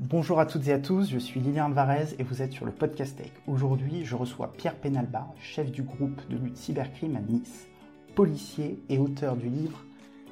Bonjour 0.00 0.38
à 0.38 0.46
toutes 0.46 0.68
et 0.68 0.72
à 0.72 0.78
tous, 0.78 1.10
je 1.10 1.18
suis 1.18 1.40
Lilian 1.40 1.64
Alvarez 1.64 2.14
et 2.20 2.22
vous 2.22 2.40
êtes 2.40 2.52
sur 2.52 2.64
le 2.64 2.70
podcast 2.70 3.16
Tech. 3.16 3.32
Aujourd'hui, 3.48 4.04
je 4.04 4.14
reçois 4.14 4.52
Pierre 4.52 4.76
Penalba, 4.76 5.26
chef 5.40 5.72
du 5.72 5.82
groupe 5.82 6.20
de 6.30 6.36
lutte 6.36 6.56
cybercrime 6.56 7.16
à 7.16 7.20
Nice, 7.20 7.66
policier 8.14 8.80
et 8.88 8.98
auteur 8.98 9.34
du 9.34 9.48
livre 9.48 9.84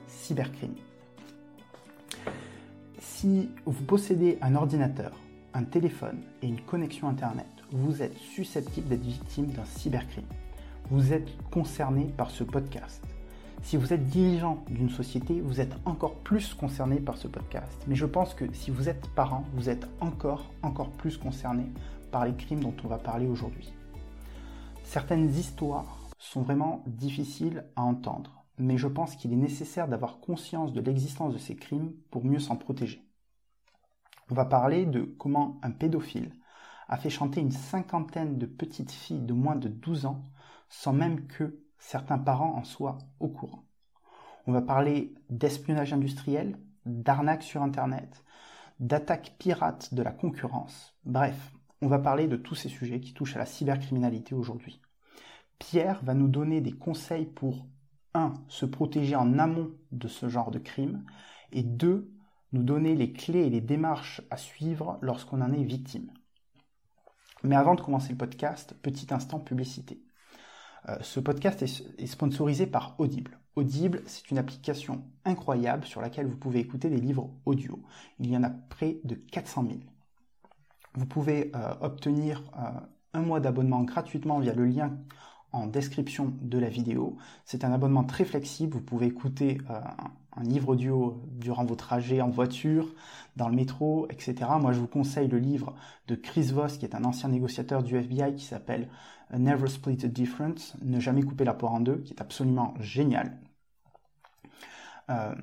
Cybercrime. 0.07 0.77
Si 3.01 3.51
vous 3.65 3.83
possédez 3.83 4.39
un 4.41 4.55
ordinateur, 4.55 5.19
un 5.53 5.65
téléphone 5.65 6.23
et 6.43 6.47
une 6.47 6.61
connexion 6.61 7.09
Internet, 7.09 7.49
vous 7.73 8.05
êtes 8.05 8.17
susceptible 8.19 8.87
d'être 8.87 9.03
victime 9.03 9.47
d'un 9.47 9.65
cybercrime. 9.65 10.29
Vous 10.91 11.13
êtes 11.13 11.37
concerné 11.51 12.05
par 12.17 12.31
ce 12.31 12.45
podcast. 12.45 13.03
Si 13.63 13.77
vous 13.77 13.93
êtes 13.93 14.07
dirigeant 14.07 14.65
d'une 14.69 14.91
société, 14.91 15.41
vous 15.41 15.61
êtes 15.61 15.77
encore 15.85 16.15
plus 16.17 16.55
concerné 16.55 17.01
par 17.01 17.17
ce 17.17 17.27
podcast. 17.27 17.83
Mais 17.89 17.97
je 17.97 18.07
pense 18.07 18.33
que 18.33 18.53
si 18.53 18.71
vous 18.71 18.89
êtes 18.89 19.09
parent, 19.15 19.45
vous 19.55 19.69
êtes 19.69 19.89
encore, 20.01 20.53
encore 20.63 20.91
plus 20.91 21.17
concerné 21.17 21.67
par 22.13 22.25
les 22.25 22.35
crimes 22.35 22.61
dont 22.61 22.75
on 22.85 22.89
va 22.89 22.99
parler 22.99 23.27
aujourd'hui. 23.27 23.73
Certaines 24.85 25.31
histoires 25.31 25.99
sont 26.19 26.43
vraiment 26.43 26.85
difficiles 26.87 27.65
à 27.75 27.83
entendre, 27.83 28.45
mais 28.59 28.79
je 28.79 28.87
pense 28.87 29.17
qu'il 29.17 29.33
est 29.33 29.37
nécessaire 29.37 29.89
d'avoir 29.89 30.21
conscience 30.21 30.73
de 30.73 30.81
l'existence 30.81 31.33
de 31.33 31.39
ces 31.39 31.57
crimes 31.57 31.93
pour 32.11 32.25
mieux 32.25 32.39
s'en 32.39 32.57
protéger. 32.57 33.03
On 34.31 34.35
va 34.35 34.45
parler 34.45 34.87
de 34.87 35.03
comment 35.03 35.59
un 35.63 35.71
pédophile 35.71 36.33
a 36.89 36.97
fait 36.97 37.11
chanter 37.11 37.41
une 37.41 37.51
cinquantaine 37.51 38.39
de 38.39 38.47
petites 38.47 38.93
filles 38.93 39.23
de 39.23 39.33
moins 39.33 39.57
de 39.57 39.69
12 39.69 40.07
ans 40.07 40.25
sans 40.69 40.93
même 40.93 41.27
que 41.27 41.66
certains 41.87 42.19
parents 42.19 42.57
en 42.57 42.65
soient 42.65 42.99
au 43.21 43.29
courant. 43.29 43.65
On 44.49 44.53
va 44.53 44.61
parler 44.61 45.15
d'espionnage 45.31 45.93
industriel, 45.93 46.59
d'arnaque 46.85 47.45
sur 47.45 47.63
Internet, 47.63 48.25
d'attaque 48.81 49.37
pirate 49.39 49.95
de 49.95 50.03
la 50.03 50.11
concurrence. 50.11 50.97
Bref, 51.05 51.53
on 51.83 51.87
va 51.87 52.01
parler 52.01 52.27
de 52.27 52.37
tous 52.37 52.57
ces 52.57 52.69
sujets 52.69 53.01
qui 53.01 53.15
touchent 53.15 53.37
à 53.37 53.39
la 53.39 53.47
cybercriminalité 53.47 54.35
aujourd'hui. 54.35 54.81
Pierre 55.61 56.03
va 56.03 56.15
nous 56.15 56.27
donner 56.27 56.61
des 56.61 56.73
conseils 56.73 57.27
pour 57.27 57.69
1. 58.15 58.33
se 58.49 58.67
protéger 58.67 59.15
en 59.15 59.39
amont 59.39 59.71
de 59.93 60.09
ce 60.09 60.29
genre 60.29 60.51
de 60.51 60.59
crime 60.59 61.05
et 61.53 61.63
2. 61.63 62.13
nous 62.53 62.63
donner 62.65 62.97
les 62.97 63.13
clés 63.13 63.47
et 63.47 63.51
les 63.51 63.61
démarches 63.61 64.23
à 64.31 64.37
suivre 64.37 64.99
lorsqu'on 65.03 65.41
en 65.41 65.53
est 65.53 65.63
victime. 65.63 66.11
Mais 67.45 67.55
avant 67.55 67.77
de 67.77 67.81
commencer 67.81 68.11
le 68.11 68.19
podcast, 68.19 68.75
petit 68.83 69.15
instant 69.15 69.39
publicité. 69.39 70.06
Euh, 70.89 70.97
ce 71.01 71.21
podcast 71.21 71.63
est, 71.63 72.07
sponsorisé 72.07 72.67
par 72.67 72.95
Audible. 72.99 73.39
Audible, 73.57 74.03
c'est 74.07 74.31
une 74.31 74.39
application 74.39 75.05
incroyable 75.25 75.85
sur 75.85 76.01
laquelle 76.01 76.27
vous 76.27 76.37
pouvez 76.37 76.61
écouter 76.61 76.91
des 76.91 77.01
livres 77.01 77.31
audio. 77.45 77.83
Il 78.19 78.31
y 78.31 78.37
en 78.37 78.45
a 78.45 78.51
près 78.51 78.99
de 79.05 79.15
400 79.15 79.65
000. 79.69 79.79
Vous 80.95 81.07
pouvez 81.07 81.51
euh, 81.55 81.75
obtenir 81.81 82.43
euh, 82.57 82.81
un 83.15 83.23
mois 83.23 83.41
d'abonnement 83.41 83.83
gratuitement 83.83 84.39
via 84.39 84.55
le 84.55 84.67
lien 84.67 84.99
en 85.53 85.67
description 85.67 86.35
de 86.41 86.59
la 86.59 86.69
vidéo. 86.69 87.17
C'est 87.45 87.65
un 87.65 87.73
abonnement 87.73 88.05
très 88.05 88.25
flexible. 88.25 88.75
Vous 88.75 88.83
pouvez 88.83 89.07
écouter 89.07 89.59
un 90.37 90.43
livre 90.45 90.71
audio 90.71 91.23
durant 91.33 91.65
vos 91.65 91.77
trajets 91.77 92.21
en 92.21 92.31
voiture, 92.31 92.95
dans 93.37 93.49
le 93.49 93.57
métro, 93.57 94.07
etc. 94.11 94.35
Moi, 94.61 94.73
je 94.73 94.81
vous 94.81 94.87
conseille 94.87 95.29
le 95.29 95.39
livre 95.39 95.75
de 96.09 96.15
Chris 96.15 96.51
Voss, 96.53 96.79
qui 96.79 96.85
est 96.85 96.95
un 96.95 97.05
ancien 97.05 97.29
négociateur 97.29 97.83
du 97.83 97.97
FBI, 97.97 98.35
qui 98.35 98.45
s'appelle 98.45 98.89
Never 99.37 99.69
Split 99.69 99.99
a 100.05 100.09
Difference, 100.09 100.77
Ne 100.83 101.01
jamais 101.01 101.23
couper 101.23 101.45
la 101.45 101.55
poire 101.55 101.75
en 101.75 101.81
deux, 101.81 101.99
qui 101.99 102.13
est 102.13 102.21
absolument 102.21 102.75
génial. 102.81 103.39
Euh, 105.11 105.35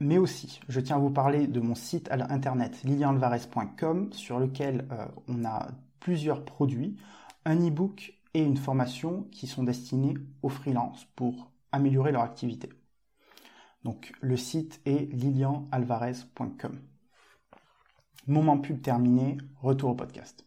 mais 0.00 0.18
aussi, 0.18 0.60
je 0.68 0.80
tiens 0.80 0.96
à 0.96 0.98
vous 0.98 1.10
parler 1.10 1.46
de 1.46 1.60
mon 1.60 1.74
site 1.74 2.10
à 2.10 2.14
internet 2.32 2.82
lilianalvarez.com 2.82 4.12
sur 4.12 4.40
lequel 4.40 4.86
euh, 4.90 5.06
on 5.28 5.44
a 5.44 5.68
plusieurs 6.00 6.44
produits, 6.44 6.96
un 7.44 7.56
e-book 7.56 8.14
et 8.34 8.42
une 8.42 8.56
formation 8.56 9.28
qui 9.30 9.46
sont 9.46 9.62
destinés 9.62 10.14
aux 10.42 10.48
freelances 10.48 11.06
pour 11.14 11.52
améliorer 11.70 12.12
leur 12.12 12.22
activité. 12.22 12.70
Donc 13.84 14.12
le 14.20 14.36
site 14.36 14.80
est 14.84 15.12
lilianalvarez.com. 15.12 16.80
Moment 18.26 18.58
pub 18.58 18.80
terminé, 18.80 19.38
retour 19.60 19.90
au 19.90 19.94
podcast. 19.94 20.46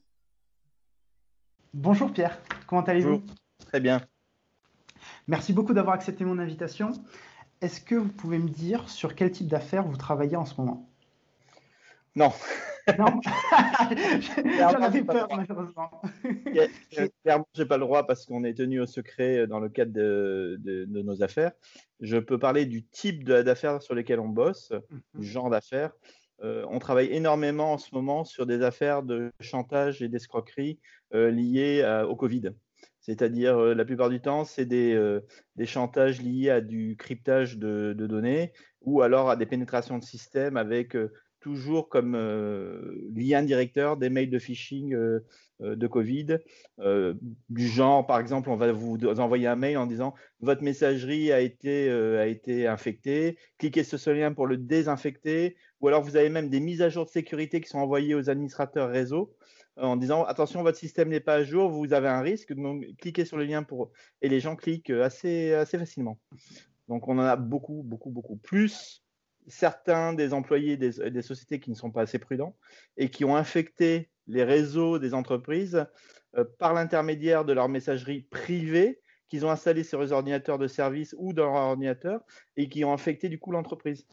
Bonjour 1.74 2.14
Pierre, 2.14 2.40
comment 2.68 2.84
allez-vous? 2.84 3.22
Très 3.60 3.82
bien. 3.82 4.02
Merci 5.28 5.52
beaucoup 5.52 5.74
d'avoir 5.74 5.96
accepté 5.96 6.24
mon 6.24 6.40
invitation. 6.40 6.92
Est-ce 7.62 7.82
que 7.82 7.96
vous 7.96 8.10
pouvez 8.10 8.40
me 8.40 8.50
dire 8.50 8.90
sur 8.90 9.16
quel 9.16 9.32
type 9.32 9.48
d'affaires 9.48 9.86
vous 9.86 9.98
travaillez 9.98 10.36
en 10.38 10.46
ce 10.46 10.56
moment? 10.60 10.90
Non. 12.16 12.32
Non 13.00 13.20
J'en 14.60 14.82
avais 14.82 15.04
peur, 15.04 15.28
malheureusement. 15.36 15.90
Clairement, 17.24 17.48
je 17.56 17.62
n'ai 17.62 17.68
pas 17.68 17.78
le 17.78 17.84
droit 17.84 18.06
parce 18.06 18.26
qu'on 18.26 18.44
est 18.44 18.54
tenu 18.54 18.80
au 18.80 18.86
secret 18.86 19.48
dans 19.48 19.60
le 19.60 19.70
cadre 19.70 19.92
de, 19.92 20.86
nos 20.88 21.24
affaires. 21.24 21.52
Je 22.00 22.18
peux 22.18 22.38
parler 22.38 22.66
du 22.66 22.86
type 22.86 23.24
d'affaires 23.24 23.82
sur 23.82 23.96
lesquelles 23.96 24.20
on 24.20 24.30
bosse, 24.30 24.72
mhm. 24.72 25.22
du 25.22 25.28
genre 25.28 25.50
d'affaires. 25.50 25.92
Euh, 26.44 26.66
on 26.70 26.80
travaille 26.80 27.12
énormément 27.14 27.74
en 27.74 27.78
ce 27.78 27.94
moment 27.96 28.26
sur 28.26 28.46
des 28.46 28.62
affaires 28.62 29.04
de 29.04 29.32
chantage 29.40 30.02
et 30.02 30.10
d'escroquerie 30.10 30.80
euh, 31.14 31.32
liées 31.32 32.04
au 32.08 32.16
Covid. 32.16 32.52
C'est-à-dire, 33.00 33.58
euh, 33.58 33.74
la 33.74 33.86
plupart 33.86 34.10
du 34.10 34.20
temps, 34.20 34.46
c'est 34.46 34.66
des, 34.66 35.22
chantages 35.64 36.22
liés 36.22 36.50
à 36.50 36.62
du 36.62 36.96
cryptage 36.98 37.58
de, 37.58 37.94
de, 37.98 38.08
données 38.08 38.52
ou 38.82 39.02
alors 39.02 39.30
à 39.30 39.36
des 39.36 39.46
pénétrations 39.46 39.98
de 39.98 40.04
systèmes 40.04 40.58
avec 40.58 40.96
toujours 41.46 41.90
comme 41.90 42.16
euh, 42.16 43.08
lien 43.16 43.44
directeur 43.44 43.98
des 43.98 44.10
mails 44.10 44.32
de 44.32 44.40
phishing 44.40 44.96
euh, 44.96 45.20
euh, 45.62 45.76
de 45.76 45.86
Covid, 45.86 46.40
du 47.50 47.68
genre, 47.68 48.08
par 48.08 48.20
exemple, 48.20 48.50
on 48.50 48.56
va 48.56 48.72
vous 48.72 48.98
envoyer 49.20 49.46
un 49.46 49.56
mail 49.56 49.78
en 49.78 49.86
disant 49.86 50.16
votre 50.40 50.64
messagerie 50.64 51.32
a 51.32 51.42
été, 51.42 51.88
a 51.92 52.26
été 52.26 52.66
infectée, 52.66 53.38
cliquez 53.60 53.84
sur 53.84 54.00
ce 54.00 54.10
lien 54.10 54.34
pour 54.34 54.48
le 54.48 54.58
désinfecter, 54.58 55.56
ou 55.82 55.88
alors 55.88 56.02
vous 56.02 56.16
avez 56.16 56.30
même 56.30 56.50
des 56.50 56.60
mises 56.60 56.82
à 56.82 56.90
jour 56.90 57.06
de 57.06 57.12
sécurité 57.12 57.62
qui 57.62 57.70
sont 57.70 57.78
envoyées 57.78 58.16
aux 58.16 58.28
administrateurs 58.28 58.90
réseau 58.90 59.32
en 59.78 59.98
disant 59.98 60.24
attention, 60.24 60.64
votre 60.64 60.80
système 60.80 61.10
n'est 61.10 61.20
pas 61.20 61.36
à 61.36 61.44
jour, 61.44 61.70
vous 61.70 61.94
avez 61.94 62.08
un 62.08 62.22
risque, 62.22 62.54
donc 62.54 62.84
cliquez 62.98 63.24
sur 63.24 63.38
le 63.38 63.44
lien 63.44 63.62
pour. 63.62 63.92
Et 64.24 64.30
les 64.30 64.40
gens 64.40 64.56
cliquent 64.56 64.90
assez, 64.90 65.54
assez 65.54 65.78
facilement. 65.78 66.18
Donc 66.88 67.08
on 67.08 67.20
en 67.20 67.24
a 67.24 67.36
beaucoup, 67.36 67.84
beaucoup, 67.84 68.10
beaucoup. 68.10 68.38
Plus 68.38 69.05
certains 69.48 70.14
des 70.14 70.34
employés 70.34 70.78
des, 70.78 71.22
sociétés 71.22 71.60
qui 71.60 71.70
ne 71.70 71.76
sont 71.76 71.92
pas 71.92 72.02
assez 72.02 72.20
prudents 72.20 72.56
et 72.98 73.10
qui 73.10 73.26
ont 73.26 73.36
infecté 73.36 74.10
les 74.28 74.44
réseaux 74.44 75.00
des 75.00 75.14
entreprises 75.14 75.86
euh, 76.38 76.46
par 76.58 76.74
l'intermédiaire 76.74 77.46
de 77.46 77.54
leur 77.54 77.70
messagerie 77.70 78.22
privée 78.22 79.02
qu'ils 79.28 79.46
ont 79.46 79.50
installé 79.50 79.84
sur 79.84 80.02
les 80.02 80.12
ordinateurs 80.12 80.58
de 80.58 80.68
service 80.68 81.16
ou 81.18 81.34
dans 81.34 81.46
leur 81.46 81.56
ordinateur 81.56 82.22
et 82.58 82.70
qui 82.70 82.86
ont 82.86 82.94
infecté 82.94 83.30
du 83.30 83.40
coup 83.40 83.52
l'entreprise. 83.52 84.06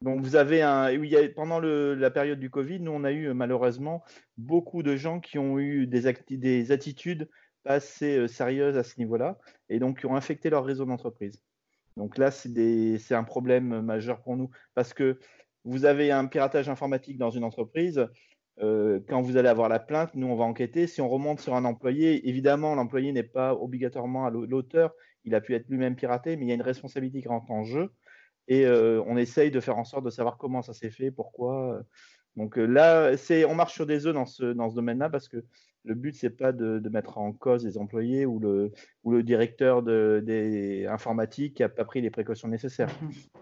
Donc 0.00 0.20
vous 0.20 0.34
avez 0.34 0.62
un, 0.62 0.90
pendant 1.34 1.60
la 1.60 2.10
période 2.10 2.40
du 2.40 2.50
Covid, 2.50 2.80
nous 2.80 2.90
on 2.90 3.04
a 3.04 3.12
eu 3.12 3.32
malheureusement 3.34 4.02
beaucoup 4.36 4.82
de 4.82 4.96
gens 4.96 5.20
qui 5.20 5.38
ont 5.38 5.60
eu 5.60 5.86
des, 5.86 6.12
des 6.30 6.72
attitudes 6.72 7.28
assez 7.64 8.18
euh, 8.18 8.26
sérieuses 8.26 8.76
à 8.76 8.82
ce 8.82 8.98
niveau-là 8.98 9.38
et 9.68 9.78
donc 9.78 10.00
qui 10.00 10.06
ont 10.06 10.16
infecté 10.16 10.50
leur 10.50 10.64
réseau 10.64 10.84
d'entreprise. 10.84 11.40
Donc 11.96 12.18
là, 12.18 12.30
c'est 12.30 13.14
un 13.14 13.24
problème 13.24 13.80
majeur 13.82 14.22
pour 14.22 14.36
nous 14.36 14.50
parce 14.74 14.94
que 14.94 15.18
vous 15.64 15.84
avez 15.84 16.10
un 16.10 16.26
piratage 16.26 16.68
informatique 16.68 17.18
dans 17.18 17.30
une 17.30 17.44
entreprise. 17.44 18.06
Euh, 18.60 19.00
quand 19.08 19.22
vous 19.22 19.36
allez 19.36 19.48
avoir 19.48 19.68
la 19.68 19.78
plainte, 19.78 20.14
nous, 20.14 20.26
on 20.26 20.36
va 20.36 20.44
enquêter. 20.44 20.86
Si 20.86 21.00
on 21.00 21.08
remonte 21.08 21.40
sur 21.40 21.54
un 21.54 21.64
employé, 21.64 22.28
évidemment, 22.28 22.74
l'employé 22.74 23.12
n'est 23.12 23.22
pas 23.22 23.54
obligatoirement 23.54 24.28
l'auteur. 24.30 24.92
Il 25.24 25.34
a 25.34 25.40
pu 25.40 25.54
être 25.54 25.68
lui-même 25.68 25.96
piraté, 25.96 26.36
mais 26.36 26.46
il 26.46 26.48
y 26.48 26.52
a 26.52 26.54
une 26.54 26.62
responsabilité 26.62 27.22
qui 27.22 27.28
rentre 27.28 27.50
en 27.50 27.64
jeu. 27.64 27.92
Et 28.48 28.66
euh, 28.66 29.02
on 29.06 29.16
essaye 29.16 29.50
de 29.50 29.60
faire 29.60 29.78
en 29.78 29.84
sorte 29.84 30.04
de 30.04 30.10
savoir 30.10 30.36
comment 30.36 30.62
ça 30.62 30.74
s'est 30.74 30.90
fait, 30.90 31.10
pourquoi. 31.10 31.80
Donc 32.36 32.58
euh, 32.58 32.66
là, 32.66 33.12
on 33.48 33.54
marche 33.54 33.74
sur 33.74 33.86
des 33.86 34.06
œufs 34.06 34.14
dans 34.14 34.26
ce 34.26 34.74
domaine-là 34.74 35.10
parce 35.10 35.28
que 35.28 35.44
le 35.84 35.94
but, 35.94 36.14
c'est 36.14 36.30
pas 36.30 36.52
de, 36.52 36.80
mettre 36.88 37.18
en 37.18 37.32
cause 37.32 37.64
les 37.64 37.78
employés 37.78 38.26
ou 38.26 38.38
le, 38.38 38.72
ou 39.04 39.12
le 39.12 39.22
directeur 39.22 39.82
de, 39.82 40.22
des 40.24 40.86
informatiques 40.86 41.54
qui 41.54 41.62
n'a 41.62 41.68
pas 41.68 41.84
pris 41.84 42.00
les 42.00 42.10
précautions 42.10 42.48
nécessaires. 42.48 42.90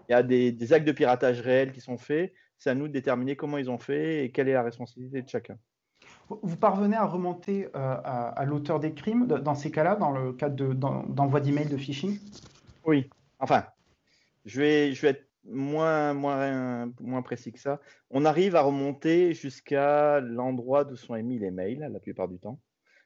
Il 0.09 0.11
y 0.11 0.13
a 0.13 0.23
des, 0.23 0.73
actes 0.73 0.87
de 0.87 0.91
piratage 0.91 1.41
réels 1.41 1.71
qui 1.71 1.81
sont 1.81 1.97
faits. 1.97 2.33
C'est 2.57 2.69
à 2.69 2.75
nous 2.75 2.87
de 2.87 2.93
déterminer 2.93 3.35
comment 3.35 3.57
ils 3.57 3.69
ont 3.69 3.77
fait 3.77 4.25
et 4.25 4.31
quelle 4.31 4.47
est 4.47 4.53
la 4.53 4.63
responsabilité 4.63 5.21
de 5.21 5.29
chacun. 5.29 5.57
Vous 6.29 6.57
parvenez 6.57 6.95
à 6.95 7.05
remonter 7.05 7.65
euh, 7.65 7.69
à, 8.03 8.45
l'auteur 8.45 8.79
des 8.79 8.93
crimes 8.93 9.27
dans 9.27 9.55
ces 9.55 9.69
cas-là, 9.69 9.95
dans 9.95 10.11
le 10.11 10.33
cadre 10.33 10.73
d'envoi 10.73 11.41
d'email 11.41 11.67
de 11.67 11.77
phishing? 11.77 12.19
Oui. 12.85 13.09
Enfin, 13.39 13.65
je 14.45 14.61
vais, 14.61 14.93
je 14.93 15.01
vais 15.01 15.09
être 15.09 15.30
moins, 15.43 16.13
moins, 16.13 16.91
moins 16.99 17.21
précis 17.21 17.51
que 17.51 17.59
ça. 17.59 17.81
On 18.09 18.25
arrive 18.25 18.55
à 18.55 18.61
remonter 18.61 19.33
jusqu'à 19.33 20.19
l'endroit 20.19 20.85
d'où 20.85 20.95
sont 20.95 21.15
émis 21.15 21.39
les 21.39 21.51
mails 21.51 21.87
la 21.91 21.99
plupart 21.99 22.27
du 22.27 22.39
temps. 22.39 22.59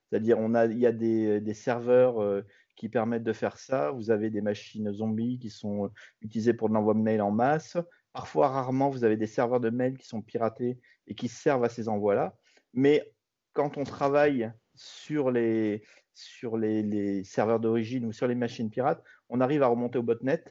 C'est-à-dire, 0.10 0.38
on 0.40 0.54
a, 0.54 0.66
il 0.66 0.80
y 0.80 0.86
a 0.86 0.92
des, 0.92 1.54
serveurs 1.54 2.22
euh, 2.22 2.42
qui 2.76 2.90
permettent 2.90 3.24
de 3.24 3.34
faire 3.34 3.58
ça. 3.58 3.92
Vous 3.92 4.12
avez 4.12 4.30
des 4.30 4.42
machines 4.42 4.92
zombies 4.92 5.40
qui 5.40 5.50
sont 5.50 5.92
utilisées 6.22 6.54
pour 6.54 6.70
l'envoi 6.70 6.94
de 6.94 7.00
mails 7.00 7.22
en 7.22 7.32
masse. 7.32 7.78
Parfois, 8.14 8.50
rarement, 8.50 8.90
vous 8.90 9.04
avez 9.04 9.18
des 9.18 9.28
serveurs 9.28 9.60
de 9.60 9.70
mail 9.70 9.98
qui 9.98 10.08
sont 10.08 10.22
piratés 10.22 10.80
et 11.08 11.16
qui 11.16 11.28
servent 11.28 11.64
à 11.64 11.70
ces 11.70 11.90
envois-là. 11.90 12.38
Mais 12.74 13.12
quand 13.54 13.78
on 13.78 13.84
travaille 13.84 14.52
sur 14.76 15.32
les, 15.32 15.84
sur 16.14 16.58
les, 16.58 17.24
serveurs 17.24 17.60
d'origine 17.60 18.06
ou 18.06 18.12
sur 18.12 18.28
les 18.28 18.36
machines 18.36 18.70
pirates, 18.70 19.04
on 19.30 19.42
arrive 19.42 19.64
à 19.64 19.68
remonter 19.68 19.98
au 19.98 20.04
botnet, 20.04 20.44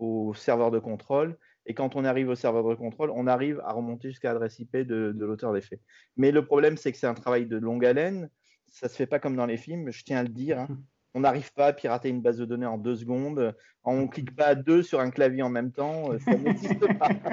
au 0.00 0.34
serveur 0.34 0.70
de 0.70 0.78
contrôle. 0.78 1.36
Et 1.66 1.74
quand 1.74 1.94
on 1.94 2.04
arrive 2.04 2.30
au 2.30 2.34
serveur 2.34 2.68
de 2.68 2.74
contrôle, 2.74 3.10
on 3.14 3.26
arrive 3.26 3.60
à 3.64 3.72
remonter 3.72 4.08
jusqu'à 4.08 4.32
l'adresse 4.32 4.58
IP 4.58 4.76
de, 4.78 5.12
de 5.12 5.24
l'auteur 5.24 5.52
des 5.52 5.60
faits. 5.60 5.80
Mais 6.16 6.32
le 6.32 6.44
problème, 6.44 6.76
c'est 6.76 6.90
que 6.90 6.98
c'est 6.98 7.06
un 7.06 7.14
travail 7.14 7.46
de 7.46 7.58
longue 7.58 7.84
haleine. 7.84 8.30
Ça 8.68 8.86
ne 8.86 8.90
se 8.90 8.96
fait 8.96 9.06
pas 9.06 9.18
comme 9.18 9.36
dans 9.36 9.46
les 9.46 9.56
films, 9.56 9.90
je 9.90 10.02
tiens 10.02 10.18
à 10.18 10.22
le 10.22 10.28
dire. 10.28 10.58
Hein. 10.58 10.68
On 11.14 11.20
n'arrive 11.20 11.52
pas 11.54 11.66
à 11.66 11.72
pirater 11.72 12.08
une 12.08 12.22
base 12.22 12.38
de 12.38 12.44
données 12.44 12.66
en 12.66 12.78
deux 12.78 12.94
secondes. 12.94 13.54
On 13.82 14.02
ne 14.02 14.06
clique 14.06 14.36
pas 14.36 14.46
à 14.46 14.54
deux 14.54 14.84
sur 14.84 15.00
un 15.00 15.10
clavier 15.10 15.42
en 15.42 15.50
même 15.50 15.72
temps. 15.72 16.16
Ça 16.20 16.36
n'existe 16.36 16.86
pas. 16.98 17.08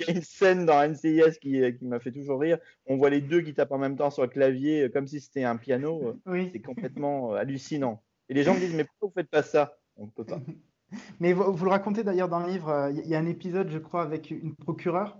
Il 0.00 0.06
y 0.06 0.10
a 0.10 0.14
une 0.14 0.22
scène 0.22 0.66
dans 0.66 0.82
NCIS 0.82 1.38
qui, 1.40 1.60
qui 1.76 1.84
m'a 1.84 2.00
fait 2.00 2.10
toujours 2.10 2.40
rire. 2.40 2.58
On 2.86 2.96
voit 2.96 3.10
les 3.10 3.20
deux 3.20 3.40
qui 3.40 3.54
tapent 3.54 3.72
en 3.72 3.78
même 3.78 3.96
temps 3.96 4.10
sur 4.10 4.22
le 4.22 4.28
clavier 4.28 4.82
euh, 4.82 4.88
comme 4.88 5.06
si 5.06 5.20
c'était 5.20 5.44
un 5.44 5.56
piano. 5.56 6.20
Oui. 6.26 6.50
C'est 6.52 6.60
complètement 6.60 7.34
euh, 7.34 7.38
hallucinant. 7.38 8.02
Et 8.28 8.34
les 8.34 8.42
gens 8.42 8.54
me 8.54 8.60
disent 8.60 8.74
Mais 8.74 8.84
pourquoi 8.84 9.08
vous 9.08 9.12
ne 9.16 9.22
faites 9.22 9.30
pas 9.30 9.42
ça? 9.42 9.78
On 9.96 10.06
ne 10.06 10.10
peut 10.10 10.24
pas. 10.24 10.40
Mais 11.20 11.32
vous, 11.32 11.52
vous 11.52 11.64
le 11.64 11.70
racontez 11.70 12.04
d'ailleurs 12.04 12.28
dans 12.28 12.40
le 12.40 12.48
livre. 12.48 12.68
Euh, 12.68 12.90
il 12.90 13.06
y 13.06 13.14
a 13.14 13.18
un 13.18 13.26
épisode, 13.26 13.70
je 13.70 13.78
crois, 13.78 14.02
avec 14.02 14.30
une 14.30 14.54
procureure 14.54 15.16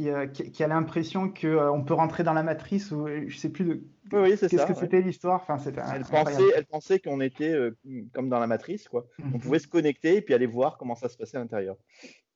euh, 0.00 0.26
qui, 0.26 0.62
a 0.62 0.68
l'impression 0.68 1.30
qu'on 1.30 1.46
euh, 1.46 1.82
peut 1.82 1.94
rentrer 1.94 2.22
dans 2.22 2.32
la 2.32 2.42
matrice 2.42 2.90
ou 2.90 3.06
je 3.06 3.36
sais 3.36 3.48
plus 3.48 3.64
de 3.64 3.82
oui, 4.12 4.36
qu'est-ce 4.38 4.66
que 4.66 4.74
c'était 4.74 5.00
l'histoire. 5.00 5.46
Enfin, 5.48 5.58
elle, 5.94 6.04
pensait, 6.04 6.42
elle 6.54 6.66
pensait 6.66 6.98
qu'on 7.00 7.20
était 7.20 7.56
comme 8.12 8.28
dans 8.28 8.38
la 8.38 8.46
matrice, 8.46 8.88
quoi. 8.88 9.06
On 9.20 9.26
mhm. 9.28 9.40
pouvait 9.40 9.58
se 9.58 9.68
connecter 9.68 10.16
et 10.16 10.22
puis 10.22 10.34
aller 10.34 10.46
voir 10.46 10.76
comment 10.76 10.94
ça 10.94 11.08
se 11.08 11.16
passait 11.16 11.38
à 11.38 11.40
l'intérieur. 11.40 11.76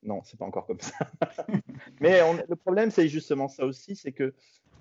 Non, 0.02 0.22
c'est 0.24 0.38
pas 0.38 0.46
encore 0.46 0.66
comme 0.66 0.80
ça. 0.80 0.94
Mais 2.00 2.20
le 2.48 2.56
problème, 2.56 2.90
c'est 2.90 3.08
justement 3.08 3.48
ça 3.48 3.66
aussi, 3.66 3.94
c'est 3.94 4.12
que 4.12 4.32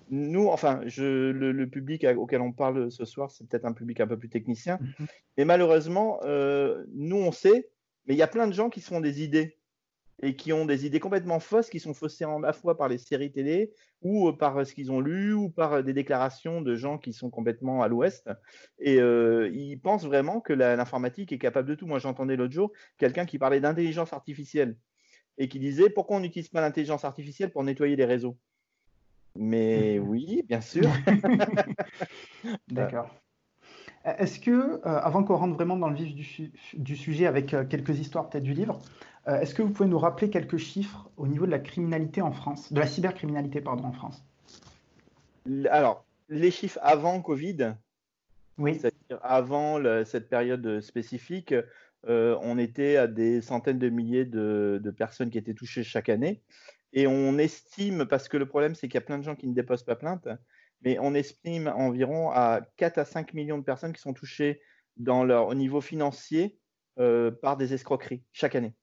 nous, 0.08 0.48
enfin, 0.48 0.80
je, 0.86 1.30
le, 1.30 1.68
public 1.68 2.04
auquel 2.16 2.40
on 2.40 2.50
parle 2.50 2.90
ce 2.90 3.04
soir, 3.04 3.30
c'est 3.30 3.46
peut-être 3.46 3.66
un 3.66 3.72
public 3.72 4.00
un 4.00 4.06
peu 4.06 4.16
plus 4.16 4.30
technicien. 4.30 4.78
Mhm. 4.80 5.06
Mais 5.36 5.44
malheureusement, 5.44 6.18
nous, 6.24 7.16
on 7.16 7.30
sait, 7.30 7.68
mais 8.10 8.16
il 8.16 8.18
y 8.18 8.22
a 8.22 8.26
plein 8.26 8.48
de 8.48 8.52
gens 8.52 8.70
qui 8.70 8.80
se 8.80 8.88
font 8.88 9.00
des 9.00 9.22
idées 9.22 9.56
et 10.20 10.34
qui 10.34 10.52
ont 10.52 10.64
des 10.64 10.84
idées 10.84 10.98
complètement 10.98 11.38
fausses, 11.38 11.70
qui 11.70 11.78
sont 11.78 11.94
faussées 11.94 12.24
à 12.24 12.40
la 12.40 12.52
fois 12.52 12.76
par 12.76 12.88
les 12.88 12.98
séries 12.98 13.30
télé 13.30 13.72
ou 14.02 14.26
euh, 14.26 14.32
par 14.32 14.66
ce 14.66 14.74
qu'ils 14.74 14.90
ont 14.90 14.98
lu 14.98 15.32
ou 15.32 15.48
par 15.48 15.74
euh, 15.74 15.82
des 15.82 15.92
déclarations 15.92 16.60
de 16.60 16.74
gens 16.74 16.98
qui 16.98 17.12
sont 17.12 17.30
complètement 17.30 17.84
à 17.84 17.88
l'ouest. 17.88 18.28
Et 18.80 19.00
euh, 19.00 19.48
ils 19.54 19.76
pensent 19.76 20.06
vraiment 20.06 20.40
que 20.40 20.52
l'informatique 20.52 21.30
est 21.30 21.38
capable 21.38 21.68
de 21.68 21.76
tout. 21.76 21.86
Moi, 21.86 22.00
j'entendais 22.00 22.34
l'autre 22.34 22.52
jour 22.52 22.72
quelqu'un 22.98 23.26
qui 23.26 23.38
parlait 23.38 23.60
d'intelligence 23.60 24.12
artificielle 24.12 24.76
et 25.38 25.48
qui 25.48 25.60
disait 25.60 25.88
pourquoi 25.88 26.16
on 26.16 26.20
n'utilise 26.20 26.48
pas 26.48 26.62
l'intelligence 26.62 27.04
artificielle 27.04 27.52
pour 27.52 27.62
nettoyer 27.62 27.94
les 27.94 28.06
réseaux? 28.06 28.36
Mais 29.36 29.98
oui, 30.04 30.42
bien 30.48 30.60
sûr. 30.60 30.90
D'accord. 32.68 33.14
Est-ce 34.04 34.40
que, 34.40 34.80
avant 34.86 35.24
qu'on 35.24 35.36
rentre 35.36 35.54
vraiment 35.54 35.76
dans 35.76 35.88
le 35.88 35.94
vif 35.94 36.14
du, 36.14 36.52
du 36.74 36.96
sujet 36.96 37.26
avec 37.26 37.48
quelques 37.68 37.98
histoires 37.98 38.30
peut-être 38.30 38.44
du 38.44 38.54
livre, 38.54 38.80
euh, 39.28 39.40
est-ce 39.40 39.54
que 39.54 39.62
vous 39.62 39.70
pouvez 39.70 39.88
nous 39.88 39.98
rappeler 39.98 40.30
quelques 40.30 40.56
chiffres 40.56 41.10
au 41.16 41.26
niveau 41.26 41.46
de 41.46 41.50
la 41.50 41.58
criminalité 41.58 42.22
en 42.22 42.32
France, 42.32 42.72
de 42.72 42.80
la 42.80 42.86
cybercriminalité 42.86 43.60
pardon 43.60 43.84
en 43.84 43.92
France? 43.92 44.24
Alors, 45.70 46.04
les 46.28 46.50
chiffres 46.50 46.78
avant 46.82 47.20
Covid, 47.20 47.74
oui. 48.58 48.74
c'est-à-dire 48.74 49.18
avant 49.22 49.78
cette 50.04 50.28
période 50.28 50.80
spécifique, 50.80 51.54
euh, 52.08 52.38
on 52.40 52.58
était 52.58 52.96
à 52.96 53.06
des 53.06 53.42
centaines 53.42 53.78
de 53.78 53.88
milliers 53.88 54.24
de, 54.24 54.94
personnes 54.96 55.30
qui 55.30 55.38
étaient 55.38 55.54
touchées 55.54 55.82
chaque 55.82 56.08
année. 56.08 56.42
Et 56.92 57.06
on 57.06 57.38
estime, 57.38 58.06
parce 58.06 58.28
que 58.28 58.36
le 58.36 58.46
problème 58.46 58.74
c'est 58.74 58.88
qu'il 58.88 58.94
y 58.94 59.02
a 59.02 59.06
plein 59.06 59.18
de 59.18 59.22
gens 59.22 59.36
qui 59.36 59.46
ne 59.46 59.54
déposent 59.54 59.84
pas 59.84 59.96
plainte, 59.96 60.28
mais 60.82 60.98
on 60.98 61.14
estime 61.14 61.68
environ 61.68 62.30
à 62.30 62.60
4 62.76 62.98
à 62.98 63.04
5 63.04 63.34
millions 63.34 63.58
de 63.58 63.64
personnes 63.64 63.92
qui 63.92 64.00
sont 64.00 64.14
touchées 64.14 64.60
dans 64.96 65.24
leur, 65.24 65.48
au 65.48 65.54
niveau 65.54 65.80
financier 65.80 66.58
euh, 66.98 67.30
par 67.30 67.56
des 67.56 67.74
escroqueries 67.74 68.22
chaque 68.32 68.54
année. 68.54 68.74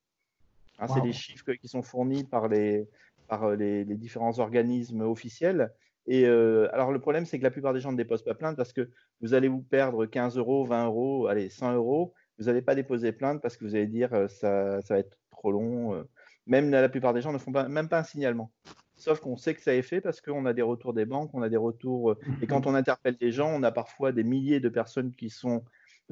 Hein, 0.80 0.88
c'est 0.94 1.02
des 1.02 1.14
chiffres 1.14 1.54
qui 1.54 1.68
sont 1.68 1.82
fournis 1.82 2.24
par 2.24 2.48
les, 2.48 2.88
par 3.28 3.44
euh, 3.46 3.56
les, 3.56 3.84
différents 3.86 4.40
organismes 4.40 5.02
officiels. 5.02 5.72
Et 6.06 6.26
euh, 6.26 6.74
alors 6.74 6.92
le 6.92 7.00
problème, 7.00 7.26
c'est 7.26 7.40
que 7.40 7.44
la 7.44 7.52
plupart 7.52 7.74
des 7.74 7.80
gens 7.80 7.92
ne 7.92 7.98
déposent 7.98 8.24
pas 8.24 8.36
plainte 8.36 8.56
parce 8.56 8.74
que 8.74 8.90
vous 9.22 9.34
allez 9.34 9.48
vous 9.48 9.62
perdre 9.62 10.06
15 10.06 10.38
euros, 10.38 10.66
20 10.66 10.86
euros, 10.86 11.28
allez, 11.28 11.50
100 11.50 11.74
euros. 11.74 12.14
Vous 12.38 12.46
n'allez 12.46 12.62
pas 12.62 12.76
déposer 12.76 13.12
plainte 13.12 13.42
parce 13.42 13.58
que 13.58 13.66
vous 13.66 13.76
allez 13.76 13.88
dire 13.88 14.12
ça, 14.30 14.82
ça 14.82 14.94
va 14.94 15.00
être 15.00 15.18
trop 15.32 15.52
long. 15.52 16.06
Même 16.46 16.70
la 16.70 16.88
plupart 16.88 17.14
des 17.14 17.22
gens 17.22 17.34
ne 17.34 17.40
font 17.40 17.52
pas, 17.52 17.68
même 17.68 17.90
pas 17.90 18.00
un 18.00 18.04
signalement. 18.04 18.52
Sauf 18.98 19.20
qu'on 19.20 19.38
sait 19.38 19.54
que 19.54 19.62
ça 19.62 19.74
est 19.74 19.84
fait 19.84 20.02
parce 20.02 20.22
qu'on 20.22 20.46
a 20.46 20.54
des 20.54 20.62
retours 20.62 20.94
des 20.94 21.06
banques, 21.06 21.30
on 21.34 21.42
a 21.42 21.50
des 21.50 21.58
retours. 21.58 22.16
Et 22.42 22.48
quand 22.48 22.66
on 22.68 22.76
interpelle 22.76 23.16
des 23.18 23.32
gens, 23.32 23.50
on 23.54 23.64
a 23.64 23.72
parfois 23.72 24.12
des 24.12 24.24
milliers 24.24 24.60
de 24.60 24.70
personnes 24.70 25.14
qui 25.14 25.30
sont 25.30 25.64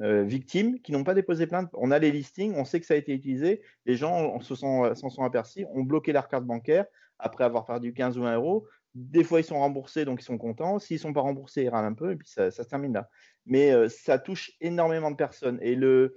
euh, 0.02 0.24
victimes 0.24 0.78
qui 0.80 0.92
n'ont 0.92 1.04
pas 1.04 1.14
déposé 1.14 1.46
plainte. 1.46 1.70
On 1.72 1.90
a 1.90 1.98
les 1.98 2.12
listings, 2.12 2.54
on 2.54 2.66
sait 2.66 2.80
que 2.80 2.86
ça 2.86 2.94
a 2.94 2.98
été 2.98 3.14
utilisé, 3.14 3.62
les 3.86 3.96
gens 3.96 4.38
sont, 4.40 4.94
s'en 4.94 5.08
sont 5.08 5.24
aperçus, 5.24 5.64
ont 5.72 5.82
bloqué 5.82 6.12
leur 6.12 6.28
carte 6.28 6.44
bancaire 6.44 6.84
après 7.18 7.44
avoir 7.44 7.64
perdu 7.64 7.94
15 7.94 8.18
ou 8.18 8.22
20 8.22 8.34
euros. 8.34 8.66
Des 8.94 9.24
fois, 9.24 9.40
ils 9.40 9.44
sont 9.44 9.58
remboursés, 9.58 10.04
donc 10.04 10.20
ils 10.20 10.24
sont 10.24 10.36
contents. 10.36 10.78
S'ils 10.78 10.96
ne 10.96 11.00
sont 11.00 11.12
pas 11.14 11.22
remboursés, 11.22 11.62
ils 11.62 11.68
râlent 11.70 11.86
un 11.86 11.94
peu, 11.94 12.12
et 12.12 12.16
puis 12.16 12.28
ça, 12.28 12.50
se 12.50 12.62
termine 12.62 12.92
là. 12.92 13.08
Mais 13.46 13.72
euh, 13.72 13.88
ça 13.88 14.18
touche 14.18 14.52
énormément 14.60 15.10
de 15.10 15.16
personnes. 15.16 15.58
Et 15.62 15.74
le, 15.74 16.14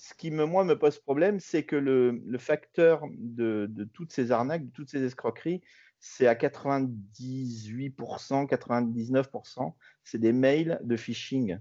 ce 0.00 0.14
qui, 0.14 0.30
me, 0.30 0.44
moi, 0.44 0.64
me 0.64 0.78
pose 0.78 0.98
problème, 0.98 1.40
c'est 1.40 1.64
que 1.64 1.76
le, 1.76 2.20
facteur 2.38 3.06
de, 3.18 3.66
de, 3.70 3.84
toutes 3.84 4.12
ces 4.12 4.32
arnaques, 4.32 4.66
de 4.66 4.72
toutes 4.72 4.90
ces 4.90 5.02
escroqueries, 5.04 5.62
c'est 6.00 6.26
à 6.26 6.34
98%, 6.34 8.48
99%, 8.48 9.74
c'est 10.02 10.18
des 10.18 10.32
mails 10.32 10.80
de 10.82 10.96
phishing 10.96 11.58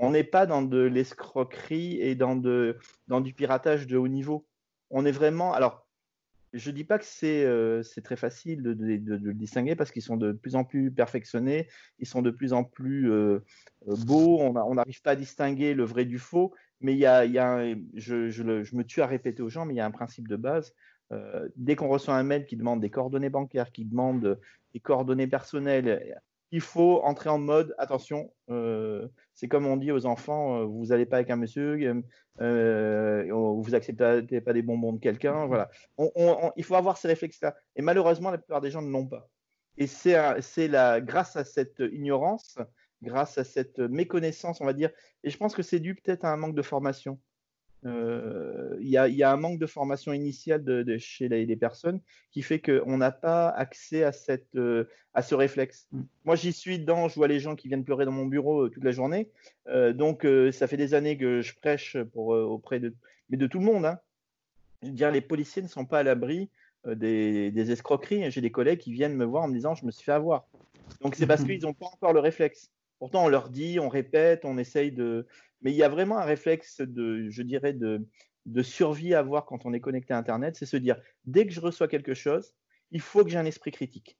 on 0.00 0.10
n'est 0.10 0.24
pas 0.24 0.46
dans 0.46 0.62
de 0.62 0.80
l'escroquerie 0.80 2.00
et 2.00 2.14
dans, 2.14 2.34
de, 2.34 2.78
dans 3.06 3.20
du 3.20 3.34
piratage 3.34 3.86
de 3.86 3.98
haut 3.98 4.08
niveau. 4.08 4.46
On 4.88 5.04
est 5.04 5.12
vraiment. 5.12 5.52
Alors, 5.52 5.86
je 6.52 6.70
ne 6.70 6.74
dis 6.74 6.84
pas 6.84 6.98
que 6.98 7.04
c'est 7.04 7.44
euh, 7.44 7.82
très 8.02 8.16
facile 8.16 8.62
de, 8.62 8.72
le 8.72 9.34
distinguer 9.34 9.76
parce 9.76 9.90
qu'ils 9.90 10.02
sont 10.02 10.16
de 10.16 10.32
plus 10.32 10.56
en 10.56 10.64
plus 10.64 10.90
perfectionnés, 10.90 11.68
ils 11.98 12.06
sont 12.06 12.22
de 12.22 12.30
plus 12.30 12.52
en 12.52 12.64
plus 12.64 13.10
euh, 13.10 13.40
euh, 13.88 13.96
beaux, 14.06 14.40
on 14.40 14.74
n'arrive 14.74 15.00
pas 15.02 15.12
à 15.12 15.16
distinguer 15.16 15.74
le 15.74 15.84
vrai 15.84 16.04
du 16.04 16.18
faux, 16.18 16.52
mais 16.80 16.94
il 16.94 16.98
y 16.98 17.06
a, 17.06 17.24
je, 17.94 18.74
me 18.74 18.82
tue 18.82 19.02
à 19.02 19.06
répéter 19.06 19.42
aux 19.42 19.48
gens, 19.48 19.64
mais 19.64 19.74
il 19.74 19.76
y 19.76 19.80
a 19.80 19.86
un 19.86 19.90
principe 19.90 20.28
de 20.28 20.36
base. 20.36 20.74
dès 21.56 21.76
qu'on 21.76 21.88
reçoit 21.88 22.16
un 22.16 22.22
mail 22.22 22.46
qui 22.46 22.56
demande 22.56 22.80
des 22.80 22.90
coordonnées 22.90 23.30
bancaires, 23.30 23.70
qui 23.70 23.84
demande 23.84 24.40
des 24.72 24.80
coordonnées 24.80 25.26
personnelles, 25.26 26.20
il 26.52 26.60
faut 26.60 27.00
entrer 27.02 27.30
en 27.30 27.38
mode 27.38 27.74
attention. 27.78 28.32
Euh, 28.50 29.08
c'est 29.34 29.48
comme 29.48 29.66
on 29.66 29.76
dit 29.76 29.92
aux 29.92 30.06
enfants, 30.06 30.60
euh, 30.60 30.64
vous 30.64 30.86
n'allez 30.86 31.06
pas 31.06 31.16
avec 31.16 31.30
un 31.30 31.36
monsieur, 31.36 32.02
euh, 32.40 33.32
vous 33.32 33.74
acceptez 33.74 34.40
pas 34.40 34.52
des 34.52 34.62
bonbons 34.62 34.92
de 34.92 34.98
quelqu'un. 34.98 35.46
Voilà. 35.46 35.70
il 36.56 36.64
faut 36.64 36.74
avoir 36.74 36.96
ces 36.96 37.08
réflexes-là. 37.08 37.54
Et 37.76 37.82
malheureusement, 37.82 38.30
la 38.30 38.38
plupart 38.38 38.60
des 38.60 38.70
gens 38.70 38.82
ne 38.82 38.90
l'ont 38.90 39.06
pas. 39.06 39.28
Et 39.76 39.86
c'est 39.86 40.16
grâce 41.02 41.36
à 41.36 41.44
cette 41.44 41.78
ignorance, 41.78 42.58
grâce 43.02 43.38
à 43.38 43.44
cette 43.44 43.78
méconnaissance, 43.78 44.60
on 44.60 44.66
va 44.66 44.72
dire. 44.72 44.90
Et 45.22 45.30
je 45.30 45.36
pense 45.36 45.54
que 45.54 45.62
c'est 45.62 45.80
dû 45.80 45.94
peut-être 45.94 46.24
à 46.24 46.32
un 46.32 46.36
manque 46.36 46.56
de 46.56 46.62
formation. 46.62 47.20
Euh, 47.86 48.76
il 48.80 48.88
y, 48.88 48.96
a 48.96 49.32
un 49.32 49.36
manque 49.36 49.58
de 49.58 49.66
formation 49.66 50.12
initiale 50.12 50.62
de, 50.64 50.98
chez 50.98 51.28
les, 51.28 51.56
personnes 51.56 52.00
qui 52.30 52.42
fait 52.42 52.60
qu'on 52.60 52.98
n'a 52.98 53.10
pas 53.10 53.48
accès 53.48 54.04
à, 54.04 54.12
cette, 54.12 54.54
euh, 54.56 54.84
à 55.14 55.22
ce 55.22 55.34
réflexe. 55.34 55.86
Mm. 55.92 56.02
Moi, 56.24 56.36
j'y 56.36 56.52
suis 56.52 56.78
dedans, 56.78 57.08
je 57.08 57.14
vois 57.14 57.28
les 57.28 57.40
gens 57.40 57.56
qui 57.56 57.68
viennent 57.68 57.84
pleurer 57.84 58.04
dans 58.04 58.12
mon 58.12 58.26
bureau 58.26 58.66
euh, 58.66 58.68
toute 58.68 58.84
la 58.84 58.92
journée. 58.92 59.30
donc, 59.94 60.26
ça 60.52 60.66
fait 60.66 60.76
des 60.76 60.94
années 60.94 61.16
que 61.16 61.40
je 61.40 61.54
prêche 61.54 61.96
pour, 62.12 62.28
auprès 62.28 62.80
de, 62.80 62.94
mais 63.28 63.36
de 63.36 63.46
tout 63.46 63.58
le 63.58 63.64
monde. 63.64 63.86
Hein. 63.86 63.98
Je 64.82 64.88
veux 64.88 64.94
dire, 64.94 65.10
les 65.10 65.20
policiers 65.20 65.62
ne 65.62 65.68
sont 65.68 65.84
pas 65.84 66.00
à 66.00 66.02
l'abri 66.02 66.50
des, 66.86 67.50
des, 67.50 67.70
escroqueries. 67.70 68.30
J'ai 68.30 68.40
des 68.40 68.50
collègues 68.50 68.80
qui 68.80 68.92
viennent 68.92 69.14
me 69.14 69.24
voir 69.24 69.44
en 69.44 69.48
me 69.48 69.54
disant 69.54 69.74
Je 69.74 69.84
me 69.84 69.90
suis 69.90 70.04
fait 70.04 70.12
avoir. 70.12 70.46
Donc, 71.02 71.14
c'est 71.14 71.26
parce 71.26 71.44
qu'ils 71.44 71.62
n'ont 71.62 71.74
pas 71.74 71.86
encore 71.86 72.12
le 72.12 72.20
réflexe. 72.20 72.70
Pourtant, 73.00 73.24
on 73.24 73.28
leur 73.28 73.48
dit, 73.48 73.80
on 73.80 73.88
répète, 73.88 74.44
on 74.44 74.58
essaye 74.58 74.92
de, 74.92 75.26
mais 75.62 75.72
il 75.72 75.76
y 75.76 75.82
a 75.82 75.88
vraiment 75.88 76.18
un 76.18 76.24
réflexe 76.24 76.82
de, 76.82 77.30
je 77.30 77.42
dirais, 77.42 77.72
de, 77.72 78.06
survie 78.62 79.14
à 79.14 79.20
avoir 79.20 79.46
quand 79.46 79.64
on 79.64 79.72
est 79.72 79.80
connecté 79.80 80.12
à 80.12 80.18
Internet, 80.18 80.54
c'est 80.54 80.66
se 80.66 80.76
dire, 80.76 81.00
dès 81.24 81.46
que 81.46 81.52
je 81.52 81.60
reçois 81.60 81.88
quelque 81.88 82.12
chose, 82.12 82.52
il 82.90 83.00
faut 83.00 83.24
que 83.24 83.30
j'ai 83.30 83.38
un 83.38 83.46
esprit 83.46 83.70
critique. 83.70 84.18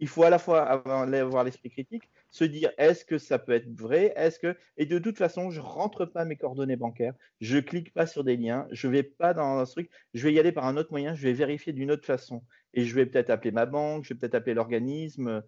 Il 0.00 0.08
faut 0.08 0.24
à 0.24 0.30
la 0.30 0.38
fois 0.38 0.62
avoir 0.62 1.44
l'esprit 1.44 1.70
critique, 1.70 2.10
se 2.30 2.44
dire 2.44 2.70
est-ce 2.76 3.04
que 3.04 3.18
ça 3.18 3.38
peut 3.38 3.52
être 3.52 3.70
vrai, 3.72 4.12
est-ce 4.16 4.38
que 4.38 4.56
et 4.76 4.84
de 4.84 4.98
toute 4.98 5.16
façon 5.16 5.50
je 5.50 5.60
rentre 5.60 6.04
pas 6.04 6.26
mes 6.26 6.36
coordonnées 6.36 6.76
bancaires, 6.76 7.14
je 7.40 7.58
clique 7.58 7.94
pas 7.94 8.06
sur 8.06 8.22
des 8.22 8.36
liens, 8.36 8.66
je 8.72 8.88
vais 8.88 9.04
pas 9.04 9.32
dans 9.32 9.58
un 9.58 9.64
truc, 9.64 9.88
je 10.12 10.26
vais 10.26 10.34
y 10.34 10.38
aller 10.38 10.52
par 10.52 10.66
un 10.66 10.76
autre 10.76 10.90
moyen, 10.90 11.14
je 11.14 11.22
vais 11.22 11.32
vérifier 11.32 11.72
d'une 11.72 11.90
autre 11.90 12.04
façon 12.04 12.42
et 12.74 12.84
je 12.84 12.94
vais 12.94 13.06
peut-être 13.06 13.30
appeler 13.30 13.52
ma 13.52 13.64
banque, 13.64 14.04
je 14.04 14.12
vais 14.12 14.18
peut-être 14.20 14.34
appeler 14.34 14.54
l'organisme. 14.54 15.42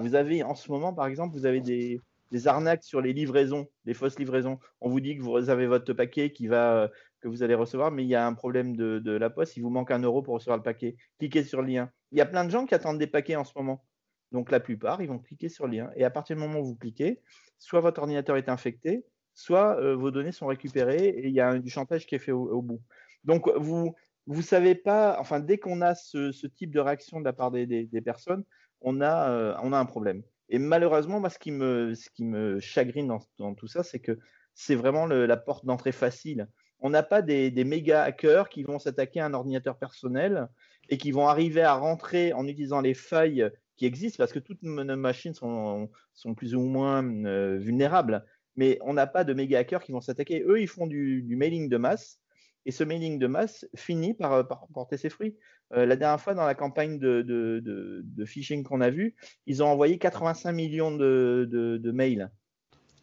Vous 0.00 0.14
avez 0.14 0.42
en 0.42 0.54
ce 0.54 0.70
moment 0.70 0.92
par 0.92 1.06
exemple, 1.06 1.34
vous 1.34 1.46
avez 1.46 1.60
des, 1.60 2.00
arnaques 2.46 2.84
sur 2.84 3.00
les 3.00 3.12
livraisons, 3.12 3.68
des 3.84 3.94
fausses 3.94 4.18
livraisons. 4.18 4.58
On 4.80 4.90
vous 4.90 5.00
dit 5.00 5.16
que 5.16 5.22
vous 5.22 5.48
avez 5.48 5.66
votre 5.66 5.92
paquet 5.92 6.32
va 6.48 6.90
que 7.20 7.28
vous 7.28 7.42
allez 7.42 7.54
recevoir, 7.54 7.90
mais 7.90 8.04
il 8.04 8.08
y 8.08 8.14
a 8.14 8.26
un 8.26 8.34
problème 8.34 8.76
de, 8.76 9.10
la 9.12 9.30
poste, 9.30 9.56
il 9.56 9.62
vous 9.62 9.70
manque 9.70 9.90
un 9.90 10.00
euro 10.00 10.22
pour 10.22 10.34
recevoir 10.34 10.58
le 10.58 10.62
paquet. 10.62 10.96
Cliquez 11.18 11.44
sur 11.44 11.62
le 11.62 11.68
lien. 11.68 11.90
Il 12.12 12.18
y 12.18 12.20
a 12.20 12.26
plein 12.26 12.44
de 12.44 12.50
gens 12.50 12.66
qui 12.66 12.74
attendent 12.74 12.98
des 12.98 13.06
paquets 13.06 13.36
en 13.36 13.44
ce 13.44 13.52
moment. 13.56 13.84
Donc 14.32 14.50
la 14.50 14.60
plupart, 14.60 15.00
ils 15.02 15.08
vont 15.08 15.18
cliquer 15.18 15.48
sur 15.48 15.66
le 15.66 15.76
lien. 15.76 15.90
Et 15.96 16.04
à 16.04 16.10
partir 16.10 16.36
du 16.36 16.42
moment 16.42 16.60
où 16.60 16.64
vous 16.64 16.76
cliquez, 16.76 17.20
soit 17.58 17.80
votre 17.80 18.00
ordinateur 18.00 18.36
est 18.36 18.48
infecté, 18.48 19.04
soit 19.34 19.78
euh, 19.80 19.94
vos 19.94 20.10
données 20.10 20.32
sont 20.32 20.46
récupérées 20.46 21.08
et 21.08 21.28
il 21.28 21.32
y 21.32 21.40
a 21.40 21.58
du 21.58 21.70
chantage 21.70 22.06
qui 22.06 22.14
est 22.14 22.18
fait 22.18 22.32
au, 22.32 22.62
bout. 22.62 22.82
Donc 23.24 23.48
vous 23.56 23.94
vous 24.26 24.42
savez 24.42 24.74
pas, 24.74 25.16
enfin 25.20 25.40
dès 25.40 25.58
qu'on 25.58 25.80
a 25.82 25.94
ce, 25.94 26.46
type 26.46 26.72
de 26.72 26.80
réaction 26.80 27.20
de 27.20 27.24
la 27.24 27.32
part 27.32 27.50
des, 27.52 28.02
personnes, 28.04 28.44
on 28.80 29.00
a, 29.00 29.30
euh, 29.30 29.54
on 29.62 29.72
a 29.72 29.78
un 29.78 29.84
problème. 29.84 30.22
Et 30.48 30.58
malheureusement, 30.58 31.20
moi, 31.20 31.30
ce 31.30 31.38
qui 31.38 31.50
me, 31.50 31.94
ce 31.94 32.08
qui 32.10 32.24
me 32.24 32.60
chagrine 32.60 33.18
dans, 33.38 33.54
tout 33.54 33.66
ça, 33.66 33.82
c'est 33.82 33.98
que 33.98 34.18
c'est 34.54 34.76
vraiment 34.76 35.06
la 35.06 35.36
porte 35.36 35.66
d'entrée 35.66 35.92
facile. 35.92 36.48
On 36.80 36.90
n'a 36.90 37.02
pas 37.02 37.22
des, 37.22 37.50
méga 37.64 38.02
hackers 38.02 38.48
qui 38.48 38.62
vont 38.62 38.78
s'attaquer 38.78 39.20
à 39.20 39.26
un 39.26 39.34
ordinateur 39.34 39.76
personnel 39.76 40.48
et 40.88 40.98
qui 40.98 41.10
vont 41.10 41.26
arriver 41.26 41.62
à 41.62 41.74
rentrer 41.74 42.32
en 42.32 42.46
utilisant 42.46 42.80
les 42.80 42.94
failles 42.94 43.50
qui 43.76 43.86
existent, 43.86 44.18
parce 44.18 44.32
que 44.32 44.38
toutes 44.38 44.62
nos 44.62 44.96
machines 44.96 45.34
sont, 45.34 45.90
sont 46.14 46.34
plus 46.34 46.54
ou 46.54 46.60
moins 46.60 47.04
euh, 47.26 47.58
vulnérables. 47.58 48.24
Mais 48.56 48.78
on 48.82 48.94
n'a 48.94 49.06
pas 49.06 49.24
de 49.24 49.34
méga 49.34 49.58
hackers 49.58 49.82
qui 49.82 49.92
vont 49.92 50.00
s'attaquer. 50.00 50.42
Eux, 50.46 50.60
ils 50.60 50.68
font 50.68 50.86
du, 50.86 51.22
mailing 51.36 51.68
de 51.68 51.76
masse. 51.76 52.18
Et 52.66 52.72
ce 52.72 52.82
mailing 52.82 53.20
de 53.20 53.28
masse 53.28 53.64
finit 53.76 54.12
par, 54.12 54.46
porter 54.74 54.96
ses 54.96 55.08
fruits. 55.08 55.36
Euh, 55.72 55.86
la 55.86 55.94
dernière 55.94 56.20
fois, 56.20 56.34
dans 56.34 56.44
la 56.44 56.56
campagne 56.56 56.98
de, 56.98 57.22
de, 57.22 58.24
phishing 58.24 58.64
qu'on 58.64 58.80
a 58.80 58.90
vue, 58.90 59.14
ils 59.46 59.62
ont 59.62 59.68
envoyé 59.68 59.98
85 59.98 60.52
millions 60.52 60.90
de, 60.90 61.90
mails. 61.94 62.28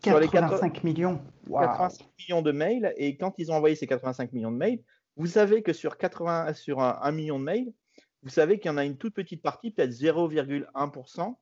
85 0.01 0.83
millions 0.83 1.21
85 1.49 2.05
millions 2.19 2.41
de 2.41 2.51
mails. 2.51 2.93
Et 2.97 3.15
quand 3.15 3.35
ils 3.37 3.53
ont 3.53 3.55
envoyé 3.55 3.75
ces 3.75 3.87
85 3.87 4.33
millions 4.33 4.51
de 4.51 4.57
mails, 4.57 4.83
vous 5.15 5.27
savez 5.27 5.63
que 5.63 5.71
sur, 5.71 5.97
80, 5.97 6.53
sur 6.53 6.81
un, 6.81 7.11
million 7.13 7.39
de 7.39 7.45
mails, 7.45 7.73
vous 8.21 8.29
savez 8.29 8.59
qu'il 8.59 8.69
y 8.69 8.73
en 8.73 8.77
a 8.77 8.83
une 8.83 8.97
toute 8.97 9.13
petite 9.13 9.41
partie, 9.41 9.71
peut-être 9.71 9.91
0,1%, 9.91 11.35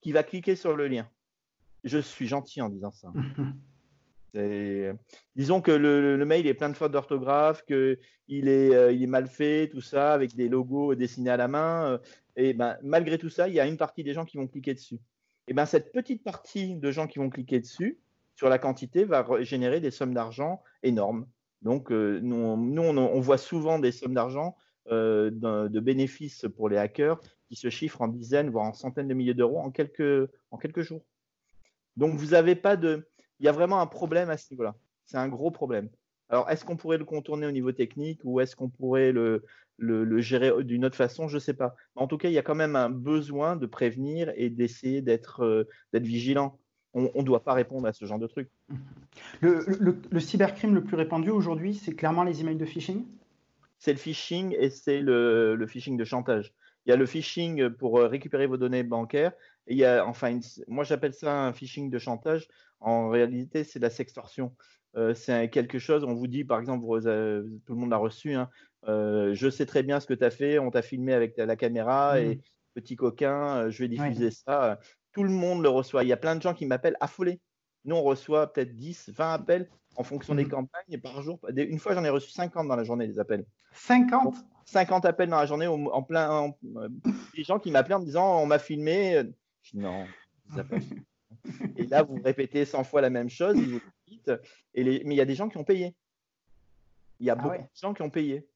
qui 0.00 0.12
va 0.12 0.22
cliquer 0.22 0.54
sur 0.54 0.76
le 0.76 0.86
lien. 0.86 1.08
Je 1.82 1.98
suis 1.98 2.28
gentil 2.28 2.62
en 2.62 2.68
disant 2.68 2.92
ça. 2.92 3.12
Disons 5.36 5.60
que 5.60 5.70
le, 5.70 6.24
mail 6.24 6.46
est 6.46 6.54
plein 6.54 6.68
de 6.68 6.74
fautes 6.74 6.92
d'orthographe, 6.92 7.64
qu'il 7.64 8.48
est, 8.48 8.74
euh, 8.74 8.92
est 8.92 9.06
mal 9.06 9.28
fait, 9.28 9.68
tout 9.68 9.80
ça, 9.80 10.12
avec 10.12 10.34
des 10.34 10.48
logos 10.48 10.94
dessinés 10.94 11.30
à 11.30 11.36
la 11.36 11.48
main. 11.48 11.92
Euh, 11.92 11.98
et 12.36 12.52
ben, 12.52 12.76
malgré 12.82 13.18
tout 13.18 13.30
ça, 13.30 13.48
il 13.48 13.54
y 13.54 13.60
a 13.60 13.66
une 13.66 13.76
partie 13.76 14.02
des 14.02 14.12
gens 14.12 14.24
qui 14.24 14.36
vont 14.36 14.48
cliquer 14.48 14.74
dessus. 14.74 14.98
Et 15.46 15.54
ben, 15.54 15.66
cette 15.66 15.92
petite 15.92 16.24
partie 16.24 16.76
de 16.76 16.90
gens 16.90 17.06
qui 17.06 17.18
vont 17.18 17.30
cliquer 17.30 17.60
dessus, 17.60 18.00
sur 18.34 18.48
la 18.48 18.58
quantité, 18.58 19.04
va 19.04 19.24
générer 19.42 19.80
des 19.80 19.92
sommes 19.92 20.14
d'argent 20.14 20.62
énormes. 20.82 21.26
Donc, 21.62 21.92
euh, 21.92 22.18
nous, 22.20 22.36
on, 22.36 23.20
voit 23.20 23.38
souvent 23.38 23.78
des 23.78 23.92
sommes 23.92 24.14
d'argent 24.14 24.56
de 24.90 25.80
bénéfices 25.80 26.44
pour 26.56 26.68
les 26.68 26.76
hackers 26.76 27.18
qui 27.48 27.56
se 27.56 27.70
chiffrent 27.70 28.02
en 28.02 28.08
dizaines, 28.08 28.50
voire 28.50 28.66
en 28.66 28.72
centaines 28.72 29.08
de 29.08 29.14
milliers 29.14 29.34
d'euros 29.34 29.60
en 29.60 29.70
quelques, 29.70 30.28
en 30.50 30.58
quelques 30.58 30.82
jours. 30.82 31.04
Donc, 31.96 32.16
vous 32.16 32.30
n'avez 32.30 32.56
pas 32.56 32.76
de 32.76 33.06
il 33.40 33.46
y 33.46 33.48
a 33.48 33.52
vraiment 33.52 33.80
un 33.80 33.86
problème 33.86 34.30
à 34.30 34.36
ce 34.36 34.50
niveau-là. 34.52 34.74
C'est 35.06 35.16
un 35.16 35.28
gros 35.28 35.50
problème. 35.50 35.88
Alors, 36.28 36.48
est-ce 36.50 36.64
qu'on 36.64 36.76
pourrait 36.76 36.98
le 36.98 37.04
contourner 37.04 37.46
au 37.46 37.50
niveau 37.50 37.72
technique 37.72 38.20
ou 38.24 38.40
est-ce 38.40 38.56
qu'on 38.56 38.70
pourrait 38.70 39.12
le, 39.12 39.44
le, 39.78 40.20
gérer 40.20 40.64
d'une 40.64 40.84
autre 40.84 40.96
façon? 40.96 41.28
Je 41.28 41.34
ne 41.34 41.40
sais 41.40 41.54
pas. 41.54 41.76
En 41.96 42.06
tout 42.06 42.16
cas, 42.16 42.28
il 42.28 42.34
y 42.34 42.38
a 42.38 42.42
quand 42.42 42.54
même 42.54 42.76
un 42.76 42.90
besoin 42.90 43.56
de 43.56 43.66
prévenir 43.66 44.32
et 44.36 44.48
d'essayer 44.48 45.02
d'être 45.02 45.44
euh, 45.44 45.64
vigilant. 45.92 46.58
On 46.94 47.10
ne 47.16 47.22
doit 47.22 47.42
pas 47.42 47.54
répondre 47.54 47.88
à 47.88 47.92
ce 47.92 48.04
genre 48.04 48.20
de 48.20 48.28
truc. 48.28 48.48
Le, 49.40 49.66
le 50.08 50.20
cybercrime 50.20 50.74
le 50.74 50.84
plus 50.84 50.96
répandu 50.96 51.30
aujourd'hui, 51.30 51.74
c'est 51.74 51.92
clairement 51.92 52.22
les 52.22 52.40
emails 52.40 52.56
de 52.56 52.64
phishing? 52.64 53.04
C'est 53.84 53.92
le 53.92 53.98
phishing 53.98 54.56
et 54.58 54.70
c'est 54.70 55.00
le, 55.00 55.62
phishing 55.68 55.98
de 55.98 56.04
chantage. 56.04 56.54
Il 56.86 56.90
y 56.90 56.92
a 56.92 56.96
le 56.96 57.04
phishing 57.04 57.68
pour 57.68 57.98
euh, 57.98 58.06
récupérer 58.06 58.46
vos 58.46 58.56
données 58.56 58.82
bancaires. 58.82 59.32
Et 59.66 59.74
il 59.74 59.78
y 59.78 59.84
a, 59.84 60.06
enfin, 60.06 60.38
moi 60.68 60.84
j'appelle 60.84 61.14
ça 61.14 61.46
un 61.46 61.52
phishing 61.52 61.90
de 61.90 61.98
chantage. 61.98 62.48
En 62.80 63.08
réalité, 63.08 63.64
c'est 63.64 63.78
de 63.78 63.84
la 63.84 63.90
sextorsion. 63.90 64.54
Euh, 64.96 65.14
c'est 65.14 65.48
quelque 65.50 65.78
chose, 65.78 66.04
on 66.04 66.14
vous 66.14 66.26
dit, 66.26 66.44
par 66.44 66.60
exemple, 66.60 66.84
tout 66.84 67.72
le 67.72 67.74
monde 67.74 67.90
l'a 67.90 67.96
reçu, 67.96 68.34
hein, 68.34 68.48
euh, 68.86 69.34
je 69.34 69.50
sais 69.50 69.66
très 69.66 69.82
bien 69.82 69.98
ce 69.98 70.06
que 70.06 70.14
tu 70.14 70.24
as 70.24 70.30
fait, 70.30 70.58
on 70.58 70.70
t'a 70.70 70.82
filmé 70.82 71.14
avec 71.14 71.36
la 71.36 71.56
caméra 71.56 72.20
et 72.20 72.36
mmh. 72.36 72.40
petit 72.74 72.96
coquin, 72.96 73.56
euh, 73.56 73.70
je 73.70 73.82
vais 73.82 73.88
diffuser 73.88 74.30
ça. 74.30 74.78
Tout 75.12 75.24
le 75.24 75.30
monde 75.30 75.62
le 75.62 75.68
reçoit. 75.68 76.04
Il 76.04 76.08
y 76.08 76.12
a 76.12 76.16
plein 76.16 76.36
de 76.36 76.42
gens 76.42 76.54
qui 76.54 76.66
m'appellent 76.66 76.96
affolés. 77.00 77.40
Nous, 77.84 77.96
on 77.96 78.02
reçoit 78.02 78.52
peut-être 78.52 78.74
10, 78.74 79.10
20 79.14 79.32
appels 79.34 79.68
en 79.96 80.02
fonction 80.02 80.34
des 80.34 80.44
mmh. 80.44 80.48
campagnes 80.48 81.00
par 81.02 81.22
jour. 81.22 81.40
Une 81.56 81.78
fois, 81.78 81.94
j'en 81.94 82.04
ai 82.04 82.08
reçu 82.08 82.30
50 82.30 82.68
dans 82.68 82.76
la 82.76 82.84
journée, 82.84 83.06
des 83.06 83.18
appels. 83.18 83.44
50 83.72 84.34
50 84.66 85.04
appels 85.04 85.28
dans 85.28 85.38
la 85.38 85.46
journée 85.46 85.66
en 85.66 86.02
plein. 86.02 86.52
des 87.36 87.44
gens 87.44 87.58
qui 87.58 87.70
m'appellent 87.70 87.96
en 87.96 88.00
me 88.00 88.06
disant 88.06 88.40
on 88.40 88.46
m'a 88.46 88.58
filmé. 88.58 89.22
Non, 89.72 90.06
Et 91.76 91.86
là, 91.86 92.02
vous 92.02 92.20
répétez 92.22 92.64
100 92.64 92.84
fois 92.84 93.00
la 93.00 93.10
même 93.10 93.28
chose, 93.28 93.56
vous 93.56 93.80
et 94.74 94.84
les... 94.84 95.02
mais 95.04 95.14
il 95.14 95.18
y 95.18 95.20
a 95.20 95.26
des 95.26 95.34
gens 95.34 95.48
qui 95.48 95.56
ont 95.56 95.64
payé. 95.64 95.94
Il 97.20 97.26
y 97.26 97.30
a 97.30 97.36
ah 97.38 97.42
beaucoup 97.42 97.62
de 97.62 97.78
gens 97.80 97.94
qui 97.94 98.02
ont 98.02 98.10
payé. 98.10 98.46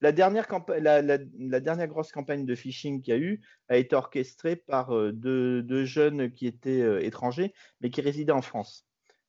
La 0.00 0.12
dernière, 0.12 0.46
la, 0.78 1.00
la, 1.00 1.60
dernière, 1.60 1.86
grosse 1.88 2.12
campagne 2.12 2.44
de 2.44 2.54
phishing 2.54 3.00
qu'il 3.00 3.14
y 3.14 3.16
a 3.16 3.20
eu 3.20 3.40
a 3.68 3.76
été 3.78 3.96
orchestrée 3.96 4.56
par 4.56 4.94
euh, 4.94 5.10
deux, 5.12 5.62
deux 5.62 5.84
jeunes 5.84 6.30
qui 6.30 6.46
étaient 6.46 6.82
euh, 6.82 7.02
étrangers, 7.02 7.54
mais 7.80 7.90
qui 7.90 8.02
résidaient 8.02 8.32
en 8.32 8.42
France. 8.42 8.86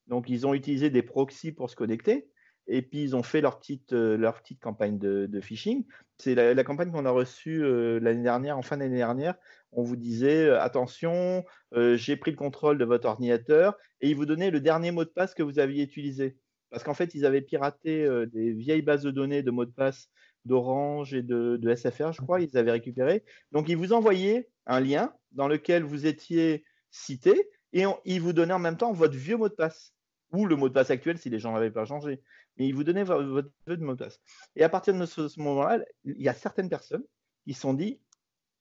Donc, 0.07 0.29
ils 0.29 0.45
ont 0.45 0.53
utilisé 0.53 0.89
des 0.89 1.03
proxys 1.03 1.53
pour 1.53 1.69
se 1.69 1.75
connecter 1.75 2.29
et 2.67 2.81
puis 2.81 3.01
ils 3.01 3.15
ont 3.15 3.23
fait 3.23 3.41
leur 3.41 3.59
petite, 3.59 3.93
euh, 3.93 4.17
leur 4.17 4.41
petite 4.41 4.59
campagne 4.59 4.97
de, 4.97 5.39
phishing. 5.41 5.85
C'est 6.17 6.35
la, 6.35 6.63
campagne 6.63 6.91
qu'on 6.91 7.05
a 7.05 7.11
reçue 7.11 7.63
euh, 7.63 7.99
l'année 7.99 8.23
dernière, 8.23 8.57
en 8.57 8.61
fin 8.61 8.77
d'année 8.77 8.97
dernière. 8.97 9.35
On 9.71 9.83
vous 9.83 9.95
disait 9.95 10.45
euh, 10.45 10.61
attention, 10.61 11.43
j'ai 11.73 12.15
pris 12.15 12.31
le 12.31 12.37
contrôle 12.37 12.77
de 12.77 12.85
votre 12.85 13.07
ordinateur 13.07 13.77
et 14.01 14.09
ils 14.09 14.15
vous 14.15 14.25
donnaient 14.25 14.51
le 14.51 14.61
dernier 14.61 14.91
mot 14.91 15.03
de 15.03 15.09
passe 15.09 15.33
que 15.33 15.43
vous 15.43 15.59
aviez 15.59 15.83
utilisé. 15.83 16.37
Parce 16.69 16.83
qu'en 16.83 16.93
fait, 16.93 17.13
ils 17.15 17.25
avaient 17.25 17.41
piraté 17.41 18.07
des 18.31 18.51
vieilles 18.51 18.81
bases 18.81 19.03
de 19.03 19.11
données 19.11 19.43
de 19.43 19.51
mots 19.51 19.65
de 19.65 19.71
passe 19.71 20.09
d'Orange 20.45 21.13
et 21.13 21.21
de, 21.21 21.57
de, 21.57 21.75
SFR, 21.75 22.13
je 22.13 22.21
crois, 22.21 22.39
ils 22.41 22.57
avaient 22.57 22.71
récupéré. 22.71 23.23
Donc, 23.51 23.69
ils 23.69 23.77
vous 23.77 23.93
envoyaient 23.93 24.49
un 24.65 24.79
lien 24.79 25.13
dans 25.33 25.47
lequel 25.47 25.83
vous 25.83 26.05
étiez 26.05 26.65
cité 26.89 27.49
et 27.73 27.83
ils 28.05 28.21
vous 28.21 28.33
donnaient 28.33 28.53
en 28.53 28.59
même 28.59 28.77
temps 28.77 28.93
votre 28.93 29.15
vieux 29.15 29.37
mot 29.37 29.49
de 29.49 29.53
passe 29.53 29.93
ou 30.31 30.45
le 30.45 30.55
mot 30.55 30.69
de 30.69 30.73
passe 30.73 30.89
actuel 30.89 31.17
si 31.17 31.29
les 31.29 31.39
gens 31.39 31.53
n'avaient 31.53 31.71
pas 31.71 31.85
changé 31.85 32.21
mais 32.57 32.67
il 32.67 32.75
vous 32.75 32.83
donnait 32.83 33.03
votre, 33.03 33.51
votre 33.65 33.81
mot 33.81 33.93
de 33.93 33.97
passe. 33.97 34.19
Et 34.55 34.63
à 34.63 34.69
partir 34.69 34.93
de 34.93 35.05
ce, 35.05 35.39
moment-là, 35.39 35.79
il 36.03 36.21
y 36.21 36.29
a 36.29 36.33
certaines 36.33 36.69
personnes 36.69 37.03
qui 37.45 37.53
se 37.53 37.61
sont 37.61 37.73
dit 37.73 37.99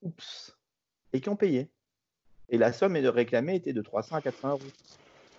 oups 0.03 0.56
et 1.17 1.21
qui 1.21 1.29
ont 1.29 1.37
payé. 1.37 1.71
Et 2.49 2.59
la 2.59 2.73
somme 2.73 2.97
réclamée 2.97 3.57
était 3.57 3.73
de 3.73 3.83
300 3.83 4.17
à 4.17 4.21
400 4.21 4.51
euros. 4.51 4.61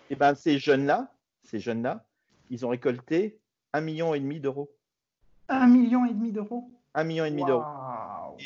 Et 0.10 0.15
bien 0.15 0.36
ces 0.36 0.57
jeunes-là, 0.57 1.13
ces 1.43 1.60
jeunes-là, 1.60 2.05
ils 2.50 2.65
ont 2.65 2.69
récolté 2.69 3.39
un 3.74 3.81
million 3.81 4.13
et 4.13 4.19
demi 4.19 4.39
d'euros. 4.39 4.69
Un 5.50 5.67
million 5.67 6.05
et 6.05 6.13
demi 6.13 6.31
d'euros. 6.31 6.69
Un 6.93 7.03
million 7.03 7.25
et 7.25 7.31
demi 7.31 7.46
d'euros. 7.46 7.63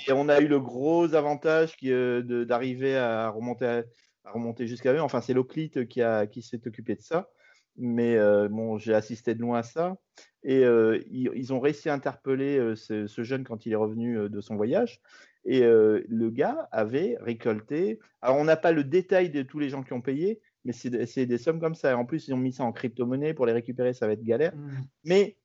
Et 0.07 0.11
on 0.11 0.29
a 0.29 0.39
eu 0.39 0.47
le 0.47 0.59
gros 0.59 1.13
avantage 1.15 1.75
euh, 1.85 2.45
d'arriver 2.45 2.97
à 2.97 3.29
remonter, 3.29 3.83
à, 4.25 4.31
remonter 4.31 4.67
jusqu'à 4.67 4.93
eux. 4.93 5.01
Enfin, 5.01 5.21
c'est 5.21 5.33
l'Oclite 5.33 5.87
qui, 5.87 6.01
qui 6.31 6.41
s'est 6.41 6.67
occupé 6.67 6.95
de 6.95 7.01
ça 7.01 7.29
mais 7.77 8.15
euh, 8.17 8.47
bon, 8.49 8.77
j'ai 8.77 8.93
assisté 8.93 9.35
de 9.35 9.41
loin 9.41 9.59
à 9.59 9.63
ça. 9.63 9.97
Et 10.43 10.63
euh, 10.63 10.99
ils, 11.09 11.53
ont 11.53 11.59
réussi 11.59 11.89
à 11.89 11.93
interpeller 11.93 12.57
euh, 12.57 12.75
ce, 12.75 13.23
jeune 13.23 13.43
quand 13.43 13.65
il 13.65 13.73
est 13.73 13.77
revenu 13.77 14.29
de 14.29 14.41
son 14.41 14.55
voyage. 14.55 15.01
Et 15.45 15.61
le 15.61 16.29
gars 16.29 16.67
avait 16.71 17.17
récolté. 17.21 17.99
Alors, 18.21 18.37
on 18.37 18.43
n'a 18.43 18.57
pas 18.57 18.71
le 18.71 18.83
détail 18.83 19.29
de 19.29 19.41
tous 19.41 19.59
les 19.59 19.69
gens 19.69 19.83
qui 19.83 19.93
ont 19.93 20.01
payé, 20.01 20.39
mais 20.65 20.73
c'est 20.73 21.25
des 21.25 21.37
sommes 21.37 21.59
comme 21.59 21.75
ça. 21.75 21.97
En 21.97 22.05
plus, 22.05 22.27
ils 22.27 22.33
ont 22.33 22.37
mis 22.37 22.53
ça 22.53 22.63
en 22.63 22.71
crypto-monnaie. 22.71 23.33
Pour 23.33 23.45
les 23.45 23.53
récupérer, 23.53 23.93
ça 23.93 24.05
va 24.05 24.13
être 24.13 24.23
galère. 24.23 24.55
Mmh. 24.55 24.69
Mais 25.05 25.37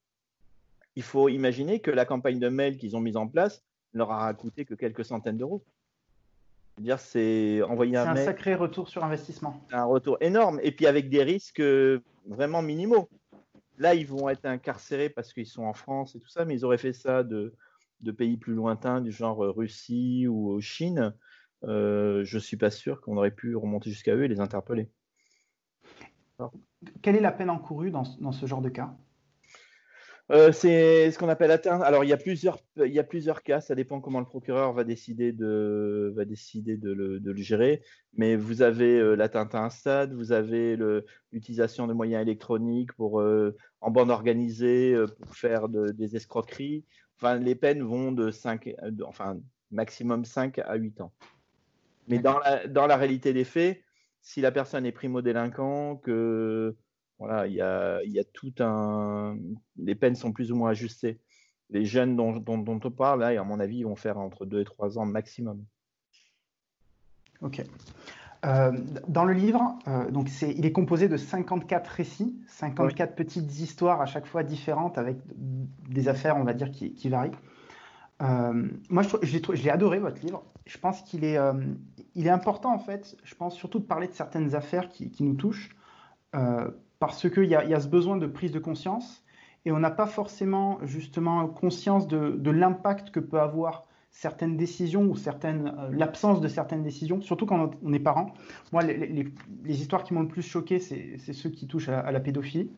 il 0.97 1.03
faut 1.03 1.29
imaginer 1.29 1.81
que 1.81 1.91
la 1.91 2.05
campagne 2.05 2.39
de 2.39 2.49
mail 2.49 2.77
qu'ils 2.77 2.97
ont 2.97 3.01
mise 3.01 3.17
en 3.17 3.27
place 3.27 3.65
leur 3.95 4.13
a 4.13 4.33
coûté 4.35 4.65
que 4.65 4.75
quelques 4.75 5.05
centaines 5.05 5.39
d'euros 5.39 5.65
c'est 6.99 7.63
envoyer 7.63 7.97
un, 7.97 8.09
un 8.09 8.17
sacré 8.17 8.55
retour 8.55 8.89
sur 8.89 9.05
investissement. 9.05 9.61
Un 9.73 9.85
retour 9.85 10.19
énorme, 10.21 10.61
et 10.63 10.73
puis 10.73 10.87
avec 10.87 11.09
des 11.09 11.23
risques 11.23 11.61
euh, 11.61 12.03
vraiment 12.27 12.63
minimaux. 12.63 13.09
Là, 13.79 13.95
ils 13.95 14.07
vont 14.07 14.29
être 14.29 14.47
incarcérés 14.47 15.11
parce 15.11 15.33
qu'ils 15.33 15.47
sont 15.47 15.65
en 15.65 15.75
France 15.75 16.15
et 16.15 16.21
tout 16.21 16.29
ça, 16.29 16.45
mais 16.45 16.55
ils 16.55 16.65
auraient 16.65 16.79
fait 16.79 16.95
ça 16.95 17.23
de, 17.23 17.55
de 18.01 18.13
pays 18.13 18.37
plus 18.37 18.55
lointains, 18.55 19.01
du 19.01 19.13
genre 19.13 19.45
euh, 19.45 19.51
Russie 19.51 20.27
ou 20.29 20.61
Chine. 20.61 21.15
Euh, 21.65 22.23
je 22.25 22.39
suis 22.39 22.57
pas 22.57 22.71
sûr 22.71 23.01
qu'on 23.01 23.17
aurait 23.17 23.31
pu 23.31 23.57
remonter 23.57 23.91
jusqu'à 23.91 24.15
eux 24.15 24.25
et 24.25 24.29
les 24.29 24.41
interpeller. 24.41 24.91
Quelle 27.03 27.17
est 27.17 27.21
la 27.21 27.33
peine 27.33 27.51
encourue 27.51 27.91
dans, 27.91 28.05
dans 28.21 28.33
ce 28.33 28.47
genre 28.47 28.61
de 28.61 28.69
cas? 28.69 28.95
Euh, 30.33 30.51
c'est 30.51 31.13
ce 31.13 31.19
qu'on 31.19 31.29
appelle 31.29 31.53
atteinte. 31.53 31.83
Alors, 31.83 32.03
il 32.03 32.09
y, 32.09 32.13
a 32.13 32.17
plusieurs, 32.17 32.59
il 32.77 32.93
y 32.93 32.99
a 32.99 33.05
plusieurs 33.05 33.45
cas, 33.45 33.61
ça 33.61 33.77
dépend 33.77 34.01
comment 34.01 34.19
le 34.19 34.27
procureur 34.27 34.73
va 34.73 34.83
décider 34.83 35.33
de, 35.33 36.13
va 36.17 36.25
décider 36.25 36.77
de, 36.77 36.93
le, 36.93 37.21
de 37.21 37.31
le 37.31 37.41
gérer. 37.41 37.81
Mais 38.15 38.35
vous 38.35 38.61
avez 38.61 38.99
euh, 38.99 39.15
l'atteinte 39.15 39.55
à 39.55 39.65
un 39.65 39.71
stade, 39.71 40.13
vous 40.15 40.33
avez 40.33 40.77
l'utilisation 41.33 41.87
de 41.87 41.93
moyens 41.93 42.23
électroniques 42.23 42.93
pour, 42.95 43.21
euh, 43.21 43.57
en 43.81 43.93
bande 43.93 44.11
organisée 44.11 44.97
pour 45.21 45.37
faire 45.37 45.69
des 45.69 46.17
escroqueries. 46.17 46.85
Enfin, 47.17 47.37
les 47.37 47.55
peines 47.55 47.83
vont 47.83 48.13
de 48.13 48.31
5, 48.31 48.75
enfin, 49.05 49.39
maximum 49.71 50.25
5 50.25 50.59
à 50.59 50.75
8 50.75 51.01
ans. 51.01 51.13
Mais 52.09 52.19
dans 52.19 52.39
la, 52.39 52.67
dans 52.67 52.87
la 52.87 52.97
réalité 52.97 53.33
des 53.33 53.45
faits, 53.45 53.83
si 54.21 54.41
la 54.41 54.53
personne 54.53 54.85
est 54.87 54.93
primo-délinquant, 54.93 55.97
que 55.97 56.77
voilà, 57.19 57.47
il 57.47 57.55
y 57.55 57.61
a, 57.61 58.03
y 58.05 58.19
a, 58.19 58.25
tout 58.25 58.53
un. 58.61 59.39
Les 59.77 59.95
peines 59.95 60.17
sont 60.17 60.33
plus 60.33 60.53
ou 60.53 60.57
moins 60.57 60.71
ajustées. 60.71 61.21
Les 61.71 61.85
jeunes 61.85 62.17
dont, 62.17 62.37
dont, 62.37 62.81
on 62.85 62.91
parle, 62.91 63.21
là, 63.21 63.41
à 63.41 63.45
mon 63.45 63.59
avis, 63.59 63.79
ils 63.79 63.85
vont 63.85 63.97
faire 63.97 64.19
entre 64.19 64.45
2 64.45 64.61
et 64.61 64.65
3 64.65 64.99
ans 64.99 65.07
maximum. 65.07 65.65
Ok. 67.41 67.63
Euh, 68.47 68.73
dans 69.09 69.25
le 69.25 69.33
livre, 69.33 69.77
euh, 69.89 70.11
donc 70.11 70.31
il 70.43 70.65
est 70.65 70.73
composé 70.73 71.09
de 71.09 71.17
54 71.17 71.89
récits, 71.89 72.41
54 72.49 73.15
petites 73.15 73.59
histoires 73.59 74.01
à 74.01 74.07
chaque 74.07 74.27
fois 74.27 74.45
différentes 74.45 74.99
avec 74.99 75.19
des 75.89 76.09
affaires, 76.09 76.37
on 76.37 76.45
va 76.45 76.55
dire, 76.55 76.71
qui, 76.71 76.95
qui 76.95 77.09
varient. 77.09 77.33
Euh, 78.23 78.69
moi, 78.89 79.03
je, 79.03 79.37
j'ai, 79.55 79.71
adoré 79.71 79.99
votre 79.99 80.23
livre. 80.23 80.45
Je 80.65 80.79
pense 80.79 81.03
qu'il 81.03 81.25
est, 81.25 81.39
il 82.15 82.27
est 82.27 82.31
important, 82.31 82.73
en 82.73 82.79
fait, 82.79 83.17
je 83.25 83.35
pense 83.35 83.55
surtout 83.55 83.79
de 83.79 83.85
parler 83.85 84.07
de 84.07 84.15
certaines 84.15 84.55
affaires 84.55 84.89
qui, 84.89 85.11
qui 85.11 85.25
nous 85.25 85.35
touchent 85.35 85.77
parce 86.99 87.29
qu'il 87.29 87.45
y, 87.45 87.51
y, 87.51 87.55
a 87.55 87.81
ce 87.81 87.89
besoin 87.89 88.17
de 88.17 88.27
prise 88.27 88.53
de 88.53 88.59
conscience 88.59 89.25
et 89.67 89.73
on 89.73 89.81
n'a 89.81 89.91
pas 89.91 90.07
forcément 90.07 90.79
justement 90.85 91.47
conscience 91.49 92.07
de, 92.07 92.51
l'impact 92.51 93.11
que 93.11 93.21
peut 93.21 93.41
avoir 93.41 93.85
certaines 94.17 94.57
décisions 94.57 95.03
ou 95.03 95.15
certaines 95.15 95.75
euh, 95.79 95.91
l'absence 95.93 96.41
de 96.41 96.49
certaines 96.49 96.83
décisions, 96.83 97.21
surtout 97.21 97.45
quand 97.45 97.73
on 97.83 97.93
est 97.93 98.01
parent. 98.01 98.33
Moi, 98.73 98.83
les, 98.83 99.31
histoires 99.65 100.05
qui 100.05 100.15
m'ont 100.15 100.23
le 100.23 100.29
plus 100.29 100.43
choqué, 100.43 100.79
c'est 100.79 101.33
ceux 101.35 101.51
qui 101.51 101.67
touchent 101.67 101.91
à, 101.91 102.11
la 102.11 102.21
pédophilie 102.21 102.71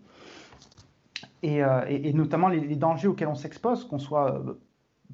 et, 1.44 1.62
euh, 1.62 2.12
notamment 2.12 2.48
les, 2.48 2.74
dangers 2.74 3.06
auxquels 3.06 3.28
on 3.28 3.36
s'expose, 3.36 3.84
qu'on 3.84 4.00
soit 4.00 4.34
euh, 4.34 4.60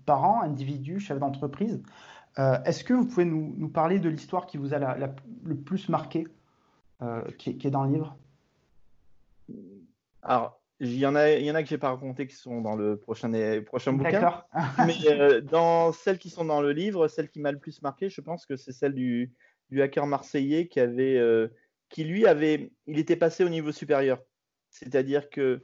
parent, 0.06 0.40
individu, 0.40 0.98
chef 0.98 1.18
d'entreprise. 1.18 1.82
Est-ce 2.36 2.82
que 2.82 2.94
vous 2.94 3.06
pouvez 3.06 3.26
nous, 3.26 3.68
parler 3.68 4.00
de 4.00 4.08
l'histoire 4.08 4.46
qui 4.46 4.56
vous 4.56 4.74
a 4.74 4.96
le 5.44 5.56
plus 5.56 5.88
marqué, 5.88 6.26
qui, 7.38 7.50
est 7.50 7.70
dans 7.70 7.84
le 7.84 7.92
livre? 7.92 8.16
Alors, 10.20 10.60
il 10.84 10.98
y 10.98 11.06
en 11.06 11.14
a, 11.14 11.30
il 11.32 11.44
y 11.44 11.50
en 11.50 11.54
a 11.54 11.62
que 11.62 11.68
j'ai 11.68 11.78
pas 11.78 11.90
raconté 11.90 12.26
qui 12.26 12.36
sont 12.36 12.60
dans 12.60 12.76
le 12.76 12.98
prochain, 12.98 13.30
prochain 13.62 13.92
bouquin. 13.92 14.44
mais 14.86 14.94
euh, 15.10 15.40
dans 15.40 15.92
celles 15.92 16.18
qui 16.18 16.30
sont 16.30 16.44
dans 16.44 16.60
le 16.60 16.72
livre, 16.72 17.08
celle 17.08 17.28
qui 17.28 17.40
m'a 17.40 17.52
le 17.52 17.58
plus 17.58 17.82
marqué, 17.82 18.08
je 18.08 18.20
pense 18.20 18.46
que 18.46 18.56
c'est 18.56 18.72
celle 18.72 18.94
du, 18.94 19.32
du, 19.70 19.82
hacker 19.82 20.06
marseillais 20.06 20.68
qui 20.68 20.80
avait, 20.80 21.16
euh, 21.16 21.48
qui 21.88 22.04
lui 22.04 22.26
avait, 22.26 22.72
il 22.86 22.98
était 22.98 23.16
passé 23.16 23.44
au 23.44 23.48
niveau 23.48 23.72
supérieur. 23.72 24.20
C'est-à-dire 24.70 25.30
que 25.30 25.62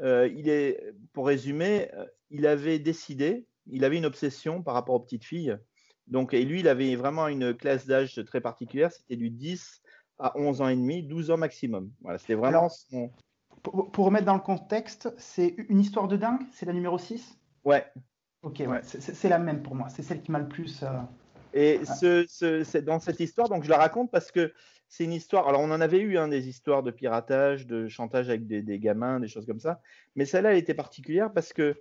euh, 0.00 0.28
il 0.34 0.48
est, 0.48 0.92
pour 1.12 1.26
résumer, 1.26 1.90
il 2.30 2.46
avait 2.46 2.78
décidé, 2.78 3.46
il 3.66 3.84
avait 3.84 3.98
une 3.98 4.06
obsession 4.06 4.62
par 4.62 4.74
rapport 4.74 4.94
aux 4.94 5.00
petites 5.00 5.24
filles. 5.24 5.56
Donc, 6.08 6.34
et 6.34 6.44
lui, 6.44 6.60
il 6.60 6.68
avait 6.68 6.96
vraiment 6.96 7.28
une 7.28 7.54
classe 7.54 7.86
d'âge 7.86 8.20
très 8.26 8.40
particulière. 8.40 8.90
C'était 8.90 9.16
du 9.16 9.30
10 9.30 9.82
à 10.18 10.36
11 10.38 10.60
ans 10.60 10.68
et 10.68 10.76
demi, 10.76 11.02
12 11.02 11.30
ans 11.30 11.36
maximum. 11.36 11.90
Voilà, 12.00 12.18
c'était 12.18 12.34
vraiment 12.34 12.68
son, 12.68 13.10
pour, 13.62 14.04
remettre 14.04 14.26
dans 14.26 14.34
le 14.34 14.40
contexte, 14.40 15.12
c'est 15.18 15.54
une 15.68 15.80
histoire 15.80 16.08
de 16.08 16.16
dingue 16.16 16.40
C'est 16.52 16.66
la 16.66 16.72
numéro 16.72 16.98
6 16.98 17.38
Ouais. 17.64 17.84
Ok, 18.42 18.60
ouais, 18.66 18.80
c'est 18.82 19.28
la 19.28 19.38
même 19.38 19.62
pour 19.62 19.76
moi. 19.76 19.88
C'est 19.88 20.02
celle 20.02 20.20
qui 20.20 20.32
m'a 20.32 20.40
le 20.40 20.48
plus. 20.48 20.82
Euh, 20.82 20.88
Et 21.54 21.80
ce, 21.84 22.78
dans 22.80 22.98
cette 22.98 23.20
histoire, 23.20 23.48
donc 23.48 23.62
je 23.62 23.70
la 23.70 23.78
raconte 23.78 24.10
parce 24.10 24.32
que 24.32 24.52
c'est 24.88 25.04
une 25.04 25.12
histoire. 25.12 25.48
Alors, 25.48 25.60
on 25.60 25.70
en 25.70 25.80
avait 25.80 26.00
eu 26.00 26.18
hein, 26.18 26.26
des 26.26 26.48
histoires 26.48 26.82
de 26.82 26.90
piratage, 26.90 27.66
de 27.68 27.86
chantage 27.86 28.28
avec 28.28 28.48
des, 28.48 28.78
gamins, 28.80 29.20
des 29.20 29.28
choses 29.28 29.46
comme 29.46 29.60
ça. 29.60 29.80
Mais 30.16 30.24
celle-là, 30.24 30.52
elle 30.52 30.58
était 30.58 30.74
particulière 30.74 31.32
parce 31.32 31.52
que 31.52 31.80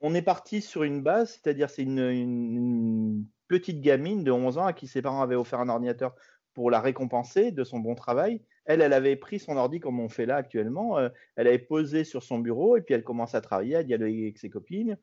on 0.00 0.14
est 0.14 0.22
parti 0.22 0.62
sur 0.62 0.84
une 0.84 1.02
base, 1.02 1.32
c'est-à-dire 1.32 1.70
c'est 1.70 1.82
une, 1.82 1.98
une, 1.98 3.24
petite 3.48 3.80
gamine 3.80 4.22
de 4.24 4.30
11 4.30 4.58
ans 4.58 4.66
à 4.66 4.72
qui 4.72 4.86
ses 4.86 5.02
parents 5.02 5.22
avaient 5.22 5.36
offert 5.36 5.60
un 5.60 5.68
ordinateur 5.68 6.14
pour 6.54 6.70
la 6.70 6.80
récompenser 6.80 7.52
de 7.52 7.64
son 7.64 7.78
bon 7.78 7.94
travail. 7.94 8.42
Elle, 8.66 8.82
elle 8.82 8.92
avait 8.92 9.16
pris 9.16 9.38
son 9.38 9.56
ordi 9.56 9.80
comme 9.80 10.00
on 10.00 10.08
fait 10.08 10.26
là 10.26 10.36
actuellement, 10.36 10.98
euh, 10.98 11.08
elle 11.36 11.46
avait 11.46 11.58
posé 11.58 12.04
sur 12.04 12.22
son 12.22 12.38
bureau 12.38 12.76
et 12.76 12.82
puis 12.82 12.94
elle 12.94 13.04
commence 13.04 13.34
à 13.34 13.40
travailler, 13.40 13.76
à 13.76 13.82
dialoguer 13.82 14.24
avec 14.24 14.38
ses 14.38 14.50
copines 14.50 14.96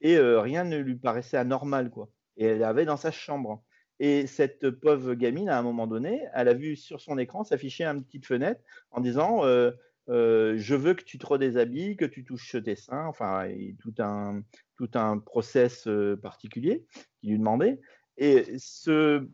et 0.00 0.16
euh, 0.16 0.40
rien 0.40 0.64
ne 0.64 0.78
lui 0.78 0.96
paraissait 0.96 1.36
anormal 1.36 1.90
quoi. 1.90 2.10
Et 2.36 2.44
elle 2.44 2.64
avait 2.64 2.84
dans 2.84 2.96
sa 2.96 3.10
chambre. 3.10 3.62
Et 4.00 4.26
cette 4.26 4.70
pauvre 4.70 5.14
gamine, 5.14 5.48
à 5.48 5.56
un 5.56 5.62
moment 5.62 5.86
donné, 5.86 6.26
elle 6.34 6.48
a 6.48 6.54
vu 6.54 6.74
sur 6.74 7.00
son 7.00 7.16
écran 7.16 7.44
s'afficher 7.44 7.84
une 7.84 8.04
petite 8.04 8.26
fenêtre 8.26 8.60
en 8.90 9.00
disant 9.00 9.44
euh, 9.44 9.70
Je 10.08 10.74
veux 10.74 10.94
que 10.94 11.04
tu 11.04 11.16
te 11.16 11.24
redéshabilles, 11.24 11.96
que 11.96 12.04
tu 12.04 12.24
touches 12.24 12.56
tes 12.64 12.74
seins, 12.74 13.06
enfin, 13.06 13.48
tout 13.78 13.94
un, 14.00 14.42
tout 14.76 14.90
un 14.94 15.18
process 15.18 15.88
particulier 16.20 16.84
qui 17.20 17.28
lui 17.28 17.38
demandait. 17.38 17.80
Et 18.16 18.58
ce, 18.58 19.28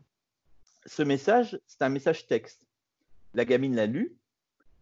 ce 0.85 1.03
message, 1.03 1.59
c'est 1.67 1.81
un 1.81 1.89
message 1.89 2.27
texte. 2.27 2.67
La 3.33 3.45
gamine 3.45 3.75
l'a 3.75 3.85
lu. 3.85 4.17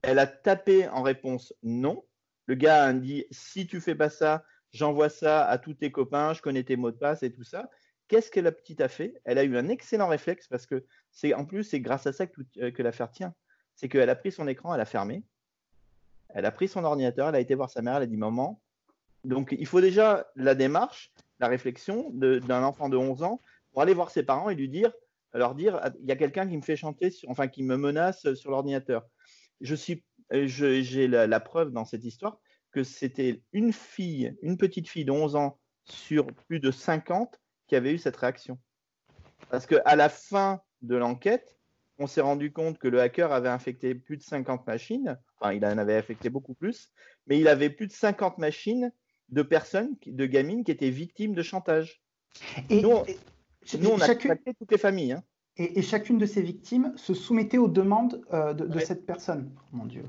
Elle 0.01 0.19
a 0.19 0.27
tapé 0.27 0.87
en 0.87 1.01
réponse 1.01 1.53
non. 1.63 2.05
Le 2.45 2.55
gars 2.55 2.85
a 2.85 2.93
dit 2.93 3.25
si 3.31 3.67
tu 3.67 3.81
fais 3.81 3.95
pas 3.95 4.09
ça, 4.09 4.43
j'envoie 4.71 5.09
ça 5.09 5.45
à 5.45 5.57
tous 5.57 5.73
tes 5.73 5.91
copains, 5.91 6.33
je 6.33 6.41
connais 6.41 6.63
tes 6.63 6.75
mots 6.77 6.91
de 6.91 6.97
passe 6.97 7.23
et 7.23 7.31
tout 7.31 7.43
ça. 7.43 7.69
Qu'est-ce 8.07 8.31
que 8.31 8.39
la 8.39 8.51
petite 8.51 8.81
a 8.81 8.87
fait? 8.87 9.21
Elle 9.23 9.37
a 9.37 9.43
eu 9.43 9.55
un 9.55 9.67
excellent 9.67 10.07
réflexe 10.07 10.47
parce 10.47 10.65
que 10.65 10.85
c'est 11.11 11.33
en 11.33 11.45
plus 11.45 11.63
c'est 11.63 11.79
grâce 11.79 12.07
à 12.07 12.13
ça 12.13 12.25
que, 12.25 12.41
euh, 12.57 12.71
que 12.71 12.81
l'affaire 12.81 13.11
tient. 13.11 13.35
C'est 13.75 13.87
qu'elle 13.87 14.09
a 14.09 14.15
pris 14.15 14.31
son 14.31 14.47
écran, 14.47 14.73
elle 14.73 14.81
a 14.81 14.85
fermé. 14.85 15.23
Elle 16.29 16.45
a 16.45 16.51
pris 16.51 16.67
son 16.67 16.83
ordinateur, 16.83 17.29
elle 17.29 17.35
a 17.35 17.39
été 17.39 17.55
voir 17.55 17.69
sa 17.69 17.81
mère, 17.81 17.97
elle 17.97 18.03
a 18.03 18.07
dit 18.07 18.17
maman. 18.17 18.61
Donc 19.23 19.55
il 19.57 19.65
faut 19.65 19.81
déjà 19.81 20.27
la 20.35 20.55
démarche, 20.55 21.11
la 21.39 21.47
réflexion 21.47 22.09
d'un 22.11 22.63
enfant 22.63 22.89
de 22.89 22.97
11 22.97 23.23
ans 23.23 23.41
pour 23.71 23.81
aller 23.81 23.93
voir 23.93 24.09
ses 24.09 24.23
parents 24.23 24.49
et 24.49 24.55
lui 24.55 24.69
dire 24.69 24.91
leur 25.33 25.55
dire 25.55 25.79
il 26.01 26.07
y 26.07 26.11
a 26.11 26.15
quelqu'un 26.15 26.47
qui 26.47 26.57
me 26.57 26.61
fait 26.61 26.75
chanter, 26.75 27.11
enfin 27.27 27.47
qui 27.47 27.63
me 27.63 27.77
menace 27.77 28.33
sur 28.33 28.51
l'ordinateur. 28.51 29.05
Je 29.61 29.75
suis, 29.75 30.03
euh, 30.33 30.47
j'ai 30.47 31.07
la, 31.07 31.39
preuve 31.39 31.71
dans 31.71 31.85
cette 31.85 32.03
histoire 32.03 32.39
que 32.71 32.83
c'était 32.83 33.41
une 33.51 33.73
fille, 33.73 34.35
une 34.41 34.57
petite 34.57 34.87
fille 34.87 35.05
de 35.05 35.11
11 35.11 35.35
ans 35.35 35.59
sur 35.83 36.27
plus 36.27 36.59
de 36.59 36.71
50 36.71 37.39
qui 37.67 37.75
avait 37.75 37.93
eu 37.93 37.97
cette 37.97 38.17
réaction. 38.17 38.59
Parce 39.49 39.65
qu'à 39.65 39.95
la 39.95 40.09
fin 40.09 40.61
de 40.81 40.95
l'enquête, 40.95 41.57
on 41.97 42.07
s'est 42.07 42.21
rendu 42.21 42.53
compte 42.53 42.77
que 42.77 42.87
le 42.87 43.01
hacker 43.01 43.31
avait 43.31 43.49
infecté 43.49 43.95
plus 43.95 44.17
de 44.17 44.21
50 44.21 44.65
machines, 44.67 45.17
enfin 45.39 45.53
il 45.53 45.65
en 45.65 45.77
avait 45.77 45.95
affecté 45.95 46.29
beaucoup 46.29 46.53
plus, 46.53 46.91
mais 47.27 47.39
il 47.39 47.47
avait 47.47 47.69
plus 47.69 47.87
de 47.87 47.91
50 47.91 48.37
machines 48.37 48.91
de 49.29 49.41
personnes, 49.41 49.95
de 50.05 50.25
gamines 50.25 50.63
qui 50.63 50.71
étaient 50.71 50.89
victimes 50.89 51.33
de 51.33 51.43
chantage. 51.43 52.01
Et, 52.69 52.81
nous, 53.77 53.89
on 53.89 53.99
a 53.99 54.15
contacté 54.15 54.53
toutes 54.53 54.71
les 54.71 54.77
familles. 54.77 55.13
Hein. 55.13 55.23
Et, 55.57 55.81
chacune 55.81 56.17
de 56.17 56.25
ces 56.25 56.41
victimes 56.41 56.93
se 56.95 57.13
soumettait 57.13 57.57
aux 57.57 57.67
demandes 57.67 58.21
euh, 58.33 58.53
de, 58.53 58.79
cette 58.79 59.05
personne. 59.05 59.51
Mon 59.73 59.85
Dieu. 59.85 60.03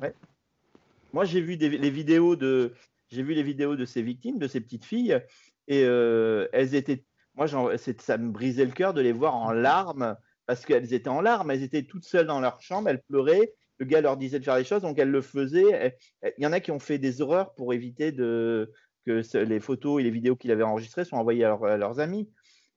Moi, 1.12 1.24
j'ai 1.24 1.40
vu 1.40 1.56
les 1.56 1.90
vidéos 1.90 2.36
de, 2.36 2.72
j'ai 3.08 3.22
vu 3.22 3.34
les 3.34 3.42
vidéos 3.42 3.74
de 3.74 3.84
ces 3.84 4.02
victimes, 4.02 4.38
de 4.38 4.46
ces 4.46 4.60
petites 4.60 4.84
filles, 4.84 5.20
et 5.66 5.82
euh, 5.84 6.46
elles 6.52 6.76
étaient, 6.76 7.04
moi, 7.34 7.46
ça 7.48 8.18
me 8.18 8.30
brisait 8.30 8.64
le 8.64 8.70
cœur 8.70 8.94
de 8.94 9.00
les 9.00 9.12
voir 9.12 9.34
en 9.34 9.50
larmes 9.50 10.16
parce 10.46 10.64
qu'elles 10.64 10.94
étaient 10.94 11.08
en 11.08 11.20
larmes, 11.20 11.50
elles 11.50 11.62
étaient 11.62 11.82
toutes 11.82 12.04
seules 12.04 12.26
dans 12.26 12.40
leur 12.40 12.60
chambre, 12.60 12.88
elles 12.88 13.02
pleuraient. 13.02 13.52
Le 13.78 13.86
gars 13.86 14.00
leur 14.00 14.16
disait 14.16 14.38
de 14.38 14.44
faire 14.44 14.56
les 14.56 14.64
choses, 14.64 14.82
donc 14.82 14.98
elles 14.98 15.10
le 15.10 15.22
faisaient. 15.22 15.96
Il 16.38 16.44
y 16.44 16.46
en 16.46 16.52
a 16.52 16.60
qui 16.60 16.70
ont 16.70 16.78
fait 16.78 16.98
des 16.98 17.22
horreurs 17.22 17.54
pour 17.54 17.72
éviter 17.72 18.12
de, 18.12 18.72
que 19.06 19.22
les 19.38 19.60
photos 19.60 20.00
et 20.00 20.04
les 20.04 20.10
vidéos 20.10 20.36
qu'il 20.36 20.50
avait 20.50 20.62
enregistrées 20.62 21.04
soient 21.04 21.18
envoyées 21.18 21.44
à, 21.44 21.54
à 21.54 21.76
leurs 21.76 22.00
amis. 22.00 22.28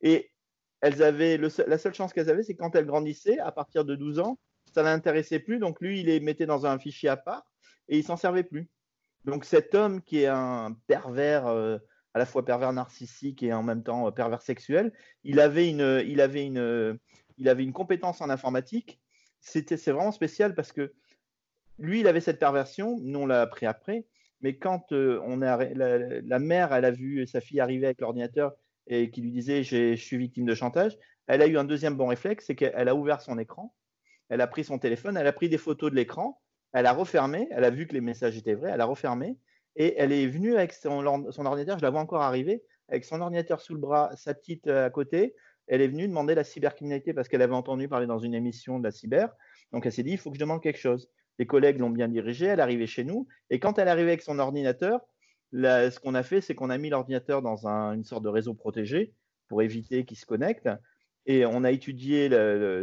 Et 0.01 0.31
elles 0.83 1.01
avaient 1.01 1.37
la 1.37 1.77
seule 1.77 1.93
chance 1.93 2.11
qu'elles 2.11 2.29
avaient, 2.29 2.43
c'est 2.43 2.55
quand 2.55 2.75
elles 2.75 2.85
grandissaient, 2.85 3.39
à 3.39 3.53
partir 3.53 3.85
de 3.85 3.95
12 3.95 4.19
ans, 4.19 4.37
ça 4.73 4.83
l'intéressait 4.83 5.39
plus. 5.39 5.57
Donc 5.57 5.79
lui, 5.79 6.01
il 6.01 6.07
les 6.07 6.19
mettait 6.19 6.45
dans 6.45 6.65
un 6.65 6.77
fichier 6.77 7.07
à 7.07 7.15
part 7.15 7.45
et 7.87 7.97
il 7.97 8.03
s'en 8.03 8.17
servait 8.17 8.43
plus. 8.43 8.67
Donc 9.23 9.45
cet 9.45 9.75
homme 9.75 10.01
qui 10.01 10.23
est 10.23 10.27
un 10.27 10.75
pervers, 10.87 11.47
euh, 11.47 11.77
à 12.13 12.19
la 12.19 12.25
fois 12.25 12.43
pervers 12.43 12.73
narcissique 12.73 13.43
et 13.43 13.53
en 13.53 13.63
même 13.63 13.81
temps 13.81 14.07
euh, 14.07 14.11
pervers 14.11 14.41
sexuel, 14.41 14.91
il 15.23 15.39
avait 15.39 15.69
une, 15.69 16.03
il 16.05 16.19
avait 16.19 16.45
une, 16.45 16.99
il 17.37 17.47
avait 17.47 17.63
une 17.63 17.71
compétence 17.71 18.19
en 18.19 18.29
informatique. 18.29 18.99
C'était, 19.39 19.77
c'est 19.77 19.93
vraiment 19.93 20.11
spécial 20.11 20.53
parce 20.53 20.73
que 20.73 20.93
lui, 21.79 22.01
il 22.01 22.07
avait 22.07 22.19
cette 22.19 22.39
perversion. 22.39 22.99
Nous, 23.01 23.19
on 23.19 23.25
l'a 23.25 23.41
appris 23.41 23.67
après. 23.67 24.05
Mais 24.41 24.57
quand 24.57 24.91
euh, 24.91 25.21
on 25.23 25.41
a, 25.41 25.63
la, 25.63 25.97
la, 25.97 26.39
mère, 26.39 26.73
elle 26.73 26.83
a 26.83 26.91
vu 26.91 27.25
sa 27.25 27.39
fille 27.39 27.61
arriver 27.61 27.85
avec 27.85 28.01
l'ordinateur 28.01 28.53
et 28.87 29.11
qui 29.11 29.21
lui 29.21 29.31
disait 29.31 29.63
je 29.63 29.95
suis 29.95 30.17
victime 30.17 30.45
de 30.45 30.55
chantage, 30.55 30.97
elle 31.27 31.41
a 31.41 31.47
eu 31.47 31.57
un 31.57 31.63
deuxième 31.63 31.95
bon 31.95 32.07
réflexe, 32.07 32.45
c'est 32.47 32.55
qu'elle 32.55 32.87
a 32.87 32.95
ouvert 32.95 33.21
son 33.21 33.37
écran, 33.37 33.73
elle 34.29 34.41
a 34.41 34.47
pris 34.47 34.63
son 34.63 34.79
téléphone, 34.79 35.17
elle 35.17 35.27
a 35.27 35.33
pris 35.33 35.49
des 35.49 35.57
photos 35.57 35.91
de 35.91 35.95
l'écran, 35.95 36.41
elle 36.73 36.85
a 36.85 36.93
refermé, 36.93 37.47
elle 37.51 37.63
a 37.63 37.69
vu 37.69 37.87
que 37.87 37.93
les 37.93 38.01
messages 38.01 38.37
étaient 38.37 38.55
vrais, 38.55 38.71
elle 38.73 38.81
a 38.81 38.85
refermé 38.85 39.37
Et 39.75 39.95
elle 39.97 40.11
est 40.11 40.27
venue 40.27 40.55
avec 40.55 40.73
son, 40.73 41.05
ordinateur, 41.05 41.77
je 41.77 41.83
la 41.83 41.89
vois 41.89 42.01
encore 42.01 42.21
arriver, 42.21 42.63
avec 42.89 43.05
son 43.05 43.21
ordinateur 43.21 43.61
sous 43.61 43.73
le 43.73 43.79
bras, 43.79 44.11
sa 44.15 44.33
petite 44.33 44.67
à 44.67 44.89
côté. 44.89 45.35
Elle 45.67 45.81
est 45.81 45.87
venue 45.87 46.07
demander 46.07 46.35
la 46.35 46.43
cybercriminalité 46.43 47.13
parce 47.13 47.29
qu'elle 47.29 47.41
avait 47.41 47.53
entendu 47.53 47.87
parler 47.87 48.07
dans 48.07 48.19
une 48.19 48.33
émission 48.33 48.79
de 48.79 48.83
la 48.83 48.91
cyber. 48.91 49.33
Donc 49.71 49.85
elle 49.85 49.93
s'est 49.93 50.03
dit, 50.03 50.11
il 50.11 50.17
faut 50.17 50.29
que 50.29 50.35
je 50.35 50.41
demande 50.41 50.61
quelque 50.61 50.79
chose. 50.79 51.09
Les 51.39 51.45
collègues 51.45 51.79
l'ont 51.79 51.89
bien 51.89 52.09
dirigée, 52.09 52.47
elle 52.47 52.59
est 52.59 52.63
arrivée 52.63 52.87
chez 52.87 53.03
nous. 53.03 53.27
Et 53.49 53.59
quand 53.59 53.79
elle 53.79 53.87
est 53.87 53.91
arrivée 53.91 54.09
avec 54.09 54.21
son 54.21 54.39
ordinateur, 54.39 54.99
ce 55.53 55.99
qu'on 55.99 56.15
a 56.15 56.23
fait, 56.23 56.41
c'est 56.41 56.55
qu'on 56.55 56.69
a 56.69 56.77
mis 56.77 56.89
l'ordinateur 56.89 57.41
dans 57.41 57.67
une 57.67 58.03
sorte 58.03 58.23
de 58.23 58.29
réseau 58.29 58.53
protégé 58.53 59.13
pour 59.47 59.61
éviter 59.61 60.05
qu'il 60.05 60.17
se 60.17 60.25
connecte. 60.25 60.69
Et 61.25 61.45
on 61.45 61.63
a 61.63 61.71
étudié 61.71 62.29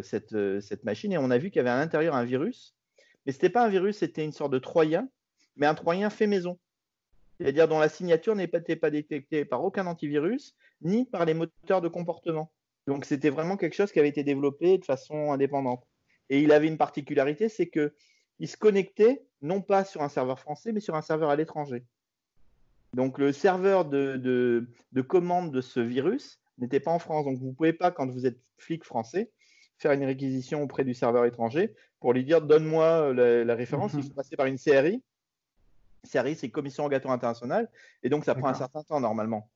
cette, 0.03 0.85
machine 0.85 1.13
et 1.13 1.19
on 1.19 1.31
a 1.31 1.39
vu 1.39 1.51
qu'il 1.51 1.59
y 1.59 1.61
avait 1.61 1.71
à 1.71 1.79
l'intérieur 1.79 2.15
un 2.15 2.25
virus. 2.25 2.75
Mais 3.27 3.33
ce 3.33 3.39
n'était 3.39 3.51
pas 3.51 3.65
un 3.65 3.69
virus, 3.69 3.99
c'était 3.99 4.25
une 4.25 4.33
sorte 4.33 4.53
de 4.53 4.59
troyen, 4.59 5.09
mais 5.57 5.67
un 5.67 5.75
troyen 5.75 6.09
fait 6.11 6.27
maison. 6.27 6.59
C'est-à-dire 7.39 7.69
dont 7.69 7.79
la 7.79 7.89
signature 7.89 8.35
n'était 8.35 8.77
pas, 8.77 8.91
détectée 8.91 9.45
par 9.45 9.65
aucun 9.65 9.87
antivirus, 9.87 10.55
ni 10.83 11.05
par 11.05 11.25
les 11.25 11.35
moteurs 11.35 11.81
de 11.81 11.89
comportement. 11.89 12.53
Donc 12.87 13.05
c'était 13.05 13.31
vraiment 13.31 13.57
quelque 13.57 13.75
chose 13.75 13.93
qui 13.93 13.99
avait 13.99 14.09
été 14.09 14.25
développé 14.25 14.79
de 14.79 14.85
façon 14.85 15.33
indépendante. 15.33 15.87
Et 16.29 16.41
il 16.41 16.53
avait 16.53 16.69
une 16.69 16.79
particularité, 16.79 17.49
c'est 17.49 17.69
qu'il 17.69 18.49
se 18.49 18.57
connectait 18.57 19.23
non 19.43 19.61
pas 19.61 19.85
sur 19.85 20.03
un 20.03 20.09
serveur 20.09 20.39
français, 20.39 20.73
mais 20.73 20.81
sur 20.81 20.95
un 20.95 21.03
serveur 21.03 21.31
à 21.31 21.37
l'étranger. 21.37 21.85
Donc 22.95 23.19
le 23.19 23.33
serveur 23.33 23.85
de, 23.85 24.67
commande 25.07 25.53
de 25.53 25.61
ce 25.61 25.81
virus 25.81 26.41
n'était 26.59 26.81
pas 26.81 26.91
en 26.91 26.99
France. 26.99 27.25
Donc 27.25 27.39
vous 27.39 27.49
ne 27.49 27.55
pouvez 27.55 27.73
pas, 27.73 27.91
quand 27.91 28.09
vous 28.09 28.27
êtes 28.27 28.41
flic 28.59 28.85
français, 28.85 29.31
faire 29.79 29.93
une 29.93 30.05
réquisition 30.05 30.63
auprès 30.63 30.85
du 30.85 30.95
serveur 30.95 31.25
étranger 31.25 31.75
pour 32.01 32.13
lui 32.13 32.25
dire 32.25 32.43
donne-moi 32.43 33.13
la, 33.15 33.55
référence. 33.55 33.93
Il 33.95 34.03
faut 34.03 34.15
passer 34.15 34.37
par 34.37 34.47
une 34.47 34.59
CRI. 34.59 35.03
CRI, 36.11 36.35
c'est 36.35 36.49
Commission 36.49 36.85
Rogatoire 36.85 37.15
Internationale. 37.15 37.69
Et 38.03 38.09
donc 38.09 38.25
ça 38.25 38.35
prend 38.35 38.49
un 38.49 38.55
certain 38.55 38.83
temps 38.83 39.01
normalement. 39.01 39.49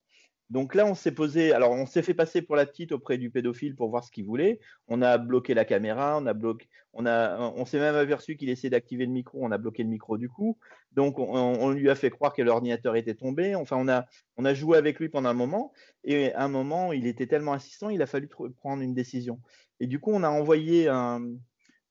Donc 0.51 0.75
là, 0.75 0.87
on 0.87 0.95
s'est 0.95 1.13
posé, 1.13 1.53
alors 1.53 1.73
on 1.73 1.87
s'est 1.87 2.03
fait 2.03 2.15
passer 2.15 2.43
pour 2.43 2.55
la 2.55 2.67
petite 2.67 2.93
auprès 2.93 3.17
du 3.17 3.31
pédophile 3.31 3.75
pour 3.75 3.89
voir 3.89 4.05
ce 4.05 4.11
qu'il 4.11 4.27
voulait. 4.27 4.61
On 4.89 5.01
a 5.01 5.17
bloqué 5.17 5.55
la 5.55 5.65
caméra, 5.65 6.19
on 6.21 6.27
a 6.27 6.35
bloqué, 6.35 6.69
on 6.93 7.07
a, 7.07 7.39
on 7.39 7.65
s'est 7.65 7.79
même 7.79 7.95
aperçu 7.95 8.37
qu'il 8.37 8.51
essayait 8.51 8.71
d'activer 8.71 9.07
le 9.07 9.13
micro, 9.13 9.39
on 9.43 9.51
a 9.53 9.59
bloqué 9.59 9.83
le 9.83 9.89
micro 9.89 10.19
du 10.19 10.29
coup. 10.29 10.59
Donc 10.93 11.19
on, 11.19 11.71
lui 11.71 11.89
a 11.89 11.95
fait 11.95 12.11
croire 12.11 12.35
que 12.35 12.43
l'ordinateur 12.43 12.95
était 12.95 13.15
tombé. 13.15 13.55
Enfin, 13.55 13.77
on 13.79 13.89
a, 13.89 14.07
on 14.37 14.45
a 14.45 14.53
joué 14.53 14.77
avec 14.77 15.01
lui 15.01 15.09
pendant 15.09 15.31
un 15.31 15.35
moment 15.35 15.73
et 16.05 16.33
à 16.35 16.45
un 16.45 16.49
moment, 16.49 16.93
il 16.93 17.07
était 17.07 17.27
tellement 17.27 17.55
insistant, 17.55 17.89
il 17.89 18.03
a 18.03 18.07
fallu 18.07 18.29
prendre 18.29 18.83
une 18.83 18.95
décision. 18.95 19.41
Et 19.81 19.87
du 19.87 19.99
coup, 19.99 20.13
on 20.13 20.23
a 20.23 20.29
envoyé 20.29 20.89
un, 20.89 21.23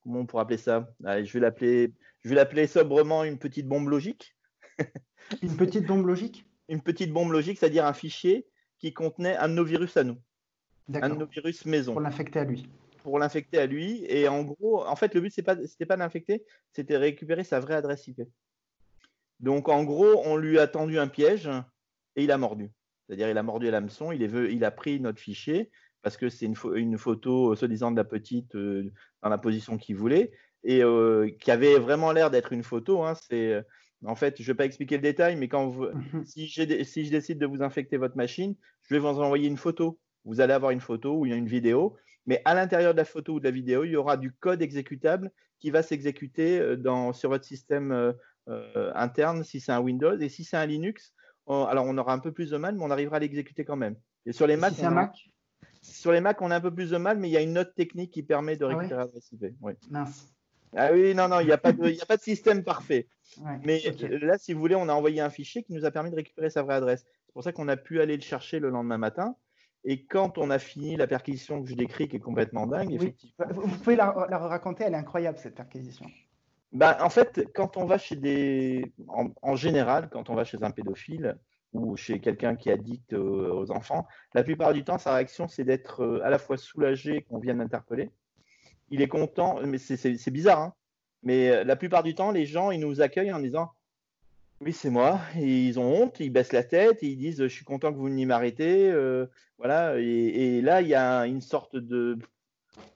comment 0.01 0.19
on 0.19 0.25
pourrait 0.25 0.43
appeler 0.43 0.57
ça? 0.57 0.89
Je 1.01 1.33
vais 1.33 1.39
l'appeler, 1.39 1.91
je 2.21 2.29
vais 2.29 2.35
l'appeler 2.35 2.67
sobrement 2.67 3.23
une 3.23 3.39
petite 3.39 3.67
bombe 3.67 3.89
logique. 3.89 4.35
une 5.41 5.57
petite 5.57 5.87
bombe 5.87 6.05
logique? 6.05 6.45
Une 6.69 6.81
petite 6.81 7.11
bombe 7.11 7.31
logique, 7.31 7.57
c'est-à-dire 7.59 7.85
un 7.85 7.93
fichier 7.93 8.45
qui 8.79 8.93
contenait 8.93 9.35
un 9.37 9.49
de 9.49 9.53
nos 9.53 9.63
virus 9.63 9.97
à 9.97 10.03
nous. 10.03 10.17
Un 10.93 11.09
de 11.09 11.15
nos 11.15 11.25
virus 11.25 11.65
maison. 11.65 11.93
Pour 11.93 12.01
l'infecter 12.01 12.39
à 12.39 12.43
lui. 12.43 12.67
Pour 13.03 13.19
l'infecter 13.19 13.57
à 13.57 13.65
lui. 13.65 14.05
Et 14.07 14.27
en 14.27 14.43
gros, 14.43 14.85
en 14.85 14.95
fait, 14.95 15.13
le 15.13 15.21
but, 15.21 15.33
ce 15.33 15.41
n'était 15.41 15.85
pas, 15.85 15.95
pas 15.95 15.97
d'infecter, 15.97 16.43
c'était 16.71 16.97
récupérer 16.97 17.43
sa 17.43 17.59
vraie 17.59 17.75
adresse 17.75 18.07
IP. 18.07 18.21
Donc, 19.39 19.69
en 19.69 19.83
gros, 19.83 20.21
on 20.25 20.37
lui 20.37 20.59
a 20.59 20.67
tendu 20.67 20.99
un 20.99 21.07
piège 21.07 21.49
et 22.15 22.23
il 22.23 22.31
a 22.31 22.37
mordu. 22.37 22.71
C'est-à-dire, 23.05 23.29
il 23.29 23.37
a 23.37 23.43
mordu 23.43 23.67
à 23.67 23.71
l'hameçon, 23.71 24.11
il, 24.11 24.21
il 24.21 24.63
a 24.65 24.71
pris 24.71 24.99
notre 24.99 25.19
fichier 25.19 25.69
parce 26.01 26.17
que 26.17 26.29
c'est 26.29 26.45
une, 26.45 26.55
une, 26.75 26.97
photo, 26.97 27.55
soi-disant, 27.55 27.91
de 27.91 27.97
la 27.97 28.03
petite 28.03 28.55
euh, 28.55 28.91
dans 29.21 29.29
la 29.29 29.37
position 29.37 29.77
qu'il 29.77 29.95
voulait 29.95 30.31
et 30.63 30.83
euh, 30.83 31.29
qui 31.39 31.49
avait 31.49 31.79
vraiment 31.79 32.11
l'air 32.11 32.29
d'être 32.29 32.51
une 32.51 32.63
photo. 32.63 33.03
Hein, 33.03 33.15
c'est 33.15 33.63
en 34.05 34.15
fait, 34.15 34.37
je 34.37 34.43
ne 34.43 34.47
vais 34.47 34.53
pas 34.55 34.65
expliquer 34.65 34.95
le 34.95 35.01
détail, 35.01 35.35
mais 35.35 35.47
quand 35.47 35.71
mhm. 35.71 36.25
si, 36.25 36.47
je 36.47 36.63
décide 36.63 37.39
de 37.39 37.45
vous 37.45 37.61
infecter 37.61 37.97
votre 37.97 38.17
machine, 38.17 38.55
je 38.83 38.93
vais 38.93 38.99
vous 38.99 39.07
envoyer 39.07 39.47
une 39.47 39.57
photo. 39.57 39.99
Vous 40.25 40.39
allez 40.39 40.53
avoir 40.53 40.71
une 40.71 40.79
photo 40.79 41.17
ou 41.17 41.25
une 41.25 41.47
vidéo, 41.47 41.97
mais 42.25 42.41
à 42.45 42.53
l'intérieur 42.53 42.93
de 42.93 42.97
la 42.97 43.05
photo 43.05 43.33
ou 43.33 43.39
de 43.39 43.43
la 43.43 43.51
vidéo, 43.51 43.83
il 43.83 43.91
y 43.91 43.95
aura 43.95 44.15
du 44.17 44.31
code 44.31 44.61
exécutable 44.61 45.31
qui 45.59 45.69
va 45.69 45.83
s'exécuter 45.83 46.59
euh, 46.59 47.13
sur 47.13 47.29
votre 47.29 47.45
système 47.45 47.91
euh, 47.91 48.13
euh, 48.49 48.91
interne 48.95 49.43
si 49.43 49.59
c'est 49.59 49.71
un 49.71 49.79
Windows 49.79 50.17
et 50.17 50.29
si 50.29 50.43
c'est 50.43 50.57
un 50.57 50.65
Linux. 50.65 51.13
alors 51.47 51.85
on 51.85 51.97
aura 51.97 52.13
un 52.13 52.19
peu 52.19 52.31
plus 52.31 52.51
de 52.51 52.57
mal, 52.57 52.75
mais 52.75 52.83
on 52.83 52.91
arrivera 52.91 53.17
à 53.17 53.19
l'exécuter 53.19 53.65
quand 53.65 53.75
même. 53.75 53.95
Et 54.25 54.31
sur 54.31 54.47
les 54.47 54.55
Mac, 54.55 54.77
Mac 54.79 55.15
sur 55.81 56.13
les 56.13 56.21
Mac, 56.21 56.41
on 56.41 56.49
a 56.49 56.55
un 56.55 56.61
peu 56.61 56.73
plus 56.73 56.91
de 56.91 56.97
mal, 56.97 57.17
mais 57.17 57.29
il 57.29 57.31
y 57.31 57.37
a 57.37 57.41
une 57.41 57.57
autre 57.57 57.73
technique 57.73 58.11
qui 58.11 58.23
permet 58.23 58.55
de 58.55 58.65
ah 58.65 58.69
récupérer 58.69 59.01
l'adresse 59.01 59.31
IP. 59.31 59.53
Mince. 59.89 60.33
Ah 60.75 60.89
oui, 60.91 61.13
non, 61.13 61.27
non, 61.27 61.39
il 61.39 61.45
n'y 61.45 61.51
a, 61.51 61.57
pas 61.57 61.71
de, 61.71 62.01
a 62.01 62.05
pas 62.05 62.17
de 62.17 62.21
système 62.21 62.63
parfait. 62.63 63.07
Mais 63.63 63.81
là, 63.99 64.37
si 64.37 64.53
vous 64.53 64.59
voulez, 64.59 64.75
on 64.75 64.89
a 64.89 64.93
envoyé 64.93 65.21
un 65.21 65.29
fichier 65.29 65.63
qui 65.63 65.73
nous 65.73 65.85
a 65.85 65.91
permis 65.91 66.09
de 66.09 66.15
récupérer 66.15 66.49
sa 66.49 66.63
vraie 66.63 66.75
adresse. 66.75 67.05
C'est 67.25 67.33
pour 67.33 67.43
ça 67.43 67.51
qu'on 67.51 67.67
a 67.67 67.77
pu 67.77 68.01
aller 68.01 68.15
le 68.15 68.21
chercher 68.21 68.59
le 68.59 68.69
lendemain 68.69 68.97
matin. 68.97 69.35
Et 69.85 70.05
quand 70.05 70.37
on 70.37 70.49
a 70.49 70.59
fini 70.59 70.95
la 70.95 71.07
perquisition 71.07 71.61
que 71.61 71.69
je 71.69 71.75
décris, 71.75 72.07
qui 72.07 72.15
est 72.15 72.21
complètement 72.21 72.67
dingue, 72.67 72.93
effectivement. 72.93 73.45
Vous 73.49 73.77
pouvez 73.79 73.95
la, 73.95 74.11
raconter, 74.11 74.85
elle 74.85 74.93
est 74.93 74.97
incroyable 74.97 75.37
cette 75.37 75.55
perquisition. 75.55 76.05
Bah, 76.71 76.97
en 77.01 77.09
fait, 77.09 77.47
quand 77.53 77.77
on 77.77 77.85
va 77.85 77.97
chez 77.97 78.15
des. 78.15 78.93
En, 79.41 79.55
général, 79.55 80.09
quand 80.09 80.29
on 80.29 80.35
va 80.35 80.45
chez 80.45 80.63
un 80.63 80.71
pédophile 80.71 81.37
ou 81.73 81.97
chez 81.97 82.19
quelqu'un 82.19 82.55
qui 82.55 82.69
est 82.69 82.73
addict 82.73 83.13
aux, 83.13 83.71
enfants, 83.71 84.07
la 84.33 84.43
plupart 84.43 84.73
du 84.73 84.83
temps, 84.83 84.97
sa 84.97 85.15
réaction, 85.15 85.47
c'est 85.47 85.63
d'être 85.63 86.03
euh, 86.03 86.23
à 86.23 86.29
la 86.29 86.37
fois 86.37 86.55
soulagé 86.55 87.23
qu'on 87.23 87.39
vienne 87.39 87.57
d'interpeller 87.57 88.11
il 88.89 89.01
est 89.01 89.07
content, 89.07 89.59
mais 89.65 89.77
c'est 89.77 90.31
bizarre, 90.31 90.59
hein. 90.59 90.73
mais 91.23 91.49
euh, 91.49 91.63
la 91.63 91.75
plupart 91.75 92.03
du 92.03 92.15
temps, 92.15 92.31
les 92.31 92.45
gens, 92.45 92.71
ils 92.71 92.79
nous 92.79 93.01
accueillent 93.01 93.33
en 93.33 93.39
disant 93.39 93.71
oui, 94.61 94.71
c'est 94.71 94.89
moi. 94.89 95.19
ils 95.35 95.77
ont 95.79 96.03
honte, 96.03 96.19
ils 96.19 96.29
baissent 96.29 96.53
la 96.53 96.63
tête, 96.63 96.99
ils 97.01 97.17
disent 97.17 97.41
je 97.43 97.47
suis 97.47 97.65
content 97.65 97.91
que 97.91 97.97
vous 97.97 98.05
veniez 98.05 98.25
m'arrêter. 98.25 98.89
Euh, 98.89 99.25
voilà. 99.57 99.97
Et, 99.99 100.61
là, 100.61 100.81
il 100.81 100.87
y 100.87 100.95
a 100.95 101.25
une 101.25 101.41
sorte 101.41 101.75
de. 101.75 102.17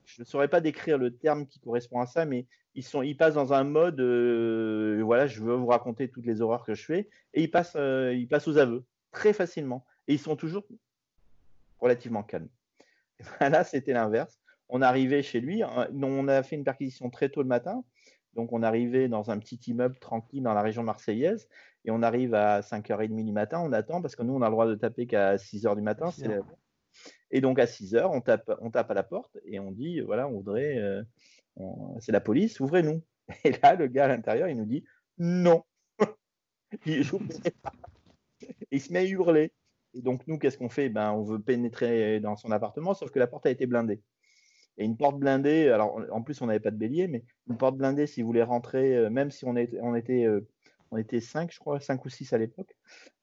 Je 0.06 0.21
ne 0.21 0.26
saurais 0.26 0.47
pas 0.47 0.62
décrire 0.62 0.97
le 0.97 1.13
terme 1.13 1.45
qui 1.45 1.60
correspond 1.60 2.00
à 2.00 2.06
ça, 2.06 2.26
mais 2.26 2.45
ils, 2.76 2.84
sont, 2.84 3.02
ils 3.02 3.17
passent 3.17 3.34
dans 3.34 3.54
un 3.54 3.65
mode 3.65 4.00
euh, 4.00 5.02
voilà, 5.04 5.28
je 5.28 5.41
veux 5.41 5.56
vous 5.56 5.67
raconter 5.67 6.08
toutes 6.10 6.26
les 6.26 6.41
horreurs 6.41 6.63
que 6.63 6.73
je 6.73 6.86
fais. 6.86 7.10
Et 7.34 7.43
ils 7.43 7.52
passent, 7.52 7.76
ils 7.76 8.28
passent 8.30 8.47
aux 8.47 8.58
aveux 8.58 8.86
très 9.12 9.34
facilement. 9.34 9.86
Et 10.08 10.13
ils 10.13 10.19
sont 10.19 10.38
toujours 10.38 10.63
relativement 11.80 12.23
calmes. 12.23 12.50
là, 13.41 13.63
c'était 13.63 13.93
l'inverse 13.93 14.39
on 14.69 14.82
arrivait 14.82 15.23
chez 15.23 15.39
lui, 15.39 15.63
hein, 15.63 15.88
on 16.01 16.27
a 16.27 16.43
fait 16.43 16.56
une 16.56 16.63
perquisition 16.63 17.10
très 17.10 17.30
tôt 17.30 17.41
le 17.41 17.47
matin, 17.47 17.84
donc 18.34 18.53
on 18.53 18.63
arrivait 18.63 19.08
dans 19.08 19.32
un 19.32 19.39
petit 19.39 19.60
immeuble 19.67 19.97
tranquille 19.99 20.43
dans 20.43 20.53
la 20.53 20.62
région 20.62 20.84
marseillaise, 20.84 21.47
et 21.86 21.91
on 21.91 22.01
arrive 22.01 22.34
à 22.34 22.62
5h30 22.62 23.23
du 23.23 23.32
matin, 23.32 23.62
on 23.63 23.71
attend, 23.71 24.01
parce 24.01 24.15
que 24.15 24.23
nous 24.23 24.34
on 24.34 24.41
a 24.41 24.45
le 24.45 24.51
droit 24.51 24.67
de 24.67 24.75
taper 24.75 25.08
qu'à 25.08 25.38
6h 25.38 25.75
du 25.75 25.82
matin. 25.82 26.12
Et 27.32 27.41
donc 27.41 27.60
à 27.60 27.65
6h, 27.65 28.10
on 28.12 28.21
tape, 28.21 28.51
on 28.62 28.71
tape 28.71 28.91
à 28.91 28.93
la 28.93 29.03
porte 29.03 29.38
et 29.45 29.60
on 29.60 29.71
dit, 29.71 29.99
voilà, 30.01 30.27
on 30.27 30.34
voudrait, 30.34 30.77
euh, 30.77 31.03
c'est 31.99 32.12
la 32.12 32.21
police, 32.21 32.60
ouvrez-nous. 32.60 33.03
Et 33.43 33.51
là, 33.62 33.75
le 33.75 33.88
gars 33.88 34.06
à 34.06 34.08
l'intérieur, 34.08 34.47
il 34.47 34.58
nous 34.58 34.65
dit, 34.65 34.86
non. 35.17 35.63
il, 36.86 37.03
il 38.71 38.82
se 38.82 38.93
met 38.93 38.99
à 38.99 39.03
hurler. 39.03 39.51
Et 39.93 40.01
donc 40.01 40.25
nous, 40.27 40.38
qu'est-ce 40.38 40.58
qu'on 40.58 40.69
fait? 40.69 40.89
Ben, 40.89 41.12
On 41.12 41.23
veut 41.23 41.41
pénétrer 41.41 42.19
dans 42.19 42.36
son 42.36 42.51
appartement, 42.51 42.93
sauf 42.93 43.12
que 43.12 43.19
la 43.19 43.27
porte 43.27 43.45
a 43.45 43.49
été 43.49 43.65
blindée. 43.65 44.01
Et 44.78 44.86
une 44.86 44.98
porte 44.98 45.18
blindée, 45.18 45.70
alors 45.70 46.00
en 46.12 46.22
plus 46.22 46.42
on 46.42 46.48
n'avait 46.48 46.60
pas 46.60 46.72
de 46.72 46.78
bélier, 46.78 47.08
mais 47.08 47.24
une 47.50 47.58
porte 47.58 47.78
blindée, 47.78 48.08
si 48.08 48.22
vous 48.22 48.28
voulez 48.28 48.44
rentrer, 48.44 48.96
euh, 48.96 49.10
même 49.10 49.32
si 49.32 49.46
on, 49.46 49.56
était, 49.56 49.80
on 49.82 49.96
était, 49.96 50.26
euh, 50.26 50.48
on 50.92 50.98
était 50.98 51.20
5, 51.20 51.52
je 51.52 51.60
crois, 51.60 51.80
5 51.80 52.06
ou 52.06 52.10
6 52.10 52.34
à 52.34 52.38
l'époque, 52.38 52.76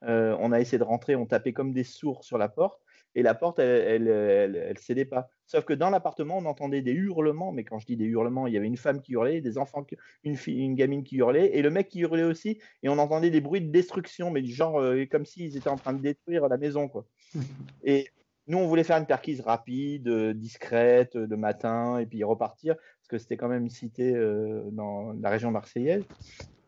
euh, 0.05 0.37
on 0.41 0.51
a 0.51 0.61
essayé 0.61 0.79
de 0.79 0.85
rentrer, 0.85 1.15
on 1.15 1.27
tapait 1.27 1.53
comme 1.53 1.73
des 1.73 1.85
sourds 1.85 2.25
sur 2.25 2.39
la 2.39 2.49
porte, 2.49 2.81
et 3.17 3.23
la 3.23 3.35
porte, 3.35 3.61
elle, 3.61 4.09
elle, 4.09 4.79
cédait 4.79 5.05
pas. 5.05 5.29
Sauf 5.47 5.65
que 5.65 5.73
dans 5.73 5.89
l'appartement, 5.89 6.39
on 6.39 6.47
entendait 6.47 6.83
des 6.83 6.91
hurlements, 6.91 7.53
mais 7.53 7.63
quand 7.63 7.79
je 7.79 7.87
dis 7.87 7.97
des 7.97 8.07
hurlements, 8.07 8.49
il 8.49 8.55
y 8.55 8.57
avait 8.57 8.67
une 8.67 8.77
femme 8.77 9.01
qui 9.01 9.13
hurlait, 9.13 9.41
des 9.41 9.57
enfants, 9.57 9.87
une, 10.25 10.35
fille, 10.35 10.59
une 10.59 10.75
gamine 10.75 11.05
qui 11.05 11.19
hurlait, 11.19 11.57
et 11.57 11.63
le 11.63 11.71
mec 11.71 11.87
qui 11.87 12.01
hurlait 12.01 12.25
aussi, 12.25 12.59
et 12.83 12.89
on 12.89 12.99
entendait 12.99 13.31
des 13.31 13.41
bruits 13.41 13.61
de 13.61 13.71
destruction, 13.71 14.33
mais 14.33 14.43
du 14.43 14.53
genre 14.53 14.83
comme 15.13 15.25
s'ils 15.25 15.57
étaient 15.57 15.69
en 15.69 15.77
train 15.77 15.93
de 15.93 16.03
détruire 16.03 16.49
la 16.49 16.57
maison, 16.57 16.89
quoi. 16.89 17.07
et 17.85 18.09
nous, 18.47 18.59
on 18.59 18.67
voulait 18.67 18.85
faire 18.85 18.99
une 18.99 19.07
perquise 19.07 19.41
rapide, 19.41 20.09
euh, 20.09 20.35
discrète, 20.35 21.17
de 21.17 21.37
matin, 21.37 21.99
et 21.99 22.07
puis 22.07 22.23
repartir, 22.25 22.75
parce 22.77 23.09
que 23.09 23.19
c'était 23.19 23.37
quand 23.37 23.49
même 23.49 23.63
une 23.63 23.71
cité 23.71 24.15
euh, 24.15 24.69
dans 24.71 25.13
la 25.15 25.31
région 25.31 25.51
marseillaise. 25.51 26.05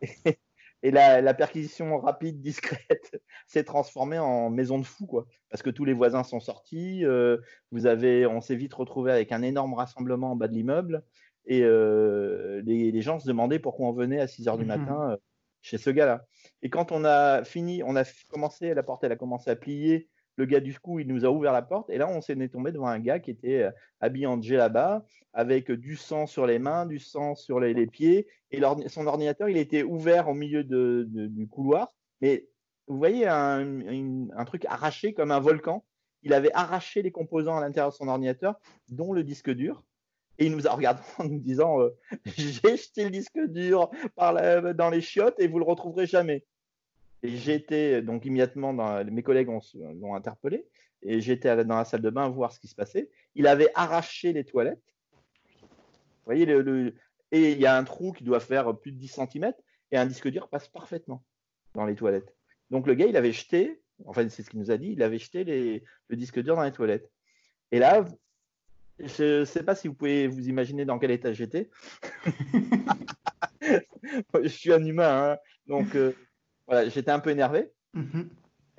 Et, 0.83 0.91
la, 0.91 1.33
perquisition 1.33 1.97
rapide, 1.99 2.39
discrète, 2.39 3.19
s'est 3.47 3.63
transformée 3.63 4.19
en 4.19 4.51
maison 4.51 4.77
de 4.77 4.85
fou, 4.85 5.07
quoi. 5.07 5.25
Parce 5.49 5.63
que 5.63 5.71
tous 5.71 5.85
les 5.85 5.93
voisins 5.93 6.23
sont 6.23 6.39
sortis. 6.39 7.03
Euh, 7.03 7.37
vous 7.71 7.87
avez, 7.87 8.27
on 8.27 8.41
s'est 8.41 8.55
vite 8.55 8.75
retrouvé 8.75 9.11
avec 9.11 9.31
un 9.31 9.41
énorme 9.41 9.73
rassemblement 9.73 10.31
en 10.31 10.35
bas 10.35 10.47
de 10.47 10.53
l'immeuble, 10.53 11.03
et 11.45 11.61
les, 11.61 13.01
gens 13.01 13.19
se 13.19 13.27
demandaient 13.27 13.59
pourquoi 13.59 13.87
on 13.87 13.93
venait 13.93 14.19
à 14.19 14.27
6 14.27 14.47
heures 14.47 14.57
du 14.57 14.65
mmh 14.65 14.67
matin 14.67 15.17
chez 15.61 15.77
ce 15.77 15.89
gars-là. 15.89 16.25
Et 16.61 16.69
quand 16.69 16.91
on 16.91 17.05
a 17.05 17.43
fini, 17.43 17.83
on 17.83 17.95
a 17.95 18.03
commencé, 18.29 18.73
la 18.73 18.83
porte, 18.83 19.03
elle 19.03 19.11
a 19.11 19.15
commencé 19.15 19.49
à 19.49 19.55
plier 19.55 20.09
le 20.37 20.45
gars 20.45 20.59
du 20.59 20.79
coup, 20.79 20.99
il 20.99 21.07
nous 21.07 21.25
a 21.25 21.29
ouvert 21.29 21.51
la 21.51 21.63
porte 21.63 21.89
et 21.89 21.97
là, 21.97 22.07
on 22.07 22.21
s'est 22.21 22.35
tombé 22.47 22.71
devant 22.71 22.87
un 22.87 22.99
gars 22.99 23.19
qui 23.19 23.31
était 23.31 23.63
euh, 23.63 23.71
habillé 23.99 24.27
en 24.27 24.39
là-bas, 24.39 25.03
avec 25.33 25.71
du 25.71 25.95
sang 25.95 26.27
sur 26.27 26.45
les 26.45 26.59
mains, 26.59 26.85
du 26.85 26.99
sang 26.99 27.35
sur 27.35 27.59
les, 27.59 27.87
pieds 27.87 28.27
et 28.51 28.61
son 28.87 29.07
ordinateur, 29.07 29.49
il 29.49 29.57
était 29.57 29.83
ouvert 29.83 30.29
au 30.29 30.33
milieu 30.33 30.63
du 30.63 31.47
couloir 31.47 31.93
Mais 32.21 32.47
vous 32.87 32.97
voyez 32.97 33.27
un, 33.27 34.45
truc 34.45 34.65
arraché 34.65 35.13
comme 35.13 35.31
un 35.31 35.39
volcan. 35.39 35.83
Il 36.23 36.33
avait 36.33 36.51
arraché 36.53 37.01
les 37.01 37.11
composants 37.11 37.57
à 37.57 37.61
l'intérieur 37.61 37.91
de 37.91 37.95
son 37.95 38.07
ordinateur, 38.07 38.55
dont 38.89 39.13
le 39.13 39.23
disque 39.23 39.51
dur. 39.51 39.83
Et 40.39 40.45
il 40.45 40.55
nous 40.55 40.67
a 40.67 40.71
regardé 40.71 41.01
en 41.17 41.25
nous 41.25 41.39
disant 41.39 41.81
euh, 41.81 41.89
J'ai 42.25 42.77
jeté 42.77 43.03
le 43.03 43.09
disque 43.09 43.39
dur 43.47 43.89
dans 44.17 44.89
les 44.89 45.01
chiottes 45.01 45.39
et 45.39 45.47
vous 45.47 45.59
le 45.59 45.65
retrouverez 45.65 46.05
jamais. 46.05 46.45
Et 47.23 47.29
j'étais 47.29 48.01
donc 48.01 48.25
immédiatement, 48.25 48.73
dans, 48.73 49.03
mes 49.05 49.23
collègues 49.23 49.49
l'ont 49.75 50.15
interpellé, 50.15 50.65
et 51.01 51.21
j'étais 51.21 51.63
dans 51.65 51.77
la 51.77 51.85
salle 51.85 52.01
de 52.01 52.09
bain 52.09 52.29
voir 52.29 52.51
ce 52.51 52.59
qui 52.59 52.67
se 52.67 52.75
passait. 52.75 53.09
Il 53.35 53.47
avait 53.47 53.69
arraché 53.75 54.33
les 54.33 54.43
toilettes. 54.43 54.95
Vous 55.61 56.33
voyez, 56.33 56.45
le, 56.45 56.93
et 57.31 57.53
il 57.53 57.59
y 57.59 57.65
a 57.65 57.77
un 57.77 57.83
trou 57.83 58.11
qui 58.11 58.23
doit 58.23 58.39
faire 58.39 58.77
plus 58.77 58.91
de 58.91 58.97
10 58.97 59.07
cm, 59.07 59.53
et 59.91 59.97
un 59.97 60.05
disque 60.05 60.29
dur 60.29 60.49
passe 60.49 60.67
parfaitement 60.67 61.23
dans 61.73 61.85
les 61.85 61.95
toilettes. 61.95 62.35
Donc 62.69 62.87
le 62.87 62.93
gars, 62.93 63.05
il 63.05 63.17
avait 63.17 63.31
jeté, 63.31 63.81
enfin 64.05 64.27
c'est 64.29 64.43
ce 64.43 64.49
qu'il 64.49 64.59
nous 64.59 64.71
a 64.71 64.77
dit, 64.77 64.91
il 64.91 65.01
avait 65.01 65.17
jeté 65.17 65.83
le 66.07 66.15
disque 66.15 66.41
dur 66.41 66.55
dans 66.55 66.63
les 66.63 66.71
toilettes. 66.71 67.09
Et 67.71 67.79
là, 67.79 68.05
je 68.99 69.41
ne 69.41 69.45
sais 69.45 69.63
pas 69.63 69.75
si 69.75 69.87
vous 69.87 69.93
pouvez 69.93 70.27
vous 70.27 70.49
imaginer 70.49 70.85
dans 70.85 70.99
quel 70.99 71.11
état 71.11 71.33
j'étais. 71.33 71.69
je 74.41 74.47
suis 74.47 74.73
un 74.73 74.83
humain, 74.83 75.31
hein. 75.31 75.37
donc 75.67 75.95
euh, 75.95 76.13
voilà, 76.67 76.89
j'étais 76.89 77.11
un 77.11 77.19
peu 77.19 77.29
énervé. 77.29 77.71
Mm-hmm. 77.95 78.27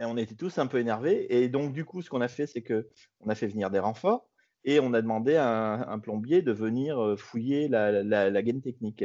Et 0.01 0.05
on 0.05 0.17
était 0.17 0.35
tous 0.35 0.59
un 0.59 0.67
peu 0.67 0.79
énervés. 0.79 1.27
Et 1.31 1.49
donc, 1.49 1.73
du 1.73 1.85
coup, 1.85 2.03
ce 2.03 2.11
qu'on 2.11 2.21
a 2.21 2.29
fait, 2.29 2.47
c'est 2.47 2.63
que 2.63 2.89
on 3.21 3.29
a 3.29 3.35
fait 3.35 3.49
venir 3.49 3.71
des 3.71 3.81
renforts 3.81 4.29
et 4.65 4.81
on 4.81 4.93
a 4.93 5.03
demandé 5.03 5.37
à 5.37 5.91
un, 5.91 5.99
plombier 5.99 6.43
de 6.43 6.53
venir 6.53 7.03
euh, 7.03 7.17
fouiller 7.17 7.69
la, 7.69 8.03
la, 8.03 8.43
gaine 8.43 8.61
technique. 8.61 9.05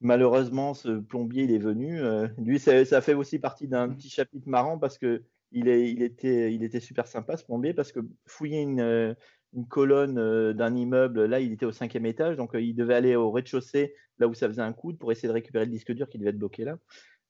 Malheureusement, 0.00 0.74
ce 0.74 1.00
plombier, 1.00 1.44
il 1.44 1.52
est 1.52 1.58
venu. 1.58 2.00
Euh, 2.00 2.28
lui, 2.38 2.58
ça, 2.58 2.84
ça, 2.84 3.00
fait 3.00 3.14
aussi 3.14 3.38
partie 3.38 3.68
d'un 3.68 3.88
mm-hmm. 3.88 3.96
petit 3.96 4.10
chapitre 4.10 4.48
marrant 4.48 4.78
parce 4.78 4.98
que 4.98 5.24
il, 5.52 5.68
est, 5.68 5.90
il, 5.90 6.02
était, 6.02 6.54
il 6.54 6.62
était 6.62 6.80
super 6.80 7.08
sympa, 7.08 7.36
ce 7.36 7.44
plombier, 7.44 7.74
parce 7.74 7.90
que 7.90 8.00
fouiller 8.26 8.60
une, 8.60 9.16
une 9.52 9.66
colonne 9.66 10.18
euh, 10.18 10.52
d'un 10.52 10.74
immeuble. 10.74 11.24
Là, 11.24 11.40
il 11.40 11.52
était 11.52 11.66
au 11.66 11.72
cinquième 11.72 12.06
étage, 12.06 12.36
donc 12.36 12.54
euh, 12.54 12.60
il 12.60 12.74
devait 12.74 12.94
aller 12.94 13.16
au 13.16 13.30
rez-de-chaussée, 13.30 13.94
là 14.18 14.28
où 14.28 14.34
ça 14.34 14.48
faisait 14.48 14.62
un 14.62 14.72
coude, 14.72 14.98
pour 14.98 15.12
essayer 15.12 15.28
de 15.28 15.32
récupérer 15.32 15.64
le 15.64 15.70
disque 15.70 15.92
dur 15.92 16.08
qui 16.08 16.18
devait 16.18 16.30
être 16.30 16.38
bloqué 16.38 16.64
là. 16.64 16.78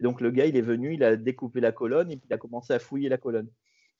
Et 0.00 0.02
donc 0.02 0.20
le 0.20 0.30
gars, 0.30 0.46
il 0.46 0.56
est 0.56 0.62
venu, 0.62 0.94
il 0.94 1.04
a 1.04 1.16
découpé 1.16 1.60
la 1.60 1.72
colonne 1.72 2.10
et 2.10 2.16
puis 2.16 2.26
il 2.28 2.34
a 2.34 2.38
commencé 2.38 2.72
à 2.72 2.78
fouiller 2.78 3.08
la 3.08 3.18
colonne. 3.18 3.48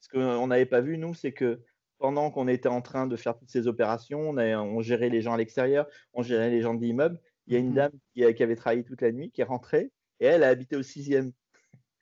Ce 0.01 0.09
qu'on 0.09 0.47
n'avait 0.47 0.67
pas 0.67 0.81
vu, 0.81 0.97
nous, 0.97 1.15
c'est 1.15 1.33
que 1.33 1.61
pendant 1.99 2.31
qu'on 2.31 2.49
était 2.49 2.69
en 2.69 2.81
train 2.81 3.07
de 3.07 3.17
faire 3.17 3.37
toutes 3.37 3.51
ces 3.51 3.67
opérations, 3.67 4.31
on, 4.31 4.81
gérait 4.81 5.11
les 5.11 5.21
gens 5.21 5.35
à 5.35 5.37
l'extérieur, 5.37 5.87
on 6.15 6.23
gérait 6.23 6.51
les 6.51 6.63
gens 6.63 6.75
de 6.75 6.81
l'immeuble. 6.81 7.21
Il 7.47 7.53
y 7.53 7.57
a 7.57 7.59
une 7.59 7.73
mmh 7.73 7.75
dame 7.75 7.93
qui, 8.15 8.35
qui, 8.35 8.43
avait 8.43 8.57
travaillé 8.57 8.85
toute 8.85 9.03
la 9.03 9.13
nuit, 9.13 9.31
qui 9.31 9.43
est 9.43 9.45
rentrée, 9.45 9.93
et 10.21 10.27
elle 10.27 10.43
a 10.43 10.49
habité 10.49 10.77
au 10.77 10.83
sixième. 10.83 11.33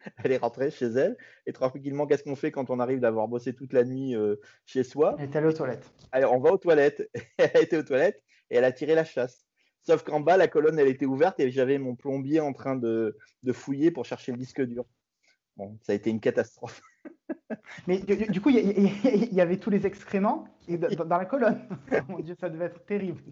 elle 0.24 0.32
est 0.32 0.38
rentrée 0.38 0.70
chez 0.70 0.86
elle. 0.86 1.16
Et 1.46 1.52
tranquillement, 1.52 2.06
qu'est-ce 2.06 2.22
qu'on 2.22 2.36
fait 2.36 2.50
quand 2.50 2.70
on 2.70 2.80
arrive 2.80 3.00
d'avoir 3.00 3.28
bossé 3.28 3.54
toute 3.54 3.72
la 3.72 3.84
nuit 3.84 4.14
euh, 4.14 4.36
chez 4.66 4.84
soi? 4.84 5.16
Elle 5.18 5.24
est 5.24 5.36
allée 5.36 5.48
aux 5.48 5.52
toilettes. 5.52 5.92
Alors, 6.12 6.32
on 6.32 6.40
va 6.40 6.52
aux 6.52 6.58
toilettes. 6.58 7.08
elle 7.38 7.50
a 7.54 7.60
été 7.60 7.76
aux 7.76 7.82
toilettes 7.82 8.22
et 8.50 8.56
elle 8.56 8.64
a 8.64 8.72
tiré 8.72 8.94
la 8.94 9.04
chasse. 9.04 9.47
Sauf 9.88 10.02
qu'en 10.02 10.20
bas, 10.20 10.36
la 10.36 10.48
colonne, 10.48 10.78
elle 10.78 10.88
était 10.88 11.06
ouverte 11.06 11.40
et 11.40 11.50
j'avais 11.50 11.78
mon 11.78 11.96
plombier 11.96 12.40
en 12.40 12.52
train 12.52 12.76
de, 12.76 13.16
fouiller 13.52 13.90
pour 13.90 14.04
chercher 14.04 14.32
le 14.32 14.36
disque 14.36 14.60
dur. 14.60 14.84
Bon, 15.56 15.78
ça 15.80 15.92
a 15.92 15.94
été 15.94 16.10
une 16.10 16.20
catastrophe. 16.20 16.82
Mais 17.86 17.96
du, 18.00 18.38
coup, 18.42 18.50
il 18.50 19.32
y, 19.32 19.40
avait 19.40 19.56
tous 19.56 19.70
les 19.70 19.86
excréments 19.86 20.46
dans, 20.68 21.16
la 21.16 21.24
colonne. 21.24 21.66
Mon 22.10 22.18
Dieu, 22.18 22.36
ça 22.38 22.50
devait 22.50 22.66
être 22.66 22.84
terrible. 22.84 23.22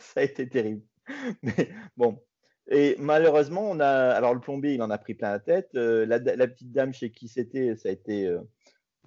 Ça 0.00 0.18
a 0.18 0.22
été 0.24 0.48
terrible. 0.48 0.82
Mais 1.40 1.68
bon, 1.96 2.18
et 2.68 2.96
malheureusement, 2.98 3.70
on 3.70 3.78
a. 3.78 4.10
Alors, 4.10 4.34
le 4.34 4.40
plombier, 4.40 4.74
il 4.74 4.82
en 4.82 4.90
a 4.90 4.98
pris 4.98 5.14
plein 5.14 5.30
la 5.30 5.38
tête. 5.38 5.70
Euh, 5.76 6.04
la, 6.04 6.18
petite 6.48 6.72
dame 6.72 6.92
chez 6.92 7.12
qui 7.12 7.28
c'était, 7.28 7.76
ça 7.76 7.90
a 7.90 7.92
été. 7.92 8.26
Euh, 8.26 8.40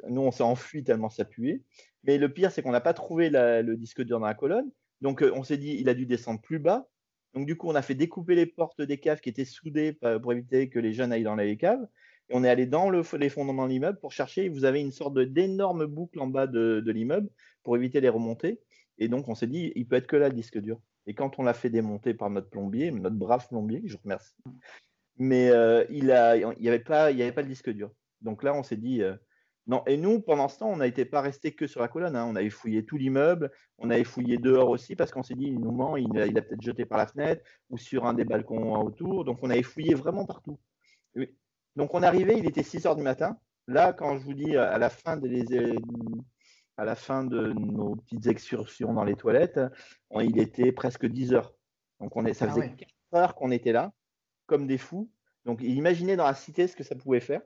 nous, 0.07 0.21
on 0.21 0.31
s'est 0.31 0.43
enfui 0.43 0.85
tellement 0.85 1.09
ça 1.09 1.25
puait. 1.25 1.61
Mais 2.05 2.17
le 2.17 2.31
pire, 2.31 2.51
c'est 2.51 2.61
qu'on 2.61 2.71
n'a 2.71 2.79
pas 2.79 2.93
trouvé 2.93 3.29
le 3.29 3.75
disque 3.75 4.01
dur 4.01 4.21
dans 4.21 4.27
la 4.27 4.33
colonne. 4.33 4.71
Donc, 5.01 5.21
euh, 5.21 5.31
on 5.35 5.43
s'est 5.43 5.57
dit, 5.57 5.77
il 5.79 5.89
a 5.89 5.93
dû 5.93 6.05
descendre 6.05 6.41
plus 6.41 6.59
bas. 6.59 6.87
Donc, 7.33 7.45
du 7.45 7.57
coup, 7.57 7.69
on 7.69 7.75
a 7.75 7.81
fait 7.81 7.95
découper 7.95 8.35
les 8.35 8.45
portes 8.45 8.81
des 8.81 8.97
caves 8.97 9.19
qui 9.19 9.29
étaient 9.29 9.45
soudées 9.45 9.93
pour 10.21 10.31
éviter 10.31 10.69
que 10.69 10.79
les 10.79 10.93
jeunes 10.93 11.11
aillent 11.11 11.23
dans 11.23 11.35
les 11.35 11.57
caves. 11.57 11.85
Et 12.29 12.33
on 12.35 12.43
est 12.43 12.49
allé 12.49 12.65
dans 12.65 12.89
le, 12.89 13.03
les 13.17 13.29
fondements 13.29 13.65
de 13.65 13.71
l'immeuble 13.71 13.99
pour 13.99 14.11
chercher. 14.11 14.49
Vous 14.49 14.65
avez 14.65 14.79
une 14.79 14.91
sorte 14.91 15.19
d'énorme 15.19 15.85
boucle 15.85 16.19
en 16.19 16.27
bas 16.27 16.47
de, 16.47 16.83
l'immeuble 16.85 17.29
pour 17.63 17.75
éviter 17.75 18.01
les 18.01 18.09
remontées. 18.09 18.61
Et 18.97 19.07
donc, 19.07 19.27
on 19.27 19.35
s'est 19.35 19.47
dit, 19.47 19.71
il 19.75 19.87
peut 19.87 19.97
être 19.97 20.07
que 20.07 20.15
là 20.15 20.29
le 20.29 20.35
disque 20.35 20.57
dur. 20.59 20.79
Et 21.07 21.13
quand 21.13 21.37
on 21.37 21.43
l'a 21.43 21.53
fait 21.53 21.69
démonter 21.69 22.13
par 22.13 22.29
notre 22.29 22.49
plombier, 22.49 22.89
notre 22.91 23.15
brave 23.15 23.47
plombier, 23.47 23.81
je 23.85 23.93
vous 23.93 24.03
remercie, 24.03 24.33
mais 25.17 25.49
euh, 25.49 25.85
il 25.89 26.05
n'y 26.05 26.11
avait, 26.67 26.79
pas, 26.79 27.05
avait 27.05 27.31
pas 27.31 27.41
le 27.41 27.47
disque 27.47 27.69
dur. 27.69 27.91
Donc 28.21 28.41
là, 28.41 28.55
on 28.55 28.63
s'est 28.63 28.77
dit, 28.77 29.03
euh, 29.03 29.15
non. 29.67 29.83
Et 29.87 29.97
nous, 29.97 30.21
pendant 30.21 30.47
ce 30.47 30.59
temps, 30.59 30.69
on 30.69 30.77
n'était 30.77 31.05
pas 31.05 31.21
resté 31.21 31.53
que 31.53 31.65
sur 31.65 31.81
la 31.81 31.87
colonne. 31.87 32.15
Hein. 32.15 32.27
On 32.29 32.35
avait 32.35 32.49
fouillé 32.49 32.85
tout 32.85 32.97
l'immeuble, 32.97 33.51
on 33.79 33.89
avait 33.89 34.03
fouillé 34.03 34.37
dehors 34.37 34.69
aussi 34.69 34.95
parce 34.95 35.11
qu'on 35.11 35.23
s'est 35.23 35.33
dit, 35.35 35.47
il 35.47 35.59
nous 35.59 35.71
ment, 35.71 35.97
il, 35.97 36.17
a, 36.19 36.41
peut-être 36.41 36.61
jeté 36.61 36.85
par 36.85 36.97
la 36.97 37.07
fenêtre 37.07 37.43
ou 37.69 37.77
sur 37.77 38.05
un 38.05 38.13
des 38.13 38.25
balcons 38.25 38.75
autour. 38.75 39.25
Donc 39.25 39.39
on 39.41 39.49
avait 39.49 39.63
fouillé 39.63 39.95
vraiment 39.95 40.25
partout. 40.25 40.59
Donc 41.75 41.93
on 41.93 42.03
arrivé, 42.03 42.37
il 42.37 42.45
était 42.45 42.63
6 42.63 42.85
heures 42.85 42.95
du 42.95 43.03
matin. 43.03 43.37
Là, 43.67 43.93
quand 43.93 44.17
je 44.17 44.23
vous 44.23 44.35
dis 44.35 44.55
à 44.55 44.77
la 44.77 44.89
fin 44.89 45.17
des, 45.17 45.43
à 46.77 46.85
la 46.85 46.95
fin 46.95 47.23
de 47.23 47.51
nos 47.53 47.95
petites 47.95 48.27
excursions 48.27 48.93
dans 48.93 49.03
les 49.03 49.15
toilettes, 49.15 49.59
il 50.13 50.39
était 50.39 50.71
presque 50.71 51.07
10 51.07 51.33
heures. 51.33 51.55
Donc 51.99 52.15
on 52.15 52.25
est, 52.25 52.35
ça 52.35 52.45
ah 52.47 52.53
faisait 52.53 52.69
4 52.69 52.89
heures 53.15 53.35
qu'on 53.35 53.49
était 53.49 53.71
là, 53.71 53.93
comme 54.45 54.67
des 54.67 54.77
fous. 54.77 55.09
Donc 55.45 55.61
imaginez 55.63 56.15
dans 56.15 56.25
la 56.25 56.35
cité 56.35 56.67
ce 56.67 56.75
que 56.75 56.83
ça 56.83 56.95
pouvait 56.95 57.19
faire. 57.19 57.41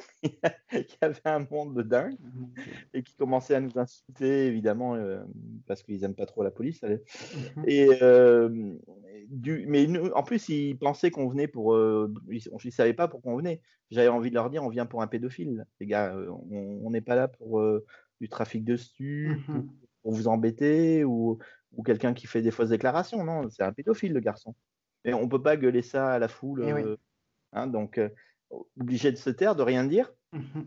y 0.22 0.88
avait 1.00 1.20
un 1.24 1.46
monde 1.50 1.74
de 1.74 1.82
dingue 1.82 2.16
et 2.92 3.02
qui 3.02 3.14
commençait 3.16 3.54
à 3.54 3.60
nous 3.60 3.78
insulter 3.78 4.46
évidemment 4.46 4.94
euh, 4.94 5.22
parce 5.66 5.82
qu'ils 5.82 6.00
n'aiment 6.00 6.14
pas 6.14 6.26
trop 6.26 6.42
la 6.42 6.50
police. 6.50 6.82
Mhm. 6.82 7.64
Et 7.66 7.88
euh, 8.02 8.74
du, 9.28 9.66
mais 9.68 9.86
en 10.12 10.22
plus 10.22 10.48
ils 10.48 10.76
pensaient 10.76 11.10
qu'on 11.10 11.28
venait 11.28 11.48
pour, 11.48 11.74
euh, 11.74 12.12
ils 12.30 12.42
ne 12.52 12.70
savaient 12.70 12.94
pas 12.94 13.08
pourquoi 13.08 13.32
on 13.32 13.36
venait. 13.36 13.60
J'avais 13.90 14.08
envie 14.08 14.30
de 14.30 14.34
leur 14.34 14.50
dire 14.50 14.64
on 14.64 14.68
vient 14.68 14.86
pour 14.86 15.02
un 15.02 15.06
pédophile, 15.06 15.66
les 15.80 15.86
gars. 15.86 16.16
On 16.50 16.90
n'est 16.90 17.00
pas 17.00 17.14
là 17.14 17.28
pour 17.28 17.62
du 18.20 18.28
trafic 18.28 18.64
de 18.64 18.76
stupes, 18.76 19.48
mmh 19.48 19.68
pour 20.04 20.12
vous 20.12 20.28
embêter, 20.28 21.02
ou, 21.02 21.38
ou 21.72 21.82
quelqu'un 21.82 22.14
qui 22.14 22.26
fait 22.26 22.42
des 22.42 22.50
fausses 22.50 22.68
déclarations. 22.68 23.24
Non, 23.24 23.48
c'est 23.50 23.62
un 23.62 23.72
pédophile, 23.72 24.12
le 24.12 24.20
garçon. 24.20 24.54
Et 25.04 25.14
on 25.14 25.24
ne 25.24 25.28
peut 25.28 25.42
pas 25.42 25.56
gueuler 25.56 25.82
ça 25.82 26.12
à 26.12 26.18
la 26.18 26.28
foule. 26.28 26.62
Eh 26.64 26.72
euh, 26.72 26.96
hein, 27.52 27.66
donc, 27.66 27.98
euh, 27.98 28.08
obligé 28.78 29.12
de 29.12 29.16
se 29.16 29.30
taire, 29.30 29.56
de 29.56 29.62
rien 29.62 29.84
dire. 29.84 30.12
Mmh 30.32 30.62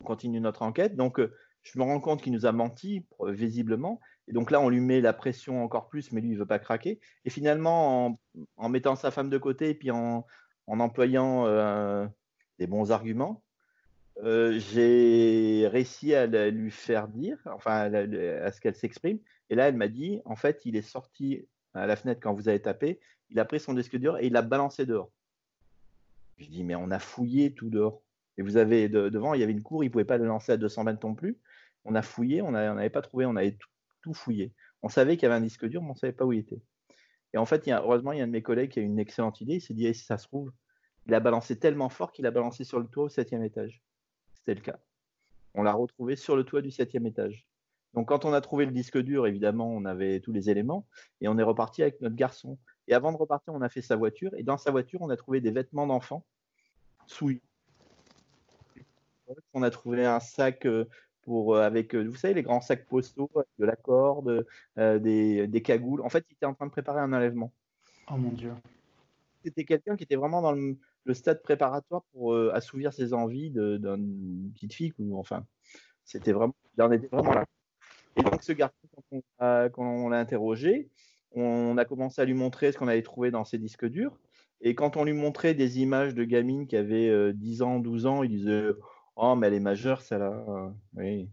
on 0.00 0.04
continue 0.04 0.40
notre 0.40 0.62
enquête. 0.62 0.96
Donc, 0.96 1.20
euh, 1.20 1.32
je 1.62 1.78
me 1.78 1.84
rends 1.84 2.00
compte 2.00 2.22
qu'il 2.22 2.32
nous 2.32 2.44
a 2.44 2.50
menti, 2.50 3.06
visiblement. 3.24 4.00
Et 4.26 4.32
donc 4.32 4.50
là, 4.50 4.60
on 4.60 4.68
lui 4.68 4.80
met 4.80 5.00
la 5.00 5.12
pression 5.12 5.62
encore 5.62 5.88
plus, 5.88 6.10
mais 6.10 6.20
lui, 6.20 6.30
il 6.30 6.34
ne 6.34 6.40
veut 6.40 6.46
pas 6.46 6.58
craquer. 6.58 6.98
Et 7.24 7.30
finalement, 7.30 8.06
en, 8.06 8.18
en, 8.56 8.68
mettant 8.68 8.96
sa 8.96 9.12
femme 9.12 9.30
de 9.30 9.38
côté 9.38 9.70
et 9.70 9.74
puis 9.74 9.92
en, 9.92 10.26
en 10.66 10.80
employant 10.80 11.46
des 12.58 12.66
bons 12.66 12.90
arguments, 12.90 13.44
euh, 14.18 14.58
j'ai 14.58 15.66
réussi 15.68 16.14
à 16.14 16.26
lui 16.26 16.70
faire 16.70 17.08
dire, 17.08 17.38
enfin 17.46 17.92
à, 17.92 18.52
ce 18.52 18.60
qu'elle 18.60 18.74
s'exprime. 18.74 19.18
Et 19.50 19.54
là, 19.54 19.68
elle 19.68 19.76
m'a 19.76 19.88
dit, 19.88 20.20
en 20.24 20.36
fait, 20.36 20.62
il 20.64 20.76
est 20.76 20.82
sorti 20.82 21.46
à 21.74 21.86
la 21.86 21.96
fenêtre 21.96 22.20
quand 22.22 22.34
vous 22.34 22.48
avez 22.48 22.60
tapé, 22.60 23.00
il 23.30 23.38
a 23.40 23.44
pris 23.44 23.60
son 23.60 23.74
disque 23.74 23.96
dur 23.96 24.18
et 24.18 24.26
il 24.26 24.32
l'a 24.32 24.42
balancé 24.42 24.84
dehors. 24.84 25.10
Je 26.42 26.48
dis, 26.48 26.64
mais 26.64 26.74
on 26.74 26.90
a 26.90 26.98
fouillé 26.98 27.54
tout 27.54 27.70
dehors. 27.70 28.02
Et 28.36 28.42
vous 28.42 28.56
avez 28.56 28.88
devant, 28.88 29.34
il 29.34 29.40
y 29.40 29.44
avait 29.44 29.52
une 29.52 29.62
cour, 29.62 29.84
il 29.84 29.88
ne 29.88 29.92
pouvait 29.92 30.04
pas 30.04 30.18
le 30.18 30.26
lancer 30.26 30.52
à 30.52 30.56
200 30.56 30.84
mètres 30.84 31.06
non 31.06 31.14
plus. 31.14 31.38
On 31.84 31.94
a 31.94 32.02
fouillé, 32.02 32.42
on 32.42 32.50
n'avait 32.50 32.90
pas 32.90 33.02
trouvé, 33.02 33.26
on 33.26 33.36
avait 33.36 33.56
tout, 34.00 34.14
fouillé. 34.14 34.52
On 34.82 34.88
savait 34.88 35.16
qu'il 35.16 35.24
y 35.24 35.26
avait 35.26 35.36
un 35.36 35.42
disque 35.42 35.66
dur, 35.66 35.82
mais 35.82 35.90
on 35.90 35.92
ne 35.92 35.98
savait 35.98 36.12
pas 36.12 36.24
où 36.24 36.32
il 36.32 36.40
était. 36.40 36.60
Et 37.34 37.38
en 37.38 37.46
fait, 37.46 37.68
heureusement, 37.68 38.12
il 38.12 38.18
y 38.18 38.20
a 38.20 38.24
un 38.24 38.26
de 38.26 38.32
mes 38.32 38.42
collègues 38.42 38.70
qui 38.70 38.80
a 38.80 38.82
une 38.82 38.98
excellente 38.98 39.40
idée. 39.40 39.54
Il 39.54 39.60
s'est 39.60 39.74
dit, 39.74 39.92
si 39.94 40.04
ça 40.04 40.18
se 40.18 40.26
trouve, 40.26 40.52
il 41.06 41.14
a 41.14 41.20
balancé 41.20 41.58
tellement 41.58 41.88
fort 41.88 42.12
qu'il 42.12 42.26
a 42.26 42.30
balancé 42.30 42.64
sur 42.64 42.80
le 42.80 42.86
toit 42.86 43.04
au 43.04 43.08
septième 43.08 43.44
étage. 43.44 43.82
C'était 44.34 44.54
le 44.54 44.60
cas. 44.60 44.78
On 45.54 45.62
l'a 45.62 45.72
retrouvé 45.72 46.16
sur 46.16 46.36
le 46.36 46.44
toit 46.44 46.62
du 46.62 46.70
septième 46.70 47.06
étage. 47.06 47.46
Donc 47.94 48.08
quand 48.08 48.24
on 48.24 48.32
a 48.32 48.40
trouvé 48.40 48.64
le 48.64 48.72
disque 48.72 48.98
dur, 48.98 49.26
évidemment, 49.26 49.70
on 49.70 49.84
avait 49.84 50.20
tous 50.20 50.32
les 50.32 50.48
éléments 50.48 50.86
et 51.20 51.28
on 51.28 51.36
est 51.38 51.42
reparti 51.42 51.82
avec 51.82 52.00
notre 52.00 52.16
garçon. 52.16 52.58
Et 52.88 52.94
avant 52.94 53.12
de 53.12 53.18
repartir, 53.18 53.52
on 53.52 53.60
a 53.60 53.68
fait 53.68 53.82
sa 53.82 53.96
voiture 53.96 54.32
et 54.36 54.42
dans 54.42 54.56
sa 54.56 54.70
voiture, 54.70 55.02
on 55.02 55.10
a 55.10 55.16
trouvé 55.16 55.40
des 55.40 55.50
vêtements 55.50 55.86
d'enfant 55.86 56.24
On 59.54 59.62
a 59.62 59.70
trouvé 59.70 60.04
un 60.04 60.20
sac 60.20 60.66
euh, 60.66 60.84
pour 61.22 61.54
euh, 61.54 61.62
avec, 61.62 61.94
euh, 61.94 62.04
vous 62.04 62.16
savez, 62.16 62.34
les 62.34 62.42
grands 62.42 62.60
sacs 62.60 62.86
postaux 62.86 63.30
de 63.58 63.64
la 63.64 63.76
corde, 63.76 64.46
des, 64.76 65.46
des, 65.46 65.62
cagoules. 65.62 66.02
En 66.02 66.08
fait, 66.08 66.24
il 66.28 66.34
était 66.34 66.46
en 66.46 66.54
train 66.54 66.66
de 66.66 66.70
préparer 66.70 67.00
un 67.00 67.12
enlèvement. 67.12 67.52
Oh 68.10 68.16
mon 68.16 68.32
Dieu. 68.32 68.52
C'était 69.44 69.64
quelqu'un 69.64 69.96
qui 69.96 70.04
était 70.04 70.16
vraiment 70.16 70.42
dans 70.42 70.52
le, 70.52 70.76
le 71.04 71.14
stade 71.14 71.42
préparatoire 71.42 72.02
pour 72.12 72.34
euh, 72.34 72.52
assouvir 72.54 72.92
ses 72.92 73.12
envies 73.12 73.50
d'une 73.50 74.50
petite 74.54 74.74
fille. 74.74 74.92
Ou, 74.98 75.18
enfin, 75.18 75.44
c'était 76.04 76.32
vraiment, 76.32 76.54
il 76.76 76.82
en 76.82 76.92
était 76.92 77.08
vraiment 77.08 77.32
là. 77.32 77.44
Et 78.16 78.22
donc, 78.22 78.42
ce 78.42 78.52
garçon, 78.52 78.76
quand 79.38 79.72
on, 79.78 80.08
l'a 80.10 80.18
interrogé, 80.18 80.90
on 81.32 81.78
a 81.78 81.84
commencé 81.84 82.20
à 82.20 82.24
lui 82.24 82.34
montrer 82.34 82.72
ce 82.72 82.78
qu'on 82.78 82.88
avait 82.88 83.02
trouvé 83.02 83.30
dans 83.30 83.44
ses 83.44 83.58
disques 83.58 83.86
durs. 83.86 84.18
Et 84.62 84.74
quand 84.74 84.96
on 84.96 85.04
lui 85.04 85.12
montrait 85.12 85.54
des 85.54 85.80
images 85.80 86.14
de 86.14 86.24
gamines 86.24 86.66
qui 86.66 86.76
avaient 86.76 87.32
10 87.32 87.62
ans, 87.62 87.78
12 87.80 88.06
ans, 88.06 88.22
il 88.22 88.30
disait 88.30 88.68
Oh, 89.16 89.34
mais 89.34 89.48
elle 89.48 89.54
est 89.54 89.60
majeure, 89.60 90.00
celle-là. 90.00 90.72
Oui. 90.94 91.28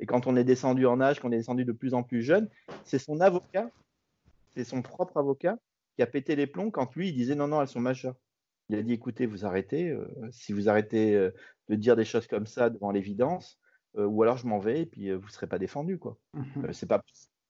Et 0.00 0.06
quand 0.06 0.26
on 0.26 0.34
est 0.34 0.44
descendu 0.44 0.84
en 0.86 1.00
âge, 1.00 1.20
qu'on 1.20 1.30
est 1.30 1.36
descendu 1.36 1.64
de 1.64 1.70
plus 1.70 1.94
en 1.94 2.02
plus 2.02 2.22
jeune, 2.22 2.48
c'est 2.84 2.98
son 2.98 3.20
avocat, 3.20 3.70
c'est 4.50 4.64
son 4.64 4.82
propre 4.82 5.16
avocat 5.16 5.58
qui 5.94 6.02
a 6.02 6.06
pété 6.06 6.36
les 6.36 6.48
plombs 6.48 6.72
quand 6.72 6.94
lui, 6.96 7.10
il 7.10 7.14
disait 7.14 7.36
non, 7.36 7.48
non, 7.48 7.60
elles 7.60 7.68
sont 7.68 7.80
majeures. 7.80 8.16
Il 8.68 8.76
a 8.76 8.82
dit 8.82 8.94
écoutez, 8.94 9.26
vous 9.26 9.44
arrêtez. 9.44 9.90
Euh, 9.90 10.06
si 10.30 10.52
vous 10.52 10.68
arrêtez 10.68 11.14
euh, 11.14 11.30
de 11.68 11.76
dire 11.76 11.94
des 11.94 12.04
choses 12.04 12.26
comme 12.26 12.46
ça 12.46 12.68
devant 12.68 12.90
l'évidence, 12.90 13.60
euh, 13.96 14.06
ou 14.06 14.22
alors 14.22 14.38
je 14.38 14.46
m'en 14.46 14.58
vais 14.58 14.82
et 14.82 14.86
puis 14.86 15.12
vous 15.12 15.26
ne 15.26 15.30
serez 15.30 15.46
pas 15.46 15.58
défendu. 15.58 15.98
Quoi. 15.98 16.18
Mmh 16.34 16.72
c'est 16.72 16.86
pas... 16.86 17.02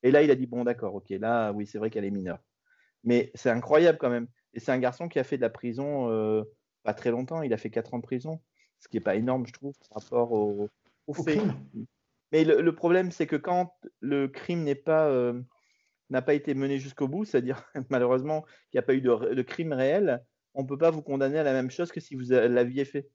Et 0.03 0.11
là, 0.11 0.23
il 0.23 0.31
a 0.31 0.35
dit 0.35 0.47
bon, 0.47 0.65
d'accord, 0.65 0.95
ok, 0.95 1.09
là, 1.11 1.53
oui, 1.53 1.67
c'est 1.67 1.79
vrai 1.79 1.91
qu'elle 1.91 2.05
est 2.05 2.11
mineure. 2.11 2.41
Mais 3.05 3.31
c'est 3.35 3.51
incroyable 3.51 3.99
quand 3.99 4.11
même. 4.11 4.27
Et 4.55 4.61
c'est 4.61 4.73
un 4.73 4.79
garçon 4.79 5.09
qui 5.09 5.19
a 5.19 5.25
fait 5.25 5.37
de 5.37 5.43
la 5.43 5.51
prison 5.51 6.45
pas 6.83 6.95
très 6.95 7.11
longtemps. 7.11 7.43
Il 7.43 7.53
a 7.53 7.57
fait 7.57 7.71
4 7.71 7.95
ans 7.95 7.99
de 7.99 8.03
prison, 8.03 8.41
ce 8.79 8.89
qui 8.89 8.97
n'est 8.97 9.03
pas 9.03 9.17
énorme, 9.17 9.47
je 9.47 9.53
trouve, 9.53 9.75
par 9.89 10.03
rapport 10.03 10.33
au, 10.33 10.69
au, 11.07 11.15
fait. 11.15 11.41
Mais 12.33 12.45
le, 12.45 12.75
problème, 12.75 13.11
c'est 13.11 13.27
que 13.27 13.37
quand 13.37 13.75
le 14.01 14.27
crime 14.27 14.65
n'est 14.65 14.75
pas 14.75 15.07
euh, 15.09 15.41
n'a 16.11 16.23
pas 16.23 16.35
été 16.35 16.55
mené 16.55 16.79
jusqu'au 16.79 17.09
bout, 17.09 17.25
c'est-à-dire 17.25 17.65
malheureusement 17.91 18.43
qu'il 18.71 18.77
n'y 18.77 18.81
a 18.81 18.83
pas 18.83 18.95
eu 18.95 19.01
de, 19.01 19.43
crime 19.43 19.73
réel, 19.73 20.25
on 20.55 20.63
ne 20.63 20.69
peut 20.69 20.79
pas 20.79 20.91
vous 20.91 21.03
condamner 21.03 21.39
à 21.39 21.43
la 21.43 21.53
même 21.53 21.71
chose 21.71 21.93
que 21.93 22.01
si 22.01 22.15
vous 22.15 22.31
l'aviez 22.31 22.85
fait. 22.85 23.09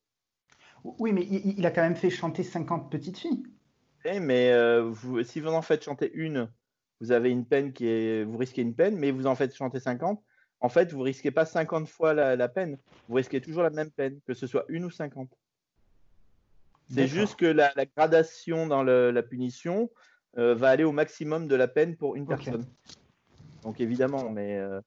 Oui, 0.84 1.12
mais 1.12 1.23
il, 1.23 1.65
a 1.65 1.71
quand 1.71 1.82
même 1.82 1.95
fait 1.95 2.12
chanter 2.12 2.43
50 2.43 2.91
petites 2.91 3.17
filles. 3.17 3.43
Oui, 4.06 4.19
mais 4.19 4.52
euh, 4.52 4.84
vous, 4.84 5.23
si 5.23 5.39
vous 5.39 5.50
en 5.50 5.63
faites 5.63 5.84
chanter 5.84 6.12
une, 6.13 6.50
vous 7.02 7.12
avez 7.12 7.32
une 7.32 7.45
peine 7.45 7.73
qui 7.73 7.88
est, 7.88 8.23
vous 8.23 8.38
risquez 8.38 8.62
une 8.62 8.76
peine, 8.76 8.95
mais 8.95 9.12
vous 9.12 9.26
en 9.26 9.36
faites 9.36 9.56
chanter 9.56 9.80
50, 9.80 10.23
en 10.60 10.70
fait, 10.70 10.91
vous 10.91 11.02
risquez 11.02 11.32
pas 11.32 11.46
50 11.46 11.88
fois 11.88 12.13
la, 12.13 12.36
la 12.36 12.48
peine, 12.48 12.78
vous 13.08 13.15
risquez 13.15 13.41
toujours 13.41 13.63
la 13.63 13.70
même 13.70 13.91
peine, 13.91 14.20
que 14.26 14.34
ce 14.34 14.48
soit 14.48 14.65
une 14.70 14.86
ou 14.86 14.89
50. 14.89 15.30
C'est 16.89 17.08
juste 17.08 17.36
que 17.36 17.46
la, 17.46 17.74
gradation 17.96 18.67
dans 18.67 18.84
la 18.84 19.24
punition 19.24 19.89
euh, 20.38 20.56
va 20.56 20.70
aller 20.70 20.84
au 20.84 20.91
maximum 20.91 21.48
de 21.48 21.56
la 21.56 21.67
peine 21.67 21.96
pour 21.96 22.15
une 22.15 22.28
personne. 22.28 22.65
Donc 23.63 23.80
évidemment, 23.80 24.30
mais 24.30 24.58
euh, 24.58 24.80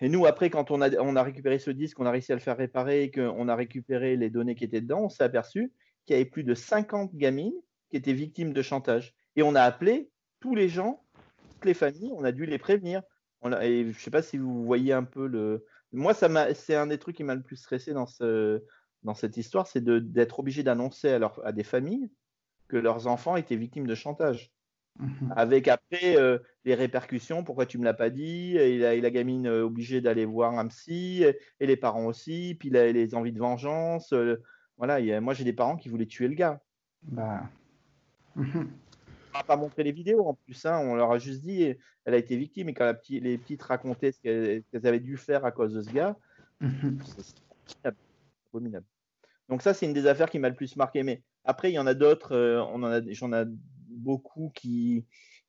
et 0.00 0.08
nous 0.08 0.26
après 0.26 0.50
quand 0.50 0.70
on 0.70 0.80
a 0.80 0.90
on 1.00 1.16
a 1.16 1.22
récupéré 1.22 1.58
ce 1.58 1.70
disque, 1.70 1.98
on 1.98 2.06
a 2.06 2.10
réussi 2.10 2.32
à 2.32 2.36
le 2.36 2.40
faire 2.40 2.56
réparer 2.56 3.02
et 3.02 3.10
qu'on 3.10 3.48
a 3.48 3.56
récupéré 3.56 4.16
les 4.16 4.30
données 4.30 4.54
qui 4.54 4.64
étaient 4.64 4.80
dedans, 4.80 5.04
on 5.04 5.08
s'est 5.08 5.24
aperçu 5.24 5.72
qu'il 6.04 6.16
y 6.16 6.20
avait 6.20 6.28
plus 6.28 6.44
de 6.44 6.54
50 6.54 7.14
gamines 7.16 7.54
qui 7.90 7.96
étaient 7.96 8.12
victimes 8.12 8.52
de 8.52 8.62
chantage. 8.62 9.14
Et 9.34 9.42
on 9.42 9.54
a 9.54 9.62
appelé 9.62 10.10
tous 10.40 10.54
les 10.54 10.68
gens, 10.68 11.02
toutes 11.54 11.64
les 11.64 11.74
familles, 11.74 12.12
on 12.14 12.24
a 12.24 12.32
dû 12.32 12.46
les 12.46 12.58
prévenir. 12.58 13.02
Et 13.62 13.92
je 13.92 13.98
sais 13.98 14.10
pas 14.10 14.22
si 14.22 14.38
vous 14.38 14.64
voyez 14.64 14.92
un 14.92 15.04
peu 15.04 15.26
le. 15.26 15.64
Moi, 15.92 16.14
ça 16.14 16.28
c'est 16.54 16.74
un 16.74 16.86
des 16.86 16.98
trucs 16.98 17.16
qui 17.16 17.24
m'a 17.24 17.34
le 17.34 17.42
plus 17.42 17.56
stressé 17.56 17.92
dans 17.92 18.06
ce 18.06 18.62
dans 19.06 19.14
cette 19.14 19.36
histoire, 19.36 19.66
c'est 19.66 19.82
d'être 19.84 20.40
obligé 20.40 20.62
d'annoncer 20.62 21.12
à, 21.12 21.32
à, 21.44 21.52
des 21.52 21.62
familles 21.62 22.10
que 22.68 22.76
leurs 22.76 23.06
enfants 23.06 23.36
étaient 23.36 23.56
victimes 23.56 23.86
de 23.86 23.94
chantage. 23.94 24.50
Mhm. 24.98 25.32
Avec 25.36 25.68
après 25.68 26.16
euh, 26.16 26.38
les 26.64 26.74
répercussions, 26.74 27.44
pourquoi 27.44 27.66
tu 27.66 27.78
me 27.78 27.84
l'as 27.84 27.94
pas 27.94 28.10
dit, 28.10 28.56
et 28.56 28.78
la, 28.78 28.96
la 28.96 29.10
gamine 29.10 29.46
euh, 29.46 29.64
obligée 29.64 30.00
d'aller 30.00 30.24
voir 30.24 30.58
un 30.58 30.66
psy, 30.66 31.22
et 31.60 31.66
les 31.66 31.76
parents 31.76 32.06
aussi, 32.06 32.56
puis 32.58 32.70
les 32.70 33.14
envies 33.14 33.32
de 33.32 33.38
vengeance. 33.38 34.12
Euh, 34.12 34.42
voilà, 34.78 35.20
moi 35.20 35.32
j'ai 35.32 35.44
des 35.44 35.52
parents 35.52 35.76
qui 35.76 35.88
voulaient 35.88 36.06
tuer 36.06 36.28
le 36.28 36.34
gars. 36.34 36.60
Bah. 37.02 37.44
Mhm. 38.34 38.68
N'a 39.36 39.44
pas 39.44 39.56
montré 39.56 39.82
les 39.82 39.92
vidéos 39.92 40.26
en 40.26 40.34
plus, 40.34 40.64
hein, 40.66 40.78
on 40.78 40.94
leur 40.94 41.12
a 41.12 41.18
juste 41.18 41.42
dit 41.42 41.74
elle 42.04 42.14
a 42.14 42.18
été 42.18 42.36
victime, 42.36 42.68
et 42.68 42.74
quand 42.74 42.84
la 42.84 42.98
les 43.08 43.36
petites 43.36 43.62
racontaient 43.62 44.12
ce 44.12 44.20
qu'elles 44.20 44.86
avaient 44.86 45.00
dû 45.00 45.16
faire 45.16 45.44
à 45.44 45.50
cause 45.50 45.74
de 45.74 45.82
ce 45.82 45.90
gars, 45.90 46.16
mhm. 46.60 46.98
c'est 47.66 47.92
abominable. 48.52 48.86
Donc 49.48 49.62
ça, 49.62 49.74
c'est 49.74 49.86
une 49.86 49.92
des 49.92 50.06
affaires 50.06 50.30
qui 50.30 50.38
m'a 50.38 50.48
le 50.48 50.54
plus 50.54 50.76
marqué. 50.76 51.02
Mais 51.02 51.22
après, 51.44 51.70
il 51.70 51.74
y 51.74 51.78
en 51.78 51.86
a 51.86 51.94
d'autres. 51.94 52.34
Euh, 52.34 53.02
j'en 53.10 53.32
ai 53.32 53.44
beaucoup 53.88 54.50
qui, 54.54 55.04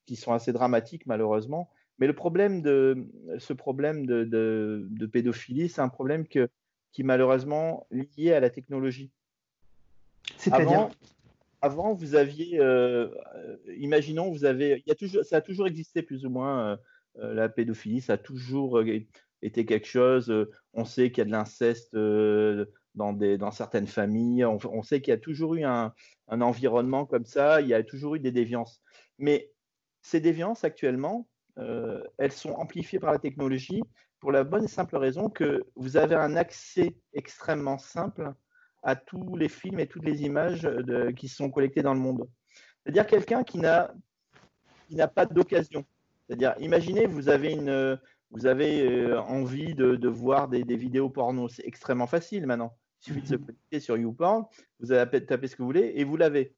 qui 0.05 0.15
sont 0.15 0.33
assez 0.33 0.53
dramatiques, 0.53 1.05
malheureusement. 1.05 1.69
Mais 1.99 2.07
le 2.07 2.13
problème 2.13 2.61
de 2.61 3.07
ce 3.39 3.53
problème 3.53 4.05
de, 4.05 4.23
de, 4.23 5.05
pédophilie, 5.05 5.69
c'est 5.69 5.81
un 5.81 5.89
problème 5.89 6.27
que, 6.27 6.47
qui 6.91 7.01
est 7.01 7.05
malheureusement 7.05 7.87
lié 7.91 8.33
à 8.33 8.39
la 8.39 8.51
technologie. 8.51 9.11
C'est-à-dire? 10.37 10.89
Avant, 11.61 11.93
vous 11.93 12.15
aviez, 12.15 12.59
euh, 12.59 13.09
imaginons, 13.77 14.31
vous 14.31 14.45
avez, 14.45 14.83
ça 15.23 15.37
a 15.37 15.41
toujours 15.41 15.67
existé 15.67 16.01
plus 16.01 16.25
ou 16.25 16.29
moins 16.29 16.77
euh, 17.17 17.33
la 17.33 17.49
pédophilie, 17.49 18.01
ça 18.01 18.13
a 18.13 18.17
toujours 18.17 18.81
été 19.41 19.65
quelque 19.65 19.87
chose. 19.87 20.33
on 20.73 20.85
sait 20.85 21.11
qu'il 21.11 21.19
y 21.19 21.21
a 21.21 21.25
de 21.25 21.31
l'inceste 21.31 21.95
dans, 22.97 23.13
des, 23.13 23.37
dans 23.37 23.51
certaines 23.51 23.87
familles. 23.87 24.43
On, 24.43 24.83
sait 24.83 24.99
qu'il 25.01 25.11
y 25.11 25.15
a 25.15 25.19
toujours 25.19 25.55
eu 25.55 25.63
un, 25.63 25.93
environnement 26.29 27.05
comme 27.05 27.25
ça, 27.25 27.61
il 27.61 27.67
y 27.67 27.73
a 27.73 27.83
toujours 27.83 28.15
eu 28.15 28.19
des 28.19 28.31
déviances. 28.31 28.81
Mais 29.17 29.51
ces 30.01 30.19
déviances, 30.19 30.63
actuellement, 30.63 31.27
euh, 31.57 32.03
elles 32.17 32.31
sont 32.31 32.51
amplifiées 32.51 32.99
par 32.99 33.11
la 33.11 33.19
technologie 33.19 33.81
pour 34.19 34.31
la 34.31 34.43
bonne 34.43 34.65
et 34.65 34.69
simple 34.69 34.97
raison 34.97 35.29
que 35.29 35.65
vous 35.75 35.97
avez 35.97 36.15
un 36.15 36.35
accès 36.35 36.95
extrêmement 37.13 37.77
simple 37.77 38.33
à 38.87 38.95
tous 38.95 39.35
les 39.35 39.49
films 39.49 39.79
et 39.79 39.87
toutes 39.87 40.05
les 40.05 40.23
images 40.23 40.67
qui 41.15 41.27
sont 41.27 41.51
collectées 41.51 41.83
dans 41.83 41.93
le 41.93 41.99
monde. 41.99 42.27
C'est-à-dire 42.83 43.05
quelqu'un 43.05 43.43
qui 43.43 43.57
n'a 43.59 43.89
pas 45.13 45.25
d'occasion. 45.25 45.85
C'est-à-dire, 46.25 46.55
imaginez, 46.59 47.05
vous 47.05 47.27
avez 47.27 47.51
une, 47.51 47.99
vous 48.31 48.45
avez 48.45 48.87
euh, 48.87 49.21
envie 49.21 49.73
de, 49.73 50.07
voir 50.07 50.47
des, 50.47 50.63
des, 50.63 50.75
vidéos 50.75 51.09
porno, 51.09 51.47
c'est 51.47 51.65
extrêmement 51.65 52.07
facile 52.07 52.45
maintenant. 52.45 52.75
Il 53.01 53.05
suffit 53.05 53.21
de 53.21 53.27
se 53.27 53.35
mhm. 53.35 53.45
connecter 53.45 53.79
sur 53.79 53.97
YouPorn, 53.97 54.45
vous 54.79 54.91
allez 54.91 55.25
taper 55.25 55.47
ce 55.47 55.55
que 55.55 55.61
vous 55.61 55.67
voulez 55.67 55.93
et 55.95 56.03
vous 56.03 56.17
l'avez. 56.17 56.55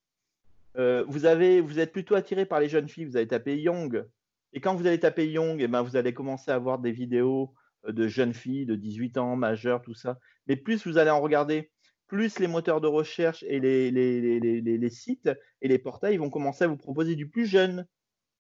Euh, 0.78 1.04
vous, 1.08 1.26
avez, 1.26 1.62
vous 1.62 1.80
êtes 1.80 1.92
plutôt 1.92 2.16
attiré 2.16 2.46
par 2.46 2.60
les 2.60 2.70
jeunes 2.70 2.88
filles, 2.88 3.06
vous 3.06 3.18
allez 3.18 3.28
taper 3.28 3.58
Young. 3.58 4.06
Et 4.54 4.62
quand 4.62 4.76
vous 4.76 4.88
allez 4.88 5.00
taper 5.00 5.28
Young, 5.28 5.62
eh 5.62 5.68
ben, 5.68 5.82
vous 5.82 5.96
allez 5.96 6.14
commencer 6.14 6.52
à 6.52 6.58
voir 6.58 6.80
des 6.80 6.92
vidéos 6.92 7.54
euh, 7.88 7.92
de 7.92 8.08
jeunes 8.08 8.34
filles 8.34 8.66
de 8.66 8.76
18 8.76 9.18
ans, 9.18 9.36
majeures, 9.36 9.82
tout 9.82 9.94
ça. 9.94 10.20
Mais 10.48 10.56
plus 10.56 10.88
vous 10.88 10.98
allez 10.98 11.12
en 11.12 11.22
regarder, 11.22 11.70
plus 12.10 12.40
les 12.40 12.48
moteurs 12.48 12.82
de 12.82 12.88
recherche 12.88 13.46
et 13.48 13.62
les, 13.62 13.92
les, 13.92 14.40
les, 14.40 14.62
les, 14.62 14.90
sites 14.90 15.30
et 15.62 15.68
les 15.70 15.78
portails 15.78 16.18
vont 16.18 16.30
commencer 16.30 16.66
à 16.66 16.68
vous 16.68 16.76
proposer 16.76 17.16
du 17.16 17.30
plus 17.30 17.46
jeune. 17.46 17.88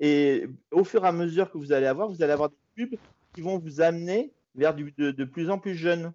Et 0.02 0.48
au 0.72 0.84
fur 0.84 1.06
et 1.06 1.08
à 1.08 1.12
mesure 1.12 1.52
que 1.52 1.58
vous 1.58 1.72
allez 1.72 1.86
avoir, 1.86 2.10
vous 2.10 2.22
allez 2.22 2.34
avoir 2.34 2.50
des 2.50 2.58
pubs 2.76 3.00
qui 3.34 3.42
vont 3.42 3.60
vous 3.60 3.80
amener 3.80 4.34
vers 4.56 4.74
du, 4.74 4.92
de, 4.98 5.12
de, 5.12 5.24
plus 5.24 5.50
en 5.50 5.60
plus 5.60 5.76
jeunes. 5.76 6.12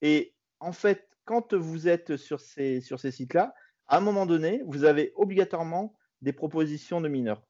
Et 0.00 0.32
en 0.60 0.72
fait, 0.72 1.08
quand 1.24 1.54
vous 1.54 1.88
êtes 1.88 2.16
sur 2.16 2.40
ces, 2.40 2.80
sur 2.80 3.00
ces 3.00 3.10
sites-là, 3.10 3.52
à 3.88 3.98
un 3.98 4.00
moment 4.00 4.24
donné, 4.24 4.62
vous 4.66 4.84
avez 4.84 5.12
obligatoirement 5.16 5.94
des 6.22 6.32
propositions 6.32 7.00
de 7.00 7.08
mineurs. 7.08 7.42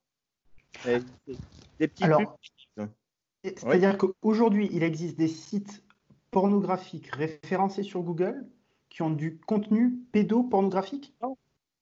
Des, 0.86 1.88
petits 1.88 2.04
C'est-à-dire 3.44 3.98
qu'aujourd'hui, 3.98 4.70
il 4.72 4.82
existe 4.82 5.18
des 5.18 5.28
sites 5.28 5.84
pornographiques 6.30 7.14
référencés 7.14 7.82
sur 7.82 8.02
Google 8.02 8.46
qui 8.92 9.00
ont 9.00 9.10
du 9.10 9.38
contenu 9.38 9.96
pédopornographique? 10.12 11.14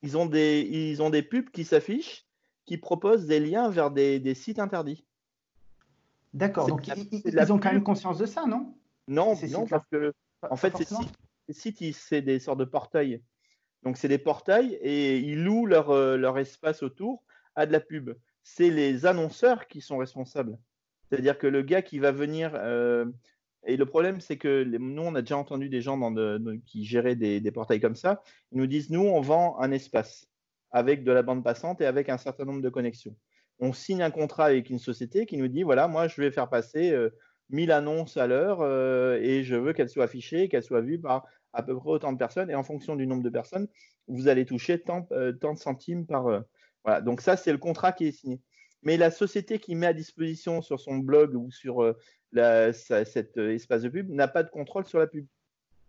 Ils 0.02 0.16
ont 0.16 0.26
des, 0.26 0.60
ils 0.60 1.02
ont 1.02 1.10
des 1.10 1.22
pubs 1.22 1.50
qui 1.50 1.64
s'affichent, 1.64 2.24
qui 2.66 2.78
proposent 2.78 3.26
des 3.26 3.40
liens 3.40 3.68
vers 3.68 3.90
des, 3.90 4.34
sites 4.34 4.60
interdits. 4.60 5.04
D'accord, 6.32 6.68
donc 6.68 6.86
ils, 6.86 7.52
ont 7.52 7.58
quand 7.58 7.72
même 7.72 7.82
conscience 7.82 8.18
de 8.18 8.26
ça, 8.26 8.46
non? 8.46 8.76
Non, 9.08 9.36
non 9.50 9.66
parce 9.66 9.84
que 9.90 10.14
en 10.48 10.54
fait, 10.54 10.76
ces 10.76 10.84
sites, 10.84 11.78
sites, 11.78 11.96
c'est 11.96 12.22
des 12.22 12.38
sortes 12.38 12.60
de 12.60 12.64
portails. 12.64 13.20
Donc, 13.82 13.96
c'est 13.96 14.06
des 14.06 14.18
portails 14.18 14.74
et 14.74 15.18
ils 15.18 15.42
louent 15.42 15.66
leur, 15.66 15.90
euh, 15.90 16.16
leur 16.16 16.38
espace 16.38 16.84
autour 16.84 17.24
à 17.56 17.66
de 17.66 17.72
la 17.72 17.80
pub. 17.80 18.10
C'est 18.44 18.70
les 18.70 19.04
annonceurs 19.04 19.66
qui 19.66 19.80
sont 19.80 19.98
responsables. 19.98 20.56
C'est-à-dire 21.08 21.38
que 21.38 21.48
le 21.48 21.62
gars 21.62 21.82
qui 21.82 21.98
va 21.98 22.12
venir. 22.12 22.52
Euh, 22.54 23.06
et 23.66 23.76
le 23.76 23.86
problème, 23.86 24.20
c'est 24.20 24.36
que 24.36 24.64
nous, 24.64 25.02
on 25.02 25.14
a 25.14 25.20
déjà 25.20 25.36
entendu 25.36 25.68
des 25.68 25.82
gens 25.82 25.98
qui 26.66 26.84
géraient 26.84 27.16
des, 27.16 27.50
portails 27.50 27.80
comme 27.80 27.96
ça. 27.96 28.22
Ils 28.52 28.58
nous 28.58 28.66
disent 28.66 28.90
nous, 28.90 29.02
on 29.02 29.20
vend 29.20 29.58
un 29.60 29.70
espace 29.70 30.26
avec 30.70 31.04
de 31.04 31.12
la 31.12 31.22
bande 31.22 31.44
passante 31.44 31.80
et 31.80 31.86
avec 31.86 32.08
un 32.08 32.18
certain 32.18 32.44
nombre 32.44 32.62
de 32.62 32.68
connexions. 32.68 33.16
On 33.58 33.72
signe 33.72 34.02
un 34.02 34.10
contrat 34.10 34.46
avec 34.46 34.70
une 34.70 34.78
société 34.78 35.26
qui 35.26 35.36
nous 35.36 35.48
dit 35.48 35.62
voilà, 35.62 35.88
moi, 35.88 36.08
je 36.08 36.20
vais 36.20 36.30
faire 36.30 36.48
passer 36.48 36.96
1000 37.50 37.70
euh, 37.70 37.74
annonces 37.74 38.16
à 38.16 38.26
l'heure 38.26 38.64
et 39.20 39.42
je 39.44 39.56
veux 39.56 39.72
qu'elles 39.72 39.90
soient 39.90 40.04
affichées, 40.04 40.48
qu'elles 40.48 40.62
soient 40.62 40.80
vues 40.80 41.00
par 41.00 41.26
à 41.52 41.62
peu 41.62 41.76
près 41.76 41.90
autant 41.90 42.12
de 42.12 42.18
personnes, 42.18 42.50
et 42.50 42.54
en 42.54 42.62
fonction 42.62 42.96
du 42.96 43.06
nombre 43.06 43.22
de 43.22 43.30
personnes, 43.30 43.68
vous 44.08 44.28
allez 44.28 44.44
toucher 44.44 44.80
tant, 44.80 45.06
euh, 45.12 45.32
de 45.32 45.56
centimes 45.56 46.06
par. 46.06 46.26
Euh, 46.26 46.40
voilà, 46.84 47.00
donc 47.00 47.20
ça, 47.20 47.36
c'est 47.36 47.52
le 47.52 47.58
contrat 47.58 47.92
qui 47.92 48.06
est 48.06 48.12
signé. 48.12 48.40
Mais 48.82 48.96
la 48.96 49.10
société 49.10 49.58
qui 49.58 49.74
met 49.74 49.86
à 49.86 49.92
disposition 49.92 50.62
sur 50.62 50.80
son 50.80 50.98
blog 50.98 51.34
ou 51.34 51.50
sur 51.50 51.82
euh, 51.82 52.72
cet 52.72 53.36
espace 53.36 53.82
de 53.82 53.88
pub 53.88 54.10
n'a 54.10 54.28
pas 54.28 54.42
de 54.42 54.50
contrôle 54.50 54.86
sur 54.86 54.98
la 54.98 55.06
pub. 55.06 55.26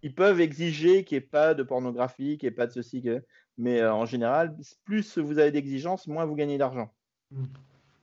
Ils 0.04 0.16
peuvent 0.16 0.42
exiger 0.42 1.04
qu'il 1.04 1.18
n'y 1.18 1.24
ait 1.24 1.28
pas 1.28 1.54
de 1.54 1.64
pornographie, 1.64 2.38
qu'il 2.38 2.48
n'y 2.48 2.54
ait 2.54 2.56
pas 2.56 2.68
de 2.68 2.74
ceci, 2.74 3.08
mais 3.58 3.86
en 3.86 4.06
général, 4.06 4.58
plus 4.84 5.20
vous 5.20 5.38
avez 5.38 5.52
d'exigences, 5.52 6.08
moins 6.08 6.26
vous 6.26 6.36
gagnez 6.36 6.58
d'argent. 6.58 6.92
Mmh. 7.30 7.46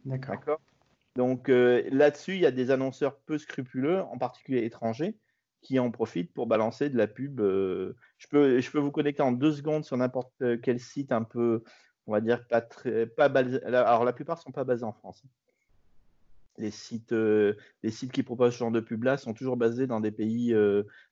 D'accord. 0.04 0.60
Donc 1.16 1.48
là-dessus, 1.48 2.34
il 2.34 2.40
y 2.40 2.46
a 2.46 2.52
des 2.52 2.70
annonceurs 2.70 3.18
peu 3.18 3.36
scrupuleux, 3.36 4.02
en 4.02 4.16
particulier 4.16 4.64
étrangers, 4.64 5.18
qui 5.60 5.80
en 5.80 5.90
profitent 5.90 6.32
pour 6.32 6.46
balancer 6.46 6.88
de 6.88 6.96
la 6.96 7.08
pub. 7.08 7.40
je, 7.40 8.28
peux, 8.30 8.60
je 8.60 8.70
peux 8.70 8.78
vous 8.78 8.92
connecter 8.92 9.22
en 9.22 9.32
deux 9.32 9.52
secondes 9.52 9.84
sur 9.84 9.96
n'importe 9.96 10.60
quel 10.62 10.78
site 10.78 11.10
un 11.10 11.24
peu, 11.24 11.64
on 12.08 12.12
va 12.12 12.20
dire, 12.20 12.46
pas 12.48 12.60
très. 12.60 13.06
Pas 13.06 13.26
Alors, 13.26 14.04
la 14.04 14.12
plupart 14.12 14.38
ne 14.38 14.42
sont 14.42 14.52
pas 14.52 14.64
basés 14.64 14.84
en 14.84 14.92
France. 14.92 15.22
Les 16.56 16.72
sites, 16.72 17.12
les 17.12 17.90
sites 17.90 18.10
qui 18.10 18.24
proposent 18.24 18.54
ce 18.54 18.58
genre 18.58 18.72
de 18.72 18.80
pub 18.80 19.04
là 19.04 19.16
sont 19.16 19.32
toujours 19.32 19.56
basés 19.56 19.86
dans 19.86 20.00
des 20.00 20.10
pays, 20.10 20.52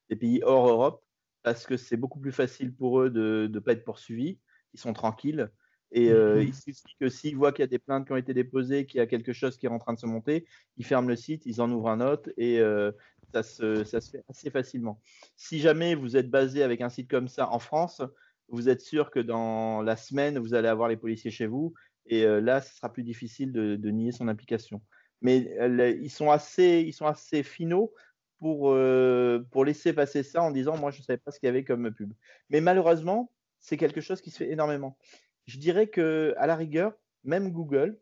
des 0.09 0.15
pays 0.17 0.41
hors 0.43 0.67
Europe 0.67 1.01
parce 1.47 1.65
que 1.65 1.77
c'est 1.77 1.95
beaucoup 1.95 2.19
plus 2.19 2.33
facile 2.33 2.73
pour 2.73 2.99
eux 2.99 3.09
de 3.09 3.49
ne 3.49 3.59
pas 3.59 3.71
être 3.71 3.85
poursuivis. 3.85 4.37
Ils 4.73 4.79
sont 4.81 4.91
tranquilles. 4.91 5.49
Et 5.93 6.11
euh, 6.11 6.43
il 6.43 6.53
suffit 6.53 6.95
que 6.99 7.07
s'ils 7.07 7.37
voient 7.37 7.53
qu'il 7.53 7.63
y 7.63 7.63
a 7.63 7.67
des 7.67 7.79
plaintes 7.79 8.05
qui 8.05 8.11
ont 8.11 8.17
été 8.17 8.33
déposées, 8.33 8.85
qu'il 8.85 8.97
y 8.97 9.01
a 9.01 9.07
quelque 9.07 9.31
chose 9.31 9.57
qui 9.57 9.65
est 9.65 9.69
en 9.69 9.79
train 9.79 9.93
de 9.93 9.99
se 9.99 10.05
monter, 10.05 10.45
ils 10.75 10.85
ferment 10.85 11.07
le 11.07 11.15
site, 11.15 11.45
ils 11.45 11.61
en 11.61 11.71
ouvrent 11.71 11.89
un 11.89 12.01
autre 12.01 12.29
et 12.35 12.59
euh, 12.59 12.91
ça, 13.31 13.43
se, 13.43 13.85
ça, 13.85 14.01
se, 14.01 14.09
fait 14.11 14.25
assez 14.29 14.49
facilement. 14.49 14.99
Si 15.37 15.59
jamais 15.59 15.95
vous 15.95 16.17
êtes 16.17 16.29
basé 16.29 16.63
avec 16.63 16.81
un 16.81 16.89
site 16.89 17.09
comme 17.09 17.29
ça 17.29 17.49
en 17.49 17.59
France, 17.59 18.01
vous 18.49 18.69
êtes 18.69 18.81
sûr 18.81 19.11
que 19.11 19.19
dans 19.19 19.81
la 19.81 19.95
semaine, 19.95 20.39
vous 20.39 20.53
allez 20.53 20.67
avoir 20.67 20.89
les 20.89 20.97
policiers 20.97 21.31
chez 21.31 21.47
vous 21.47 21.73
et 22.05 22.23
euh, 22.23 22.39
là, 22.39 22.61
ce 22.61 22.75
sera 22.75 22.91
plus 22.91 23.03
difficile 23.03 23.51
de, 23.51 23.89
nier 23.89 24.11
son 24.11 24.27
implication. 24.27 24.81
Mais 25.21 25.49
ils, 25.99 26.11
sont 26.11 26.29
assez, 26.29 26.83
ils 26.85 26.93
sont 26.93 27.07
assez 27.07 27.43
finaux 27.43 27.93
pour, 28.39 28.75
pour 29.51 29.65
laisser 29.65 29.93
passer 29.93 30.21
ça 30.21 30.43
en 30.43 30.51
disant 30.51 30.77
moi 30.77 30.91
je 30.91 30.99
ne 30.99 31.03
savais 31.03 31.17
pas 31.17 31.31
ce 31.31 31.39
qu'il 31.39 31.47
y 31.47 31.49
avait 31.49 31.63
comme 31.63 31.91
pub. 31.91 32.13
Mais 32.49 32.61
malheureusement, 32.61 33.31
c'est 33.59 33.77
quelque 33.77 33.99
chose 33.99 34.21
qui 34.21 34.29
se 34.29 34.37
fait 34.37 34.51
énormément 34.51 34.95
je 35.47 35.57
dirais 35.57 35.87
que 35.87 36.35
à 36.37 36.45
la 36.45 36.55
rigueur, 36.55 36.93
même 37.23 37.51
Google, 37.51 37.97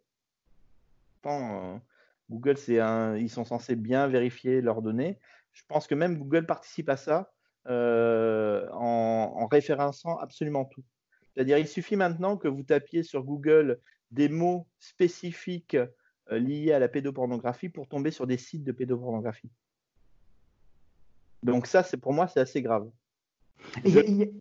euh, 1.25 1.77
Google, 2.29 2.57
c'est 2.57 2.79
un, 2.79 3.15
ils 3.15 3.29
sont 3.29 3.45
censés 3.45 3.75
bien 3.75 4.07
vérifier 4.07 4.61
leurs 4.61 4.81
données. 4.81 5.19
Je 5.53 5.63
pense 5.67 5.87
que 5.87 5.95
même 5.95 6.17
Google 6.17 6.45
participe 6.45 6.89
à 6.89 6.97
ça 6.97 7.33
euh, 7.67 8.67
en, 8.71 9.47
référençant 9.47 10.17
absolument 10.17 10.65
tout. 10.65 10.83
C'est-à-dire, 11.33 11.57
il 11.57 11.67
suffit 11.67 11.95
maintenant 11.95 12.37
que 12.37 12.47
vous 12.47 12.63
tapiez 12.63 13.03
sur 13.03 13.23
Google 13.23 13.79
des 14.11 14.29
mots 14.29 14.67
spécifiques 14.79 15.75
euh, 15.75 16.39
liés 16.39 16.71
à 16.71 16.79
la 16.79 16.87
pédopornographie 16.87 17.69
pour 17.69 17.87
tomber 17.87 18.11
sur 18.11 18.27
des 18.27 18.37
sites 18.37 18.63
de 18.63 18.71
pédopornographie. 18.71 19.51
Donc 21.43 21.67
ça, 21.67 21.83
c'est 21.83 21.97
pour 21.97 22.13
moi, 22.13 22.27
c'est 22.27 22.39
assez 22.39 22.61
grave 22.61 22.89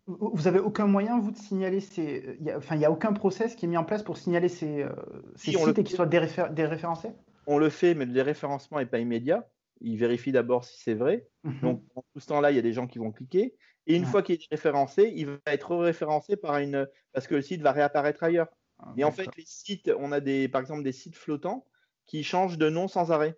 vous 0.05 0.47
avez 0.47 0.59
aucun 0.59 0.87
moyen, 0.87 1.19
vous, 1.19 1.31
de 1.31 1.37
signaler 1.37 1.79
ces. 1.79 2.37
enfin, 2.55 2.75
il 2.75 2.79
n'y 2.79 2.85
a 2.85 2.91
aucun 2.91 3.13
process 3.13 3.55
qui 3.55 3.65
est 3.65 3.67
mis 3.67 3.77
en 3.77 3.83
place 3.83 4.03
pour 4.03 4.17
signaler 4.17 4.49
ces, 4.49 4.83
euh, 4.83 4.89
sites 5.35 5.55
et 5.77 5.83
qu'ils 5.83 5.95
soient 5.95 6.05
déréférencés? 6.05 7.11
On 7.47 7.57
le 7.57 7.69
fait, 7.69 7.93
mais 7.93 8.05
le 8.05 8.11
déréférencement 8.11 8.79
n'est 8.79 8.85
pas 8.85 8.99
immédiat. 8.99 9.47
Il 9.81 9.97
vérifie 9.97 10.31
d'abord 10.31 10.63
si 10.63 10.79
c'est 10.81 10.93
vrai. 10.93 11.27
Mhm. 11.43 11.59
Donc, 11.61 11.83
en 11.95 12.01
tout 12.13 12.19
ce 12.19 12.27
temps-là, 12.27 12.51
il 12.51 12.55
y 12.55 12.59
a 12.59 12.63
des 12.63 12.73
gens 12.73 12.87
qui 12.87 12.99
vont 12.99 13.11
cliquer. 13.11 13.55
Et 13.87 13.95
une 13.95 14.05
fois 14.05 14.23
qu'il 14.23 14.35
est 14.35 14.47
référencé, 14.49 15.13
il 15.15 15.27
va 15.27 15.37
être 15.47 15.75
référencé 15.75 16.35
par 16.35 16.57
une. 16.57 16.87
Parce 17.13 17.27
que 17.27 17.35
le 17.35 17.41
site 17.41 17.61
va 17.61 17.71
réapparaître 17.71 18.23
ailleurs. 18.23 18.47
Ah, 18.79 18.93
et 18.97 19.03
en 19.03 19.11
fait, 19.11 19.29
les 19.37 19.45
sites, 19.45 19.91
on 19.97 20.11
a 20.11 20.19
des, 20.19 20.47
par 20.47 20.61
exemple 20.61 20.83
des 20.83 20.91
sites 20.91 21.15
flottants 21.15 21.65
qui 22.07 22.23
changent 22.23 22.57
de 22.57 22.69
nom 22.69 22.87
sans 22.87 23.11
arrêt. 23.11 23.37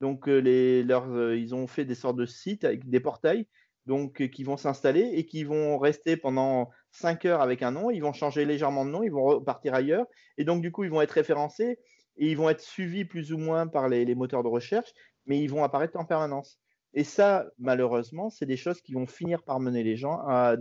Donc, 0.00 0.28
euh, 0.28 0.38
les, 0.38 0.82
leurs, 0.82 1.08
euh, 1.10 1.36
ils 1.36 1.54
ont 1.54 1.66
fait 1.66 1.84
des 1.84 1.94
sortes 1.94 2.16
de 2.16 2.26
sites 2.26 2.64
avec 2.64 2.88
des 2.88 3.00
portails 3.00 3.46
donc 3.86 4.20
euh, 4.20 4.26
qui 4.26 4.44
vont 4.44 4.56
s'installer 4.56 5.10
et 5.14 5.26
qui 5.26 5.44
vont 5.44 5.78
rester 5.78 6.16
pendant 6.16 6.70
5 6.92 7.24
heures 7.26 7.40
avec 7.40 7.62
un 7.62 7.70
nom, 7.70 7.90
ils 7.90 8.00
vont 8.00 8.12
changer 8.12 8.44
légèrement 8.44 8.84
de 8.84 8.90
nom, 8.90 9.02
ils 9.02 9.12
vont 9.12 9.24
repartir 9.24 9.74
ailleurs, 9.74 10.06
et 10.38 10.44
donc 10.44 10.62
du 10.62 10.72
coup 10.72 10.84
ils 10.84 10.90
vont 10.90 11.02
être 11.02 11.12
référencés 11.12 11.78
et 12.16 12.30
ils 12.30 12.36
vont 12.36 12.48
être 12.48 12.60
suivis 12.60 13.04
plus 13.04 13.32
ou 13.32 13.38
moins 13.38 13.66
par 13.66 13.88
les, 13.88 14.14
moteurs 14.14 14.42
de 14.42 14.48
recherche, 14.48 14.92
mais 15.26 15.40
ils 15.40 15.50
vont 15.50 15.64
apparaître 15.64 15.98
en 15.98 16.04
permanence. 16.04 16.58
Et 16.94 17.04
ça, 17.04 17.46
malheureusement, 17.58 18.30
c'est 18.30 18.46
des 18.46 18.56
choses 18.56 18.80
qui 18.80 18.92
vont 18.92 19.06
finir 19.06 19.42
par 19.42 19.58
mener 19.58 19.82
les 19.82 19.96
gens 19.96 20.20
à, 20.26 20.56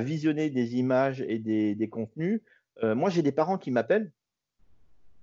visionner 0.00 0.50
des 0.50 0.76
images 0.76 1.20
et 1.22 1.38
des, 1.38 1.88
contenus. 1.88 2.40
Euh, 2.82 2.94
moi, 2.94 3.10
j'ai 3.10 3.22
des 3.22 3.32
parents 3.32 3.58
qui 3.58 3.70
m'appellent 3.72 4.12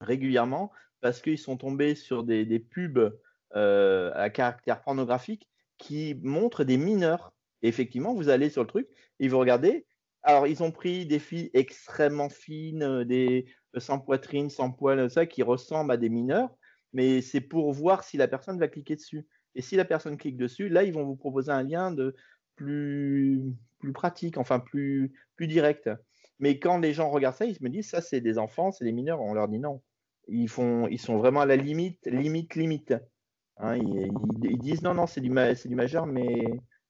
régulièrement 0.02 0.72
parce 1.00 1.22
qu'ils 1.22 1.38
sont 1.38 1.56
tombés 1.56 1.96
sur 1.96 2.24
des, 2.24 2.60
pubs 2.60 3.18
euh, 3.56 4.12
à 4.14 4.30
caractère 4.30 4.82
pornographique 4.82 5.48
qui 5.78 6.20
montrent 6.22 6.66
des 6.66 6.78
mineurs. 6.78 7.34
Et 7.62 7.70
effectivement, 7.70 8.14
vous 8.14 8.28
allez 8.28 8.50
sur 8.50 8.62
le 8.62 8.68
truc 8.68 8.90
et 9.20 9.30
vous 9.30 9.40
regardez. 9.40 9.86
Alors, 10.24 10.48
ils 10.48 10.64
ont 10.64 10.72
pris 10.72 11.06
des 11.06 11.20
filles 11.20 11.52
extrêmement 11.54 12.30
fines, 12.30 12.84
euh, 12.84 13.42
sans 13.78 14.00
poitrine, 14.00 14.50
sans 14.50 14.72
poils, 14.72 15.10
ça, 15.10 15.26
qui 15.26 15.44
ressemblent 15.44 15.92
à 15.92 15.98
des 15.98 16.10
mineurs, 16.10 16.50
mais 16.96 17.22
c'est 17.22 17.42
pour 17.42 17.74
voir 17.74 18.06
si 18.06 18.16
la 18.16 18.30
personne 18.30 18.58
va 18.58 18.70
cliquer 18.70 18.96
dessus. 18.96 19.28
Et 19.54 19.62
si 19.62 19.76
la 19.76 19.84
personne 19.84 20.16
clique 20.16 20.38
dessus, 20.38 20.70
là, 20.70 20.84
ils 20.84 20.94
vont 20.94 21.04
vous 21.04 21.18
proposer 21.18 21.52
un 21.52 21.62
lien 21.62 21.92
de 21.92 22.16
plus, 22.56 23.42
plus 23.80 23.92
pratique, 23.92 24.38
enfin 24.38 24.62
plus, 24.62 25.12
plus 25.36 25.48
direct. 25.48 25.90
Mais 26.40 26.58
quand 26.58 26.80
les 26.80 26.94
gens 26.94 27.10
regardent 27.10 27.36
ça, 27.36 27.46
ils 27.46 27.58
me 27.60 27.68
disent 27.68 27.90
ça, 27.90 28.00
c'est 28.00 28.22
des 28.22 28.38
enfants, 28.38 28.72
c'est 28.72 28.86
des 28.86 28.94
mineurs. 28.94 29.20
On 29.22 29.34
leur 29.34 29.50
dit 29.50 29.60
non. 29.60 29.82
Ils, 30.30 30.48
font, 30.48 30.88
ils 30.88 30.98
sont 30.98 31.18
vraiment 31.18 31.42
à 31.42 31.46
la 31.46 31.58
limite, 31.58 32.06
limite, 32.06 32.56
limite. 32.56 32.94
Hein, 33.58 33.76
ils, 33.76 34.58
disent 34.60 34.82
non, 34.82 34.94
non, 34.94 35.06
c'est 35.06 35.20
du, 35.20 35.30
du 35.30 35.76
majeur, 35.76 36.06
mais 36.06 36.46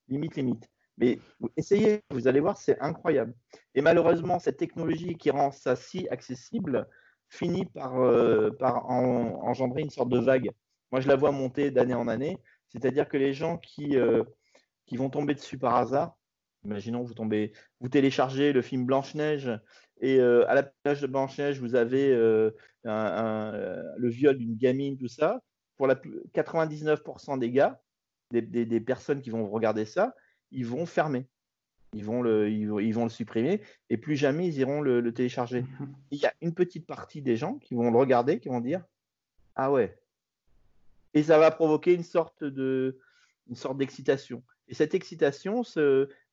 limite, 0.07 0.35
limite. 0.35 0.69
Mais 0.99 1.17
essayez, 1.57 2.01
vous 2.11 2.27
allez 2.27 2.41
voir, 2.41 2.57
c'est 2.57 2.79
incroyable. 2.79 3.33
Et 3.73 3.81
malheureusement, 3.81 4.37
cette 4.37 4.57
technologie 4.57 5.15
qui 5.15 5.31
rend 5.31 5.51
ça 5.51 5.75
si 5.75 6.07
accessible 6.09 6.87
finit 7.29 7.65
par, 7.65 7.99
euh, 7.99 8.51
engendrer 8.59 9.81
une 9.81 9.89
sorte 9.89 10.09
de 10.09 10.19
vague. 10.19 10.49
Moi, 10.91 11.01
je 11.01 11.07
la 11.07 11.15
vois 11.15 11.31
monter 11.31 11.71
d'année 11.71 11.93
en 11.93 12.07
année. 12.07 12.37
C'est-à-dire 12.69 13.07
que 13.07 13.17
les 13.17 13.33
gens 13.33 13.57
qui, 13.57 13.97
euh, 13.97 14.23
vont 14.93 15.09
tomber 15.09 15.33
dessus 15.33 15.57
par 15.57 15.75
hasard, 15.75 16.15
imaginons 16.63 17.03
vous 17.03 17.13
tombez, 17.13 17.51
vous 17.79 17.89
téléchargez 17.89 18.53
le 18.53 18.61
film 18.61 18.85
Blanche-Neige 18.85 19.51
et 20.01 20.19
euh, 20.19 20.49
à 20.49 20.55
la 20.55 20.63
page 20.63 21.01
de 21.01 21.07
Blanche-Neige, 21.07 21.59
vous 21.59 21.75
avez 21.75 22.13
le 22.13 24.09
viol 24.09 24.37
d'une 24.37 24.55
gamine, 24.55 24.97
tout 24.97 25.07
ça 25.07 25.41
pour 25.77 25.87
la 25.87 25.95
99% 25.95 27.39
des 27.39 27.51
gars, 27.51 27.81
des, 28.31 28.81
personnes 28.81 29.21
qui 29.21 29.29
vont 29.29 29.49
regarder 29.49 29.85
ça, 29.85 30.13
ils 30.51 30.65
vont 30.65 30.85
fermer. 30.85 31.27
Ils 31.95 32.03
vont, 32.03 32.21
le, 32.21 32.49
ils, 32.49 32.93
vont, 32.93 33.05
le 33.05 33.09
supprimer 33.09 33.61
et 33.89 33.95
plus 33.95 34.17
jamais 34.17 34.47
ils 34.47 34.57
iront 34.57 34.81
le, 34.81 35.13
télécharger. 35.13 35.61
Mhm. 35.61 35.95
Il 36.11 36.19
y 36.19 36.25
a 36.25 36.33
une 36.41 36.53
petite 36.53 36.85
partie 36.85 37.21
des 37.21 37.37
gens 37.37 37.55
qui 37.55 37.73
vont 37.73 37.89
le 37.89 37.97
regarder, 37.97 38.39
qui 38.39 38.49
vont 38.49 38.59
dire 38.59 38.83
Ah 39.55 39.71
ouais. 39.71 39.97
Et 41.13 41.23
ça 41.23 41.39
va 41.39 41.51
provoquer 41.51 41.93
une 41.93 42.03
sorte 42.03 42.43
de 42.43 42.99
une 43.47 43.55
sorte 43.55 43.77
d'excitation. 43.77 44.43
Et 44.67 44.73
cette 44.73 44.93
excitation, 44.93 45.63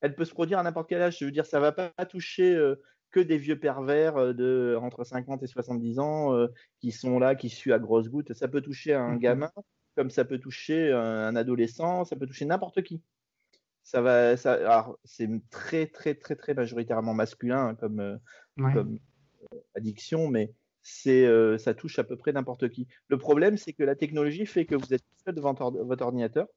elle 0.01 0.15
peut 0.15 0.25
se 0.25 0.33
produire 0.33 0.59
à 0.59 0.63
n'importe 0.63 0.89
quel 0.89 1.01
âge. 1.01 1.19
Je 1.19 1.25
veux 1.25 1.31
dire, 1.31 1.45
ça 1.45 1.59
va 1.59 1.71
pas 1.71 1.91
toucher 2.09 2.53
euh, 2.53 2.75
que 3.11 3.19
des 3.19 3.37
vieux 3.37 3.59
pervers 3.59 4.17
euh, 4.17 4.33
de 4.33 4.77
entre 4.81 5.03
50 5.03 5.43
et 5.43 5.47
70 5.47 5.99
ans 5.99 6.33
euh, 6.33 6.47
qui 6.79 6.91
sont 6.91 7.19
là, 7.19 7.35
qui 7.35 7.49
suent 7.49 7.73
à 7.73 7.79
grosses 7.79 8.09
gouttes. 8.09 8.33
Ça 8.33 8.47
peut 8.47 8.61
toucher 8.61 8.93
un 8.93 9.13
mhm. 9.13 9.19
gamin, 9.19 9.51
comme 9.95 10.09
ça 10.09 10.25
peut 10.25 10.39
toucher 10.39 10.91
un 10.91 11.35
adolescent, 11.35 12.03
ça 12.03 12.15
peut 12.15 12.27
toucher 12.27 12.45
n'importe 12.45 12.81
qui. 12.81 13.01
Ça 13.83 14.01
va, 14.01 14.37
ça, 14.37 14.95
c'est 15.03 15.29
très 15.49 15.87
très 15.87 16.15
très 16.15 16.35
très 16.35 16.53
majoritairement 16.53 17.13
masculin 17.13 17.67
hein, 17.67 17.75
comme, 17.75 17.99
euh, 17.99 18.17
comme 18.73 18.97
addiction, 19.75 20.29
mais 20.29 20.53
c'est 20.81 21.27
ça 21.57 21.73
touche 21.73 21.99
à 21.99 22.03
peu 22.03 22.15
près 22.15 22.31
n'importe 22.31 22.69
qui. 22.69 22.87
Le 23.07 23.17
problème, 23.17 23.57
c'est 23.57 23.73
que 23.73 23.83
la 23.83 23.95
technologie 23.95 24.45
fait 24.45 24.65
que 24.65 24.75
vous 24.75 24.93
êtes 24.93 25.03
seul 25.25 25.35
devant 25.35 25.53
votre 25.53 26.03
ordinateur, 26.03 26.47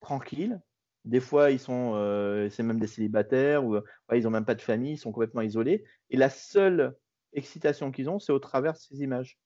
tranquille, 0.00 0.60
des 1.04 1.20
fois, 1.20 1.50
ils 1.50 1.58
sont, 1.58 1.92
euh, 1.94 2.48
c'est 2.48 2.62
même 2.62 2.80
des 2.80 2.86
célibataires 2.86 3.64
ou 3.64 3.78
ils 4.12 4.22
n'ont 4.22 4.30
même 4.30 4.46
pas 4.46 4.54
de 4.54 4.62
famille, 4.62 4.92
ils 4.92 4.98
sont 4.98 5.12
complètement 5.12 5.42
isolés. 5.42 5.84
Et 6.10 6.16
la 6.16 6.30
seule 6.30 6.96
excitation 7.34 7.90
qu'ils 7.90 8.08
ont, 8.08 8.18
c'est 8.18 8.32
au 8.32 8.38
travers 8.38 8.72
de 8.72 8.78
ces 8.78 9.02
images. 9.02 9.38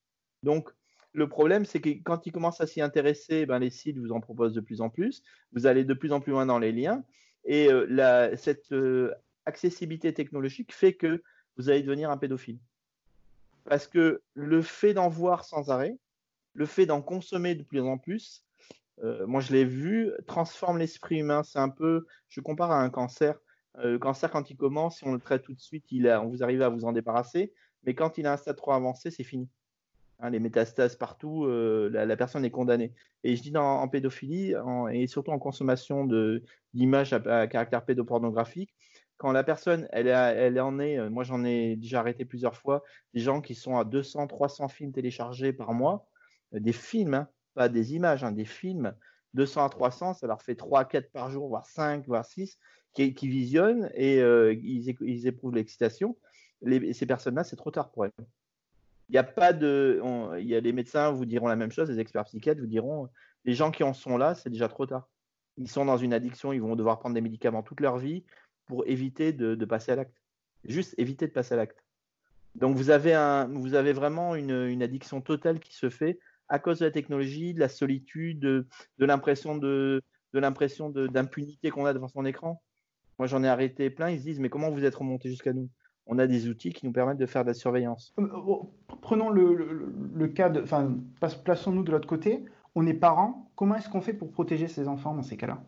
Donc, 0.42 0.70
le 1.12 1.28
problème, 1.28 1.64
c'est 1.64 1.80
que 1.80 1.90
quand 2.02 2.26
ils 2.26 2.32
commencent 2.32 2.60
à 2.60 2.66
s'y 2.66 2.80
intéresser, 2.80 3.46
ben, 3.46 3.58
les 3.58 3.70
sites 3.70 3.98
vous 3.98 4.12
en 4.12 4.20
proposent 4.20 4.54
de 4.54 4.60
plus 4.60 4.80
en 4.80 4.90
plus. 4.90 5.22
Vous 5.52 5.66
allez 5.66 5.84
de 5.84 5.94
plus 5.94 6.12
en 6.12 6.20
plus 6.20 6.32
loin 6.32 6.46
dans 6.46 6.58
les 6.58 6.72
liens. 6.72 7.04
Et 7.44 7.72
euh, 7.72 8.36
cette 8.36 8.72
euh, 8.72 9.14
accessibilité 9.46 10.12
technologique 10.12 10.72
fait 10.74 10.94
que 10.94 11.22
vous 11.56 11.70
allez 11.70 11.82
devenir 11.82 12.10
un 12.10 12.18
pédophile. 12.18 12.58
Parce 13.64 13.86
que 13.86 14.22
le 14.34 14.62
fait 14.62 14.94
d'en 14.94 15.08
voir 15.08 15.44
sans 15.44 15.70
arrêt, 15.70 15.96
le 16.54 16.66
fait 16.66 16.86
d'en 16.86 17.02
consommer 17.02 17.54
de 17.54 17.62
plus 17.62 17.80
en 17.80 17.98
plus, 17.98 18.44
euh, 19.02 19.26
moi 19.26 19.40
je 19.40 19.52
l'ai 19.52 19.64
vu, 19.64 20.10
transforme 20.26 20.78
l'esprit 20.78 21.18
humain. 21.18 21.42
C'est 21.42 21.58
un 21.58 21.68
peu, 21.68 22.06
je 22.28 22.40
compare 22.40 22.70
à 22.70 22.80
un 22.82 22.90
cancer. 22.90 23.38
Le 23.80 23.98
cancer, 23.98 24.30
quand 24.30 24.50
il 24.50 24.56
commence, 24.56 24.98
si 24.98 25.06
on 25.06 25.12
le 25.12 25.20
traite 25.20 25.42
tout 25.42 25.54
de 25.54 25.60
suite, 25.60 25.84
on 25.92 26.26
vous 26.26 26.42
arrive 26.42 26.62
à 26.62 26.68
vous 26.68 26.84
en 26.84 26.92
débarrasser. 26.92 27.52
Mais 27.84 27.94
quand 27.94 28.18
il 28.18 28.26
a 28.26 28.32
un 28.32 28.36
stade 28.36 28.56
trop 28.56 28.72
avancé, 28.72 29.10
c'est 29.12 29.22
fini. 29.22 29.48
Hein, 30.20 30.30
les 30.30 30.40
métastases 30.40 30.96
partout, 30.96 31.44
euh, 31.44 31.88
la, 31.92 32.16
personne 32.16 32.44
est 32.44 32.50
condamnée. 32.50 32.92
Et 33.22 33.36
je 33.36 33.42
dis 33.42 33.52
dans, 33.52 33.80
en 33.80 33.88
pédophilie, 33.88 34.54
et 34.92 35.06
surtout 35.06 35.30
en 35.30 35.38
consommation 35.38 36.08
d'images 36.74 37.12
à, 37.12 37.46
caractère 37.46 37.84
pédopornographique, 37.84 38.74
quand 39.16 39.32
la 39.32 39.44
personne, 39.44 39.88
elle, 39.92 40.60
en 40.60 40.78
est, 40.78 41.08
moi 41.10 41.24
j'en 41.24 41.44
ai 41.44 41.76
déjà 41.76 42.00
arrêté 42.00 42.24
plusieurs 42.24 42.56
fois, 42.56 42.82
des 43.14 43.20
gens 43.20 43.40
qui 43.40 43.54
sont 43.54 43.76
à 43.76 43.84
200, 43.84 44.28
300 44.28 44.68
films 44.68 44.92
téléchargés 44.92 45.52
par 45.52 45.72
mois, 45.72 46.08
des 46.52 46.72
films, 46.72 47.14
hein, 47.14 47.28
pas 47.54 47.68
des 47.68 47.94
images, 47.94 48.24
hein, 48.24 48.32
des 48.32 48.44
films. 48.44 48.94
200 49.34 49.66
à 49.66 49.68
300, 49.68 50.14
ça 50.14 50.26
leur 50.26 50.42
fait 50.42 50.54
3 50.54 50.80
à 50.80 50.84
4 50.84 51.10
par 51.12 51.30
jour, 51.30 51.48
voire 51.48 51.66
5, 51.66 52.06
voire 52.06 52.24
6, 52.24 52.58
qui, 52.94 53.12
visionnent 53.28 53.90
et 53.94 54.20
euh, 54.20 54.54
ils, 54.54 55.26
éprouvent 55.26 55.54
l'excitation. 55.54 56.16
ces 56.62 57.06
personnes-là, 57.06 57.44
c'est 57.44 57.56
trop 57.56 57.70
tard 57.70 57.90
pour 57.90 58.06
elles. 58.06 58.12
Il 59.08 59.12
n'y 59.12 59.18
a 59.18 59.24
pas 59.24 59.52
de. 59.52 60.00
il 60.38 60.46
y 60.46 60.54
a 60.54 60.60
les 60.60 60.72
médecins 60.72 61.10
vous 61.10 61.24
diront 61.24 61.48
la 61.48 61.56
même 61.56 61.72
chose, 61.72 61.88
les 61.88 61.98
experts 62.00 62.24
psychiatres 62.24 62.60
vous 62.60 62.66
diront 62.66 63.08
les 63.44 63.54
gens 63.54 63.70
qui 63.70 63.82
en 63.82 63.94
sont 63.94 64.18
là, 64.18 64.34
c'est 64.34 64.50
déjà 64.50 64.68
trop 64.68 64.86
tard. 64.86 65.08
Ils 65.56 65.70
sont 65.70 65.84
dans 65.84 65.96
une 65.96 66.12
addiction, 66.12 66.52
ils 66.52 66.60
vont 66.60 66.76
devoir 66.76 66.98
prendre 66.98 67.14
des 67.14 67.20
médicaments 67.20 67.62
toute 67.62 67.80
leur 67.80 67.98
vie 67.98 68.24
pour 68.66 68.86
éviter 68.86 69.32
de, 69.32 69.64
passer 69.64 69.92
à 69.92 69.96
l'acte. 69.96 70.22
Juste 70.64 70.94
éviter 70.98 71.26
de 71.26 71.32
passer 71.32 71.54
à 71.54 71.56
l'acte. 71.56 71.82
Donc 72.54 72.76
vous 72.76 72.90
avez, 72.90 73.14
un, 73.14 73.48
vous 73.48 73.74
avez 73.74 73.92
vraiment 73.92 74.34
une, 74.34 74.82
addiction 74.82 75.20
totale 75.20 75.60
qui 75.60 75.74
se 75.74 75.88
fait 75.90 76.18
à 76.48 76.58
cause 76.58 76.80
de 76.80 76.84
la 76.84 76.90
technologie, 76.90 77.54
de 77.54 77.60
la 77.60 77.68
solitude, 77.68 78.38
de, 78.40 78.66
l'impression 78.98 79.56
de, 79.56 80.02
de 80.32 80.38
l'impression 80.38 80.90
d'impunité 80.90 81.70
qu'on 81.70 81.86
a 81.86 81.94
devant 81.94 82.08
son 82.08 82.24
écran. 82.24 82.62
Moi, 83.18 83.26
j'en 83.26 83.42
ai 83.42 83.48
arrêté 83.48 83.90
plein. 83.90 84.10
Ils 84.10 84.18
se 84.18 84.24
disent, 84.24 84.40
mais 84.40 84.50
comment 84.50 84.70
vous 84.70 84.84
êtes 84.84 84.94
remonté 84.94 85.28
jusqu'à 85.28 85.52
nous? 85.52 85.68
On 86.08 86.18
a 86.18 86.26
des 86.26 86.48
outils 86.48 86.72
qui 86.72 86.86
nous 86.86 86.92
permettent 86.92 87.18
de 87.18 87.26
faire 87.26 87.42
de 87.42 87.48
la 87.48 87.54
surveillance. 87.54 88.14
Euh, 88.18 88.26
oh, 88.34 88.72
prenons 89.02 89.28
le, 89.28 90.26
cas 90.28 90.48
de, 90.48 90.62
enfin, 90.62 90.96
plaçons-nous 91.44 91.82
de 91.82 91.92
l'autre 91.92 92.08
côté. 92.08 92.44
On 92.74 92.86
est 92.86 92.94
parents. 92.94 93.50
Comment 93.54 93.76
est-ce 93.76 93.90
qu'on 93.90 94.00
fait 94.00 94.14
pour 94.14 94.30
protéger 94.30 94.68
ses 94.68 94.88
enfants 94.88 95.14
dans 95.14 95.22
ces 95.22 95.36
cas-là? 95.36 95.62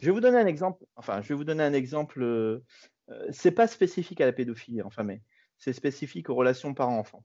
Je 0.00 0.06
vais 0.06 0.12
vous 0.12 0.20
donner 0.20 0.38
un 0.38 0.46
exemple. 0.46 0.84
Enfin, 0.96 1.22
je 1.22 1.28
vais 1.28 1.34
vous 1.34 1.44
donner 1.44 1.62
un 1.62 1.72
exemple. 1.72 2.22
Euh, 2.22 2.64
c'est 3.30 3.52
pas 3.52 3.68
spécifique 3.68 4.20
à 4.20 4.26
la 4.26 4.32
pédophilie, 4.32 4.82
enfin, 4.82 5.04
mais 5.04 5.22
c'est 5.58 5.72
spécifique 5.72 6.28
aux 6.28 6.34
relations 6.34 6.74
parents-enfants. 6.74 7.22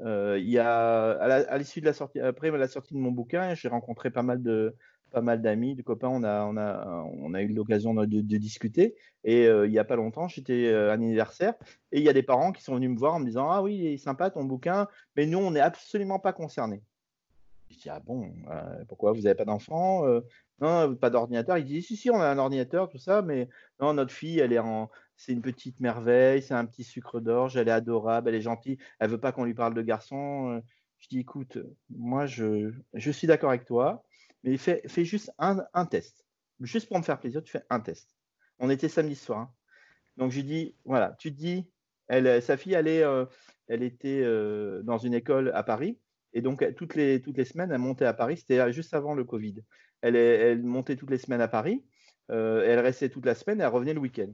Euh, 0.00 0.38
il 0.38 0.48
y 0.48 0.58
a 0.58 1.10
à 1.12 1.58
l'issue 1.58 1.80
de 1.80 1.86
la 1.86 1.92
sortie, 1.92 2.20
après 2.20 2.50
la 2.50 2.68
sortie 2.68 2.94
de 2.94 2.98
mon 2.98 3.10
bouquin, 3.10 3.54
j'ai 3.54 3.68
rencontré 3.68 4.10
pas 4.10 4.22
mal 4.22 4.42
de 4.42 4.74
pas 5.10 5.22
mal 5.22 5.42
d'amis, 5.42 5.74
de 5.74 5.82
copains. 5.82 6.08
On 6.08 7.34
a 7.34 7.42
eu 7.42 7.48
l'occasion 7.48 7.94
de, 7.94 8.20
discuter. 8.38 8.94
Et 9.24 9.46
euh, 9.46 9.66
il 9.66 9.72
y 9.72 9.78
a 9.78 9.84
pas 9.84 9.96
longtemps, 9.96 10.28
j'étais 10.28 10.72
à 10.72 10.90
un 10.90 10.94
anniversaire 10.94 11.54
et 11.90 11.98
il 11.98 12.04
y 12.04 12.08
a 12.08 12.12
des 12.12 12.22
parents 12.22 12.52
qui 12.52 12.62
sont 12.62 12.74
venus 12.76 12.90
me 12.90 12.96
voir 12.96 13.14
en 13.14 13.20
me 13.20 13.26
disant 13.26 13.50
ah 13.50 13.60
oui, 13.62 13.76
il 13.76 13.86
est 13.86 13.96
sympa 13.96 14.30
ton 14.30 14.44
bouquin, 14.44 14.86
mais 15.16 15.26
nous 15.26 15.38
on 15.38 15.50
n'est 15.50 15.60
absolument 15.60 16.20
pas 16.20 16.32
concernés. 16.32 16.82
Je 17.70 17.76
dis 17.76 17.90
ah 17.90 17.98
bon, 17.98 18.30
euh, 18.50 18.84
pourquoi 18.86 19.12
vous 19.12 19.22
n'avez 19.22 19.34
pas 19.34 19.44
d'enfant 19.44 20.04
Non, 20.60 20.94
pas 20.94 21.10
d'ordinateur? 21.10 21.58
Il 21.58 21.64
dit 21.64 21.82
si 21.82 21.96
si, 21.96 22.08
on 22.10 22.20
a 22.20 22.28
un 22.28 22.38
ordinateur, 22.38 22.88
tout 22.88 22.98
ça, 22.98 23.22
mais 23.22 23.48
non, 23.80 23.94
notre 23.94 24.12
fille, 24.12 24.38
elle 24.38 24.52
est 24.52 24.60
en 24.60 24.90
c'est 25.16 25.32
une 25.32 25.42
petite 25.42 25.80
merveille, 25.80 26.42
c'est 26.42 26.54
un 26.54 26.66
petit 26.66 26.84
sucre 26.84 27.20
d'orge, 27.20 27.56
elle 27.56 27.68
est 27.68 27.72
adorable, 27.72 28.28
elle 28.28 28.34
est 28.34 28.40
gentille, 28.40 28.78
elle 28.98 29.10
veut 29.10 29.20
pas 29.20 29.32
qu'on 29.32 29.44
lui 29.44 29.54
parle 29.54 29.74
de 29.74 29.82
garçon. 29.82 30.52
Euh. 30.52 30.60
Je 30.98 31.08
dis, 31.08 31.18
écoute, 31.20 31.58
moi, 31.90 32.26
je 32.26 32.72
suis 33.12 33.26
d'accord 33.26 33.50
avec 33.50 33.66
toi, 33.66 34.05
mais 34.46 34.56
fais, 34.56 35.04
juste 35.04 35.32
un, 35.38 35.86
test. 35.86 36.24
Juste 36.60 36.88
pour 36.88 36.98
me 36.98 37.02
faire 37.02 37.18
plaisir, 37.18 37.42
tu 37.42 37.50
fais 37.50 37.64
un 37.68 37.80
test. 37.80 38.16
On 38.58 38.70
était 38.70 38.88
samedi 38.88 39.16
soir. 39.16 39.40
Hein. 39.40 39.50
Donc, 40.16 40.30
je 40.30 40.40
dis, 40.40 40.74
voilà, 40.84 41.16
tu 41.18 41.30
dis, 41.30 41.68
elle, 42.08 42.40
sa 42.40 42.56
fille, 42.56 42.74
elle, 42.74 42.88
euh, 42.88 43.26
elle 43.68 43.82
était 43.82 44.22
euh, 44.22 44.82
dans 44.82 44.98
une 44.98 45.14
école 45.14 45.50
à 45.54 45.62
Paris. 45.62 45.98
Et 46.32 46.42
donc, 46.42 46.64
toutes 46.76 46.94
les, 46.94 47.20
semaines, 47.44 47.72
elle 47.72 47.78
montait 47.78 48.04
à 48.04 48.14
Paris. 48.14 48.38
C'était 48.38 48.72
juste 48.72 48.94
avant 48.94 49.14
le 49.14 49.24
Covid. 49.24 49.62
Elle, 50.00 50.16
elle 50.16 50.62
montait 50.62 50.96
toutes 50.96 51.10
les 51.10 51.18
semaines 51.18 51.40
à 51.40 51.48
Paris. 51.48 51.84
elle 52.28 52.78
restait 52.80 53.08
toute 53.08 53.26
la 53.26 53.34
semaine 53.34 53.60
et 53.60 53.64
elle 53.64 53.70
revenait 53.70 53.94
le 53.94 54.00
week-end. 54.00 54.32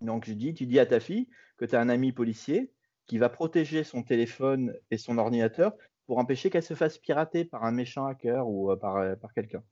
Donc 0.00 0.26
je 0.26 0.32
dis, 0.32 0.54
tu 0.54 0.66
dis 0.66 0.78
à 0.78 0.86
ta 0.86 1.00
fille 1.00 1.28
que 1.56 1.64
tu 1.64 1.74
as 1.76 1.80
un 1.80 1.88
ami 1.88 2.12
policier 2.12 2.72
qui 3.06 3.18
va 3.18 3.28
protéger 3.28 3.84
son 3.84 4.02
téléphone 4.02 4.74
et 4.90 4.98
son 4.98 5.18
ordinateur 5.18 5.74
pour 6.06 6.18
empêcher 6.18 6.50
qu'elle 6.50 6.62
se 6.62 6.74
fasse 6.74 6.98
pirater 6.98 7.44
par 7.44 7.64
un 7.64 7.70
méchant 7.70 8.06
hacker 8.06 8.46
ou 8.48 8.70
euh, 8.70 8.76
par, 8.76 8.96
euh, 8.96 9.16
par 9.16 9.32
quelqu'un. 9.32 9.62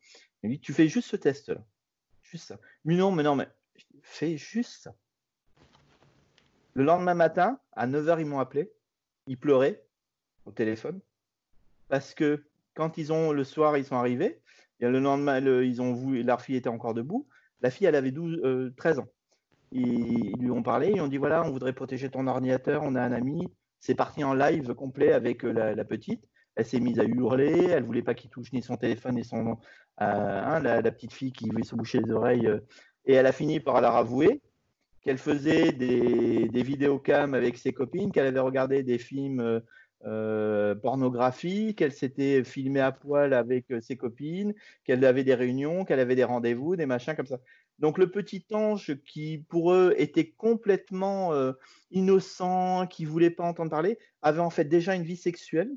Il 0.43 0.51
dit, 0.51 0.61
tu 0.61 0.72
fais 0.72 0.89
juste 0.89 1.09
ce 1.09 1.16
test-là. 1.16 1.62
Juste 2.22 2.49
ça. 2.49 2.59
Mais 2.85 2.97
non, 2.97 3.12
mais 3.12 3.22
non, 3.22 3.37
mais 3.37 3.49
fais 4.03 4.37
juste 4.37 4.83
ça. 4.83 4.95
Le 6.74 6.85
lendemain 6.85 7.14
matin, 7.14 7.61
à 7.72 7.87
9h, 7.87 8.20
ils 8.20 8.26
m'ont 8.26 8.41
appelé. 8.41 8.72
Ils 9.26 9.39
pleuraient 9.39 9.85
au 10.47 10.53
téléphone. 10.53 11.01
Parce 11.89 12.14
que 12.14 12.45
quand 12.74 12.97
ils 12.97 13.12
ont, 13.12 13.33
le 13.33 13.45
soir, 13.45 13.76
ils 13.76 13.85
sont 13.85 13.97
arrivés, 13.97 14.41
et 14.80 14.89
le 14.89 14.99
lendemain, 14.99 15.39
ils 15.62 15.80
ont 15.80 15.95
vu, 15.95 16.22
leur 16.22 16.41
fille 16.41 16.57
était 16.57 16.68
encore 16.68 16.95
debout. 16.95 17.28
La 17.61 17.70
fille, 17.70 17.87
elle 17.87 17.95
avait 17.95 18.11
12, 18.11 18.72
13 18.76 18.99
euh, 18.99 19.03
ans. 19.03 19.09
Ils, 19.70 20.37
lui 20.39 20.51
ont 20.51 20.62
parlé, 20.62 20.91
ils 20.91 21.01
ont 21.01 21.09
dit 21.09 21.16
voilà, 21.16 21.45
on 21.45 21.51
voudrait 21.51 21.72
protéger 21.72 22.11
ton 22.11 22.26
ordinateur, 22.26 22.83
on 22.83 22.95
a 22.95 23.03
un 23.03 23.12
ami. 23.12 23.53
C'est 23.83 23.97
parti 23.97 24.22
en 24.22 24.33
live 24.33 24.74
complet 24.74 25.12
avec 25.12 25.45
euh, 25.45 25.74
la, 25.74 25.85
petite. 25.85 26.28
Elle 26.55 26.64
s'est 26.64 26.78
mise 26.78 27.01
à 27.01 27.05
hurler, 27.05 27.66
elle 27.68 27.83
voulait 27.83 28.03
pas 28.03 28.14
qu'il 28.14 28.30
touche 28.30 28.53
ni 28.53 28.62
son 28.62 28.76
téléphone 28.76 29.16
ni 29.16 29.24
son. 29.24 29.59
Euh, 30.01 30.05
hein, 30.41 30.61
la, 30.61 30.83
petite 30.93 31.12
fille 31.12 31.33
qui 31.33 31.49
voulait 31.49 31.64
se 31.64 31.74
boucher 31.74 31.99
les 32.01 32.12
oreilles. 32.12 32.47
Euh, 32.47 32.61
et 33.07 33.14
elle 33.14 33.26
a 33.26 33.33
fini 33.33 33.59
par 33.59 33.80
leur 33.80 33.97
avouer 33.97 34.41
qu'elle 35.01 35.18
faisait 35.18 35.72
des, 35.72 36.49
des 36.49 36.62
vidéocams 36.62 37.35
avec 37.35 37.59
ses 37.59 37.72
copines, 37.72 38.12
qu'elle 38.12 38.28
avait 38.28 38.39
regardé 38.39 38.85
des 38.85 38.99
films 38.99 39.61
pornographiques, 40.83 41.78
qu'elle 41.78 41.93
s'était 41.93 42.45
filmée 42.45 42.80
à 42.80 42.93
poil 42.93 43.35
avec 43.35 43.66
ses 43.80 43.97
copines, 43.97 44.55
qu'elle 44.85 45.05
avait 45.05 45.24
des 45.24 45.35
réunions, 45.35 45.85
qu'elle 45.85 45.99
avait 45.99 46.14
des 46.14 46.22
rendez-vous, 46.22 46.76
des 46.76 46.87
machins 46.87 47.16
comme 47.16 47.26
ça. 47.26 47.41
Donc 47.83 47.99
le 47.99 48.11
petit 48.11 48.47
ange 48.53 48.97
qui 49.05 49.45
pour 49.51 49.74
eux 49.74 49.95
était 49.99 50.30
complètement 50.30 51.35
euh, 51.35 51.53
innocent, 51.91 52.87
qui 52.87 53.05
voulait 53.05 53.30
pas 53.30 53.45
entendre 53.45 53.70
parler, 53.70 53.99
avait 54.22 54.41
en 54.41 54.51
fait 54.51 54.64
déjà 54.64 54.95
une 54.95 55.03
vie 55.03 55.16
sexuelle. 55.16 55.70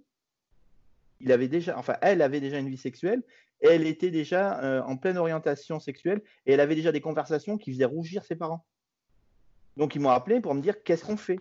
Il 1.19 1.33
avait 1.33 1.49
déjà, 1.49 1.77
enfin 1.77 1.97
elle 2.01 2.21
avait 2.21 2.39
déjà 2.39 2.59
une 2.59 2.69
vie 2.69 2.77
sexuelle 2.77 3.23
elle 3.61 3.87
était 3.87 4.11
déjà 4.11 4.59
euh, 4.63 4.81
en 4.83 4.97
pleine 4.97 5.17
orientation 5.17 5.79
sexuelle 5.79 6.21
et 6.45 6.53
elle 6.53 6.59
avait 6.59 6.75
déjà 6.75 6.91
des 6.91 7.01
conversations 7.01 7.57
qui 7.57 7.71
faisaient 7.71 7.85
rougir 7.85 8.23
ses 8.23 8.35
parents. 8.35 8.65
Donc 9.77 9.95
ils 9.95 10.01
m'ont 10.01 10.09
appelé 10.09 10.41
pour 10.41 10.53
me 10.53 10.61
dire 10.61 10.83
qu'est-ce 10.83 11.05
qu'on 11.05 11.17
fait? 11.17 11.39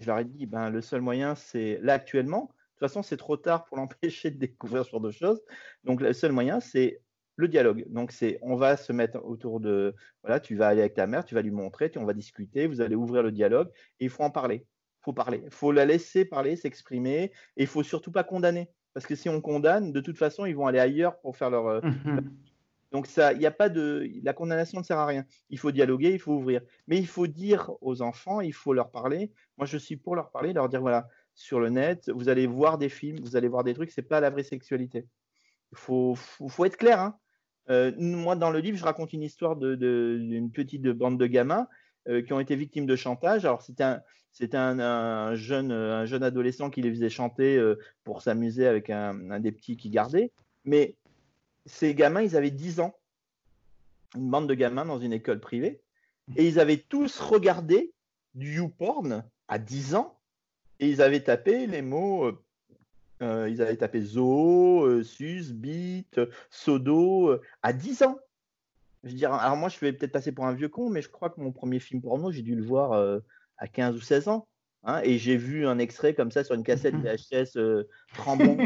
Je 0.00 0.06
leur 0.06 0.18
ai 0.18 0.24
dit 0.24 0.46
ben 0.46 0.70
le 0.70 0.80
seul 0.80 1.00
moyen 1.00 1.34
c'est 1.34 1.78
là 1.82 1.94
actuellement. 1.94 2.42
De 2.42 2.46
toute 2.46 2.90
façon 2.90 3.02
c'est 3.02 3.16
trop 3.16 3.36
tard 3.36 3.64
pour 3.64 3.76
l'empêcher 3.76 4.30
de 4.30 4.38
découvrir 4.38 4.84
ce 4.84 4.90
genre 4.90 5.00
de 5.00 5.10
choses. 5.10 5.42
Donc 5.84 6.00
le 6.00 6.12
seul 6.12 6.32
moyen 6.32 6.60
c'est 6.60 7.00
le 7.36 7.48
dialogue. 7.48 7.84
Donc, 7.88 8.12
c'est 8.12 8.38
on 8.42 8.56
va 8.56 8.76
se 8.76 8.92
mettre 8.92 9.24
autour 9.24 9.60
de. 9.60 9.94
Voilà, 10.22 10.40
tu 10.40 10.56
vas 10.56 10.68
aller 10.68 10.80
avec 10.80 10.94
ta 10.94 11.06
mère, 11.06 11.24
tu 11.24 11.34
vas 11.34 11.42
lui 11.42 11.50
montrer, 11.50 11.90
on 11.96 12.04
va 12.04 12.14
discuter, 12.14 12.66
vous 12.66 12.80
allez 12.80 12.96
ouvrir 12.96 13.22
le 13.22 13.32
dialogue 13.32 13.68
et 14.00 14.04
il 14.06 14.10
faut 14.10 14.22
en 14.22 14.30
parler. 14.30 14.66
Il 15.00 15.04
faut 15.04 15.12
parler. 15.12 15.42
Il 15.44 15.50
faut 15.50 15.72
la 15.72 15.84
laisser 15.84 16.24
parler, 16.24 16.56
s'exprimer 16.56 17.24
et 17.56 17.62
il 17.62 17.66
faut 17.66 17.82
surtout 17.82 18.10
pas 18.10 18.24
condamner. 18.24 18.70
Parce 18.94 19.06
que 19.06 19.14
si 19.14 19.28
on 19.28 19.40
condamne, 19.40 19.92
de 19.92 20.00
toute 20.00 20.16
façon, 20.16 20.46
ils 20.46 20.56
vont 20.56 20.66
aller 20.66 20.80
ailleurs 20.80 21.20
pour 21.20 21.36
faire 21.36 21.50
leur. 21.50 21.66
Euh, 21.66 21.80
mmh 21.82 22.20
Donc, 22.92 23.08
ça, 23.08 23.32
il 23.32 23.44
a 23.44 23.50
pas 23.50 23.68
de. 23.68 24.08
La 24.22 24.32
condamnation 24.32 24.78
ne 24.78 24.84
sert 24.84 24.98
à 24.98 25.06
rien. 25.06 25.24
Il 25.50 25.58
faut 25.58 25.70
dialoguer, 25.70 26.12
il 26.12 26.20
faut 26.20 26.32
ouvrir. 26.32 26.62
Mais 26.86 26.96
il 26.98 27.06
faut 27.06 27.26
dire 27.26 27.72
aux 27.82 28.00
enfants, 28.00 28.40
il 28.40 28.54
faut 28.54 28.72
leur 28.72 28.90
parler. 28.90 29.32
Moi, 29.58 29.66
je 29.66 29.76
suis 29.76 29.96
pour 29.96 30.16
leur 30.16 30.30
parler, 30.30 30.52
leur 30.52 30.68
dire 30.68 30.80
voilà, 30.80 31.08
sur 31.36 31.60
le 31.60 31.68
net, 31.68 32.08
vous 32.08 32.28
allez 32.30 32.46
voir 32.46 32.78
des 32.78 32.88
films, 32.88 33.20
vous 33.20 33.36
allez 33.36 33.48
voir 33.48 33.62
des 33.62 33.74
trucs, 33.74 33.90
c'est 33.90 34.02
pas 34.02 34.20
la 34.20 34.30
vraie 34.30 34.42
sexualité. 34.42 35.06
Il 35.72 35.78
faut, 35.78 36.14
faut, 36.14 36.48
faut, 36.48 36.64
être 36.64 36.78
clair. 36.78 36.98
Hein. 36.98 37.18
Euh, 37.70 37.92
moi, 37.98 38.36
dans 38.36 38.50
le 38.50 38.60
livre, 38.60 38.78
je 38.78 38.84
raconte 38.84 39.12
une 39.12 39.22
histoire 39.22 39.56
d'une 39.56 40.50
petite 40.50 40.86
bande 40.86 41.18
de 41.18 41.26
gamins 41.26 41.68
euh, 42.08 42.22
qui 42.22 42.32
ont 42.32 42.40
été 42.40 42.56
victimes 42.56 42.86
de 42.86 42.96
chantage. 42.96 43.44
Alors, 43.44 43.62
c'était 43.62 44.56
un, 44.56 45.34
jeune, 45.34 45.72
un 45.72 46.04
jeune 46.06 46.22
adolescent 46.22 46.70
qui 46.70 46.82
les 46.82 46.90
faisait 46.90 47.10
chanter 47.10 47.56
euh, 47.56 47.78
pour 48.04 48.22
s'amuser 48.22 48.66
avec 48.66 48.90
un, 48.90 49.40
des 49.40 49.52
petits 49.52 49.76
qui 49.76 49.90
gardait. 49.90 50.32
Mais 50.64 50.94
ces 51.64 51.94
gamins, 51.94 52.22
ils 52.22 52.36
avaient 52.36 52.50
10 52.50 52.80
ans. 52.80 52.94
Une 54.14 54.30
bande 54.30 54.48
de 54.48 54.54
gamins 54.54 54.84
dans 54.84 55.00
une 55.00 55.12
école 55.12 55.40
privée. 55.40 55.80
Et 56.36 56.46
ils 56.46 56.58
avaient 56.58 56.84
tous 56.88 57.20
regardé 57.20 57.92
du 58.34 58.56
YouPorn 58.56 59.24
à 59.48 59.58
10 59.58 59.94
ans. 59.96 60.18
Et 60.78 60.88
ils 60.88 61.02
avaient 61.02 61.22
tapé 61.22 61.66
les 61.66 61.82
mots 61.82 62.32
euh, 63.22 63.48
ils 63.48 63.62
avaient 63.62 63.76
tapé 63.76 64.02
Zo, 64.02 64.84
euh, 64.84 65.02
Sus, 65.02 65.52
Beat, 65.52 66.20
Sodo 66.50 67.30
euh, 67.30 67.40
à 67.62 67.72
10 67.72 68.02
ans. 68.02 68.18
Je 69.04 69.10
veux 69.10 69.16
dire, 69.16 69.32
alors 69.32 69.56
moi, 69.56 69.68
je 69.68 69.78
vais 69.78 69.92
peut-être 69.92 70.12
passer 70.12 70.32
pour 70.32 70.46
un 70.46 70.52
vieux 70.52 70.68
con, 70.68 70.90
mais 70.90 71.00
je 71.00 71.08
crois 71.08 71.30
que 71.30 71.40
mon 71.40 71.52
premier 71.52 71.78
film 71.78 72.02
porno, 72.02 72.30
j'ai 72.30 72.42
dû 72.42 72.54
le 72.54 72.64
voir 72.64 73.20
à 73.58 73.68
15 73.68 73.94
ou 73.94 74.00
16 74.00 74.28
ans. 74.28 74.48
Hein, 74.82 75.00
et 75.04 75.18
j'ai 75.18 75.36
vu 75.36 75.66
un 75.66 75.78
extrait 75.78 76.14
comme 76.14 76.30
ça 76.30 76.44
sur 76.44 76.54
une 76.54 76.62
cassette 76.62 76.94
VHS 76.94 77.84
tremblante 78.14 78.60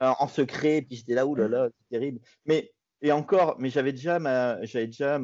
en 0.00 0.26
secret, 0.26 0.82
puis 0.82 0.96
j'étais 0.96 1.14
là, 1.14 1.26
oulala, 1.26 1.68
c'est 1.70 1.96
terrible. 1.96 2.20
Mais 2.44 2.72
et 3.02 3.12
encore, 3.12 3.56
mais 3.58 3.68
j'avais 3.68 3.92
déjà, 3.92 4.18
ma, 4.18 4.64
j'avais 4.64 4.86
déjà 4.86 5.20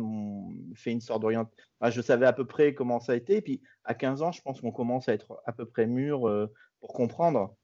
fait 0.74 0.92
une 0.92 1.00
sorte 1.00 1.22
d'orientation. 1.22 1.64
je 1.90 2.00
savais 2.00 2.26
à 2.26 2.32
peu 2.32 2.46
près 2.46 2.74
comment 2.74 3.00
ça 3.00 3.12
a 3.12 3.16
été. 3.16 3.36
Et 3.36 3.42
puis 3.42 3.60
à 3.84 3.94
15 3.94 4.22
ans, 4.22 4.32
je 4.32 4.42
pense 4.42 4.60
qu'on 4.60 4.72
commence 4.72 5.08
à 5.08 5.14
être 5.14 5.40
à 5.46 5.52
peu 5.52 5.66
près 5.66 5.86
mûr 5.86 6.48
pour 6.80 6.92
comprendre. 6.92 7.56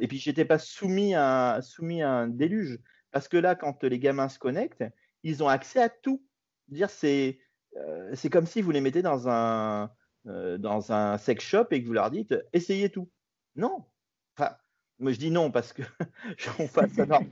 Et 0.00 0.08
puis, 0.08 0.18
j'étais 0.18 0.44
pas 0.44 0.58
soumis 0.58 1.14
à, 1.14 1.60
soumis 1.62 2.02
à 2.02 2.10
un 2.10 2.28
déluge. 2.28 2.78
Parce 3.12 3.28
que 3.28 3.36
là, 3.36 3.54
quand 3.54 3.82
les 3.84 3.98
gamins 3.98 4.28
se 4.28 4.38
connectent, 4.38 4.84
ils 5.22 5.42
ont 5.42 5.48
accès 5.48 5.82
à 5.82 5.88
tout. 5.88 6.24
Dire, 6.68 6.90
c'est, 6.90 7.38
euh, 7.76 8.14
comme 8.30 8.46
si 8.46 8.62
vous 8.62 8.70
les 8.70 8.80
mettez 8.80 9.02
dans 9.02 9.28
un, 9.28 9.90
euh, 10.26 10.58
dans 10.58 10.92
un 10.92 11.18
sex 11.18 11.44
shop 11.44 11.66
et 11.70 11.82
que 11.82 11.86
vous 11.86 11.92
leur 11.92 12.10
dites 12.10 12.34
essayez 12.52 12.90
tout. 12.90 13.10
Non. 13.56 13.84
Enfin, 14.36 14.54
Moi, 14.98 15.12
je 15.12 15.18
dis 15.18 15.30
non 15.30 15.50
parce 15.50 15.72
que 15.72 15.82
trouve 16.38 16.70
pas 16.72 16.88
ça 16.88 17.06
normal. 17.06 17.30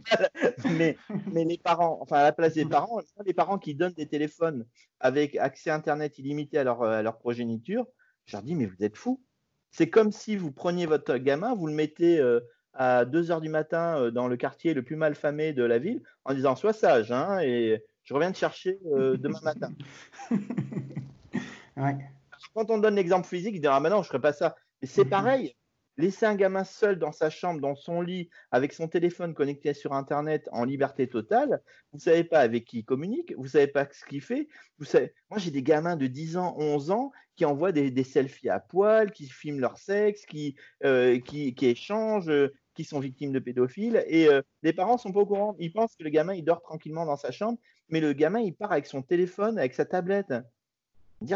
mais, 0.71 0.97
mais 1.33 1.45
les 1.45 1.59
parents, 1.59 1.99
enfin, 2.01 2.17
à 2.17 2.23
la 2.23 2.33
place 2.33 2.55
des 2.55 2.65
parents, 2.65 3.01
les 3.25 3.35
parents 3.35 3.59
qui 3.59 3.75
donnent 3.75 3.93
des 3.93 4.09
téléphones 4.09 4.67
avec 5.01 5.37
accès 5.37 5.71
Internet 5.71 6.19
illimité 6.19 6.59
à 6.59 6.65
leur, 6.65 6.83
à 6.83 7.03
leur 7.03 7.19
progéniture, 7.19 7.87
je 8.25 8.37
leur 8.37 8.43
dis, 8.43 8.55
mais 8.55 8.67
vous 8.67 8.83
êtes 8.83 8.97
fous. 8.97 9.23
C'est 9.71 9.91
comme 9.91 10.13
si 10.13 10.37
vous 10.37 10.51
preniez 10.51 10.87
votre 10.87 11.17
gamin, 11.17 11.55
vous 11.55 11.67
le 11.67 11.75
mettez 11.75 12.19
euh, 12.19 12.41
à 12.73 13.05
2 13.05 13.31
heures 13.31 13.41
du 13.41 13.49
matin 13.49 13.99
euh, 13.99 14.11
dans 14.11 14.29
le 14.29 14.37
quartier 14.37 14.75
le 14.75 14.83
plus 14.83 14.97
mal 14.97 15.15
famé 15.15 15.53
de 15.53 15.63
la 15.63 15.79
ville 15.79 16.03
en 16.25 16.35
disant 16.35 16.57
Sois 16.57 16.73
sage, 16.73 17.13
hein, 17.13 17.41
et 17.41 17.85
je 18.05 18.15
reviens 18.15 18.33
te 18.33 18.39
chercher 18.39 18.79
euh, 18.93 19.17
demain 19.17 19.41
matin. 19.43 19.73
Quand 22.55 22.71
on 22.71 22.79
donne 22.79 22.97
l'exemple 22.97 23.29
physique, 23.29 23.55
il 23.55 23.61
dira 23.61 23.77
ah, 23.77 23.81
non, 23.81 23.97
je 23.97 24.01
ne 24.01 24.05
ferai 24.05 24.21
pas 24.21 24.33
ça. 24.33 24.57
Et 24.83 24.87
c'est 24.87 25.05
mhm. 25.05 25.11
pareil. 25.11 25.57
Laisser 25.99 26.27
un 26.27 26.37
gamin 26.37 26.63
seul 26.63 26.97
dans 27.01 27.11
sa 27.11 27.29
chambre, 27.29 27.61
dans 27.61 27.75
son 27.75 28.01
lit, 28.01 28.31
avec 28.53 28.73
son 28.73 28.87
téléphone 28.87 29.35
connecté 29.35 29.75
sur 29.75 29.93
Internet 29.95 30.49
en 30.53 30.65
liberté 30.65 31.09
totale, 31.09 31.61
vous 31.91 31.99
ne 31.99 32.03
savez 32.03 32.23
pas 32.23 32.39
avec 32.39 32.67
qui 32.67 32.79
il 32.79 32.85
communique, 32.85 33.35
vous 33.37 33.43
ne 33.43 33.49
savez 33.49 33.67
pas 33.67 33.89
ce 33.91 34.05
qu'il 34.05 34.23
fait. 34.23 34.47
Vous 34.79 34.85
savez... 34.85 35.13
Moi, 35.29 35.41
j'ai 35.41 35.51
des 35.51 35.65
gamins 35.65 35.97
de 35.97 36.07
10 36.07 36.37
ans, 36.37 36.55
11 36.57 36.93
ans 36.93 37.11
qui 37.35 37.45
envoient 37.45 37.73
des, 37.73 38.05
selfies 38.05 38.49
à 38.49 38.61
poil, 38.61 39.11
qui 39.11 39.29
filment 39.29 39.59
leur 39.59 39.77
sexe, 39.77 40.25
qui, 40.25 40.55
euh, 40.85 41.19
échangent, 41.33 42.33
qui 42.75 42.85
sont 42.85 43.01
victimes 43.01 43.33
de 43.33 43.41
pédophiles. 43.41 44.05
Et 44.07 44.29
euh, 44.29 44.41
les 44.63 44.73
parents 44.73 44.99
sont 44.99 45.13
pas 45.13 45.21
au 45.21 45.27
courant. 45.27 45.57
Ils 45.59 45.73
pensent 45.73 45.97
que 45.97 46.05
le 46.05 46.11
gamin, 46.11 46.35
il 46.35 46.45
dort 46.45 46.63
tranquillement 46.63 47.07
dans 47.07 47.17
sa 47.17 47.33
chambre, 47.33 47.59
mais 47.89 48.01
le 48.01 48.13
gamin, 48.13 48.39
il 48.39 48.55
part 48.55 48.71
avec 48.71 48.87
son 48.87 49.03
téléphone, 49.03 49.59
avec 49.59 49.75
sa 49.75 49.85
tablette. 49.85 50.33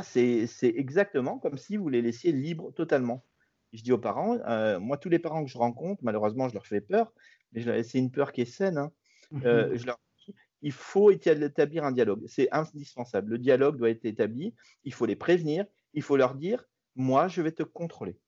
C'est 0.05 0.49
exactement 0.63 1.41
comme 1.41 1.59
si 1.59 1.77
vous 1.77 1.89
les 1.89 2.01
laissiez 2.01 2.31
libres 2.31 2.73
totalement 2.73 3.25
je 3.73 3.83
dis 3.83 3.93
aux 3.93 3.99
parents, 3.99 4.39
euh, 4.47 4.79
moi, 4.79 4.99
tous 4.99 5.09
les 5.09 5.19
parents 5.19 5.45
que 5.45 5.51
je 5.51 5.59
rencontre, 5.59 6.03
malheureusement, 6.05 6.49
je 6.49 6.55
leur 6.55 6.67
fais 6.67 6.81
peur, 6.81 7.13
mais 7.53 7.83
c'est 7.83 7.99
une 7.99 8.11
peur 8.11 8.33
qui 8.33 8.43
est 8.43 8.47
saine. 8.47 8.79
Hein. 8.79 8.93
Mhm. 9.31 9.43
Euh, 9.47 9.77
je 9.77 9.87
leur 9.87 9.99
dis, 10.27 10.35
il 10.61 10.73
faut 10.73 11.11
établir 11.11 11.85
un 11.85 11.93
dialogue. 11.93 12.23
C'est 12.27 12.49
indispensable. 12.53 13.33
Le 13.33 13.39
dialogue 13.39 13.79
doit 13.79 13.91
être 13.91 14.05
établi. 14.05 14.55
Il 14.85 14.93
faut 14.93 15.07
les 15.07 15.17
prévenir. 15.17 15.65
Il 15.95 16.03
faut 16.03 16.17
leur 16.17 16.35
dire, 16.35 16.65
moi, 16.97 17.29
je 17.29 17.41
vais 17.43 17.53
te 17.53 17.63
contrôler. 17.63 18.19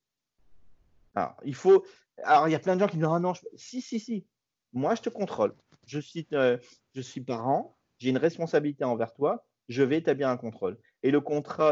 Alors, 1.15 1.37
il 1.45 1.55
faut. 1.55 1.85
Alors, 2.23 2.49
il 2.49 2.53
y 2.53 2.55
a 2.55 2.59
plein 2.59 2.75
de 2.75 2.81
gens 2.81 2.89
qui 2.89 2.97
disent, 2.97 3.07
ah 3.11 3.21
non, 3.21 3.35
si, 3.55 3.81
si, 3.81 4.01
si. 4.01 4.27
Moi, 4.73 4.95
je 4.95 5.03
te 5.03 5.11
contrôle. 5.11 5.55
Je 5.87 6.01
suis, 6.01 6.27
euh, 6.33 6.59
je 6.95 7.01
suis 7.01 7.21
parent. 7.21 7.77
J'ai 7.99 8.11
une 8.11 8.19
responsabilité 8.19 8.85
envers 8.85 9.13
toi. 9.13 9.47
Je 9.69 9.83
vais 9.83 9.99
établir 9.99 10.29
un 10.29 10.37
contrôle. 10.37 10.79
Et 11.03 11.11
le, 11.11 11.19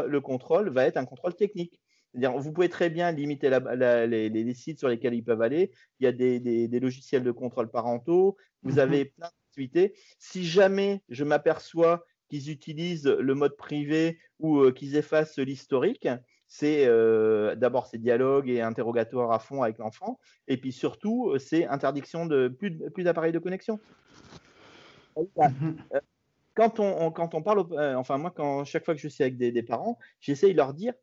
le 0.07 0.21
contrôle 0.21 0.69
va 0.69 0.85
être 0.85 0.97
un 0.97 1.05
contrôle 1.05 1.35
technique 1.35 1.82
vous 2.13 2.53
pouvez 2.53 2.69
très 2.69 2.89
bien 2.89 3.11
limiter 3.11 3.49
les, 3.49 4.53
sites 4.53 4.79
sur 4.79 4.87
lesquels 4.87 5.13
ils 5.13 5.23
peuvent 5.23 5.41
aller. 5.41 5.71
Il 5.99 6.05
y 6.05 6.07
a 6.07 6.11
des, 6.11 6.79
logiciels 6.79 7.23
de 7.23 7.31
contrôle 7.31 7.69
parentaux. 7.69 8.37
Vous 8.63 8.73
mhm. 8.73 8.79
avez 8.79 9.05
plein 9.05 9.27
d'activités. 9.27 9.95
Si 10.19 10.45
jamais 10.45 11.01
je 11.09 11.23
m'aperçois 11.23 12.05
qu'ils 12.29 12.49
utilisent 12.49 13.07
le 13.07 13.35
mode 13.35 13.55
privé 13.55 14.19
ou 14.39 14.59
euh, 14.59 14.71
qu'ils 14.71 14.95
effacent 14.95 15.39
l'historique, 15.39 16.07
c'est 16.47 16.85
euh, 16.85 17.55
d'abord 17.55 17.87
ces 17.87 17.97
dialogues 17.97 18.49
et 18.49 18.61
interrogatoires 18.61 19.31
à 19.31 19.39
fond 19.39 19.63
avec 19.63 19.77
l'enfant, 19.79 20.19
et 20.47 20.57
puis 20.57 20.71
surtout 20.71 21.29
euh, 21.29 21.39
c'est 21.39 21.65
interdiction 21.65 22.25
de 22.25 22.47
plus, 22.47 22.71
d'appareils 23.03 23.31
de 23.31 23.39
connexion. 23.39 23.79
Mhm. 25.17 25.77
Quand 26.55 26.79
on, 26.79 27.11
quand 27.11 27.33
on 27.33 27.41
parle, 27.41 27.65
enfin 27.95 28.19
moi 28.19 28.31
quand 28.31 28.63
chaque 28.63 28.85
fois 28.85 28.93
que 28.93 29.01
je 29.01 29.07
suis 29.07 29.23
avec 29.23 29.37
des, 29.37 29.51
des 29.51 29.63
parents, 29.63 29.97
j'essaie 30.19 30.51
de 30.51 30.57
leur 30.57 30.75
dire 30.75 30.93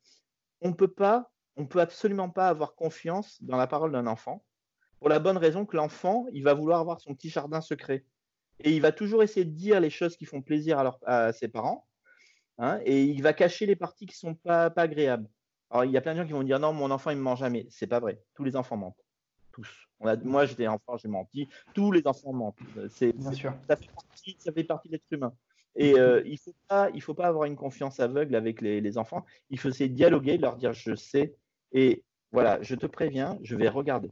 on 0.60 0.72
peut 0.72 0.92
pas, 0.92 1.30
on 1.56 1.66
peut 1.66 1.80
absolument 1.80 2.30
pas 2.30 2.48
avoir 2.48 2.74
confiance 2.74 3.42
dans 3.42 3.56
la 3.56 3.66
parole 3.66 3.92
d'un 3.92 4.06
enfant, 4.06 4.44
pour 4.98 5.08
la 5.08 5.18
bonne 5.18 5.38
raison 5.38 5.64
que 5.64 5.76
l'enfant, 5.76 6.26
il 6.32 6.44
va 6.44 6.54
vouloir 6.54 6.80
avoir 6.80 7.00
son 7.00 7.14
petit 7.14 7.30
jardin 7.30 7.60
secret. 7.60 8.04
Et 8.60 8.72
il 8.72 8.82
va 8.82 8.92
toujours 8.92 9.22
essayer 9.22 9.46
de 9.46 9.54
dire 9.54 9.80
les 9.80 9.88
choses 9.88 10.16
qui 10.16 10.26
font 10.26 10.42
plaisir 10.42 10.98
à, 11.06 11.32
ses 11.32 11.48
parents, 11.48 11.86
hein, 12.58 12.78
et 12.84 13.02
il 13.02 13.22
va 13.22 13.32
cacher 13.32 13.64
les 13.64 13.76
parties 13.76 14.06
qui 14.06 14.16
sont 14.16 14.34
pas, 14.34 14.68
pas 14.68 14.82
agréables. 14.82 15.28
Alors, 15.70 15.84
il 15.84 15.92
y 15.92 15.96
a 15.96 16.00
plein 16.00 16.12
de 16.12 16.18
gens 16.18 16.26
qui 16.26 16.32
vont 16.32 16.42
dire 16.42 16.58
non, 16.58 16.72
mon 16.72 16.90
enfant, 16.90 17.10
il 17.10 17.16
me 17.16 17.22
ment 17.22 17.36
jamais. 17.36 17.66
C'est 17.70 17.86
pas 17.86 18.00
vrai. 18.00 18.20
Tous 18.34 18.44
les 18.44 18.56
enfants 18.56 18.76
mentent. 18.76 19.04
Tous. 19.52 19.88
moi, 20.24 20.44
j'étais 20.44 20.66
enfant, 20.66 20.96
j'ai 20.96 21.08
menti. 21.08 21.48
Tous 21.74 21.92
les 21.92 22.06
enfants 22.06 22.32
mentent. 22.32 22.58
C'est, 22.90 23.12
Bien 23.12 23.32
sûr. 23.32 23.54
Ça 23.68 23.76
fait 23.76 23.90
partie, 23.92 24.36
ça 24.38 24.52
fait 24.52 24.64
partie 24.64 24.88
de 24.88 24.94
l'être 24.94 25.12
humain. 25.12 25.32
Et 25.76 25.98
euh, 25.98 26.22
il 26.26 26.38
faut 26.38 26.54
pas, 26.68 26.90
il 26.94 27.02
faut 27.02 27.14
pas 27.14 27.26
avoir 27.26 27.44
une 27.44 27.56
confiance 27.56 28.00
aveugle 28.00 28.34
avec 28.34 28.60
les, 28.60 28.98
enfants. 28.98 29.24
Il 29.50 29.58
faut 29.58 29.68
essayer 29.68 29.88
de 29.88 29.94
dialoguer, 29.94 30.36
leur 30.36 30.56
dire 30.56 30.72
je 30.72 30.94
sais. 30.94 31.34
Et 31.72 32.04
voilà, 32.32 32.60
je 32.62 32.74
te 32.74 32.86
préviens, 32.86 33.38
je 33.42 33.56
vais 33.56 33.68
regarder. 33.68 34.10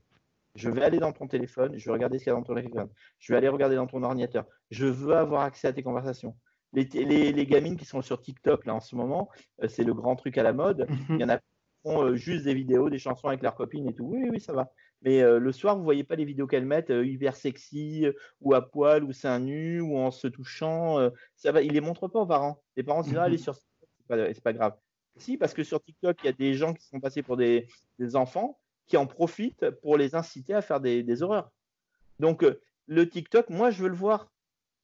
Je 0.55 0.71
vais 0.71 0.83
aller 0.83 0.99
dans 0.99 1.13
ton 1.13 1.29
téléphone, 1.29 1.77
je 1.77 1.85
vais 1.85 1.93
regarder 1.93 2.19
ce 2.19 2.25
qu'il 2.25 2.31
y 2.31 2.35
a 2.35 2.39
dans 2.39 2.43
ton 2.43 2.55
téléphone. 2.55 2.89
Je 3.19 3.33
vais 3.33 3.37
aller 3.37 3.49
regarder 3.49 3.77
dans 3.77 3.87
ton 3.87 4.03
ordinateur. 4.03 4.45
Je 4.71 4.87
veux 4.87 5.15
avoir 5.15 5.43
accès 5.43 5.69
à 5.69 5.73
tes 5.73 5.83
conversations. 5.83 6.37
Les, 6.73 6.85
les, 6.85 7.47
gamines 7.47 7.77
qui 7.77 7.87
sont 7.87 8.03
sur 8.03 8.21
TikTok 8.21 8.67
là 8.67 8.75
en 8.75 8.81
ce 8.81 8.95
moment, 8.95 9.31
euh, 9.63 9.69
c'est 9.69 9.85
le 9.85 9.95
grand 9.95 10.17
truc 10.17 10.37
à 10.37 10.43
la 10.43 10.53
mode. 10.53 10.87
Il 11.09 11.21
y 11.21 11.25
en 11.25 11.29
a 11.31 11.39
qui 11.39 11.45
font 11.83 12.05
euh, 12.05 12.15
juste 12.15 12.45
des 12.45 12.55
vidéos, 12.55 12.91
des 12.91 12.99
chansons 12.99 13.29
avec 13.29 13.43
leurs 13.43 13.55
copines 13.55 13.89
et 13.89 13.95
tout. 13.95 14.05
Oui, 14.05 14.29
oui, 14.31 14.41
ça 14.41 14.53
va. 14.53 14.71
Mais 15.03 15.22
euh, 15.22 15.38
le 15.38 15.53
soir, 15.53 15.76
vous 15.76 15.84
voyez 15.84 16.05
pas 16.05 16.16
les 16.16 16.24
vidéos 16.24 16.46
qu'elles 16.46 16.66
mettent 16.66 16.90
euh, 16.90 17.07
hyper 17.07 17.36
sexy 17.36 18.05
euh, 18.05 18.12
ou 18.40 18.55
à 18.55 18.68
poil 18.68 19.05
ou 19.05 19.12
seins 19.12 19.38
nus 19.38 19.80
ou 19.80 19.96
en 19.96 20.11
se 20.11 20.26
touchant. 20.26 20.99
ça 21.36 21.53
va, 21.53 21.62
ils 21.62 21.72
les 21.72 21.80
montrent 21.80 22.09
pas 22.09 22.20
aux 22.20 22.26
parents. 22.26 22.61
Les 22.76 22.82
parents 22.82 23.03
se 23.03 23.11
disent 23.11 23.18
ah, 23.18 23.36
sur 23.36 23.55
c'est 23.55 24.07
pas, 24.09 24.34
pas 24.42 24.53
grave. 24.53 24.76
Si, 25.16 25.36
parce 25.36 25.55
que 25.55 25.64
sur 25.64 25.82
TikTok, 25.82 26.16
il 26.22 26.26
y 26.26 26.28
a 26.30 26.32
des 26.32 26.55
gens 26.55 26.74
qui 26.74 26.84
sont 26.84 27.01
passés 27.01 27.22
pour 27.22 27.36
des, 27.36 27.68
enfants 28.14 28.59
qui 28.86 28.96
en 28.96 29.07
profitent 29.07 29.70
pour 29.82 29.99
les 29.99 30.14
inciter 30.14 30.55
à 30.55 30.62
faire 30.62 30.80
des, 30.80 31.22
horreurs. 31.22 31.51
Donc, 32.20 32.44
le 32.86 33.09
TikTok, 33.09 33.51
moi, 33.51 33.70
je 33.70 33.82
veux 33.82 33.88
le 33.88 33.96
voir. 33.96 34.32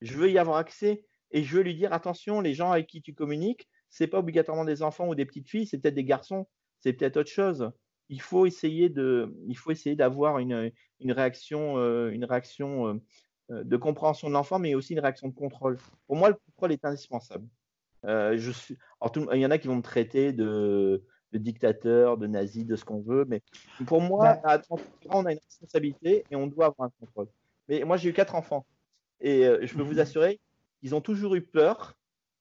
Je 0.00 0.16
veux 0.16 0.30
y 0.30 0.38
avoir 0.38 0.58
accès 0.58 1.04
et 1.30 1.42
je 1.42 1.56
veux 1.56 1.62
lui 1.62 1.74
dire 1.74 1.92
attention, 1.92 2.40
les 2.40 2.52
gens 2.52 2.70
avec 2.70 2.86
qui 2.86 3.00
tu 3.00 3.14
communiques, 3.14 3.68
c'est 3.88 4.06
pas 4.06 4.18
obligatoirement 4.18 4.64
des 4.64 4.82
enfants 4.82 5.08
ou 5.08 5.14
des 5.14 5.24
petites 5.24 5.48
filles, 5.48 5.66
c'est 5.66 5.78
peut-être 5.78 5.94
des 5.94 6.04
garçons, 6.04 6.46
c'est 6.80 6.92
peut-être 6.92 7.16
autre 7.16 7.30
chose 7.30 7.72
il 8.08 8.20
faut 8.20 8.46
essayer 8.46 8.88
de, 8.88 9.34
il 9.46 9.56
faut 9.56 9.70
essayer 9.70 9.96
d'avoir 9.96 10.38
une, 10.38 10.70
une, 11.00 11.12
réaction, 11.12 11.78
euh, 11.78 12.10
une 12.10 12.24
réaction 12.24 12.88
euh, 12.88 12.94
euh, 13.50 13.64
de 13.64 13.76
compréhension 13.76 14.28
de 14.28 14.32
l'enfant, 14.34 14.58
mais 14.58 14.74
aussi 14.74 14.92
une 14.92 15.00
réaction 15.00 15.28
de 15.28 15.34
contrôle. 15.34 15.78
Pour 16.06 16.16
moi, 16.16 16.28
le 16.28 16.34
contrôle 16.34 16.72
est 16.72 16.84
indispensable. 16.84 17.46
je 18.04 18.50
suis, 18.50 18.76
il 19.32 19.40
y 19.40 19.46
en 19.46 19.50
a 19.50 19.58
qui 19.58 19.68
vont 19.68 19.76
me 19.76 19.82
traiter 19.82 20.32
de, 20.32 21.04
de 21.32 21.38
dictateur, 21.38 22.18
de 22.18 22.26
nazi, 22.26 22.64
de 22.64 22.76
ce 22.76 22.84
qu'on 22.84 23.00
veut, 23.00 23.24
mais 23.26 23.42
pour 23.86 24.00
moi, 24.00 24.34
bah 24.42 24.50
à 24.50 24.58
30 24.58 24.80
ans, 24.80 24.84
on 25.10 25.26
a 25.26 25.32
une 25.32 25.38
responsabilité 25.38 26.24
et 26.30 26.36
on 26.36 26.46
doit 26.46 26.66
avoir 26.66 26.88
un 26.88 26.92
contrôle. 27.00 27.28
Mais 27.68 27.84
moi, 27.84 27.96
j'ai 27.96 28.10
eu 28.10 28.12
quatre 28.12 28.34
enfants 28.34 28.66
et 29.20 29.44
je 29.62 29.74
peux 29.74 29.82
vous 29.82 29.94
mhm. 29.94 30.00
assurer, 30.00 30.40
ils 30.82 30.94
ont 30.94 31.00
toujours 31.00 31.34
eu 31.34 31.40
peur 31.40 31.96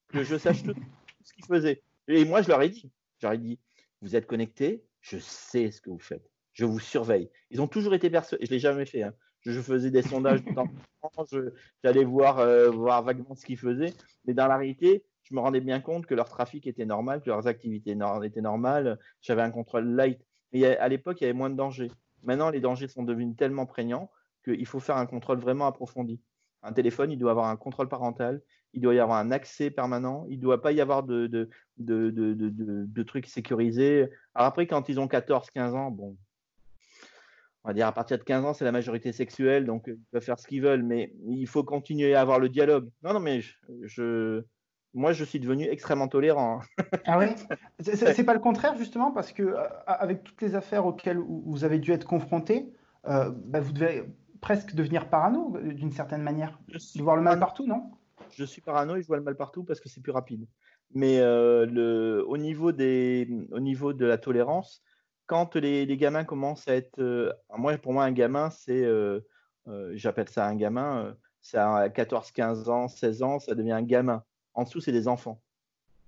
que 0.10 0.24
je 0.24 0.38
sache 0.38 0.64
tout, 0.64 0.76
ce 1.24 1.34
qu'ils 1.34 1.46
faisaient. 1.46 1.82
Et 2.10 2.26
moi, 2.26 2.42
je 2.42 2.50
leur 2.50 2.62
ai 2.62 2.70
dit, 2.70 2.92
je 3.20 3.26
leur 3.26 3.34
ai 3.34 3.38
dit, 3.38 3.58
vous 4.02 4.18
êtes 4.18 4.28
connectés, 4.28 4.84
je 5.04 5.18
sais 5.20 5.70
ce 5.70 5.82
que 5.82 5.90
vous 5.90 6.00
faites. 6.00 6.32
Je 6.54 6.66
vous 6.66 6.80
surveille. 6.80 7.30
Ils 7.52 7.62
ont 7.62 7.68
toujours 7.68 7.94
été 7.94 8.10
persuadés. 8.10 8.46
Je 8.46 8.52
l'ai 8.52 8.60
jamais 8.60 8.86
fait. 8.86 9.04
Hein. 9.04 9.14
Je, 9.42 9.60
faisais 9.60 9.92
des 9.92 10.02
sondages 10.02 10.44
de 10.44 10.54
temps 10.54 10.68
temps. 11.02 11.26
J'allais 11.84 12.06
voir, 12.06 12.40
euh, 12.40 12.70
voir 12.70 13.04
vaguement 13.04 13.36
ce 13.36 13.46
qu'ils 13.46 13.58
faisaient. 13.58 13.94
Mais 14.26 14.34
dans 14.34 14.48
la 14.48 14.56
réalité, 14.56 15.04
je 15.24 15.36
me 15.36 15.42
rendais 15.42 15.60
bien 15.60 15.82
compte 15.82 16.06
que 16.06 16.16
leur 16.16 16.30
trafic 16.30 16.66
était 16.68 16.86
normal, 16.86 17.22
que 17.22 17.30
leurs 17.30 17.48
activités 17.48 17.98
étaient 18.24 18.42
normales. 18.42 18.98
J'avais 19.22 19.42
un 19.42 19.52
contrôle 19.52 19.90
light. 19.94 20.26
Mais 20.54 20.66
à 20.78 20.88
l'époque, 20.88 21.20
il 21.20 21.26
y 21.26 21.28
avait 21.28 21.38
moins 21.38 21.50
de 21.50 21.56
dangers. 21.56 21.92
Maintenant, 22.24 22.50
les 22.50 22.62
dangers 22.62 22.88
sont 22.88 23.04
devenus 23.04 23.36
tellement 23.36 23.66
prégnants 23.66 24.10
qu'il 24.46 24.66
faut 24.66 24.80
faire 24.80 24.98
un 24.98 25.06
contrôle 25.06 25.40
vraiment 25.40 25.68
approfondi. 25.68 26.22
Un 26.64 26.74
téléphone, 26.74 27.12
il 27.12 27.18
doit 27.18 27.32
avoir 27.32 27.48
un 27.48 27.58
contrôle 27.58 27.90
parental, 27.90 28.42
il 28.74 28.82
doit 28.82 28.94
y 28.94 29.00
avoir 29.00 29.20
un 29.20 29.32
accès 29.32 29.70
permanent, 29.70 30.26
il 30.30 30.38
ne 30.38 30.42
doit 30.42 30.62
pas 30.62 30.72
y 30.72 30.82
avoir 30.82 31.04
de, 31.04 31.28
de, 31.28 31.50
de, 31.78 32.10
de, 32.12 33.04
trucs 33.04 33.28
sécurisés. 33.28 34.10
Alors 34.34 34.48
après, 34.48 34.66
quand 34.66 34.90
ils 34.90 35.00
ont 35.00 35.08
14, 35.08 35.50
15 35.52 35.76
ans, 35.76 35.92
bon, 35.92 36.16
on 37.64 37.70
va 37.70 37.74
dire 37.74 37.88
à 37.88 37.92
partir 37.92 38.18
de 38.18 38.24
15 38.24 38.46
ans, 38.46 38.54
c'est 38.54 38.66
la 38.66 38.72
majorité 38.72 39.12
sexuelle, 39.12 39.66
donc 39.66 39.84
ils 39.88 40.00
peuvent 40.12 40.24
faire 40.24 40.40
ce 40.40 40.48
qu'ils 40.48 40.62
veulent, 40.62 40.84
mais 40.84 41.14
il 41.28 41.48
faut 41.48 41.64
continuer 41.64 42.16
à 42.16 42.22
avoir 42.22 42.40
le 42.40 42.50
dialogue. 42.50 42.90
Non, 43.04 43.14
non, 43.14 43.20
mais 43.20 43.42
je, 43.84 44.44
moi, 44.94 45.12
je 45.12 45.24
suis 45.24 45.40
devenu 45.40 45.68
extrêmement 45.68 46.08
tolérant. 46.08 46.62
Hein. 46.62 46.84
ah 47.06 47.20
oui 47.20 47.28
C'est 47.80 48.24
pas 48.24 48.34
le 48.34 48.40
contraire, 48.40 48.78
justement, 48.78 49.12
parce 49.12 49.32
que 49.32 49.44
euh, 49.44 49.68
avec 49.86 50.24
toutes 50.24 50.42
les 50.42 50.56
affaires 50.56 50.86
auxquelles 50.86 51.20
vous 51.20 51.64
avez 51.64 51.80
dû 51.80 51.92
être 51.92 52.06
confronté, 52.06 52.72
euh, 53.08 53.32
bah, 53.34 53.60
vous 53.60 53.72
devez 53.72 54.04
presque 54.44 54.76
devenir 54.76 55.10
parano 55.10 55.58
d'une 55.62 55.94
certaine 55.94 56.22
manière. 56.22 56.60
De 56.68 57.02
voir 57.02 57.16
le 57.16 57.22
mal 57.22 57.40
partout, 57.40 57.66
non? 57.66 57.92
Je 58.36 58.44
suis 58.44 58.62
parano 58.62 58.98
et 58.98 59.02
je 59.02 59.08
vois 59.08 59.16
le 59.16 59.24
mal 59.24 59.38
partout 59.38 59.64
parce 59.64 59.80
que 59.80 59.88
c'est 59.88 60.02
plus 60.02 60.12
rapide. 60.12 60.46
Mais 60.94 61.20
euh, 61.20 61.66
le, 61.66 62.26
au, 62.28 62.38
niveau 62.38 62.74
des, 62.74 63.28
au 63.52 63.62
niveau 63.62 63.94
de 63.94 64.06
la 64.06 64.18
tolérance, 64.18 64.84
quand 65.28 65.56
les, 65.56 65.86
les 65.86 65.98
gamins 65.98 66.26
commencent 66.26 66.68
à 66.68 66.76
être. 66.76 67.00
Euh, 67.00 67.32
moi, 67.58 67.78
pour 67.78 67.94
moi, 67.94 68.04
un 68.04 68.12
gamin, 68.12 68.50
c'est. 68.50 68.84
Euh, 68.84 69.22
j'appelle 69.94 70.28
ça 70.28 70.46
un 70.46 70.56
gamin. 70.56 71.16
c'est 71.40 71.58
à 71.58 71.90
14, 71.90 72.32
15 72.32 72.68
ans, 72.68 72.90
16 72.90 73.24
ans, 73.24 73.40
ça 73.40 73.56
devient 73.56 73.72
un 73.72 73.82
gamin. 73.82 74.26
En 74.56 74.64
dessous, 74.64 74.82
c'est 74.82 74.92
des 74.92 75.08
enfants. 75.08 75.42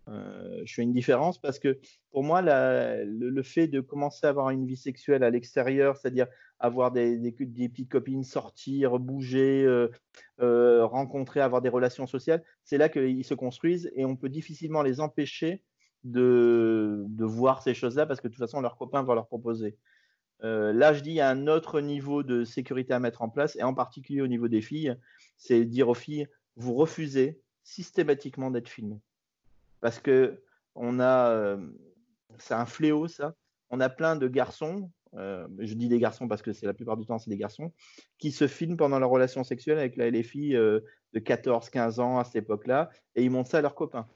je 0.08 0.74
fais 0.74 0.84
une 0.84 0.92
différence 0.92 1.40
parce 1.40 1.58
que 1.58 1.80
pour 2.12 2.22
moi, 2.22 2.42
la, 2.42 3.06
le, 3.06 3.30
le, 3.30 3.44
fait 3.44 3.68
de 3.68 3.80
commencer 3.80 4.28
à 4.28 4.30
avoir 4.30 4.50
une 4.50 4.68
vie 4.68 4.76
sexuelle 4.76 5.24
à 5.24 5.30
l'extérieur, 5.30 5.96
c'est-à-dire 5.96 6.28
avoir 6.60 6.92
des, 6.92 7.18
des, 7.18 7.32
petites 7.32 7.90
copines, 7.90 8.24
sortir, 8.24 8.98
bouger, 9.00 9.68
rencontrer, 10.40 11.42
avoir 11.42 11.62
des 11.62 11.70
relations 11.70 12.08
sociales. 12.08 12.44
C'est 12.64 12.78
là 12.78 12.90
qu'ils 12.90 13.26
se 13.26 13.34
construisent 13.34 13.92
et 13.96 14.06
on 14.06 14.16
peut 14.16 14.30
difficilement 14.30 14.82
les 14.82 15.00
empêcher 15.00 15.64
de, 16.04 17.04
de 17.08 17.26
voir 17.26 17.62
ces 17.62 17.74
choses-là 17.74 18.06
parce 18.06 18.22
que 18.22 18.28
de 18.28 18.34
toute 18.34 18.44
façon, 18.44 18.62
leurs 18.62 18.78
copains 18.78 19.04
vont 19.04 19.14
leur 19.14 19.28
proposer. 19.28 19.78
là, 20.42 20.94
je 20.94 21.02
dis, 21.02 21.12
il 21.12 21.16
y 21.16 21.22
a 21.22 21.30
un 21.30 21.48
autre 21.48 21.82
niveau 21.82 22.24
de 22.24 22.44
sécurité 22.44 22.94
à 22.94 23.00
mettre 23.00 23.22
en 23.22 23.30
place, 23.30 23.56
et 23.58 23.64
en 23.64 23.74
particulier 23.74 24.22
au 24.22 24.28
niveau 24.28 24.48
des 24.48 24.62
filles, 24.62 24.96
c'est 25.38 25.66
dire 25.66 25.90
aux 25.90 25.94
filles, 25.94 26.28
vous 26.56 26.74
refusez 26.74 27.42
systématiquement 27.64 28.52
d'être 28.52 28.70
filmé. 28.70 29.02
Parce 29.82 30.00
que 30.00 30.42
on 30.76 31.00
a, 31.00 31.32
euh, 31.32 31.58
c'est 32.38 32.54
un 32.54 32.66
fléau 32.66 33.08
ça. 33.08 33.36
On 33.70 33.80
a 33.80 33.90
plein 33.90 34.16
de 34.16 34.28
garçons, 34.28 34.92
euh, 35.18 35.48
je 35.60 35.74
dis 35.74 35.88
des 35.88 36.00
garçons 36.00 36.28
parce 36.28 36.42
que 36.42 36.54
c'est 36.54 36.66
la 36.66 36.74
plupart 36.74 36.98
du 36.98 37.06
temps 37.06 37.18
c'est 37.18 37.30
des 37.30 37.38
garçons, 37.38 37.72
qui 38.18 38.32
se 38.32 38.48
filment 38.48 38.78
pendant 38.78 39.00
leur 39.00 39.10
relation 39.10 39.44
sexuelle 39.44 39.80
avec 39.80 39.96
les 39.96 40.24
filles 40.24 40.56
euh, 40.56 40.82
de 41.14 41.20
14-15 41.20 42.00
ans 42.02 42.20
à 42.20 42.24
cette 42.24 42.36
époque-là, 42.36 42.90
et 43.16 43.24
ils 43.24 43.32
montrent 43.32 43.50
ça 43.50 43.60
à 43.60 43.62
leurs 43.62 43.76
copains. 43.76 44.08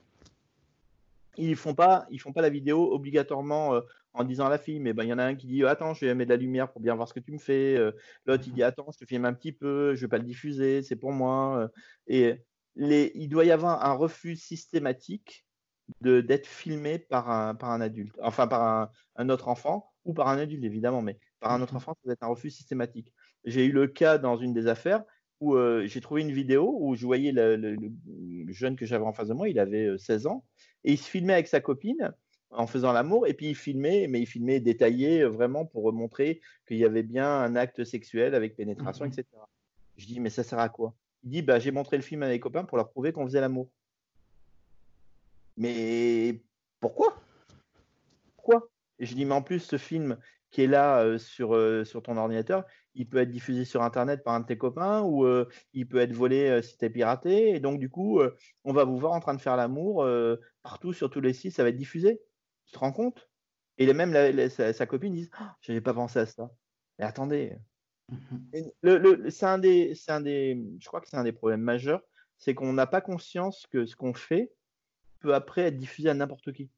Ils 1.36 1.56
font 1.56 1.74
pas, 1.74 2.06
ils 2.10 2.20
font 2.20 2.32
pas 2.32 2.42
la 2.42 2.50
vidéo 2.50 2.92
obligatoirement 2.92 3.80
en 4.12 4.24
disant 4.24 4.46
à 4.46 4.50
la 4.50 4.58
fille, 4.58 4.80
mais 4.80 4.92
ben 4.92 5.04
il 5.04 5.08
y 5.08 5.12
en 5.12 5.18
a 5.18 5.24
un 5.24 5.36
qui 5.36 5.46
dit 5.46 5.64
attends, 5.64 5.94
je 5.94 6.04
vais 6.04 6.14
mettre 6.14 6.28
de 6.28 6.34
la 6.34 6.40
lumière 6.40 6.70
pour 6.70 6.82
bien 6.82 6.94
voir 6.94 7.08
ce 7.08 7.14
que 7.14 7.20
tu 7.20 7.32
me 7.32 7.38
fais. 7.38 7.78
L'autre 8.26 8.44
il 8.46 8.52
dit 8.52 8.64
attends, 8.64 8.90
je 8.92 8.98
te 8.98 9.04
filme 9.06 9.24
un 9.24 9.32
petit 9.32 9.52
peu, 9.52 9.94
je 9.94 10.02
vais 10.02 10.08
pas 10.08 10.18
le 10.18 10.24
diffuser, 10.24 10.82
c'est 10.82 10.96
pour 10.96 11.12
moi. 11.12 11.70
Et 12.08 12.34
il 12.76 13.28
doit 13.28 13.44
y 13.44 13.52
avoir 13.52 13.84
un 13.86 13.92
refus 13.92 14.36
systématique 14.36 15.46
d'être 16.00 16.46
filmé 16.46 16.98
par 16.98 17.30
un, 17.30 17.54
par 17.54 17.70
un 17.70 17.80
adulte, 17.80 18.16
enfin 18.22 18.46
par 18.46 18.90
un, 19.16 19.28
autre 19.28 19.48
enfant 19.48 19.89
ou 20.04 20.14
par 20.14 20.28
un 20.28 20.38
adulte 20.38 20.64
évidemment, 20.64 21.02
mais 21.02 21.18
par 21.40 21.52
un 21.52 21.62
autre 21.62 21.74
mmh 21.74 21.76
enfant, 21.76 21.94
ça 21.94 22.00
doit 22.04 22.12
être 22.12 22.22
un 22.22 22.28
refus 22.28 22.50
systématique. 22.50 23.12
J'ai 23.44 23.64
eu 23.64 23.72
le 23.72 23.86
cas 23.86 24.18
dans 24.18 24.36
une 24.36 24.52
des 24.52 24.66
affaires 24.66 25.04
où 25.40 25.54
euh, 25.54 25.86
j'ai 25.86 26.00
trouvé 26.00 26.20
une 26.20 26.32
vidéo 26.32 26.76
où 26.80 26.94
je 26.94 27.06
voyais 27.06 27.32
le, 27.32 27.76
jeune 28.48 28.76
que 28.76 28.84
j'avais 28.84 29.04
en 29.04 29.12
face 29.12 29.28
de 29.28 29.34
moi, 29.34 29.48
il 29.48 29.58
avait 29.58 29.96
16 29.96 30.26
euh, 30.26 30.30
ans, 30.30 30.44
et 30.84 30.92
il 30.92 30.98
se 30.98 31.08
filmait 31.08 31.32
avec 31.32 31.48
sa 31.48 31.60
copine 31.60 32.12
en 32.50 32.66
faisant 32.66 32.92
l'amour, 32.92 33.26
et 33.26 33.34
puis 33.34 33.48
il 33.48 33.54
filmait, 33.54 34.06
mais 34.08 34.20
il 34.20 34.26
filmait 34.26 34.60
détaillé 34.60 35.22
euh, 35.22 35.28
vraiment 35.28 35.64
pour 35.64 35.92
montrer 35.92 36.40
qu'il 36.66 36.76
y 36.76 36.84
avait 36.84 37.02
bien 37.02 37.26
un 37.26 37.56
acte 37.56 37.84
sexuel 37.84 38.34
avec 38.34 38.56
pénétration, 38.56 39.06
mmh 39.06 39.08
etc. 39.08 39.26
Je 39.96 40.06
dis, 40.06 40.20
mais 40.20 40.30
ça 40.30 40.42
sert 40.42 40.58
à 40.58 40.68
quoi? 40.68 40.94
Il 41.24 41.30
dit, 41.30 41.42
bah, 41.42 41.58
j'ai 41.58 41.70
montré 41.70 41.96
le 41.96 42.02
film 42.02 42.22
à 42.22 42.28
mes 42.28 42.40
copains 42.40 42.64
pour 42.64 42.76
leur 42.76 42.90
prouver 42.90 43.12
qu'on 43.12 43.26
faisait 43.26 43.40
l'amour. 43.40 43.70
Mais 45.56 46.40
pourquoi? 46.80 47.20
Pourquoi? 48.36 48.69
Et 49.00 49.06
je 49.06 49.14
dis, 49.14 49.24
mais 49.24 49.34
en 49.34 49.42
plus, 49.42 49.60
ce 49.60 49.78
film 49.78 50.18
qui 50.50 50.62
est 50.62 50.66
là 50.66 51.02
euh, 51.02 51.18
sur, 51.18 51.54
euh, 51.54 51.84
sur 51.84 52.02
ton 52.02 52.16
ordinateur, 52.16 52.64
il 52.94 53.08
peut 53.08 53.18
être 53.18 53.30
diffusé 53.30 53.64
sur 53.64 53.82
Internet 53.82 54.22
par 54.22 54.34
un 54.34 54.40
de 54.40 54.46
tes 54.46 54.58
copains 54.58 55.00
ou 55.02 55.24
euh, 55.24 55.48
il 55.72 55.88
peut 55.88 55.98
être 55.98 56.12
volé 56.12 56.60
si 56.62 56.76
tu 56.76 56.84
es 56.84 56.90
piraté. 56.90 57.50
Et 57.50 57.60
donc, 57.60 57.80
du 57.80 57.88
coup, 57.88 58.20
on 58.64 58.72
va 58.72 58.84
vous 58.84 58.98
voir 58.98 59.12
en 59.12 59.20
train 59.20 59.34
de 59.34 59.40
faire 59.40 59.56
l'amour 59.56 60.06
partout 60.62 60.92
sur 60.92 61.08
tous 61.08 61.20
les 61.20 61.32
sites, 61.32 61.54
ça 61.54 61.62
va 61.62 61.70
être 61.70 61.76
diffusé. 61.76 62.20
Tu 62.66 62.72
te 62.72 62.78
rends 62.78 62.92
compte? 62.92 63.28
Et 63.78 63.90
même 63.94 64.12
sa, 64.50 64.86
copine 64.86 65.14
dit 65.14 65.30
oh, 65.40 65.44
Je 65.60 65.72
n'avais 65.72 65.80
pas 65.80 65.94
pensé 65.94 66.18
à 66.18 66.26
ça. 66.26 66.50
Mais 66.98 67.04
attendez. 67.06 67.56
Mm-hmm. 68.12 68.72
Le, 68.82 69.30
c'est 69.30 69.46
un 69.46 69.58
des, 69.58 69.94
un 70.08 70.20
des, 70.20 70.60
je 70.78 70.86
crois 70.86 71.00
que 71.00 71.08
c'est 71.08 71.16
un 71.16 71.24
des 71.24 71.32
problèmes 71.32 71.62
majeurs, 71.62 72.02
c'est 72.36 72.54
qu'on 72.54 72.72
n'a 72.72 72.86
pas 72.86 73.00
conscience 73.00 73.66
que 73.70 73.86
ce 73.86 73.94
qu'on 73.94 74.14
fait, 74.14 74.52
peut 75.20 75.34
après 75.34 75.62
être 75.62 75.76
diffusé 75.76 76.08
à 76.08 76.14
n'importe 76.14 76.52
qui. 76.52 76.70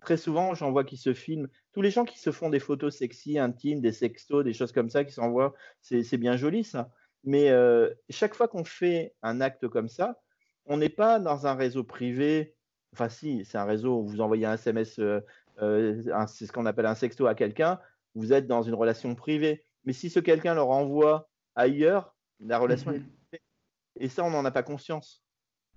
Très 0.00 0.16
souvent, 0.16 0.54
j'en 0.54 0.72
vois 0.72 0.84
qui 0.84 0.96
se 0.96 1.12
filment. 1.12 1.48
Tous 1.72 1.82
les 1.82 1.90
gens 1.90 2.04
qui 2.04 2.18
se 2.18 2.32
font 2.32 2.48
des 2.48 2.60
photos 2.60 2.96
sexy, 2.96 3.38
intimes, 3.38 3.80
des 3.80 3.92
sextos, 3.92 4.44
des 4.44 4.52
choses 4.52 4.72
comme 4.72 4.88
ça, 4.88 5.04
qui 5.04 5.12
s'envoient, 5.12 5.54
c'est 5.80 6.16
bien 6.16 6.36
joli 6.36 6.64
ça. 6.64 6.90
Mais 7.24 7.50
euh, 7.50 7.90
chaque 8.08 8.34
fois 8.34 8.48
qu'on 8.48 8.64
fait 8.64 9.14
un 9.22 9.40
acte 9.40 9.68
comme 9.68 9.88
ça, 9.88 10.20
on 10.66 10.78
n'est 10.78 10.88
pas 10.88 11.18
dans 11.20 11.46
un 11.46 11.54
réseau 11.54 11.84
privé. 11.84 12.54
Enfin, 12.94 13.08
si, 13.08 13.44
c'est 13.44 13.58
un 13.58 13.64
réseau 13.64 14.00
où 14.00 14.08
vous 14.08 14.20
envoyez 14.20 14.46
un 14.46 14.54
SMS, 14.54 14.98
euh, 14.98 15.20
euh, 15.60 16.02
c'est 16.26 16.46
ce 16.46 16.52
qu'on 16.52 16.66
appelle 16.66 16.86
un 16.86 16.94
sexto 16.94 17.26
à 17.26 17.34
quelqu'un, 17.34 17.78
vous 18.14 18.32
êtes 18.32 18.46
dans 18.46 18.62
une 18.62 18.74
relation 18.74 19.14
privée. 19.14 19.64
Mais 19.84 19.92
si 19.92 20.10
ce 20.10 20.20
quelqu'un 20.20 20.54
le 20.54 20.62
renvoie 20.62 21.28
ailleurs, 21.54 22.14
la 22.40 22.58
relation 22.58 22.92
est 22.92 23.00
mhm. 23.00 23.10
privée. 23.28 23.42
Et 23.98 24.08
ça, 24.08 24.24
on 24.24 24.30
n'en 24.30 24.44
a 24.44 24.50
pas 24.50 24.62
conscience. 24.62 25.22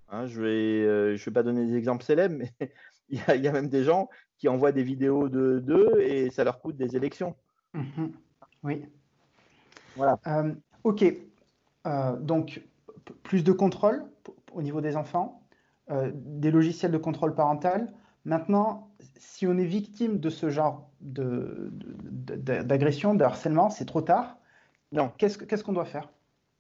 Hein, 0.10 0.28
je 0.28 0.42
vais, 0.42 0.86
euh, 0.86 1.16
je 1.16 1.26
vais 1.26 1.34
pas 1.34 1.44
donner 1.44 1.66
des 1.66 1.76
exemples 1.76 2.04
célèbres, 2.04 2.36
mais 2.60 2.74
il 3.14 3.42
y, 3.42 3.48
a, 3.48 3.52
même 3.52 3.70
des 3.70 3.84
gens 3.84 4.10
qui 4.38 4.48
envoient 4.48 4.72
des 4.72 4.84
vidéos 4.84 5.30
de 5.30 5.60
d'eux 5.60 6.02
et 6.02 6.30
ça 6.30 6.44
leur 6.44 6.60
coûte 6.60 6.76
des 6.76 6.96
élections. 6.96 7.36
Mhm. 7.74 8.12
Oui. 8.64 8.86
Voilà. 9.96 10.20
Euh, 10.28 10.54
ok. 10.84 11.06
Euh, 11.86 12.18
donc 12.18 12.64
plus 13.22 13.44
de 13.44 13.52
contrôle 13.52 14.06
au 14.54 14.62
niveau 14.62 14.82
des 14.82 14.96
enfants, 14.96 15.46
des 16.14 16.52
logiciels 16.52 16.92
de 16.92 16.98
contrôle 16.98 17.36
parental. 17.36 17.94
Maintenant, 18.24 18.94
si 19.18 19.46
on 19.48 19.58
est 19.58 19.66
victime 19.66 20.20
de 20.20 20.30
ce 20.30 20.50
genre 20.50 20.90
d'agression, 21.02 23.14
de, 23.14 23.20
de, 23.20 23.24
harcèlement, 23.24 23.70
c'est 23.70 23.86
trop 23.86 24.02
tard. 24.02 24.38
Non. 24.94 25.12
Qu'est-ce 25.18 25.64
qu'on 25.64 25.74
doit 25.74 25.86
faire? 25.86 26.10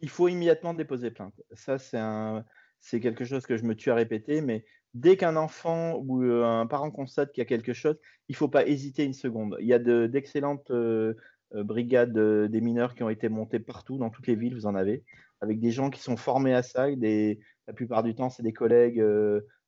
Il 0.02 0.10
faut 0.10 0.28
immédiatement 0.28 0.74
déposer 0.74 1.12
plainte. 1.12 1.40
Ça, 1.54 1.78
c'est 1.78 2.00
un 2.00 2.44
c'est 2.84 3.00
quelque 3.00 3.24
chose 3.24 3.48
que 3.48 3.56
je 3.56 3.64
me 3.64 3.76
tue 3.76 3.92
à 3.92 3.96
répéter, 3.96 4.42
mais 4.42 4.66
dès 4.94 5.18
qu'un 5.18 5.36
enfant 5.36 5.98
ou 5.98 6.24
euh, 6.24 6.44
un 6.46 6.68
parent 6.68 6.92
constate 6.92 7.32
qu'il 7.32 7.42
y 7.42 7.46
a 7.46 7.48
quelque 7.48 7.74
chose, 7.74 7.98
il 8.30 8.34
ne 8.34 8.38
faut 8.38 8.48
pas 8.48 8.66
hésiter 8.68 9.04
une 9.04 9.14
seconde. 9.14 9.58
Il 9.60 9.68
y 9.68 9.74
a 9.74 9.80
d'excellentes 9.80 10.72
euh, 10.72 11.16
euh, 11.56 11.64
brigades 11.64 12.18
des 12.18 12.62
mineurs 12.62 12.96
qui 12.96 13.04
ont 13.04 13.10
été 13.10 13.30
montées 13.30 13.60
partout, 13.60 13.98
dans 13.98 14.10
toutes 14.10 14.28
les 14.28 14.36
villes, 14.36 14.56
vous 14.56 14.66
en 14.66 14.76
avez, 14.76 15.04
avec 15.42 15.60
des 15.60 15.72
gens 15.72 15.90
qui 15.90 16.02
sont 16.02 16.18
formés 16.18 16.54
à 16.54 16.64
ça. 16.64 16.88
la 16.90 17.74
plupart 17.74 18.04
du 18.04 18.16
temps, 18.16 18.30
c'est 18.30 18.44
des 18.44 18.54
collègues 18.54 19.04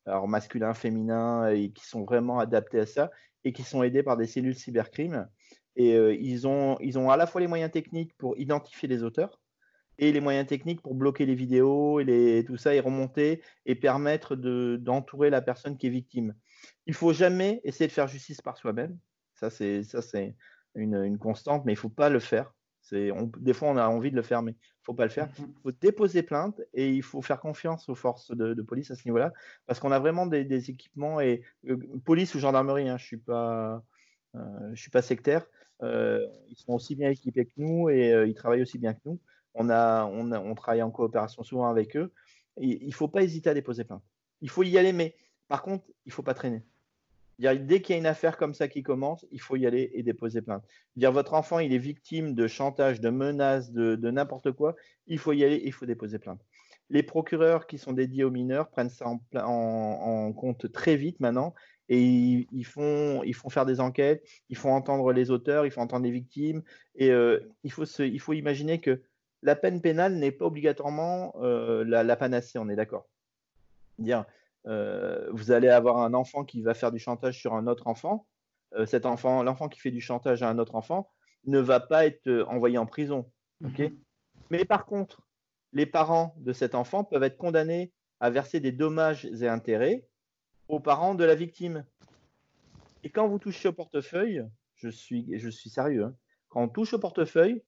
alors 0.06 0.28
masculins, 0.28 0.74
féminins, 0.74 1.50
et 1.50 1.72
qui 1.72 1.86
sont 1.86 2.04
vraiment 2.04 2.40
adaptés 2.40 2.80
à 2.80 2.86
ça, 2.86 3.12
et 3.44 3.54
qui 3.54 3.64
sont 3.64 3.84
aidés 3.84 4.04
par 4.04 4.18
des 4.18 4.28
cellules 4.28 4.56
cybercrime. 4.56 5.28
Et 5.76 5.96
ils, 5.96 6.48
ont, 6.48 6.78
ils 6.80 6.98
ont 6.98 7.10
à 7.10 7.18
la 7.18 7.28
fois 7.28 7.42
les 7.42 7.48
moyens 7.48 7.72
techniques 7.72 8.16
pour 8.18 8.38
identifier 8.38 8.88
les 8.88 9.04
auteurs, 9.04 9.40
et 9.98 10.12
les 10.12 10.20
moyens 10.20 10.48
techniques 10.48 10.82
pour 10.82 10.96
bloquer 10.96 11.26
les 11.26 11.36
vidéos 11.36 12.00
et 12.00 12.04
les, 12.04 12.44
tout 12.46 12.58
ça 12.58 12.76
et 12.76 12.80
remonter 12.80 13.42
et 13.66 13.76
permettre 13.76 14.36
d'entourer 14.36 15.30
la 15.30 15.42
personne 15.42 15.78
qui 15.78 15.88
est 15.88 15.92
victime. 15.92 16.36
Il 16.86 16.94
faut 16.94 17.14
jamais 17.14 17.62
essayer 17.64 17.88
de 17.88 17.92
faire 17.92 18.08
justice 18.08 18.42
par 18.42 18.58
soi-même. 18.58 18.98
Ça, 19.36 19.50
c'est 19.50 19.84
une, 20.76 20.96
une, 20.96 21.18
constante, 21.18 21.66
mais 21.66 21.74
il 21.74 21.78
faut 21.78 21.90
pas 21.90 22.10
le 22.10 22.20
faire. 22.20 22.54
On, 22.94 23.32
des 23.38 23.54
fois, 23.54 23.70
on 23.70 23.78
a 23.78 23.88
envie 23.88 24.12
de 24.12 24.16
le 24.16 24.22
faire, 24.22 24.44
mais 24.44 24.52
il 24.52 24.84
faut 24.84 24.94
pas 24.94 25.06
le 25.06 25.10
faire. 25.10 25.30
Il 25.40 25.54
faut 25.64 25.72
déposer 25.72 26.22
plainte 26.22 26.62
et 26.74 26.92
il 26.92 27.02
faut 27.02 27.22
faire 27.22 27.40
confiance 27.40 27.90
aux 27.90 27.96
forces 27.96 28.36
de, 28.36 28.62
police 28.62 28.92
à 28.92 28.96
ce 28.96 29.08
niveau-là, 29.08 29.34
parce 29.66 29.80
qu'on 29.80 29.92
a 29.92 30.00
vraiment 30.00 30.28
des, 30.28 30.70
équipements 30.70 31.20
et 31.20 31.42
euh, 31.68 31.78
police 32.06 32.36
ou 32.36 32.40
gendarmerie. 32.40 32.88
Hein, 32.88 32.98
je 32.98 33.06
suis 33.06 33.18
pas, 33.18 33.84
euh, 34.36 34.70
je 34.74 34.82
suis 34.82 34.92
pas 34.92 35.02
sectaire. 35.02 35.46
Euh, 35.82 36.26
ils 36.50 36.58
sont 36.58 36.74
aussi 36.74 36.96
bien 36.96 37.10
équipés 37.10 37.46
que 37.46 37.54
nous 37.58 37.90
et 37.90 38.12
ils 38.28 38.36
travaillent 38.36 38.62
aussi 38.62 38.78
bien 38.78 38.94
que 38.94 39.02
nous 39.06 39.20
on, 39.56 39.70
a, 39.70 40.06
on, 40.06 40.56
travaille 40.56 40.84
en 40.84 40.92
coopération 40.92 41.44
souvent 41.44 41.68
avec 41.68 41.96
eux. 41.98 42.12
il 42.58 42.88
ne 42.88 42.94
faut 42.94 43.08
pas 43.08 43.24
hésiter 43.24 43.50
à 43.50 43.54
déposer 43.54 43.84
plainte. 43.84 44.04
Il 44.42 44.50
faut 44.50 44.64
y 44.64 44.78
aller, 44.78 44.94
mais 44.94 45.16
par 45.48 45.64
contre, 45.64 45.86
il 46.06 46.10
ne 46.10 46.14
faut 46.14 46.24
pas 46.24 46.34
traîner. 46.34 46.64
Dès 47.38 47.82
qu'il 47.82 47.94
y 47.94 47.98
a 47.98 48.00
une 48.00 48.06
affaire 48.06 48.38
comme 48.38 48.54
ça 48.54 48.68
qui 48.68 48.82
commence, 48.82 49.26
il 49.32 49.42
faut 49.42 49.58
y 49.58 49.66
aller 49.66 49.92
et 49.94 50.04
déposer 50.04 50.42
plainte. 50.42 50.64
Dire 50.96 51.12
votre 51.12 51.34
enfant, 51.34 51.60
il 51.60 51.74
est 51.74 51.78
victime 51.78 52.34
de 52.34 52.48
chantage, 52.48 53.02
de 53.02 53.10
menaces, 53.10 53.72
de, 53.72 54.10
n'importe 54.10 54.52
quoi, 54.54 54.76
il 55.08 55.20
faut 55.20 55.34
y 55.34 55.44
aller 55.44 55.56
et 55.56 55.68
il 55.68 55.74
faut 55.74 55.86
déposer 55.86 56.18
plainte. 56.18 56.40
Les 56.90 57.04
procureurs 57.04 57.68
qui 57.68 57.78
sont 57.78 57.94
dédiés 57.94 58.24
aux 58.24 58.32
mineurs 58.32 58.70
prennent 58.70 58.90
ça 58.90 59.06
en, 59.08 60.34
compte 60.34 60.72
très 60.72 60.96
vite 60.96 61.20
maintenant 61.20 61.54
et 61.90 62.02
ils, 62.02 62.66
font, 62.66 63.22
ils 63.24 63.34
font 63.34 63.50
faire 63.50 63.66
des 63.66 63.80
enquêtes, 63.80 64.24
ils 64.50 64.58
font 64.58 64.72
entendre 64.72 65.12
les 65.12 65.30
auteurs, 65.30 65.66
ils 65.66 65.72
font 65.72 65.82
entendre 65.82 66.06
les 66.06 66.12
victimes 66.12 66.64
et 66.96 67.10
euh, 67.12 67.40
il, 67.64 67.72
faut 67.72 67.86
il 67.86 68.20
faut 68.20 68.34
imaginer 68.34 68.80
que 68.80 69.02
la 69.46 69.56
peine 69.56 69.80
pénale 69.80 70.16
n'est 70.16 70.32
pas 70.32 70.46
obligatoirement 70.46 71.36
euh, 71.40 71.84
la, 71.86 72.16
panacée, 72.16 72.58
on 72.58 72.68
est 72.68 72.76
d'accord. 72.76 73.08
Dire, 74.00 74.26
euh, 74.66 75.30
vous 75.32 75.52
allez 75.52 75.70
avoir 75.70 76.00
un 76.00 76.16
enfant 76.16 76.44
qui 76.44 76.64
va 76.64 76.74
faire 76.74 76.92
du 76.92 76.98
chantage 76.98 77.40
sur 77.40 77.54
un 77.54 77.68
autre 77.68 77.86
enfant. 77.86 78.26
Euh, 78.74 78.88
cet 78.88 79.06
enfant, 79.06 79.44
l'enfant 79.44 79.70
qui 79.70 79.80
fait 79.80 79.92
du 79.92 80.02
chantage 80.02 80.42
à 80.42 80.50
un 80.50 80.58
autre 80.58 80.74
enfant, 80.74 81.12
ne 81.46 81.60
va 81.60 81.80
pas 81.80 82.08
être 82.08 82.44
envoyé 82.50 82.80
en 82.80 82.88
prison. 82.88 83.32
Mhm. 83.62 83.96
Mais 84.50 84.66
par 84.66 84.88
contre, 84.88 85.22
les 85.74 85.86
parents 85.86 86.34
de 86.38 86.52
cet 86.52 86.74
enfant 86.74 87.04
peuvent 87.04 87.24
être 87.24 87.38
condamnés 87.38 87.94
à 88.20 88.32
verser 88.32 88.60
des 88.60 88.72
dommages 88.72 89.26
et 89.26 89.48
intérêts 89.48 90.08
aux 90.70 90.80
parents 90.80 91.14
de 91.14 91.24
la 91.24 91.36
victime. 91.36 91.86
Et 93.04 93.12
quand 93.12 93.28
vous 93.28 93.38
touchez 93.38 93.68
au 93.68 93.74
portefeuille, 93.74 94.44
je 94.74 94.90
suis, 94.90 95.38
je 95.38 95.50
suis 95.50 95.70
sérieux, 95.70 96.06
hein, 96.06 96.16
quand 96.50 96.64
on 96.64 96.68
touche 96.68 96.96
au 96.96 97.00
portefeuille, 97.00 97.62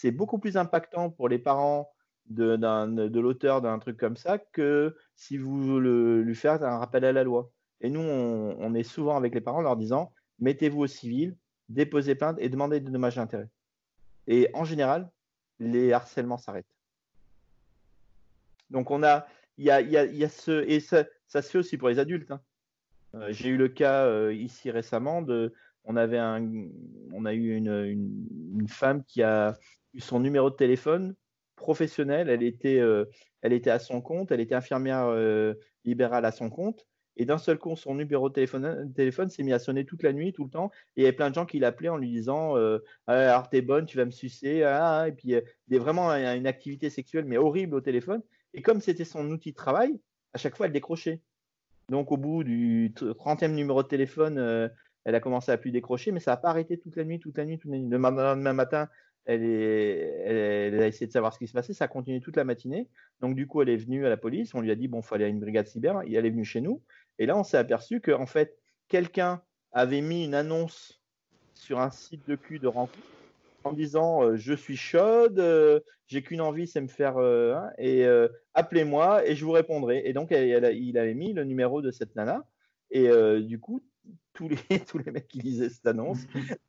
c'est 0.00 0.10
beaucoup 0.10 0.38
plus 0.38 0.56
impactant 0.56 1.10
pour 1.10 1.28
les 1.28 1.38
parents 1.38 1.92
de, 2.26 3.18
l'auteur 3.18 3.62
d'un 3.62 3.78
truc 3.78 3.96
comme 3.96 4.16
ça 4.16 4.38
que 4.38 4.96
si 5.14 5.36
vous 5.36 5.78
lui 5.78 6.34
faites 6.34 6.62
un 6.62 6.78
rappel 6.78 7.04
à 7.04 7.12
la 7.12 7.22
loi. 7.22 7.50
Et 7.80 7.90
nous, 7.90 8.00
on, 8.00 8.74
est 8.74 8.82
souvent 8.82 9.16
avec 9.16 9.34
les 9.34 9.40
parents 9.40 9.58
en 9.58 9.62
leur 9.62 9.76
disant 9.76 10.12
mettez-vous 10.40 10.80
au 10.80 10.86
civil, 10.86 11.36
déposez 11.68 12.14
plainte 12.14 12.38
et 12.40 12.48
demandez 12.48 12.80
des 12.80 12.90
dommages 12.90 13.16
d'intérêt. 13.16 13.48
Et 14.26 14.50
en 14.54 14.64
général, 14.64 15.10
les 15.60 15.92
harcèlements 15.92 16.38
s'arrêtent. 16.38 16.66
Donc 18.70 18.90
on 18.90 19.02
a, 19.02 19.26
il 19.58 19.66
y 19.66 19.70
a, 19.70 19.80
y, 19.80 20.24
a, 20.24 20.28
ce, 20.28 20.64
et 20.66 20.80
ça, 20.80 21.04
se 21.28 21.40
fait 21.40 21.58
aussi 21.58 21.76
pour 21.76 21.88
les 21.88 21.98
adultes. 22.00 22.30
Hein. 22.32 22.40
Euh, 23.14 23.28
J'ai 23.30 23.50
eu 23.50 23.56
le 23.56 23.68
cas 23.68 24.06
euh, 24.06 24.34
ici 24.34 24.70
récemment 24.70 25.22
de, 25.22 25.54
on 25.84 25.96
avait 25.96 26.18
un, 26.18 26.42
on 27.12 27.24
a 27.24 27.34
eu 27.34 27.54
une, 27.54 28.66
femme 28.68 29.04
qui 29.04 29.22
a 29.22 29.56
son 29.98 30.20
numéro 30.20 30.50
de 30.50 30.56
téléphone 30.56 31.14
professionnel. 31.56 32.28
Elle 32.28 32.42
était, 32.42 32.78
euh, 32.78 33.04
elle 33.42 33.52
était 33.52 33.70
à 33.70 33.78
son 33.78 34.00
compte, 34.00 34.32
elle 34.32 34.40
était 34.40 34.54
infirmière 34.54 35.06
euh, 35.08 35.54
libérale 35.84 36.24
à 36.24 36.32
son 36.32 36.50
compte. 36.50 36.86
Et 37.16 37.24
d'un 37.24 37.38
seul 37.38 37.58
coup, 37.58 37.76
son 37.76 37.94
numéro 37.94 38.28
de 38.28 38.34
téléphone, 38.34 38.92
téléphone 38.92 39.28
s'est 39.30 39.44
mis 39.44 39.52
à 39.52 39.60
sonner 39.60 39.84
toute 39.84 40.02
la 40.02 40.12
nuit, 40.12 40.32
tout 40.32 40.44
le 40.44 40.50
temps. 40.50 40.72
Et 40.96 41.02
il 41.02 41.04
y 41.04 41.06
avait 41.06 41.14
plein 41.14 41.30
de 41.30 41.34
gens 41.34 41.46
qui 41.46 41.60
l'appelaient 41.60 41.88
en 41.88 41.96
lui 41.96 42.10
disant 42.10 42.56
euh, 42.56 42.78
ah, 43.06 43.12
Alors, 43.12 43.48
t'es 43.48 43.62
bonne, 43.62 43.86
tu 43.86 43.96
vas 43.96 44.04
me 44.04 44.10
sucer. 44.10 44.64
Ah, 44.64 45.02
ah. 45.02 45.08
et 45.08 45.12
puis, 45.12 45.28
il 45.28 45.74
y 45.74 45.76
a 45.76 45.80
vraiment 45.80 46.10
une 46.10 46.46
activité 46.46 46.90
sexuelle, 46.90 47.24
mais 47.24 47.36
horrible 47.36 47.76
au 47.76 47.80
téléphone. 47.80 48.20
Et 48.52 48.62
comme 48.62 48.80
c'était 48.80 49.04
son 49.04 49.30
outil 49.30 49.50
de 49.52 49.56
travail, 49.56 50.00
à 50.32 50.38
chaque 50.38 50.56
fois, 50.56 50.66
elle 50.66 50.72
décrochait. 50.72 51.20
Donc, 51.88 52.10
au 52.12 52.16
bout 52.16 52.44
du 52.44 52.92
30e 52.96 53.52
numéro 53.52 53.82
de 53.82 53.88
téléphone, 53.88 54.38
euh, 54.38 54.68
elle 55.04 55.14
a 55.14 55.20
commencé 55.20 55.52
à 55.52 55.58
plus 55.58 55.70
décrocher, 55.70 56.12
mais 56.12 56.20
ça 56.20 56.32
n'a 56.32 56.36
pas 56.36 56.48
arrêté 56.48 56.78
toute 56.78 56.96
la 56.96 57.04
nuit, 57.04 57.20
toute 57.20 57.36
la 57.36 57.44
nuit, 57.44 57.58
toute 57.58 57.70
la 57.70 57.78
nuit. 57.78 57.88
Le 57.88 57.98
lendemain 57.98 58.52
matin, 58.52 58.88
elle, 59.26 60.80
a 60.82 60.86
essayé 60.86 61.06
de 61.06 61.12
savoir 61.12 61.32
ce 61.32 61.38
qui 61.38 61.46
se 61.46 61.52
passait. 61.52 61.72
Ça 61.72 61.84
a 61.84 61.88
continué 61.88 62.20
toute 62.20 62.36
la 62.36 62.44
matinée. 62.44 62.88
Donc, 63.20 63.34
du 63.34 63.46
coup, 63.46 63.62
elle 63.62 63.68
est 63.68 63.76
venue 63.76 64.06
à 64.06 64.08
la 64.08 64.16
police. 64.16 64.54
On 64.54 64.60
lui 64.60 64.70
a 64.70 64.74
dit 64.74 64.88
Bon, 64.88 65.00
il 65.00 65.02
faut 65.04 65.14
aller 65.14 65.24
à 65.24 65.28
une 65.28 65.40
brigade 65.40 65.66
cyber. 65.66 66.02
Et 66.06 66.14
elle 66.14 66.26
est 66.26 66.30
venue 66.30 66.44
chez 66.44 66.60
nous. 66.60 66.82
Et 67.18 67.26
là, 67.26 67.36
on 67.36 67.44
s'est 67.44 67.56
aperçu 67.56 68.00
qu'en 68.00 68.22
en 68.22 68.26
fait, 68.26 68.58
quelqu'un 68.88 69.42
avait 69.72 70.00
mis 70.00 70.24
une 70.24 70.34
annonce 70.34 71.00
sur 71.54 71.80
un 71.80 71.90
site 71.90 72.28
de 72.28 72.36
cul 72.36 72.58
de 72.58 72.66
rencontre 72.66 72.98
en 73.64 73.72
disant 73.72 74.22
euh, 74.22 74.36
je 74.36 74.54
suis 74.54 74.76
chaude, 74.76 75.38
euh, 75.38 75.80
j'ai 76.06 76.22
qu'une 76.22 76.40
envie, 76.40 76.66
c'est 76.66 76.80
me 76.80 76.88
faire 76.88 77.16
euh, 77.16 77.54
hein, 77.54 77.70
et 77.78 78.06
appelez-moi 78.52 79.26
et 79.26 79.34
je 79.34 79.44
vous 79.44 79.52
répondrai. 79.52 80.02
Et 80.04 80.12
donc 80.12 80.30
il 80.30 80.98
avait 80.98 81.14
mis 81.14 81.32
le 81.32 81.44
numéro 81.44 81.82
de 81.82 81.90
cette 81.90 82.14
nana 82.14 82.44
et 82.90 83.08
du 83.40 83.58
coup 83.58 83.82
tous 84.34 84.48
les 84.48 84.58
tous 84.86 84.98
les 84.98 85.10
mecs 85.10 85.28
qui 85.28 85.40
lisaient 85.40 85.70
cette 85.70 85.86
annonce 85.86 86.18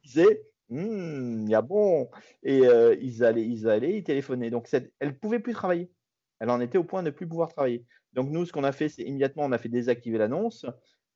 disaient 0.04 0.42
il 0.70 1.48
y 1.48 1.56
a 1.56 1.62
bon 1.62 2.10
et 2.44 2.62
ils 3.02 3.24
allaient 3.24 3.46
ils 3.46 3.68
allaient 3.68 3.98
ils 3.98 4.04
téléphonaient. 4.04 4.50
Donc 4.50 4.68
cette, 4.68 4.92
elle 5.00 5.18
pouvait 5.18 5.40
plus 5.40 5.54
travailler. 5.54 5.92
Elle 6.40 6.50
en 6.50 6.60
était 6.60 6.78
au 6.78 6.84
point 6.84 7.02
de 7.02 7.08
ne 7.08 7.12
plus 7.12 7.28
pouvoir 7.28 7.50
travailler. 7.50 7.86
Donc 8.14 8.30
nous 8.30 8.46
ce 8.46 8.52
qu'on 8.52 8.64
a 8.64 8.72
fait 8.72 8.90
c'est 8.90 9.04
immédiatement 9.04 9.44
on 9.44 9.52
a 9.52 9.58
fait 9.58 9.70
désactiver 9.70 10.18
l'annonce 10.18 10.66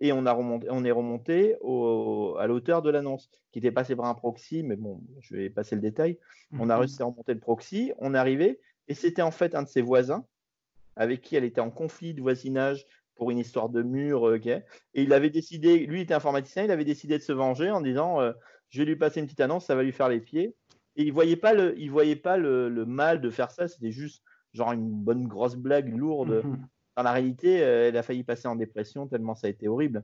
et 0.01 0.11
on, 0.13 0.25
a 0.25 0.31
remonté, 0.31 0.67
on 0.69 0.85
est 0.85 0.91
remonté 0.91 1.57
au, 1.61 2.37
à 2.39 2.47
l'auteur 2.47 2.81
de 2.81 2.89
l'annonce, 2.89 3.29
qui 3.51 3.59
était 3.59 3.71
passé 3.71 3.95
par 3.95 4.05
un 4.05 4.13
proxy, 4.13 4.63
mais 4.63 4.75
bon, 4.75 5.01
je 5.19 5.35
vais 5.35 5.49
passer 5.49 5.75
le 5.75 5.81
détail. 5.81 6.17
On 6.53 6.69
a 6.69 6.75
mhm. 6.75 6.79
réussi 6.79 7.01
à 7.01 7.05
remonter 7.05 7.33
le 7.33 7.39
proxy, 7.39 7.91
on 7.97 8.13
est 8.13 8.17
arrivé, 8.17 8.59
et 8.87 8.93
c'était 8.93 9.21
en 9.21 9.31
fait 9.31 9.55
un 9.55 9.63
de 9.63 9.67
ses 9.67 9.81
voisins, 9.81 10.25
avec 10.95 11.21
qui 11.21 11.35
elle 11.35 11.43
était 11.43 11.61
en 11.61 11.69
conflit 11.69 12.13
de 12.13 12.21
voisinage 12.21 12.85
pour 13.15 13.31
une 13.31 13.39
histoire 13.39 13.67
de 13.67 13.81
mur, 13.81 14.27
euh, 14.27 14.35
okay, 14.35 14.61
et 14.93 15.03
il 15.03 15.11
avait 15.11 15.29
décidé, 15.29 15.79
lui 15.79 16.01
était 16.01 16.13
informaticien, 16.13 16.63
il 16.63 16.71
avait 16.71 16.85
décidé 16.85 17.17
de 17.17 17.23
se 17.23 17.33
venger 17.33 17.69
en 17.69 17.81
disant, 17.81 18.21
euh, 18.21 18.31
je 18.69 18.79
vais 18.79 18.85
lui 18.85 18.95
passer 18.95 19.19
une 19.19 19.25
petite 19.25 19.41
annonce, 19.41 19.65
ça 19.65 19.75
va 19.75 19.83
lui 19.83 19.91
faire 19.91 20.09
les 20.09 20.19
pieds. 20.19 20.55
Et 20.95 21.03
il 21.03 21.13
voyait 21.13 21.37
pas 21.37 21.53
le, 21.53 21.77
il 21.79 21.91
voyait 21.91 22.15
pas 22.15 22.37
le, 22.37 22.69
le 22.69 22.85
mal 22.85 23.21
de 23.21 23.29
faire 23.29 23.51
ça, 23.51 23.67
c'était 23.67 23.91
juste 23.91 24.23
genre 24.53 24.71
une 24.71 24.89
bonne 24.89 25.27
grosse 25.27 25.55
blague 25.55 25.95
lourde. 25.95 26.43
Mhm 26.43 26.67
dans 26.99 27.03
la 27.03 27.13
réalité, 27.13 27.63
euh, 27.63 27.87
elle 27.87 27.95
a 27.95 28.03
failli 28.03 28.25
passer 28.25 28.49
en 28.49 28.57
dépression 28.57 29.07
tellement 29.07 29.33
ça 29.33 29.47
a 29.47 29.49
été 29.49 29.69
horrible. 29.69 30.03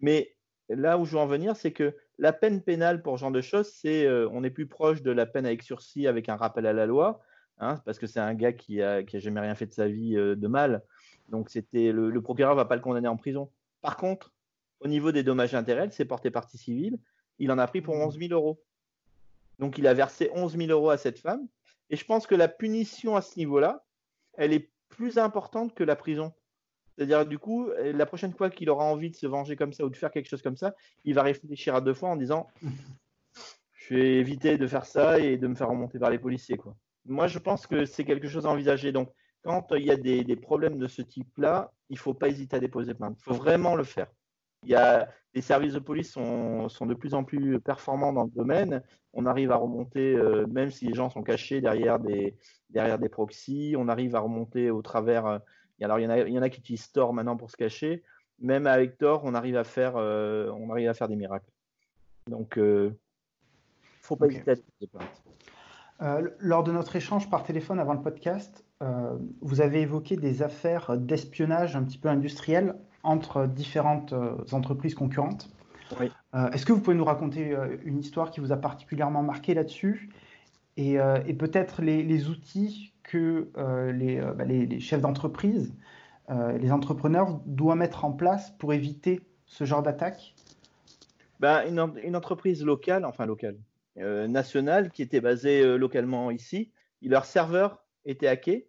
Mais 0.00 0.34
là 0.68 0.98
où 0.98 1.04
je 1.04 1.12
veux 1.12 1.18
en 1.18 1.26
venir, 1.28 1.54
c'est 1.54 1.70
que 1.70 1.94
la 2.18 2.32
peine 2.32 2.62
pénale 2.62 3.00
pour 3.00 3.16
ce 3.16 3.20
genre 3.20 3.30
de 3.30 3.40
choses, 3.40 3.70
c'est 3.72 4.06
euh, 4.06 4.28
on 4.32 4.42
est 4.42 4.50
plus 4.50 4.66
proche 4.66 5.02
de 5.02 5.12
la 5.12 5.24
peine 5.24 5.46
avec 5.46 5.62
sursis 5.62 6.08
avec 6.08 6.28
un 6.28 6.34
rappel 6.34 6.66
à 6.66 6.72
la 6.72 6.84
loi, 6.84 7.22
hein, 7.58 7.80
parce 7.84 8.00
que 8.00 8.08
c'est 8.08 8.18
un 8.18 8.34
gars 8.34 8.52
qui 8.52 8.82
a, 8.82 9.04
qui 9.04 9.18
a 9.18 9.20
jamais 9.20 9.38
rien 9.38 9.54
fait 9.54 9.66
de 9.66 9.72
sa 9.72 9.86
vie 9.86 10.16
euh, 10.16 10.34
de 10.34 10.48
mal. 10.48 10.82
Donc 11.28 11.48
c'était 11.48 11.92
le, 11.92 12.10
le 12.10 12.22
procureur 12.22 12.56
va 12.56 12.64
pas 12.64 12.74
le 12.74 12.82
condamner 12.82 13.06
en 13.06 13.16
prison. 13.16 13.48
Par 13.80 13.96
contre, 13.96 14.32
au 14.80 14.88
niveau 14.88 15.12
des 15.12 15.22
dommages 15.22 15.54
intérêts, 15.54 15.90
c'est 15.92 16.04
porté 16.04 16.32
partie 16.32 16.58
civile. 16.58 16.98
Il 17.42 17.50
en 17.50 17.58
a 17.58 17.66
pris 17.66 17.82
pour 17.82 17.96
11 17.96 18.16
000 18.20 18.32
euros. 18.32 18.62
Donc 19.58 19.76
il 19.76 19.88
a 19.88 19.94
versé 19.94 20.30
11 20.32 20.56
000 20.56 20.70
euros 20.70 20.90
à 20.90 20.96
cette 20.96 21.18
femme. 21.18 21.48
Et 21.90 21.96
je 21.96 22.04
pense 22.04 22.28
que 22.28 22.36
la 22.36 22.46
punition 22.46 23.16
à 23.16 23.20
ce 23.20 23.36
niveau-là, 23.36 23.84
elle 24.34 24.52
est 24.52 24.70
plus 24.88 25.18
importante 25.18 25.74
que 25.74 25.82
la 25.82 25.96
prison. 25.96 26.32
C'est-à-dire, 26.94 27.26
du 27.26 27.40
coup, 27.40 27.68
la 27.80 28.06
prochaine 28.06 28.32
fois 28.32 28.48
qu'il 28.48 28.70
aura 28.70 28.84
envie 28.84 29.10
de 29.10 29.16
se 29.16 29.26
venger 29.26 29.56
comme 29.56 29.72
ça 29.72 29.84
ou 29.84 29.90
de 29.90 29.96
faire 29.96 30.12
quelque 30.12 30.28
chose 30.28 30.40
comme 30.40 30.56
ça, 30.56 30.72
il 31.04 31.14
va 31.14 31.24
réfléchir 31.24 31.74
à 31.74 31.80
deux 31.80 31.94
fois 31.94 32.10
en 32.10 32.16
disant 32.16 32.46
Je 33.72 33.94
vais 33.96 34.14
éviter 34.18 34.56
de 34.56 34.68
faire 34.68 34.86
ça 34.86 35.18
et 35.18 35.36
de 35.36 35.48
me 35.48 35.56
faire 35.56 35.68
remonter 35.68 35.98
vers 35.98 36.10
les 36.10 36.20
policiers. 36.20 36.56
Quoi. 36.56 36.76
Moi, 37.06 37.26
je 37.26 37.40
pense 37.40 37.66
que 37.66 37.86
c'est 37.86 38.04
quelque 38.04 38.28
chose 38.28 38.46
à 38.46 38.50
envisager. 38.50 38.92
Donc, 38.92 39.10
quand 39.42 39.66
il 39.74 39.84
y 39.84 39.90
a 39.90 39.96
des, 39.96 40.22
des 40.22 40.36
problèmes 40.36 40.78
de 40.78 40.86
ce 40.86 41.02
type-là, 41.02 41.72
il 41.88 41.94
ne 41.94 41.98
faut 41.98 42.14
pas 42.14 42.28
hésiter 42.28 42.54
à 42.54 42.60
déposer 42.60 42.94
plainte. 42.94 43.16
Il 43.18 43.24
faut 43.24 43.34
vraiment 43.34 43.74
le 43.74 43.82
faire. 43.82 44.06
Il 44.62 44.70
y 44.70 44.74
a, 44.74 45.08
les 45.34 45.40
services 45.40 45.74
de 45.74 45.78
police 45.78 46.12
sont, 46.12 46.68
sont, 46.68 46.86
de 46.86 46.94
plus 46.94 47.14
en 47.14 47.24
plus 47.24 47.60
performants 47.60 48.12
dans 48.12 48.24
le 48.24 48.30
domaine. 48.30 48.82
On 49.12 49.26
arrive 49.26 49.50
à 49.50 49.56
remonter, 49.56 50.14
euh, 50.14 50.46
même 50.46 50.70
si 50.70 50.86
les 50.86 50.94
gens 50.94 51.10
sont 51.10 51.22
cachés 51.22 51.60
derrière 51.60 51.98
des, 51.98 52.36
derrière 52.70 52.98
des 52.98 53.08
proxys, 53.08 53.74
on 53.76 53.88
arrive 53.88 54.14
à 54.14 54.20
remonter 54.20 54.70
au 54.70 54.82
travers. 54.82 55.40
Et 55.80 55.84
alors, 55.84 55.98
il 55.98 56.04
y, 56.04 56.06
en 56.06 56.10
a, 56.10 56.18
il 56.18 56.32
y 56.32 56.38
en 56.38 56.42
a 56.42 56.48
qui 56.48 56.60
utilisent 56.60 56.92
Tor 56.92 57.12
maintenant 57.12 57.36
pour 57.36 57.50
se 57.50 57.56
cacher. 57.56 58.02
Même 58.38 58.66
avec 58.66 58.98
Tor, 58.98 59.22
on 59.24 59.34
arrive 59.34 59.56
à 59.56 59.64
faire, 59.64 59.96
euh, 59.96 60.50
on 60.52 60.70
arrive 60.70 60.88
à 60.88 60.94
faire 60.94 61.08
des 61.08 61.16
miracles. 61.16 61.50
Donc, 62.28 62.54
il 62.56 62.62
euh, 62.62 62.88
ne 62.88 62.94
faut 64.00 64.16
pas 64.16 64.26
okay. 64.26 64.36
hésiter 64.36 64.50
à 64.52 64.54
déposer 64.54 64.86
plainte. 64.86 65.22
Euh, 66.02 66.30
lors 66.40 66.64
de 66.64 66.72
notre 66.72 66.96
échange 66.96 67.30
par 67.30 67.44
téléphone 67.44 67.78
avant 67.78 67.94
le 67.94 68.02
podcast, 68.02 68.64
euh, 68.82 69.16
vous 69.40 69.60
avez 69.60 69.82
évoqué 69.82 70.16
des 70.16 70.42
affaires 70.42 70.98
d'espionnage 70.98 71.76
un 71.76 71.84
petit 71.84 71.98
peu 71.98 72.08
industriel 72.08 72.74
entre 73.02 73.46
différentes 73.46 74.12
euh, 74.12 74.36
entreprises 74.52 74.94
concurrentes. 74.94 75.48
Oui. 76.00 76.10
Euh, 76.34 76.50
Est-ce 76.50 76.64
que 76.64 76.72
vous 76.72 76.80
pouvez 76.80 76.96
nous 76.96 77.04
raconter 77.04 77.52
euh, 77.52 77.76
une 77.84 77.98
histoire 77.98 78.30
qui 78.30 78.40
vous 78.40 78.52
a 78.52 78.56
particulièrement 78.56 79.22
marqué 79.22 79.54
là-dessus? 79.54 80.10
Et, 80.76 80.98
euh, 80.98 81.18
et 81.26 81.34
peut-être 81.34 81.82
les, 81.82 82.02
les, 82.02 82.28
outils 82.28 82.94
que 83.02 83.50
les, 83.92 84.20
bah, 84.20 84.44
les, 84.44 84.64
les, 84.64 84.80
chefs 84.80 85.02
d'entreprise, 85.02 85.74
les 86.30 86.72
entrepreneurs 86.72 87.40
doivent 87.44 87.76
mettre 87.76 88.06
en 88.06 88.12
place 88.12 88.52
pour 88.52 88.72
éviter 88.72 89.20
ce 89.44 89.64
genre 89.64 89.82
d'attaque? 89.82 90.34
Ben, 91.40 91.62
une, 91.68 91.92
une, 92.02 92.16
entreprise 92.16 92.64
locale, 92.64 93.04
enfin 93.04 93.26
locale, 93.26 93.56
nationale, 93.96 94.90
qui 94.90 95.02
était 95.02 95.20
basée 95.20 95.76
localement 95.76 96.30
ici, 96.30 96.70
leur 97.02 97.26
serveur 97.26 97.84
était 98.06 98.28
hacké 98.28 98.66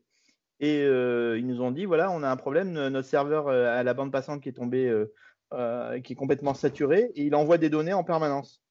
et 0.60 0.84
euh, 0.84 1.38
ils 1.38 1.48
nous 1.48 1.62
ont 1.62 1.72
dit 1.72 1.86
voilà, 1.86 2.12
on 2.12 2.24
a 2.24 2.30
un 2.30 2.36
problème, 2.36 2.72
notre 2.72 3.08
serveur 3.08 3.48
euh, 3.48 3.68
à 3.68 3.84
la 3.84 3.94
bande 3.94 4.12
passante 4.12 4.42
qui 4.42 4.50
est 4.50 4.54
tombé, 4.54 4.88
euh, 4.88 5.14
euh, 5.54 6.00
qui 6.00 6.14
est 6.14 6.16
complètement 6.16 6.54
saturé, 6.54 7.12
et 7.16 7.24
il 7.24 7.36
envoie 7.36 7.58
des 7.58 7.70
données 7.70 7.94
en 7.94 8.04
permanence. 8.04 8.62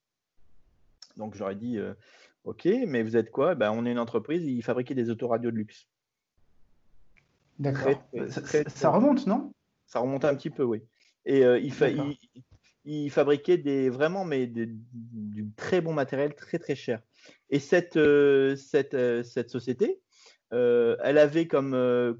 Donc 1.17 1.35
j'aurais 1.35 1.55
dit 1.55 1.79
ok, 2.43 2.67
mais 2.87 3.03
vous 3.03 3.15
êtes 3.15 3.29
quoi? 3.29 3.53
Ben, 3.55 3.71
On 3.71 3.85
est 3.85 3.91
une 3.91 3.99
entreprise, 3.99 4.43
il 4.43 4.63
fabriquait 4.63 4.95
des 4.95 5.09
autoradios 5.09 5.51
de 5.51 5.57
luxe. 5.57 5.87
D'accord. 7.59 8.03
Ça, 8.29 8.67
ça, 8.67 8.89
remonte, 8.89 9.27
non? 9.27 9.53
Ça 9.85 9.99
remonte 9.99 10.25
un 10.25 10.33
petit 10.33 10.49
peu, 10.49 10.63
oui. 10.63 10.81
Et 11.25 11.41
il, 11.41 11.71
fa 11.71 11.89
il, 11.89 12.17
il, 12.83 13.11
fabriquait 13.11 13.59
des 13.59 13.91
vraiment 13.91 14.25
mais 14.25 14.47
des, 14.47 14.65
du 14.65 15.51
très 15.55 15.79
bon 15.81 15.93
matériel, 15.93 16.33
très 16.33 16.57
très 16.57 16.73
cher. 16.73 16.99
Et 17.51 17.59
cette, 17.59 17.99
cette, 18.57 19.23
cette 19.23 19.49
société, 19.51 19.99
euh, 19.99 20.02
elle 21.03 21.17
avait 21.17 21.47
comme, 21.47 21.73
euh, 21.73 22.13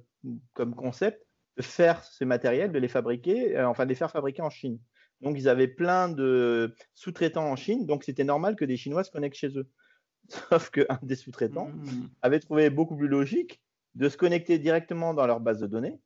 comme 0.53 0.75
concept 0.75 1.25
de 1.57 1.61
faire 1.61 2.03
ces 2.03 2.25
matériels, 2.25 2.71
de 2.71 2.79
les 2.79 2.87
fabriquer, 2.87 3.57
euh, 3.57 3.67
enfin 3.67 3.85
de 3.85 3.89
les 3.89 3.95
faire 3.95 4.11
fabriquer 4.11 4.41
en 4.41 4.49
Chine. 4.49 4.79
Donc 5.21 5.37
ils 5.37 5.47
avaient 5.47 5.67
plein 5.67 6.09
de 6.09 6.75
sous-traitants 6.93 7.49
en 7.49 7.55
Chine, 7.55 7.85
donc 7.85 8.03
c'était 8.03 8.23
normal 8.23 8.55
que 8.55 8.65
des 8.65 8.77
Chinois 8.77 9.03
se 9.03 9.11
connectent 9.11 9.37
chez 9.37 9.57
eux. 9.57 9.67
Sauf 10.29 10.69
qu'un 10.69 10.99
des 11.01 11.15
sous-traitants 11.15 11.69
mmh. 11.69 12.09
avait 12.21 12.39
trouvé 12.39 12.69
beaucoup 12.69 12.95
plus 12.95 13.07
logique 13.07 13.61
de 13.95 14.09
se 14.09 14.17
connecter 14.17 14.57
directement 14.57 15.13
dans 15.13 15.27
leur 15.27 15.39
base 15.39 15.59
de 15.59 15.67
données. 15.67 15.99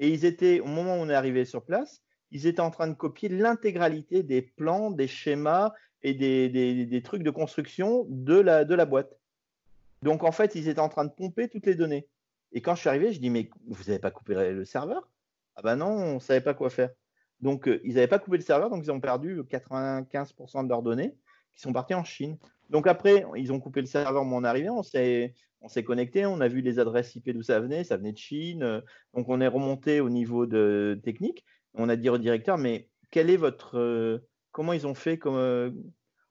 Et 0.00 0.08
ils 0.08 0.24
étaient, 0.24 0.60
au 0.60 0.66
moment 0.66 0.96
où 0.96 1.00
on 1.00 1.08
est 1.08 1.14
arrivé 1.14 1.44
sur 1.44 1.64
place, 1.64 2.02
ils 2.30 2.46
étaient 2.46 2.60
en 2.60 2.70
train 2.70 2.88
de 2.88 2.94
copier 2.94 3.28
l'intégralité 3.28 4.22
des 4.22 4.42
plans, 4.42 4.90
des 4.90 5.06
schémas 5.06 5.72
et 6.02 6.14
des, 6.14 6.48
des, 6.48 6.86
des, 6.86 7.02
trucs 7.02 7.22
de 7.22 7.30
construction 7.30 8.06
de 8.08 8.38
la, 8.38 8.64
de 8.64 8.74
la 8.74 8.84
boîte. 8.84 9.17
Donc 10.02 10.24
en 10.24 10.32
fait, 10.32 10.54
ils 10.54 10.68
étaient 10.68 10.80
en 10.80 10.88
train 10.88 11.04
de 11.04 11.12
pomper 11.12 11.48
toutes 11.48 11.66
les 11.66 11.74
données. 11.74 12.08
Et 12.52 12.60
quand 12.60 12.74
je 12.74 12.80
suis 12.80 12.88
arrivé, 12.88 13.12
je 13.12 13.20
dis 13.20 13.30
mais 13.30 13.50
vous 13.66 13.84
n'avez 13.84 13.98
pas 13.98 14.10
coupé 14.10 14.34
le 14.34 14.64
serveur? 14.64 15.08
Ah 15.56 15.62
ben 15.62 15.76
non, 15.76 15.88
on 15.88 16.14
ne 16.14 16.20
savait 16.20 16.40
pas 16.40 16.54
quoi 16.54 16.70
faire. 16.70 16.90
Donc 17.40 17.68
euh, 17.68 17.80
ils 17.84 17.94
n'avaient 17.94 18.08
pas 18.08 18.18
coupé 18.18 18.36
le 18.36 18.42
serveur, 18.42 18.70
donc 18.70 18.84
ils 18.84 18.90
ont 18.90 19.00
perdu 19.00 19.42
95% 19.42 20.64
de 20.64 20.68
leurs 20.68 20.82
données 20.82 21.16
qui 21.52 21.60
sont 21.60 21.72
parties 21.72 21.94
en 21.94 22.04
Chine. 22.04 22.38
Donc 22.70 22.86
après, 22.86 23.24
ils 23.36 23.52
ont 23.52 23.60
coupé 23.60 23.80
le 23.80 23.86
serveur, 23.86 24.24
mais 24.24 24.34
on 24.34 24.44
est 24.44 24.48
arrivé, 24.48 24.70
on 24.70 24.82
s'est 24.82 25.34
on 25.60 25.68
s'est 25.68 25.82
connecté, 25.82 26.24
on 26.26 26.40
a 26.40 26.46
vu 26.46 26.60
les 26.60 26.78
adresses 26.78 27.16
IP 27.16 27.30
d'où 27.30 27.42
ça 27.42 27.58
venait, 27.58 27.82
ça 27.82 27.96
venait 27.96 28.12
de 28.12 28.18
Chine. 28.18 28.82
Donc 29.14 29.28
on 29.28 29.40
est 29.40 29.48
remonté 29.48 30.00
au 30.00 30.08
niveau 30.08 30.46
de 30.46 31.00
technique. 31.02 31.44
On 31.74 31.88
a 31.88 31.96
dit 31.96 32.08
au 32.08 32.18
directeur, 32.18 32.58
mais 32.58 32.88
quel 33.10 33.30
est 33.30 33.36
votre, 33.36 33.78
euh, 33.78 34.18
comment 34.52 34.72
ils 34.72 34.86
ont 34.86 34.94
fait 34.94 35.18
comme, 35.18 35.36
euh, 35.36 35.70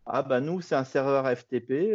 ah 0.05 0.23
bah 0.23 0.39
nous 0.39 0.61
c'est 0.61 0.75
un 0.75 0.85
serveur 0.85 1.27
FTP. 1.29 1.93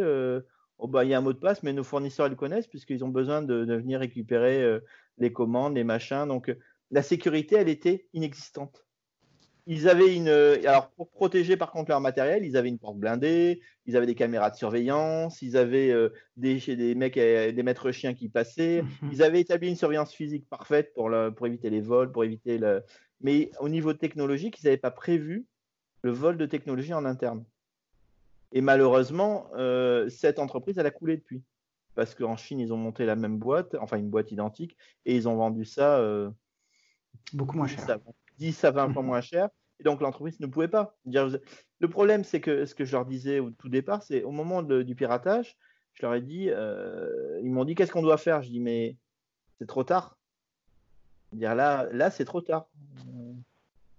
Euh, 0.83 0.85
oh, 0.85 0.87
bah, 0.87 1.03
il 1.03 1.09
y 1.09 1.13
a 1.13 1.17
un 1.17 1.21
mot 1.21 1.33
de 1.33 1.39
passe, 1.39 1.63
mais 1.63 1.73
nos 1.73 1.83
fournisseurs 1.83 2.29
le 2.29 2.35
connaissent 2.35 2.67
puisqu'ils 2.67 3.03
ont 3.03 3.09
besoin 3.09 3.41
de, 3.41 3.63
venir 3.75 3.99
récupérer 3.99 4.79
les 5.17 5.31
commandes, 5.31 5.75
les 5.75 5.83
machins. 5.83 6.27
Donc 6.27 6.55
la 6.91 7.01
sécurité, 7.01 7.55
elle 7.55 7.69
était 7.69 8.07
inexistante. 8.13 8.85
Ils 9.65 9.87
avaient 9.87 10.13
une. 10.13 10.27
Alors, 10.27 10.89
pour 10.91 11.09
protéger 11.09 11.55
par 11.55 11.71
contre 11.71 11.89
leur 11.89 12.01
matériel, 12.01 12.43
ils 12.43 12.57
avaient 12.57 12.67
une 12.67 12.79
porte 12.79 12.97
blindée, 12.97 13.61
ils 13.85 13.95
avaient 13.95 14.05
des 14.05 14.15
caméras 14.15 14.49
de 14.49 14.57
surveillance, 14.57 15.41
ils 15.41 15.55
avaient 15.55 15.95
des, 16.35 16.57
des 16.57 16.95
mecs, 16.95 17.15
des 17.15 17.63
maîtres 17.63 17.91
chiens 17.91 18.13
qui 18.13 18.27
passaient, 18.27 18.83
ils 19.13 19.23
avaient 19.23 19.39
établi 19.39 19.69
une 19.69 19.77
surveillance 19.77 20.13
physique 20.13 20.49
parfaite 20.49 20.93
pour, 20.93 21.09
pour 21.37 21.47
éviter 21.47 21.69
les 21.69 21.79
vols, 21.79 22.11
pour 22.11 22.25
éviter 22.25 22.57
le. 22.57 22.83
Mais 23.21 23.51
au 23.61 23.69
niveau 23.69 23.93
technologique, 23.93 24.59
ils 24.61 24.65
n'avaient 24.65 24.75
pas 24.75 24.91
prévu 24.91 25.45
le 26.01 26.11
vol 26.11 26.37
de 26.37 26.45
technologie 26.45 26.93
en 26.93 27.05
interne. 27.05 27.45
Et 28.53 28.61
malheureusement, 28.61 29.49
cette 30.09 30.39
entreprise, 30.39 30.77
elle 30.77 30.85
a 30.85 30.91
coulé 30.91 31.17
depuis. 31.17 31.43
Parce 31.95 32.15
qu'en 32.15 32.37
Chine, 32.37 32.59
ils 32.59 32.73
ont 32.73 32.77
monté 32.77 33.05
la 33.05 33.15
même 33.15 33.37
boîte, 33.37 33.75
enfin 33.79 33.97
une 33.97 34.09
boîte 34.09 34.31
identique, 34.31 34.77
et 35.05 35.15
ils 35.15 35.27
ont 35.27 35.35
vendu 35.35 35.65
ça 35.65 36.01
beaucoup 37.33 37.57
moins 37.57 37.67
cher. 37.67 37.99
10 38.37 38.63
à 38.63 38.71
20 38.71 38.93
fois 38.93 39.03
moins 39.03 39.21
cher. 39.21 39.49
Et 39.79 39.83
donc 39.83 40.01
l'entreprise 40.01 40.39
ne 40.39 40.47
pouvait 40.47 40.67
pas. 40.67 40.95
Le 41.05 41.87
problème, 41.89 42.23
c'est 42.23 42.41
que 42.41 42.65
ce 42.65 42.75
que 42.75 42.85
je 42.85 42.93
leur 42.93 43.05
disais 43.05 43.39
au 43.39 43.49
tout 43.51 43.69
départ, 43.69 44.03
c'est 44.03 44.23
au 44.23 44.31
moment 44.31 44.63
du 44.63 44.95
piratage, 44.95 45.57
je 45.93 46.03
leur 46.03 46.15
ai 46.15 46.21
dit, 46.21 46.49
euh, 46.49 47.39
ils 47.43 47.51
m'ont 47.51 47.65
dit 47.65 47.75
qu'est-ce 47.75 47.91
qu'on 47.91 48.01
doit 48.01 48.17
faire? 48.17 48.41
Je 48.41 48.49
dis 48.49 48.59
mais 48.59 48.97
c'est 49.59 49.67
trop 49.67 49.83
tard. 49.83 50.17
Dire 51.33 51.55
là, 51.55 51.87
là 51.91 52.09
c'est 52.09 52.25
trop 52.25 52.41
tard. 52.41 52.67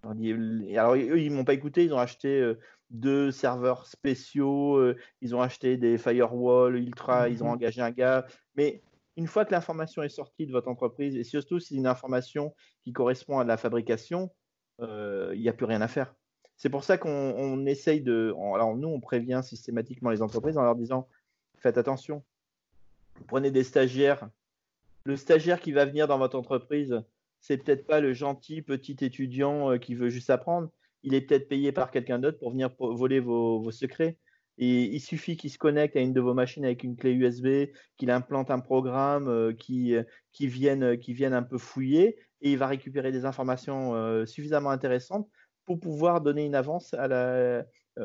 alors 0.02 0.94
eux, 0.94 1.18
ils 1.18 1.30
m'ont 1.30 1.44
pas 1.44 1.55
écouté, 1.55 1.84
ils 1.84 1.94
ont 1.94 1.98
acheté 1.98 2.40
euh, 2.40 2.59
deux 2.95 3.32
serveurs 3.32 3.86
spéciaux, 3.86 4.76
euh, 4.76 4.97
ils 5.20 5.34
ont 5.34 5.42
acheté 5.42 5.76
des 5.76 5.99
firewalls 5.99 6.76
ultra, 6.76 7.28
ils 7.28 7.42
ont 7.42 7.49
mhm. 7.49 7.55
engagé 7.55 7.82
un 7.82 7.90
gars. 7.90 8.24
Mais 8.57 8.82
une 9.16 9.26
fois 9.26 9.45
que 9.45 9.53
l'information 9.53 10.03
est 10.03 10.09
sortie 10.09 10.47
de 10.47 10.53
votre 10.53 10.68
entreprise, 10.68 11.16
et 11.16 11.24
surtout 11.24 11.59
si 11.59 11.68
c'est 11.68 11.74
une 11.74 11.88
information 11.88 12.55
qui 12.84 12.92
correspond 12.92 13.38
à 13.40 13.45
la 13.45 13.57
fabrication, 13.57 14.30
euh, 14.80 15.32
il 15.34 15.40
n'y 15.40 15.49
a 15.49 15.53
plus 15.53 15.66
rien 15.66 15.80
à 15.80 15.88
faire. 15.88 16.14
C'est 16.57 16.70
pour 16.70 16.84
ça 16.84 16.97
qu'on 16.97 17.66
essaye 17.66 18.01
de. 18.01 18.32
Alors, 18.55 18.76
nous, 18.76 18.88
on 18.88 19.01
prévient 19.01 19.40
systématiquement 19.42 20.11
les 20.11 20.22
entreprises 20.22 20.57
en 20.57 20.62
leur 20.62 20.76
disant 20.76 21.09
faites 21.59 21.78
attention. 21.78 22.22
Vous 23.16 23.24
prenez 23.24 23.51
des 23.51 23.64
stagiaires. 23.64 24.28
Le 25.05 25.16
stagiaire 25.16 25.61
qui 25.61 25.72
va 25.72 25.84
venir 25.84 26.07
dans 26.07 26.18
votre 26.18 26.38
entreprise, 26.38 27.03
c'est 27.40 27.59
peut-être 27.59 27.86
pas 27.86 28.01
le 28.01 28.12
gentil 28.12 28.62
petit 28.62 28.97
étudiant 29.01 29.72
euh, 29.72 29.78
qui 29.78 29.97
veut 29.97 30.11
juste 30.11 30.30
apprendre. 30.30 30.70
Il 31.05 31.14
est 31.14 31.20
peut-être 31.20 31.48
payé 31.48 31.70
par 31.70 31.90
quelqu'un 31.90 32.18
d'autre 32.18 32.38
pour 32.38 32.50
venir 32.50 32.70
voler 32.78 33.20
vos 33.20 33.70
secrets. 33.70 34.18
Et 34.57 34.84
il 34.84 35.00
suffit 35.00 35.36
qu'il 35.36 35.50
se 35.50 35.59
connecte 35.59 35.96
à 35.96 36.00
une 36.00 36.12
de 36.12 36.20
vos 36.20 36.34
machines 36.34 36.64
avec 36.64 36.84
une 36.84 36.96
clé 36.96 37.12
USB, 37.12 37.72
qu'il 37.96 38.11
implante 38.11 38.50
un 38.50 38.61
programme, 38.61 39.28
euh, 39.28 39.52
euh, 39.52 40.05
qui, 40.32 40.46
vienne, 40.46 41.34
un 41.34 41.42
peu 41.42 41.59
fouiller, 41.59 42.18
et 42.40 42.52
il 42.52 42.59
va 42.59 42.68
récupérer 42.68 43.11
des 43.11 43.24
informations 43.24 43.94
euh, 43.94 44.26
suffisamment 44.26 44.70
intéressantes 44.70 45.28
pour 45.64 45.80
pouvoir 45.80 46.20
donner 46.20 46.44
une 46.44 46.55
avance 46.55 46.94
à 46.94 47.09
la, 47.09 47.64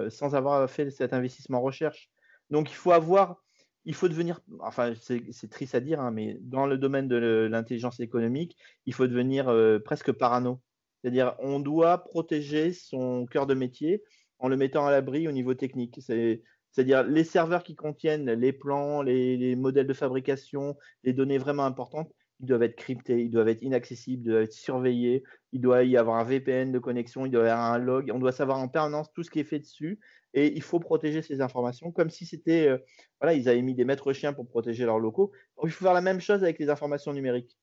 sans 0.09 0.33
avoir 0.33 0.69
fait 0.69 0.89
cet 0.91 1.13
investissement 1.13 1.61
recherche. 1.61 2.09
Donc 2.49 2.71
il 2.71 2.75
faut 2.75 2.93
avoir, 2.93 3.43
il 3.85 3.93
faut 3.93 4.07
devenir, 4.07 4.39
enfin 4.61 4.93
c'est 5.01 5.49
triste 5.49 5.75
à 5.75 5.81
dire, 5.81 5.99
hein, 5.99 6.11
mais 6.11 6.37
dans 6.41 6.65
le 6.65 6.77
domaine 6.77 7.09
de 7.09 7.47
l'intelligence 7.51 7.99
économique, 7.99 8.55
il 8.85 8.93
faut 8.93 9.07
devenir 9.07 9.53
presque 9.83 10.13
parano. 10.13 10.61
C'est-à-dire 11.01 11.35
on 11.39 11.59
doit 11.59 12.03
protéger 12.03 12.73
son 12.73 13.25
cœur 13.25 13.47
de 13.47 13.53
métier 13.53 14.03
en 14.39 14.47
le 14.47 14.57
mettant 14.57 14.85
à 14.85 14.91
l'abri 14.91 15.27
au 15.27 15.31
niveau 15.31 15.53
technique. 15.53 15.99
C'est-à-dire 16.01 17.03
les 17.03 17.23
serveurs 17.23 17.63
qui 17.63 17.75
contiennent 17.75 18.31
les 18.31 18.53
plans, 18.53 19.01
les, 19.01 19.55
modèles 19.55 19.87
de 19.87 19.93
fabrication, 19.93 20.77
les 21.03 21.13
données 21.13 21.37
vraiment 21.37 21.65
importantes, 21.65 22.11
ils 22.41 22.45
doivent 22.45 22.63
être 22.63 22.77
cryptés, 22.77 23.21
ils 23.21 23.31
doivent 23.31 23.49
être 23.49 23.63
inaccessibles, 23.63 24.23
ils 24.23 24.31
doivent 24.31 24.43
être 24.43 24.53
surveillés, 24.53 25.23
il 25.51 25.59
doit 25.59 25.83
y 25.83 25.97
avoir 25.97 26.17
un 26.17 26.23
VPN 26.23 26.71
de 26.71 26.79
connexion, 26.79 27.25
il 27.25 27.31
doit 27.31 27.45
y 27.45 27.49
avoir 27.49 27.73
un 27.73 27.77
log, 27.77 28.09
on 28.13 28.19
doit 28.19 28.31
savoir 28.31 28.59
en 28.59 28.69
permanence 28.69 29.11
tout 29.11 29.23
ce 29.23 29.29
qui 29.29 29.39
est 29.39 29.43
fait 29.43 29.59
dessus 29.59 29.99
et 30.33 30.53
il 30.55 30.61
faut 30.61 30.79
protéger 30.79 31.21
ces 31.21 31.41
informations 31.41 31.91
comme 31.91 32.09
si 32.09 32.25
c'était, 32.25 32.69
euh, 32.69 32.77
voilà, 33.19 33.33
ils 33.33 33.49
avaient 33.49 33.61
mis 33.61 33.75
des 33.75 33.83
maîtres 33.83 34.13
chiens 34.13 34.31
pour 34.31 34.47
protéger 34.47 34.85
leurs 34.85 34.99
locaux. 34.99 35.31
il 35.63 35.71
faut 35.71 35.83
faire 35.83 35.93
la 35.93 36.01
même 36.01 36.21
chose 36.21 36.43
avec 36.43 36.59
les 36.59 36.69
informations 36.69 37.11
numériques. 37.11 37.58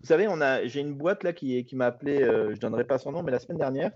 Vous 0.00 0.06
savez, 0.06 0.28
j'ai 0.68 0.80
une 0.80 0.94
boîte 0.94 1.24
là 1.24 1.32
qui, 1.32 1.66
m'a 1.72 1.86
appelé, 1.86 2.22
euh, 2.22 2.50
je 2.50 2.54
ne 2.54 2.56
donnerai 2.56 2.84
pas 2.84 2.98
son 2.98 3.12
nom, 3.12 3.22
mais 3.22 3.32
la 3.32 3.40
semaine 3.40 3.58
dernière, 3.58 3.90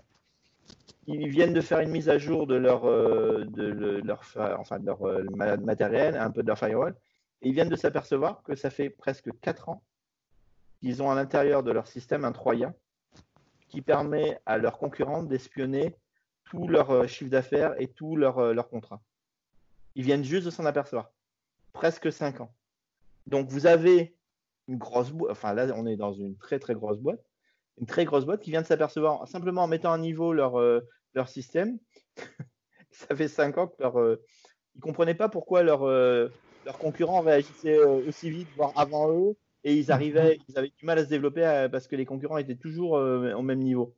ils 1.07 1.29
viennent 1.29 1.53
de 1.53 1.61
faire 1.61 1.79
une 1.79 1.91
mise 1.91 2.09
à 2.09 2.17
jour 2.17 2.45
de 2.45 2.55
leur, 2.55 2.85
euh, 2.85 3.45
euh, 3.57 5.57
matériel, 5.57 6.17
un 6.17 6.31
peu 6.31 6.43
de 6.43 6.47
leur 6.47 6.57
firewall, 6.57 6.95
et 7.41 7.49
ils 7.49 7.53
viennent 7.53 7.69
de 7.69 7.75
s'apercevoir 7.75 8.43
que 8.43 8.55
ça 8.55 8.69
fait 8.69 8.89
presque 8.89 9.29
4 9.41 9.69
ans 9.69 9.83
qu'ils 10.79 11.01
ont 11.01 11.09
à 11.09 11.15
l'intérieur 11.15 11.63
de 11.63 11.71
leur 11.71 11.87
système 11.87 12.25
un 12.25 12.33
Troyen 12.33 12.73
qui 13.69 13.81
permet 13.81 14.39
à 14.45 14.57
leurs 14.57 14.77
concurrents 14.77 15.23
d'espionner 15.23 15.95
tout 16.45 16.67
leur 16.67 16.91
euh, 16.91 17.07
chiffre 17.07 17.31
d'affaires 17.31 17.79
et 17.81 17.87
tout 17.87 18.17
leur, 18.17 18.53
leur 18.53 18.69
contrat. 18.69 19.01
Ils 19.95 20.03
viennent 20.03 20.23
juste 20.23 20.45
de 20.45 20.51
s'en 20.51 20.65
apercevoir. 20.65 21.11
Presque 21.71 22.11
5 22.11 22.41
ans. 22.41 22.53
Donc 23.25 23.49
vous 23.49 23.67
avez 23.67 24.15
une 24.67 24.77
grosse 24.77 25.11
boîte, 25.11 25.31
enfin 25.31 25.53
là 25.53 25.67
on 25.75 25.85
est 25.85 25.97
dans 25.97 26.13
une 26.13 26.37
très 26.37 26.59
très 26.59 26.73
grosse 26.73 26.99
boîte, 26.99 27.23
une 27.79 27.85
très 27.85 28.05
grosse 28.05 28.25
boîte 28.25 28.41
qui 28.41 28.51
vient 28.51 28.61
de 28.61 28.67
s'apercevoir, 28.67 29.27
simplement 29.27 29.63
en 29.63 29.67
mettant 29.67 29.91
à 29.91 29.97
niveau 29.97 30.33
leur, 30.33 30.59
euh, 30.59 30.81
leur 31.13 31.27
système, 31.27 31.79
ça 32.91 33.15
fait 33.15 33.27
5 33.27 33.57
ans 33.57 33.71
leur, 33.79 33.99
euh, 33.99 34.21
ne 34.75 34.81
comprenaient 34.81 35.15
pas 35.15 35.29
pourquoi 35.29 35.63
leurs 35.63 35.83
euh, 35.83 36.29
concurrents 36.79 37.21
réagissaient 37.21 37.79
aussi 37.79 38.29
vite, 38.29 38.47
voire 38.55 38.71
avant 38.75 39.11
eux, 39.11 39.35
et 39.63 39.75
ils 39.75 39.91
arrivaient, 39.91 40.39
ils 40.49 40.57
avaient 40.57 40.71
du 40.77 40.85
mal 40.85 40.97
à 40.97 41.03
se 41.03 41.09
développer 41.09 41.67
parce 41.71 41.87
que 41.87 41.95
les 41.95 42.05
concurrents 42.05 42.37
étaient 42.37 42.55
toujours 42.55 42.91
au 42.93 43.41
même 43.41 43.59
niveau. 43.59 43.95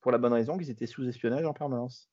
Pour 0.00 0.10
la 0.10 0.18
bonne 0.18 0.32
raison 0.32 0.58
qu'ils 0.58 0.70
étaient 0.70 0.86
sous 0.86 1.08
espionnage 1.08 1.46
en 1.46 1.52
permanence. 1.52 2.10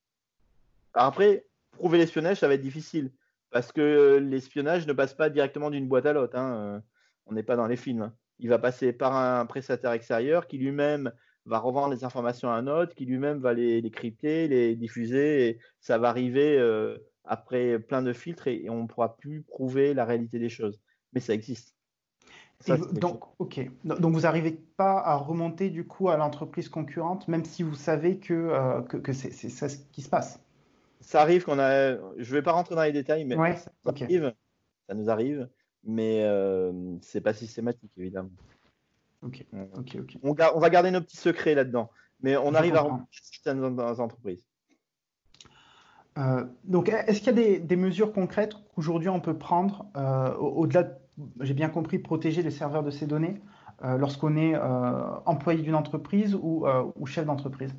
Alors 0.93 1.07
après, 1.07 1.47
prouver 1.71 1.97
l'espionnage, 1.97 2.37
ça 2.37 2.47
va 2.47 2.53
être 2.53 2.61
difficile 2.61 3.11
parce 3.49 3.71
que 3.71 4.17
l'espionnage 4.17 4.85
ne 4.85 4.93
passe 4.93 5.15
pas 5.15 5.31
directement 5.31 5.71
d'une 5.71 5.87
boîte 5.87 6.05
à 6.05 6.13
l'autre. 6.13 6.37
Hein. 6.37 6.83
On 7.29 7.33
n'est 7.33 7.43
pas 7.43 7.55
dans 7.55 7.67
les 7.67 7.77
films. 7.77 8.03
Hein 8.03 8.13
il 8.39 8.49
va 8.49 8.57
passer 8.57 8.93
par 8.93 9.15
un 9.15 9.45
prestataire 9.45 9.91
extérieur 9.91 10.47
qui 10.47 10.57
lui-même 10.57 11.11
va 11.45 11.59
revendre 11.59 11.89
les 11.89 12.03
informations 12.03 12.49
à 12.49 12.53
un 12.53 12.67
autre, 12.67 12.95
qui 12.95 13.05
lui-même 13.05 13.39
va 13.39 13.53
les, 13.53 13.89
crypter, 13.91 14.47
les 14.47 14.75
diffuser, 14.75 15.47
et 15.47 15.59
ça 15.79 15.97
va 15.97 16.09
arriver 16.09 16.57
euh, 16.57 16.97
après 17.25 17.79
plein 17.79 18.01
de 18.01 18.13
filtres 18.13 18.47
et, 18.47 18.69
on 18.69 18.83
ne 18.83 18.87
pourra 18.87 19.17
plus 19.17 19.41
prouver 19.41 19.93
la 19.93 20.05
réalité 20.05 20.39
des 20.39 20.49
choses. 20.49 20.79
Mais 21.13 21.19
ça 21.19 21.33
existe. 21.33 21.75
donc, 22.93 23.23
ok. 23.39 23.69
Donc, 23.83 24.13
vous 24.13 24.21
n'arrivez 24.21 24.51
pas 24.77 24.99
à 24.99 25.15
remonter 25.15 25.69
du 25.69 25.85
coup 25.85 26.09
à 26.09 26.17
l'entreprise 26.17 26.69
concurrente, 26.69 27.27
même 27.27 27.45
si 27.45 27.63
vous 27.63 27.75
savez 27.75 28.19
que, 28.19 28.33
euh, 28.33 28.81
que, 28.81 29.11
c'est 29.11 29.31
ça 29.31 29.69
ce 29.69 29.77
qui 29.91 30.01
se 30.01 30.09
passe? 30.09 30.39
Ça 31.01 31.21
arrive 31.21 31.45
qu'on 31.45 31.59
a. 31.59 31.95
Je 31.95 32.29
ne 32.29 32.35
vais 32.35 32.41
pas 32.41 32.51
rentrer 32.51 32.75
dans 32.75 32.83
les 32.83 32.91
détails, 32.91 33.25
mais 33.25 33.35
ça, 33.55 33.71
arrive. 33.85 34.33
Ça 34.87 34.95
nous 34.95 35.09
arrive 35.09 35.49
mais 35.83 36.23
euh, 36.23 36.71
c'est 37.01 37.21
pas 37.21 37.33
systématique 37.33 37.91
évidemment. 37.97 38.31
Ok, 39.21 39.45
ok, 39.77 39.97
ok. 40.01 40.17
On, 40.23 40.29
on, 40.29 40.59
va 40.59 40.69
garder 40.69 40.91
nos 40.91 41.01
petits 41.01 41.17
secrets 41.17 41.53
là-dedans, 41.53 41.89
mais 42.21 42.37
on 42.37 42.53
arrive 42.53 42.75
à 42.75 42.81
remplir 42.81 43.07
certaines 43.11 43.63
entreprises. 43.99 44.45
Euh, 46.17 46.45
donc, 46.63 46.89
est-ce 46.89 47.19
qu'il 47.19 47.27
y 47.27 47.29
a 47.29 47.33
des, 47.33 47.59
des 47.59 47.75
mesures 47.75 48.11
concrètes 48.11 48.53
qu'aujourd'hui 48.75 49.09
on 49.09 49.21
peut 49.21 49.37
prendre 49.37 49.85
euh, 49.95 50.33
au-delà, 50.35 50.97
j'ai 51.41 51.53
bien 51.53 51.69
compris, 51.69 51.99
protéger 51.99 52.41
les 52.41 52.51
serveurs 52.51 52.83
de 52.83 52.91
ces 52.91 53.05
données 53.05 53.41
euh, 53.83 53.97
lorsqu'on 53.97 54.35
est 54.35 54.55
employé 55.25 55.61
d'une 55.61 55.75
entreprise 55.75 56.35
ou, 56.35 56.65
ou 56.95 57.05
chef 57.05 57.25
d'entreprise? 57.25 57.73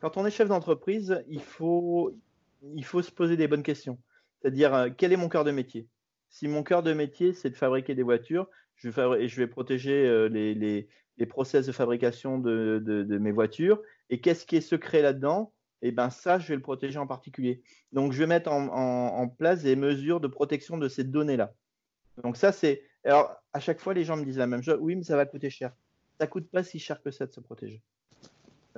Quand 0.00 0.16
on 0.16 0.26
est 0.26 0.30
chef 0.30 0.48
d'entreprise, 0.48 1.22
il 1.28 1.40
faut, 1.40 2.14
il 2.74 2.84
faut 2.84 3.02
se 3.02 3.10
poser 3.10 3.36
des 3.36 3.48
bonnes 3.48 3.62
questions. 3.62 3.98
C'est-à-dire, 4.40 4.88
quel 4.96 5.12
est 5.12 5.16
mon 5.16 5.28
cœur 5.28 5.44
de 5.44 5.50
métier? 5.50 5.86
Si 6.36 6.48
mon 6.48 6.62
cœur 6.62 6.82
de 6.82 6.92
métier, 6.92 7.32
c'est 7.32 7.48
de 7.48 7.56
fabriquer 7.56 7.94
des 7.94 8.02
voitures, 8.02 8.46
je 8.74 8.90
vais, 8.90 9.46
protéger 9.46 10.06
euh, 10.06 10.28
les, 10.28 10.86
process 11.30 11.64
de 11.64 11.72
fabrication 11.72 12.38
de, 12.38 13.18
mes 13.18 13.32
voitures. 13.32 13.80
Et 14.10 14.20
qu'est-ce 14.20 14.44
qui 14.44 14.56
est 14.56 14.60
secret 14.60 15.00
là-dedans? 15.00 15.54
Eh 15.80 15.92
bien, 15.92 16.10
ça, 16.10 16.38
je 16.38 16.48
vais 16.48 16.56
le 16.56 16.60
protéger 16.60 16.98
en 16.98 17.06
particulier. 17.06 17.62
Donc, 17.92 18.12
je 18.12 18.18
vais 18.18 18.26
mettre 18.26 18.52
en, 18.52 19.28
place 19.28 19.62
des 19.62 19.76
mesures 19.76 20.20
de 20.20 20.28
protection 20.28 20.76
de 20.76 20.88
ces 20.88 21.04
données-là. 21.04 21.54
Donc, 22.22 22.36
ça, 22.36 22.52
c'est. 22.52 22.82
Alors, 23.04 23.34
à 23.54 23.60
chaque 23.60 23.80
fois, 23.80 23.94
les 23.94 24.04
gens 24.04 24.18
me 24.18 24.24
disent 24.24 24.36
la 24.36 24.46
même 24.46 24.62
chose. 24.62 24.76
Oui, 24.78 24.94
mais 24.94 25.04
ça 25.04 25.16
va 25.16 25.24
coûter 25.24 25.48
cher. 25.48 25.72
Ça 26.20 26.26
coûte 26.26 26.50
pas 26.50 26.62
si 26.62 26.78
cher 26.78 27.02
que 27.02 27.10
ça 27.10 27.24
de 27.24 27.32
se 27.32 27.40
protéger. 27.40 27.82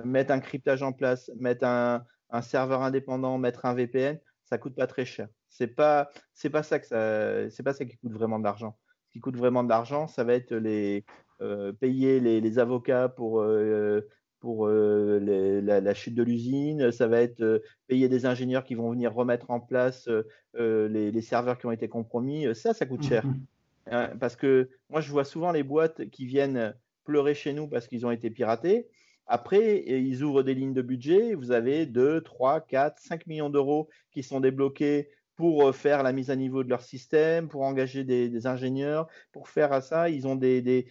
Mettre 0.05 0.31
un 0.31 0.39
cryptage 0.39 0.81
en 0.81 0.93
place, 0.93 1.29
mettre 1.35 1.65
un, 1.65 2.05
serveur 2.41 2.83
indépendant, 2.83 3.37
mettre 3.37 3.65
un 3.65 3.73
VPN, 3.73 4.17
ça 4.45 4.57
coûte 4.57 4.75
pas 4.75 4.87
très 4.87 5.03
cher. 5.03 5.27
C'est 5.49 5.67
pas 5.67 6.09
c'est 6.33 6.49
pas 6.49 6.63
ça 6.63 6.79
que 6.79 6.87
ça 6.87 7.49
c'est 7.49 7.63
pas 7.63 7.73
ça 7.73 7.85
qui 7.85 7.97
coûte 7.97 8.13
vraiment 8.13 8.39
de 8.39 8.43
l'argent. 8.43 8.77
Ce 9.07 9.11
qui 9.13 9.19
coûte 9.19 9.37
vraiment 9.37 9.63
de 9.63 9.69
l'argent, 9.69 10.07
ça 10.07 10.23
va 10.23 10.33
être 10.33 10.53
les 10.53 11.05
euh, 11.41 11.71
payer 11.73 12.19
les, 12.19 12.59
avocats 12.59 13.09
pour 13.09 13.41
euh, 13.41 14.01
pour 14.39 14.67
la, 14.69 15.93
chute 15.93 16.15
de 16.15 16.23
l'usine, 16.23 16.91
ça 16.91 17.07
va 17.07 17.21
être 17.21 17.61
payer 17.87 18.07
des 18.07 18.25
ingénieurs 18.25 18.63
qui 18.63 18.75
vont 18.75 18.89
venir 18.91 19.13
remettre 19.13 19.51
en 19.51 19.59
place 19.59 20.09
les, 20.55 21.21
serveurs 21.21 21.57
qui 21.57 21.65
ont 21.65 21.71
été 21.71 21.89
compromis. 21.89 22.55
Ça, 22.55 22.73
ça 22.73 22.85
coûte 22.85 23.03
cher. 23.03 23.25
Mhm. 23.25 23.45
Hein, 23.91 24.11
parce 24.19 24.35
que 24.35 24.69
moi, 24.89 25.01
je 25.01 25.11
vois 25.11 25.25
souvent 25.25 25.51
les 25.51 25.63
boîtes 25.63 26.09
qui 26.09 26.25
viennent 26.25 26.73
pleurer 27.03 27.33
chez 27.33 27.53
nous 27.53 27.67
parce 27.67 27.87
qu'ils 27.87 28.05
ont 28.05 28.11
été 28.11 28.29
piratés. 28.29 28.87
Après, 29.25 29.83
ils 29.85 30.23
ouvrent 30.23 30.43
des 30.43 30.55
lignes 30.55 30.73
de 30.73 30.81
budget. 30.81 31.33
Vous 31.33 31.51
avez 31.51 31.85
2, 31.85 32.21
3, 32.21 32.61
4, 32.61 32.99
5 32.99 33.27
millions 33.27 33.49
d'euros 33.49 33.89
qui 34.11 34.23
sont 34.23 34.39
débloqués 34.39 35.09
pour 35.39 35.69
euh, 35.69 35.71
faire 35.71 36.03
la 36.03 36.11
mise 36.11 36.31
à 36.31 36.35
niveau 36.35 36.65
de 36.65 36.69
leur 36.69 36.81
système, 36.81 37.47
pour 37.47 37.61
engager 37.61 38.03
des, 38.03 38.45
ingénieurs, 38.45 39.07
pour 39.31 39.47
faire 39.47 39.81
ça. 39.81 40.09
Ils 40.09 40.27
ont 40.27 40.35
des, 40.35 40.83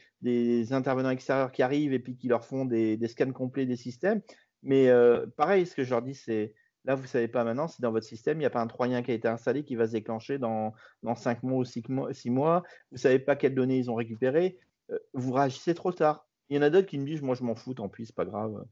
intervenants 0.70 1.11
extérieurs 1.11 1.53
qui 1.53 1.62
arrivent 1.62 1.92
et 1.92 1.99
puis 1.99 2.16
qui 2.16 2.28
leur 2.28 2.46
font 2.46 2.64
des, 2.64 2.99
scans 3.09 3.30
complets 3.32 3.66
des 3.66 3.76
systèmes. 3.76 4.22
Mais 4.62 4.88
euh, 4.88 5.26
pareil, 5.36 5.66
ce 5.66 5.74
que 5.74 5.84
je 5.84 5.90
leur 5.90 6.01
dis, 6.01 6.14
c'est 6.14 6.55
là, 6.86 6.94
vous 6.94 7.03
ne 7.03 7.09
savez 7.09 7.28
pas 7.28 7.44
maintenant, 7.44 7.68
c'est 7.68 7.82
dans 7.82 7.92
votre 7.92 8.07
système, 8.07 8.38
il 8.38 8.40
n'y 8.40 8.46
a 8.46 8.51
pas 8.51 8.62
un 8.62 8.66
troyen 8.66 9.03
qui 9.03 9.11
a 9.11 9.14
été 9.14 9.28
installé 9.28 9.64
qui 9.64 9.76
va 9.76 9.86
se 9.86 9.92
déclencher 9.92 10.38
dans, 10.38 10.72
dans 11.03 11.14
5 11.14 11.42
mois 11.42 11.59
ou 11.59 11.64
6 11.66 11.82
mois. 12.30 12.62
Vous 12.90 12.94
ne 12.94 12.99
savez 12.99 13.18
pas 13.18 13.36
quelles 13.36 13.55
données 13.55 13.76
ils 13.76 13.90
ont 13.90 13.96
récupérées. 13.96 14.57
Euh, 14.90 14.99
vous 15.12 15.34
réagissez 15.34 15.74
trop 15.74 15.92
tard. 15.92 16.26
Il 16.49 16.57
y 16.57 16.59
en 16.59 16.62
a 16.62 16.70
d'autres 16.70 16.86
qui 16.86 16.96
me 16.96 17.05
disent, 17.05 17.20
moi 17.20 17.34
je 17.34 17.44
m'en 17.44 17.55
fous, 17.55 17.74
tant 17.74 17.90
pis, 17.90 18.07
c'est 18.07 18.16
pas 18.16 18.24
grave. 18.24 18.64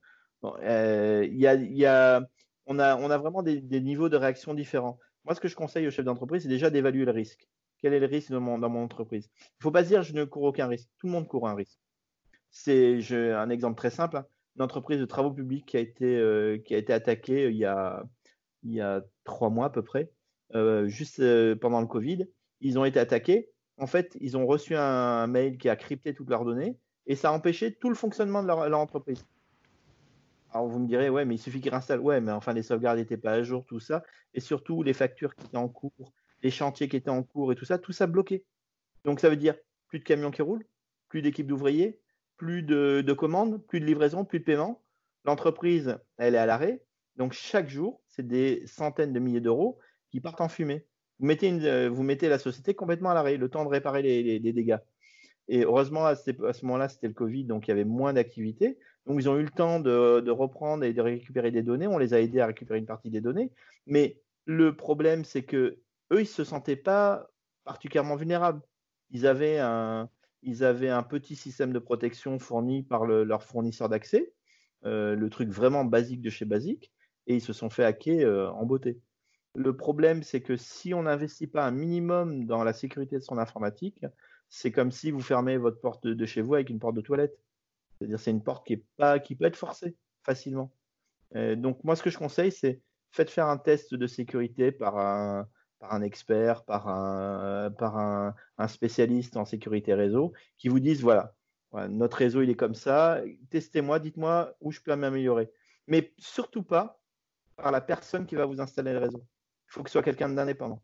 il 0.42 1.36
y 1.36 1.84
a, 1.84 2.20
on, 2.66 2.78
a, 2.78 2.96
on 2.96 3.10
a 3.10 3.18
vraiment 3.18 3.42
des, 3.42 3.60
niveaux 3.82 4.08
de 4.08 4.16
réaction 4.16 4.54
différents. 4.54 4.98
Moi, 5.26 5.34
ce 5.34 5.40
que 5.40 5.48
je 5.48 5.56
conseille 5.56 5.88
aux 5.88 5.90
chefs 5.90 6.04
d'entreprise, 6.04 6.44
c'est 6.44 6.48
déjà 6.48 6.70
d'évaluer 6.70 7.04
le 7.04 7.10
risque. 7.10 7.48
Quel 7.78 7.92
est 7.92 7.98
le 7.98 8.06
risque 8.06 8.30
dans 8.30 8.40
mon, 8.40 8.62
entreprise? 8.62 9.28
Il 9.36 9.58
ne 9.58 9.62
faut 9.64 9.70
pas 9.72 9.82
se 9.82 9.88
dire 9.88 10.02
je 10.02 10.14
ne 10.14 10.24
cours 10.24 10.44
aucun 10.44 10.68
risque. 10.68 10.88
Tout 10.98 11.08
le 11.08 11.12
monde 11.12 11.26
court 11.26 11.48
un 11.48 11.54
risque. 11.54 11.80
C'est 12.50 13.00
un 13.12 13.50
exemple 13.50 13.76
très 13.76 13.90
simple. 13.90 14.18
Hein. 14.18 14.26
Une 14.54 14.62
entreprise 14.62 15.00
de 15.00 15.04
travaux 15.04 15.32
publics 15.32 15.66
qui 15.66 15.76
a 15.76 15.80
été, 15.80 16.16
euh, 16.16 16.58
attaquée 16.88 17.46
euh, 17.46 17.50
il, 17.50 17.56
y 17.56 17.64
a, 17.64 18.04
il 18.62 18.72
y 18.72 18.80
a 18.80 19.02
trois 19.24 19.50
mois 19.50 19.66
à 19.66 19.70
peu 19.70 19.82
près, 19.82 20.12
euh, 20.54 20.86
juste 20.86 21.20
pendant 21.56 21.80
le 21.80 21.88
Covid. 21.88 22.26
Ils 22.60 22.78
ont 22.78 22.84
été 22.84 23.00
attaqués. 23.00 23.50
En 23.78 23.88
fait, 23.88 24.16
ils 24.20 24.36
ont 24.36 24.46
reçu 24.46 24.76
un, 24.76 25.26
mail 25.26 25.58
qui 25.58 25.68
a 25.68 25.74
crypté 25.74 26.14
toutes 26.14 26.30
leurs 26.30 26.44
données 26.44 26.78
et 27.06 27.16
ça 27.16 27.30
a 27.30 27.32
empêché 27.32 27.74
tout 27.74 27.88
le 27.88 27.96
fonctionnement 27.96 28.42
de 28.42 28.48
leur 28.48 28.78
entreprise. 28.78 29.26
Alors 30.52 30.68
vous 30.68 30.78
me 30.78 30.86
direz, 30.86 31.10
ouais, 31.10 31.24
mais 31.24 31.34
il 31.34 31.38
suffit 31.38 31.60
qu'il 31.60 31.70
réinstalle. 31.70 32.00
Ouais, 32.00 32.20
mais 32.20 32.32
enfin, 32.32 32.52
les 32.52 32.62
sauvegardes 32.62 32.98
n'étaient 32.98 33.16
pas 33.16 33.32
à 33.32 33.42
jour, 33.42 33.64
tout 33.66 33.80
ça. 33.80 34.04
Et 34.34 34.40
surtout, 34.40 34.82
les 34.82 34.92
factures 34.92 35.34
qui 35.34 35.46
étaient 35.46 35.56
en 35.56 35.68
cours, 35.68 36.12
les 36.42 36.50
chantiers 36.50 36.88
qui 36.88 36.96
étaient 36.96 37.10
en 37.10 37.22
cours 37.22 37.52
et 37.52 37.56
tout 37.56 37.64
ça, 37.64 37.78
tout 37.78 37.92
ça 37.92 38.06
bloqué. 38.06 38.44
Donc 39.04 39.20
ça 39.20 39.28
veut 39.28 39.36
dire 39.36 39.56
plus 39.88 39.98
de 39.98 40.04
camions 40.04 40.30
qui 40.30 40.42
roulent, 40.42 40.66
plus 41.08 41.22
d'équipes 41.22 41.46
d'ouvriers, 41.46 42.00
plus 42.36 42.62
de, 42.62 43.12
commandes, 43.12 43.64
plus 43.66 43.80
de 43.80 43.86
livraison, 43.86 44.24
plus 44.24 44.40
de 44.40 44.44
paiement. 44.44 44.82
L'entreprise, 45.24 45.98
elle 46.18 46.34
est 46.34 46.38
à 46.38 46.46
l'arrêt. 46.46 46.82
Donc 47.16 47.32
chaque 47.32 47.68
jour, 47.68 48.02
c'est 48.08 48.26
des 48.26 48.66
centaines 48.66 49.12
de 49.12 49.20
milliers 49.20 49.40
d'euros 49.40 49.78
qui 50.10 50.20
partent 50.20 50.40
en 50.40 50.48
fumée. 50.48 50.86
Vous 51.18 51.26
mettez, 51.26 51.50
euh, 51.50 51.88
vous 51.88 52.02
mettez 52.02 52.28
la 52.28 52.38
société 52.38 52.74
complètement 52.74 53.10
à 53.10 53.14
l'arrêt, 53.14 53.36
le 53.36 53.48
temps 53.48 53.64
de 53.64 53.70
réparer 53.70 54.02
les, 54.02 54.52
dégâts. 54.52 54.78
Et 55.48 55.62
heureusement, 55.62 56.04
à 56.04 56.16
ce 56.16 56.64
moment-là, 56.66 56.88
c'était 56.88 57.08
le 57.08 57.14
Covid, 57.14 57.44
donc 57.44 57.66
il 57.66 57.70
y 57.70 57.72
avait 57.72 57.84
moins 57.84 58.12
d'activité. 58.12 58.78
Donc, 59.06 59.20
ils 59.20 59.28
ont 59.28 59.38
eu 59.38 59.42
le 59.42 59.50
temps 59.50 59.80
de, 59.80 60.30
reprendre 60.30 60.84
et 60.84 60.92
de 60.92 61.00
récupérer 61.00 61.50
des 61.50 61.62
données. 61.62 61.86
On 61.86 61.98
les 61.98 62.14
a 62.14 62.20
aidés 62.20 62.40
à 62.40 62.46
récupérer 62.46 62.78
une 62.78 62.86
partie 62.86 63.10
des 63.10 63.20
données. 63.20 63.52
Mais 63.86 64.20
le 64.46 64.74
problème, 64.74 65.24
c'est 65.24 65.44
que 65.44 65.78
eux, 66.12 66.20
ils 66.20 66.26
se 66.26 66.44
sentaient 66.44 66.76
pas 66.76 67.28
particulièrement 67.64 68.16
vulnérables. 68.16 68.60
Ils 69.10 69.26
avaient 69.26 69.58
un, 69.58 70.08
ils 70.42 70.64
avaient 70.64 70.88
un 70.88 71.02
petit 71.02 71.36
système 71.36 71.72
de 71.72 71.78
protection 71.78 72.38
fourni 72.38 72.82
par 72.82 73.04
leur 73.04 73.42
fournisseur 73.42 73.88
d'accès, 73.88 74.32
euh, 74.84 75.14
le 75.14 75.30
truc 75.30 75.48
vraiment 75.50 75.84
basique 75.84 76.20
de 76.20 76.30
chez 76.30 76.44
Basique, 76.44 76.92
et 77.26 77.34
ils 77.34 77.40
se 77.40 77.52
sont 77.52 77.70
fait 77.70 77.84
hacker 77.84 78.26
euh, 78.26 78.48
en 78.50 78.64
beauté. 78.64 79.00
Le 79.54 79.76
problème, 79.76 80.22
c'est 80.22 80.42
que 80.42 80.56
si 80.56 80.94
on 80.94 81.04
n'investit 81.04 81.46
pas 81.46 81.64
un 81.64 81.70
minimum 81.70 82.46
dans 82.46 82.62
la 82.62 82.72
sécurité 82.72 83.16
de 83.16 83.22
son 83.22 83.38
informatique, 83.38 84.04
c'est 84.48 84.70
comme 84.70 84.92
si 84.92 85.10
vous 85.10 85.20
fermez 85.20 85.56
votre 85.56 85.80
porte 85.80 86.06
de 86.06 86.26
chez 86.26 86.42
vous 86.42 86.54
avec 86.54 86.70
une 86.70 86.78
porte 86.78 86.94
de 86.94 87.00
toilette. 87.00 87.36
C'est-à-dire 87.98 88.20
c'est 88.20 88.30
une 88.30 88.42
porte 88.42 88.66
qui, 88.66 88.76
peut 88.76 89.44
être 89.44 89.56
forcée 89.56 89.96
facilement. 90.22 90.72
Euh, 91.34 91.56
donc 91.56 91.82
moi, 91.84 91.96
ce 91.96 92.02
que 92.02 92.10
je 92.10 92.18
conseille, 92.18 92.52
c'est 92.52 92.80
faites 93.10 93.30
faire 93.30 93.46
un 93.46 93.56
test 93.56 93.94
de 93.94 94.06
sécurité 94.06 94.72
par 94.72 94.98
un, 94.98 96.02
expert, 96.02 96.64
par, 96.64 96.88
un, 96.88 97.70
par 97.70 97.96
un, 97.96 98.68
spécialiste 98.68 99.36
en 99.36 99.44
sécurité 99.44 99.94
réseau, 99.94 100.32
qui 100.58 100.68
vous 100.68 100.80
dise, 100.80 101.00
voilà, 101.02 101.34
notre 101.88 102.18
réseau, 102.18 102.42
il 102.42 102.50
est 102.50 102.56
comme 102.56 102.74
ça, 102.74 103.20
testez-moi, 103.50 103.98
dites-moi 103.98 104.54
où 104.60 104.70
je 104.72 104.80
peux 104.80 104.94
m'améliorer. 104.94 105.50
Mais 105.86 106.14
surtout 106.18 106.62
pas 106.62 107.00
par 107.56 107.70
la 107.70 107.80
personne 107.80 108.26
qui 108.26 108.34
va 108.34 108.46
vous 108.46 108.60
installer 108.60 108.92
le 108.92 108.98
réseau. 108.98 109.24
Il 109.68 109.72
faut 109.72 109.82
que 109.82 109.88
ce 109.88 109.92
soit 109.92 110.02
quelqu'un 110.02 110.28
d'indépendant. 110.28 110.82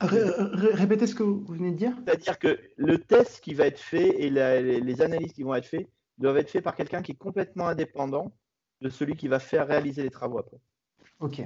Répétez 0.00 1.06
ce 1.06 1.14
que 1.14 1.22
vous 1.22 1.44
venez 1.46 1.72
de 1.72 1.76
dire. 1.76 1.92
C'est-à-dire 2.04 2.38
que 2.38 2.58
le 2.76 2.98
test 2.98 3.40
qui 3.40 3.54
va 3.54 3.66
être 3.66 3.78
fait 3.78 4.22
et 4.22 4.30
les 4.30 5.02
analyses 5.02 5.32
qui 5.32 5.42
vont 5.42 5.54
être 5.54 5.66
faites 5.66 5.88
doivent 6.18 6.38
être 6.38 6.50
faits 6.50 6.64
par 6.64 6.74
quelqu'un 6.74 7.02
qui 7.02 7.12
est 7.12 7.16
complètement 7.16 7.68
indépendant 7.68 8.32
de 8.80 8.88
celui 8.88 9.16
qui 9.16 9.28
va 9.28 9.38
faire 9.38 9.66
réaliser 9.66 10.02
les 10.02 10.10
travaux 10.10 10.38
après. 10.38 10.58
Ok. 11.20 11.42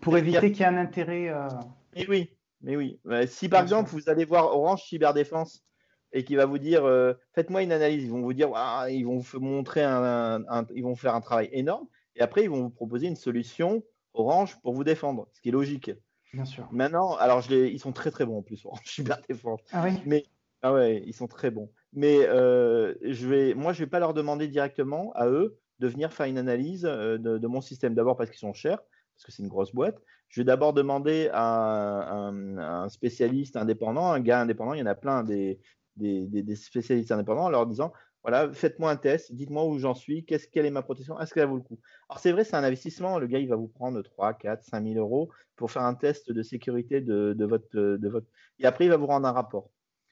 Pour 0.00 0.16
éviter 0.16 0.52
qu'il 0.52 0.60
y 0.60 0.62
ait 0.62 0.66
un 0.66 0.76
intérêt. 0.76 1.28
Euh, 1.28 1.48
mais 1.94 2.06
oui, 2.08 2.30
mais 2.60 2.76
oui. 2.76 3.00
Si 3.26 3.48
par 3.48 3.62
exemple 3.62 3.90
vous 3.90 4.08
allez 4.08 4.24
voir 4.24 4.56
Orange 4.56 4.84
Cyberdéfense 4.84 5.64
et 6.12 6.24
qui 6.24 6.36
va 6.36 6.46
vous 6.46 6.58
dire 6.58 6.84
euh, 6.84 7.14
faites-moi 7.34 7.62
une 7.62 7.72
analyse, 7.72 8.04
ils 8.04 8.10
vont 8.10 8.22
vous 8.22 8.32
dire 8.32 8.50
ils 8.88 9.04
vont 9.04 9.18
vous 9.18 9.40
montrer 9.40 9.82
un, 9.82 10.44
ils 10.74 10.82
vont 10.82 10.96
faire 10.96 11.14
un 11.14 11.20
travail 11.20 11.48
énorme 11.52 11.86
et 12.14 12.20
après 12.20 12.44
ils 12.44 12.50
vont 12.50 12.62
vous 12.62 12.70
proposer 12.70 13.06
une 13.06 13.16
solution 13.16 13.82
Orange 14.14 14.58
pour 14.62 14.72
vous 14.72 14.84
défendre, 14.84 15.28
ce 15.32 15.40
qui 15.40 15.50
est 15.50 15.52
logique. 15.52 15.90
Bien 16.36 16.44
sûr. 16.44 16.68
Maintenant, 16.70 17.16
alors 17.16 17.40
je 17.40 17.54
ils 17.54 17.80
sont 17.80 17.92
très 17.92 18.10
très 18.10 18.26
bons 18.26 18.38
en 18.38 18.42
plus, 18.42 18.66
super 18.84 19.18
défense. 19.26 19.60
Ah 19.72 19.82
oui? 19.82 19.92
Mais 20.04 20.26
ah 20.60 20.74
ouais, 20.74 21.02
ils 21.06 21.14
sont 21.14 21.28
très 21.28 21.50
bons. 21.50 21.70
Mais 21.94 22.26
euh, 22.26 22.92
je 23.02 23.26
vais, 23.26 23.54
moi, 23.54 23.72
je 23.72 23.78
vais 23.78 23.88
pas 23.88 24.00
leur 24.00 24.12
demander 24.12 24.46
directement 24.46 25.12
à 25.14 25.28
eux 25.28 25.56
de 25.78 25.88
venir 25.88 26.12
faire 26.12 26.26
une 26.26 26.36
analyse 26.36 26.84
euh, 26.84 27.16
de, 27.16 27.46
mon 27.46 27.62
système. 27.62 27.94
D'abord 27.94 28.18
parce 28.18 28.28
qu'ils 28.28 28.38
sont 28.38 28.52
chers, 28.52 28.82
parce 29.14 29.24
que 29.24 29.32
c'est 29.32 29.42
une 29.42 29.48
grosse 29.48 29.72
boîte. 29.72 29.98
Je 30.28 30.40
vais 30.40 30.44
d'abord 30.44 30.74
demander 30.74 31.30
à 31.32 32.18
un, 32.28 32.88
spécialiste 32.90 33.56
indépendant, 33.56 34.12
un 34.12 34.20
gars 34.20 34.42
indépendant. 34.42 34.74
Il 34.74 34.80
y 34.80 34.82
en 34.82 34.86
a 34.86 34.94
plein 34.94 35.22
des, 35.24 35.58
des, 35.96 36.26
des 36.26 36.56
spécialistes 36.56 37.12
indépendants, 37.12 37.44
en 37.44 37.50
leur 37.50 37.66
disant 37.66 37.94
voilà, 38.26 38.52
faites-moi 38.52 38.90
un 38.90 38.96
test, 38.96 39.32
dites-moi 39.32 39.64
où 39.66 39.78
j'en 39.78 39.94
suis, 39.94 40.24
qu'est-ce, 40.24 40.48
quelle 40.48 40.66
est 40.66 40.70
ma 40.72 40.82
protection, 40.82 41.16
est-ce 41.20 41.32
qu'elle 41.32 41.46
vaut 41.46 41.58
le 41.58 41.62
coup? 41.62 41.78
Alors 42.08 42.18
c'est 42.18 42.32
vrai, 42.32 42.42
c'est 42.42 42.56
un 42.56 42.64
investissement, 42.64 43.20
le 43.20 43.28
gars 43.28 43.38
il 43.38 43.48
va 43.48 43.54
vous 43.54 43.68
prendre 43.68 44.02
3, 44.02 44.34
4, 44.34 44.64
5 44.64 44.84
000 44.84 44.96
euros 44.96 45.30
pour 45.54 45.70
faire 45.70 45.82
un 45.82 45.94
test 45.94 46.32
de 46.32 46.42
sécurité 46.42 47.00
de, 47.00 47.36
votre, 47.44 47.68
de 47.72 48.08
votre... 48.08 48.26
Et 48.58 48.66
après 48.66 48.86
il 48.86 48.88
va 48.88 48.96
vous 48.96 49.06
rendre 49.06 49.28
un 49.28 49.32
rapport. 49.32 49.70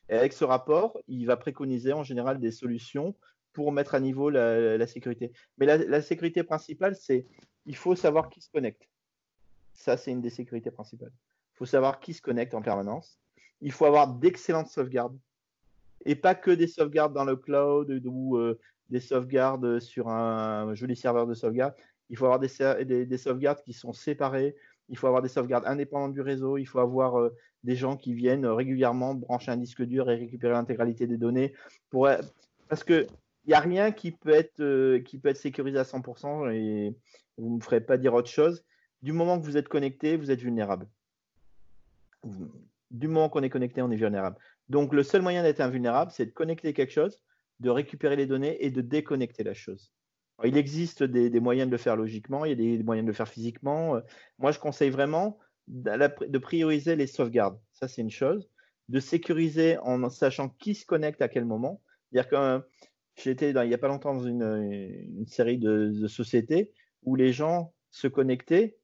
Et 0.08 0.14
avec 0.14 0.32
ce 0.32 0.44
rapport, 0.44 0.96
il 1.08 1.26
va 1.26 1.36
préconiser 1.36 1.92
en 1.92 2.04
général 2.04 2.38
des 2.38 2.52
solutions 2.52 3.16
pour 3.52 3.72
mettre 3.72 3.96
à 3.96 4.00
niveau 4.00 4.30
la, 4.30 4.86
sécurité. 4.86 5.32
Mais 5.58 5.66
la, 5.66 6.00
sécurité 6.00 6.44
principale, 6.44 6.94
c'est 6.94 7.26
il 7.66 7.74
faut 7.74 7.96
savoir 7.96 8.30
qui 8.30 8.40
se 8.40 8.48
connecte. 8.48 8.88
Ça, 9.72 9.96
c'est 9.96 10.12
une 10.12 10.20
des 10.20 10.30
sécurités 10.30 10.70
principales. 10.70 11.12
Il 11.54 11.56
faut 11.56 11.66
savoir 11.66 11.98
qui 11.98 12.14
se 12.14 12.22
connecte 12.22 12.54
en 12.54 12.62
permanence. 12.62 13.18
Il 13.60 13.72
faut 13.72 13.86
avoir 13.86 14.06
d'excellentes 14.06 14.68
sauvegardes 14.68 15.18
et 16.04 16.14
pas 16.14 16.34
que 16.34 16.50
des 16.50 16.66
sauvegardes 16.66 17.14
dans 17.14 17.24
le 17.24 17.36
cloud 17.36 17.90
ou 18.04 18.36
euh, 18.36 18.58
des 18.90 19.00
sauvegardes 19.00 19.80
sur 19.80 20.08
un 20.08 20.74
joli 20.74 20.96
serveur 20.96 21.26
de 21.26 21.34
sauvegarde. 21.34 21.74
Il 22.10 22.16
faut 22.16 22.26
avoir 22.26 22.40
des, 22.40 23.06
des, 23.06 23.18
sauvegardes 23.18 23.62
qui 23.64 23.72
sont 23.72 23.92
séparées. 23.92 24.54
Il 24.90 24.98
faut 24.98 25.06
avoir 25.06 25.22
des 25.22 25.28
sauvegardes 25.28 25.64
indépendantes 25.66 26.12
du 26.12 26.20
réseau. 26.20 26.58
Il 26.58 26.66
faut 26.66 26.80
avoir 26.80 27.18
euh, 27.18 27.34
des 27.62 27.76
gens 27.76 27.96
qui 27.96 28.12
viennent 28.12 28.46
régulièrement 28.46 29.14
brancher 29.14 29.50
un 29.50 29.56
disque 29.56 29.82
dur 29.82 30.10
et 30.10 30.16
récupérer 30.16 30.52
l'intégralité 30.52 31.06
des 31.06 31.16
données. 31.16 31.54
Pour, 31.90 32.08
parce 32.68 32.84
que 32.84 33.06
il 33.46 33.50
n'y 33.50 33.54
a 33.54 33.60
rien 33.60 33.92
qui 33.92 34.10
peut, 34.10 34.30
être, 34.30 34.60
euh, 34.60 35.00
qui 35.00 35.18
peut 35.18 35.28
être 35.28 35.36
sécurisé 35.36 35.78
à 35.78 35.82
100% 35.82 36.50
et 36.54 36.96
vous 37.36 37.50
ne 37.50 37.56
me 37.56 37.60
ferez 37.60 37.80
pas 37.80 37.98
dire 37.98 38.14
autre 38.14 38.30
chose. 38.30 38.64
Du 39.02 39.12
moment 39.12 39.38
que 39.38 39.44
vous 39.44 39.56
êtes 39.56 39.68
connecté, 39.68 40.16
vous 40.16 40.30
êtes 40.30 40.40
vulnérable. 40.40 40.88
Du 42.90 43.06
moment 43.06 43.28
qu'on 43.28 43.42
est 43.42 43.50
connecté, 43.50 43.82
on 43.82 43.90
est 43.90 43.96
vulnérable. 43.96 44.36
Donc, 44.68 44.92
le 44.92 45.02
seul 45.02 45.22
moyen 45.22 45.42
d'être 45.42 45.60
invulnérable, 45.60 46.10
c'est 46.10 46.26
de 46.26 46.30
connecter 46.30 46.72
quelque 46.72 46.92
chose, 46.92 47.20
de 47.60 47.70
récupérer 47.70 48.16
les 48.16 48.26
données 48.26 48.64
et 48.64 48.70
de 48.70 48.80
déconnecter 48.80 49.44
la 49.44 49.54
chose. 49.54 49.92
il 50.44 50.56
existe 50.56 51.02
des, 51.02 51.40
moyens 51.40 51.68
de 51.68 51.72
le 51.72 51.78
faire 51.78 51.96
logiquement, 51.96 52.44
il 52.44 52.50
y 52.50 52.52
a 52.52 52.76
des, 52.76 52.82
moyens 52.82 53.04
de 53.04 53.10
le 53.10 53.16
faire 53.16 53.28
physiquement. 53.28 54.00
Moi, 54.38 54.52
je 54.52 54.58
conseille 54.58 54.90
vraiment 54.90 55.38
de 55.68 56.38
prioriser 56.38 56.96
les 56.96 57.06
sauvegardes. 57.06 57.58
Ça, 57.72 57.88
c'est 57.88 58.02
une 58.02 58.10
chose. 58.10 58.48
De 58.88 59.00
sécuriser 59.00 59.78
en 59.78 60.10
sachant 60.10 60.48
qui 60.48 60.74
se 60.74 60.84
connecte 60.84 61.22
à 61.22 61.28
quel 61.28 61.44
moment. 61.44 61.82
C'est-à-dire 62.10 62.30
que 62.30 62.66
j'étais 63.16 63.50
il 63.50 63.68
n'y 63.68 63.74
a 63.74 63.78
pas 63.78 63.88
longtemps 63.88 64.14
dans 64.14 64.24
une, 64.24 65.24
série 65.26 65.58
de, 65.58 66.06
sociétés 66.06 66.72
où 67.02 67.16
les 67.16 67.32
gens 67.32 67.72
se 67.90 68.08
connectaient 68.08 68.76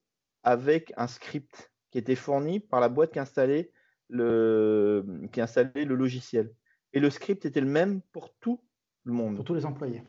avec 0.43 0.93
un 0.97 1.07
script 1.07 1.71
qui 1.91 1.97
était 1.97 2.15
fourni 2.15 2.59
par 2.59 2.79
la 2.79 2.89
boîte 2.89 3.13
qui 3.13 3.19
installait 3.19 3.71
le, 4.11 5.05
qui 5.31 5.41
installait 5.41 5.85
le 5.85 5.95
logiciel. 5.95 6.53
Et 6.93 6.99
le 6.99 7.09
script 7.09 7.45
était 7.45 7.61
le 7.61 7.67
même 7.67 8.01
pour 8.11 8.33
tout 8.39 8.61
le 9.05 9.13
monde. 9.13 9.35
Pour 9.35 9.45
tous 9.45 9.53
les 9.53 9.65
employés. 9.65 10.03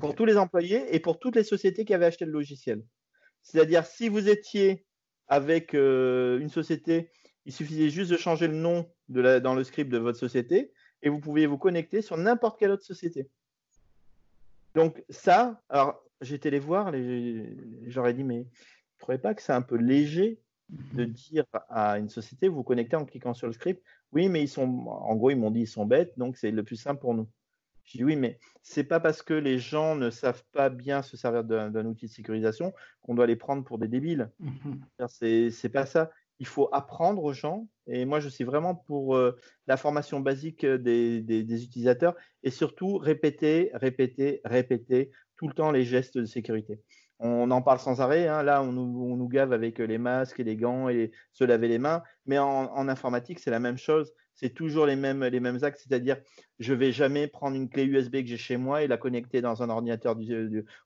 pour 0.00 0.14
tous 0.14 0.24
les 0.24 0.36
employés 0.36 0.94
et 0.94 1.00
pour 1.00 1.18
toutes 1.18 1.36
les 1.36 1.44
sociétés 1.44 1.84
qui 1.84 1.94
avaient 1.94 2.06
acheté 2.06 2.24
le 2.24 2.32
logiciel. 2.32 2.84
C'est-à-dire, 3.42 3.86
si 3.86 4.08
vous 4.08 4.28
étiez 4.28 4.84
avec 5.28 5.74
euh, 5.74 6.38
une 6.40 6.48
société, 6.48 7.10
il 7.46 7.52
suffisait 7.52 7.88
juste 7.88 8.10
de 8.10 8.16
changer 8.16 8.48
le 8.48 8.54
nom 8.54 8.90
dans 9.08 9.54
le 9.54 9.64
script 9.64 9.90
de 9.90 9.98
votre 9.98 10.18
société 10.18 10.72
et 11.02 11.08
vous 11.08 11.20
pouviez 11.20 11.46
vous 11.46 11.56
connecter 11.56 12.02
sur 12.02 12.16
n'importe 12.16 12.58
quelle 12.58 12.72
autre 12.72 12.84
société. 12.84 13.30
Donc 14.74 15.02
ça, 15.08 15.62
alors 15.68 16.02
j'étais 16.20 16.50
les 16.50 16.58
voir, 16.58 16.92
j'aurais 17.86 18.12
dit, 18.12 18.24
mais 18.24 18.40
vous 18.40 18.44
ne 18.44 18.98
trouvez 18.98 19.18
pas 19.18 19.34
que 19.34 19.40
c'est 19.40 19.52
un 19.52 19.62
peu 19.62 19.76
léger 19.76 20.40
de 20.68 21.04
mhm. 21.04 21.12
dire 21.12 21.44
à 21.68 21.98
une 21.98 22.08
société, 22.08 22.48
vous 22.48 22.62
connectez 22.62 22.96
en 22.96 23.04
cliquant 23.04 23.34
sur 23.34 23.46
le 23.46 23.52
script, 23.52 23.82
oui, 24.12 24.28
mais 24.28 24.42
ils 24.42 24.48
sont, 24.48 24.62
en 24.62 25.16
gros, 25.16 25.30
ils 25.30 25.36
m'ont 25.36 25.50
dit, 25.50 25.60
ils 25.60 25.66
sont 25.66 25.86
bêtes, 25.86 26.12
donc 26.18 26.36
c'est 26.36 26.50
le 26.50 26.62
plus 26.62 26.76
simple 26.76 27.00
pour 27.00 27.14
nous. 27.14 27.28
Je 27.84 27.96
dis 27.96 28.04
oui, 28.04 28.16
mais 28.16 28.38
c'est 28.62 28.84
pas 28.84 29.00
parce 29.00 29.22
que 29.22 29.32
les 29.32 29.58
gens 29.58 29.94
ne 29.94 30.10
savent 30.10 30.44
pas 30.52 30.68
bien 30.68 31.00
se 31.00 31.16
servir 31.16 31.42
d'un 31.42 31.86
outil 31.86 32.06
de 32.06 32.10
sécurisation 32.10 32.74
qu'on 33.00 33.14
doit 33.14 33.26
les 33.26 33.36
prendre 33.36 33.64
pour 33.64 33.78
des 33.78 33.88
débiles. 33.88 34.30
Mhm. 34.40 34.80
C'est 35.08 35.72
pas 35.72 35.86
ça. 35.86 36.10
Il 36.38 36.46
faut 36.46 36.68
apprendre 36.72 37.24
aux 37.24 37.32
gens. 37.32 37.66
Et 37.86 38.04
moi, 38.04 38.20
je 38.20 38.28
suis 38.28 38.44
vraiment 38.44 38.74
pour 38.74 39.16
euh, 39.16 39.38
la 39.66 39.78
formation 39.78 40.20
basique 40.20 40.66
des, 40.66 41.22
des, 41.22 41.64
utilisateurs 41.64 42.14
et 42.42 42.50
surtout 42.50 42.98
répéter, 42.98 43.70
répéter, 43.72 44.42
répéter 44.44 45.10
tout 45.36 45.48
le 45.48 45.54
temps 45.54 45.72
les 45.72 45.84
gestes 45.84 46.18
de 46.18 46.26
sécurité. 46.26 46.82
On 47.20 47.50
en 47.50 47.62
parle 47.62 47.80
sans 47.80 48.00
arrêt. 48.00 48.28
Hein. 48.28 48.42
Là, 48.42 48.62
on 48.62 48.72
nous, 48.72 49.28
gave 49.28 49.52
avec 49.52 49.78
les 49.78 49.98
masques 49.98 50.40
et 50.40 50.44
les 50.44 50.56
gants 50.56 50.88
et 50.88 51.10
se 51.32 51.44
laver 51.44 51.68
les 51.68 51.78
mains. 51.78 52.02
Mais 52.26 52.38
en 52.38 52.88
informatique, 52.88 53.40
c'est 53.40 53.50
la 53.50 53.60
même 53.60 53.78
chose 53.78 54.12
c'est 54.38 54.54
toujours 54.54 54.86
les 54.86 54.94
mêmes, 54.94 55.24
les 55.24 55.64
actes, 55.64 55.80
c'est-à-dire 55.84 56.16
je 56.60 56.72
vais 56.72 56.92
jamais 56.92 57.26
prendre 57.26 57.56
une 57.56 57.68
clé 57.68 57.84
USB 57.84 58.22
que 58.22 58.26
j'ai 58.26 58.36
chez 58.36 58.56
moi 58.56 58.82
et 58.82 58.86
la 58.86 58.96
connecter 58.96 59.40
dans 59.40 59.64
un 59.64 59.68
ordinateur 59.68 60.16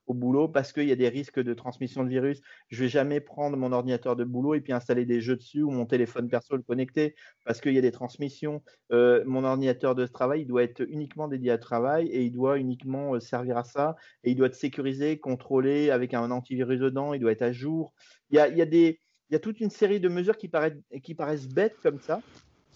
au 0.06 0.14
boulot 0.14 0.48
parce 0.48 0.72
qu'il 0.72 0.88
y 0.88 0.92
a 0.92 0.96
des 0.96 1.10
risques 1.10 1.38
de 1.38 1.52
transmission 1.52 2.02
de 2.02 2.08
virus. 2.08 2.40
Je 2.68 2.82
vais 2.82 2.88
jamais 2.88 3.20
prendre 3.20 3.58
mon 3.58 3.72
ordinateur 3.72 4.16
de 4.16 4.24
boulot 4.24 4.54
et 4.54 4.62
puis 4.62 4.72
installer 4.72 5.04
des 5.04 5.20
jeux 5.20 5.36
dessus 5.36 5.62
ou 5.62 5.70
mon 5.70 5.84
téléphone 5.84 6.28
perso 6.30 6.56
le 6.56 6.62
connecter 6.62 7.14
parce 7.44 7.60
qu'il 7.60 7.74
y 7.74 7.78
a 7.78 7.82
des 7.82 7.92
transmissions. 7.92 8.62
Euh, 8.90 9.22
mon 9.26 9.44
ordinateur 9.44 9.94
de 9.94 10.06
travail 10.06 10.46
doit 10.46 10.62
être 10.62 10.80
uniquement 10.88 11.28
dédié 11.28 11.50
à 11.50 11.58
travail 11.58 12.08
et 12.08 12.22
il 12.22 12.32
doit 12.32 12.58
uniquement 12.58 13.14
euh, 13.14 13.20
servir 13.20 13.58
à 13.58 13.64
ça 13.64 13.96
et 14.24 14.30
il 14.30 14.34
doit 14.34 14.46
être 14.46 14.54
sécurisé, 14.54 15.18
contrôlé 15.18 15.90
avec 15.90 16.14
un 16.14 16.30
antivirus 16.30 16.80
dedans, 16.80 17.12
il 17.12 17.20
doit 17.20 17.32
être 17.32 17.42
à 17.42 17.52
jour. 17.52 17.92
Il 18.30 18.36
y 18.38 19.34
a, 19.34 19.38
toute 19.38 19.60
une 19.60 19.70
série 19.70 20.00
de 20.00 20.08
mesures 20.08 20.38
qui 20.38 20.48
paraissent 20.48 21.48
bêtes 21.48 21.76
comme 21.82 22.00
ça, 22.00 22.22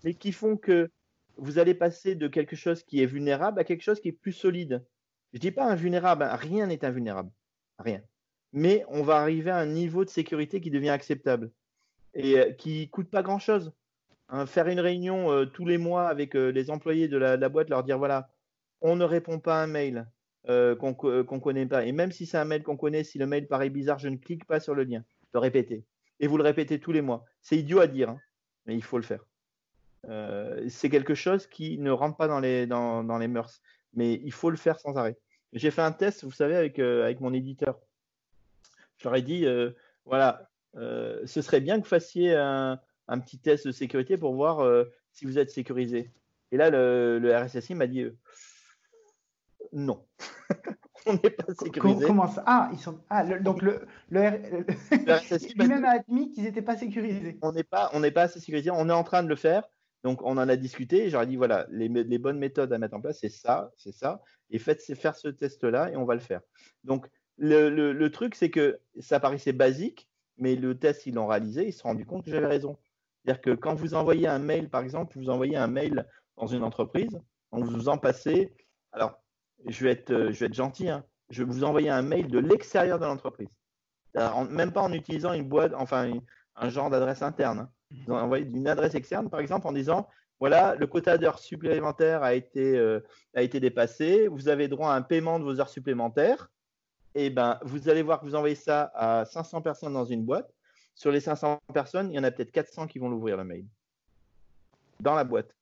mais 0.05 0.14
qui 0.14 0.32
font 0.32 0.56
que 0.56 0.90
vous 1.36 1.59
allez 1.59 1.74
passer 1.74 2.14
de 2.14 2.28
quelque 2.28 2.56
chose 2.56 2.82
qui 2.82 3.02
est 3.02 3.06
vulnérable 3.06 3.60
à 3.60 3.64
quelque 3.64 3.82
chose 3.82 4.01
qui 4.01 4.09
est 4.09 4.12
plus 4.12 4.32
solide. 4.32 4.85
Je 5.32 5.39
ne 5.39 5.40
dis 5.40 5.51
pas 5.51 5.66
invulnérable, 5.66 6.27
rien 6.31 6.66
n'est 6.66 6.85
invulnérable, 6.85 7.31
rien. 7.78 8.02
Mais 8.52 8.85
on 8.89 9.02
va 9.02 9.16
arriver 9.16 9.51
à 9.51 9.59
un 9.59 9.66
niveau 9.66 10.05
de 10.05 10.10
sécurité 10.10 10.60
qui 10.60 10.70
devient 10.70 10.90
acceptable 10.90 11.51
et 12.14 12.39
euh, 12.39 12.52
qui 12.52 12.89
coûte 12.89 13.10
pas 13.10 13.23
grand-chose. 13.23 13.73
Hein, 14.28 14.47
faire 14.47 14.66
une 14.66 14.81
réunion 14.81 15.31
euh, 15.31 15.44
tous 15.44 15.66
les 15.66 15.78
mois 15.78 16.09
avec 16.09 16.35
euh, 16.35 16.48
les 16.48 16.70
employés 16.70 17.06
de 17.06 17.16
la, 17.16 17.48
boîte, 17.48 17.68
leur 17.68 17.85
dire 17.85 17.98
voilà, 17.98 18.28
on 18.81 18.97
ne 18.97 19.05
répond 19.05 19.39
pas 19.39 19.60
à 19.60 19.64
un 19.64 19.66
mail 19.66 20.06
qu'on 20.47 20.90
ne 20.90 21.39
connaît 21.40 21.66
pas. 21.66 21.85
Et 21.85 21.93
même 21.93 22.12
si 22.12 22.24
c'est 22.24 22.39
un 22.39 22.44
mail 22.44 22.62
qu'on 22.62 22.77
connaît, 22.77 23.02
si 23.02 23.18
le 23.18 23.27
mail 23.27 23.48
paraît 23.48 23.68
bizarre, 23.68 23.98
je 23.98 24.09
ne 24.09 24.16
clique 24.16 24.47
pas 24.47 24.60
sur 24.60 24.77
le 24.77 24.85
lien. 24.85 25.05
Le 25.35 25.40
répéter. 25.40 25.85
Et 26.20 26.28
vous 26.28 26.36
le 26.36 26.44
répétez 26.44 26.78
tous 26.78 26.93
les 26.93 27.02
mois. 27.02 27.24
C'est 27.43 27.59
idiot 27.59 27.81
à 27.81 27.89
dire, 27.89 28.10
hein, 28.10 28.20
mais 28.64 28.77
il 28.77 28.82
faut 28.82 28.97
le 28.97 29.02
faire. 29.02 29.24
Euh, 30.09 30.65
c'est 30.69 30.89
quelque 30.89 31.15
chose 31.15 31.47
qui 31.47 31.78
ne 31.78 31.91
rentre 31.91 32.16
pas 32.16 32.28
dans 32.28 32.41
les, 32.41 32.66
dans, 32.66 33.03
dans, 33.03 33.19
les 33.19 33.28
mœurs. 33.28 33.61
Mais 33.95 34.20
il 34.24 34.33
faut 34.33 34.51
le 34.51 34.57
faire 34.57 34.78
sans 34.78 34.97
arrêt. 34.97 35.16
J'ai 35.53 35.70
fait 35.70 35.83
un 35.83 35.93
test, 35.93 36.24
vous 36.24 36.31
savez, 36.31 36.55
avec, 36.55 36.78
euh, 36.78 37.05
avec 37.05 37.20
mon 37.20 37.33
éditeur. 37.33 37.78
Je 38.99 39.09
leur 39.09 39.16
ai 39.16 39.23
dit, 39.23 39.47
euh, 39.47 39.70
voilà, 40.05 40.49
ce 40.74 41.41
serait 41.43 41.61
bien 41.61 41.77
que 41.77 41.85
vous 41.85 41.89
fassiez 41.89 42.35
un, 42.35 42.78
un, 43.09 43.19
petit 43.19 43.39
test 43.39 43.66
de 43.66 43.73
sécurité 43.73 44.16
pour 44.16 44.35
voir 44.35 44.85
si 45.12 45.24
vous 45.24 45.39
êtes 45.39 45.51
sécurisé. 45.51 46.11
Et 46.53 46.57
là, 46.57 46.70
le, 46.70 47.19
le 47.19 47.37
RSSI 47.37 47.74
m'a 47.74 47.87
dit, 47.87 48.07
non. 49.73 50.05
on 51.07 51.15
n'est 51.15 51.31
pas 51.31 51.55
sécurisé. 51.55 52.07
Comment 52.07 52.28
ça? 52.28 52.43
Ah, 52.47 52.70
ils 52.73 52.78
sont. 52.78 52.99
Ah, 53.09 53.24
donc 53.39 53.62
le, 53.62 53.87
le, 54.11 54.28
RSSI 55.09 55.55
lui-même 55.57 55.85
a 55.85 55.93
admis 55.93 56.31
qu'ils 56.33 56.45
n'étaient 56.45 56.62
pas 56.62 56.77
sécurisés. 56.77 57.39
On 57.43 57.53
n'est 57.53 57.65
pas, 57.65 57.91
on 57.93 58.01
n'est 58.01 58.11
pas 58.11 58.23
assez 58.23 58.41
sécurisé. 58.41 58.70
On 58.70 58.89
est 58.89 58.93
en 58.93 59.05
train 59.05 59.23
de 59.23 59.28
le 59.28 59.37
faire. 59.37 59.69
Donc, 60.05 60.23
on 60.23 60.36
en 60.36 60.48
a 60.48 60.56
discuté. 60.56 61.10
J'aurais 61.10 61.27
dit, 61.27 61.36
voilà, 61.36 61.66
les, 61.70 62.18
bonnes 62.18 62.39
méthodes 62.39 62.73
à 62.73 62.78
mettre 62.78 62.94
en 62.94 63.01
place, 63.01 63.18
c'est 63.20 63.28
ça, 63.28 63.70
c'est 63.77 63.93
ça. 63.93 64.23
Et 64.51 64.59
faites 64.59 64.82
faire 64.94 65.16
ce 65.16 65.28
test-là 65.28 65.90
et 65.90 65.97
on 65.97 66.05
va 66.05 66.14
le 66.14 66.20
faire. 66.20 66.40
Donc, 66.85 67.09
le, 67.39 68.09
truc, 68.09 68.35
c'est 68.35 68.51
que 68.51 68.78
ça 69.01 69.20
paraissait 69.20 69.52
basique, 69.52 70.09
mais 70.39 70.55
le 70.55 70.78
test, 70.78 71.06
ils 71.06 71.14
l'ont 71.14 71.27
réalisé, 71.27 71.68
ils 71.68 71.73
se 71.73 71.81
sont 71.81 71.89
rendus 71.89 72.06
compte 72.06 72.24
que 72.24 72.31
j'avais 72.31 72.47
raison. 72.47 72.78
C'est-à-dire 73.24 73.40
que 73.40 73.51
quand 73.51 73.74
vous 73.74 73.94
envoyez 73.94 74.28
un 74.28 74.39
mail, 74.39 74.70
par 74.70 74.82
exemple, 74.82 75.18
vous 75.18 75.31
envoyez 75.31 75.56
un 75.56 75.66
mail 75.66 76.06
dans 76.36 76.47
une 76.47 76.62
entreprise, 76.62 77.18
on 77.51 77.64
vous 77.64 77.89
en 77.89 77.98
passez. 77.98 78.52
Alors, 78.93 79.20
je 79.66 79.85
vais 79.85 79.90
être, 79.93 80.31
gentil, 80.52 80.89
hein, 80.89 81.05
je 81.31 81.43
vais 81.43 81.51
vous 81.51 81.64
envoyer 81.64 81.90
un 81.90 82.02
mail 82.02 82.28
de 82.28 82.39
l'extérieur 82.39 82.98
de 82.98 83.05
l'entreprise. 83.05 83.48
Même 84.51 84.73
pas 84.73 84.82
en 84.82 84.93
utilisant 84.93 85.32
une 85.32 85.48
boîte, 85.48 85.73
enfin, 85.74 86.12
un 86.55 86.68
genre 86.70 86.90
d'adresse 86.90 87.23
interne. 87.23 87.60
Hein. 87.60 87.70
Vous 87.91 88.13
envoyez 88.13 88.47
une 88.47 88.69
adresse 88.69 88.95
externe, 88.95 89.31
par 89.31 89.41
exemple, 89.41 89.67
en 89.67 89.73
disant 89.73 90.09
voilà, 90.39 90.75
le 90.75 90.87
quota 90.87 91.17
d'heures 91.17 91.39
supplémentaires 91.39 92.23
a 92.23 92.35
été, 92.35 92.77
euh, 92.77 93.01
a 93.35 93.43
été 93.43 93.59
dépassé, 93.59 94.29
vous 94.29 94.49
avez 94.49 94.69
droit 94.69 94.91
à 94.91 94.95
un 94.95 95.03
paiement 95.03 95.39
de 95.39 95.45
vos 95.45 95.61
heures 95.61 95.69
supplémentaires. 95.69 96.51
Et 97.15 97.27
eh 97.27 97.31
ben, 97.31 97.59
vous 97.63 97.89
allez 97.89 98.03
voir 98.03 98.21
que 98.21 98.27
vous 98.27 98.35
envoyez 98.35 98.55
ça 98.55 98.93
à 98.95 99.25
500 99.25 99.63
personnes 99.63 99.95
dans 99.95 100.05
une 100.05 100.23
boîte. 100.23 100.53
Sur 100.95 101.11
les 101.11 101.21
500 101.21 101.61
personnes, 101.73 102.11
il 102.11 102.17
y 102.17 102.19
en 102.19 102.25
a 102.25 102.31
peut-être 102.31 102.53
400 102.53 102.87
qui 102.89 102.99
vont 102.99 103.09
l'ouvrir 103.09 103.39
le 103.39 103.45
mail 103.45 103.65
dans 105.01 105.15
la 105.15 105.25
boîte. 105.25 105.55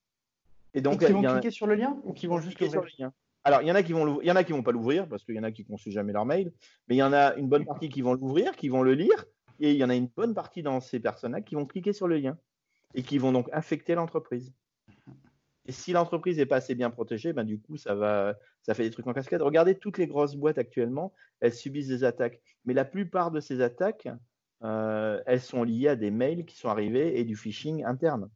Et 0.74 0.80
donc, 0.80 1.04
qui 1.04 1.12
vont 1.12 1.22
cliquer 1.22 1.52
sur 1.52 1.68
le 1.68 1.76
lien 1.76 1.96
ou 2.02 2.12
qui 2.12 2.26
vont 2.26 2.40
juste 2.40 2.56
cliquer 2.56 2.72
sur 2.72 2.82
le 2.82 2.90
lien 2.98 3.12
alors, 3.46 3.60
il 3.60 3.68
y 3.68 3.70
en 3.70 3.74
a 3.74 3.82
qui 3.82 3.92
vont 3.92 4.22
il 4.22 4.26
y 4.26 4.30
en 4.32 4.36
a 4.36 4.42
qui 4.42 4.52
vont 4.52 4.62
pas 4.62 4.72
l'ouvrir 4.72 5.06
parce 5.06 5.22
qu'il 5.22 5.34
y 5.34 5.38
en 5.38 5.42
a 5.42 5.52
qui 5.52 5.64
ne 5.64 5.66
consultent 5.66 5.94
jamais 5.94 6.14
leur 6.14 6.24
mail, 6.24 6.50
mais 6.88 6.94
il 6.94 6.98
y 6.98 7.02
en 7.02 7.12
a 7.12 7.34
une 7.34 7.46
bonne 7.46 7.66
partie 7.66 7.90
qui 7.90 8.00
vont 8.00 8.14
l'ouvrir, 8.14 8.56
qui 8.56 8.70
vont 8.70 8.82
le 8.82 8.94
lire, 8.94 9.26
et 9.60 9.72
il 9.72 9.76
y 9.76 9.84
en 9.84 9.90
a 9.90 9.94
une 9.94 10.08
bonne 10.08 10.34
partie 10.34 10.62
dans 10.62 10.80
ces 10.80 11.00
personnes-là 11.00 11.40
qui 11.40 11.54
vont 11.54 11.66
cliquer 11.66 11.92
sur 11.92 12.08
le 12.08 12.16
lien 12.16 12.38
et 12.94 13.02
qui 13.02 13.18
vont 13.18 13.32
donc 13.32 13.48
affecter 13.52 13.94
l'entreprise. 13.94 14.52
Et 15.66 15.72
si 15.72 15.92
l'entreprise 15.92 16.36
n'est 16.36 16.46
pas 16.46 16.56
assez 16.56 16.74
bien 16.74 16.90
protégée, 16.90 17.32
ben 17.32 17.44
du 17.44 17.58
coup, 17.58 17.76
ça, 17.76 17.94
va, 17.94 18.36
ça 18.62 18.74
fait 18.74 18.82
des 18.84 18.90
trucs 18.90 19.06
en 19.06 19.14
cascade. 19.14 19.40
Regardez 19.40 19.76
toutes 19.76 19.98
les 19.98 20.06
grosses 20.06 20.36
boîtes 20.36 20.58
actuellement, 20.58 21.12
elles 21.40 21.54
subissent 21.54 21.88
des 21.88 22.04
attaques. 22.04 22.40
Mais 22.64 22.74
la 22.74 22.84
plupart 22.84 23.30
de 23.30 23.40
ces 23.40 23.62
attaques, 23.62 24.08
euh, 24.62 25.22
elles 25.26 25.40
sont 25.40 25.62
liées 25.62 25.88
à 25.88 25.96
des 25.96 26.10
mails 26.10 26.44
qui 26.44 26.56
sont 26.56 26.68
arrivés 26.68 27.18
et 27.18 27.24
du 27.24 27.36
phishing 27.36 27.84
interne. 27.84 28.28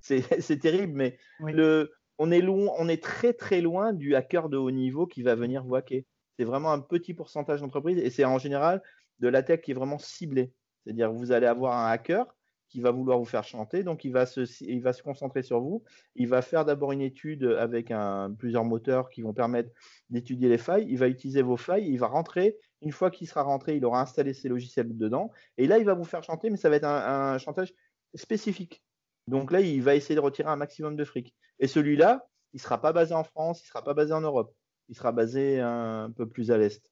C'est 0.00 0.22
terrible, 0.60 0.92
mais 0.94 1.18
le, 1.40 1.92
on, 2.18 2.30
est 2.30 2.40
loin, 2.40 2.72
on 2.78 2.88
est 2.88 3.02
très 3.02 3.32
très 3.32 3.60
loin 3.60 3.92
du 3.92 4.14
hacker 4.14 4.48
de 4.48 4.56
haut 4.56 4.70
niveau 4.70 5.06
qui 5.06 5.22
va 5.22 5.34
venir 5.34 5.64
hacker. 5.74 6.02
C'est 6.38 6.44
vraiment 6.44 6.72
un 6.72 6.80
petit 6.80 7.12
pourcentage 7.12 7.60
d'entreprises 7.60 7.98
et 7.98 8.10
c'est 8.10 8.24
en 8.24 8.38
général 8.38 8.80
de 9.20 9.28
l'attaque 9.28 9.62
qui 9.62 9.70
est 9.70 9.74
vraiment 9.74 9.98
ciblée. 9.98 10.52
C'est-à-dire 10.84 11.12
vous 11.12 11.32
allez 11.32 11.46
avoir 11.46 11.78
un 11.78 11.90
hacker 11.90 12.26
qui 12.70 12.80
va 12.80 12.92
vouloir 12.92 13.18
vous 13.18 13.24
faire 13.24 13.42
chanter, 13.42 13.82
donc 13.82 14.04
il 14.04 14.12
va 14.12 14.26
se, 14.26 15.02
concentrer 15.02 15.42
sur 15.42 15.60
vous. 15.60 15.82
Il 16.14 16.28
va 16.28 16.40
faire 16.40 16.64
d'abord 16.64 16.92
une 16.92 17.00
étude 17.00 17.44
avec 17.58 17.90
un, 17.90 18.32
plusieurs 18.38 18.64
moteurs 18.64 19.10
qui 19.10 19.22
vont 19.22 19.34
permettre 19.34 19.70
d'étudier 20.08 20.48
les 20.48 20.56
failles. 20.56 20.86
Il 20.88 20.96
va 20.96 21.08
utiliser 21.08 21.42
vos 21.42 21.56
failles, 21.56 21.88
il 21.88 21.98
va 21.98 22.06
rentrer. 22.06 22.56
Une 22.80 22.92
fois 22.92 23.10
qu'il 23.10 23.28
sera 23.28 23.42
rentré, 23.42 23.76
il 23.76 23.84
aura 23.84 24.00
installé 24.00 24.32
ses 24.32 24.48
logiciels 24.48 24.96
dedans. 24.96 25.32
Et 25.58 25.66
là, 25.66 25.78
il 25.78 25.84
va 25.84 25.94
vous 25.94 26.04
faire 26.04 26.22
chanter, 26.22 26.48
mais 26.48 26.56
ça 26.56 26.70
va 26.70 26.76
être 26.76 26.84
un, 26.84 27.38
chantage 27.38 27.74
spécifique. 28.14 28.82
Donc 29.26 29.50
là, 29.50 29.60
il 29.60 29.82
va 29.82 29.96
essayer 29.96 30.14
de 30.14 30.20
retirer 30.20 30.48
un 30.48 30.56
maximum 30.56 30.94
de 30.94 31.04
fric. 31.04 31.34
Et 31.58 31.66
celui-là, 31.66 32.24
il 32.52 32.56
ne 32.56 32.62
sera 32.62 32.80
pas 32.80 32.92
basé 32.92 33.14
en 33.14 33.24
France, 33.24 33.60
il 33.62 33.64
ne 33.64 33.68
sera 33.68 33.82
pas 33.82 33.94
basé 33.94 34.12
en 34.12 34.20
Europe. 34.20 34.54
Il 34.88 34.96
sera 34.96 35.10
basé 35.10 35.60
un 35.60 36.10
peu 36.16 36.28
plus 36.28 36.52
à 36.52 36.58
l'Est. 36.58 36.90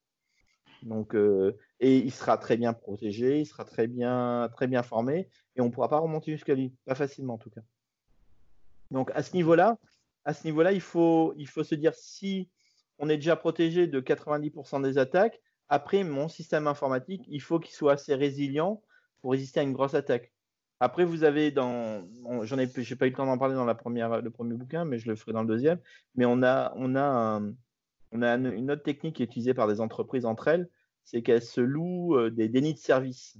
Donc, 0.83 1.15
euh, 1.15 1.57
et 1.81 1.99
il 1.99 2.13
sera 2.13 2.39
très 2.39 2.57
bien 2.57 2.73
protégé, 2.73 3.41
il 3.41 3.47
sera 3.47 3.65
très 3.65 3.87
bien, 3.87 4.49
très 4.53 4.67
bien 4.67 4.83
formé, 4.83 5.29
et 5.57 5.61
on 5.61 5.67
ne 5.67 5.71
pourra 5.71 5.89
pas 5.89 5.99
remonter 5.99 6.33
jusqu'à 6.33 6.55
lui, 6.55 6.75
pas 6.85 6.95
facilement 6.95 7.35
en 7.35 7.39
tout 7.39 7.51
cas. 7.51 7.63
Donc 8.91 9.11
à 9.15 9.23
ce 9.23 9.35
niveau-là, 9.35 9.79
à 10.25 10.35
ce 10.35 10.45
niveau-là, 10.47 10.73
il 10.73 10.81
faut, 10.81 11.35
il 11.37 11.49
faut 11.49 11.65
se 11.65 11.75
dire 11.75 11.95
si 11.95 12.51
on 12.99 13.09
est 13.09 13.17
déjà 13.17 13.37
protégé 13.37 13.87
de 13.87 14.01
90% 14.01 14.83
des 14.83 14.99
attaques, 14.99 15.41
après 15.69 16.05
mon 16.05 16.29
système 16.29 16.67
informatique, 16.67 17.25
il 17.29 17.43
faut 17.43 17.61
qu'il 17.61 17.75
soit 17.75 17.93
assez 17.93 18.15
résilient 18.15 18.83
pour 19.21 19.33
résister 19.33 19.61
à 19.61 19.63
une 19.63 19.73
grosse 19.73 19.95
attaque. 19.95 20.33
Après, 20.81 21.05
vous 21.05 21.25
avez 21.25 21.51
dans, 21.51 22.07
j'en 22.43 22.59
ai, 22.59 22.71
j'ai 22.77 22.97
pas 22.97 23.07
eu 23.07 23.11
le 23.11 23.17
temps 23.17 23.27
d'en 23.27 23.37
parler 23.37 23.55
dans 23.55 23.65
la 23.65 23.75
première, 23.75 24.23
le 24.23 24.31
premier 24.31 24.55
bouquin, 24.55 24.85
mais 24.85 24.99
je 24.99 25.09
le 25.09 25.17
ferai 25.17 25.33
dans 25.33 25.43
le 25.43 25.49
deuxième. 25.49 25.81
Mais 26.15 26.25
on 26.25 26.43
a, 26.43 26.73
on 26.77 26.95
a 26.95 27.03
un, 27.03 27.53
on 28.13 28.23
a 28.23 28.35
une 28.35 28.71
autre 28.71 28.83
technique 28.83 29.17
qui 29.17 29.23
est 29.23 29.27
utilisée 29.27 29.55
par 29.55 29.69
des 29.69 29.81
entreprises 29.81 30.25
entre 30.25 30.49
elles, 30.49 30.69
c'est 31.05 31.23
qu'elles 31.23 31.43
se 31.43 31.61
louent 31.61 32.17
euh, 32.17 32.31
des 32.31 32.49
dénis 32.49 32.75
de 32.75 32.79
service. 32.79 33.39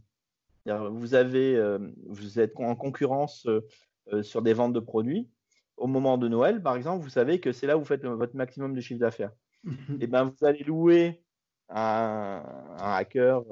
Vous, 0.67 1.15
avez, 1.15 1.57
euh, 1.57 1.79
vous 2.07 2.41
êtes 2.41 2.53
en 2.57 2.77
concurrence 2.77 3.47
euh, 3.47 4.23
sur 4.23 4.43
des 4.43 4.53
ventes 4.53 4.75
de 4.75 4.81
produits. 4.81 5.31
Au 5.79 5.87
moment 5.87 6.19
de 6.19 6.29
Noël, 6.29 6.63
par 6.63 6.77
exemple, 6.77 7.03
vous 7.03 7.11
savez 7.11 7.41
que 7.41 7.53
c'est 7.53 7.67
là 7.67 7.77
où 7.77 7.81
vous 7.81 7.87
faites 7.87 8.05
votre 8.05 8.37
maximum 8.37 8.75
de 8.75 8.81
chiffre 8.81 9.01
d'affaires. 9.01 9.33
Mhm. 9.65 9.75
Et 9.93 9.97
eh 10.01 10.07
ben, 10.07 10.25
vous 10.25 10.47
allez 10.47 10.65
louer 10.65 11.23
un, 11.71 12.43
hacker 12.79 13.45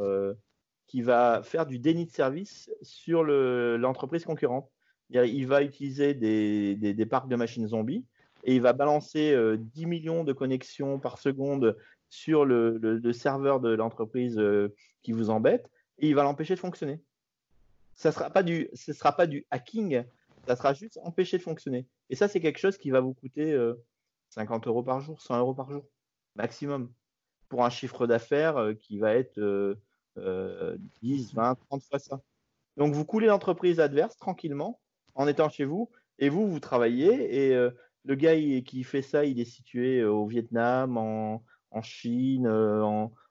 qui 0.86 1.00
va 1.02 1.42
faire 1.42 1.66
du 1.66 1.78
déni 1.78 2.04
de 2.04 2.10
service 2.10 2.70
sur 2.82 3.22
l'entreprise 3.24 4.24
concurrente. 4.24 4.70
Il 5.10 5.46
va 5.46 5.62
utiliser 5.62 6.14
des, 6.14 7.06
parcs 7.06 7.28
de 7.28 7.36
machines 7.36 7.68
zombies 7.68 8.04
et 8.46 8.54
il 8.54 8.62
va 8.62 8.72
balancer 8.72 9.36
10 9.58 9.86
millions 9.86 10.24
de 10.24 10.32
connexions 10.32 10.98
par 10.98 11.18
seconde 11.18 11.76
sur 12.08 12.44
le, 12.44 13.12
serveur 13.12 13.60
de 13.60 13.74
l'entreprise 13.74 14.40
qui 15.02 15.12
vous 15.12 15.30
embête 15.30 15.68
et 15.98 16.08
il 16.08 16.14
va 16.14 16.22
l'empêcher 16.22 16.54
de 16.54 16.60
fonctionner. 16.60 17.02
Ça 17.94 18.12
sera 18.12 18.30
sera 18.74 19.12
pas 19.12 19.26
du 19.26 19.46
hacking, 19.50 20.04
ça 20.46 20.54
sera 20.54 20.74
juste 20.74 20.98
empêché 21.02 21.38
de 21.38 21.42
fonctionner. 21.42 21.86
Et 22.08 22.14
ça, 22.14 22.28
c'est 22.28 22.40
quelque 22.40 22.58
chose 22.58 22.78
qui 22.78 22.90
va 22.90 23.00
vous 23.00 23.14
coûter 23.14 23.58
50 24.30 24.68
euros 24.68 24.84
par 24.84 25.00
jour, 25.00 25.20
100 25.20 25.38
euros 25.40 25.54
par 25.54 25.70
jour, 25.70 25.84
maximum, 26.36 26.92
pour 27.48 27.64
un 27.64 27.70
chiffre 27.70 28.06
d'affaires 28.06 28.72
qui 28.78 28.98
va 28.98 29.14
être 29.14 29.76
10, 31.02 31.34
20, 31.34 31.54
30 31.68 31.82
fois 31.82 31.98
ça. 31.98 32.20
Donc, 32.76 32.94
vous 32.94 33.04
coulez 33.04 33.26
l'entreprise 33.26 33.80
adverse 33.80 34.16
tranquillement 34.16 34.80
en 35.14 35.26
étant 35.26 35.48
chez 35.48 35.64
vous 35.64 35.90
et 36.18 36.28
vous, 36.28 36.46
vous 36.46 36.60
travaillez. 36.60 37.46
Et 37.46 37.54
euh, 37.54 37.70
le 38.06 38.14
gars 38.14 38.34
qui 38.62 38.84
fait 38.84 39.02
ça, 39.02 39.24
il 39.24 39.40
est 39.40 39.44
situé 39.44 40.00
euh, 40.00 40.10
au 40.10 40.26
Vietnam, 40.26 40.96
en, 40.96 41.42
Chine, 41.82 42.46
euh, 42.46 42.82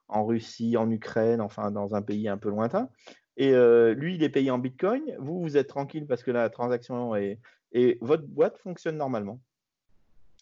en, 0.08 0.26
Russie, 0.26 0.78
en 0.78 0.92
Ukraine, 0.92 1.42
enfin 1.42 1.72
dans 1.72 1.96
un 1.96 2.02
pays 2.02 2.28
un 2.28 2.38
peu 2.38 2.50
lointain. 2.50 2.90
Et 3.38 3.52
lui, 3.96 4.16
il 4.16 4.24
est 4.24 4.30
payé 4.30 4.50
en 4.50 4.60
Bitcoin. 4.60 5.04
Vous, 5.20 5.42
vous 5.42 5.58
êtes 5.58 5.68
tranquille 5.68 6.08
parce 6.08 6.24
que 6.24 6.32
la 6.32 6.50
transaction 6.50 7.16
est. 7.16 7.40
Et 7.74 7.98
votre 8.00 8.24
boîte 8.24 8.58
fonctionne 8.60 8.96
normalement. 8.96 9.42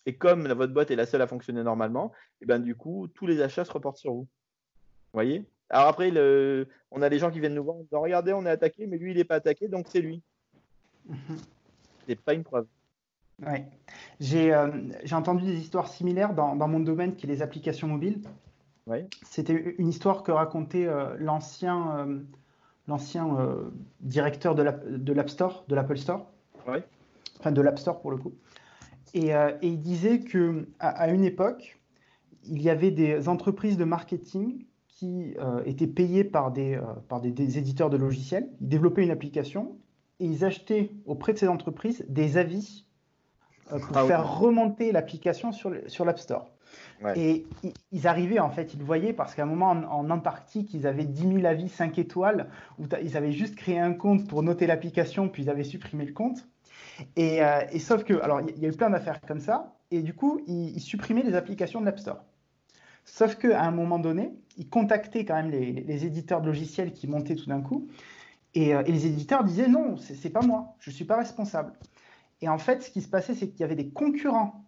Et 0.05 0.15
comme 0.15 0.47
votre 0.47 0.73
boîte 0.73 0.91
est 0.91 0.95
la 0.95 1.07
seule 1.07 1.23
à 1.23 1.27
fonctionner 1.27 1.63
normalement, 1.63 2.11
et 2.41 2.45
ben 2.45 2.59
du 2.59 2.75
coup, 2.75 3.07
tous 3.07 3.25
les 3.25 3.41
achats 3.41 3.65
se 3.65 3.71
reportent 3.71 3.97
sur 3.97 4.13
vous. 4.13 4.27
Vous 4.27 5.13
voyez? 5.13 5.43
Alors 5.71 5.87
après, 5.87 6.11
on 6.91 7.01
a 7.01 7.09
des 7.09 7.17
gens 7.17 7.31
qui 7.31 7.39
viennent 7.39 7.55
nous 7.55 7.63
voir 7.63 7.77
en 7.77 7.83
disant 7.83 8.01
Regardez, 8.01 8.33
on 8.33 8.45
est 8.45 8.51
attaqué, 8.51 8.85
mais 8.85 8.99
lui, 8.99 9.11
il 9.11 9.17
n'est 9.17 9.23
pas 9.23 9.35
attaqué, 9.35 9.67
donc 9.67 9.87
c'est 9.89 10.01
lui. 10.01 10.21
Mhm. 11.07 11.37
C'est 12.05 12.21
pas 12.21 12.35
une 12.35 12.43
preuve. 12.43 12.67
Ouais. 13.47 13.65
J'ai 14.19 14.53
euh, 14.53 14.69
entendu 15.11 15.45
des 15.45 15.59
histoires 15.59 15.87
similaires 15.87 16.33
dans, 16.33 16.55
mon 16.55 16.79
domaine 16.79 17.15
qui 17.15 17.25
est 17.25 17.29
les 17.29 17.41
applications 17.41 17.87
mobiles. 17.87 18.21
Ouais. 18.87 19.07
C'était 19.23 19.75
une 19.77 19.87
histoire 19.87 20.23
que 20.23 20.31
racontait 20.31 20.85
euh, 20.85 21.15
l'ancien 21.19 21.97
euh, 21.97 22.19
l'ancien 22.87 23.29
directeur 24.01 24.55
de 24.55 24.63
l'App 25.13 25.29
Store, 25.29 25.63
de 25.69 25.75
l'Apple 25.75 25.97
Store. 25.97 26.29
Ouais. 26.67 26.83
Enfin, 27.39 27.53
de 27.53 27.61
l'App 27.61 27.79
Store 27.79 28.01
pour 28.01 28.11
le 28.11 28.17
coup. 28.17 28.33
Et, 29.13 29.31
il 29.61 29.79
disait 29.79 30.19
que 30.19 30.67
à, 30.79 31.09
une 31.09 31.23
époque, 31.23 31.79
il 32.43 32.61
y 32.61 32.69
avait 32.69 32.91
des 32.91 33.29
entreprises 33.29 33.77
de 33.77 33.85
marketing 33.85 34.65
qui 35.03 35.33
euh, 35.39 35.63
étaient 35.65 35.87
payés 35.87 36.23
par, 36.23 36.51
des, 36.51 36.75
euh, 36.75 36.81
par 37.09 37.19
des, 37.19 37.57
éditeurs 37.57 37.89
de 37.89 37.97
logiciels. 37.97 38.47
Ils 38.61 38.69
développaient 38.69 39.03
une 39.03 39.11
application 39.11 39.75
et 40.19 40.25
ils 40.25 40.45
achetaient 40.45 40.91
auprès 41.05 41.33
de 41.33 41.39
ces 41.39 41.47
entreprises 41.47 42.05
des 42.07 42.37
avis 42.37 42.85
euh, 42.87 42.92
pour 43.69 43.97
ah 43.97 44.05
faire 44.05 44.39
remonter 44.39 44.91
l'application 44.91 45.51
sur, 45.51 45.73
sur 45.87 46.05
l'App 46.05 46.19
Store. 46.19 46.49
Et 47.15 47.45
ils 47.91 48.07
arrivaient, 48.07 48.39
en 48.39 48.49
fait, 48.49 48.73
ils 48.73 48.79
le 48.79 48.85
voyaient 48.85 49.11
parce 49.11 49.35
qu'à 49.35 49.43
un 49.43 49.45
moment 49.45 49.71
en, 49.71 50.09
Antarctique, 50.09 50.73
ils 50.73 50.87
avaient 50.87 51.03
10 51.03 51.33
000 51.33 51.45
avis 51.45 51.67
5 51.67 51.99
étoiles 51.99 52.47
où 52.79 52.85
ils 53.01 53.17
avaient 53.17 53.33
juste 53.33 53.55
créé 53.55 53.77
un 53.77 53.93
compte 53.93 54.27
pour 54.27 54.41
noter 54.41 54.67
l'application, 54.67 55.27
puis 55.27 55.43
ils 55.43 55.49
avaient 55.49 55.65
supprimé 55.65 56.05
le 56.05 56.13
compte. 56.13 56.47
Et, 57.17 57.41
et 57.71 57.79
sauf 57.79 58.05
que, 58.05 58.13
alors, 58.21 58.39
il 58.41 58.57
y 58.57 58.65
a 58.65 58.69
eu 58.69 58.73
plein 58.73 58.89
d'affaires 58.89 59.19
comme 59.21 59.41
ça, 59.41 59.75
et 59.91 60.01
du 60.01 60.13
coup, 60.13 60.41
ils, 60.47 60.75
ils 60.75 60.79
supprimaient 60.79 61.23
les 61.23 61.35
applications 61.35 61.81
de 61.81 61.85
l'App 61.85 61.99
Store. 61.99 62.23
Sauf 63.05 63.35
qu'à 63.35 63.61
un 63.61 63.71
moment 63.71 63.99
donné, 63.99 64.31
ils 64.57 64.69
contactaient 64.69 65.25
quand 65.25 65.35
même 65.35 65.51
les, 65.51 66.05
éditeurs 66.05 66.41
de 66.41 66.47
logiciels 66.47 66.93
qui 66.93 67.07
montaient 67.07 67.35
tout 67.35 67.47
d'un 67.47 67.61
coup. 67.61 67.87
Et, 68.53 68.73
euh, 68.73 68.81
les 68.83 69.05
éditeurs 69.05 69.43
disaient 69.43 69.67
non, 69.67 69.97
c'est 69.97 70.29
pas 70.29 70.41
moi, 70.41 70.75
je 70.79 70.89
ne 70.89 70.95
suis 70.95 71.05
pas 71.05 71.17
responsable. 71.17 71.73
Et 72.43 72.49
en 72.49 72.57
fait, 72.57 72.83
ce 72.83 72.91
qui 72.91 73.01
se 73.01 73.07
passait, 73.07 73.35
c'est 73.35 73.47
qu'il 73.47 73.61
y 73.61 73.63
avait 73.63 73.77
des 73.77 73.89
concurrents 73.89 74.65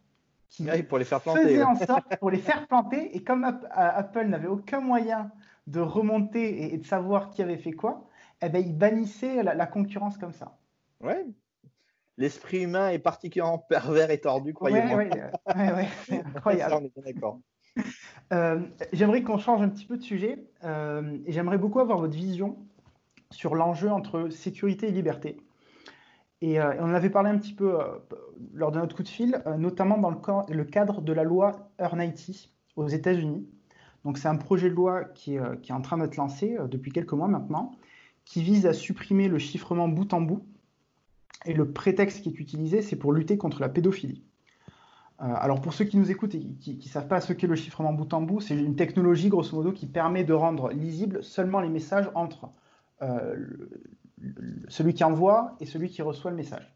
qui 0.48 0.66
pour 0.84 0.98
les 0.98 1.04
faire 1.04 1.20
planter, 1.20 1.44
faisaient 1.44 1.64
en 1.64 1.76
sorte 1.76 2.16
pour 2.20 2.32
les 2.32 2.38
faire 2.38 2.68
planter. 2.68 3.14
Et 3.14 3.22
comme 3.22 3.44
Apple 3.44 4.28
n'avait 4.28 4.48
aucun 4.48 4.80
moyen 4.80 5.30
de 5.68 5.82
remonter 5.82 6.74
et, 6.74 6.78
de 6.78 6.86
savoir 6.86 7.32
qui 7.32 7.42
avait 7.42 7.58
fait 7.58 7.74
quoi, 7.74 8.08
eh 8.42 8.48
ben, 8.48 8.64
ils 8.66 8.78
bannissaient 8.78 9.44
la, 9.44 9.66
concurrence 9.66 10.18
comme 10.18 10.32
ça. 10.32 10.58
Ouais. 11.02 11.26
L'esprit 12.18 12.64
humain 12.64 12.92
est 12.92 13.00
particulièrement 13.00 13.58
pervers 13.58 14.10
et 14.10 14.22
tordu, 14.22 14.54
croyez-moi. 14.54 14.96
Oui, 14.96 15.10
ouais, 15.54 15.72
ouais, 15.74 16.24
incroyable. 16.34 16.76
on 16.76 16.86
est 16.86 17.06
d'accord. 17.06 17.42
Euh, 18.32 18.62
j'aimerais 18.94 19.22
qu'on 19.22 19.38
change 19.38 19.62
un 19.62 19.68
petit 19.68 19.86
peu 19.86 19.98
de 19.98 20.02
sujet 20.02 20.46
euh, 20.64 21.18
et 21.26 21.34
j'aimerais 21.34 21.58
beaucoup 21.58 21.82
avoir 21.82 21.98
votre 21.98 22.16
vision 22.16 22.58
sur 23.32 23.54
l'enjeu 23.54 23.92
entre 23.92 24.30
sécurité 24.30 24.88
et 24.88 24.92
liberté. 24.92 25.42
Et 26.42 26.60
euh, 26.60 26.74
on 26.80 26.86
en 26.86 26.94
avait 26.94 27.10
parlé 27.10 27.30
un 27.30 27.38
petit 27.38 27.54
peu 27.54 27.78
lors 28.54 28.72
de 28.72 28.80
notre 28.80 28.96
coup 28.96 29.04
de 29.04 29.08
fil, 29.08 29.42
notamment 29.58 29.98
dans 29.98 30.12
le, 30.50 30.64
cadre 30.64 31.02
de 31.02 31.14
la 31.14 31.24
loi 31.24 31.72
Earnity 31.80 32.52
aux 32.76 32.88
États-Unis. 32.88 33.48
Donc 34.04 34.18
c'est 34.18 34.28
un 34.28 34.36
projet 34.36 34.70
de 34.70 34.76
loi 34.76 35.06
qui 35.06 35.36
est, 35.36 35.72
en 35.72 35.82
train 35.82 35.98
d'être 35.98 36.18
lancé 36.18 36.58
depuis 36.70 36.92
quelques 36.92 37.14
mois 37.14 37.28
maintenant, 37.28 37.72
qui 38.26 38.44
vise 38.44 38.66
à 38.66 38.74
supprimer 38.74 39.28
le 39.28 39.40
chiffrement 39.40 39.88
bout 39.88 40.14
en 40.14 40.22
bout. 40.22 40.46
Et 41.46 41.54
le 41.54 41.72
prétexte 41.72 42.22
qui 42.22 42.30
est 42.30 42.40
utilisé, 42.40 42.82
c'est 42.82 42.96
pour 42.96 43.14
lutter 43.14 43.38
contre 43.38 43.62
la 43.62 43.70
pédophilie. 43.70 44.24
Euh, 45.22 45.34
alors 45.38 45.62
pour 45.62 45.74
ceux 45.74 45.86
qui 45.86 45.98
nous 45.98 46.12
écoutent 46.12 46.36
et 46.36 46.42
qui 46.42 46.76
ne 46.76 46.90
savent 46.90 47.08
pas 47.08 47.22
ce 47.22 47.32
qu'est 47.32 47.48
le 47.48 47.56
chiffrement 47.56 47.94
bout 47.94 48.12
en 48.14 48.22
bout, 48.22 48.42
c'est 48.42 48.56
une 48.56 48.76
technologie 48.76 49.30
grosso 49.30 49.56
modo 49.56 49.72
qui 49.72 49.86
permet 49.86 50.24
de 50.24 50.34
rendre 50.34 50.72
lisibles 50.72 51.24
seulement 51.24 51.62
les 51.62 51.70
messages 51.70 52.10
entre 52.16 52.50
euh, 53.02 53.36
celui 54.68 54.94
qui 54.94 55.04
envoie 55.04 55.56
et 55.60 55.66
celui 55.66 55.90
qui 55.90 56.02
reçoit 56.02 56.32
le 56.32 56.38
message. 56.38 56.72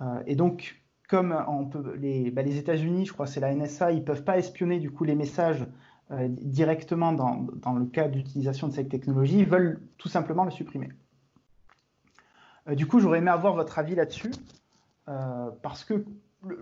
Euh, 0.00 0.22
et 0.26 0.36
donc 0.36 0.80
comme 1.08 1.30
bah, 1.30 2.42
les 2.42 2.56
États-Unis, 2.56 3.06
je 3.06 3.12
crois 3.12 3.26
c'est 3.26 3.40
la 3.40 3.54
NSA, 3.54 3.92
ils 3.92 4.00
ne 4.00 4.04
peuvent 4.04 4.24
pas 4.24 4.38
espionner 4.38 4.78
du 4.80 4.90
coup 4.90 5.04
les 5.04 5.14
messages 5.14 5.66
directement 6.10 7.12
dans, 7.12 7.74
le 7.74 7.86
cas 7.86 8.08
d'utilisation 8.08 8.68
de 8.68 8.72
cette 8.72 8.88
technologie, 8.88 9.38
ils 9.38 9.48
veulent 9.48 9.80
tout 9.98 10.08
simplement 10.08 10.44
le 10.44 10.50
supprimer. 10.50 10.90
du 12.72 12.86
coup, 12.86 13.00
j'aurais 13.00 13.18
aimé 13.18 13.30
avoir 13.30 13.54
votre 13.54 13.78
avis 13.78 13.94
là-dessus, 13.94 14.32
parce 15.06 15.84
que 15.84 16.04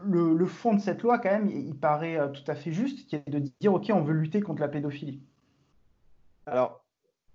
le, 0.04 0.46
fond 0.46 0.74
de 0.74 0.80
cette 0.80 1.02
loi, 1.02 1.18
quand 1.18 1.30
même, 1.30 1.48
il, 1.48 1.74
paraît 1.76 2.18
euh, 2.18 2.28
tout 2.28 2.48
à 2.50 2.54
fait 2.54 2.72
juste, 2.72 3.08
qui 3.08 3.16
est 3.16 3.28
de 3.28 3.38
dire, 3.60 3.72
OK, 3.72 3.90
on 3.92 4.02
veut 4.02 4.14
lutter 4.14 4.40
contre 4.40 4.60
la 4.60 4.68
pédophilie. 4.68 5.22
Alors, 6.46 6.81
euh, 6.81 6.81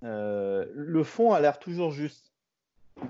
le 0.02 1.04
fond 1.04 1.34
a 1.34 1.40
l'air 1.40 1.60
toujours 1.60 1.92
juste, 1.92 2.34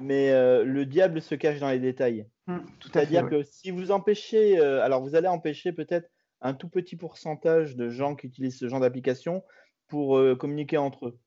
mais 0.02 0.32
euh, 0.32 0.64
le 0.64 0.86
diable 0.86 1.22
se 1.22 1.36
cache 1.36 1.60
dans 1.60 1.70
les 1.70 1.80
détails. 1.80 2.28
Hum, 2.48 2.66
C'est-à-dire 2.82 3.30
que 3.30 3.44
si 3.44 3.72
vous 3.72 3.92
empêchez, 3.92 4.60
alors 4.60 5.02
vous 5.02 5.16
allez 5.16 5.28
empêcher 5.28 5.72
peut-être 5.72 6.10
un 6.42 6.54
tout 6.54 6.70
petit 6.70 6.96
pourcentage 6.96 7.76
de 7.76 7.90
gens 7.90 8.16
qui 8.16 8.28
utilisent 8.28 8.60
ce 8.60 8.70
genre 8.70 8.80
d'application 8.80 9.44
pour 9.88 10.20
communiquer 10.38 10.78
entre 10.78 11.08
eux. 11.08 11.20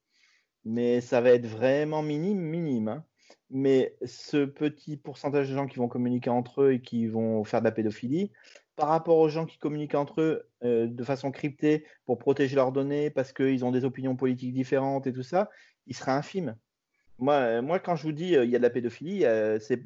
Mais 0.65 1.01
ça 1.01 1.20
va 1.20 1.31
être 1.31 1.47
vraiment 1.47 2.03
minime, 2.03 2.39
minime. 2.39 2.89
Hein 2.89 3.05
mais 3.51 3.97
ce 4.05 4.45
petit 4.45 4.97
pourcentage 4.97 5.49
de 5.49 5.55
gens 5.55 5.66
qui 5.66 5.78
vont 5.78 5.89
communiquer 5.89 6.31
entre 6.31 6.62
eux 6.62 6.73
et 6.74 6.81
qui 6.81 7.07
vont 7.07 7.45
faire 7.45 7.61
de 7.61 7.65
la 7.65 7.73
pédophilie, 7.73 8.32
par 8.81 8.89
rapport 8.89 9.19
aux 9.19 9.28
gens 9.28 9.44
qui 9.44 9.59
communiquent 9.59 9.94
entre 9.94 10.23
eux 10.23 10.48
euh, 10.65 10.86
de 10.86 11.05
façon 11.05 11.31
cryptée 11.31 11.85
pour 12.07 12.16
protéger 12.16 12.57
leurs 12.57 12.73
données 12.73 13.11
parce 13.11 13.31
qu'ils 13.35 13.62
ont 13.62 13.73
des 13.73 13.85
opinions 13.85 14.16
politiques 14.16 14.55
différentes 14.55 15.07
et 15.07 15.12
tout 15.12 15.23
ça, 15.23 15.51
il 15.86 15.94
sera 15.94 16.16
infime. 16.16 16.57
Moi, 17.19 17.35
euh, 17.35 17.61
moi 17.61 17.78
quand 17.78 17.94
je 17.94 18.05
vous 18.05 18.12
dis 18.12 18.35
euh, 18.35 18.47
il 18.47 18.51
y 18.51 18.57
a 18.57 18.59
de 18.59 18.62
la 18.62 18.70
pédophilie, 18.70 19.27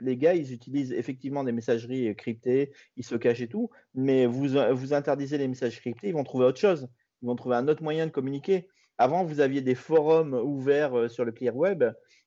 les 0.00 0.16
gars, 0.16 0.34
ils 0.34 0.52
utilisent 0.52 0.92
effectivement 0.92 1.42
des 1.42 1.50
messageries 1.50 2.14
cryptées, 2.14 2.70
ils 2.96 3.04
se 3.04 3.16
cachent 3.16 3.40
et 3.40 3.48
tout, 3.48 3.68
mais 3.96 4.26
vous, 4.26 4.50
vous 4.72 4.94
interdisez 4.94 5.38
les 5.38 5.48
messages 5.48 5.80
cryptés, 5.80 6.06
ils 6.06 6.14
vont 6.14 6.22
trouver 6.22 6.44
autre 6.44 6.60
chose. 6.60 6.88
Ils 7.22 7.26
vont 7.26 7.34
trouver 7.34 7.56
un 7.56 7.66
autre 7.66 7.82
moyen 7.82 8.06
de 8.06 8.12
communiquer. 8.12 8.68
Avant, 8.96 9.24
vous 9.24 9.40
aviez 9.40 9.60
des 9.60 9.74
forums 9.74 10.34
ouverts 10.34 11.10
sur 11.10 11.24
le 11.24 11.32
clear 11.32 11.56
web 11.56 11.82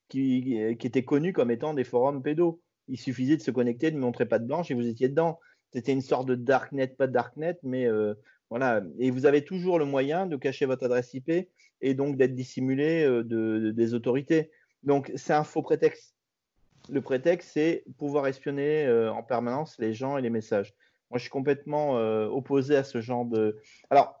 qui, 0.08 0.54
étaient 0.58 1.04
connus 1.04 1.32
comme 1.32 1.50
étant 1.50 1.72
des 1.72 1.84
forums 1.84 2.22
pédos. 2.22 2.60
Il 2.88 2.98
suffisait 2.98 3.38
de 3.38 3.42
se 3.42 3.50
connecter, 3.50 3.90
de 3.90 3.96
ne 3.96 4.02
montrer 4.02 4.26
pas 4.26 4.38
de 4.38 4.46
blanche 4.46 4.70
et 4.70 4.74
vous 4.74 4.86
étiez 4.86 5.08
dedans. 5.08 5.38
C'était 5.72 5.92
une 5.92 6.02
sorte 6.02 6.26
de 6.26 6.34
darknet, 6.34 6.88
pas 6.88 7.06
de 7.06 7.12
darknet, 7.12 7.58
mais 7.62 7.86
euh, 7.86 8.14
voilà. 8.50 8.82
Et 8.98 9.10
vous 9.10 9.26
avez 9.26 9.44
toujours 9.44 9.78
le 9.78 9.84
moyen 9.84 10.26
de 10.26 10.36
cacher 10.36 10.66
votre 10.66 10.84
adresse 10.84 11.12
IP 11.12 11.30
et 11.80 11.94
donc 11.94 12.16
d'être 12.16 12.34
dissimulé 12.34 13.04
euh, 13.04 13.22
de, 13.22 13.70
des 13.70 13.94
autorités. 13.94 14.50
Donc 14.82 15.12
c'est 15.16 15.34
un 15.34 15.44
faux 15.44 15.62
prétexte. 15.62 16.14
Le 16.88 17.02
prétexte, 17.02 17.50
c'est 17.52 17.84
pouvoir 17.98 18.26
espionner 18.26 18.86
euh, 18.86 19.12
en 19.12 19.22
permanence 19.22 19.76
les 19.78 19.92
gens 19.92 20.16
et 20.16 20.22
les 20.22 20.30
messages. 20.30 20.74
Moi, 21.10 21.18
je 21.18 21.22
suis 21.22 21.30
complètement 21.30 21.92
opposé 22.26 22.76
à 22.76 22.84
ce 22.84 23.00
genre 23.00 23.24
de. 23.24 23.56
Alors, 23.88 24.20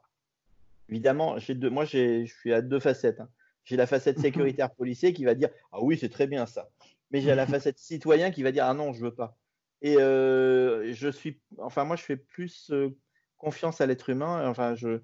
évidemment, 0.88 1.36
deux... 1.50 1.68
moi, 1.68 1.84
je 1.84 2.24
suis 2.24 2.52
à 2.54 2.62
deux 2.62 2.80
facettes. 2.80 3.20
Hein. 3.20 3.28
J'ai 3.64 3.76
la 3.76 3.86
facette 3.86 4.18
sécuritaire 4.20 4.70
policier 4.70 5.12
qui 5.12 5.26
va 5.26 5.34
dire 5.34 5.50
Ah 5.70 5.82
oui, 5.82 5.98
c'est 5.98 6.08
très 6.08 6.26
bien 6.26 6.46
ça. 6.46 6.70
Mais 7.10 7.20
j'ai 7.20 7.34
la 7.34 7.46
facette 7.46 7.78
citoyen 7.78 8.30
qui 8.30 8.42
va 8.42 8.52
dire 8.52 8.64
Ah 8.64 8.72
non, 8.72 8.94
je 8.94 9.02
veux 9.02 9.14
pas. 9.14 9.36
Et 9.82 9.96
euh, 9.98 10.92
je 10.92 11.08
suis, 11.08 11.40
enfin, 11.58 11.84
moi, 11.84 11.96
je 11.96 12.02
fais 12.02 12.16
plus 12.16 12.70
euh, 12.70 12.96
confiance 13.36 13.80
à 13.80 13.86
l'être 13.86 14.10
humain. 14.10 14.48
Enfin, 14.48 14.74
je, 14.74 14.98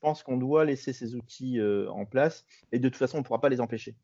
pense 0.00 0.22
qu'on 0.22 0.36
doit 0.36 0.64
laisser 0.64 0.92
ces 0.92 1.14
outils 1.14 1.60
en 1.88 2.04
place 2.04 2.44
et 2.72 2.78
de 2.78 2.88
toute 2.88 2.98
façon, 2.98 3.18
on 3.18 3.20
ne 3.20 3.24
pourra 3.24 3.40
pas 3.40 3.48
les 3.48 3.60
empêcher. 3.60 3.96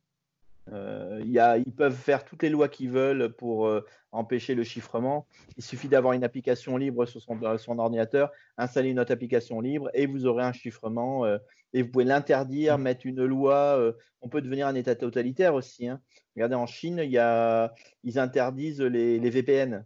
Euh, 0.73 1.21
ils 1.25 1.73
peuvent 1.73 1.97
faire 1.97 2.25
toutes 2.25 2.43
les 2.43 2.49
lois 2.49 2.69
qu'ils 2.69 2.91
veulent 2.91 3.33
pour 3.33 3.67
euh, 3.67 3.85
empêcher 4.13 4.55
le 4.55 4.65
chiffrement. 4.65 5.27
Il 5.57 5.65
suffit 5.65 5.89
d'avoir 5.89 6.15
une 6.15 6.25
application 6.25 6.77
libre 6.77 7.07
sur 7.07 7.21
son, 7.21 7.79
ordinateur, 7.79 8.31
installer 8.57 8.91
une 8.91 9.01
autre 9.01 9.13
application 9.13 9.61
libre 9.61 9.91
et 9.95 10.07
vous 10.07 10.27
aurez 10.27 10.45
un 10.45 10.53
chiffrement. 10.53 11.25
Euh, 11.27 11.39
et 11.73 11.83
vous 11.83 11.91
pouvez 11.91 12.05
l'interdire, 12.05 12.79
mettre 12.79 13.07
une 13.07 13.25
loi. 13.25 13.95
on 14.21 14.29
peut 14.29 14.41
devenir 14.41 14.69
un 14.69 14.77
État 14.77 14.95
totalitaire 14.95 15.55
aussi. 15.55 15.89
Hein. 15.89 16.01
Regardez, 16.37 16.55
en 16.55 16.67
Chine, 16.67 17.01
il 17.03 17.11
y 17.11 17.19
a, 17.19 17.75
ils 18.05 18.19
interdisent 18.19 18.81
les, 18.81 19.19
les 19.19 19.31
VPN. 19.31 19.85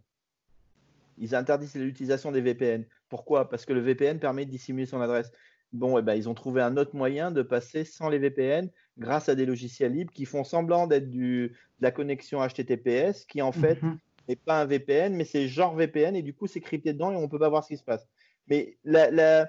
Ils 1.21 1.35
interdisent 1.35 1.75
l'utilisation 1.75 2.33
des 2.33 2.41
VPN. 2.41 2.85
Pourquoi? 3.09 3.49
Parce 3.49 3.65
que 3.65 3.73
le 3.73 3.81
VPN 3.81 4.19
permet 4.19 4.45
de 4.45 4.51
dissimuler 4.51 4.87
son 4.87 5.01
adresse. 5.01 5.31
Bon, 5.73 5.99
eh 5.99 6.03
ben, 6.03 6.15
ils 6.15 6.29
ont 6.29 6.35
trouvé 6.35 6.63
un 6.63 6.77
autre 6.77 6.97
moyen 6.97 7.31
de 7.31 7.43
passer 7.43 7.85
sans 7.85 8.09
les 8.09 8.19
VPN 8.19 8.71
grâce 8.97 9.29
à 9.29 9.35
des 9.35 9.45
logiciels 9.45 9.93
libres 9.93 10.13
qui 10.13 10.25
font 10.25 10.45
semblant 10.45 10.87
d'être 10.87 11.11
de 11.11 11.53
la 11.81 11.91
connexion 11.91 12.41
HTTPS, 12.47 13.27
qui 13.27 13.43
en 13.43 13.53
fait 13.53 13.83
mhm. 13.83 13.99
n'est 14.29 14.37
pas 14.37 14.63
un 14.63 14.65
VPN, 14.65 15.15
mais 15.15 15.25
c'est 15.25 15.47
genre 15.47 15.75
VPN, 15.75 16.17
et 16.17 16.23
du 16.23 16.33
coup, 16.33 16.47
c'est 16.47 16.61
crypté 16.61 16.93
dedans 16.93 17.13
et 17.13 17.17
on 17.17 17.23
ne 17.23 17.27
peut 17.27 17.39
pas 17.39 17.51
voir 17.51 17.65
ce 17.65 17.69
qui 17.69 17.77
se 17.77 17.85
passe. 17.85 18.07
Mais 18.49 18.79
la, 18.85 19.47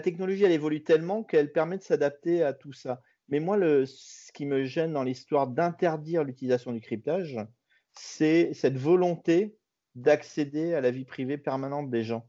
technologie, 0.00 0.44
elle 0.44 0.52
évolue 0.52 0.84
tellement 0.84 1.24
qu'elle 1.24 1.50
permet 1.50 1.78
de 1.78 1.82
s'adapter 1.82 2.42
à 2.42 2.52
tout 2.52 2.72
ça. 2.72 3.02
Mais 3.28 3.40
moi, 3.40 3.56
le, 3.56 3.86
ce 3.86 4.30
qui 4.32 4.46
me 4.46 4.64
gêne 4.64 4.92
dans 4.92 5.02
l'histoire 5.02 5.48
d'interdire 5.48 6.22
l'utilisation 6.22 6.72
du 6.72 6.80
cryptage, 6.80 7.38
c'est 7.92 8.54
cette 8.54 8.76
volonté 8.76 9.56
d'accéder 9.96 10.74
à 10.74 10.80
la 10.80 10.92
vie 10.92 11.04
privée 11.04 11.38
permanente 11.38 11.90
des 11.90 12.04
gens 12.04 12.26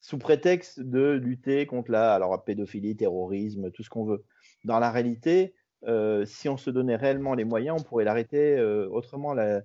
sous 0.00 0.18
prétexte 0.18 0.80
de 0.80 1.12
lutter 1.12 1.66
contre 1.66 1.90
la 1.90 2.14
alors, 2.14 2.42
pédophilie, 2.42 2.96
terrorisme, 2.96 3.70
tout 3.70 3.82
ce 3.82 3.90
qu'on 3.90 4.04
veut. 4.04 4.24
Dans 4.64 4.78
la 4.78 4.90
réalité, 4.90 5.54
euh, 5.86 6.24
si 6.24 6.48
on 6.48 6.56
se 6.56 6.70
donnait 6.70 6.96
réellement 6.96 7.34
les 7.34 7.44
moyens, 7.44 7.78
on 7.80 7.84
pourrait 7.84 8.04
l'arrêter 8.04 8.56
euh, 8.56 8.88
autrement, 8.88 9.34
la, 9.34 9.62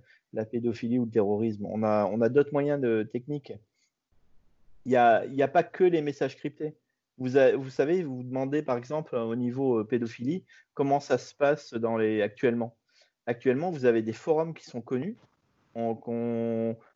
pédophilie 0.52 1.00
ou 1.00 1.06
le 1.06 1.12
terrorisme. 1.12 1.66
On 1.66 1.84
a, 1.84 2.06
on 2.06 2.20
a 2.22 2.30
d'autres 2.30 2.52
moyens 2.52 2.82
de 2.82 3.04
techniques. 3.04 3.54
Il 4.86 4.90
n'y 4.90 4.98
a, 4.98 5.24
a, 5.40 5.48
pas 5.48 5.64
que 5.64 5.84
les 5.84 6.02
messages 6.02 6.36
cryptés. 6.36 6.76
Vous, 7.18 7.30
vous, 7.58 7.70
savez, 7.70 8.04
vous 8.04 8.18
vous 8.18 8.24
demandez 8.24 8.62
par 8.62 8.78
exemple 8.78 9.16
au 9.16 9.36
niveau 9.38 9.80
euh, 9.80 9.84
pédophilie, 9.86 10.44
comment 10.74 11.00
ça 11.00 11.18
se 11.18 11.34
passe 11.34 11.74
dans 11.74 11.98
les, 11.98 12.22
actuellement. 12.22 12.76
Actuellement, 13.26 13.72
vous 13.72 13.86
avez 13.86 14.02
des 14.02 14.14
forums 14.14 14.54
qui 14.54 14.66
sont 14.66 14.82
connus, 14.82 15.16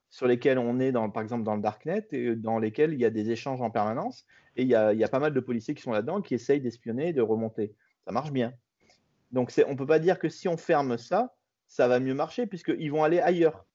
sur 0.09 0.27
lesquels 0.27 0.57
on 0.57 0.79
est, 0.79 0.91
dans, 0.91 1.09
par 1.09 1.23
exemple, 1.23 1.43
dans 1.43 1.55
le 1.55 1.61
Darknet, 1.61 2.07
et 2.11 2.35
dans 2.35 2.59
lesquels 2.59 2.93
il 2.93 2.99
y 2.99 3.05
a 3.05 3.09
des 3.09 3.31
échanges 3.31 3.61
en 3.61 3.69
permanence. 3.69 4.25
Et 4.55 4.63
il 4.63 4.67
y 4.67 4.75
a, 4.75 4.93
il 4.93 4.99
y 4.99 5.03
a 5.03 5.07
pas 5.07 5.19
mal 5.19 5.33
de 5.33 5.39
policiers 5.39 5.73
qui 5.73 5.81
sont 5.81 5.91
là-dedans, 5.91 6.21
qui 6.21 6.33
essayent 6.33 6.61
d'espionner 6.61 7.09
et 7.09 7.13
de 7.13 7.21
remonter. 7.21 7.73
Ça 8.05 8.11
marche 8.11 8.31
bien. 8.31 8.53
Donc 9.31 9.51
on 9.65 9.71
ne 9.71 9.77
peut 9.77 9.85
pas 9.85 9.99
dire 9.99 10.19
que 10.19 10.29
si 10.29 10.47
on 10.47 10.57
ferme 10.57 10.97
ça, 10.97 11.35
ça 11.67 11.87
va 11.87 11.99
mieux 11.99 12.15
marcher, 12.15 12.47
puisqu'ils 12.47 12.89
vont 12.89 13.03
aller 13.03 13.19
ailleurs, 13.19 13.65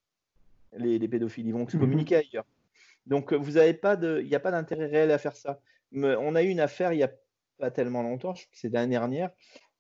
les, 0.77 0.98
pédophiles, 1.09 1.47
ils 1.47 1.52
vont 1.52 1.69
se 1.69 1.77
mhm. 1.77 1.82
communiquer 1.82 2.16
ailleurs. 2.16 2.44
Donc 3.06 3.32
vous 3.32 3.52
n'avez 3.52 3.74
pas 3.74 3.97
de, 3.97 4.20
il 4.23 4.28
n'y 4.28 4.35
a 4.35 4.40
pas 4.40 4.51
d'intérêt 4.51 4.86
réel 4.86 5.11
à 5.11 5.19
faire 5.19 5.36
ça. 5.36 5.61
Mais 5.93 6.16
on 6.16 6.35
a 6.35 6.43
eu 6.43 6.48
une 6.48 6.61
affaire 6.61 6.93
il 6.93 6.97
n'y 6.97 7.02
a 7.05 7.12
pas 7.59 7.70
tellement 7.70 8.02
longtemps, 8.02 8.35
je 8.35 8.43
crois 8.43 8.52
que 8.52 8.59
c'est 8.59 8.73
l'année 8.73 8.90
dernière. 8.90 9.31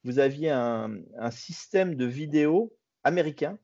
Vous 0.04 0.18
aviez 0.18 0.50
un, 0.50 1.00
système 1.30 1.94
de 1.94 2.04
vidéo 2.04 2.72
américain 3.02 3.58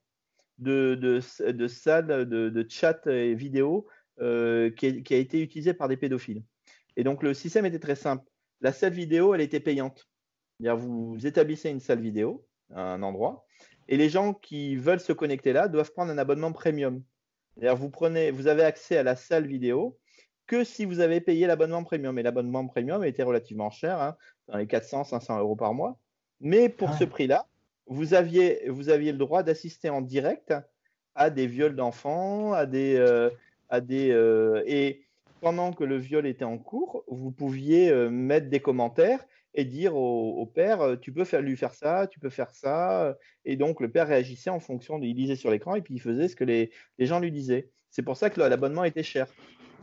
de, 0.60 0.94
de, 0.94 1.50
de 1.50 1.66
salles 1.66 2.28
de, 2.28 2.66
chat 2.68 3.06
et 3.06 3.34
vidéo 3.34 3.86
euh, 4.20 4.70
qui, 4.70 5.02
qui, 5.02 5.14
a 5.14 5.18
été 5.18 5.42
utilisé 5.42 5.74
par 5.74 5.88
des 5.88 5.96
pédophiles. 5.96 6.42
Et 6.96 7.04
donc 7.04 7.22
le 7.22 7.34
système 7.34 7.66
était 7.66 7.78
très 7.78 7.96
simple. 7.96 8.24
La 8.60 8.72
salle 8.72 8.92
vidéo, 8.92 9.34
elle 9.34 9.40
était 9.40 9.60
payante. 9.60 10.08
Vous 10.60 11.16
établissez 11.24 11.70
une 11.70 11.80
salle 11.80 12.00
vidéo 12.00 12.46
un 12.72 13.02
endroit 13.02 13.46
et 13.88 13.96
les 13.96 14.08
gens 14.08 14.34
qui 14.34 14.76
veulent 14.76 15.00
se 15.00 15.12
connecter 15.12 15.52
là 15.52 15.66
doivent 15.66 15.92
prendre 15.92 16.12
un 16.12 16.18
abonnement 16.18 16.52
premium. 16.52 17.02
Vous, 17.56 17.90
prenez, 17.90 18.30
vous 18.30 18.46
avez 18.46 18.62
accès 18.62 18.96
à 18.96 19.02
la 19.02 19.16
salle 19.16 19.46
vidéo 19.46 19.98
que 20.46 20.64
si 20.64 20.84
vous 20.84 21.00
avez 21.00 21.20
payé 21.20 21.46
l'abonnement 21.46 21.82
premium. 21.82 22.18
Et 22.18 22.22
l'abonnement 22.22 22.66
premium 22.66 23.04
était 23.04 23.24
relativement 23.24 23.70
cher, 23.70 24.00
hein, 24.00 24.16
dans 24.46 24.56
les 24.58 24.66
400, 24.66 25.04
500 25.04 25.40
euros 25.40 25.56
par 25.56 25.74
mois. 25.74 25.98
Mais 26.40 26.68
pour 26.68 26.94
ce 26.94 27.04
prix-là, 27.04 27.46
vous 27.90 28.14
aviez, 28.14 28.68
vous 28.68 28.88
aviez 28.88 29.10
le 29.12 29.18
droit 29.18 29.42
d'assister 29.42 29.90
en 29.90 30.00
direct 30.00 30.54
à 31.16 31.28
des 31.28 31.48
viols 31.48 31.74
d'enfants, 31.74 32.52
à 32.52 32.64
des, 32.64 32.94
euh, 32.96 33.30
à 33.68 33.80
des 33.80 34.12
euh, 34.12 34.62
et 34.64 35.02
pendant 35.40 35.72
que 35.72 35.82
le 35.82 35.96
viol 35.96 36.26
était 36.26 36.44
en 36.44 36.56
cours, 36.56 37.04
vous 37.08 37.32
pouviez 37.32 37.90
euh, 37.90 38.08
mettre 38.08 38.48
des 38.48 38.60
commentaires 38.60 39.26
et 39.54 39.64
dire 39.64 39.96
au, 39.96 40.46
père, 40.46 40.96
tu 41.00 41.12
peux 41.12 41.24
faire, 41.24 41.42
lui 41.42 41.56
faire 41.56 41.74
ça, 41.74 42.06
tu 42.06 42.20
peux 42.20 42.30
faire 42.30 42.52
ça. 42.52 43.16
Et 43.44 43.56
donc, 43.56 43.80
le 43.80 43.90
père 43.90 44.06
réagissait 44.06 44.50
en 44.50 44.60
fonction 44.60 45.00
de. 45.00 45.06
Il 45.06 45.16
lisait 45.16 45.34
sur 45.34 45.50
l'écran 45.50 45.74
et 45.74 45.82
puis 45.82 45.94
il 45.94 46.00
faisait 46.00 46.28
ce 46.28 46.36
que 46.36 46.44
les, 46.44 46.70
gens 47.00 47.18
lui 47.18 47.32
disaient. 47.32 47.68
C'est 47.90 48.02
pour 48.04 48.16
ça 48.16 48.30
que 48.30 48.38
l'abonnement 48.38 48.84
était 48.84 49.02
cher. 49.02 49.26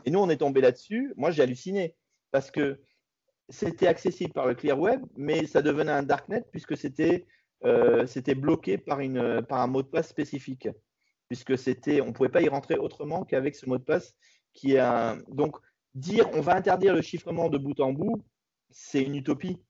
Et 0.06 0.12
nous, 0.12 0.20
on 0.20 0.30
est 0.30 0.38
tombé 0.38 0.62
là-dessus. 0.62 1.12
Moi, 1.18 1.32
j'ai 1.32 1.44
halluciné 1.44 1.96
parce 2.32 2.50
que 2.50 2.80
c'était 3.50 3.88
accessible 3.88 4.32
par 4.32 4.48
le 4.48 4.56
clear 4.56 4.80
web, 4.80 5.02
mais 5.18 5.46
ça 5.48 5.62
devenait 5.62 5.92
un 5.92 6.04
darknet 6.04 6.46
puisque 6.50 6.78
c'était 6.78 7.26
bloqué 8.36 8.78
par, 8.78 9.00
une, 9.00 9.42
par 9.44 9.62
un 9.62 9.68
mot 9.68 9.82
de 9.82 9.88
passe 9.88 10.10
spécifique. 10.10 10.70
Puisque 11.28 11.58
c'était, 11.58 12.00
on 12.02 12.08
ne 12.08 12.12
pouvait 12.14 12.30
pas 12.30 12.42
y 12.42 12.48
rentrer 12.48 12.78
autrement 12.78 13.26
qu'avec 13.26 13.56
ce 13.56 13.66
mot 13.66 13.78
de 13.78 13.84
passe. 13.84 14.16
Donc, 15.28 15.58
dire 15.94 16.30
on 16.34 16.42
va 16.42 16.56
interdire 16.56 16.94
le 16.94 17.02
chiffrement 17.02 17.50
de 17.50 17.58
bout 17.58 17.80
en 17.80 17.92
bout, 17.92 18.24
c'est 18.70 19.04
une 19.04 19.16
utopie. 19.16 19.62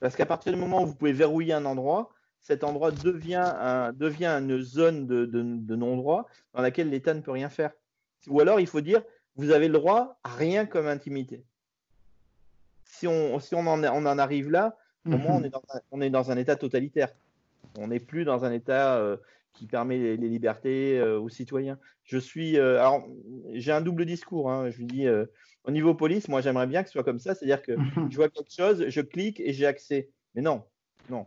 Parce 0.00 0.16
qu'à 0.16 0.26
partir 0.26 0.52
du 0.52 0.58
moment 0.58 0.82
où 0.82 0.86
vous 0.86 0.94
pouvez 0.94 1.12
verrouiller 1.12 1.54
un 1.54 1.64
endroit, 1.64 2.10
cet 2.40 2.64
endroit 2.64 2.90
devient, 2.90 3.54
une 4.26 4.60
zone 4.60 5.06
de, 5.06 5.76
non-droit 5.76 6.26
dans 6.52 6.60
laquelle 6.60 6.90
l'État 6.90 7.14
ne 7.14 7.20
peut 7.20 7.30
rien 7.30 7.48
faire. 7.48 7.72
Ou 8.26 8.40
alors, 8.40 8.60
il 8.60 8.66
faut 8.66 8.80
dire, 8.80 9.02
vous 9.36 9.50
avez 9.50 9.68
le 9.68 9.74
droit 9.74 10.18
à 10.24 10.30
rien 10.30 10.66
comme 10.66 10.88
intimité. 10.88 11.44
Si 12.84 13.06
on 13.06 13.36
en 13.36 14.18
arrive 14.18 14.50
là, 14.50 14.76
pour 15.04 15.18
moi, 15.18 15.32
on 15.34 15.42
est, 15.42 15.50
dans 15.50 15.62
un, 15.74 15.80
on 15.90 16.00
est 16.00 16.10
dans 16.10 16.30
un 16.30 16.36
État 16.36 16.56
totalitaire. 16.56 17.08
On 17.78 17.88
n'est 17.88 18.00
plus 18.00 18.24
dans 18.24 18.44
un 18.44 18.52
État 18.52 18.96
euh, 18.96 19.16
qui 19.52 19.66
permet 19.66 19.98
les, 19.98 20.16
libertés 20.16 20.98
euh, 20.98 21.18
aux 21.18 21.28
citoyens. 21.28 21.78
Je 22.04 22.18
suis, 22.18 22.58
euh, 22.58 22.80
alors, 22.80 23.06
j'ai 23.52 23.72
un 23.72 23.80
double 23.80 24.04
discours. 24.04 24.50
Hein. 24.50 24.70
je 24.70 24.78
lui 24.78 24.86
dis, 24.86 25.06
au 25.64 25.70
niveau 25.70 25.94
police, 25.94 26.28
moi, 26.28 26.40
j'aimerais 26.40 26.66
bien 26.66 26.82
que 26.82 26.88
ce 26.88 26.92
soit 26.92 27.04
comme 27.04 27.18
ça, 27.18 27.34
c'est-à-dire 27.34 27.62
que 27.62 27.76
je 28.10 28.16
vois 28.16 28.28
quelque 28.28 28.52
chose, 28.52 28.88
je 28.88 29.00
clique 29.00 29.40
et 29.40 29.52
j'ai 29.52 29.66
accès. 29.66 30.08
Mais 30.34 30.42
non, 30.42 30.64
non. 31.10 31.26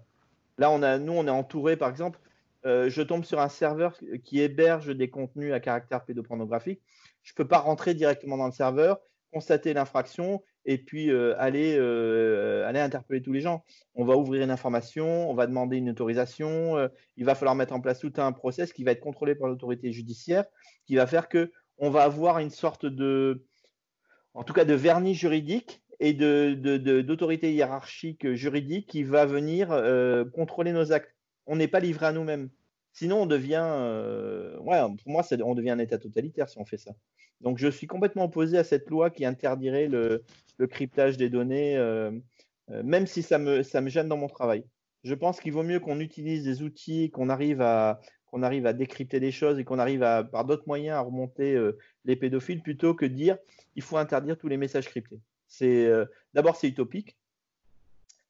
Là, 0.57 0.71
on 0.71 0.81
a, 0.81 0.97
nous, 0.97 1.13
on 1.13 1.27
est 1.27 1.31
entouré, 1.31 1.75
par 1.75 1.89
exemple, 1.89 2.19
je 2.63 3.01
tombe 3.01 3.23
sur 3.23 3.39
un 3.39 3.49
serveur 3.49 3.95
qui 4.23 4.39
héberge 4.41 4.95
des 4.95 5.09
contenus 5.09 5.53
à 5.53 5.59
caractère 5.59 6.03
pédopornographique. 6.03 6.81
Je 7.23 7.33
ne 7.33 7.35
peux 7.35 7.47
pas 7.47 7.59
rentrer 7.59 7.93
directement 7.93 8.37
dans 8.37 8.47
le 8.47 8.51
serveur, 8.51 8.99
constater 9.31 9.73
l'infraction 9.73 10.41
et 10.65 10.77
puis 10.77 11.11
euh, 11.11 11.35
aller, 11.37 11.75
euh, 11.77 12.67
aller 12.67 12.79
interpeller 12.79 13.21
tous 13.21 13.31
les 13.31 13.41
gens. 13.41 13.63
On 13.93 14.03
va 14.03 14.17
ouvrir 14.17 14.43
une 14.43 14.51
information, 14.51 15.29
on 15.29 15.33
va 15.33 15.47
demander 15.47 15.77
une 15.77 15.89
autorisation, 15.89 16.77
euh, 16.77 16.87
il 17.17 17.25
va 17.25 17.35
falloir 17.35 17.55
mettre 17.55 17.73
en 17.73 17.81
place 17.81 17.99
tout 17.99 18.13
un 18.17 18.31
process 18.31 18.73
qui 18.73 18.83
va 18.83 18.91
être 18.91 18.99
contrôlé 18.99 19.35
par 19.35 19.47
l'autorité 19.47 19.91
judiciaire, 19.91 20.45
qui 20.85 20.95
va 20.95 21.07
faire 21.07 21.29
que 21.29 21.51
on 21.77 21.89
va 21.89 22.03
avoir 22.03 22.39
une 22.39 22.49
sorte 22.49 22.85
de, 22.85 23.45
en 24.33 24.43
tout 24.43 24.53
cas 24.53 24.65
de 24.65 24.73
vernis 24.73 25.13
juridique 25.13 25.83
et 25.99 26.13
de, 26.13 26.53
d'autorité 27.01 27.53
hiérarchique 27.53 28.33
juridique 28.33 28.87
qui 28.87 29.03
va 29.03 29.25
venir 29.25 29.67
contrôler 30.33 30.71
nos 30.71 30.93
actes. 30.93 31.13
On 31.47 31.57
n'est 31.57 31.67
pas 31.67 31.81
livré 31.81 32.05
à 32.05 32.11
nous-mêmes. 32.11 32.49
Sinon, 32.95 33.23
on 33.23 33.25
devient, 33.25 33.67
ouais, 34.61 34.79
pour 35.03 35.11
moi, 35.11 35.21
on 35.43 35.53
devient 35.53 35.71
un 35.71 35.79
État 35.79 35.97
totalitaire 35.97 36.47
si 36.47 36.57
on 36.57 36.63
fait 36.63 36.77
ça. 36.77 36.95
Donc, 37.41 37.57
je 37.57 37.67
suis 37.67 37.87
complètement 37.87 38.23
opposé 38.23 38.57
à 38.57 38.63
cette 38.63 38.89
loi 38.89 39.09
qui 39.09 39.25
interdirait 39.25 39.87
le, 39.87 40.23
cryptage 40.69 41.17
des 41.17 41.29
données, 41.29 41.75
euh, 41.75 42.09
euh, 42.71 42.83
même 42.83 43.05
si 43.05 43.21
ça 43.21 43.37
me, 43.37 43.63
ça 43.63 43.81
me 43.81 43.89
gêne 43.89 44.07
dans 44.07 44.15
mon 44.15 44.29
travail. 44.29 44.63
Je 45.03 45.13
pense 45.13 45.41
qu'il 45.41 45.51
vaut 45.51 45.61
mieux 45.61 45.81
qu'on 45.81 45.99
utilise 45.99 46.45
des 46.45 46.63
outils, 46.63 47.11
qu'on 47.11 47.27
arrive 47.27 47.61
à, 47.61 47.99
arrive 48.41 48.65
à 48.65 48.71
décrypter 48.71 49.19
des 49.19 49.31
choses 49.31 49.59
et 49.59 49.65
qu'on 49.65 49.77
arrive 49.77 50.01
à, 50.01 50.23
par 50.23 50.45
d'autres 50.45 50.63
moyens 50.65 50.95
à 50.95 51.01
remonter 51.01 51.53
euh, 51.53 51.77
les 52.05 52.15
pédophiles 52.15 52.61
plutôt 52.61 52.93
que 52.93 53.05
dire 53.05 53.37
il 53.75 53.81
faut 53.81 53.97
interdire 53.97 54.37
tous 54.37 54.47
les 54.47 54.57
messages 54.57 54.87
cryptés. 54.87 55.19
D'abord 56.33 56.55
c'est 56.55 56.67
utopique 56.67 57.17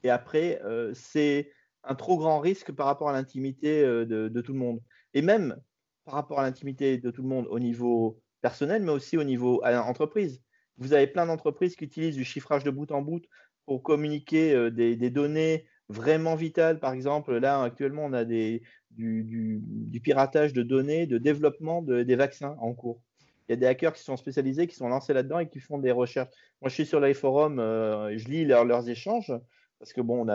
et 0.04 0.10
après 0.10 0.62
c'est 0.94 1.50
un 1.88 1.96
trop 1.96 2.18
grand 2.18 2.40
risque 2.40 2.72
par 2.72 2.88
rapport 2.88 3.10
à 3.10 3.14
l'intimité 3.14 3.84
de, 3.84 4.06
de, 4.06 4.42
tout 4.42 4.54
le 4.54 4.60
monde 4.60 4.82
et 5.14 5.22
même 5.22 5.56
par 6.04 6.16
rapport 6.16 6.40
à 6.40 6.44
l'intimité 6.44 6.98
de 6.98 7.12
tout 7.12 7.22
le 7.22 7.28
monde 7.28 7.48
au 7.50 7.60
niveau 7.60 8.20
personnel 8.42 8.84
mais 8.84 8.92
aussi 8.92 9.18
au 9.18 9.24
niveau 9.24 9.62
à 9.64 9.72
l'entreprise. 9.72 10.42
Vous 10.78 10.94
avez 10.94 11.08
plein 11.08 11.26
d'entreprises 11.26 11.76
qui 11.76 11.86
utilisent 11.86 12.18
du 12.18 12.26
chiffrage 12.26 12.64
de 12.64 12.72
bout 12.72 12.92
en 12.92 13.02
bout 13.02 13.22
pour 13.66 13.82
communiquer 13.82 14.54
euh, 14.54 14.70
des, 14.70 15.10
données 15.10 15.66
vraiment 15.90 16.36
vitales. 16.36 16.80
Par 16.80 16.94
exemple, 16.94 17.38
là, 17.38 17.62
actuellement, 17.62 18.06
on 18.06 18.14
a 18.14 18.26
des, 18.26 18.62
du, 18.92 19.62
piratage 20.04 20.54
de 20.54 20.64
données 20.64 21.08
de 21.08 21.18
développement 21.18 21.82
des 21.82 22.16
vaccins 22.16 22.56
en 22.60 22.74
cours. 22.74 23.02
Il 23.48 23.52
y 23.52 23.54
a 23.54 23.58
des 23.58 23.68
hackers 23.68 23.94
qui 23.94 24.04
sont 24.04 24.18
spécialisés, 24.18 24.68
qui 24.68 24.76
sont 24.76 24.88
lancés 24.88 25.14
là-dedans 25.14 25.40
et 25.40 25.48
qui 25.48 25.60
font 25.60 25.78
des 25.78 25.92
recherches. 25.92 26.30
Moi, 26.62 26.70
je 26.70 26.74
suis 26.74 26.86
sur 26.86 27.00
les 27.00 27.14
forums, 27.14 27.60
euh, 27.60 28.18
je 28.18 28.28
lis 28.28 28.46
leurs 28.46 28.90
échanges 28.90 29.32
parce 29.80 29.94
que 29.94 30.02
bon, 30.02 30.26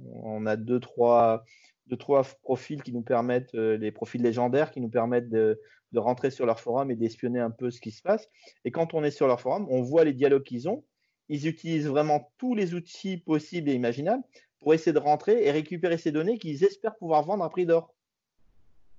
on 0.00 0.46
a, 0.46 0.56
deux, 0.56 0.80
trois, 0.80 1.44
deux, 1.86 1.96
trois 1.96 2.22
profils 2.42 2.82
qui 2.82 2.92
nous 2.92 3.02
permettent, 3.02 3.54
euh, 3.54 3.76
les 3.76 3.92
profils 3.92 4.22
légendaires 4.22 4.70
qui 4.70 4.80
nous 4.80 4.88
permettent 4.88 5.28
de, 5.28 5.60
rentrer 5.94 6.30
sur 6.30 6.46
leur 6.46 6.60
forum 6.60 6.90
et 6.90 6.96
d'espionner 6.96 7.40
un 7.40 7.50
peu 7.50 7.70
ce 7.70 7.80
qui 7.80 7.90
se 7.90 8.02
passe. 8.02 8.28
Et 8.64 8.70
quand 8.70 8.94
on 8.94 9.02
est 9.02 9.10
sur 9.10 9.26
leur 9.26 9.40
forum, 9.40 9.66
on 9.70 9.82
voit 9.82 10.04
les 10.04 10.12
dialogues 10.12 10.44
qu'ils 10.44 10.68
ont. 10.68 10.84
Ils 11.28 11.46
utilisent 11.46 11.88
vraiment 11.88 12.30
tous 12.38 12.54
les 12.54 12.74
outils 12.74 13.16
possibles 13.16 13.68
et 13.68 13.74
imaginables 13.74 14.22
pour 14.60 14.74
essayer 14.74 14.92
de 14.92 14.98
rentrer 14.98 15.44
et 15.44 15.50
récupérer 15.50 15.98
ces 15.98 16.12
données 16.12 16.38
qu'ils 16.38 16.64
espèrent 16.64 16.96
pouvoir 16.96 17.22
vendre 17.24 17.44
à 17.44 17.50
prix 17.50 17.66
d'or. 17.66 17.94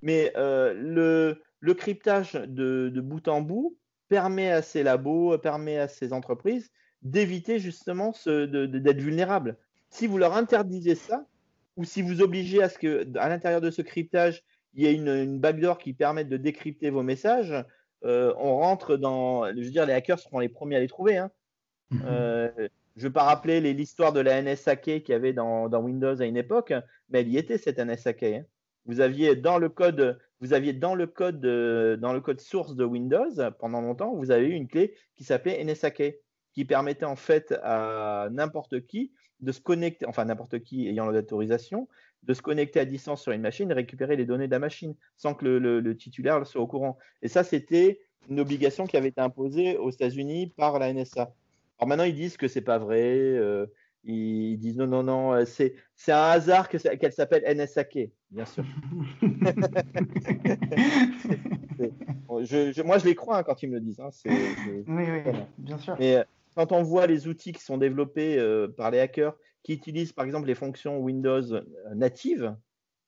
Mais 0.01 0.31
euh, 0.35 0.73
le, 0.73 1.41
le, 1.59 1.73
cryptage 1.73 2.33
de, 2.33 2.91
bout 3.01 3.27
en 3.27 3.41
bout 3.41 3.77
permet 4.07 4.51
à 4.51 4.61
ces 4.61 4.83
labos, 4.83 5.37
permet 5.37 5.77
à 5.77 5.87
ces 5.87 6.13
entreprises 6.13 6.71
d'éviter 7.01 7.59
justement 7.59 8.13
d'être 8.25 8.99
vulnérables. 8.99 9.57
Si 9.89 10.07
vous 10.07 10.17
leur 10.17 10.35
interdisez 10.35 10.95
ça, 10.95 11.25
ou 11.77 11.83
si 11.83 12.01
vous 12.01 12.21
obligez 12.21 12.61
à 12.61 12.69
ce 12.69 12.77
que, 12.77 13.07
à 13.17 13.29
l'intérieur 13.29 13.61
de 13.61 13.71
ce 13.71 13.81
cryptage, 13.81 14.43
il 14.73 14.83
y 14.83 14.85
ait 14.87 14.93
une, 14.93 15.07
une 15.07 15.39
backdoor 15.39 15.77
qui 15.77 15.93
permette 15.93 16.29
de 16.29 16.37
décrypter 16.37 16.89
vos 16.89 17.03
messages, 17.03 17.53
euh, 18.05 18.33
on 18.37 18.57
rentre 18.57 18.97
dans. 18.97 19.47
Je 19.47 19.61
veux 19.61 19.71
dire, 19.71 19.85
les 19.85 19.93
hackers 19.93 20.19
seront 20.19 20.39
les 20.39 20.49
premiers 20.49 20.77
à 20.77 20.79
les 20.79 20.87
trouver. 20.87 21.17
Hein. 21.17 21.31
Mm-hmm. 21.91 22.01
Euh, 22.05 22.49
je 22.95 23.03
ne 23.03 23.07
veux 23.07 23.13
pas 23.13 23.23
rappeler 23.23 23.61
l'histoire 23.73 24.13
de 24.13 24.19
la 24.19 24.41
NSAK 24.41 24.81
qu'il 24.81 25.09
y 25.09 25.13
avait 25.13 25.33
dans, 25.33 25.69
dans, 25.69 25.81
Windows 25.81 26.21
à 26.21 26.25
une 26.25 26.37
époque, 26.37 26.73
mais 27.09 27.21
elle 27.21 27.29
y 27.29 27.37
était 27.37 27.57
cette 27.57 27.79
NSAK. 27.79 28.23
Hein. 28.23 28.43
Vous 28.85 28.99
aviez 28.99 29.35
dans 29.35 29.57
le 29.57 29.69
code, 29.69 30.19
vous 30.41 30.53
aviez 30.53 30.73
dans 30.73 30.95
le 30.95 31.07
code, 31.07 31.41
dans 31.41 32.13
le 32.13 32.21
code 32.21 32.41
source 32.41 32.75
de 32.75 32.83
Windows 32.83 33.31
pendant 33.59 33.81
longtemps, 33.81 34.15
vous 34.15 34.31
avez 34.31 34.47
eu 34.47 34.53
une 34.53 34.67
clé 34.67 34.95
qui 35.15 35.23
s'appelait 35.23 35.63
NSAK, 35.63 36.15
qui 36.53 36.65
permettait 36.65 37.05
en 37.05 37.15
fait 37.15 37.53
à 37.63 38.27
n'importe 38.31 38.85
qui 38.85 39.13
de 39.41 39.51
se 39.51 39.61
connecter, 39.61 40.05
enfin 40.05 40.25
n'importe 40.25 40.59
qui 40.59 40.87
ayant 40.87 41.07
l'autorisation, 41.07 41.87
de 42.23 42.33
se 42.33 42.41
connecter 42.41 42.79
à 42.79 42.85
distance 42.85 43.21
sur 43.21 43.31
une 43.31 43.41
machine 43.41 43.71
et 43.71 43.73
récupérer 43.73 44.15
les 44.15 44.25
données 44.25 44.47
de 44.47 44.51
la 44.51 44.59
machine 44.59 44.95
sans 45.17 45.33
que 45.33 45.45
le, 45.45 45.79
le, 45.79 45.97
titulaire 45.97 46.45
soit 46.45 46.61
au 46.61 46.67
courant. 46.67 46.97
Et 47.21 47.27
ça, 47.27 47.43
c'était 47.43 48.01
une 48.29 48.39
obligation 48.39 48.85
qui 48.85 48.97
avait 48.97 49.09
été 49.09 49.21
imposée 49.21 49.77
aux 49.77 49.89
États-Unis 49.89 50.53
par 50.55 50.79
la 50.79 50.93
NSA. 50.93 51.33
Alors 51.79 51.87
maintenant, 51.87 52.03
ils 52.03 52.15
disent 52.15 52.37
que 52.37 52.47
c'est 52.47 52.61
pas 52.61 52.77
vrai. 52.77 53.07
Euh, 53.07 53.65
ils 54.03 54.57
disent 54.57 54.77
non, 54.77 54.87
non, 54.87 55.03
non, 55.03 55.33
euh, 55.33 55.45
c'est, 55.45 55.75
c'est 55.95 56.11
un 56.11 56.29
hasard 56.29 56.69
que, 56.69 56.77
qu'elle 56.77 57.11
s'appelle 57.11 57.43
NSAK, 57.55 58.09
bien 58.31 58.45
sûr. 58.45 58.63
je, 62.41 62.81
moi, 62.83 62.97
je 62.97 63.05
les 63.05 63.15
crois 63.15 63.37
hein, 63.39 63.43
quand 63.43 63.61
ils 63.61 63.69
me 63.69 63.75
le 63.75 63.81
disent. 63.81 63.99
Hein, 63.99 64.09
oui, 64.25 64.33
oui, 64.87 65.31
bien 65.57 65.77
sûr. 65.77 65.97
Mais 65.99 66.15
euh, 66.17 66.23
quand 66.59 66.73
on 66.73 66.83
voit 66.83 67.07
les 67.07 67.29
outils 67.29 67.53
qui 67.53 67.63
sont 67.63 67.77
développés 67.77 68.37
euh, 68.37 68.67
par 68.67 68.91
les 68.91 68.99
hackers 68.99 69.33
qui 69.63 69.71
utilisent 69.71 70.11
par 70.11 70.25
exemple 70.25 70.45
les 70.45 70.55
fonctions 70.55 70.99
Windows 70.99 71.53
euh, 71.53 71.63
natives, 71.95 72.53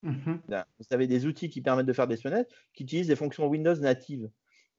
mm-hmm. 0.06 0.40
ben, 0.48 0.64
vous 0.80 0.86
savez, 0.90 1.06
des 1.06 1.26
outils 1.26 1.50
qui 1.50 1.60
permettent 1.60 1.86
de 1.86 1.92
faire 1.92 2.08
des 2.08 2.16
sonnettes, 2.16 2.50
qui 2.74 2.84
utilisent 2.84 3.10
des 3.10 3.18
fonctions 3.18 3.48
Windows 3.48 3.76
natives. 3.76 4.30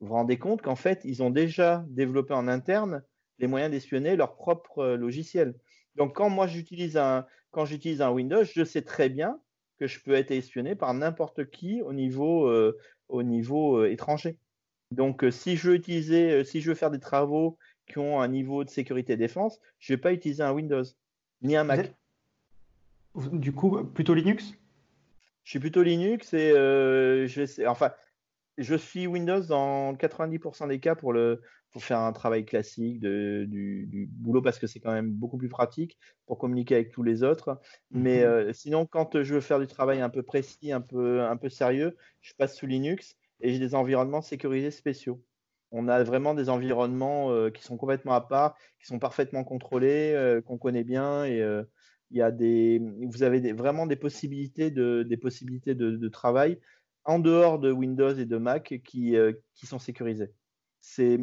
Vous 0.00 0.06
vous 0.06 0.14
rendez 0.14 0.38
compte 0.38 0.62
qu'en 0.62 0.74
fait, 0.74 1.02
ils 1.04 1.22
ont 1.22 1.28
déjà 1.28 1.84
développé 1.90 2.32
en 2.32 2.48
interne 2.48 3.02
les 3.40 3.46
moyens 3.46 3.70
d'espionner 3.70 4.16
leur 4.16 4.36
propre 4.36 4.78
euh, 4.78 4.96
logiciel. 4.96 5.54
Donc, 5.96 6.16
quand 6.16 6.30
moi 6.30 6.46
j'utilise 6.46 6.96
un, 6.96 7.26
quand 7.50 7.66
j'utilise 7.66 8.00
un 8.00 8.10
Windows, 8.10 8.42
je 8.42 8.64
sais 8.64 8.80
très 8.80 9.10
bien 9.10 9.38
que 9.78 9.86
je 9.86 10.00
peux 10.00 10.14
être 10.14 10.30
espionné 10.30 10.76
par 10.76 10.94
n'importe 10.94 11.50
qui 11.50 11.82
au 11.82 11.92
niveau, 11.92 12.50
au 13.08 13.22
niveau 13.22 13.84
étranger. 13.84 14.38
Donc, 14.92 15.26
si 15.30 15.56
je 15.56 15.68
veux 15.68 15.74
utiliser, 15.74 16.44
si 16.44 16.62
je 16.62 16.70
veux 16.70 16.74
faire 16.74 16.90
des 16.90 17.00
travaux 17.00 17.58
qui 17.86 17.98
ont 17.98 18.20
un 18.20 18.28
niveau 18.28 18.64
de 18.64 18.70
sécurité 18.70 19.16
défense, 19.16 19.60
je 19.78 19.92
ne 19.92 19.96
vais 19.96 20.00
pas 20.00 20.12
utiliser 20.12 20.42
un 20.42 20.52
Windows 20.52 20.84
ni 21.42 21.56
un 21.56 21.64
Mac. 21.64 21.94
Du 23.32 23.52
coup, 23.52 23.84
plutôt 23.84 24.14
Linux? 24.14 24.54
Je 25.44 25.50
suis 25.50 25.58
plutôt 25.58 25.82
Linux 25.82 26.32
et 26.34 26.52
euh, 26.52 27.26
je, 27.26 27.66
enfin, 27.66 27.90
je 28.58 28.74
suis 28.74 29.06
Windows 29.06 29.40
dans 29.40 29.94
90% 29.94 30.68
des 30.68 30.78
cas 30.78 30.94
pour, 30.94 31.12
le, 31.12 31.42
pour 31.72 31.82
faire 31.82 31.98
un 31.98 32.12
travail 32.12 32.44
classique 32.44 33.00
de, 33.00 33.44
du, 33.48 34.08
boulot 34.12 34.40
parce 34.40 34.58
que 34.58 34.66
c'est 34.66 34.80
quand 34.80 34.92
même 34.92 35.10
beaucoup 35.10 35.36
plus 35.36 35.48
pratique 35.48 35.98
pour 36.26 36.38
communiquer 36.38 36.76
avec 36.76 36.90
tous 36.90 37.02
les 37.02 37.22
autres. 37.22 37.60
Mais 37.90 38.20
mhm. 38.20 38.24
euh, 38.24 38.52
sinon, 38.52 38.86
quand 38.86 39.22
je 39.22 39.34
veux 39.34 39.40
faire 39.40 39.58
du 39.58 39.66
travail 39.66 40.00
un 40.00 40.10
peu 40.10 40.22
précis, 40.22 40.72
un 40.72 40.80
peu, 40.80 41.22
un 41.22 41.36
peu 41.36 41.48
sérieux, 41.48 41.96
je 42.20 42.34
passe 42.34 42.56
sous 42.56 42.66
Linux 42.66 43.16
et 43.40 43.52
j'ai 43.52 43.58
des 43.58 43.74
environnements 43.74 44.22
sécurisés 44.22 44.70
spéciaux 44.70 45.20
on 45.72 45.88
a 45.88 46.02
vraiment 46.04 46.34
des 46.34 46.50
environnements 46.50 47.32
euh, 47.32 47.50
qui 47.50 47.62
sont 47.62 47.76
complètement 47.76 48.12
à 48.12 48.20
part, 48.20 48.56
qui 48.78 48.86
sont 48.86 48.98
parfaitement 48.98 49.42
contrôlés, 49.42 50.12
euh, 50.14 50.40
qu'on 50.42 50.58
connaît 50.58 50.84
bien 50.84 51.24
et 51.24 51.40
euh, 51.40 51.64
il 52.10 52.18
y 52.18 52.22
a 52.22 52.30
des, 52.30 52.80
vous 53.08 53.22
avez 53.22 53.52
vraiment 53.54 53.86
des 53.86 53.96
possibilités 53.96 54.70
de, 54.70 55.02
des 55.02 55.16
possibilités 55.16 55.74
de, 55.74 56.08
travail 56.08 56.60
en 57.04 57.18
dehors 57.18 57.58
de 57.58 57.72
Windows 57.72 58.14
et 58.14 58.26
de 58.26 58.36
Mac 58.36 58.80
qui, 58.84 59.16
qui 59.54 59.66
sont 59.66 59.78
sécurisées. 59.78 60.30
C'est, 60.82 61.18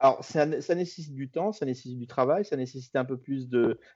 alors, 0.00 0.24
ça, 0.24 0.44
nécessite 0.44 1.14
du 1.14 1.30
temps, 1.30 1.52
ça 1.52 1.64
nécessite 1.66 2.00
du 2.00 2.08
travail, 2.08 2.44
ça 2.44 2.56
nécessite 2.56 2.96
un 2.96 3.04
peu 3.04 3.16
plus 3.16 3.48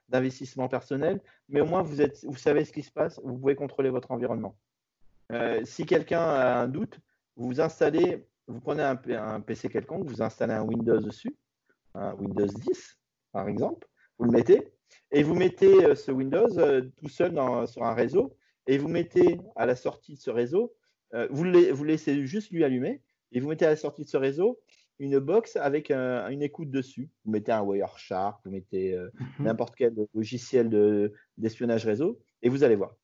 d'investissement 0.09 0.69
personnel, 0.69 1.21
mais 1.49 1.61
au 1.61 1.67
moins 1.67 1.83
vous, 1.83 2.01
êtes, 2.01 2.25
vous 2.25 2.37
savez 2.37 2.65
ce 2.65 2.73
qui 2.73 2.85
se 2.85 2.93
passe, 2.93 3.21
vous 3.25 3.37
pouvez 3.37 3.57
contrôler 3.57 3.91
votre 3.91 4.13
environnement. 4.13 4.57
si 5.65 5.87
quelqu'un 5.87 6.23
a 6.23 6.61
un 6.61 6.69
doute, 6.69 7.01
vous 7.35 7.61
installez 7.61 8.29
vous 8.49 8.61
prenez 8.61 8.83
un, 8.83 9.41
PC 9.41 9.69
quelconque, 9.69 10.07
vous 10.07 10.23
installez 10.23 10.55
un 10.55 10.63
Windows 10.63 11.01
dessus, 11.01 11.37
un 11.95 12.15
Windows 12.15 12.47
10 12.47 12.99
par 13.33 13.49
exemple, 13.49 13.87
vous 14.19 14.25
le 14.25 14.33
mettez, 14.33 14.73
et 15.11 15.23
vous 15.23 15.35
mettez 15.35 15.85
euh, 15.85 15.95
ce 15.95 16.11
Windows 16.11 16.59
euh, 16.59 16.83
tout 16.97 17.09
seul 17.09 17.33
sur 17.67 17.85
un 17.85 17.95
réseau, 17.95 18.37
et 18.67 18.79
vous 18.79 18.89
mettez 18.89 19.39
à 19.55 19.67
la 19.67 19.77
sortie 19.77 20.15
de 20.15 20.19
ce 20.19 20.31
réseau, 20.31 20.75
euh, 21.15 21.29
vous, 21.31 21.45
vous 21.73 21.85
laissez 21.85 22.27
juste 22.27 22.51
lui 22.51 22.65
allumer, 22.65 23.03
et 23.33 23.41
vous 23.41 23.49
mettez 23.49 23.67
à 23.67 23.71
la 23.71 23.77
sortie 23.77 24.05
de 24.05 24.09
ce 24.09 24.17
réseau 24.17 24.59
une 24.99 25.21
box 25.21 25.55
avec 25.57 25.93
une 25.93 26.43
écoute 26.43 26.71
dessus. 26.71 27.09
Vous 27.25 27.31
mettez 27.31 27.53
un 27.53 27.63
Wireshark, 27.63 28.41
vous 28.45 28.51
mettez 28.51 28.97
mhm. 28.97 29.47
n'importe 29.47 29.77
quel 29.77 29.95
logiciel 30.13 31.13
d'espionnage 31.37 31.87
réseau, 31.87 32.19
et 32.43 32.49
vous 32.49 32.65
allez 32.65 32.75
voir. 32.75 32.97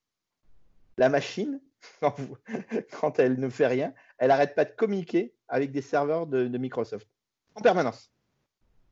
La 0.97 1.07
machine, 1.07 1.61
quand, 2.99 3.19
elle 3.19 3.39
ne 3.39 3.47
fait 3.47 3.67
rien, 3.67 3.93
elle 4.17 4.27
n'arrête 4.27 4.55
pas 4.55 4.65
de 4.65 4.71
communiquer 4.71 5.34
avec 5.47 5.71
des 5.71 5.81
serveurs 5.81 6.27
de, 6.27 6.57
Microsoft 6.57 7.07
en 7.55 7.61
permanence. 7.61 8.11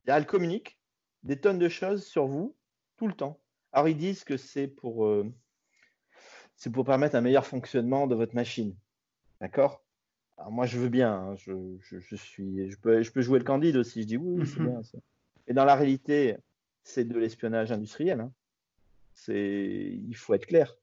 Elle 0.06 0.26
communique 0.26 0.78
des 1.22 1.38
tonnes 1.38 1.58
de 1.58 1.68
choses 1.68 2.04
sur 2.04 2.26
vous 2.26 2.54
tout 2.96 3.06
le 3.06 3.14
temps. 3.14 3.40
Alors 3.72 3.88
ils 3.88 3.96
disent 3.96 4.24
que 4.24 4.36
c'est 4.36 4.68
pour, 4.68 5.06
euh, 5.06 5.32
c'est 6.56 6.70
pour 6.70 6.84
permettre 6.84 7.16
un 7.16 7.20
meilleur 7.20 7.46
fonctionnement 7.46 8.06
de 8.06 8.14
votre 8.14 8.34
machine. 8.34 8.74
D'accord? 9.40 9.82
Alors 10.36 10.52
moi 10.52 10.66
je 10.66 10.78
veux 10.78 10.88
bien, 10.88 11.12
hein. 11.12 11.36
je, 11.36 12.16
suis, 12.16 12.70
je, 12.70 12.76
peux, 12.76 13.02
je 13.02 13.10
peux 13.10 13.22
jouer 13.22 13.38
le 13.38 13.44
candide 13.44 13.76
aussi, 13.76 14.02
je 14.02 14.06
dis 14.06 14.16
oui, 14.16 14.40
oui 14.40 14.46
c'est 14.46 14.60
mhm. 14.60 14.68
bien 14.68 14.82
ça. 14.82 14.98
Et 15.46 15.54
dans 15.54 15.64
la 15.64 15.74
réalité, 15.74 16.36
c'est 16.82 17.04
de 17.04 17.18
l'espionnage 17.18 17.72
industriel. 17.72 18.20
Hein. 18.20 18.32
C'est, 19.14 20.00
il 20.06 20.16
faut 20.16 20.34
être 20.34 20.46
clair 20.46 20.76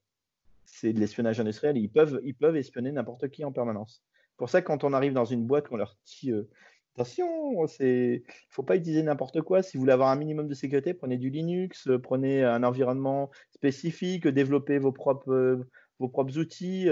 c'est 0.71 0.93
de 0.93 0.99
l'espionnage 0.99 1.39
industriel. 1.39 1.77
Ils 1.77 1.89
peuvent, 1.89 2.19
ils 2.23 2.33
peuvent 2.33 2.55
espionner 2.55 2.91
n'importe 2.91 3.29
qui 3.29 3.43
en 3.43 3.51
permanence. 3.51 4.03
Pour 4.41 4.49
ça, 4.49 4.63
quand 4.63 4.83
on 4.83 4.91
arrive 4.93 5.13
dans 5.13 5.23
une 5.23 5.45
boîte, 5.45 5.67
on 5.69 5.77
leur 5.77 5.95
dit 6.03 6.31
euh, 6.31 6.49
attention, 6.95 7.63
il 7.79 7.85
ne 7.85 8.19
faut 8.49 8.63
pas 8.63 8.75
utiliser 8.75 9.03
n'importe 9.03 9.39
quoi. 9.43 9.61
Si 9.61 9.77
vous 9.77 9.81
voulez 9.81 9.93
avoir 9.93 10.09
un 10.09 10.15
minimum 10.15 10.47
de 10.47 10.55
sécurité, 10.55 10.95
prenez 10.95 11.19
du 11.19 11.29
Linux, 11.29 11.87
euh, 11.87 11.99
prenez 11.99 12.43
un 12.43 12.63
environnement 12.63 13.29
spécifique, 13.51 14.27
développez 14.27 14.79
vos 14.79 14.91
propres, 14.91 15.31
euh, 15.31 16.39
outils. 16.39 16.87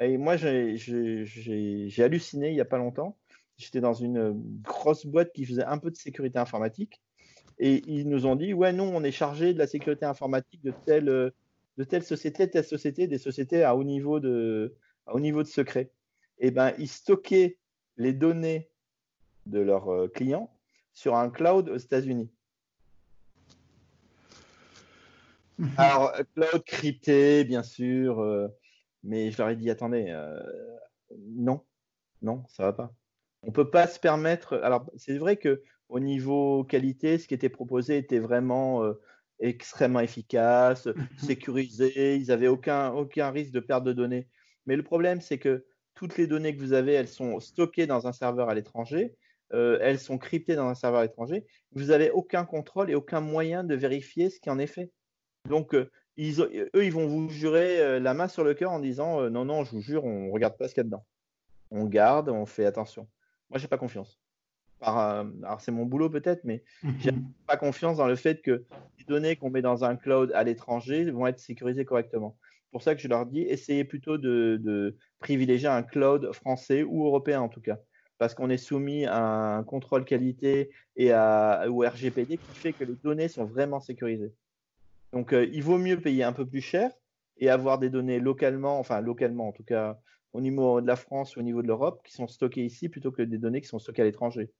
et 0.00 0.16
moi, 0.16 0.38
j'ai 0.38 0.74
halluciné 1.98 2.48
il 2.48 2.54
n'y 2.54 2.62
a 2.62 2.64
pas 2.64 2.78
longtemps. 2.78 3.18
J'étais 3.58 3.82
dans 3.82 3.92
une 3.92 4.32
grosse 4.62 5.04
boîte 5.04 5.34
qui 5.34 5.44
faisait 5.44 5.64
un 5.64 5.76
peu 5.76 5.90
de 5.90 5.96
sécurité 5.96 6.38
informatique. 6.38 7.02
Et 7.58 7.82
ils 7.86 8.08
nous 8.08 8.24
ont 8.24 8.36
dit, 8.36 8.54
ouais, 8.54 8.72
non, 8.72 8.90
on 8.96 9.04
est 9.04 9.12
chargé 9.12 9.52
de 9.52 9.58
la 9.58 9.66
sécurité 9.66 10.06
informatique 10.06 10.62
de 10.62 10.72
telle 10.86 11.04
de 11.76 11.84
telle 11.84 12.04
société, 12.04 12.48
telle 12.48 12.64
société, 12.64 13.06
des 13.06 13.18
sociétés 13.18 13.64
à 13.64 13.76
haut 13.76 13.84
niveau 13.84 14.18
de 14.18 14.72
secret. 15.44 15.90
Eh 16.38 16.50
ben, 16.50 16.74
ils 16.78 16.88
stockaient 16.88 17.58
les 17.96 18.12
données 18.12 18.70
de 19.46 19.60
leurs 19.60 19.88
euh, 19.88 20.08
clients 20.08 20.52
sur 20.92 21.16
un 21.16 21.30
cloud 21.30 21.68
aux 21.68 21.76
États-Unis. 21.76 22.30
Mhm. 25.58 25.70
Alors, 25.78 26.12
cloud 26.34 26.64
crypté, 26.64 27.44
bien 27.44 27.62
sûr, 27.62 28.20
euh, 28.20 28.48
mais 29.02 29.30
je 29.30 29.38
leur 29.38 29.48
ai 29.48 29.56
dit 29.56 29.70
attendez, 29.70 30.06
euh, 30.10 30.38
non, 31.18 31.64
non, 32.20 32.44
ça 32.48 32.64
va 32.64 32.72
pas. 32.72 32.94
On 33.42 33.52
peut 33.52 33.70
pas 33.70 33.86
se 33.86 33.98
permettre. 33.98 34.58
Alors, 34.62 34.90
c'est 34.96 35.16
vrai 35.16 35.36
que 35.36 35.62
au 35.88 36.00
niveau 36.00 36.64
qualité, 36.64 37.18
ce 37.18 37.28
qui 37.28 37.34
était 37.34 37.48
proposé 37.48 37.96
était 37.96 38.18
vraiment 38.18 38.82
extrêmement 39.38 40.00
efficace, 40.00 40.86
mhm. 40.86 41.06
sécurisé, 41.18 42.16
ils 42.16 42.26
n'avaient 42.26 42.48
aucun, 42.48 42.92
aucun 42.92 43.30
risque 43.30 43.52
de 43.52 43.60
perte 43.60 43.84
de 43.84 43.92
données. 43.92 44.28
Mais 44.66 44.76
le 44.76 44.82
problème, 44.82 45.20
c'est 45.20 45.38
que 45.38 45.64
toutes 45.96 46.16
les 46.16 46.28
données 46.28 46.54
que 46.54 46.60
vous 46.60 46.72
avez, 46.72 46.92
elles 46.92 47.08
sont 47.08 47.40
stockées 47.40 47.88
dans 47.88 48.06
un 48.06 48.12
serveur 48.12 48.48
à 48.48 48.54
l'étranger, 48.54 49.16
elles 49.50 49.98
sont 49.98 50.18
cryptées 50.18 50.54
dans 50.54 50.68
un 50.68 50.74
serveur 50.74 51.02
étranger, 51.02 51.44
vous 51.72 51.86
n'avez 51.86 52.10
aucun 52.10 52.44
contrôle 52.44 52.90
et 52.90 52.94
aucun 52.94 53.20
moyen 53.20 53.64
de 53.64 53.74
vérifier 53.74 54.30
ce 54.30 54.38
qui 54.40 54.50
en 54.50 54.58
est 54.58 54.66
fait. 54.66 54.92
Donc, 55.48 55.74
eux, 55.74 55.90
ils 56.18 56.92
vont 56.92 57.06
vous 57.06 57.28
jurer 57.30 57.98
la 58.00 58.14
main 58.14 58.28
sur 58.28 58.44
le 58.44 58.54
cœur 58.54 58.72
en 58.72 58.80
disant 58.80 59.28
non, 59.30 59.44
non, 59.44 59.64
je 59.64 59.70
vous 59.72 59.80
jure, 59.80 60.04
on 60.04 60.26
ne 60.26 60.30
regarde 60.30 60.56
pas 60.56 60.68
ce 60.68 60.74
qu'il 60.74 60.80
y 60.80 60.82
a 60.82 60.84
dedans. 60.84 61.04
On 61.70 61.84
garde, 61.84 62.28
on 62.28 62.46
fait 62.46 62.66
attention. 62.66 63.08
Moi, 63.50 63.58
j'ai 63.58 63.68
pas 63.68 63.78
confiance. 63.78 64.20
alors, 64.80 65.60
c'est 65.60 65.72
mon 65.72 65.86
boulot 65.86 66.10
peut-être, 66.10 66.44
mais 66.44 66.62
j'ai 67.00 67.12
mhm. 67.12 67.32
pas 67.46 67.56
confiance 67.56 67.96
dans 67.96 68.06
le 68.06 68.16
fait 68.16 68.42
que 68.42 68.64
les 68.98 69.04
données 69.04 69.36
qu'on 69.36 69.50
met 69.50 69.62
dans 69.62 69.84
un 69.84 69.96
cloud 69.96 70.32
à 70.34 70.44
l'étranger 70.44 71.10
vont 71.10 71.26
être 71.26 71.40
sécurisées 71.40 71.84
correctement. 71.84 72.36
C'est 72.66 72.72
pour 72.72 72.82
ça 72.82 72.94
que 72.96 73.00
je 73.00 73.08
leur 73.08 73.26
dis, 73.26 73.42
essayez 73.42 73.84
plutôt 73.84 74.18
de, 74.18 74.96
privilégier 75.20 75.68
un 75.68 75.82
cloud 75.82 76.32
français 76.32 76.82
ou 76.82 77.06
européen 77.06 77.40
en 77.40 77.48
tout 77.48 77.60
cas 77.60 77.78
parce 78.18 78.34
qu'on 78.34 78.50
est 78.50 78.56
soumis 78.56 79.04
à 79.04 79.58
un 79.58 79.62
contrôle 79.62 80.04
qualité 80.04 80.70
et 80.96 81.12
au 81.12 81.80
RGPD 81.80 82.38
qui 82.38 82.54
fait 82.54 82.72
que 82.72 82.84
les 82.84 82.94
données 82.94 83.28
sont 83.28 83.44
vraiment 83.44 83.78
sécurisées. 83.78 84.32
Donc, 85.12 85.32
euh, 85.32 85.46
il 85.52 85.62
vaut 85.62 85.78
mieux 85.78 86.00
payer 86.00 86.24
un 86.24 86.32
peu 86.32 86.46
plus 86.46 86.62
cher 86.62 86.90
et 87.38 87.50
avoir 87.50 87.78
des 87.78 87.90
données 87.90 88.18
localement, 88.18 88.78
enfin 88.78 89.00
localement 89.00 89.48
en 89.48 89.52
tout 89.52 89.64
cas, 89.64 90.00
au 90.32 90.40
niveau 90.40 90.80
de 90.80 90.86
la 90.86 90.96
France 90.96 91.36
ou 91.36 91.40
au 91.40 91.42
niveau 91.42 91.62
de 91.62 91.66
l'Europe, 91.66 92.00
qui 92.04 92.14
sont 92.14 92.26
stockées 92.26 92.64
ici 92.64 92.88
plutôt 92.88 93.12
que 93.12 93.22
des 93.22 93.38
données 93.38 93.60
qui 93.60 93.68
sont 93.68 93.78
stockées 93.78 94.02
à 94.02 94.06
l'étranger. 94.06 94.50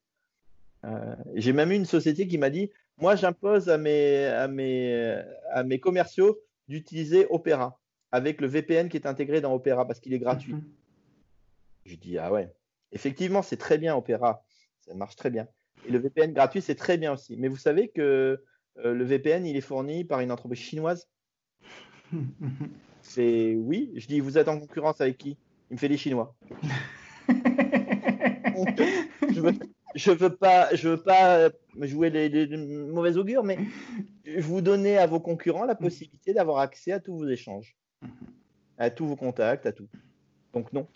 Euh, 0.85 1.17
j'ai 1.35 1.55
même 1.55 1.73
eu 1.73 1.77
une 1.77 1.87
société 1.87 2.29
qui 2.29 2.39
m'a 2.39 2.51
dit 2.51 2.71
Moi, 2.99 3.17
j'impose 3.17 3.71
à 3.71 3.79
mes 3.79 5.81
commerciaux 5.81 6.39
d'utiliser 6.69 7.27
Opera 7.31 7.81
avec 8.17 8.41
le 8.41 8.47
VPN 8.47 8.89
qui 8.89 8.97
est 8.97 9.07
intégré 9.07 9.41
dans 9.41 9.55
Opera 9.55 9.87
parce 9.87 10.01
qu'il 10.01 10.15
est 10.15 10.19
gratuit. 10.19 10.55
Mhm. 10.55 10.65
Je 11.85 11.97
dis 11.97 12.19
Ah 12.19 12.33
ouais, 12.33 12.53
effectivement, 12.93 13.43
c'est 13.43 13.57
très 13.57 13.79
bien 13.79 13.95
Opera, 13.95 14.45
ça 14.81 14.95
marche 14.95 15.17
très 15.17 15.31
bien. 15.31 15.47
Et 15.87 15.93
le 15.93 15.99
VPN 15.99 16.33
gratuit, 16.33 16.63
c'est 16.63 16.75
très 16.75 16.97
bien 16.97 17.13
aussi. 17.13 17.37
Mais 17.37 17.49
vous 17.49 17.57
savez 17.57 17.89
que 17.89 18.43
euh, 18.79 18.93
le 18.93 19.05
VPN, 19.05 19.47
il 19.47 19.57
est 19.57 19.61
fourni 19.61 20.05
par 20.05 20.21
une 20.21 20.33
entreprise 20.33 20.61
chinoise 20.61 21.09
C'est 23.03 23.55
oui. 23.55 23.93
Je 23.97 24.07
dis, 24.07 24.21
vous 24.21 24.39
êtes 24.39 24.49
en 24.49 24.59
concurrence 24.59 25.01
avec 25.01 25.19
qui? 25.19 25.37
Il 25.71 25.75
me 25.75 25.79
fait 25.79 25.89
les 25.89 25.97
Chinois. 25.97 26.35
je 29.29 29.41
veux, 29.41 29.53
veux 30.15 30.37
pas, 30.37 30.75
je 30.75 30.89
veux 30.89 31.03
pas 31.03 31.51
jouer 31.81 32.11
les, 32.11 32.47
mauvais 32.57 33.17
augures, 33.17 33.45
mais 33.45 33.59
vous 34.39 34.61
donnez 34.61 34.99
à 34.99 35.07
vos 35.07 35.21
concurrents 35.21 35.65
la 35.65 35.75
possibilité 35.75 36.33
d'avoir 36.33 36.59
accès 36.59 36.93
à 36.93 37.01
tous 37.01 37.17
vos 37.17 37.29
échanges, 37.29 37.77
à 38.79 38.91
tous 38.91 39.07
vos 39.07 39.17
contacts, 39.17 39.67
à 39.67 39.73
tout. 39.73 39.89
Donc 40.53 40.73
non. 40.73 40.87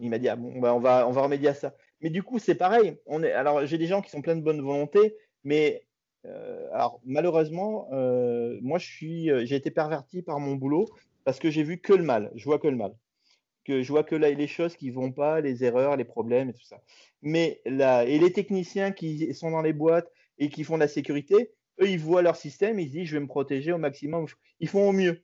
Il 0.00 0.10
m'a 0.10 0.18
dit 0.18 0.28
ah 0.28 0.36
bon, 0.36 0.58
bah, 0.58 0.74
on 0.74 0.80
va, 0.80 1.06
on 1.08 1.12
va 1.12 1.22
remédier 1.22 1.48
à 1.48 1.54
ça. 1.54 1.74
Mais 2.00 2.10
du 2.10 2.22
coup, 2.22 2.38
c'est 2.38 2.54
pareil. 2.54 2.98
On 3.06 3.22
est, 3.22 3.32
alors 3.32 3.64
j'ai 3.66 3.78
des 3.78 3.86
gens 3.86 4.02
qui 4.02 4.10
sont 4.10 4.22
pleins 4.22 4.36
de 4.36 4.42
bonne 4.42 4.60
volonté, 4.60 5.16
mais 5.44 5.86
euh, 6.26 6.68
alors 6.72 7.00
malheureusement, 7.04 7.88
euh, 7.92 8.58
moi 8.62 8.78
je 8.78 8.86
suis, 8.86 9.30
euh, 9.30 9.44
j'ai 9.44 9.56
été 9.56 9.70
perverti 9.70 10.22
par 10.22 10.38
mon 10.38 10.54
boulot 10.54 10.88
parce 11.24 11.38
que 11.38 11.50
j'ai 11.50 11.62
vu 11.62 11.78
que 11.78 11.92
le 11.92 12.02
mal. 12.02 12.30
Je 12.34 12.44
vois 12.44 12.58
que 12.58 12.68
le 12.68 12.76
mal. 12.76 12.94
Que 13.64 13.82
je 13.82 13.92
vois 13.92 14.04
que 14.04 14.16
là 14.16 14.30
les 14.30 14.46
choses 14.48 14.76
qui 14.76 14.90
vont 14.90 15.12
pas, 15.12 15.40
les 15.40 15.64
erreurs, 15.64 15.96
les 15.96 16.04
problèmes 16.04 16.50
et 16.50 16.52
tout 16.52 16.64
ça. 16.64 16.80
Mais 17.22 17.60
là, 17.64 18.04
et 18.04 18.18
les 18.18 18.32
techniciens 18.32 18.90
qui 18.92 19.32
sont 19.34 19.50
dans 19.50 19.62
les 19.62 19.72
boîtes 19.72 20.10
et 20.38 20.48
qui 20.48 20.64
font 20.64 20.74
de 20.74 20.80
la 20.80 20.88
sécurité, 20.88 21.52
eux 21.80 21.88
ils 21.88 22.00
voient 22.00 22.22
leur 22.22 22.36
système, 22.36 22.80
ils 22.80 22.88
se 22.88 22.92
disent 22.92 23.08
je 23.08 23.16
vais 23.16 23.20
me 23.20 23.28
protéger 23.28 23.72
au 23.72 23.78
maximum. 23.78 24.26
Ils 24.60 24.68
font 24.68 24.88
au 24.88 24.92
mieux. 24.92 25.22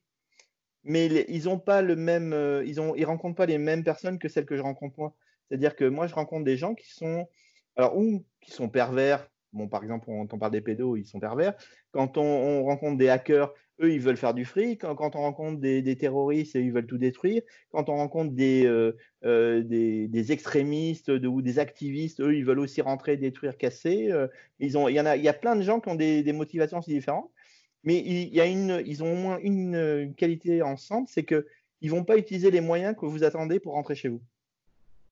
Mais 0.89 1.06
ils 1.28 1.48
ont 1.48 1.59
pas 1.59 1.82
le 1.82 1.94
même, 1.94 2.35
ils 2.66 2.81
ont, 2.81 2.94
ils 2.97 3.05
rencontrent 3.05 3.36
pas 3.36 3.47
les 3.47 3.59
mêmes 3.59 3.85
personnes 3.85 4.19
que 4.19 4.28
celles 4.28 4.47
que 4.47 4.56
je 4.56 4.62
rencontre 4.62 4.98
moi. 4.98 5.15
C'est-à-dire 5.48 5.77
que 5.77 5.85
moi 5.85 6.06
je 6.06 6.15
rencontre 6.15 6.44
des 6.44 6.56
gens 6.56 6.74
qui 6.74 6.90
sont, 6.93 7.28
alors 7.77 7.97
ou 7.97 8.24
qui 8.40 8.51
sont 8.51 8.69
pervers 8.69 9.28
Bon, 9.52 9.66
par 9.66 9.82
exemple, 9.82 10.10
on, 10.10 10.28
on 10.31 10.39
parle 10.39 10.52
des 10.52 10.60
pédos, 10.60 10.97
ils 10.97 11.06
sont 11.06 11.20
pervers. 11.20 11.55
Quand 11.93 12.19
on, 12.19 12.65
rencontre 12.65 12.98
des 12.98 13.09
hackers, 13.09 13.52
eux, 13.81 13.93
ils 13.93 14.01
veulent 14.01 14.19
faire 14.19 14.35
du 14.35 14.44
fric. 14.44 14.81
Quand, 14.81 15.16
on 15.16 15.20
rencontre 15.20 15.60
des, 15.60 15.97
terroristes, 15.97 16.55
ils 16.55 16.73
veulent 16.73 16.86
tout 16.86 16.98
détruire. 16.98 17.43
Quand 17.70 17.89
on 17.89 17.97
rencontre 17.97 18.35
des, 18.35 18.66
euh, 18.66 18.97
euh, 19.24 19.62
des, 19.62 20.32
extrémistes 20.32 21.09
ou 21.09 21.40
des 21.40 21.59
activistes, 21.59 22.20
eux, 22.20 22.36
ils 22.36 22.44
veulent 22.44 22.59
aussi 22.59 22.82
rentrer, 22.82 23.16
détruire, 23.16 23.56
casser. 23.56 24.10
Euh, 24.10 24.27
ils 24.59 24.77
ont, 24.77 24.89
il 24.89 24.94
y 24.94 25.01
en 25.01 25.06
a, 25.06 25.16
il 25.16 25.23
y 25.23 25.28
a 25.28 25.35
plein 25.35 25.56
de 25.56 25.62
gens 25.62 25.81
qui 25.81 25.89
ont 25.89 25.94
des, 25.94 26.32
motivations 26.32 26.78
aussi 26.78 26.90
différentes. 26.90 27.31
Mais 27.85 27.99
il, 27.99 28.35
y 28.35 28.41
a 28.41 28.47
une, 28.47 28.83
ils 28.87 29.03
ont 29.03 29.13
au 29.13 29.17
moins 29.17 29.39
une, 29.41 30.15
qualité 30.17 30.63
ensemble, 30.63 31.09
c'est 31.09 31.23
que 31.23 31.47
ils 31.81 31.91
vont 31.91 32.05
pas 32.05 32.17
utiliser 32.17 32.51
les 32.51 32.61
moyens 32.61 32.97
que 32.99 33.07
vous 33.07 33.23
attendez 33.23 33.61
pour 33.61 33.75
rentrer 33.75 33.95
chez 33.95 34.09
vous. 34.09 34.21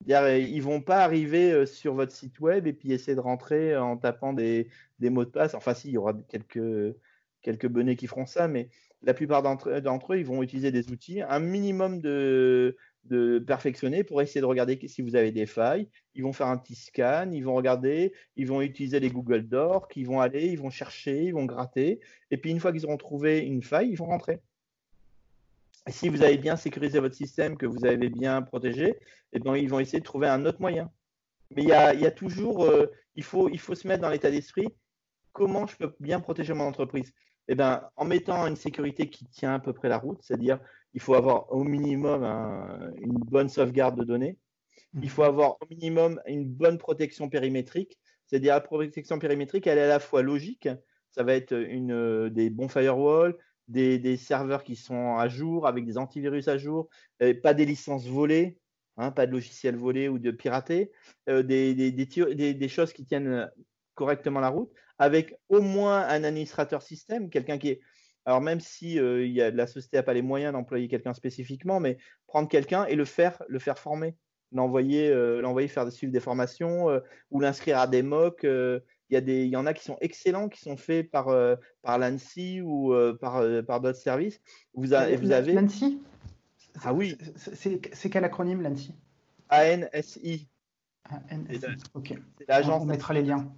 Ils 0.07 0.63
vont 0.63 0.81
pas 0.81 1.05
arriver 1.05 1.53
euh, 1.53 1.65
sur 1.65 1.95
votre 1.95 2.13
site 2.13 2.39
web 2.41 2.67
et 2.67 2.73
puis 2.73 2.93
essayer 2.93 3.15
de 3.15 3.21
rentrer 3.21 3.77
en 3.77 3.97
tapant 3.97 4.33
des, 4.33 4.69
mots 5.01 5.25
de 5.25 5.31
passe. 5.31 5.55
Enfin, 5.55 5.75
si, 5.75 5.89
il 5.89 5.93
y 5.93 5.99
aura 5.99 6.15
quelques, 6.29 6.95
quelques 7.41 7.69
bonnets 7.69 7.97
qui 7.97 8.07
feront 8.07 8.27
ça, 8.27 8.49
mais 8.49 8.69
la 9.03 9.15
plupart 9.15 9.43
d'entre 9.43 9.71
eux, 10.13 10.19
ils 10.19 10.27
vont 10.27 10.43
utiliser 10.43 10.71
des 10.71 10.91
outils, 10.91 11.23
un 11.23 11.39
minimum 11.39 12.01
de, 12.01 12.77
de 13.09 13.39
perfectionner 13.39 14.05
pour 14.05 14.23
essayer 14.23 14.41
de 14.41 14.47
regarder 14.47 14.79
si 14.89 15.03
vous 15.03 15.17
avez 15.17 15.33
des 15.33 15.47
failles. 15.47 15.89
Ils 16.15 16.23
vont 16.23 16.33
faire 16.33 16.49
un 16.49 16.57
petit 16.57 16.75
scan, 16.75 17.31
ils 17.33 17.45
vont 17.45 17.55
regarder, 17.55 18.13
ils 18.37 18.47
vont 18.47 18.61
utiliser 18.61 19.01
les 19.01 19.11
Google 19.11 19.47
Docs, 19.49 19.93
ils 19.97 20.07
vont 20.07 20.21
aller, 20.21 20.47
ils 20.47 20.59
vont 20.59 20.71
chercher, 20.71 21.25
ils 21.25 21.35
vont 21.35 21.45
gratter. 21.45 22.01
Et 22.31 22.37
puis 22.37 22.51
une 22.51 22.61
fois 22.61 22.73
qu'ils 22.73 22.87
auront 22.87 22.97
trouvé 22.97 23.41
une 23.41 23.63
faille, 23.63 23.91
ils 23.91 23.97
vont 23.97 24.07
rentrer 24.07 24.41
si 25.89 26.09
vous 26.09 26.23
avez 26.23 26.37
bien 26.37 26.57
sécurisé 26.57 26.99
votre 26.99 27.15
système, 27.15 27.57
que 27.57 27.67
vous 27.67 27.85
avez 27.85 28.09
bien 28.09 28.43
protégé, 28.43 28.99
eh 29.33 29.39
bien, 29.39 29.57
ils 29.57 29.69
vont 29.69 29.79
essayer 29.79 30.01
de 30.01 30.05
trouver 30.05 30.29
un 30.29 30.45
autre 30.45 30.61
moyen. 30.61 30.91
Mais 31.55 31.63
il 31.63 31.69
y 31.69 31.73
a, 31.73 32.11
toujours, 32.11 32.65
euh, 32.65 32.91
il, 33.15 33.23
faut, 33.23 33.49
il 33.49 33.61
faut 33.61 33.75
se 33.75 33.87
mettre 33.87 34.03
dans 34.03 34.11
l'état 34.11 34.31
d'esprit, 34.31 34.69
comment 35.33 35.67
je 35.67 35.77
peux 35.77 35.95
bien 36.01 36.21
protéger 36.21 36.55
mon 36.55 36.65
entreprise? 36.65 37.13
Eh 37.49 37.55
bien, 37.55 37.89
En 37.97 38.05
mettant 38.05 38.47
une 38.47 38.57
sécurité 38.57 39.09
qui 39.09 39.27
tient 39.27 39.55
à 39.55 39.59
peu 39.61 39.73
près 39.73 39.89
la 39.89 39.99
route, 39.99 40.19
c'est-à-dire 40.23 40.59
il 40.97 41.03
faut 41.03 41.15
avoir 41.15 41.53
au 41.53 41.63
minimum 41.63 42.25
une 42.99 43.19
bonne 43.19 43.51
sauvegarde 43.51 43.99
de 43.99 44.05
données, 44.05 44.39
il 44.95 45.11
faut 45.11 45.25
avoir 45.25 45.59
au 45.61 45.67
minimum 45.71 46.21
une 46.27 46.47
bonne 46.47 46.79
protection 46.79 47.29
périmétrique, 47.29 47.99
c'est-à-dire 48.25 48.55
la 48.55 48.63
protection 48.63 49.19
périmétrique, 49.19 49.67
elle 49.67 49.77
est 49.77 49.83
à 49.83 49.89
la 49.89 50.01
fois 50.01 50.23
logique, 50.23 50.71
ça 51.11 51.23
va 51.23 51.35
être 51.35 51.53
une, 51.53 52.31
des 52.31 52.49
bons 52.49 52.69
firewalls, 52.69 53.37
des, 53.69 54.17
serveurs 54.17 54.65
qui 54.65 54.75
sont 54.75 55.19
à 55.19 55.29
jour, 55.29 55.67
avec 55.67 55.85
des 55.85 55.99
antivirus 55.99 56.49
à 56.49 56.57
jour, 56.57 56.89
pas 57.43 57.53
des 57.53 57.67
licences 57.67 58.07
volées, 58.07 58.59
hein, 58.97 59.11
pas 59.11 59.27
de 59.27 59.33
logiciels 59.33 59.77
volés 59.77 60.09
ou 60.09 60.19
de 60.19 60.31
piratés, 60.31 60.93
euh, 61.29 61.43
des, 61.43 61.75
des, 61.75 62.69
choses 62.69 62.95
qui 62.95 63.05
tiennent 63.05 63.51
correctement 63.95 64.41
la 64.41 64.49
route, 64.49 64.73
avec 64.99 65.37
au 65.51 65.61
moins 65.61 66.09
un 66.09 66.25
administrateur 66.25 66.81
système, 66.81 67.29
quelqu'un 67.29 67.59
qui 67.59 67.69
est... 67.69 67.81
Alors 68.27 68.41
même 68.41 68.61
si 68.61 68.99
euh, 68.99 69.27
y 69.27 69.41
a, 69.41 69.51
la 69.51 69.67
société 69.67 69.97
n'a 69.97 70.03
pas 70.03 70.15
les 70.15 70.23
moyens 70.23 70.53
d'employer 70.53 70.89
quelqu'un 70.89 71.15
spécifiquement, 71.15 71.81
mais 71.81 71.97
prendre 72.27 72.49
quelqu'un 72.49 72.85
et 72.85 72.95
le 72.95 73.05
faire, 73.05 73.43
le 73.49 73.59
faire 73.59 73.79
former, 73.79 74.17
l'envoyer, 74.53 75.09
euh, 75.09 75.41
l'envoyer 75.41 75.69
faire 75.69 75.91
suivre 75.91 76.13
des 76.13 76.21
formations 76.21 76.89
ou 77.31 77.41
l'inscrire 77.41 77.79
à 77.79 77.87
des 77.87 78.03
MOOC 78.03 78.45
il 79.11 79.15
y, 79.15 79.17
a 79.17 79.21
des, 79.21 79.45
il 79.45 79.51
y 79.51 79.57
en 79.57 79.67
a 79.67 79.75
qui 79.75 79.85
sont 79.85 79.97
excellents, 80.01 80.49
qui 80.49 80.61
sont 80.61 80.77
faits 80.77 81.11
par, 81.11 81.29
euh, 81.29 81.55
par 81.83 81.99
l'ANSI 81.99 82.61
ou 82.61 82.93
euh, 82.93 83.15
par, 83.15 83.37
euh, 83.37 83.63
par 83.63 83.81
d'autres 83.81 83.99
services. 83.99 84.41
Vous, 84.75 84.83
vous 84.83 84.93
avez. 84.93 85.53
L'ANSI 85.53 86.01
Ah 86.83 86.93
oui. 86.93 87.17
C'est 87.37 88.11
quel 88.11 88.25
acronyme 88.25 88.63
l'ANSI 88.63 88.95
ANSI. 89.49 90.49
ANSI. 91.31 91.77
Ok. 91.95 92.15
L'agence. 92.49 92.83
On 92.83 92.87
mettra 92.87 93.15
les 93.15 93.23
liens. 93.23 93.53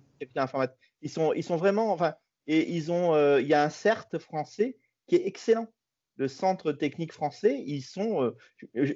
Ils 1.01 1.11
sont, 1.11 1.32
ils 1.32 1.45
sont 1.45 1.57
vraiment. 1.57 1.93
Enfin, 1.93 2.15
et 2.49 2.73
ils 2.73 2.91
ont. 2.91 3.39
il 3.39 3.47
y 3.47 3.55
a 3.55 3.62
un 3.62 3.70
CERT 3.70 4.19
français 4.19 4.77
qui 5.07 5.15
est 5.15 5.27
excellent. 5.27 5.69
Le 6.16 6.27
centre 6.27 6.73
technique 6.73 7.12
français, 7.12 7.62
ils 7.65 7.83
sont. 7.83 8.35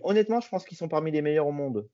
honnêtement, 0.02 0.40
je 0.40 0.48
pense 0.48 0.64
qu'ils 0.64 0.78
sont 0.78 0.88
parmi 0.88 1.12
les 1.12 1.22
meilleurs 1.22 1.46
au 1.46 1.52
monde. 1.52 1.88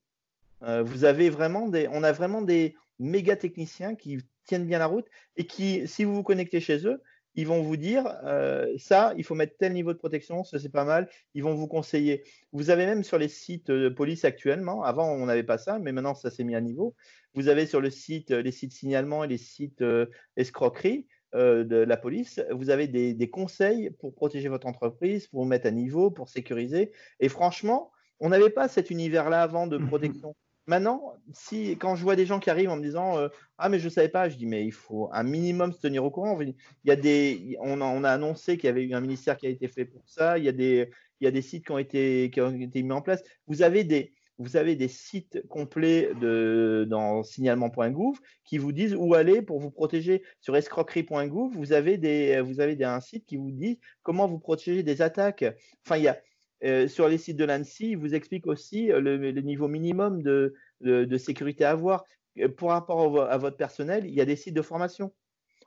vous 0.63 1.05
avez 1.05 1.29
vraiment 1.29 1.69
des. 1.69 1.89
On 1.89 2.03
a 2.03 2.13
vraiment 2.13 2.41
des 2.41 2.75
méga 2.99 3.37
techniciens 3.37 3.95
qui 3.95 4.19
tiennent 4.45 4.67
bien 4.67 4.79
la 4.79 4.87
route 4.87 5.07
et 5.37 5.47
qui, 5.47 5.87
si 5.87 6.05
vous 6.05 6.15
vous 6.15 6.23
connectez 6.23 6.61
chez 6.61 6.87
eux, 6.87 7.03
ils 7.35 7.47
vont 7.47 7.63
vous 7.63 7.77
dire 7.77 8.05
euh, 8.25 8.67
ça, 8.79 9.15
il 9.17 9.23
faut 9.23 9.37
mettre 9.37 9.57
tel 9.59 9.73
niveau 9.73 9.93
de 9.93 9.99
protection, 9.99 10.43
ça 10.43 10.59
c'est 10.59 10.73
pas 10.73 10.85
mal. 10.85 11.09
Ils 11.35 11.45
vont 11.45 11.55
vous 11.55 11.69
conseiller. 11.69 12.25
Vous 12.53 12.71
avez 12.71 12.85
même 12.85 13.05
sur 13.05 13.17
les 13.17 13.29
sites 13.29 13.71
de 13.71 13.89
police 13.89 14.25
actuellement, 14.25 14.83
avant 14.83 15.13
on 15.13 15.27
n'avait 15.27 15.45
pas 15.45 15.59
ça, 15.59 15.79
mais 15.79 15.93
maintenant 15.93 16.15
ça 16.15 16.31
s'est 16.31 16.43
mis 16.43 16.57
à 16.57 16.61
niveau. 16.61 16.97
Vous 17.35 17.47
avez 17.47 17.67
sur 17.67 17.81
le 17.81 17.91
site, 17.91 18.31
les 18.31 18.51
sites 18.51 18.73
signalement 18.73 19.23
et 19.23 19.29
les 19.29 19.39
sites 19.39 19.83
euh, 19.83 20.07
escroquerie 20.37 21.07
euh, 21.35 21.65
de 21.65 21.77
la 21.77 21.97
police, 21.97 22.41
vous 22.51 22.71
avez 22.71 22.89
des, 22.89 23.13
des, 23.13 23.31
conseils 23.31 23.91
pour 23.99 24.15
protéger 24.15 24.49
votre 24.49 24.67
entreprise, 24.67 25.27
pour 25.27 25.43
vous 25.43 25.49
mettre 25.49 25.67
à 25.67 25.71
niveau, 25.71 26.11
pour 26.11 26.29
sécuriser. 26.29 26.91
Et 27.21 27.29
franchement, 27.29 27.93
on 28.21 28.31
n'avait 28.31 28.51
pas 28.51 28.69
cet 28.69 28.91
univers-là 28.91 29.43
avant 29.43 29.67
de 29.67 29.79
mmh 29.79 29.87
protection. 29.89 30.37
Maintenant, 30.67 31.15
si 31.33 31.73
quand 31.79 31.97
je 31.97 32.03
vois 32.03 32.15
des 32.15 32.27
gens 32.27 32.41
qui 32.41 32.51
arrivent 32.51 32.69
en 32.69 32.77
me 32.77 32.83
disant 32.83 33.19
euh, 33.19 33.29
ah 33.57 33.71
mais 33.71 33.79
je 33.79 33.89
savais 33.89 34.11
pas, 34.11 34.29
je 34.29 34.37
dis 34.37 34.45
mais 34.45 34.67
il 34.67 34.73
faut 34.73 35.09
un 35.13 35.23
minimum 35.23 35.73
se 35.73 35.81
tenir 35.81 36.05
au 36.05 36.11
courant. 36.11 36.39
Il 36.41 36.55
y 36.85 36.91
a 36.91 36.97
des, 36.97 37.57
on 37.61 37.81
a, 37.81 38.11
annoncé 38.11 38.59
qu'il 38.59 38.67
y 38.67 38.71
avait 38.71 38.85
eu 38.85 38.93
un 38.95 39.01
ministère 39.01 39.39
qui 39.39 39.47
a 39.47 39.51
été 39.51 39.67
fait 39.69 39.87
pour 39.87 40.03
ça. 40.07 40.37
Il 40.37 40.45
y 40.45 40.49
a 40.49 40.53
des, 40.53 40.91
il 41.21 41.25
y 41.25 41.27
a 41.27 41.31
des 41.31 41.41
sites 41.41 41.65
qui 41.65 41.73
ont 41.73 41.79
été 41.79 42.31
qui 42.31 42.41
ont 42.43 42.55
été 42.59 42.83
mis 42.83 42.93
en 42.93 43.01
place. 43.01 43.23
Vous 43.47 43.63
avez 43.63 43.83
des 43.85 44.13
vous 44.39 44.57
avez 44.57 44.77
des 44.77 44.89
sites 44.89 45.47
complets 45.49 46.13
de, 46.21 46.87
dans 46.89 47.23
signalement.gouv 47.23 48.19
qui 48.45 48.59
vous 48.59 48.73
disent 48.73 48.95
où 48.95 49.15
aller 49.15 49.43
pour 49.43 49.59
vous 49.59 49.71
protéger. 49.71 50.23
Sur 50.41 50.57
escroquerie.gouv, 50.57 51.53
vous 51.55 51.73
avez, 51.73 51.99
des, 51.99 52.41
vous 52.41 52.61
avez 52.61 52.83
un 52.85 53.01
site 53.01 53.27
qui 53.27 53.37
vous 53.37 53.51
dit 53.51 53.81
comment 54.03 54.29
vous 54.29 54.39
protéger 54.39 54.83
des 54.83 55.03
attaques. 55.03 55.45
Enfin, 55.85 55.97
il 55.97 56.05
y 56.05 56.09
a, 56.09 56.19
euh, 56.65 56.89
sur 56.89 57.09
les 57.09 57.19
sites 57.19 57.37
de 57.37 57.45
l'ANSI, 57.45 57.91
il 57.91 57.97
vous 57.97 58.15
explique 58.15 58.47
aussi 58.47 58.87
le, 58.87 59.31
niveau 59.41 59.69
minimum 59.69 60.23
de, 60.23 60.55
de, 60.81 61.17
sécurité 61.19 61.65
à 61.65 61.71
avoir. 61.71 62.05
Euh, 62.39 62.49
pour 62.49 62.71
rapport 62.71 63.23
à 63.23 63.39
votre 63.39 63.57
personnel, 63.57 64.07
il 64.07 64.15
y 64.15 64.21
a 64.21 64.25
des 64.25 64.37
sites 64.37 64.55
de 64.55 64.63
formation. 64.63 65.13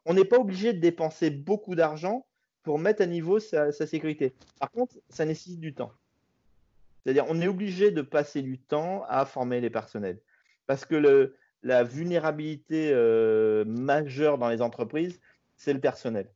On 0.05 0.13
n'est 0.13 0.25
pas 0.25 0.39
obligé 0.39 0.73
de 0.73 0.79
dépenser 0.79 1.29
beaucoup 1.29 1.75
d'argent 1.75 2.25
pour 2.63 2.79
mettre 2.79 3.01
à 3.01 3.05
niveau 3.05 3.39
sa, 3.39 3.71
sécurité. 3.71 4.33
Par 4.59 4.71
contre, 4.71 4.95
ça 5.09 5.25
nécessite 5.25 5.59
du 5.59 5.73
temps. 5.73 5.91
C'est-à-dire, 7.03 7.25
on 7.29 7.41
est 7.41 7.47
obligé 7.47 7.91
de 7.91 8.01
passer 8.01 8.41
du 8.41 8.59
temps 8.59 9.03
à 9.07 9.25
former 9.25 9.61
les 9.61 9.69
personnels. 9.69 10.19
Parce 10.67 10.85
que 10.85 11.33
la 11.63 11.83
vulnérabilité 11.83 12.91
euh, 12.93 13.65
majeure 13.65 14.37
dans 14.37 14.49
les 14.49 14.61
entreprises, 14.61 15.19
c'est 15.55 15.73
le 15.73 15.79
personnel. 15.79 16.31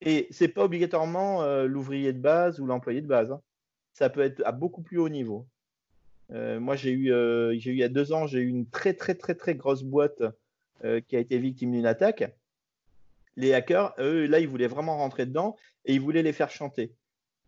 Et 0.00 0.28
ce 0.30 0.44
n'est 0.44 0.48
pas 0.48 0.64
obligatoirement 0.64 1.42
euh, 1.42 1.66
l'ouvrier 1.66 2.12
de 2.12 2.20
base 2.20 2.60
ou 2.60 2.66
l'employé 2.66 3.00
de 3.00 3.06
base. 3.06 3.32
Hein. 3.32 3.40
Ça 3.92 4.10
peut 4.10 4.20
être 4.20 4.42
à 4.44 4.52
beaucoup 4.52 4.82
plus 4.82 4.98
haut 4.98 5.08
niveau. 5.08 5.46
Euh, 6.30 6.58
moi, 6.60 6.76
j'ai 6.76 6.92
eu, 6.92 7.08
j'ai 7.58 7.70
eu 7.70 7.74
il 7.74 7.78
y 7.78 7.84
a 7.84 7.88
deux 7.88 8.12
ans, 8.12 8.26
j'ai 8.26 8.40
eu 8.40 8.48
une 8.48 8.68
très 8.68 8.94
très 8.94 9.14
très 9.14 9.34
très 9.34 9.54
grosse 9.54 9.82
boîte 9.82 10.22
qui 11.06 11.16
a 11.16 11.18
été 11.18 11.38
victime 11.38 11.72
d'une 11.72 11.86
attaque 11.86 12.34
les 13.36 13.54
hackers, 13.54 13.94
eux, 13.98 14.26
là, 14.26 14.40
ils 14.40 14.48
voulaient 14.48 14.68
vraiment 14.68 14.96
rentrer 14.96 15.26
dedans 15.26 15.56
et 15.84 15.94
ils 15.94 16.00
voulaient 16.00 16.22
les 16.22 16.32
faire 16.32 16.50
chanter. 16.50 16.94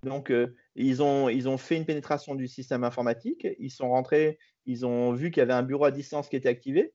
Donc, 0.02 0.30
euh, 0.30 0.54
ils, 0.74 1.02
ont, 1.02 1.28
ils 1.28 1.48
ont 1.48 1.58
fait 1.58 1.76
une 1.76 1.84
pénétration 1.84 2.34
du 2.34 2.48
système 2.48 2.84
informatique. 2.84 3.46
Ils 3.58 3.70
sont 3.70 3.88
rentrés, 3.88 4.38
ils 4.66 4.86
ont 4.86 5.12
vu 5.12 5.30
qu'il 5.30 5.40
y 5.40 5.42
avait 5.42 5.52
un 5.52 5.62
bureau 5.62 5.84
à 5.84 5.90
distance 5.90 6.28
qui 6.28 6.36
était 6.36 6.48
activé. 6.48 6.92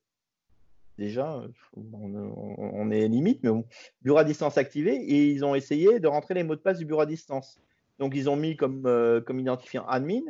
Déjà, 0.98 1.42
on, 1.74 2.92
est 2.92 3.08
limite, 3.08 3.42
mais 3.44 3.50
bon, 3.50 3.66
bureau 4.02 4.20
à 4.20 4.24
distance 4.24 4.58
activé 4.58 4.96
et 4.96 5.30
ils 5.30 5.44
ont 5.44 5.56
essayé 5.56 6.00
de 6.00 6.08
rentrer 6.08 6.36
les 6.36 6.44
mots 6.44 6.56
de 6.56 6.62
passe 6.62 6.78
du 6.78 6.86
bureau 6.86 7.02
à 7.02 7.06
distance. 7.06 7.60
Donc, 7.98 8.14
ils 8.16 8.30
ont 8.30 8.36
mis 8.36 8.56
comme, 8.56 8.86
euh, 8.86 9.20
comme 9.20 9.40
identifiant 9.40 9.86
admin 9.88 10.22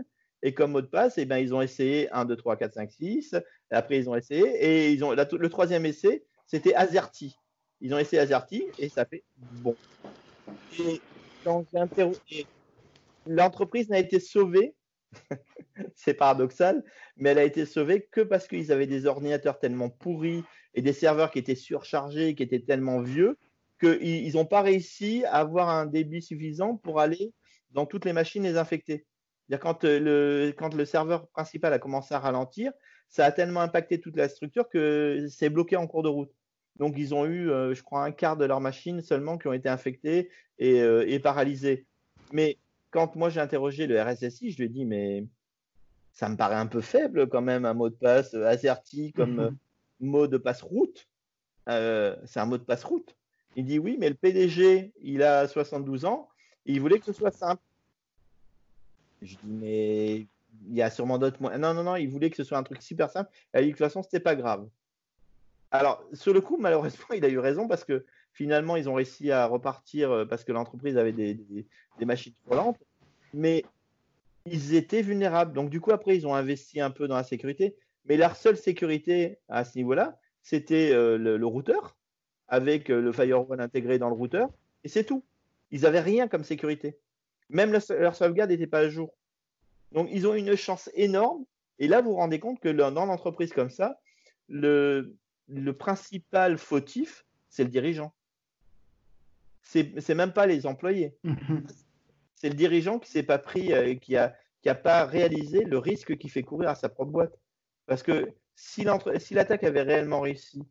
et 0.44 0.54
comme 0.54 0.72
mot 0.72 0.82
de 0.82 0.88
passe, 0.88 1.18
eh 1.18 1.26
ben, 1.26 1.38
ils 1.38 1.54
ont 1.54 1.62
essayé 1.62 2.12
1, 2.12 2.26
2, 2.26 2.36
3, 2.36 2.56
4, 2.56 2.74
5, 2.74 2.92
6. 2.92 3.36
après, 3.70 3.98
ils 3.98 4.10
ont 4.10 4.16
essayé 4.16 4.44
et 4.44 4.92
ils 4.92 5.04
ont, 5.04 5.12
le 5.12 5.50
troisième 5.50 5.86
essai, 5.86 6.24
c'était 6.48 6.74
Azerty. 6.74 7.36
Ils 7.82 7.94
ont 7.94 7.98
essayé 7.98 8.22
Azerty 8.22 8.64
et 8.80 8.90
ça 8.90 9.06
fait 9.06 9.24
bon. 9.40 9.76
Et 10.80 11.02
quand 11.44 11.66
j'ai 12.28 12.46
l'entreprise 13.26 13.90
n'a 13.90 14.00
été 14.00 14.20
sauvée, 14.20 14.76
c'est 15.96 16.14
paradoxal, 16.14 16.84
mais 17.18 17.30
elle 17.32 17.40
a 17.40 17.44
été 17.44 17.66
sauvée 17.66 18.08
que 18.12 18.22
parce 18.22 18.48
qu'ils 18.48 18.72
avaient 18.72 18.88
des 18.88 19.06
ordinateurs 19.06 19.60
tellement 19.60 19.90
pourris 19.90 20.44
et 20.74 20.82
des 20.82 20.94
serveurs 20.94 21.32
qui 21.32 21.40
étaient 21.40 21.56
surchargés, 21.56 22.36
qui 22.36 22.44
étaient 22.44 22.62
tellement 22.62 23.02
vieux, 23.02 23.38
qu'ils 23.80 24.34
n'ont 24.34 24.46
pas 24.46 24.62
réussi 24.62 25.24
à 25.26 25.36
avoir 25.36 25.70
un 25.70 25.86
débit 25.86 26.22
suffisant 26.22 26.78
pour 26.78 27.00
aller 27.00 27.34
dans 27.72 27.86
toutes 27.86 28.06
les 28.06 28.14
machines 28.14 28.44
les 28.44 28.58
infecter. 28.58 29.06
Quand 29.60 29.84
euh, 29.84 30.00
le, 30.00 30.54
quand 30.58 30.74
le 30.74 30.86
serveur 30.86 31.28
principal 31.30 31.74
a 31.74 31.80
commencé 31.80 32.14
à 32.14 32.20
ralentir, 32.20 32.72
ça 33.10 33.26
a 33.26 33.32
tellement 33.32 33.62
impacté 33.62 34.00
toute 34.00 34.16
la 34.16 34.30
structure 34.30 34.70
que 34.70 35.28
c'est 35.30 35.50
bloqué 35.50 35.76
en 35.76 35.88
cours 35.88 36.04
de 36.04 36.10
route. 36.10 36.32
Donc, 36.78 36.96
ils 36.98 37.14
ont 37.14 37.26
eu, 37.26 37.50
euh, 37.50 37.74
je 37.74 37.84
crois, 37.84 38.06
un 38.06 38.12
quart 38.12 38.38
de 38.38 38.46
leurs 38.46 38.62
machines 38.62 39.02
seulement 39.02 39.38
qui 39.38 39.48
ont 39.48 39.54
été 39.54 39.68
infectées 39.68 40.30
et, 40.58 40.82
euh, 40.82 41.20
paralysées. 41.20 41.86
Mais 42.32 42.60
quand 42.92 43.16
moi 43.16 43.30
j'ai 43.30 43.40
interrogé 43.40 43.88
le 43.88 44.02
RSSI, 44.02 44.52
je 44.52 44.58
lui 44.58 44.66
ai 44.66 44.70
dit, 44.70 44.86
mais 44.86 45.26
ça 46.14 46.30
me 46.30 46.38
paraît 46.38 46.56
un 46.56 46.68
peu 46.68 46.82
faible 46.82 47.28
quand 47.28 47.42
même, 47.42 47.66
un 47.66 47.74
mot 47.74 47.90
de 47.90 47.96
passe 47.96 48.34
euh, 48.34 48.46
AZERTY 48.46 49.14
comme 49.14 49.58
mot 50.00 50.28
de 50.28 50.38
passe 50.38 50.62
route. 50.62 51.08
c'est 51.68 52.40
un 52.40 52.46
mot 52.46 52.58
de 52.58 52.64
passe 52.64 52.84
route. 52.84 53.16
Il 53.56 53.66
dit, 53.66 53.80
oui, 53.80 53.98
mais 54.00 54.10
le 54.10 54.16
PDG, 54.16 54.94
il 55.02 55.24
a 55.24 55.48
72 55.48 56.06
ans, 56.06 56.30
et 56.66 56.74
il 56.74 56.82
voulait 56.82 57.00
que 57.00 57.06
ce 57.06 57.14
soit 57.14 57.32
simple. 57.32 57.62
Je 59.22 59.36
dis, 59.36 59.40
mais 59.44 60.16
il 60.68 60.76
y 60.76 60.82
a 60.82 60.90
sûrement 60.90 61.18
d'autres 61.18 61.42
moyens. 61.42 61.62
Non, 61.62 61.74
non, 61.74 61.84
non, 61.84 61.96
il 61.96 62.10
voulait 62.10 62.30
que 62.30 62.38
ce 62.38 62.44
soit 62.44 62.58
un 62.58 62.64
truc 62.64 62.82
super 62.82 63.10
simple. 63.10 63.30
Il 63.54 63.58
a 63.58 63.62
dit, 63.62 63.68
de 63.68 63.72
toute 63.72 63.80
façon, 63.80 64.04
c'était 64.04 64.20
pas 64.20 64.36
grave. 64.36 64.68
Alors, 65.72 66.04
sur 66.14 66.34
le 66.34 66.42
coup, 66.42 66.58
malheureusement, 66.58 67.06
il 67.16 67.26
a 67.26 67.30
eu 67.30 67.40
raison 67.40 67.68
parce 67.68 67.84
que 67.84 68.06
finalement, 68.34 68.76
ils 68.76 68.90
ont 68.90 68.94
réussi 68.94 69.32
à 69.32 69.46
repartir 69.46 70.12
euh, 70.12 70.26
parce 70.26 70.44
que 70.44 70.52
l'entreprise 70.52 70.98
avait 70.98 71.12
des, 71.12 71.68
machines 72.02 72.34
volantes, 72.46 72.78
mais 73.34 73.64
ils 74.46 74.74
étaient 74.76 75.02
vulnérables. 75.02 75.54
Donc, 75.54 75.70
du 75.70 75.80
coup, 75.82 75.92
après, 75.92 76.18
ils 76.18 76.26
ont 76.26 76.34
investi 76.34 76.82
un 76.82 76.92
peu 76.92 77.08
dans 77.08 77.16
la 77.16 77.24
sécurité. 77.24 77.76
Mais 78.06 78.18
leur 78.18 78.36
seule 78.36 78.58
sécurité 78.58 79.38
à 79.48 79.64
ce 79.64 79.78
niveau-là, 79.78 80.20
c'était 80.42 80.92
euh, 80.92 81.18
le, 81.18 81.46
routeur 81.46 81.96
avec 82.48 82.90
euh, 82.90 83.00
le 83.00 83.12
firewall 83.12 83.62
intégré 83.62 84.00
dans 84.00 84.10
le 84.10 84.16
routeur, 84.16 84.50
et 84.84 84.90
c'est 84.90 85.04
tout. 85.04 85.24
Ils 85.70 85.82
n'avaient 85.82 86.00
rien 86.02 86.28
comme 86.28 86.44
sécurité. 86.44 86.98
Même 87.50 87.72
leur 87.72 88.16
sauvegarde 88.16 88.50
n'était 88.50 88.68
pas 88.68 88.80
à 88.80 88.90
jour. 88.90 89.14
Donc, 89.92 90.10
ils 90.12 90.26
ont 90.28 90.34
une 90.34 90.56
chance 90.56 90.90
énorme. 90.96 91.46
Et 91.80 91.88
là, 91.88 92.02
vous 92.02 92.12
vous 92.12 92.16
rendez 92.16 92.40
compte 92.40 92.60
que 92.60 92.70
dans 92.70 93.06
l'entreprise 93.06 93.54
comme 93.54 93.70
ça, 93.70 94.00
le 94.50 95.14
principal 95.78 96.58
fautif, 96.58 97.26
c'est 97.50 97.64
le 97.64 97.70
dirigeant. 97.70 98.14
C'est 99.62 100.16
même 100.16 100.34
pas 100.34 100.48
les 100.48 100.66
employés. 100.66 101.16
Mhm. 101.24 101.66
C'est 102.36 102.50
le 102.50 102.56
dirigeant 102.56 103.00
qui 103.00 103.10
s'est 103.10 103.24
pas 103.24 103.38
pris, 103.38 103.72
euh, 103.74 103.96
qui 103.96 104.18
a 104.18 104.36
qui 104.62 104.70
a 104.70 104.76
pas 104.76 105.06
réalisé 105.06 105.64
le 105.64 105.78
risque 105.78 106.18
qu'il 106.18 106.30
fait 106.30 106.44
courir 106.44 106.70
à 106.70 106.76
sa 106.76 106.90
propre 106.90 107.12
boîte. 107.12 107.40
Parce 107.88 108.04
que 108.04 108.32
si 108.56 108.84
l'attaque 108.84 109.64
avait 109.64 109.82
réellement 109.82 110.22
réussi, 110.22 110.64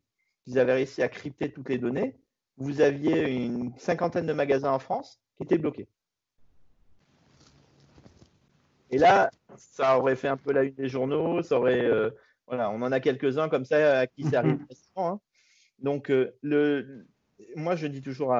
qu'ils 0.45 0.59
avaient 0.59 0.75
réussi 0.75 1.03
à 1.03 1.09
crypter 1.09 1.53
toutes 1.53 1.69
les 1.69 1.79
données, 1.79 2.17
vous 2.57 2.81
aviez 2.81 3.31
une 3.31 3.73
cinquantaine 3.79 4.27
de 4.27 4.33
magasins 4.33 4.73
en 4.73 4.79
France 4.79 5.21
qui 5.37 5.43
étaient 5.43 5.59
bloqués. 5.59 5.89
Et 8.91 8.99
là, 8.99 9.31
ça 9.57 9.99
aurait 9.99 10.17
fait 10.17 10.29
un 10.29 10.37
peu 10.37 10.53
la 10.53 10.65
une 10.65 10.75
des 10.75 10.89
journaux, 10.89 11.43
ça 11.43 11.59
aurait, 11.59 11.85
euh, 11.85 12.11
voilà, 12.47 12.71
on 12.71 12.83
en 12.83 12.93
a 12.93 13.01
quelques-uns 13.01 13.49
comme 13.49 13.65
ça 13.65 14.01
à 14.01 14.07
qui 14.07 14.25
ça 14.25 14.41
arrive 14.41 14.59
facilement. 14.69 15.13
Hein. 15.13 15.21
Donc, 15.79 16.11
euh, 16.11 16.37
le, 16.43 17.07
moi, 17.55 17.77
je 17.77 17.87
dis 17.87 18.03
toujours 18.03 18.35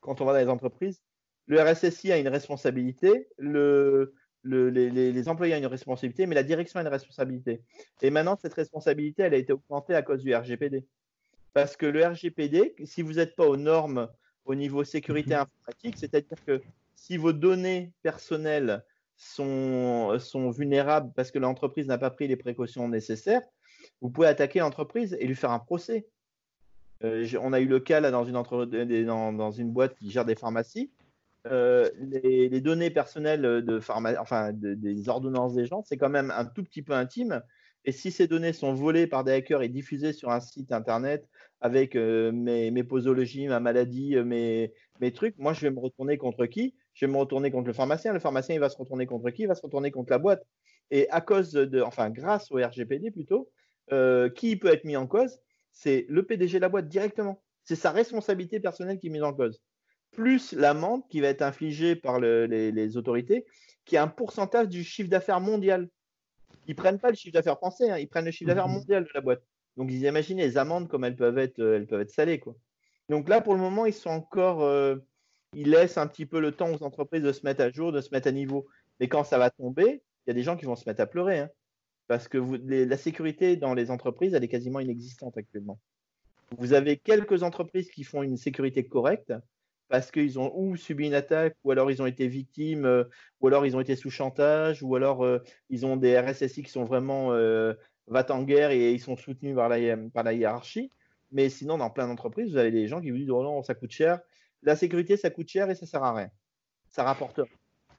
quand 0.00 0.20
on 0.20 0.24
va 0.24 0.32
dans 0.32 0.38
les 0.38 0.48
entreprises, 0.48 1.02
le 1.46 1.60
RSSI 1.60 2.12
a 2.12 2.18
une 2.18 2.28
responsabilité, 2.28 3.28
le, 3.38 4.14
les, 4.44 5.28
employés 5.28 5.54
ont 5.54 5.58
une 5.58 5.66
responsabilité, 5.66 6.26
mais 6.26 6.34
la 6.34 6.42
direction 6.42 6.78
a 6.78 6.82
une 6.82 6.88
responsabilité. 6.88 7.62
Et 8.02 8.10
maintenant, 8.10 8.36
cette 8.40 8.54
responsabilité, 8.54 9.22
elle 9.22 9.34
a 9.34 9.38
été 9.38 9.52
augmentée 9.52 9.94
à 9.94 10.02
cause 10.02 10.22
du 10.22 10.34
RGPD. 10.34 10.86
Parce 11.54 11.76
que 11.76 11.86
le 11.86 12.04
RGPD, 12.06 12.74
si 12.84 13.02
vous 13.02 13.14
n'êtes 13.14 13.34
pas 13.34 13.46
aux 13.46 13.56
normes 13.56 14.08
au 14.44 14.54
niveau 14.54 14.84
sécurité 14.84 15.34
mhm. 15.34 15.40
informatique, 15.42 15.96
c'est-à-dire 15.98 16.44
que 16.44 16.62
si 16.94 17.16
vos 17.16 17.32
données 17.32 17.92
personnelles 18.02 18.84
sont, 19.16 20.18
sont 20.18 20.50
vulnérables 20.50 21.12
parce 21.16 21.30
que 21.30 21.38
l'entreprise 21.38 21.86
n'a 21.86 21.98
pas 21.98 22.10
pris 22.10 22.28
les 22.28 22.36
précautions 22.36 22.88
nécessaires, 22.88 23.42
vous 24.00 24.10
pouvez 24.10 24.28
attaquer 24.28 24.60
l'entreprise 24.60 25.16
et 25.18 25.26
lui 25.26 25.34
faire 25.34 25.50
un 25.50 25.58
procès. 25.58 26.06
Euh, 27.04 27.26
on 27.40 27.52
a 27.52 27.60
eu 27.60 27.66
le 27.66 27.80
cas 27.80 28.00
là 28.00 28.10
dans 28.10 28.24
une, 28.24 28.36
une 28.36 29.72
boîte 29.72 29.94
qui 29.96 30.10
gère 30.10 30.24
des 30.24 30.34
pharmacies. 30.34 30.90
Euh, 31.46 31.88
les, 31.98 32.60
données 32.60 32.90
personnelles 32.90 33.42
de 33.42 33.78
enfin 34.18 34.52
des 34.52 35.08
ordonnances 35.08 35.54
des 35.54 35.66
gens, 35.66 35.82
c'est 35.82 35.96
quand 35.96 36.10
même 36.10 36.32
un 36.34 36.44
tout 36.44 36.62
petit 36.62 36.82
peu 36.82 36.92
intime. 36.92 37.42
Et 37.84 37.92
si 37.92 38.10
ces 38.10 38.26
données 38.26 38.52
sont 38.52 38.74
volées 38.74 39.06
par 39.06 39.24
des 39.24 39.32
hackers 39.32 39.62
et 39.62 39.68
diffusées 39.68 40.12
sur 40.12 40.30
un 40.30 40.40
site 40.40 40.72
internet 40.72 41.26
avec 41.60 41.96
euh, 41.96 42.32
mes, 42.32 42.84
posologies, 42.84 43.46
ma 43.46 43.60
maladie, 43.60 44.16
mes, 44.16 44.72
trucs, 45.14 45.38
moi 45.38 45.52
je 45.52 45.60
vais 45.60 45.70
me 45.70 45.78
retourner 45.78 46.18
contre 46.18 46.46
qui? 46.46 46.74
Je 46.92 47.06
vais 47.06 47.12
me 47.12 47.16
retourner 47.16 47.50
contre 47.50 47.68
le 47.68 47.72
pharmacien. 47.72 48.12
Le 48.12 48.18
pharmacien, 48.18 48.56
il 48.56 48.60
va 48.60 48.68
se 48.68 48.76
retourner 48.76 49.06
contre 49.06 49.30
qui? 49.30 49.42
Il 49.42 49.48
va 49.48 49.54
se 49.54 49.62
retourner 49.62 49.90
contre 49.90 50.10
la 50.10 50.18
boîte. 50.18 50.44
Et 50.90 51.08
à 51.10 51.20
cause 51.20 51.52
de, 51.52 51.80
enfin, 51.80 52.10
grâce 52.10 52.50
au 52.50 52.56
RGPD 52.56 53.10
plutôt, 53.10 53.48
euh, 53.92 54.28
qui 54.28 54.56
peut 54.56 54.68
être 54.68 54.84
mis 54.84 54.96
en 54.96 55.06
cause? 55.06 55.40
C'est 55.72 56.06
le 56.08 56.24
PDG 56.24 56.58
de 56.58 56.62
la 56.62 56.68
boîte 56.68 56.88
directement. 56.88 57.42
C'est 57.64 57.76
sa 57.76 57.90
responsabilité 57.90 58.60
personnelle 58.60 58.98
qui 58.98 59.08
est 59.08 59.10
mise 59.10 59.22
en 59.22 59.32
cause. 59.32 59.62
Plus 60.12 60.52
l'amende 60.52 61.02
qui 61.08 61.20
va 61.20 61.28
être 61.28 61.42
infligée 61.42 61.94
par 61.94 62.18
les, 62.18 62.96
autorités, 62.96 63.44
qui 63.84 63.96
est 63.96 63.98
un 63.98 64.08
pourcentage 64.08 64.68
du 64.68 64.84
chiffre 64.84 65.10
d'affaires 65.10 65.40
mondial. 65.40 65.88
Ils 66.66 66.74
prennent 66.74 66.98
pas 66.98 67.10
le 67.10 67.14
chiffre 67.14 67.34
d'affaires 67.34 67.58
français, 67.58 67.90
hein, 67.90 67.98
ils 67.98 68.08
prennent 68.08 68.24
le 68.24 68.30
chiffre 68.30 68.48
d'affaires 68.48 68.68
mhm. 68.68 68.74
mondial 68.74 69.04
de 69.04 69.10
la 69.14 69.20
boîte. 69.20 69.42
Donc, 69.76 69.90
ils 69.92 70.02
imaginent 70.04 70.38
les 70.38 70.58
amendes 70.58 70.88
comme 70.88 71.04
elles 71.04 71.16
peuvent 71.16 71.38
être, 71.38 71.60
elles 71.60 71.86
peuvent 71.86 72.00
être 72.00 72.10
salées, 72.10 72.40
quoi. 72.40 72.56
Donc 73.08 73.28
là, 73.28 73.40
pour 73.40 73.54
le 73.54 73.60
moment, 73.60 73.86
ils 73.86 73.94
sont 73.94 74.10
encore, 74.10 74.62
euh, 74.62 74.96
il 75.54 75.70
laisse 75.70 75.96
un 75.96 76.06
petit 76.06 76.26
peu 76.26 76.40
le 76.40 76.52
temps 76.52 76.70
aux 76.70 76.82
entreprises 76.82 77.22
de 77.22 77.32
se 77.32 77.44
mettre 77.44 77.62
à 77.62 77.70
jour, 77.70 77.92
de 77.92 78.00
se 78.00 78.10
mettre 78.12 78.28
à 78.28 78.32
niveau. 78.32 78.66
Mais 79.00 79.08
quand 79.08 79.24
ça 79.24 79.38
va 79.38 79.50
tomber, 79.50 80.02
il 80.26 80.28
y 80.28 80.30
a 80.30 80.34
des 80.34 80.42
gens 80.42 80.56
qui 80.56 80.66
vont 80.66 80.76
se 80.76 80.88
mettre 80.88 81.00
à 81.00 81.06
pleurer. 81.06 81.38
Hein. 81.38 81.50
Parce 82.08 82.26
que 82.26 82.38
la 82.38 82.96
sécurité 82.96 83.56
dans 83.56 83.74
les 83.74 83.90
entreprises, 83.90 84.34
elle 84.34 84.42
est 84.42 84.48
quasiment 84.48 84.80
inexistante 84.80 85.36
actuellement. 85.36 85.78
Vous 86.56 86.72
avez 86.72 86.96
quelques 86.96 87.42
entreprises 87.42 87.90
qui 87.90 88.02
font 88.02 88.22
une 88.22 88.38
sécurité 88.38 88.86
correcte, 88.88 89.34
parce 89.88 90.10
qu'ils 90.10 90.38
ont 90.38 90.52
ou 90.54 90.76
subi 90.76 91.06
une 91.06 91.14
attaque, 91.14 91.54
ou 91.64 91.70
alors 91.70 91.90
ils 91.90 92.02
ont 92.02 92.06
été 92.06 92.26
victimes, 92.26 92.86
euh, 92.86 93.04
ou 93.40 93.48
alors 93.48 93.66
ils 93.66 93.76
ont 93.76 93.80
été 93.80 93.96
sous 93.96 94.10
chantage, 94.10 94.82
ou 94.82 94.96
alors 94.96 95.24
euh, 95.24 95.38
ils 95.70 95.86
ont 95.86 95.96
des 95.96 96.18
RSSI 96.18 96.62
qui 96.62 96.70
sont 96.70 96.84
vraiment 96.84 97.32
euh, 97.32 97.74
va 98.06 98.24
en 98.30 98.42
guerre 98.42 98.70
et 98.70 98.92
ils 98.92 99.00
sont 99.00 99.16
soutenus 99.16 99.54
par 99.54 99.68
la, 99.68 99.96
par 100.12 100.24
la 100.24 100.32
hiérarchie. 100.32 100.90
Mais 101.30 101.50
sinon, 101.50 101.76
dans 101.76 101.90
plein 101.90 102.06
d'entreprises, 102.06 102.50
vous 102.50 102.56
avez 102.56 102.70
des 102.70 102.88
gens 102.88 103.00
qui 103.00 103.10
vous 103.10 103.18
disent 103.18 103.30
oh 103.30 103.42
non, 103.42 103.62
ça 103.62 103.74
coûte 103.74 103.90
cher. 103.90 104.20
La 104.62 104.76
sécurité, 104.76 105.16
ça 105.16 105.30
coûte 105.30 105.48
cher 105.48 105.68
et 105.70 105.74
ça 105.74 105.86
sert 105.86 106.02
à 106.02 106.14
rien. 106.14 106.30
Ça 106.88 107.04
rapporte. 107.04 107.40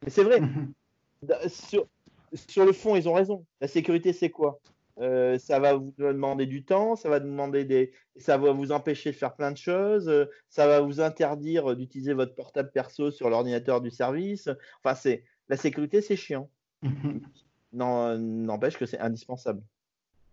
Mais 0.04 0.10
c'est 0.10 0.24
vrai. 0.24 0.40
sur, 1.48 1.88
sur 2.34 2.66
le 2.66 2.72
fond, 2.74 2.96
ils 2.96 3.08
ont 3.08 3.14
raison. 3.14 3.46
La 3.62 3.68
sécurité, 3.68 4.14
c'est 4.14 4.30
quoi? 4.30 4.60
Euh, 5.00 5.38
ça 5.38 5.60
va 5.60 5.76
vous 5.76 5.94
demander 5.98 6.46
du 6.46 6.66
temps, 6.66 6.98
ça 6.98 7.08
va 7.08 7.22
demander 7.22 7.64
des, 7.64 7.94
ça 8.18 8.38
va 8.38 8.52
vous 8.52 8.74
empêcher 8.74 9.12
de 9.12 9.16
faire 9.16 9.34
plein 9.34 9.52
de 9.52 9.58
choses, 9.58 10.10
euh, 10.10 10.26
ça 10.50 10.68
va 10.68 10.82
vous 10.82 11.00
interdire 11.00 11.74
d'utiliser 11.78 12.14
votre 12.14 12.36
portable 12.36 12.70
perso 12.72 13.10
sur 13.10 13.30
l'ordinateur 13.30 13.80
du 13.80 13.92
service. 13.92 14.50
Enfin, 14.84 14.96
c'est 14.96 15.24
la 15.48 15.56
sécurité, 15.56 16.02
c'est 16.02 16.18
chiant. 16.18 16.50
N'empêche 17.72 18.78
que 18.78 18.86
c'est 18.86 19.00
indispensable. 19.00 19.62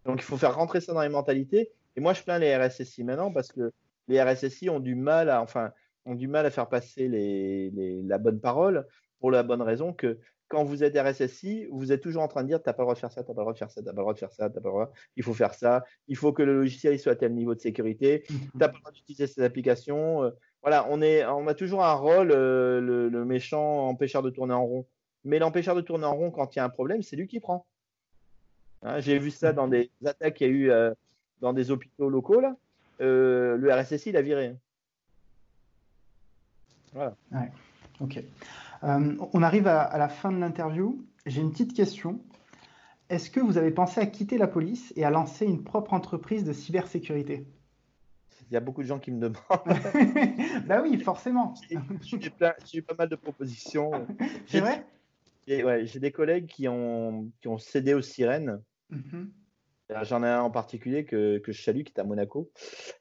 Donc, 0.05 0.20
il 0.20 0.24
faut 0.24 0.36
faire 0.36 0.55
rentrer 0.55 0.81
ça 0.81 0.93
dans 0.93 1.02
les 1.02 1.09
mentalités. 1.09 1.70
Et 1.94 2.01
moi, 2.01 2.12
je 2.12 2.23
plains 2.23 2.39
les 2.39 2.56
RSSI 2.56 3.05
maintenant 3.05 3.32
parce 3.32 3.52
que 3.52 3.73
les 4.09 4.23
RSSI 4.23 4.70
ont 4.70 4.81
du 4.81 4.94
mal 4.94 5.31
à, 5.31 5.43
enfin, 5.43 5.73
ont 6.05 6.14
du 6.14 6.28
mal 6.28 6.47
à 6.47 6.51
faire 6.51 6.68
passer 6.68 7.09
les, 7.09 8.02
la 8.02 8.18
bonne 8.18 8.40
parole 8.40 8.86
pour 9.20 9.31
la 9.31 9.43
bonne 9.43 9.62
raison 9.62 9.93
que 9.93 10.18
quand 10.48 10.64
vous 10.64 10.85
êtes 10.85 10.97
RSSI, 10.97 11.66
vous 11.70 11.93
êtes 11.93 12.01
toujours 12.01 12.23
en 12.23 12.28
train 12.28 12.43
de 12.43 12.48
dire, 12.48 12.62
tu 12.62 12.68
n'as 12.68 12.73
pas 12.73 12.82
le 12.82 12.86
droit 12.86 12.94
de 12.94 13.01
faire 13.01 13.10
ça, 13.10 13.23
tu 13.23 13.31
n'as 13.31 13.35
pas 13.35 13.40
le 13.40 13.44
droit 13.44 13.52
de 13.52 13.59
faire 13.59 13.70
ça, 13.70 13.81
tu 13.81 13.86
n'as 13.86 13.93
pas 13.93 13.97
le 13.97 14.02
droit 14.02 14.14
de 14.14 14.18
faire 14.18 14.32
ça, 14.32 14.48
t'as 14.48 14.60
pas 14.60 14.68
le 14.68 14.73
droit, 14.73 14.93
il 15.16 15.23
faut 15.23 15.35
faire 15.35 15.55
ça, 15.55 15.85
il 16.09 16.16
faut 16.16 16.32
que 16.32 16.43
le 16.43 16.55
logiciel 16.55 16.98
soit 16.98 17.12
à 17.12 17.16
tel 17.16 17.35
niveau 17.35 17.55
de 17.55 17.60
sécurité, 17.60 18.23
tu 18.28 18.35
n'as 18.55 18.68
pas 18.68 18.74
le 18.74 18.81
droit 18.81 18.93
d'utiliser 18.93 19.27
ces 19.27 19.43
applications. 19.43 20.23
Euh, 20.24 20.31
voilà, 20.62 20.86
on, 20.90 21.02
est, 21.02 21.24
on 21.27 21.47
a 21.47 21.55
toujours 21.55 21.85
un 21.85 21.94
rôle, 21.94 22.31
euh, 22.32 22.81
le, 22.81 23.24
méchant 23.24 23.89
empêcheur 23.89 24.23
de 24.23 24.31
tourner 24.31 24.55
en 24.55 24.64
rond. 24.64 24.86
Mais 25.24 25.39
l'empêcheur 25.39 25.74
de 25.74 25.81
tourner 25.81 26.05
en 26.05 26.14
rond, 26.14 26.31
quand 26.31 26.55
il 26.55 26.59
y 26.59 26.60
a 26.60 26.64
un 26.64 26.70
problème, 26.70 27.02
c'est 27.02 27.16
lui 27.16 27.27
qui 27.27 27.40
prend. 27.40 27.66
Hein, 28.82 29.01
j'ai 29.01 29.18
vu 29.18 29.31
ça 29.31 29.52
dans 29.52 29.66
des 29.66 29.90
attaques 30.05 30.35
qu'il 30.35 30.47
y 30.47 30.51
a 30.51 30.52
eu 30.52 30.70
euh, 30.70 30.93
dans 31.40 31.52
des 31.52 31.70
hôpitaux 31.70 32.09
locaux. 32.09 32.40
Là. 32.40 32.56
le 33.01 33.68
RSSI 33.73 34.12
l'a 34.12 34.23
viré. 34.23 34.55
Voilà. 36.93 37.16
Ouais. 37.32 37.51
Ok. 38.01 38.23
Euh, 38.85 39.16
on 39.32 39.43
arrive 39.43 39.66
à, 39.66 39.97
la 39.98 40.09
fin 40.09 40.32
de 40.32 40.39
l'interview. 40.39 41.05
J'ai 41.27 41.40
une 41.40 41.51
petite 41.51 41.74
question. 41.74 42.20
Est-ce 43.09 43.31
que 43.31 43.40
vous 43.40 43.59
avez 43.59 43.70
pensé 43.70 44.01
à 44.01 44.07
quitter 44.07 44.39
la 44.39 44.48
police 44.48 44.93
et 44.97 45.05
à 45.05 45.11
lancer 45.11 45.47
une 45.47 45.62
propre 45.62 45.94
entreprise 45.94 46.44
de 46.44 46.53
cybersécurité? 46.53 47.47
Il 48.51 48.55
y 48.55 48.57
a 48.57 48.61
beaucoup 48.61 48.82
de 48.82 48.86
gens 48.86 48.98
qui 48.98 49.11
me 49.11 49.20
demandent. 49.20 49.36
bah 50.66 50.81
oui, 50.82 50.98
forcément. 51.01 51.55
J'ai 51.69 52.78
eu 52.78 52.82
pas 52.82 52.94
mal 52.97 53.09
de 53.09 53.16
propositions. 53.16 53.90
C'est 54.47 54.61
vrai? 54.61 54.86
J'ai 55.47 56.01
des 56.01 56.12
collègues 56.12 56.47
qui 56.47 56.69
ont, 56.69 57.31
qui 57.40 57.48
ont 57.48 57.59
cédé 57.59 57.94
aux 57.94 58.03
sirènes. 58.03 58.61
Mm-hmm. 58.93 59.27
J'en 60.02 60.24
ai 60.24 60.28
un 60.28 60.42
en 60.42 60.50
particulier 60.50 61.04
que, 61.04 61.38
que, 61.38 61.52
je 61.52 61.62
salue, 61.62 61.82
qui 61.82 61.92
est 61.96 62.00
à 62.00 62.04
Monaco, 62.04 62.50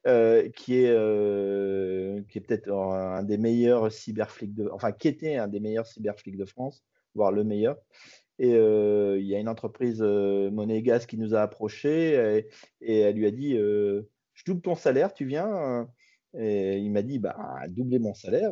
euh, 0.05 0.49
qui 0.49 0.83
est, 0.83 0.91
euh, 0.91 2.21
qui 2.29 2.37
est 2.37 2.41
peut-être 2.41 2.71
un 2.71 3.23
des 3.23 3.37
meilleurs 3.37 3.91
cyberflics 3.91 4.53
de, 4.53 4.69
enfin, 4.71 4.91
qui 4.91 5.07
était 5.07 5.37
un 5.37 5.47
des 5.47 5.59
meilleurs 5.59 5.87
cyberflics 5.87 6.37
de 6.37 6.45
France, 6.45 6.83
voire 7.15 7.31
le 7.31 7.43
meilleur. 7.43 7.77
Et 8.37 8.53
euh, 8.53 9.17
il 9.19 9.25
y 9.25 9.35
a 9.35 9.39
une 9.39 9.49
entreprise 9.49 10.01
monégasque 10.01 11.09
qui 11.09 11.17
nous 11.17 11.33
a 11.33 11.41
approchés 11.41 12.45
et, 12.81 12.99
elle 12.99 13.15
lui 13.15 13.25
a 13.25 13.31
dit 13.31 13.55
Je 13.55 14.43
double 14.45 14.61
ton 14.61 14.75
salaire, 14.75 15.13
tu 15.13 15.25
viens? 15.25 15.87
Et 16.37 16.77
il 16.77 16.91
m'a 16.91 17.01
dit 17.01 17.17
bah, 17.17 17.35
Doubler 17.69 17.97
mon 17.97 18.13
salaire 18.13 18.51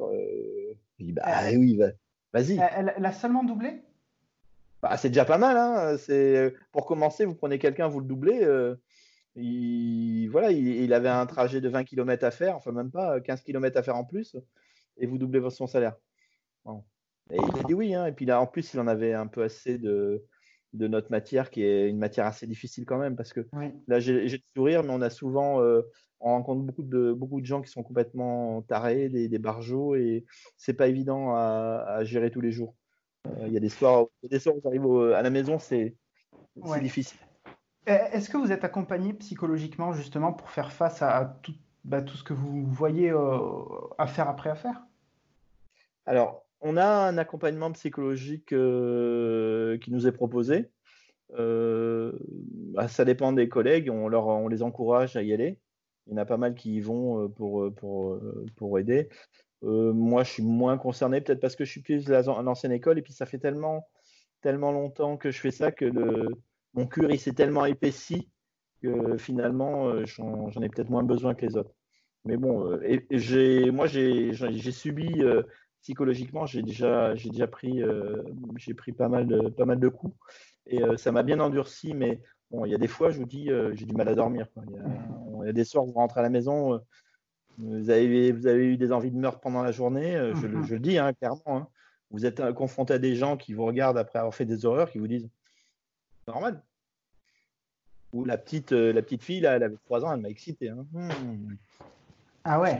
Il 0.97 1.05
dit 1.07 1.13
Bah 1.13 1.23
oui, 1.55 1.77
vas-y. 2.33 2.59
elle 2.59 3.05
a 3.05 3.11
seulement 3.11 3.43
doublé? 3.43 3.83
Bah, 4.83 4.97
c'est 4.97 5.07
déjà 5.07 5.23
pas 5.23 5.37
mal. 5.37 5.55
Hein. 5.57 5.97
C'est 5.97 6.53
pour 6.73 6.85
commencer, 6.85 7.23
vous 7.23 7.35
prenez 7.35 7.57
quelqu'un, 7.57 7.87
vous 7.87 8.01
le 8.01 8.05
doublez. 8.05 8.43
Euh, 8.43 8.75
il, 9.35 10.27
voilà, 10.27 10.51
il, 10.51 10.93
avait 10.93 11.09
un 11.09 11.25
trajet 11.25 11.61
de 11.61 11.69
20 11.69 11.85
km 11.85 12.25
à 12.25 12.31
faire, 12.31 12.57
enfin 12.57 12.73
même 12.73 12.91
pas 12.91 13.21
15 13.21 13.41
km 13.43 13.77
à 13.77 13.81
faire 13.81 13.95
en 13.95 14.03
plus, 14.03 14.35
et 14.97 15.07
vous 15.07 15.17
doublez 15.17 15.41
son 15.49 15.67
salaire. 15.67 15.95
Et 17.31 17.37
il 17.37 17.59
a 17.59 17.63
dit 17.63 17.73
oui, 17.73 17.95
hein. 17.95 18.05
et 18.05 18.11
puis 18.11 18.25
là 18.25 18.41
en 18.41 18.45
plus 18.45 18.73
il 18.73 18.79
en 18.79 18.87
avait 18.87 19.13
un 19.13 19.25
peu 19.25 19.41
assez 19.41 19.77
de, 19.79 20.23
de 20.73 20.87
notre 20.87 21.09
matière, 21.09 21.49
qui 21.49 21.63
est 21.63 21.89
une 21.89 21.97
matière 21.97 22.27
assez 22.27 22.45
difficile 22.45 22.85
quand 22.85 22.99
même, 22.99 23.15
parce 23.15 23.33
que 23.33 23.47
là 23.87 23.99
j'ai 23.99 24.27
le 24.27 24.37
sourire, 24.53 24.83
mais 24.83 24.91
on 24.91 25.01
a 25.01 25.09
souvent, 25.09 25.61
euh, 25.61 25.81
on 26.19 26.29
rencontre 26.29 26.61
beaucoup 26.61 26.83
de, 26.83 27.13
beaucoup 27.13 27.41
de 27.41 27.45
gens 27.45 27.61
qui 27.61 27.71
sont 27.71 27.81
complètement 27.83 28.61
tarés, 28.63 29.09
des, 29.09 29.29
des 29.29 29.39
barjots, 29.39 29.95
et 29.95 30.25
c'est 30.57 30.73
pas 30.75 30.87
évident 30.89 31.33
à 31.33 32.03
gérer 32.03 32.29
tous 32.29 32.41
les 32.41 32.51
jours. 32.51 32.75
Euh, 33.27 33.47
il 33.47 33.53
y 33.53 33.57
a 33.57 33.59
des 33.59 33.69
soirs, 33.69 34.07
des 34.23 34.39
soirs 34.39 34.55
où 34.55 34.61
j'arrive 34.61 34.85
à 35.13 35.21
la 35.21 35.29
maison, 35.29 35.59
c'est 35.59 35.95
difficile. 36.81 37.19
Euh, 37.89 37.97
est-ce 38.11 38.29
que 38.29 38.37
vous 38.37 38.51
êtes 38.51 38.63
accompagné 38.63 39.13
psychologiquement 39.13 39.93
justement 39.93 40.33
pour 40.33 40.49
faire 40.49 40.71
face 40.71 41.01
à 41.01 41.39
tout, 41.41 41.53
bah, 41.83 42.01
tout 42.01 42.15
ce 42.15 42.23
que 42.23 42.33
vous 42.33 42.65
voyez 42.65 43.11
euh, 43.11 43.39
à 43.97 44.07
faire 44.07 44.29
après 44.29 44.49
affaire? 44.49 44.81
Alors, 46.05 46.45
on 46.61 46.77
a 46.77 46.85
un 46.85 47.17
accompagnement 47.17 47.71
psychologique 47.71 48.47
qui 48.47 49.91
nous 49.91 50.07
est 50.07 50.11
proposé. 50.13 50.71
Bah, 51.29 52.87
ça 52.87 53.05
dépend 53.05 53.33
des 53.33 53.49
collègues, 53.49 53.89
on, 53.89 54.07
leur, 54.07 54.27
on 54.27 54.47
les 54.47 54.63
encourage 54.63 55.15
à 55.15 55.23
y 55.23 55.33
aller. 55.33 55.59
Il 56.07 56.11
y 56.11 56.13
en 56.15 56.17
a 56.17 56.25
pas 56.25 56.37
mal 56.37 56.55
qui 56.55 56.75
y 56.75 56.79
vont 56.81 57.29
pour, 57.29 57.73
pour, 57.75 58.19
pour 58.55 58.79
aider. 58.79 59.09
Euh, 59.63 59.93
moi, 59.93 60.23
je 60.23 60.31
suis 60.31 60.43
moins 60.43 60.77
concerné, 60.77 61.21
peut-être 61.21 61.39
parce 61.39 61.55
que 61.55 61.63
je 61.65 61.71
suis 61.71 61.81
plus 61.81 62.07
l'ancienne 62.07 62.71
école, 62.71 62.99
et 62.99 63.01
puis 63.01 63.13
ça 63.13 63.25
fait 63.25 63.37
tellement, 63.37 63.87
tellement 64.41 64.71
longtemps 64.71 65.17
que 65.17 65.31
je 65.31 65.39
fais 65.39 65.51
ça 65.51 65.71
que 65.71 65.91
mon 66.73 66.87
cure 66.87 67.11
s'est 67.19 67.33
tellement 67.33 67.65
épaissi 67.65 68.29
que 68.81 69.17
finalement, 69.17 69.87
euh, 69.87 70.05
j'en 70.05 70.61
ai 70.61 70.69
peut-être 70.69 70.89
moins 70.89 71.03
besoin 71.03 71.33
que 71.33 71.45
les 71.45 71.55
autres. 71.55 71.71
Mais 72.25 72.35
bon, 72.35 72.71
euh, 72.71 72.81
et, 72.83 73.71
moi, 73.71 73.87
j'ai 73.87 74.71
subi 74.71 75.21
psychologiquement, 75.81 76.45
j'ai 76.45 76.61
déjà, 76.61 77.13
déjà 77.13 77.47
pris, 77.47 77.81
j'ai 78.57 78.73
pris 78.73 78.91
pas 78.91 79.07
mal 79.07 79.27
de, 79.27 79.49
pas 79.49 79.65
mal 79.65 79.79
de 79.79 79.87
coups, 79.87 80.15
et 80.65 80.81
ça 80.97 81.11
m'a 81.11 81.23
bien 81.23 81.39
endurci. 81.39 81.93
Mais 81.93 82.21
bon, 82.51 82.65
il 82.65 82.71
y 82.71 82.75
a 82.75 82.77
des 82.77 82.87
fois, 82.87 83.11
je 83.11 83.19
vous 83.19 83.25
dis, 83.25 83.49
j'ai 83.73 83.85
du 83.85 83.93
mal 83.93 84.09
à 84.09 84.15
dormir. 84.15 84.47
Il, 84.67 84.73
y 84.73 84.77
a, 84.77 85.45
y 85.45 85.49
a, 85.49 85.53
des 85.53 85.63
soirs, 85.63 85.85
vous 85.85 85.93
rentrez 85.93 86.19
à 86.19 86.23
la 86.23 86.29
maison 86.29 86.81
vous 87.57 87.89
avez, 87.89 88.31
vous 88.31 88.47
avez 88.47 88.65
eu 88.65 88.77
des 88.77 88.91
envies 88.91 89.11
de 89.11 89.17
meurtre 89.17 89.39
pendant 89.39 89.61
la 89.61 89.71
journée, 89.71 90.15
euh, 90.15 90.33
je, 90.35 90.47
mhm. 90.47 90.65
je, 90.65 90.73
le 90.73 90.79
dis 90.79 90.97
hein, 90.97 91.13
clairement. 91.13 91.41
Hein. 91.45 91.67
Vous 92.11 92.25
êtes 92.25 92.39
euh, 92.39 92.53
confronté 92.53 92.93
à 92.93 92.99
des 92.99 93.15
gens 93.15 93.37
qui 93.37 93.53
vous 93.53 93.65
regardent 93.65 93.97
après 93.97 94.19
avoir 94.19 94.33
fait 94.33 94.45
des 94.45 94.65
horreurs, 94.65 94.91
qui 94.91 94.99
vous 94.99 95.07
disent 95.07 95.29
normal. 96.27 96.61
Ou 98.13 98.25
la 98.25 98.37
petite, 98.37 98.71
euh, 98.71 98.93
la 98.93 99.01
petite 99.01 99.23
fille, 99.23 99.39
là, 99.39 99.55
elle 99.55 99.63
avait 99.63 99.77
3 99.85 100.05
ans, 100.05 100.13
elle 100.13 100.21
m'a 100.21 100.29
excité. 100.29 100.69
Hein. 100.69 100.85
Hmm. 100.91 101.55
Ah 102.43 102.59
ouais. 102.59 102.77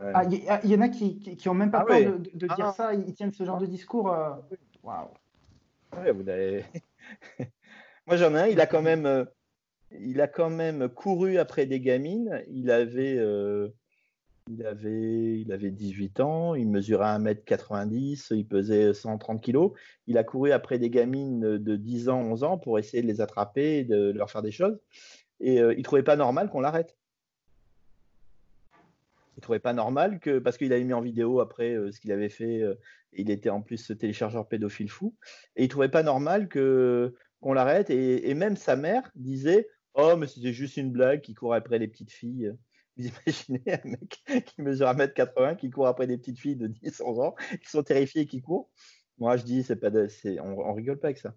Il 0.00 0.42
ah, 0.48 0.64
y, 0.64 0.76
en 0.76 0.80
a 0.80 0.88
qui, 0.88 1.18
qui, 1.18 1.48
ont 1.48 1.54
même 1.54 1.72
pas 1.72 1.80
ah 1.80 1.84
peur 1.84 2.18
de, 2.20 2.46
dire 2.46 2.66
ah 2.66 2.72
ça, 2.72 2.94
ils 2.94 3.12
tiennent 3.14 3.32
ce 3.32 3.44
genre 3.44 3.58
de 3.58 3.66
discours. 3.66 4.14
Waouh. 4.84 5.08
Ouais, 5.96 6.12
vous 6.12 6.28
avez... 6.28 6.64
Moi 8.06 8.16
j'en 8.16 8.32
ai 8.36 8.38
un, 8.38 8.46
il 8.46 8.60
a 8.60 8.66
quand 8.66 8.80
même, 8.80 9.26
il 9.92 10.20
a 10.20 10.28
quand 10.28 10.50
même 10.50 10.88
couru 10.88 11.38
après 11.38 11.66
des 11.66 11.80
gamines. 11.80 12.42
Il 12.50 12.70
avait, 12.70 13.16
euh, 13.18 13.68
il 14.48 14.64
avait, 14.66 15.40
il 15.40 15.52
avait 15.52 15.70
18 15.70 16.20
ans, 16.20 16.54
il 16.54 16.68
mesurait 16.68 17.18
1m90, 17.18 18.34
il 18.34 18.46
pesait 18.46 18.92
130 18.92 19.42
kg. 19.42 19.70
Il 20.06 20.18
a 20.18 20.24
couru 20.24 20.52
après 20.52 20.78
des 20.78 20.90
gamines 20.90 21.58
de 21.58 21.76
10 21.76 22.08
ans, 22.08 22.20
11 22.20 22.44
ans 22.44 22.58
pour 22.58 22.78
essayer 22.78 23.02
de 23.02 23.06
les 23.06 23.20
attraper, 23.20 23.84
de 23.84 24.10
leur 24.10 24.30
faire 24.30 24.42
des 24.42 24.52
choses. 24.52 24.78
Et 25.40 25.60
euh, 25.60 25.74
il 25.76 25.82
trouvait 25.82 26.02
pas 26.02 26.16
normal 26.16 26.50
qu'on 26.50 26.60
l'arrête. 26.60 26.96
Il 29.36 29.40
trouvait 29.40 29.60
pas 29.60 29.72
normal 29.72 30.18
que, 30.18 30.40
parce 30.40 30.58
qu'il 30.58 30.72
avait 30.72 30.82
mis 30.82 30.92
en 30.92 31.00
vidéo 31.00 31.40
après 31.40 31.72
euh, 31.72 31.92
ce 31.92 32.00
qu'il 32.00 32.10
avait 32.10 32.28
fait, 32.28 32.62
il 33.12 33.30
était 33.30 33.50
en 33.50 33.62
plus 33.62 33.92
téléchargeur 33.96 34.48
pédophile 34.48 34.90
fou, 34.90 35.14
et 35.54 35.64
il 35.64 35.68
trouvait 35.68 35.88
pas 35.88 36.02
normal 36.02 36.48
qu'on 36.48 37.52
l'arrête. 37.52 37.88
et, 37.88 38.34
même 38.34 38.56
sa 38.56 38.74
mère 38.74 39.10
disait 39.14 39.68
Oh, 39.94 40.16
mais 40.16 40.26
c'était 40.26 40.52
juste 40.52 40.76
une 40.76 40.92
blague 40.92 41.20
qui 41.20 41.34
court 41.34 41.54
après 41.54 41.78
les 41.78 41.88
petites 41.88 42.12
filles. 42.12 42.52
Vous 42.96 43.06
imaginez 43.06 43.62
un 43.66 43.88
mec 43.88 44.44
qui 44.44 44.62
mesure 44.62 44.88
1m80 44.88 45.56
qui 45.56 45.70
court 45.70 45.86
après 45.86 46.06
des 46.06 46.18
petites 46.18 46.38
filles 46.38 46.56
de 46.56 46.66
10, 46.66 47.00
11 47.00 47.20
ans 47.20 47.34
qui 47.62 47.68
sont 47.68 47.82
terrifiées 47.82 48.22
et 48.22 48.26
qui 48.26 48.40
courent. 48.40 48.70
Moi, 49.18 49.36
je 49.36 49.44
dis, 49.44 49.62
c'est 49.62 49.76
pas 49.76 49.90
on, 49.90 50.58
on, 50.58 50.74
rigole 50.74 50.98
pas 50.98 51.08
avec 51.08 51.18
ça. 51.18 51.34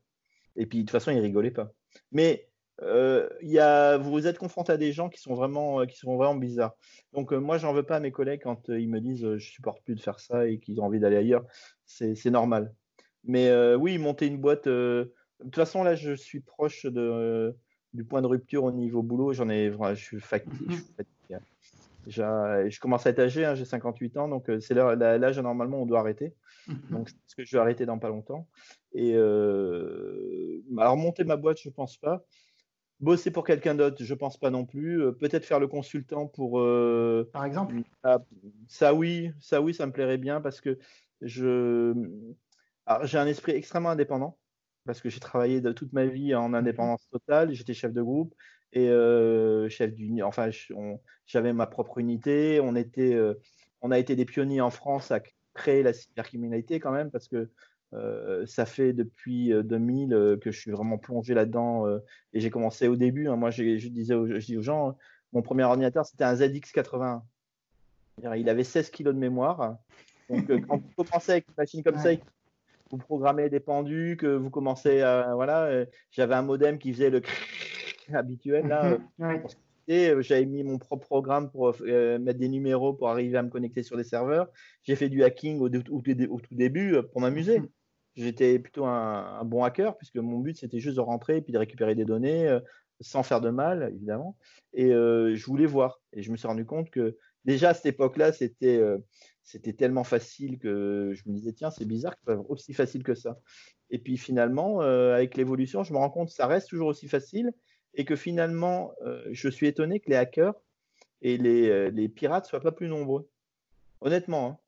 Et 0.55 0.65
puis, 0.65 0.79
de 0.79 0.83
toute 0.83 0.91
façon, 0.91 1.11
il 1.11 1.19
rigolait 1.19 1.51
pas. 1.51 1.71
Mais 2.11 2.49
euh, 2.81 3.27
y 3.41 3.59
a, 3.59 3.97
vous 3.97 4.27
êtes 4.27 4.37
confronté 4.37 4.71
à 4.71 4.77
des 4.77 4.91
gens 4.91 5.09
qui 5.09 5.19
sont 5.19 5.35
vraiment, 5.35 5.85
qui 5.85 5.97
sont 5.97 6.15
vraiment 6.15 6.35
bizarres. 6.35 6.75
Donc, 7.13 7.31
euh, 7.33 7.37
moi, 7.39 7.57
j'en 7.57 7.73
veux 7.73 7.83
pas 7.83 7.97
à 7.97 7.99
mes 7.99 8.11
collègues 8.11 8.41
quand 8.43 8.69
euh, 8.69 8.79
ils 8.79 8.89
me 8.89 8.99
disent 8.99 9.37
je 9.37 9.51
supporte 9.51 9.83
plus 9.83 9.95
de 9.95 10.01
faire 10.01 10.19
ça 10.19 10.47
et 10.47 10.59
qu'ils 10.59 10.79
ont 10.81 10.85
envie 10.85 10.99
d'aller 10.99 11.17
ailleurs. 11.17 11.45
C'est 11.85 12.25
normal. 12.25 12.73
Mais 13.23 13.49
euh, 13.49 13.75
oui, 13.75 13.97
monter 13.97 14.27
une 14.27 14.39
boîte. 14.39 14.67
de 14.67 15.13
toute 15.43 15.55
façon, 15.55 15.83
là, 15.83 15.95
je 15.95 16.13
suis 16.13 16.41
proche 16.41 16.85
de 16.85 17.55
du 17.93 18.03
point 18.03 18.21
de 18.21 18.27
rupture 18.27 18.63
au 18.63 18.71
niveau 18.71 19.01
boulot, 19.03 19.33
j'en 19.33 19.49
ai, 19.49 19.71
je 19.71 19.93
suis 19.95 20.19
fatigué. 20.19 20.77
je 22.07 22.79
commence 22.79 23.05
à 23.05 23.09
être 23.09 23.19
âgé, 23.19 23.45
hein, 23.45 23.55
j'ai 23.55 23.65
58 23.65 24.17
ans, 24.17 24.27
donc 24.27 24.49
c'est 24.59 24.73
l'âge 24.73 25.39
normalement 25.39 25.81
on 25.81 25.85
doit 25.85 25.99
arrêter. 25.99 26.33
Mhm. 26.67 26.77
Donc, 26.91 27.09
ce 27.27 27.35
que 27.35 27.43
je 27.43 27.51
vais 27.55 27.61
arrêter 27.61 27.85
dans 27.85 27.99
pas 27.99 28.09
longtemps. 28.09 28.47
Et 28.93 29.15
alors, 29.15 30.97
monter 30.97 31.23
ma 31.23 31.35
boîte, 31.35 31.59
je 31.61 31.69
pense 31.69 31.97
pas. 31.97 32.23
Bosser 32.99 33.31
pour 33.31 33.43
quelqu'un 33.43 33.73
d'autre, 33.73 34.03
je 34.03 34.13
pense 34.13 34.37
pas 34.37 34.51
non 34.51 34.63
plus. 34.63 35.01
Peut-être 35.19 35.43
faire 35.43 35.59
le 35.59 35.67
consultant 35.67 36.27
pour. 36.27 36.63
Par 37.31 37.45
exemple? 37.45 37.75
Ah, 38.03 38.19
ça 38.67 38.93
oui, 38.93 39.31
ça 39.39 39.61
oui, 39.61 39.73
ça 39.73 39.85
me 39.87 39.91
plairait 39.91 40.19
bien 40.19 40.39
parce 40.39 40.61
que 40.61 40.77
je. 41.21 41.93
J'ai 43.03 43.17
un 43.17 43.27
esprit 43.27 43.53
extrêmement 43.53 43.89
indépendant 43.89 44.37
parce 44.85 45.01
que 45.01 45.09
j'ai 45.09 45.19
travaillé 45.19 45.61
de 45.61 45.71
toute 45.71 45.93
ma 45.93 46.05
vie 46.05 46.33
en 46.35 46.53
indépendance 46.53 47.07
totale. 47.11 47.53
J'étais 47.53 47.73
chef 47.73 47.93
de 47.93 48.01
groupe 48.01 48.33
et 48.73 48.89
euh, 48.89 49.69
chef 49.69 49.93
d'une. 49.93 50.23
Enfin, 50.23 50.49
j'avais 51.25 51.53
ma 51.53 51.67
propre 51.67 51.97
unité. 51.97 52.59
On 52.61 52.75
était, 52.75 53.13
euh, 53.13 53.35
on 53.81 53.91
a 53.91 53.99
été 53.99 54.15
des 54.15 54.25
pionniers 54.25 54.61
en 54.61 54.69
France 54.69 55.11
à 55.11 55.21
créer 55.53 55.83
la 55.83 55.93
cybercriminalité 55.93 56.79
quand 56.79 56.91
même 56.91 57.11
parce 57.11 57.27
que 57.27 57.49
euh, 57.93 58.45
ça 58.45 58.65
fait 58.65 58.93
depuis 58.93 59.51
2000 59.51 60.37
que 60.41 60.51
je 60.51 60.59
suis 60.59 60.71
vraiment 60.71 60.97
plongé 60.97 61.33
là-dedans 61.33 61.87
et 62.33 62.39
j'ai 62.39 62.49
commencé 62.49 62.87
au 62.87 62.95
début. 62.95 63.27
Hein. 63.27 63.35
moi, 63.35 63.51
je 63.51 63.63
disais 63.87 64.13
aux, 64.13 64.27
je 64.27 64.45
dis 64.45 64.57
aux 64.57 64.61
gens, 64.61 64.97
mon 65.33 65.41
premier 65.41 65.63
ordinateur 65.63 66.05
c'était 66.05 66.23
un 66.23 66.35
ZX81. 66.35 67.21
Il 68.37 68.49
avait 68.49 68.63
16 68.63 68.89
kilos 68.91 69.13
de 69.13 69.19
mémoire. 69.19 69.77
Donc, 70.29 70.47
quand 70.67 70.77
vous 70.77 71.03
commencez 71.03 71.31
avec 71.33 71.47
une 71.49 71.55
machine 71.57 71.83
comme 71.83 71.97
ça, 71.97 72.11
vous 72.91 72.97
programmez 72.97 73.49
des 73.49 73.59
pendus, 73.59 74.17
que 74.17 74.27
vous 74.27 74.49
commencez 74.49 75.01
à. 75.01 75.33
Voilà, 75.35 75.65
euh, 75.65 75.85
j'avais 76.11 76.35
un 76.35 76.41
modem 76.41 76.77
qui 76.77 76.93
faisait 76.93 77.09
le 77.09 77.21
habituel 78.13 78.67
là. 78.67 78.97
Et 79.87 80.09
euh, 80.09 80.21
j'avais 80.21 80.45
mis 80.45 80.63
mon 80.63 80.77
propre 80.77 81.07
programme 81.07 81.49
pour 81.49 81.73
euh, 81.81 82.19
mettre 82.19 82.39
des 82.39 82.47
numéros 82.47 82.93
pour 82.93 83.09
arriver 83.09 83.37
à 83.37 83.43
me 83.43 83.49
connecter 83.49 83.83
sur 83.83 83.97
les 83.97 84.03
serveurs. 84.03 84.47
J'ai 84.83 84.95
fait 84.95 85.09
du 85.09 85.23
hacking 85.23 85.59
au, 85.59 85.69
tout 85.69 86.55
début 86.55 86.95
pour 87.11 87.21
m'amuser. 87.21 87.59
Mhm. 87.59 87.69
J'étais 88.15 88.59
plutôt 88.59 88.85
un, 88.85 89.43
bon 89.45 89.63
hacker 89.63 89.97
puisque 89.97 90.17
mon 90.17 90.39
but 90.39 90.57
c'était 90.57 90.79
juste 90.79 90.97
de 90.97 91.01
rentrer 91.01 91.37
et 91.37 91.41
puis 91.41 91.53
de 91.53 91.57
récupérer 91.57 91.95
des 91.95 92.03
données 92.03 92.59
sans 92.99 93.23
faire 93.23 93.41
de 93.41 93.49
mal 93.49 93.89
évidemment. 93.95 94.37
Et 94.73 94.89
je 94.89 95.45
voulais 95.45 95.65
voir. 95.65 96.01
Et 96.13 96.21
je 96.21 96.31
me 96.31 96.37
suis 96.37 96.47
rendu 96.47 96.65
compte 96.65 96.89
que 96.89 97.17
déjà 97.45 97.69
à 97.69 97.73
cette 97.73 97.87
époque-là 97.87 98.33
c'était 98.33 98.81
c'était 99.43 99.73
tellement 99.73 100.03
facile 100.03 100.59
que 100.59 101.13
je 101.13 101.23
me 101.27 101.33
disais, 101.35 101.53
tiens, 101.53 101.71
c'est 101.71 101.85
bizarre 101.85 102.15
que 102.15 102.21
ce 102.25 102.33
soit 102.33 102.49
aussi 102.49 102.73
facile 102.73 103.03
que 103.03 103.15
ça. 103.15 103.39
Et 103.89 103.99
puis 103.99 104.17
finalement, 104.17 104.81
euh, 104.81 105.13
avec 105.13 105.35
l'évolution, 105.35 105.83
je 105.83 105.93
me 105.93 105.97
rends 105.97 106.09
compte 106.09 106.29
que 106.29 106.33
ça 106.33 106.47
reste 106.47 106.69
toujours 106.69 106.87
aussi 106.87 107.07
facile 107.07 107.51
et 107.93 108.05
que 108.05 108.15
finalement, 108.15 108.93
euh, 109.05 109.21
je 109.31 109.49
suis 109.49 109.67
étonné 109.67 109.99
que 109.99 110.09
les 110.09 110.15
hackers 110.15 110.55
et 111.21 111.37
les, 111.37 111.69
euh, 111.69 111.89
les 111.89 112.07
pirates 112.07 112.45
ne 112.45 112.49
soient 112.49 112.61
pas 112.61 112.71
plus 112.71 112.87
nombreux. 112.87 113.29
Honnêtement, 113.99 114.61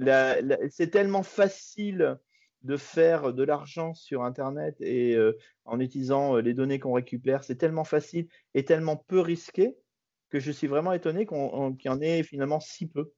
hein. 0.00 0.34
c'est 0.70 0.90
tellement 0.90 1.22
facile 1.22 2.18
de 2.62 2.76
faire 2.76 3.32
de 3.32 3.44
l'argent 3.44 3.94
sur 3.94 4.24
Internet 4.24 4.76
et 4.80 5.16
en 5.64 5.78
utilisant 5.78 6.36
les 6.36 6.54
données 6.54 6.80
qu'on 6.80 6.92
récupère, 6.92 7.44
c'est 7.44 7.54
tellement 7.54 7.84
facile 7.84 8.26
et 8.54 8.64
tellement 8.64 8.96
peu 8.96 9.20
risqué 9.20 9.76
que 10.30 10.40
je 10.40 10.52
suis 10.52 10.66
vraiment 10.66 10.92
étonné 10.92 11.26
qu'il 11.26 11.36
y 11.84 11.88
en 11.88 12.00
ait 12.00 12.22
finalement 12.22 12.60
si 12.60 12.86
peu 12.86 13.12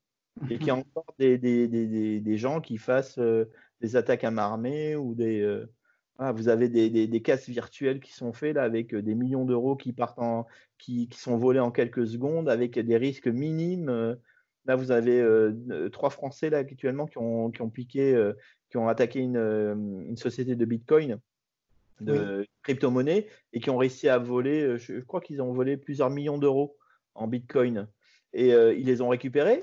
et 0.49 0.59
qu'il 0.59 0.69
y 0.69 0.71
a 0.71 0.77
encore 0.77 1.15
des, 1.19 1.39
des, 1.39 1.69
des, 1.69 2.21
des, 2.21 2.37
gens 2.37 2.61
qui 2.61 2.79
fassent 2.79 3.19
euh, 3.19 3.51
des 3.81 3.97
attaques 3.97 4.25
à 4.25 4.31
main 4.31 4.45
armée 4.45 4.97
ou 4.97 5.15
des. 5.15 5.41
Euh, 5.41 5.67
vous 6.35 6.49
avez 6.49 6.69
des, 6.69 6.91
des, 6.91 7.23
casses 7.23 7.49
virtuelles 7.49 7.99
qui 7.99 8.13
sont 8.13 8.35
faits 8.35 8.57
là 8.57 8.63
avec 8.63 8.93
euh, 8.93 9.01
des 9.01 9.15
millions 9.15 9.47
d'euros 9.47 9.75
qui 9.75 9.95
partent 9.95 10.19
en, 10.19 10.47
qui, 10.77 11.09
qui, 11.09 11.19
sont 11.19 11.39
volés 11.39 11.61
en 11.61 11.71
quelques 11.71 12.07
secondes 12.07 12.49
avec 12.49 12.79
des 12.79 12.97
risques 12.99 13.27
minimes. 13.27 14.19
Là, 14.67 14.77
vous 14.77 14.91
avez 14.91 15.25
trois 15.91 16.11
Français 16.11 16.51
là 16.51 16.59
actuellement 16.59 17.07
qui 17.07 17.17
ont, 17.17 17.51
qui 17.51 17.63
ont 17.63 17.71
piqué, 17.71 18.33
qui 18.71 18.77
ont 18.77 18.87
attaqué 18.87 19.21
une, 19.21 19.39
une 20.07 20.17
société 20.19 20.57
de 20.57 20.65
Bitcoin, 20.67 21.19
de 22.03 22.47
crypto-monnaie, 22.63 23.27
et 23.55 23.61
qui 23.61 23.71
ont 23.71 23.79
réussi 23.79 24.07
à 24.11 24.19
voler. 24.19 24.77
Je, 24.77 25.01
crois 25.01 25.23
qu'ils 25.23 25.41
ont 25.41 25.55
volé 25.55 25.79
plusieurs 25.79 26.11
millions 26.11 26.37
d'euros 26.37 26.77
en 27.15 27.27
Bitcoin. 27.27 27.89
Et 28.33 28.51
ils 28.51 28.87
les 28.87 29.01
ont 29.01 29.09
récupérés 29.09 29.63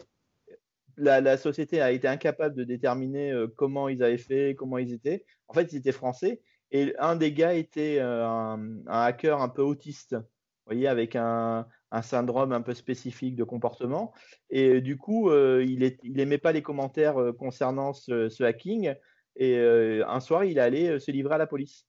la, 0.97 1.37
société 1.37 1.81
a 1.81 1.91
été 1.91 2.07
incapable 2.07 2.55
de 2.55 2.63
déterminer 2.63 3.31
euh, 3.31 3.47
comment 3.47 3.87
ils 3.87 4.03
avaient 4.03 4.17
fait, 4.17 4.55
comment 4.55 4.77
ils 4.77 4.93
étaient. 4.93 5.25
En 5.47 5.53
fait, 5.53 5.71
ils 5.71 5.77
étaient 5.77 5.91
français 5.91 6.41
et 6.71 6.93
un 6.99 7.15
des 7.15 7.31
gars 7.31 7.53
était 7.53 7.97
euh, 7.99 8.27
un, 8.27 8.81
hacker 8.87 9.41
un 9.41 9.49
peu 9.49 9.61
autiste, 9.61 10.13
vous 10.13 10.73
voyez, 10.73 10.87
avec 10.87 11.15
un, 11.15 11.67
syndrome 12.01 12.51
un 12.51 12.61
peu 12.61 12.73
spécifique 12.73 13.35
de 13.35 13.45
comportement. 13.45 14.13
Et 14.49 14.75
euh, 14.75 14.81
du 14.81 14.97
coup, 14.97 15.31
il, 15.31 15.97
n'aimait 16.03 16.37
pas 16.37 16.51
les 16.51 16.61
commentaires 16.61 17.15
concernant 17.37 17.93
ce, 17.93 18.43
hacking. 18.43 18.93
Et 19.37 19.57
un 19.59 20.19
soir, 20.19 20.43
il 20.43 20.59
allait 20.59 20.99
se 20.99 21.11
livrer 21.11 21.35
à 21.35 21.37
la 21.37 21.47
police 21.47 21.85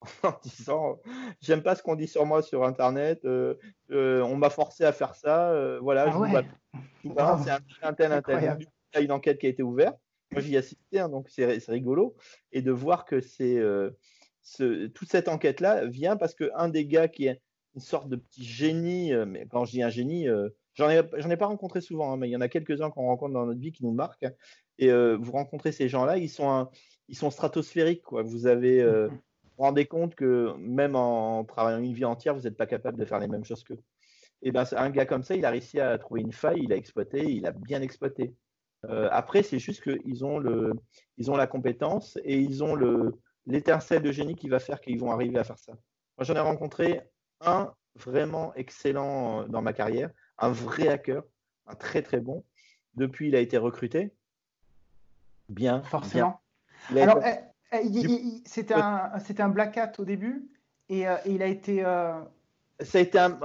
en 0.22 0.34
disant 0.42 1.00
j'aime 1.40 1.62
pas 1.62 1.74
ce 1.74 1.82
qu'on 1.82 1.96
dit 1.96 2.08
sur 2.08 2.24
moi 2.26 2.42
sur 2.42 2.64
internet 2.64 3.20
on 3.90 4.36
m'a 4.36 4.50
forcé 4.50 4.84
à 4.84 4.92
faire 4.92 5.14
ça 5.14 5.78
voilà 5.80 6.06
ah 6.06 6.10
je 6.12 7.44
c'est 7.44 7.50
un, 7.82 7.92
tel, 7.92 8.12
un 8.12 8.22
tel. 8.22 8.58
Il 8.94 8.96
y 8.96 9.00
a 9.00 9.04
une 9.04 9.12
enquête 9.12 9.38
qui 9.38 9.46
a 9.46 9.50
été 9.50 9.62
ouverte. 9.62 9.98
Moi, 10.32 10.42
j'y 10.42 10.54
ai 10.54 10.58
assisté, 10.58 10.98
hein, 10.98 11.08
donc 11.08 11.28
c'est 11.28 11.46
rigolo. 11.68 12.16
Et 12.52 12.62
de 12.62 12.70
voir 12.70 13.04
que 13.04 13.20
c'est 13.20 13.58
euh, 13.58 13.90
toute 14.58 15.08
cette 15.08 15.28
enquête-là 15.28 15.86
vient 15.86 16.16
parce 16.16 16.34
qu'un 16.34 16.68
des 16.68 16.86
gars 16.86 17.08
qui 17.08 17.26
est 17.26 17.40
une 17.74 17.80
sorte 17.80 18.08
de 18.08 18.16
petit 18.16 18.44
génie, 18.44 19.12
euh, 19.12 19.24
mais 19.26 19.46
quand 19.50 19.64
je 19.64 19.72
dis 19.72 19.82
un 19.82 19.88
génie, 19.88 20.28
euh, 20.28 20.48
j'en 20.74 20.90
ai, 20.90 20.98
ai 20.98 21.36
pas 21.36 21.46
rencontré 21.46 21.80
souvent, 21.80 22.12
hein, 22.12 22.16
mais 22.16 22.28
il 22.28 22.32
y 22.32 22.36
en 22.36 22.40
a 22.40 22.48
quelques-uns 22.48 22.90
qu'on 22.90 23.06
rencontre 23.06 23.34
dans 23.34 23.46
notre 23.46 23.60
vie 23.60 23.72
qui 23.72 23.84
nous 23.84 23.92
marquent. 23.92 24.26
Et 24.80 24.92
vous 24.92 25.32
rencontrez 25.32 25.72
ces 25.72 25.88
gens-là, 25.88 26.18
ils 26.18 26.28
sont, 26.28 26.68
ils 27.08 27.16
sont 27.16 27.30
stratosphériques. 27.30 28.02
Quoi. 28.02 28.22
Vous 28.22 28.46
avez, 28.46 28.80
vous 29.58 29.64
rendez 29.64 29.86
compte 29.86 30.14
que 30.14 30.54
même 30.56 30.96
en 30.96 31.44
travaillant 31.44 31.82
une 31.82 31.92
vie 31.92 32.04
entière, 32.04 32.34
vous 32.34 32.42
n'êtes 32.42 32.56
pas 32.56 32.66
capable 32.66 32.98
de 32.98 33.04
faire 33.04 33.18
les 33.18 33.28
mêmes 33.28 33.44
choses 33.44 33.64
qu'eux 33.64 33.80
et 34.42 34.52
ben 34.52 34.64
un 34.72 34.90
gars 34.90 35.06
comme 35.06 35.22
ça, 35.22 35.34
il 35.34 35.44
a 35.44 35.50
réussi 35.50 35.80
à 35.80 35.98
trouver 35.98 36.20
une 36.20 36.32
faille, 36.32 36.62
il 36.62 36.72
a 36.72 36.76
exploité, 36.76 37.24
il 37.24 37.46
a 37.46 37.52
bien 37.52 37.82
exploité. 37.82 38.34
Euh, 38.84 39.08
après, 39.10 39.42
c'est 39.42 39.58
juste 39.58 39.82
qu'ils 39.82 40.24
ont 40.24 40.38
le, 40.38 40.72
ils 41.16 41.30
ont 41.30 41.36
la 41.36 41.48
compétence 41.48 42.18
et 42.24 42.38
ils 42.38 42.62
ont 42.62 42.74
le 42.74 43.18
l'étincelle 43.46 44.02
de 44.02 44.12
génie 44.12 44.36
qui 44.36 44.48
va 44.48 44.58
faire 44.58 44.80
qu'ils 44.80 45.00
vont 45.00 45.10
arriver 45.10 45.38
à 45.38 45.44
faire 45.44 45.58
ça. 45.58 45.72
Moi, 45.72 46.24
j'en 46.24 46.34
ai 46.34 46.40
rencontré 46.40 47.00
un 47.40 47.72
vraiment 47.96 48.54
excellent 48.54 49.48
dans 49.48 49.62
ma 49.62 49.72
carrière, 49.72 50.10
un 50.36 50.50
vrai 50.50 50.88
hacker, 50.88 51.22
un 51.66 51.74
très 51.74 52.02
très 52.02 52.20
bon. 52.20 52.44
Depuis, 52.94 53.28
il 53.28 53.36
a 53.36 53.40
été 53.40 53.56
recruté. 53.56 54.12
Bien, 55.48 55.82
forcément. 55.82 56.40
Alors, 56.94 57.20
eh, 57.24 57.30
eh, 57.30 57.47
c'était 58.44 58.74
un, 58.74 59.12
un 59.38 59.48
black 59.48 59.76
hat 59.76 59.92
au 59.98 60.04
début 60.04 60.50
et, 60.88 61.06
euh, 61.06 61.16
il 61.26 61.42
a 61.42 61.46
été. 61.46 61.84
Euh, 61.84 62.20
ça 62.80 62.98
a 62.98 63.00
été 63.00 63.18
un, 63.18 63.38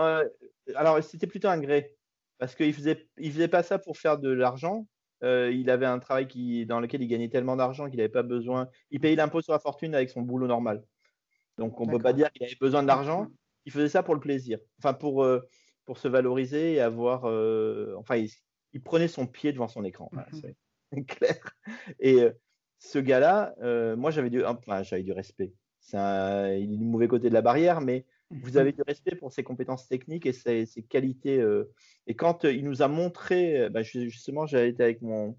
alors, 0.76 1.04
c'était 1.04 1.28
plutôt 1.28 1.48
un 1.48 1.60
gré. 1.60 1.96
Parce 2.38 2.56
qu'il 2.56 2.74
faisait, 2.74 3.08
il 3.18 3.32
faisait 3.32 3.48
pas 3.48 3.64
ça 3.64 3.80
pour 3.80 3.98
faire 3.98 4.18
de 4.18 4.30
l'argent. 4.30 4.88
Euh, 5.24 5.52
il 5.54 5.70
avait 5.70 5.86
un 5.86 6.00
travail 6.00 6.28
qui, 6.28 6.66
dans 6.66 6.80
lequel 6.80 7.02
il 7.02 7.08
gagnait 7.08 7.30
tellement 7.30 7.56
d'argent 7.56 7.88
qu'il 7.88 7.98
n'avait 7.98 8.10
pas 8.10 8.24
besoin. 8.24 8.68
Il 8.92 9.00
payait 9.00 9.16
l'impôt 9.16 9.42
sur 9.42 9.54
la 9.54 9.60
fortune 9.60 9.96
avec 9.96 10.10
son 10.10 10.22
boulot 10.22 10.48
normal. 10.48 10.84
Donc, 11.58 11.80
on 11.80 11.86
ne 11.86 11.92
peut 11.92 12.00
pas 12.00 12.14
dire 12.14 12.32
qu'il 12.32 12.44
avait 12.44 12.58
besoin 12.60 12.84
d'argent. 12.84 13.28
Il 13.66 13.72
faisait 13.72 13.90
ça 13.90 14.04
pour 14.04 14.16
le 14.16 14.20
plaisir. 14.20 14.60
Enfin, 14.80 14.94
pour, 14.94 15.24
euh, 15.24 15.48
pour 15.86 15.98
se 15.98 16.08
valoriser 16.08 16.74
et 16.74 16.82
avoir. 16.82 17.26
Euh, 17.26 17.96
enfin, 17.98 18.18
il, 18.18 18.82
prenait 18.82 19.08
son 19.08 19.28
pied 19.28 19.54
devant 19.54 19.68
son 19.68 19.86
écran. 19.86 20.12
c'est 20.34 20.56
clair. 21.08 21.38
Et 22.00 22.28
ce 22.84 23.00
gars-là, 23.00 23.56
moi, 23.96 24.12
j'avais 24.12 24.30
du, 24.30 24.44
enfin, 24.46 24.84
j'avais 24.84 25.04
du 25.04 25.14
respect. 25.14 25.54
il 25.94 25.98
est 26.74 26.78
du 26.78 26.86
mauvais 26.86 27.08
côté 27.08 27.30
de 27.30 27.34
la 27.34 27.42
barrière, 27.42 27.82
mais 27.82 28.06
vous 28.42 28.58
avez 28.58 28.72
du 28.72 28.82
respect 28.82 29.16
pour 29.16 29.32
ses 29.32 29.44
compétences 29.44 29.88
techniques 29.88 30.26
et 30.26 30.34
ses, 30.34 30.66
qualités. 30.90 31.40
Euh. 31.40 31.72
et 32.08 32.16
quand 32.16 32.46
euh, 32.46 32.54
il 32.54 32.66
nous 32.66 32.82
a 32.82 32.88
montré, 32.88 33.60
euh, 33.60 33.70
bah, 33.70 33.84
justement, 33.84 34.46
j'avais 34.46 34.70
été 34.70 34.84
avec 34.84 35.02
mon, 35.02 35.36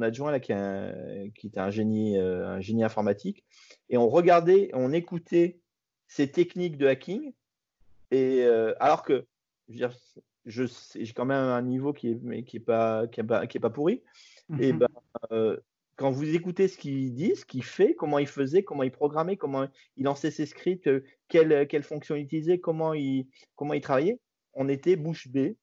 adjoint 0.00 0.30
là, 0.30 0.38
qui, 0.38 0.52
était 0.52 1.58
un 1.58 1.70
génie, 1.70 2.16
un 2.16 2.60
génie 2.60 2.84
informatique, 2.84 3.44
et 3.90 3.98
on 3.98 4.08
regardait, 4.08 4.70
on 4.72 4.92
écoutait 4.92 5.58
ses 6.06 6.30
techniques 6.30 6.76
de 6.78 6.86
hacking. 6.86 7.32
Et 8.12 8.44
alors 8.78 9.02
que, 9.02 9.26
je 9.68 9.86
j'ai 10.46 11.12
quand 11.14 11.24
même 11.24 11.42
un 11.42 11.62
niveau 11.62 11.92
qui 11.92 12.12
est, 12.12 12.44
qui 12.44 12.58
est 12.58 12.60
pas, 12.60 13.08
qui 13.08 13.20
est 13.20 13.60
pas, 13.60 13.70
pourri. 13.70 14.04
Et 14.60 14.72
mmh 14.72 14.78
ben, 14.78 15.58
quand 15.98 16.12
vous 16.12 16.34
écoutez 16.34 16.68
ce 16.68 16.78
qu'il 16.78 17.12
dit, 17.12 17.34
ce 17.34 17.44
qu'il 17.44 17.64
fait, 17.64 17.94
comment 17.94 18.20
il 18.20 18.28
faisait, 18.28 18.62
comment 18.62 18.84
il 18.84 18.92
programmait, 18.92 19.36
comment 19.36 19.66
il 19.96 20.04
lançait 20.04 20.30
ses 20.30 20.46
scripts, 20.46 20.86
euh, 20.86 21.04
quelle, 21.28 21.66
quelle 21.66 21.82
fonction 21.82 22.14
il 22.14 22.22
utilisait, 22.22 22.60
comment 22.60 22.94
il, 22.94 23.26
comment 23.56 23.74
il 23.74 23.80
travaillait, 23.80 24.20
on 24.54 24.68
était 24.68 24.94
bouche 24.94 25.28
bée. 25.28 25.56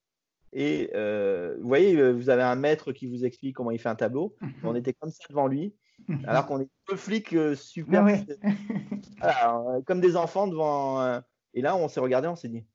Et 0.52 0.91
euh, 0.94 1.56
vous 1.62 1.68
voyez, 1.68 1.95
euh, 1.95 2.12
vous 2.12 2.30
avez 2.30 2.44
un 2.44 2.56
maître 2.56 2.91
qui 2.91 3.07
vous 3.07 3.24
explique 3.24 3.56
comment 3.56 3.72
il 3.72 3.80
fait 3.80 3.90
un 3.90 3.95
tableau. 3.95 4.36
Mhm. 4.41 4.53
On 4.64 4.76
était 4.76 4.94
comme 4.94 5.10
ça 5.10 5.24
devant 5.30 5.48
lui, 5.48 5.74
mhm. 6.10 6.26
alors 6.28 6.45
qu'on 6.45 6.60
est 6.60 6.70
deux 6.90 6.98
flics 6.98 7.36
super, 7.56 8.06
comme 9.86 10.02
des 10.02 10.18
enfants 10.18 10.48
devant. 10.48 11.22
et 11.53 11.62
là, 11.62 11.78
on 11.78 11.88
s'est 11.88 12.02
regardé, 12.02 12.28
on 12.28 12.36
s'est 12.36 12.49
dit, 12.49 12.66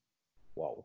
waouh, 0.57 0.82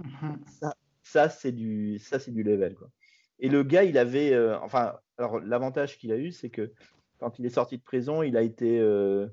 mhm. 0.00 0.38
Ça, 1.02 1.30
c'est 1.30 1.52
du, 1.52 1.98
ça, 1.98 2.18
c'est 2.18 2.32
du 2.32 2.42
level. 2.42 2.74
Quoi. 2.74 2.90
Et 3.38 3.48
le 3.48 3.62
gars, 3.62 3.84
il 3.84 3.96
avait. 3.96 4.32
Euh, 4.32 4.58
enfin, 4.60 4.94
alors, 5.18 5.40
l'avantage 5.40 5.98
qu'il 5.98 6.12
a 6.12 6.16
eu, 6.16 6.32
c'est 6.32 6.50
que 6.50 6.72
quand 7.18 7.38
il 7.38 7.46
est 7.46 7.50
sorti 7.50 7.76
de 7.76 7.82
prison, 7.82 8.22
il 8.22 8.36
a 8.36 8.42
été. 8.42 8.78
Euh, 8.78 9.26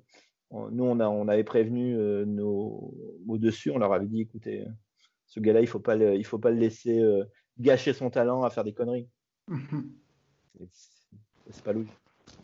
nous, 0.52 0.84
on, 0.84 1.00
a, 1.00 1.08
on 1.08 1.28
avait 1.28 1.44
prévenu 1.44 1.96
euh, 1.96 2.26
nos 2.26 2.94
au-dessus, 3.28 3.72
on 3.72 3.78
leur 3.78 3.94
avait 3.94 4.08
dit 4.08 4.22
écoutez, 4.22 4.66
ce 5.28 5.40
gars-là, 5.40 5.60
il 5.60 5.66
ne 5.66 5.70
faut, 5.70 5.80
pas 5.80 5.96
le, 5.96 6.16
il 6.16 6.26
faut 6.26 6.40
pas 6.40 6.52
le 6.52 6.58
laisser 6.58 7.04
gâcher 7.60 7.94
son 7.94 8.10
talent 8.10 8.44
à 8.44 8.50
faire 8.50 8.64
des 8.64 8.74
conneries. 8.74 9.10
Mhm. 9.48 9.92
C'est 11.50 11.64
pas 11.64 11.74
logique. 11.74 11.92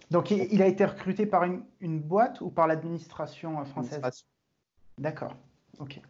Donc, 0.09 0.29
il, 0.29 0.61
a 0.61 0.67
été 0.67 0.83
recruté 0.83 1.25
par 1.25 1.45
une, 1.45 1.63
une 1.79 2.01
boîte 2.01 2.41
ou 2.41 2.49
par 2.49 2.67
l'administration 2.67 3.63
française? 3.65 4.01
D'accord, 4.97 5.35
ok. 5.79 6.01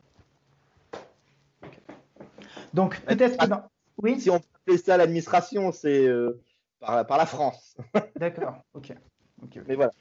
Donc, 2.73 2.99
peut-être 3.01 3.37
que 3.37 3.45
dans... 3.45 3.63
Oui? 3.97 4.19
Si 4.19 4.29
on 4.29 4.41
fait 4.67 4.77
ça 4.77 4.97
l'administration, 4.97 5.71
c'est 5.71 6.07
euh, 6.07 6.41
par, 6.81 7.05
par, 7.07 7.17
la 7.17 7.25
France. 7.25 7.77
D'accord, 8.17 8.57
ok. 8.73 8.93
Mais 9.67 9.75
voilà. 9.75 9.91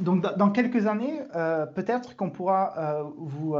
Donc, 0.00 0.22
dans 0.36 0.50
quelques 0.50 0.86
années, 0.86 1.22
euh, 1.34 1.66
peut-être 1.66 2.16
qu'on 2.16 2.30
pourra 2.30 2.74
euh, 2.78 3.02
vous, 3.16 3.56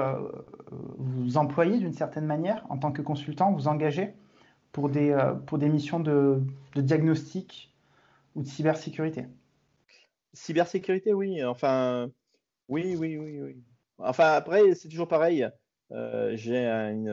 vous 0.70 1.36
employer 1.36 1.78
d'une 1.78 1.92
certaine 1.92 2.26
manière 2.26 2.66
en 2.68 2.78
tant 2.78 2.92
que 2.92 3.02
consultant, 3.02 3.52
vous 3.52 3.68
engager 3.68 4.14
pour 4.72 4.88
des, 4.88 5.16
pour 5.46 5.58
des 5.58 5.68
missions 5.68 6.00
de, 6.00 6.42
de 6.74 6.82
diagnostic 6.82 7.74
ou 8.34 8.42
de 8.42 8.48
cybersécurité. 8.48 9.26
Cybersécurité, 10.34 11.14
oui. 11.14 11.42
Enfin, 11.44 12.10
oui, 12.68 12.96
oui, 12.98 13.16
oui, 13.16 13.40
oui. 13.40 13.56
Enfin, 13.98 14.32
après, 14.32 14.74
c'est 14.74 14.88
toujours 14.88 15.08
pareil. 15.08 15.48
Euh, 15.92 16.36
j'ai 16.36 16.66
une, 16.66 17.08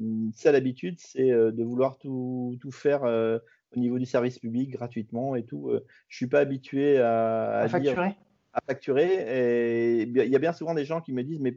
une, 0.00 0.32
seule 0.34 0.54
habitude, 0.54 0.98
c'est 1.00 1.30
euh, 1.30 1.50
de 1.50 1.64
vouloir 1.64 1.98
tout, 1.98 2.56
tout 2.60 2.70
faire 2.70 3.04
euh, 3.04 3.38
au 3.74 3.78
niveau 3.78 3.98
du 3.98 4.06
service 4.06 4.38
public 4.38 4.70
gratuitement 4.70 5.36
et 5.36 5.44
tout. 5.44 5.72
je 6.08 6.16
suis 6.16 6.26
pas 6.26 6.40
habitué 6.40 6.98
à, 6.98 7.58
à, 7.60 7.68
facturer. 7.68 8.16
à 8.52 8.60
facturer. 8.66 9.08
Et 9.28 10.02
il 10.02 10.16
y 10.16 10.36
a 10.36 10.38
bien 10.38 10.52
souvent 10.52 10.74
des 10.74 10.84
gens 10.84 11.00
qui 11.00 11.12
me 11.12 11.22
disent, 11.22 11.40
mais 11.40 11.56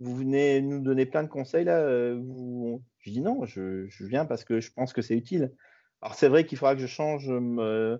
vous 0.00 0.16
venez 0.16 0.60
nous 0.60 0.80
donner 0.80 1.06
plein 1.06 1.22
de 1.22 1.28
conseils 1.28 1.64
là. 1.64 2.14
Vous... 2.14 2.82
Je 2.98 3.10
dis 3.10 3.20
non, 3.20 3.44
je, 3.44 3.86
je, 3.88 4.04
viens 4.04 4.24
parce 4.24 4.44
que 4.44 4.60
je 4.60 4.72
pense 4.72 4.92
que 4.92 5.02
c'est 5.02 5.16
utile. 5.16 5.52
Alors 6.00 6.14
c'est 6.14 6.28
vrai 6.28 6.44
qu'il 6.44 6.58
faudra 6.58 6.74
que 6.74 6.80
je 6.80 6.86
change 6.86 7.28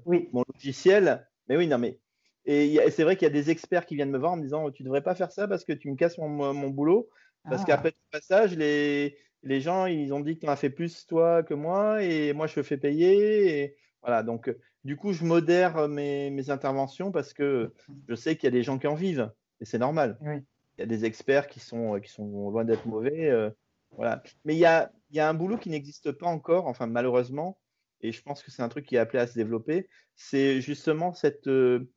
oui. 0.06 0.28
mon 0.32 0.44
logiciel, 0.52 1.26
mais 1.48 1.56
oui, 1.56 1.68
non, 1.68 1.78
mais 1.78 1.98
et 2.44 2.90
c'est 2.90 3.04
vrai 3.04 3.16
qu'il 3.16 3.26
y 3.26 3.30
a 3.30 3.32
des 3.32 3.50
experts 3.50 3.86
qui 3.86 3.94
viennent 3.94 4.10
me 4.10 4.18
voir 4.18 4.32
en 4.32 4.36
me 4.36 4.42
disant 4.42 4.70
tu 4.70 4.82
devrais 4.82 5.02
pas 5.02 5.14
faire 5.14 5.30
ça 5.30 5.46
parce 5.46 5.64
que 5.64 5.72
tu 5.72 5.90
me 5.90 5.96
casses 5.96 6.18
mon, 6.18 6.52
mon 6.52 6.68
boulot. 6.68 7.08
Parce 7.48 7.62
ah. 7.62 7.66
qu'après 7.66 7.90
le 7.90 8.18
passage, 8.18 8.56
les, 8.56 9.16
les 9.42 9.60
gens, 9.60 9.86
ils 9.86 10.12
ont 10.14 10.20
dit 10.20 10.34
que 10.36 10.40
tu 10.40 10.46
en 10.46 10.52
as 10.52 10.56
fait 10.56 10.70
plus 10.70 11.06
toi 11.06 11.42
que 11.42 11.54
moi 11.54 12.02
et 12.02 12.32
moi 12.32 12.46
je 12.46 12.54
te 12.54 12.62
fais 12.62 12.76
payer. 12.76 13.62
Et 13.62 13.76
voilà, 14.02 14.22
donc 14.22 14.54
du 14.84 14.96
coup, 14.96 15.12
je 15.12 15.24
modère 15.24 15.88
mes, 15.88 16.30
mes 16.30 16.50
interventions 16.50 17.12
parce 17.12 17.32
que 17.32 17.72
je 18.08 18.14
sais 18.14 18.36
qu'il 18.36 18.44
y 18.44 18.48
a 18.48 18.52
des 18.52 18.62
gens 18.62 18.78
qui 18.78 18.86
en 18.86 18.94
vivent 18.94 19.30
et 19.60 19.64
c'est 19.64 19.78
normal. 19.78 20.18
Il 20.22 20.80
y 20.80 20.82
a 20.82 20.86
des 20.86 21.04
experts 21.04 21.46
qui 21.46 21.60
sont, 21.60 22.00
qui 22.00 22.10
sont 22.10 22.50
loin 22.50 22.64
d'être 22.64 22.86
mauvais. 22.86 23.30
Euh, 23.30 23.50
voilà. 23.92 24.22
Mais 24.44 24.54
il 24.54 24.58
y 24.58 24.66
a, 24.66 24.92
il 25.10 25.16
y 25.16 25.20
a 25.20 25.28
un 25.28 25.34
boulot 25.34 25.58
qui 25.58 25.70
n'existe 25.70 26.12
pas 26.12 26.26
encore, 26.26 26.66
enfin 26.66 26.86
malheureusement, 26.86 27.58
et 28.00 28.10
je 28.10 28.22
pense 28.22 28.42
que 28.42 28.50
c'est 28.50 28.62
un 28.62 28.68
truc 28.68 28.86
qui 28.86 28.96
est 28.96 28.98
appelé 28.98 29.20
à 29.20 29.26
se 29.26 29.34
développer, 29.34 29.88
c'est 30.16 30.60
justement 30.60 31.12
cette, 31.12 31.46
euh, 31.46 31.88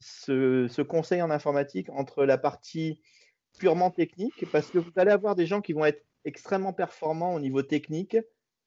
ce, 0.00 0.66
ce, 0.68 0.82
conseil 0.82 1.22
en 1.22 1.30
informatique 1.30 1.88
entre 1.90 2.24
la 2.24 2.36
partie 2.36 3.00
purement 3.58 3.90
technique, 3.90 4.44
parce 4.52 4.70
que 4.70 4.78
vous 4.78 4.90
allez 4.96 5.12
avoir 5.12 5.36
des 5.36 5.46
gens 5.46 5.60
qui 5.60 5.72
vont 5.72 5.84
être 5.84 6.04
extrêmement 6.24 6.72
performants 6.72 7.34
au 7.34 7.40
niveau 7.40 7.62
technique, 7.62 8.16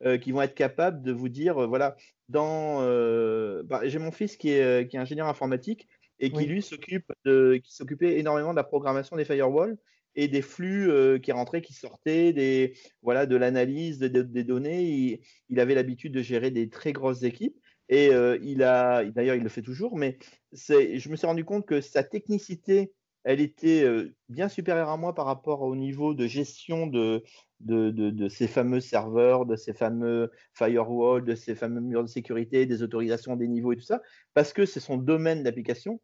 euh, 0.05 0.19
qui 0.19 0.31
vont 0.31 0.43
être 0.43 0.53
capables 0.53 1.01
de 1.01 1.11
vous 1.11 1.27
dire, 1.27 1.57
euh, 1.57 1.65
voilà, 1.65 1.95
dans, 2.29 2.81
euh, 2.81 3.63
bah, 3.63 3.81
j'ai 3.85 3.97
mon 3.97 4.11
fils 4.11 4.38
qui 4.38 4.51
est, 4.51 4.88
qui 4.88 4.95
est, 4.95 4.99
ingénieur 4.99 5.27
informatique 5.27 5.88
et 6.19 6.31
qui 6.31 6.45
lui 6.45 6.61
s'occupe 6.61 7.11
de, 7.25 7.59
qui 7.63 7.73
s'occupait 7.73 8.19
énormément 8.19 8.51
de 8.51 8.55
la 8.55 8.63
programmation 8.63 9.15
des 9.15 9.25
firewalls 9.25 9.75
et 10.13 10.27
des 10.27 10.43
flux 10.43 11.19
qui 11.21 11.31
rentraient, 11.31 11.61
qui 11.61 11.73
sortaient, 11.73 12.31
des, 12.31 12.75
voilà, 13.01 13.25
de 13.25 13.35
l'analyse 13.35 13.99
des 13.99 14.43
données. 14.43 14.84
Il, 14.84 15.19
il 15.49 15.59
avait 15.59 15.75
l'habitude 15.75 16.11
de 16.11 16.21
gérer 16.21 16.51
des 16.51 16.69
très 16.69 16.91
grosses 16.91 17.23
équipes 17.23 17.57
et 17.89 18.09
il 18.41 18.63
a, 18.63 19.03
d'ailleurs, 19.05 19.35
il 19.35 19.43
le 19.43 19.49
fait 19.49 19.61
toujours, 19.61 19.95
mais 19.95 20.17
je 20.53 21.09
me 21.09 21.15
suis 21.15 21.27
rendu 21.27 21.45
compte 21.45 21.67
que 21.67 21.81
sa 21.81 22.03
technicité 22.03 22.91
elle 23.27 23.41
était 23.41 23.85
bien 24.29 24.47
supérieure 24.47 24.87
à 24.87 24.95
moi 24.95 25.13
par 25.13 25.25
rapport 25.25 25.61
au 25.61 25.75
niveau 25.75 26.13
de 26.13 26.27
gestion 26.27 26.87
de, 26.87 27.25
de, 27.59 28.29
ces 28.29 28.47
fameux 28.47 28.79
serveurs, 28.79 29.45
de 29.45 29.57
ces 29.57 29.73
fameux 29.73 30.31
firewalls, 30.53 31.25
de 31.25 31.35
ces 31.35 31.53
fameux 31.53 31.81
murs 31.81 32.03
de 32.03 32.07
sécurité, 32.07 32.65
des 32.65 32.83
autorisations 32.83 33.35
des 33.35 33.49
niveaux 33.49 33.73
et 33.73 33.75
tout 33.75 33.81
ça, 33.81 34.01
parce 34.33 34.53
que 34.53 34.65
c'est 34.65 34.79
son 34.79 34.95
domaine 34.95 35.43
d'application. 35.43 35.99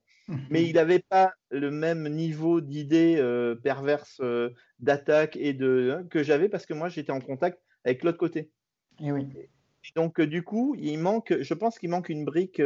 Mais 0.50 0.62
mmh 0.64 0.66
il 0.66 0.74
n'avait 0.74 1.00
pas 1.00 1.34
le 1.50 1.72
même 1.72 2.10
niveau 2.10 2.60
d'idées 2.60 3.24
perverses 3.64 4.22
d'attaque 4.80 5.38
et 5.38 5.54
de 5.54 5.96
hein, 5.98 6.08
que 6.10 6.24
j'avais 6.24 6.50
parce 6.50 6.66
que 6.66 6.74
moi 6.74 6.90
j'étais 6.90 7.12
en 7.12 7.22
contact 7.22 7.62
avec 7.86 8.04
l'autre 8.04 8.18
côté. 8.18 8.52
Et 9.02 9.14
oui. 9.14 9.28
donc 9.96 10.20
du 10.20 10.44
coup, 10.44 10.76
il 10.78 10.98
manque, 10.98 11.34
je 11.40 11.54
pense 11.54 11.80
qu'il 11.80 11.90
manque 11.90 12.10
une 12.10 12.26
brique 12.26 12.62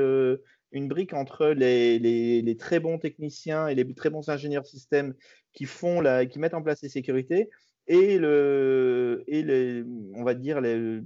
une 0.72 0.88
brique 0.88 1.14
entre 1.14 1.48
les, 1.48 2.58
très 2.60 2.80
bons 2.80 2.98
techniciens 2.98 3.68
et 3.68 3.76
les 3.76 3.94
très 3.94 4.10
bons 4.10 4.30
ingénieurs 4.30 4.66
système 4.66 5.14
qui 5.54 5.66
font 5.66 6.02
la, 6.02 6.26
qui 6.26 6.40
mettent 6.40 6.54
en 6.54 6.62
place 6.62 6.82
les 6.82 6.90
sécurités 6.90 7.50
et 7.88 8.18
le 8.18 9.24
et 9.28 9.44
les, 9.44 9.84
on 10.14 10.24
va 10.24 10.34
dire 10.34 10.62
les, 10.62 11.02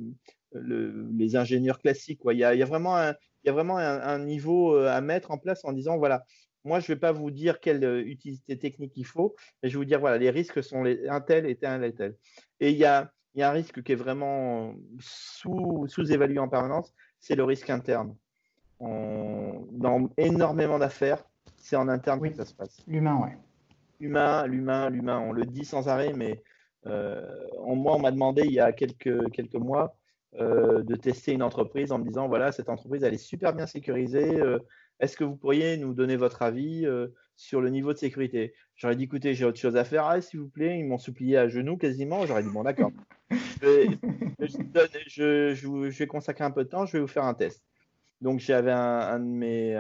les 0.54 1.36
ingénieurs 1.36 1.80
classiques. 1.80 2.20
Quoi. 2.20 2.34
Il, 2.34 2.40
y 2.40 2.44
a, 2.44 2.54
il 2.54 2.60
y 2.60 2.64
a 2.64 2.66
vraiment 2.66 2.98
un, 2.98 3.12
il 3.44 3.48
y 3.48 3.50
a 3.50 3.54
vraiment 3.54 3.78
un, 3.78 4.20
niveau 4.20 4.76
euh, 4.76 4.90
à 4.90 5.02
mettre 5.02 5.32
en 5.32 5.38
place 5.38 5.66
en 5.66 5.74
disant 5.74 5.98
voilà, 5.98 6.26
moi 6.64 6.80
je 6.80 6.92
ne 6.92 6.96
vais 6.96 7.00
pas 7.00 7.12
vous 7.12 7.32
dire 7.32 7.60
quelle 7.60 7.84
euh, 7.84 8.04
utilité 8.06 8.58
technique 8.58 8.94
il 8.96 9.06
faut, 9.06 9.36
mais 9.62 9.70
je 9.70 9.76
vais 9.76 9.80
vous 9.80 9.86
dire 9.86 10.00
voilà, 10.00 10.18
les 10.18 10.30
risques 10.30 10.64
sont 10.64 10.86
un 10.86 11.22
tel 11.22 11.46
et 11.46 11.56
tel 11.56 11.84
et 11.84 11.94
tel. 11.94 12.16
Et 12.60 12.72
il 12.72 12.78
y 12.78 12.86
a, 12.86 13.12
il 13.34 13.40
y 13.40 13.44
a 13.44 13.50
un 13.50 13.54
risque 13.54 13.82
qui 13.84 13.92
est 13.92 13.96
vraiment 13.96 14.76
sous, 15.00 15.88
sous-évalué 15.88 16.40
en 16.40 16.50
permanence, 16.50 16.94
c'est 17.20 17.36
le 17.36 17.44
risque 17.44 17.70
interne 17.70 18.16
dans 18.82 20.10
énormément 20.18 20.80
d'affaires, 20.80 21.24
c'est 21.58 21.76
en 21.76 21.88
interne 21.88 22.22
que 22.28 22.36
ça 22.36 22.46
se 22.46 22.54
passe. 22.54 22.84
L'humain, 22.88 23.18
ouais. 23.22 23.38
L'humain, 24.00 24.48
l'humain, 24.48 24.90
l'humain, 24.90 25.20
on 25.20 25.32
le 25.32 25.46
dit 25.46 25.64
sans 25.64 25.88
arrêt, 25.88 26.14
mais 26.14 26.42
euh, 26.88 27.22
moi, 27.64 27.96
on 27.96 28.00
m'a 28.00 28.12
demandé 28.12 28.44
il 28.46 28.52
y 28.52 28.60
a 28.60 28.72
quelques, 28.72 29.30
quelques 29.32 29.56
mois 29.56 29.96
euh, 30.40 30.82
de 30.82 30.96
tester 30.96 31.34
une 31.34 31.44
entreprise 31.44 31.92
en 31.92 32.00
me 32.00 32.06
disant 32.06 32.28
voilà, 32.28 32.52
cette 32.52 32.70
entreprise, 32.70 33.04
elle 33.04 33.14
est 33.14 33.18
super 33.18 33.54
bien 33.54 33.68
sécurisée. 33.68 34.40
Euh, 34.40 34.60
est-ce 35.00 35.16
que 35.16 35.24
vous 35.24 35.36
pourriez 35.36 35.78
nous 35.78 35.94
donner 35.94 36.16
votre 36.16 36.42
avis 36.42 36.88
sur 37.36 37.60
le 37.60 37.70
niveau 37.70 37.92
de 37.92 37.98
sécurité? 37.98 38.54
J'aurais 38.76 38.96
dit 38.96 39.06
écoutez, 39.06 39.34
j'ai 39.34 39.46
autre 39.46 39.60
chose 39.60 39.76
à 39.76 39.84
faire, 39.84 40.06
ah, 40.06 40.22
s'il 40.22 40.40
vous 40.40 40.50
plaît. 40.50 40.78
Ils 40.78 40.86
m'ont 40.86 41.00
supplié 41.00 41.38
à 41.38 41.48
genoux 41.48 41.78
quasiment. 41.78 42.26
J'aurais 42.26 42.44
dit 42.44 42.52
bon, 42.52 42.64
d'accord. 42.64 42.92
je, 43.62 43.98
je, 45.08 45.54
je, 45.56 45.98
vais 45.98 46.08
consacrer 46.08 46.44
un 46.44 46.52
peu 46.52 46.64
de 46.64 46.70
temps, 46.70 46.86
je 46.86 46.94
vais 46.94 47.00
vous 47.00 47.08
faire 47.08 47.26
un 47.26 47.34
test. 47.34 47.64
Donc 48.22 48.40
j'avais 48.40 48.72
un, 48.72 49.20
de 49.20 49.26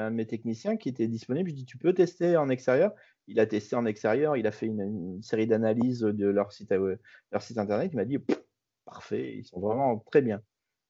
mes, 0.10 0.26
techniciens 0.26 0.76
qui 0.76 0.90
était 0.90 1.08
disponible. 1.08 1.50
Je 1.50 1.56
dis 1.56 1.66
tu 1.66 1.78
peux 1.78 1.94
tester 1.94 2.38
en 2.38 2.50
extérieur? 2.50 2.92
Il 3.28 3.40
a 3.40 3.46
testé 3.46 3.76
en 3.76 3.86
extérieur. 3.86 4.36
Il 4.36 4.48
a 4.48 4.52
fait 4.52 4.66
une, 4.66 5.22
série 5.22 5.46
d'analyses 5.46 6.02
de 6.02 6.28
leur 6.28 6.52
site, 6.52 6.74
leur 7.32 7.42
site 7.42 7.60
internet. 7.60 7.92
Il 7.94 7.98
m'a 7.98 8.06
dit 8.06 8.18
parfait, 8.84 9.38
ils 9.38 9.46
sont 9.46 9.60
vraiment 9.60 10.00
très 10.12 10.24
bien. 10.24 10.42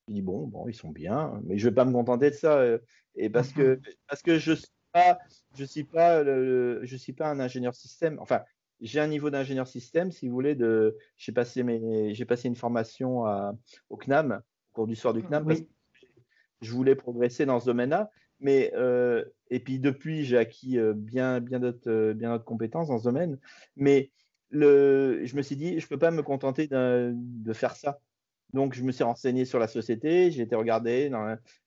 Je 0.08 0.14
dis 0.14 0.22
bon, 0.22 0.48
bon, 0.48 0.68
ils 0.68 0.74
sont 0.74 0.90
bien, 0.90 1.40
mais 1.44 1.58
je 1.58 1.68
vais 1.68 1.76
pas 1.76 1.86
me 1.86 1.92
contenter 1.92 2.30
de 2.30 2.36
ça. 2.36 2.58
Euh, 2.58 2.80
et 3.16 3.30
parce 3.30 3.52
que 3.52 3.82
parce 4.08 4.22
que 4.22 4.40
je 4.40 4.54
suis 4.54 4.72
pas, 4.94 5.20
je 5.58 5.66
suis 5.66 5.84
pas, 5.84 6.24
je 6.24 6.96
suis 6.96 7.14
pas 7.14 7.28
un 7.28 7.40
ingénieur 7.42 7.76
système. 7.76 8.18
Enfin, 8.20 8.42
j'ai 8.80 9.02
un 9.02 9.08
niveau 9.08 9.30
d'ingénieur 9.30 9.68
système, 9.68 10.12
si 10.12 10.30
vous 10.30 10.34
voulez. 10.34 10.56
De, 10.56 10.98
j'ai 11.18 11.34
passé 11.34 11.64
mes, 11.64 12.14
j'ai 12.14 12.26
passé 12.26 12.48
une 12.48 12.56
formation 12.56 13.26
au 13.90 13.98
CNAM, 13.98 14.42
au 14.72 14.74
cours 14.74 14.88
du 14.88 14.96
soir 14.96 15.14
du 15.14 15.22
CNAM 15.22 15.46
je 16.62 16.72
voulais 16.72 16.96
progresser 16.96 17.46
dans 17.46 17.60
ce 17.60 17.66
domaine-là. 17.66 18.10
Mais 18.40 18.72
euh, 18.76 19.24
et 19.50 19.60
puis 19.60 19.80
depuis, 19.80 20.26
j'ai 20.26 20.38
acquis 20.38 20.80
euh, 20.80 20.94
bien, 20.94 21.40
bien 21.40 21.60
d'autres, 21.60 21.90
euh, 21.90 22.14
bien 22.14 22.32
d'autres 22.32 22.46
compétences 22.46 22.88
dans 22.88 22.98
ce 22.98 23.04
domaine. 23.04 23.38
Mais 23.76 24.12
le, 24.50 25.22
je 25.24 25.36
me 25.36 25.42
suis 25.42 25.56
dit, 25.56 25.80
je 25.80 25.88
peux 25.88 26.00
pas 26.00 26.12
me 26.12 26.24
contenter 26.24 26.68
de 26.68 27.54
faire 27.54 27.76
ça. 27.76 28.00
Donc, 28.54 28.74
je 28.74 28.84
me 28.84 28.92
suis 28.92 29.04
renseigné 29.04 29.46
sur 29.46 29.60
la 29.60 29.68
société. 29.68 30.30
J'ai 30.32 30.42
été 30.42 30.56
regardé, 30.56 31.10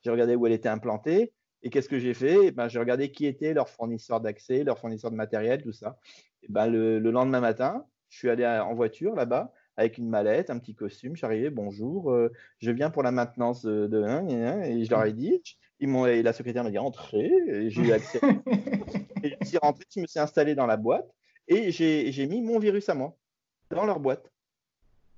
j'ai 0.02 0.10
regardé 0.10 0.34
où 0.34 0.46
elle 0.46 0.52
était 0.52 0.68
implantée. 0.68 1.32
Et 1.62 1.70
qu'est-ce 1.70 1.88
que 1.88 1.98
j'ai 1.98 2.12
fait? 2.12 2.50
Ben, 2.50 2.68
J'ai 2.68 2.78
regardé 2.78 3.10
qui 3.10 3.24
étaient 3.24 3.54
leurs 3.54 3.70
fournisseurs 3.70 4.20
d'accès, 4.20 4.64
leurs 4.64 4.78
fournisseurs 4.78 5.10
de 5.10 5.16
matériel, 5.16 5.62
tout 5.62 5.72
ça. 5.72 5.96
Et 6.42 6.48
ben, 6.50 6.66
le, 6.66 6.98
le 6.98 7.10
lendemain 7.10 7.40
matin, 7.40 7.86
je 8.10 8.18
suis 8.18 8.28
allé 8.28 8.44
en 8.44 8.74
voiture 8.74 9.14
là-bas 9.14 9.50
avec 9.76 9.98
une 9.98 10.08
mallette, 10.08 10.50
un 10.50 10.58
petit 10.58 10.74
costume. 10.74 11.16
J'arrivais, 11.16 11.50
bonjour, 11.50 12.12
euh, 12.12 12.32
je 12.60 12.70
viens 12.70 12.90
pour 12.90 13.02
la 13.02 13.10
maintenance 13.10 13.64
de, 13.64 14.64
et 14.64 14.84
je 14.84 14.90
leur 14.90 15.04
ai 15.04 15.12
dit. 15.12 15.42
Ils 15.80 15.88
m'ont, 15.88 16.06
et 16.06 16.22
la 16.22 16.32
secrétaire 16.32 16.64
m'a 16.64 16.70
dit 16.70 16.78
entrez, 16.78 17.30
et 17.48 17.70
j'ai 17.70 17.82
eu 17.82 17.92
accès. 17.92 18.20
et 19.24 19.36
je 19.40 19.46
suis 19.46 19.58
rentré, 19.58 19.84
je 19.94 20.00
me 20.00 20.06
suis 20.06 20.20
installé 20.20 20.54
dans 20.54 20.66
la 20.66 20.76
boîte 20.76 21.10
et 21.48 21.70
j'ai 21.70 22.26
mis 22.26 22.42
mon 22.42 22.58
virus 22.58 22.88
à 22.88 22.94
moi 22.94 23.16
dans 23.70 23.84
leur 23.84 24.00
boîte. 24.00 24.32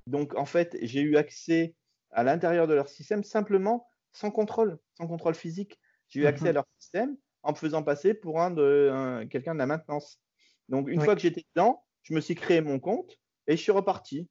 Donc 0.07 0.37
en 0.37 0.47
fait, 0.47 0.77
j'ai 0.83 1.01
eu 1.01 1.17
accès 1.17 1.75
à 2.11 2.23
l'intérieur 2.23 2.67
de 2.67 2.75
leur 2.75 2.89
système 2.89 3.25
simplement 3.25 3.89
sans 4.13 4.31
contrôle, 4.31 4.79
sans 4.97 5.07
contrôle 5.07 5.35
physique. 5.35 5.79
J'ai 6.09 6.21
eu 6.21 6.27
accès 6.27 6.49
à 6.49 6.53
leur 6.53 6.67
système 6.79 7.17
en 7.43 7.51
me 7.51 7.57
faisant 7.57 7.83
passer 7.83 8.15
pour 8.15 8.41
un 8.41 8.51
de 8.51 9.27
quelqu'un 9.31 9.55
de 9.55 9.59
la 9.59 9.67
maintenance. 9.67 10.21
Donc 10.69 10.89
une 10.89 11.01
fois 11.01 11.15
que 11.15 11.21
j'étais 11.21 11.45
dedans, 11.55 11.85
je 12.03 12.15
me 12.15 12.21
suis 12.21 12.35
créé 12.35 12.61
mon 12.61 12.79
compte 12.79 13.19
et 13.47 13.57
je 13.57 13.63
suis 13.63 13.73
reparti. 13.73 14.29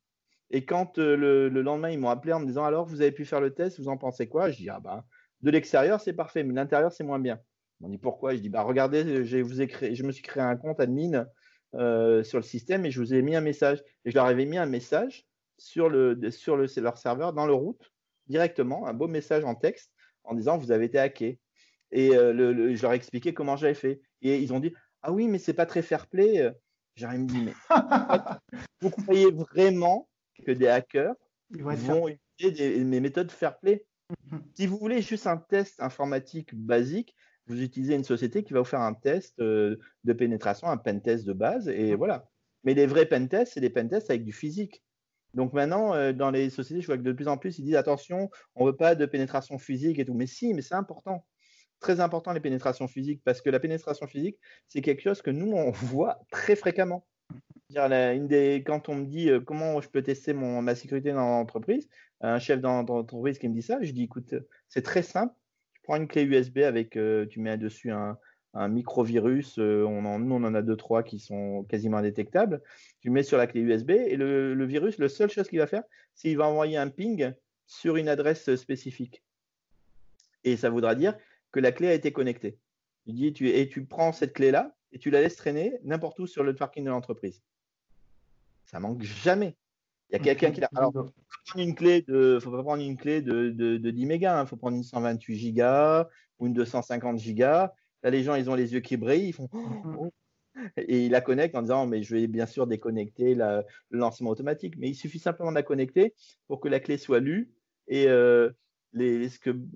Et 0.51 0.65
quand 0.65 0.99
euh, 0.99 1.15
le, 1.15 1.61
lendemain, 1.61 1.89
ils 1.89 1.99
m'ont 1.99 2.09
appelé 2.09 2.33
en 2.33 2.39
me 2.39 2.45
disant 2.45 2.65
alors, 2.65 2.85
vous 2.85 3.01
avez 3.01 3.11
pu 3.11 3.25
faire 3.25 3.41
le 3.41 3.53
test, 3.53 3.79
vous 3.79 3.87
en 3.87 3.97
pensez 3.97 4.27
quoi? 4.27 4.49
Je 4.51 4.57
dis 4.57 4.69
ah 4.69 4.79
bah 4.79 5.05
de 5.41 5.51
l'extérieur 5.51 6.01
c'est 6.01 6.13
parfait, 6.13 6.43
mais 6.43 6.53
l'intérieur 6.53 6.91
c'est 6.91 7.03
moins 7.03 7.19
bien. 7.19 7.39
Ils 7.79 7.83
m'ont 7.83 7.89
dit 7.89 7.97
pourquoi? 7.97 8.35
Je 8.35 8.39
dis 8.39 8.49
bah 8.49 8.61
regardez, 8.63 9.25
je, 9.25 9.37
vous 9.37 9.61
ai 9.61 9.67
créé, 9.67 9.95
je 9.95 10.03
me 10.03 10.11
suis 10.11 10.23
créé 10.23 10.43
un 10.43 10.55
compte 10.55 10.79
admin 10.79 11.25
euh, 11.75 12.23
sur 12.23 12.37
le 12.37 12.43
système 12.43 12.85
et 12.85 12.91
je 12.91 12.99
vous 12.99 13.13
ai 13.13 13.21
mis 13.21 13.35
un 13.35 13.41
message. 13.41 13.83
Et 14.05 14.11
je 14.11 14.15
leur 14.15 14.25
avais 14.25 14.45
mis 14.45 14.57
un 14.57 14.65
message 14.65 15.25
sur, 15.57 15.89
le, 15.89 16.19
sur 16.31 16.57
le, 16.57 16.67
leur 16.77 16.97
serveur 16.97 17.33
dans 17.33 17.45
le 17.45 17.53
route 17.53 17.91
directement, 18.27 18.87
un 18.87 18.93
beau 18.93 19.07
message 19.07 19.43
en 19.43 19.55
texte 19.55 19.91
en 20.23 20.35
disant 20.35 20.57
vous 20.57 20.71
avez 20.71 20.85
été 20.85 20.99
hacké. 20.99 21.39
Et 21.91 22.15
euh, 22.15 22.75
je 22.75 22.81
leur 22.81 22.93
ai 22.93 22.95
expliqué 22.95 23.33
comment 23.33 23.55
j'avais 23.55 23.73
fait. 23.73 24.01
Et 24.21 24.39
ils 24.39 24.53
ont 24.53 24.59
dit 24.59 24.73
ah 25.01 25.11
oui 25.11 25.27
mais 25.27 25.39
c'est 25.39 25.53
pas 25.53 25.65
très 25.65 25.81
fair 25.81 26.07
play. 26.07 26.51
J'aurais 26.95 27.17
me 27.17 27.27
dit 27.27 27.41
mais 27.41 27.53
vous 28.81 28.89
croyez 28.89 29.31
vraiment 29.31 30.07
que 30.43 30.51
des 30.51 30.67
hackers 30.67 31.15
vont 31.51 32.09
utiliser 32.09 32.83
des, 32.83 32.99
méthodes 32.99 33.31
fair 33.31 33.59
play. 33.59 33.85
Mhm. 34.31 34.43
Si 34.53 34.67
vous 34.67 34.77
voulez 34.77 35.01
juste 35.01 35.27
un 35.27 35.37
test 35.37 35.81
informatique 35.81 36.53
basique, 36.55 37.15
vous 37.47 37.61
utilisez 37.61 37.95
une 37.95 38.03
société 38.03 38.43
qui 38.43 38.53
va 38.53 38.59
vous 38.59 38.65
faire 38.65 38.81
un 38.81 38.93
test 38.93 39.39
euh, 39.39 39.77
de 40.03 40.13
pénétration, 40.13 40.67
un 40.67 40.77
pen 40.77 41.01
test 41.01 41.25
de 41.25 41.33
base, 41.33 41.67
et 41.67 41.91
mhm. 41.91 41.97
voilà. 41.97 42.29
Mais 42.63 42.73
les 42.73 42.87
vrais 42.87 43.05
pen 43.05 43.29
tests, 43.29 43.53
c'est 43.53 43.61
des 43.61 43.69
pen 43.69 43.87
tests 43.89 44.09
avec 44.09 44.23
du 44.23 44.33
physique. 44.33 44.83
Donc 45.35 45.53
maintenant, 45.53 45.93
euh, 45.93 46.13
dans 46.13 46.31
les 46.31 46.49
sociétés, 46.49 46.81
je 46.81 46.87
vois 46.87 46.97
que 46.97 47.03
de 47.03 47.11
plus 47.11 47.27
en 47.27 47.37
plus, 47.37 47.59
ils 47.59 47.65
disent 47.65 47.75
attention, 47.75 48.29
on 48.55 48.65
ne 48.65 48.71
veut 48.71 48.75
pas 48.75 48.95
de 48.95 49.05
pénétration 49.05 49.59
physique 49.59 49.99
et 49.99 50.05
tout. 50.05 50.13
Mais 50.13 50.27
si, 50.27 50.53
mais 50.53 50.61
c'est 50.61 50.75
important. 50.75 51.25
Très 51.79 51.99
important 51.99 52.31
les 52.31 52.39
pénétrations 52.39 52.87
physiques, 52.87 53.21
parce 53.23 53.41
que 53.41 53.49
la 53.49 53.59
pénétration 53.59 54.07
physique, 54.07 54.39
c'est 54.67 54.81
quelque 54.81 55.01
chose 55.01 55.21
que 55.21 55.29
nous, 55.29 55.51
on 55.51 55.71
voit 55.71 56.21
très 56.31 56.55
fréquemment 56.55 57.05
quand 57.75 58.89
on 58.89 58.95
me 58.95 59.05
dit 59.05 59.29
euh, 59.29 59.39
comment 59.39 59.81
je 59.81 59.89
peux 59.89 60.01
tester 60.01 60.33
ma 60.33 60.75
sécurité 60.75 61.11
dans 61.11 61.27
l'entreprise, 61.27 61.89
un 62.21 62.39
chef 62.39 62.61
d'entreprise 62.61 63.37
qui 63.39 63.49
me 63.49 63.53
dit 63.53 63.61
ça, 63.61 63.79
je 63.81 63.91
dis 63.91 64.03
écoute, 64.03 64.33
c'est 64.69 64.81
très 64.81 65.03
simple. 65.03 65.33
Tu 65.73 65.81
prends 65.83 65.97
une 65.97 66.07
clé 66.07 66.23
USB 66.23 66.59
avec, 66.59 66.95
euh, 66.95 67.25
tu 67.27 67.39
mets 67.39 67.57
dessus 67.57 67.91
un, 67.91 68.17
un 68.55 68.69
microvirus. 68.69 69.59
Euh, 69.59 69.85
nous, 69.87 70.35
on 70.35 70.43
en 70.43 70.55
a 70.55 70.61
deux, 70.61 70.77
trois 70.77 71.03
qui 71.03 71.19
sont 71.19 71.63
quasiment 71.65 71.97
indétectables. 71.97 72.61
Tu 73.01 73.09
mets 73.09 73.23
sur 73.23 73.37
la 73.37 73.47
clé 73.47 73.61
USB 73.61 73.91
et 73.91 74.15
le, 74.15 74.65
virus, 74.65 74.97
la 74.97 75.09
seule 75.09 75.29
chose 75.29 75.47
qu'il 75.47 75.59
va 75.59 75.67
faire, 75.67 75.83
c'est 76.15 76.29
qu'il 76.29 76.37
va 76.37 76.47
envoyer 76.47 76.77
un 76.77 76.89
ping 76.89 77.33
sur 77.67 77.97
une 77.97 78.09
adresse 78.09 78.55
spécifique. 78.55 79.21
Et 80.43 80.57
ça 80.57 80.69
voudra 80.69 80.95
dire 80.95 81.17
que 81.51 81.59
la 81.59 81.71
clé 81.71 81.89
a 81.89 81.93
été 81.93 82.11
connectée. 82.11 82.57
Tu 83.05 83.13
dis, 83.13 83.33
et 83.47 83.69
tu 83.69 83.85
prends 83.85 84.13
cette 84.13 84.33
clé-là 84.33 84.74
et 84.91 84.99
tu 84.99 85.09
la 85.09 85.21
laisses 85.21 85.35
traîner 85.35 85.77
n'importe 85.83 86.19
où 86.19 86.27
sur 86.27 86.43
le 86.43 86.55
parking 86.55 86.85
de 86.85 86.89
l'entreprise. 86.89 87.41
Ça 88.65 88.79
manque 88.79 89.03
jamais. 89.03 89.55
Il 90.09 90.13
y 90.13 90.15
a 90.15 90.19
quelqu'un 90.19 90.51
qui 90.51 90.61
l'a. 90.61 90.69
Alors, 90.75 90.93
faut 90.93 91.11
prendre 91.47 91.67
une 91.67 91.75
clé 91.75 92.01
de, 92.03 92.39
faut 92.41 92.51
pas 92.51 92.63
prendre 92.63 92.83
une 92.83 92.97
clé 92.97 93.21
de, 93.21 93.49
de, 93.49 93.91
10 93.91 94.05
mégas, 94.05 94.35
il 94.35 94.41
hein. 94.41 94.45
faut 94.45 94.55
prendre 94.55 94.77
une 94.77 94.83
128 94.83 95.35
gigas 95.35 96.07
ou 96.39 96.47
une 96.47 96.53
250 96.53 97.19
gigas. 97.19 97.73
Là, 98.03 98.09
les 98.11 98.23
gens, 98.23 98.35
ils 98.35 98.49
ont 98.49 98.55
les 98.55 98.73
yeux 98.73 98.81
qui 98.81 98.97
brillent, 98.97 99.29
ils 99.29 99.33
font. 99.33 99.49
Mhm. 99.51 99.97
Oh. 99.99 100.11
Et 100.77 101.05
ils 101.05 101.11
la 101.11 101.21
connectent 101.21 101.55
en 101.55 101.61
disant, 101.61 101.85
mais 101.85 102.01
je 102.01 102.15
vais 102.15 102.27
bien 102.27 102.45
sûr 102.45 102.65
déconnecter 102.65 103.35
le 103.35 103.63
lancement 103.91 104.29
automatique. 104.29 104.75
Mais 104.77 104.89
il 104.89 104.95
suffit 104.95 105.19
simplement 105.19 105.49
de 105.49 105.55
la 105.55 105.63
connecter 105.63 106.13
pour 106.47 106.61
que 106.61 106.69
la 106.69 106.79
clé 106.79 106.97
soit 106.97 107.19
lue. 107.19 107.51
Et 107.87 108.07
euh, 108.07 108.51
les, 108.95 109.29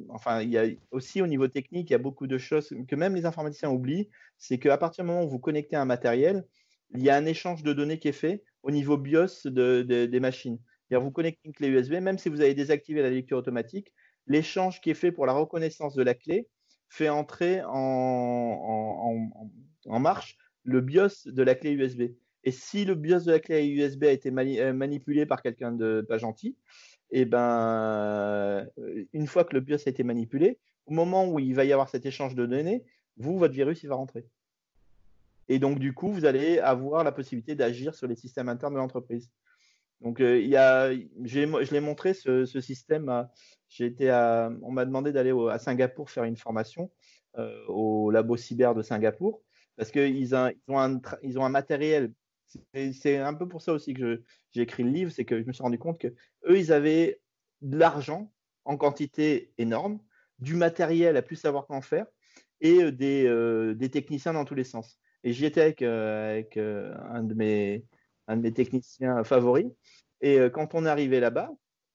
enfin, 0.08 0.42
il 0.42 0.50
y 0.50 0.58
a 0.58 0.66
aussi 0.92 1.22
au 1.22 1.28
niveau 1.28 1.48
technique, 1.48 1.90
il 1.90 1.94
y 1.94 1.96
a 1.96 2.00
beaucoup 2.00 2.26
de 2.26 2.38
choses 2.38 2.74
que 2.88 2.96
même 2.96 3.16
les 3.16 3.26
informaticiens 3.26 3.70
oublient. 3.70 4.10
C'est 4.38 4.58
qu'à 4.58 4.78
partir 4.78 5.04
du 5.04 5.10
moment 5.10 5.26
où 5.26 5.30
vous 5.30 5.40
connectez 5.40 5.76
un 5.76 5.86
matériel, 5.86 6.46
il 6.96 7.04
y 7.04 7.10
a 7.10 7.16
un 7.16 7.26
échange 7.26 7.62
de 7.62 7.74
données 7.74 8.00
qui 8.00 8.08
est 8.08 8.14
fait 8.14 8.44
au 8.64 8.72
niveau 8.72 8.98
BIOS 8.98 9.46
des 9.46 10.20
machines. 10.20 10.58
Vous 10.90 11.12
connectez 11.12 11.42
une 11.44 11.54
clé 11.54 11.68
USB, 11.68 11.94
même 11.96 12.18
si 12.18 12.30
vous 12.30 12.42
avez 12.42 12.56
désactivé 12.56 13.02
la 13.02 13.10
lecture 13.12 13.38
automatique, 13.38 13.94
l'échange 14.26 14.82
qui 14.82 14.90
est 14.90 14.96
fait 14.96 15.12
pour 15.12 15.26
la 15.26 15.34
reconnaissance 15.34 15.96
de 15.96 16.02
la 16.02 16.16
clé 16.16 16.48
fait 16.88 17.10
entrer 17.10 17.62
en, 17.66 19.14
marche 19.86 20.38
le 20.64 20.82
BIOS 20.82 21.26
de 21.26 21.44
la 21.44 21.56
clé 21.56 21.72
USB. 21.72 22.14
Et 22.44 22.52
si 22.52 22.86
le 22.86 22.96
BIOS 22.96 23.26
de 23.26 23.32
la 23.32 23.40
clé 23.40 23.68
USB 23.68 24.06
a 24.06 24.12
été 24.12 24.32
euh, 24.32 24.74
manipulé 24.74 25.26
par 25.26 25.42
quelqu'un 25.42 25.74
de 25.74 26.06
pas 26.08 26.18
gentil, 26.18 26.56
et 27.12 27.22
eh 27.22 27.26
ben, 27.26 28.68
une 29.14 29.26
fois 29.26 29.44
que 29.44 29.56
le 29.56 29.62
BIOS 29.62 29.88
a 29.88 29.90
été 29.90 30.04
manipulé, 30.04 30.60
au 30.86 30.94
moment 30.94 31.28
où 31.28 31.40
il 31.40 31.56
va 31.56 31.66
y 31.66 31.74
avoir 31.74 31.90
cet 31.90 32.06
échange 32.06 32.36
de 32.36 32.46
données, 32.46 32.84
vous, 33.18 33.38
votre 33.38 33.54
virus, 33.54 33.82
il 33.84 33.90
va 33.90 33.96
rentrer. 33.96 34.26
Et 35.48 35.58
donc, 35.58 35.80
du 35.80 35.94
coup, 35.94 36.12
vous 36.12 36.26
allez 36.26 36.60
avoir 36.60 37.04
la 37.04 37.12
possibilité 37.12 37.56
d'agir 37.56 37.96
sur 37.96 38.08
les 38.08 38.16
systèmes 38.16 38.50
internes 38.50 38.74
de 38.74 38.80
l'entreprise. 38.80 39.32
Donc, 40.02 40.22
euh, 40.22 40.40
je 41.24 41.74
l'ai 41.74 41.80
montré 41.82 42.14
ce, 42.14 42.46
système. 42.62 43.28
On 43.80 44.72
m'a 44.72 44.86
demandé 44.86 45.12
d'aller 45.12 45.34
à 45.52 45.58
Singapour 45.58 46.10
faire 46.10 46.24
une 46.24 46.38
formation 46.38 46.92
euh, 47.38 47.66
au 47.68 48.12
labo 48.12 48.38
cyber 48.38 48.76
de 48.76 48.82
Singapour 48.82 49.42
parce 49.76 49.92
qu'ils 49.92 50.36
ont, 50.36 50.52
ont 50.68 51.46
un 51.46 51.50
matériel. 51.50 52.14
C'est 52.74 53.18
un 53.18 53.34
peu 53.34 53.48
pour 53.48 53.62
ça 53.62 53.74
aussi 53.74 53.94
que 53.94 54.24
j'ai 54.52 54.62
écrit 54.62 54.84
le 54.84 54.90
livre, 54.90 55.12
c'est 55.12 55.26
que 55.26 55.42
je 55.42 55.46
me 55.46 55.54
suis 55.54 55.64
rendu 55.64 55.78
compte 55.80 56.00
que 56.00 56.08
eux, 56.48 56.58
ils 56.58 56.72
avaient 56.72 57.22
de 57.62 57.78
l'argent 57.78 58.32
en 58.66 58.78
quantité 58.78 59.52
énorme, 59.58 60.00
du 60.40 60.56
matériel 60.56 61.18
à 61.18 61.22
plus 61.22 61.36
savoir 61.36 61.68
qu'en 61.68 61.82
faire 61.82 62.06
et 62.62 62.84
euh, 62.84 62.92
des, 62.92 63.76
des 63.76 63.90
techniciens 63.90 64.34
dans 64.34 64.46
tous 64.46 64.56
les 64.56 64.64
sens. 64.64 65.00
Et 65.24 65.34
j'y 65.34 65.46
étais 65.46 65.62
avec, 65.62 65.82
euh, 65.82 66.42
euh, 66.58 66.94
un, 67.12 67.24
de 67.24 67.34
mes, 67.34 67.84
techniciens 68.54 69.24
favoris. 69.24 69.68
Et 70.22 70.40
euh, 70.40 70.50
quand 70.50 70.76
on 70.76 70.86
est 70.86 70.90
arrivé 70.90 71.20
là-bas, 71.20 71.52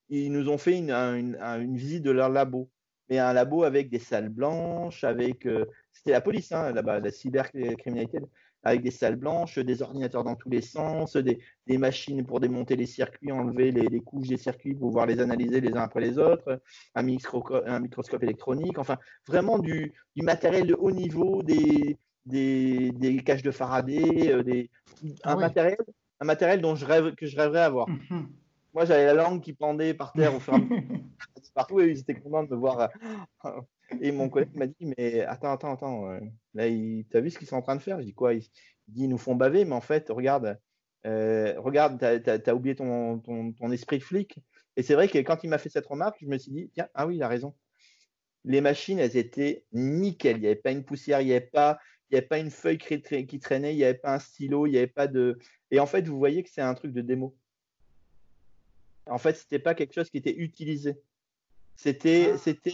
ils 0.08 0.30
nous 0.30 0.48
ont 0.48 0.58
fait 0.58 0.76
une, 0.76 0.90
une, 0.90 1.76
visite 1.76 2.02
de 2.02 2.10
leur 2.10 2.28
labo. 2.28 2.70
Mais 3.08 3.18
un 3.18 3.32
labo 3.32 3.64
avec 3.64 3.90
des 3.90 3.98
salles 3.98 4.28
blanches, 4.28 5.04
avec. 5.04 5.46
C'était 5.92 6.12
la 6.12 6.20
police, 6.20 6.52
hein, 6.52 6.72
là-bas, 6.72 7.00
la 7.00 7.10
cybercriminalité, 7.10 8.18
avec 8.64 8.82
des 8.82 8.90
salles 8.90 9.16
blanches, 9.16 9.58
des 9.58 9.82
ordinateurs 9.82 10.24
dans 10.24 10.34
tous 10.34 10.48
les 10.48 10.62
sens, 10.62 11.16
des, 11.16 11.38
des 11.66 11.78
machines 11.78 12.24
pour 12.24 12.40
démonter 12.40 12.76
les 12.76 12.86
circuits, 12.86 13.30
enlever 13.30 13.70
les, 13.70 13.88
les, 13.88 14.00
couches 14.00 14.28
des 14.28 14.38
circuits 14.38 14.74
pour 14.74 14.88
pouvoir 14.88 15.06
les 15.06 15.20
analyser 15.20 15.60
les 15.60 15.72
uns 15.72 15.82
après 15.82 16.00
les 16.00 16.18
autres, 16.18 16.60
un, 16.94 17.02
micro, 17.02 17.44
un 17.66 17.80
microscope 17.80 18.22
électronique, 18.22 18.78
enfin, 18.78 18.96
vraiment 19.28 19.58
du, 19.58 19.92
du 20.16 20.22
matériel 20.22 20.66
de 20.66 20.74
haut 20.74 20.90
niveau, 20.90 21.42
des, 21.42 21.98
des, 22.24 22.90
des 22.92 23.16
caches 23.18 23.42
de 23.42 23.50
Faraday, 23.50 24.32
euh, 24.32 24.42
des, 24.42 24.70
un, 25.24 25.36
matériel, 25.36 25.76
un 26.20 26.24
matériel 26.24 26.60
dont 26.60 26.74
je 26.74 26.86
rêve, 26.86 27.14
que 27.14 27.26
je 27.26 27.36
rêverais 27.36 27.60
avoir. 27.60 27.88
Mhm. 27.88 28.28
Moi, 28.72 28.86
j'avais 28.86 29.06
la 29.06 29.14
langue 29.14 29.40
qui 29.40 29.52
pendait 29.52 29.94
par 29.94 30.12
terre 30.12 30.34
au 30.34 30.40
fur 30.40 30.54
et 30.54 30.56
à 30.56 30.58
mesure. 30.60 31.00
partout 31.54 31.80
et 31.80 31.90
ils 31.90 32.00
étaient 32.00 32.14
contents 32.14 32.42
de 32.42 32.50
me 32.50 32.56
voir. 32.56 32.88
Euh, 33.92 33.96
et 34.00 34.12
mon 34.12 34.28
collègue 34.28 34.54
m'a 34.54 34.66
dit 34.66 34.92
Mais 34.96 35.20
attends, 35.22 35.52
attends, 35.52 35.74
attends, 35.74 36.10
euh, 36.10 36.20
là, 36.54 36.64
t'as 37.10 37.20
vu 37.20 37.30
ce 37.30 37.38
qu'ils 37.38 37.48
sont 37.48 37.56
en 37.56 37.62
train 37.62 37.76
de 37.76 37.82
faire? 37.82 38.00
Je 38.00 38.06
dis 38.06 38.14
Quoi? 38.14 38.34
Il 38.34 38.40
dit 38.88 39.04
Ils 39.04 39.08
nous 39.08 39.18
font 39.18 39.34
baver, 39.34 39.64
mais 39.64 39.74
en 39.74 39.80
fait, 39.80 40.08
regarde, 40.10 40.58
regarde, 41.04 41.98
t'as 41.98 42.38
as, 42.46 42.54
oublié 42.54 42.74
ton, 42.74 43.18
ton, 43.18 43.70
esprit 43.70 43.98
de 43.98 44.04
flic. 44.04 44.38
Et 44.76 44.82
c'est 44.82 44.94
vrai 44.94 45.08
que 45.08 45.18
quand 45.18 45.44
il 45.44 45.50
m'a 45.50 45.58
fait 45.58 45.68
cette 45.68 45.86
remarque, 45.86 46.18
je 46.20 46.26
me 46.26 46.38
suis 46.38 46.52
dit 46.52 46.70
Tiens, 46.72 46.88
ah 46.94 47.06
oui, 47.06 47.16
il 47.16 47.22
a 47.22 47.28
raison. 47.28 47.54
Les 48.44 48.60
machines, 48.60 48.98
elles 48.98 49.16
étaient 49.16 49.64
nickel. 49.72 50.36
Il 50.36 50.40
n'y 50.40 50.46
avait 50.46 50.56
pas 50.56 50.72
une 50.72 50.84
poussière, 50.84 51.20
il 51.20 51.26
n'y 51.26 51.32
avait 51.32 51.40
pas 51.40 51.78
il 52.10 52.18
avait 52.18 52.26
pas 52.26 52.38
une 52.38 52.50
feuille 52.50 52.78
qui 52.78 53.38
traînait, 53.40 53.74
il 53.74 53.78
n'y 53.78 53.84
avait 53.84 53.94
pas 53.94 54.14
un 54.14 54.18
stylo, 54.18 54.66
il 54.66 54.70
n'y 54.70 54.78
avait 54.78 54.86
pas 54.86 55.06
de. 55.06 55.38
Et 55.70 55.80
en 55.80 55.86
fait, 55.86 56.06
vous 56.06 56.18
voyez 56.18 56.42
que 56.42 56.50
c'est 56.50 56.60
un 56.60 56.74
truc 56.74 56.92
de 56.92 57.00
démo. 57.00 57.36
En 59.06 59.18
fait, 59.18 59.34
c'était 59.34 59.58
pas 59.58 59.74
quelque 59.74 59.94
chose 59.94 60.10
qui 60.10 60.18
était 60.18 60.34
utilisé. 60.36 60.96
C'était, 61.76 62.30
ah. 62.32 62.38
c'était, 62.38 62.72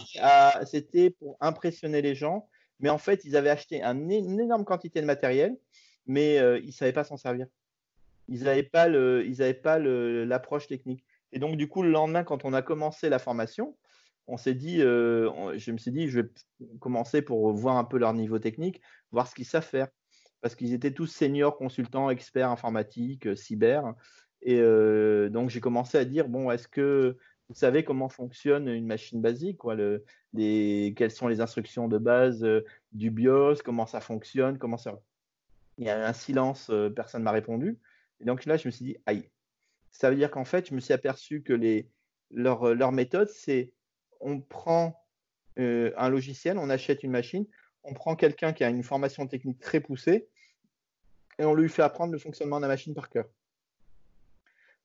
c'était 0.65 1.09
pour 1.09 1.37
impressionner 1.39 2.01
les 2.01 2.15
gens, 2.15 2.47
mais 2.79 2.89
en 2.89 2.97
fait, 2.97 3.25
ils 3.25 3.35
avaient 3.35 3.49
acheté 3.49 3.81
une 3.83 4.39
énorme 4.39 4.65
quantité 4.65 5.01
de 5.01 5.05
matériel, 5.05 5.57
mais 6.05 6.39
euh, 6.39 6.59
ils 6.59 6.67
ne 6.67 6.71
savaient 6.71 6.93
pas 6.93 7.03
s'en 7.03 7.17
servir. 7.17 7.47
Ils 8.27 8.43
n'avaient 8.43 8.63
pas 8.63 8.87
le, 8.87 9.25
ils 9.25 9.41
avaient 9.41 9.53
pas 9.53 9.79
l'approche 9.79 10.67
technique. 10.67 11.03
Et 11.31 11.39
donc, 11.39 11.57
du 11.57 11.67
coup, 11.67 11.83
le 11.83 11.91
lendemain, 11.91 12.23
quand 12.23 12.45
on 12.45 12.53
a 12.53 12.61
commencé 12.61 13.09
la 13.09 13.19
formation, 13.19 13.75
on 14.27 14.37
s'est 14.37 14.53
dit, 14.53 14.81
euh, 14.81 15.57
je 15.57 15.71
me 15.71 15.77
suis 15.77 15.91
dit, 15.91 16.07
je 16.07 16.21
vais 16.21 16.29
commencer 16.79 17.21
pour 17.21 17.51
voir 17.53 17.77
un 17.77 17.83
peu 17.83 17.97
leur 17.97 18.13
niveau 18.13 18.39
technique, 18.39 18.81
voir 19.11 19.27
ce 19.27 19.35
qu'ils 19.35 19.45
savent 19.45 19.65
faire. 19.65 19.87
Parce 20.41 20.55
qu'ils 20.55 20.73
étaient 20.73 20.93
tous 20.93 21.07
seniors, 21.07 21.57
consultants, 21.57 22.09
experts 22.09 22.49
informatiques, 22.49 23.27
euh, 23.27 23.35
cyber. 23.35 23.93
Et 24.41 24.59
euh, 24.59 25.29
donc, 25.29 25.49
j'ai 25.49 25.59
commencé 25.59 25.97
à 25.97 26.05
dire, 26.05 26.27
bon, 26.27 26.49
est-ce 26.49 26.67
que 26.67 27.17
vous 27.51 27.57
savez 27.57 27.83
comment 27.83 28.07
fonctionne 28.07 28.69
une 28.69 28.85
machine 28.85 29.21
basique 29.21 29.59
Quelles 29.61 31.11
sont 31.11 31.27
les 31.27 31.41
instructions 31.41 31.89
de 31.89 31.97
base 31.97 32.47
du 32.93 33.11
BIOS 33.11 33.55
Comment 33.65 33.85
ça 33.85 33.99
fonctionne 33.99 34.57
comment 34.57 34.77
ça... 34.77 35.01
Il 35.77 35.85
y 35.85 35.89
a 35.89 36.07
un 36.07 36.13
silence, 36.13 36.71
personne 36.95 37.21
ne 37.21 37.25
m'a 37.25 37.31
répondu. 37.31 37.77
Et 38.21 38.25
donc 38.25 38.45
là, 38.45 38.55
je 38.55 38.69
me 38.69 38.71
suis 38.71 38.85
dit, 38.85 38.95
aïe. 39.05 39.29
Ça 39.89 40.09
veut 40.09 40.15
dire 40.15 40.31
qu'en 40.31 40.45
fait, 40.45 40.69
je 40.69 40.73
me 40.73 40.79
suis 40.79 40.93
aperçu 40.93 41.41
que 41.41 41.51
les, 41.51 41.89
leur, 42.29 42.73
leur 42.73 42.93
méthode, 42.93 43.27
c'est 43.27 43.73
on 44.21 44.39
prend 44.39 44.97
un 45.57 46.09
logiciel, 46.09 46.57
on 46.57 46.69
achète 46.69 47.03
une 47.03 47.11
machine, 47.11 47.45
on 47.83 47.93
prend 47.93 48.15
quelqu'un 48.15 48.53
qui 48.53 48.63
a 48.63 48.69
une 48.69 48.83
formation 48.83 49.27
technique 49.27 49.59
très 49.59 49.81
poussée 49.81 50.29
et 51.37 51.43
on 51.43 51.53
lui 51.53 51.67
fait 51.67 51.81
apprendre 51.81 52.13
le 52.13 52.19
fonctionnement 52.19 52.59
de 52.59 52.61
la 52.61 52.69
machine 52.69 52.93
par 52.93 53.09
cœur. 53.09 53.25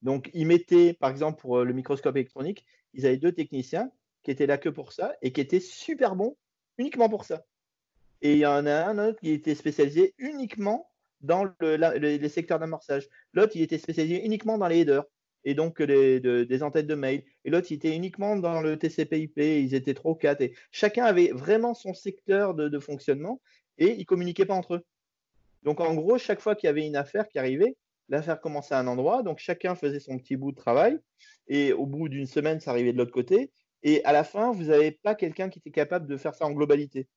Donc, 0.02 0.30
ils 0.34 0.46
mettaient, 0.46 0.94
par 0.94 1.10
exemple, 1.10 1.40
pour 1.40 1.64
le 1.64 1.72
microscope 1.72 2.16
électronique, 2.16 2.64
ils 2.94 3.06
avaient 3.06 3.16
deux 3.16 3.32
techniciens 3.32 3.90
qui 4.22 4.30
étaient 4.30 4.46
là 4.46 4.58
que 4.58 4.68
pour 4.68 4.92
ça 4.92 5.14
et 5.22 5.32
qui 5.32 5.40
étaient 5.40 5.60
super 5.60 6.16
bons 6.16 6.36
uniquement 6.78 7.08
pour 7.08 7.24
ça. 7.24 7.44
Et 8.22 8.32
il 8.32 8.38
y 8.38 8.46
en 8.46 8.66
a 8.66 8.84
un 8.86 8.98
autre 8.98 9.20
qui 9.20 9.30
était 9.30 9.54
spécialisé 9.54 10.14
uniquement 10.18 10.90
dans 11.20 11.50
les 11.60 12.28
secteurs 12.28 12.58
d'amorçage. 12.58 13.08
L'autre, 13.32 13.52
il 13.56 13.62
était 13.62 13.78
spécialisé 13.78 14.24
uniquement 14.24 14.58
dans 14.58 14.68
les 14.68 14.80
headers 14.80 15.04
et 15.44 15.54
donc 15.54 15.80
des 15.80 16.62
entêtes 16.62 16.86
de 16.86 16.94
mail. 16.94 17.24
Et 17.44 17.50
l'autre, 17.50 17.68
il 17.70 17.74
était 17.74 17.94
uniquement 17.94 18.36
dans 18.36 18.60
le 18.60 18.78
TCP/IP. 18.78 19.38
Ils 19.38 19.74
étaient 19.74 19.94
trop 19.94 20.14
quatre. 20.14 20.40
Et 20.40 20.54
chacun 20.72 21.04
avait 21.04 21.30
vraiment 21.32 21.74
son 21.74 21.94
secteur 21.94 22.54
de, 22.54 22.78
fonctionnement 22.78 23.40
et 23.78 23.92
ils 23.92 24.06
communiquaient 24.06 24.46
pas 24.46 24.54
entre 24.54 24.74
eux. 24.74 24.84
Donc 25.62 25.80
en 25.80 25.94
gros, 25.94 26.18
chaque 26.18 26.40
fois 26.40 26.54
qu'il 26.54 26.66
y 26.66 26.70
avait 26.70 26.86
une 26.86 26.96
affaire 26.96 27.28
qui 27.28 27.38
arrivait, 27.38 27.76
l'affaire 28.08 28.40
commençait 28.40 28.74
à 28.74 28.78
un 28.78 28.86
endroit. 28.86 29.22
Donc 29.22 29.38
chacun 29.38 29.74
faisait 29.74 30.00
son 30.00 30.18
petit 30.18 30.36
bout 30.36 30.52
de 30.52 30.56
travail. 30.56 30.98
Et 31.48 31.72
au 31.72 31.86
bout 31.86 32.08
d'une 32.08 32.26
semaine, 32.26 32.60
ça 32.60 32.70
arrivait 32.70 32.92
de 32.92 32.98
l'autre 32.98 33.12
côté. 33.12 33.50
Et 33.82 34.04
à 34.04 34.12
la 34.12 34.24
fin, 34.24 34.52
vous 34.52 34.64
n'avez 34.64 34.90
pas 34.90 35.14
quelqu'un 35.14 35.48
qui 35.48 35.58
était 35.58 35.70
capable 35.70 36.06
de 36.06 36.16
faire 36.16 36.34
ça 36.34 36.46
en 36.46 36.52
globalité. 36.52 37.08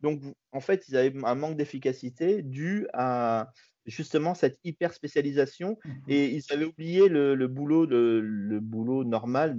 Donc, 0.00 0.22
en 0.52 0.60
fait, 0.60 0.88
ils 0.88 0.96
avaient 0.96 1.12
un 1.24 1.34
manque 1.34 1.56
d'efficacité 1.56 2.42
dû 2.42 2.86
à 2.92 3.50
justement 3.86 4.34
cette 4.34 4.58
hyper 4.64 4.92
spécialisation 4.92 5.78
mmh 5.84 5.90
et 6.08 6.26
ils 6.26 6.52
avaient 6.52 6.64
oublié 6.64 7.08
le, 7.08 7.46
boulot, 7.46 7.86
le, 7.86 8.60
boulot 8.60 9.04
normal 9.04 9.56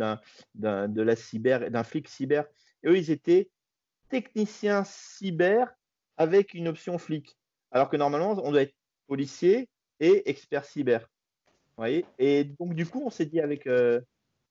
d'un, 0.55 0.87
de 0.87 1.01
la 1.01 1.15
cyber, 1.15 1.71
d'un 1.71 1.83
flic 1.83 2.07
cyber. 2.07 2.45
Et 2.83 2.89
eux, 2.89 2.97
ils 2.97 3.11
étaient 3.11 3.49
techniciens 4.09 4.83
cyber 4.85 5.73
avec 6.17 6.53
une 6.53 6.67
option 6.67 6.97
flic. 6.97 7.37
Alors 7.71 7.89
que 7.89 7.97
normalement, 7.97 8.39
on 8.43 8.51
doit 8.51 8.63
être 8.63 8.75
policier 9.07 9.69
et 9.99 10.30
expert 10.30 10.65
cyber. 10.65 11.10
voyez? 11.78 12.06
Et 12.19 12.44
donc, 12.44 12.74
du 12.74 12.86
coup, 12.86 13.02
on 13.06 13.10
s'est 13.10 13.26
dit 13.26 13.40
avec, 13.40 13.68
euh, 13.68 14.02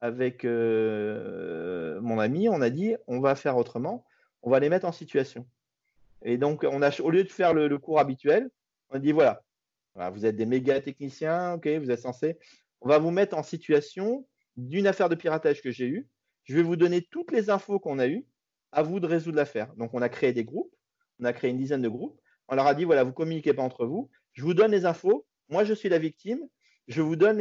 avec 0.00 0.44
euh, 0.44 2.00
mon 2.00 2.18
ami, 2.18 2.48
on 2.48 2.60
a 2.60 2.70
dit, 2.70 2.96
on 3.06 3.20
va 3.20 3.34
faire 3.34 3.56
autrement, 3.56 4.04
on 4.42 4.50
va 4.50 4.60
les 4.60 4.68
mettre 4.68 4.86
en 4.86 4.92
situation. 4.92 5.46
Et 6.24 6.38
donc, 6.38 6.64
on 6.68 6.82
a, 6.82 7.00
au 7.00 7.10
lieu 7.10 7.24
de 7.24 7.30
faire 7.30 7.54
le, 7.54 7.78
cours 7.78 8.00
habituel, 8.00 8.50
on 8.90 8.96
a 8.96 8.98
dit 8.98 9.12
voilà, 9.12 9.42
vous 10.12 10.26
êtes 10.26 10.36
des 10.36 10.46
méga 10.46 10.80
techniciens, 10.80 11.54
ok, 11.54 11.66
vous 11.66 11.90
êtes 11.90 12.00
censés, 12.00 12.38
on 12.80 12.88
va 12.88 12.98
vous 12.98 13.10
mettre 13.10 13.36
en 13.36 13.42
situation 13.42 14.26
d'une 14.56 14.86
affaire 14.86 15.08
de 15.08 15.14
piratage 15.14 15.62
que 15.62 15.70
j'ai 15.70 15.86
eue. 15.86 16.08
Je 16.44 16.54
vais 16.54 16.62
vous 16.62 16.76
donner 16.76 17.02
toutes 17.02 17.32
les 17.32 17.50
infos 17.50 17.78
qu'on 17.80 17.98
a 17.98 18.06
eues, 18.06 18.24
à 18.72 18.82
vous 18.82 19.00
de 19.00 19.06
résoudre 19.06 19.36
l'affaire. 19.36 19.74
Donc, 19.76 19.94
on 19.94 20.02
a 20.02 20.08
créé 20.08 20.32
des 20.32 20.44
groupes, 20.44 20.74
on 21.20 21.24
a 21.24 21.32
créé 21.32 21.50
une 21.50 21.58
dizaine 21.58 21.82
de 21.82 21.88
groupes. 21.88 22.20
On 22.48 22.54
leur 22.54 22.66
a 22.66 22.74
dit 22.74 22.84
voilà, 22.84 23.04
vous 23.04 23.12
communiquez 23.12 23.52
pas 23.52 23.62
entre 23.62 23.86
vous, 23.86 24.10
je 24.32 24.42
vous 24.42 24.54
donne 24.54 24.70
les 24.70 24.84
infos, 24.84 25.25
moi 25.48 25.64
je 25.64 25.74
suis 25.74 25.88
la 25.88 25.98
victime, 25.98 26.40
je 26.88 27.02
vous 27.02 27.16
donne 27.16 27.38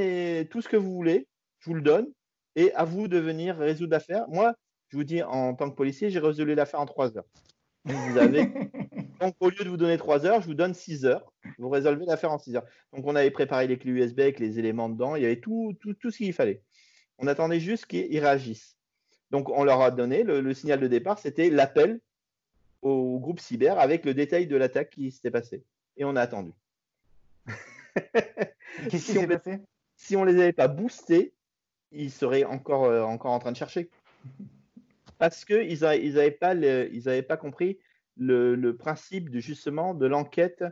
tout 0.48 0.62
ce 0.62 0.70
que 0.70 0.78
vous 0.78 0.94
voulez, 0.94 1.28
je 1.60 1.70
vous 1.70 1.76
le 1.76 1.82
donne, 1.82 2.08
et 2.56 2.74
à 2.74 2.86
vous 2.86 3.08
de 3.08 3.18
venir 3.18 3.58
résoudre 3.58 3.92
l'affaire. 3.92 4.28
Moi, 4.30 4.54
je 4.90 4.98
vous 4.98 5.04
dis, 5.04 5.22
en 5.24 5.56
tant 5.56 5.70
que 5.70 5.76
policier, 5.76 6.10
j'ai 6.10 6.20
résolu 6.20 6.56
l'affaire 6.56 6.80
en 6.80 6.86
trois 6.86 7.18
heures. 7.18 7.26
Vous 7.84 8.18
avez... 8.18 8.50
Donc, 9.20 9.36
au 9.40 9.50
lieu 9.50 9.64
de 9.64 9.70
vous 9.70 9.78
donner 9.78 9.98
3 9.98 10.26
heures, 10.26 10.42
je 10.42 10.48
vous 10.48 10.54
donne 10.54 10.74
6 10.74 11.06
heures. 11.06 11.32
Vous 11.58 11.70
résolvez 11.70 12.06
l'affaire 12.06 12.32
en 12.32 12.38
6 12.38 12.58
heures. 12.58 12.66
Donc, 12.94 13.06
on 13.06 13.16
avait 13.16 13.32
préparé 13.32 13.68
les 13.68 13.78
clés 13.78 13.92
USB 13.92 14.20
avec 14.22 14.40
les 14.40 14.60
éléments 14.60 14.90
dedans. 14.90 15.16
Il 15.16 15.24
y 15.24 15.26
avait 15.26 15.40
tout, 15.40 15.76
tout, 15.80 15.94
tout 15.94 16.12
ce 16.12 16.18
qu'il 16.18 16.34
fallait. 16.34 16.62
On 17.18 17.28
attendait 17.28 17.60
juste 17.60 17.86
qu'ils 17.86 18.20
réagissent. 18.20 18.78
Donc, 19.32 19.50
on 19.50 19.64
leur 19.64 19.82
a 19.82 19.92
donné 19.92 20.24
le, 20.24 20.54
signal 20.54 20.80
de 20.80 20.88
départ, 20.88 21.20
c'était 21.20 21.50
l'appel 21.50 22.00
au 22.82 23.20
groupe 23.20 23.40
cyber 23.40 23.80
avec 23.80 24.06
le 24.06 24.14
détail 24.14 24.48
de 24.48 24.56
l'attaque 24.56 24.92
qui 24.92 25.12
s'était 25.12 25.32
passée. 25.32 25.64
Et 25.98 26.06
on 26.06 26.16
a 26.16 26.22
attendu. 26.22 26.52
Qu'est-ce 28.90 29.06
qui 29.06 29.14
s'est 29.14 29.28
passé? 29.28 29.60
Si 29.96 30.16
on 30.16 30.26
ne 30.26 30.32
les 30.32 30.42
avait 30.42 30.54
pas 30.54 30.68
boostés, 30.68 31.34
ils 31.92 32.12
seraient 32.12 32.44
encore, 32.44 32.86
euh, 32.86 33.04
encore 33.04 33.32
en 33.32 33.40
train 33.40 33.52
de 33.52 33.58
chercher 33.58 33.90
parce 35.18 35.46
qu'ils 35.46 35.80
n'avaient 35.80 36.32
pas, 36.32 36.56
pas 37.28 37.38
compris 37.38 37.80
le, 38.18 38.72
principe 38.74 39.30
de, 39.30 39.40
justement 39.40 39.94
de 39.94 40.06
l'enquête. 40.06 40.64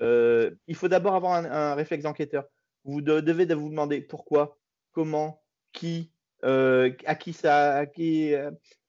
Euh, 0.00 0.50
il 0.66 0.74
faut 0.74 0.88
d'abord 0.88 1.14
avoir 1.14 1.34
un, 1.34 1.74
réflexe 1.74 2.04
d'enquêteur. 2.04 2.44
Vous 2.84 3.00
devez 3.00 3.46
vous 3.54 3.68
demander 3.68 4.00
pourquoi, 4.00 4.58
comment, 4.92 5.40
qui, 5.72 6.12
euh, 6.44 6.92
à 7.06 7.14
qui 7.14 7.32
ça, 7.32 7.76
à 7.76 7.86
qui, 7.86 8.34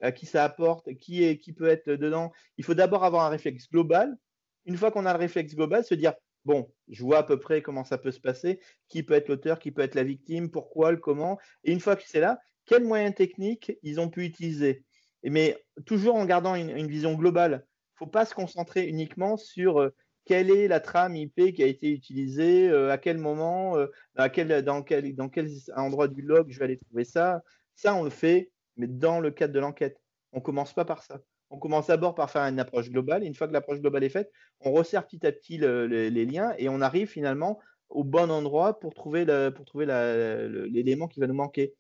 à 0.01 0.11
qui 0.11 0.25
ça 0.25 0.43
apporte, 0.43 0.95
qui 0.95 1.23
est, 1.23 1.37
qui 1.37 1.53
peut 1.53 1.67
être 1.67 1.89
dedans. 1.89 2.31
Il 2.57 2.63
faut 2.63 2.73
d'abord 2.73 3.03
avoir 3.03 3.25
un 3.25 3.29
réflexe 3.29 3.69
global. 3.69 4.17
Une 4.65 4.77
fois 4.77 4.91
qu'on 4.91 5.05
a 5.05 5.13
le 5.13 5.19
réflexe 5.19 5.55
global, 5.55 5.83
se 5.83 5.93
dire 5.93 6.13
bon, 6.45 6.71
je 6.89 7.03
vois 7.03 7.19
à 7.19 7.23
peu 7.23 7.39
près 7.39 7.61
comment 7.61 7.83
ça 7.83 7.97
peut 7.97 8.11
se 8.11 8.19
passer, 8.19 8.59
qui 8.87 9.03
peut 9.03 9.13
être 9.13 9.29
l'auteur, 9.29 9.59
qui 9.59 9.71
peut 9.71 9.81
être 9.81 9.95
la 9.95 10.03
victime, 10.03 10.49
pourquoi, 10.51 10.91
le 10.91 10.97
comment. 10.97 11.39
Et 11.63 11.71
une 11.71 11.79
fois 11.79 11.95
que 11.95 12.03
c'est 12.05 12.19
là, 12.19 12.39
quels 12.65 12.83
moyens 12.83 13.15
techniques 13.15 13.73
ils 13.83 13.99
ont 13.99 14.09
pu 14.09 14.23
utiliser? 14.25 14.83
Mais 15.23 15.57
toujours 15.85 16.15
en 16.15 16.25
gardant 16.25 16.55
une, 16.55 16.87
vision 16.87 17.13
globale. 17.13 17.51
Il 17.61 18.03
ne 18.03 18.07
faut 18.07 18.11
pas 18.11 18.25
se 18.25 18.35
concentrer 18.35 18.87
uniquement 18.87 19.37
sur 19.37 19.79
euh, 19.79 19.89
quelle 20.25 20.49
est 20.49 20.67
la 20.67 20.79
trame 20.79 21.15
IP 21.15 21.53
qui 21.53 21.63
a 21.63 21.67
été 21.67 21.91
utilisée, 21.91 22.69
euh, 22.69 22.91
à 22.91 22.97
quel 22.97 23.17
moment, 23.17 23.77
euh, 23.77 23.87
dans, 24.15 24.29
quel, 24.29 24.63
dans, 24.63 24.83
quel, 24.83 25.15
dans 25.15 25.29
quel 25.29 25.49
endroit 25.75 26.07
du 26.07 26.21
log 26.21 26.49
je 26.49 26.59
vais 26.59 26.65
aller 26.65 26.77
trouver 26.77 27.05
ça. 27.05 27.41
Ça, 27.75 27.95
on 27.95 28.03
le 28.03 28.09
fait, 28.09 28.51
mais 28.77 28.87
dans 28.87 29.19
le 29.19 29.31
cadre 29.31 29.53
de 29.53 29.59
l'enquête. 29.59 29.99
On 30.31 30.37
ne 30.37 30.43
commence 30.43 30.73
pas 30.73 30.85
par 30.85 31.03
ça. 31.03 31.21
On 31.53 31.57
commence 31.57 31.87
d'abord 31.87 32.15
par 32.15 32.29
faire 32.29 32.41
une 32.41 32.59
approche 32.59 32.89
globale. 32.89 33.23
Et 33.23 33.27
une 33.27 33.35
fois 33.35 33.47
que 33.47 33.53
l'approche 33.53 33.79
globale 33.79 34.03
est 34.03 34.09
faite, 34.09 34.31
on 34.59 34.71
resserre 34.71 35.07
petit 35.07 35.25
à 35.25 35.31
petit 35.31 35.57
les 35.57 36.25
liens 36.25 36.53
et 36.57 36.67
on 36.67 36.81
arrive 36.81 37.07
finalement 37.07 37.59
au 37.89 38.03
bon 38.03 38.29
endroit 38.31 38.79
pour 38.79 38.93
trouver 38.93 39.23
l'élément 39.23 41.07
qui 41.07 41.19
va 41.21 41.27
nous 41.27 41.33
manquer. 41.33 41.73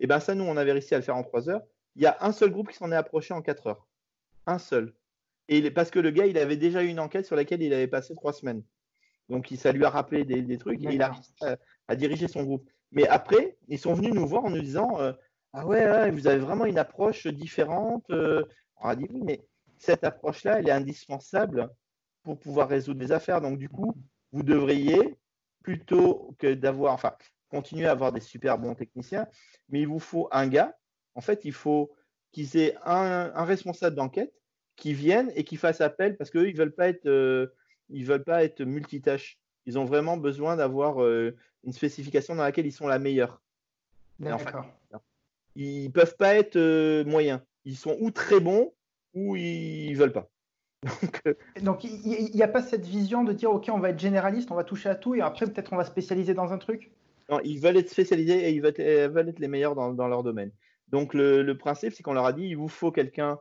Et 0.00 0.06
bien 0.06 0.20
ça, 0.20 0.34
nous, 0.34 0.44
on 0.44 0.56
avait 0.56 0.72
réussi 0.72 0.94
à 0.94 0.98
le 0.98 1.04
faire 1.04 1.16
en 1.16 1.22
trois 1.22 1.48
heures 1.48 1.62
il 1.96 2.02
y 2.02 2.06
a 2.06 2.16
un 2.20 2.32
seul 2.32 2.50
groupe 2.50 2.70
qui 2.70 2.76
s'en 2.76 2.92
est 2.92 2.96
approché 2.96 3.34
en 3.34 3.42
4 3.42 3.66
heures. 3.66 3.86
Un 4.46 4.58
seul. 4.58 4.94
Et 5.48 5.70
parce 5.70 5.90
que 5.90 5.98
le 5.98 6.10
gars, 6.10 6.26
il 6.26 6.38
avait 6.38 6.56
déjà 6.56 6.82
eu 6.82 6.88
une 6.88 7.00
enquête 7.00 7.26
sur 7.26 7.36
laquelle 7.36 7.62
il 7.62 7.74
avait 7.74 7.88
passé 7.88 8.14
trois 8.14 8.32
semaines. 8.32 8.62
Donc, 9.28 9.52
ça 9.56 9.72
lui 9.72 9.84
a 9.84 9.90
rappelé 9.90 10.24
des, 10.24 10.58
trucs 10.58 10.82
et 10.84 10.94
il 10.94 11.02
a 11.02 11.12
à, 11.88 11.96
diriger 11.96 12.28
son 12.28 12.42
groupe. 12.44 12.68
Mais 12.92 13.06
après, 13.06 13.56
ils 13.68 13.78
sont 13.78 13.94
venus 13.94 14.12
nous 14.12 14.26
voir 14.26 14.44
en 14.44 14.50
nous 14.50 14.60
disant 14.60 15.00
euh, 15.00 15.12
Ah 15.52 15.66
ouais, 15.66 16.10
vous 16.10 16.26
avez 16.26 16.38
vraiment 16.38 16.64
une 16.64 16.78
approche 16.78 17.26
différente. 17.26 18.04
Euh. 18.10 18.44
On 18.80 18.88
a 18.88 18.96
dit 18.96 19.06
Oui, 19.10 19.20
mais 19.22 19.40
cette 19.78 20.04
approche-là, 20.04 20.58
elle 20.58 20.68
est 20.68 20.72
indispensable 20.72 21.70
pour 22.22 22.38
pouvoir 22.38 22.68
résoudre 22.68 23.00
des 23.00 23.12
affaires. 23.12 23.40
Donc, 23.40 23.58
du 23.58 23.68
coup, 23.68 23.94
vous 24.32 24.42
devriez, 24.42 25.18
plutôt 25.62 26.34
que 26.38 26.54
d'avoir, 26.54 26.94
enfin, 26.94 27.14
continuer 27.48 27.86
à 27.86 27.92
avoir 27.92 28.12
des 28.12 28.20
super 28.20 28.58
bons 28.58 28.74
techniciens, 28.74 29.26
mais 29.68 29.80
il 29.80 29.88
vous 29.88 29.98
faut 29.98 30.28
un 30.32 30.46
gars 30.46 30.76
en 31.14 31.20
fait, 31.20 31.44
il 31.44 31.52
faut 31.52 31.92
qu'ils 32.32 32.56
aient 32.56 32.76
un, 32.84 33.44
responsable 33.44 33.96
d'enquête 33.96 34.32
qui 34.76 34.94
vienne 34.94 35.30
et 35.34 35.44
qui 35.44 35.56
fasse 35.56 35.80
appel 35.80 36.16
parce 36.16 36.30
qu'eux, 36.30 36.48
ils 36.48 36.56
veulent 36.56 36.74
pas 36.74 36.88
être, 36.88 37.06
euh, 37.06 37.48
ils 37.88 38.06
veulent 38.06 38.24
pas 38.24 38.44
être 38.44 38.62
multitâches. 38.62 39.38
Ils 39.66 39.78
ont 39.78 39.84
vraiment 39.84 40.16
besoin 40.16 40.56
d'avoir 40.56 41.02
euh, 41.02 41.36
une 41.64 41.72
spécification 41.72 42.34
dans 42.34 42.42
laquelle 42.42 42.66
ils 42.66 42.72
sont 42.72 42.86
la 42.86 42.98
meilleure. 42.98 43.42
D'accord. 44.18 44.66
ils 45.56 45.90
peuvent 45.90 46.16
pas 46.16 46.36
être 46.36 46.56
euh, 46.56 47.04
moyens. 47.04 47.40
Ils 47.64 47.76
sont 47.76 47.96
ou 48.00 48.10
très 48.10 48.40
bons 48.40 48.72
ou 49.14 49.36
ils 49.36 49.94
veulent 49.94 50.12
pas. 50.12 50.30
Donc, 51.62 51.84
il 51.84 52.30
n'y 52.34 52.42
a 52.42 52.48
pas 52.48 52.62
cette 52.62 52.86
vision 52.86 53.22
de 53.22 53.32
dire 53.32 53.50
ok, 53.50 53.68
on 53.70 53.80
va 53.80 53.90
être 53.90 53.98
généraliste, 53.98 54.50
on 54.50 54.54
va 54.54 54.64
toucher 54.64 54.88
à 54.88 54.94
tout 54.94 55.14
et 55.14 55.20
après 55.20 55.46
peut-être 55.46 55.72
on 55.72 55.76
va 55.76 55.84
spécialiser 55.84 56.34
dans 56.34 56.52
un 56.52 56.58
truc? 56.58 56.90
Non, 57.28 57.40
ils 57.44 57.60
veulent 57.60 57.76
être 57.76 57.90
spécialisés 57.90 58.48
et 58.48 58.50
ils 58.50 58.62
veulent 58.62 59.28
être, 59.28 59.38
les 59.38 59.48
meilleurs 59.48 59.74
dans 59.74 60.08
leur 60.08 60.22
domaine. 60.22 60.52
Donc 60.90 61.14
le, 61.14 61.52
principe, 61.54 61.92
c'est 61.94 62.02
qu'on 62.02 62.12
leur 62.12 62.26
a 62.26 62.32
dit, 62.32 62.44
il 62.44 62.56
vous 62.56 62.68
faut 62.68 62.90
quelqu'un 62.90 63.38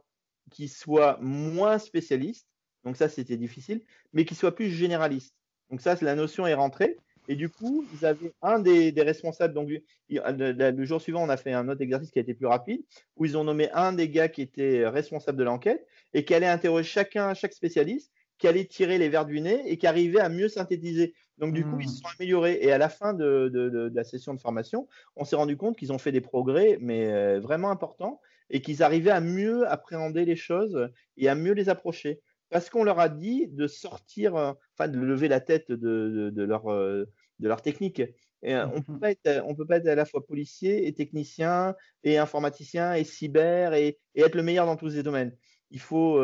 qui 0.51 0.67
soit 0.67 1.17
moins 1.21 1.77
spécialiste, 1.77 2.47
donc 2.83 2.95
ça 2.95 3.09
c'était 3.09 3.37
difficile, 3.37 3.83
mais 4.13 4.25
qui 4.25 4.35
soit 4.35 4.55
plus 4.55 4.69
généraliste. 4.69 5.35
Donc 5.69 5.81
ça, 5.81 5.95
la 6.01 6.15
notion 6.15 6.47
est 6.47 6.53
rentrée. 6.53 6.97
Et 7.29 7.35
du 7.35 7.47
coup, 7.47 7.85
ils 7.93 8.07
avaient 8.07 8.33
un 8.41 8.57
des, 8.57 8.91
responsables. 8.97 9.53
Donc, 9.53 9.69
le, 10.09 10.85
jour 10.85 10.99
suivant, 10.99 11.23
on 11.23 11.29
a 11.29 11.37
fait 11.37 11.53
un 11.53 11.69
autre 11.69 11.81
exercice 11.81 12.09
qui 12.09 12.17
a 12.17 12.23
été 12.23 12.33
plus 12.33 12.47
rapide, 12.47 12.81
où 13.17 13.23
ils 13.23 13.37
ont 13.37 13.43
nommé 13.43 13.69
un 13.71 13.93
des 13.93 14.09
gars 14.09 14.29
qui 14.29 14.41
était 14.41 14.87
responsable 14.87 15.37
de 15.37 15.43
l'enquête 15.43 15.85
et 16.15 16.25
qui 16.25 16.33
allait 16.33 16.47
interroger 16.47 16.89
chacun, 16.89 17.35
chaque 17.35 17.53
spécialiste, 17.53 18.11
qui 18.39 18.47
allait 18.47 18.65
tirer 18.65 18.97
les 18.97 19.09
verres 19.09 19.27
du 19.27 19.41
nez 19.41 19.61
et 19.67 19.77
qui 19.77 19.85
arrivait 19.85 20.19
à 20.19 20.27
mieux 20.27 20.49
synthétiser. 20.49 21.13
Donc, 21.37 21.53
du 21.53 21.63
coup, 21.63 21.79
ils 21.79 21.87
se 21.87 21.99
hmm. 21.99 22.01
sont 22.01 22.07
améliorés. 22.17 22.57
Et 22.61 22.71
à 22.71 22.79
la 22.79 22.89
fin 22.89 23.13
de, 23.13 23.91
la 23.93 24.03
session 24.03 24.33
de 24.33 24.39
formation, 24.39 24.87
on 25.15 25.23
s'est 25.23 25.35
rendu 25.35 25.55
compte 25.55 25.77
qu'ils 25.77 25.93
ont 25.93 25.99
fait 25.99 26.11
des 26.11 26.21
progrès, 26.21 26.79
mais 26.81 27.11
euh, 27.11 27.39
vraiment 27.39 27.69
importants, 27.69 28.21
et 28.49 28.61
qu'ils 28.61 28.81
arrivaient 28.81 29.11
à 29.11 29.21
mieux 29.21 29.69
appréhender 29.69 30.25
les 30.25 30.35
choses 30.35 30.89
et 31.15 31.29
à 31.29 31.35
mieux 31.35 31.53
les 31.53 31.69
approcher. 31.69 32.21
Parce 32.49 32.69
qu'on 32.69 32.83
leur 32.83 32.99
a 32.99 33.09
dit 33.09 33.47
de 33.47 33.67
sortir, 33.67 34.35
euh, 34.35 34.53
enfin, 34.73 34.89
de 34.89 34.99
lever 34.99 35.27
la 35.27 35.39
tête 35.39 35.71
de, 35.71 36.33
leur, 36.35 36.71
euh, 36.71 37.05
de 37.39 37.47
leur 37.47 37.61
technique 37.61 38.01
Et, 38.41 38.55
on 38.55 38.75
ne 38.75 38.81
peut, 38.81 38.99
pas 38.99 39.11
être, 39.11 39.43
on 39.45 39.55
peut 39.55 39.65
pas 39.65 39.77
être 39.77 39.87
à 39.87 39.95
la 39.95 40.05
fois 40.05 40.25
policier 40.25 40.87
et 40.87 40.93
technicien 40.93 41.75
et 42.03 42.17
informaticien 42.17 42.93
et 42.93 43.03
cyber 43.03 43.73
et, 43.73 43.99
être 44.15 44.35
le 44.35 44.43
meilleur 44.43 44.65
dans 44.65 44.77
tous 44.77 44.91
ces 44.91 45.03
domaines. 45.03 45.35
Il 45.71 45.79
faut, 45.79 46.21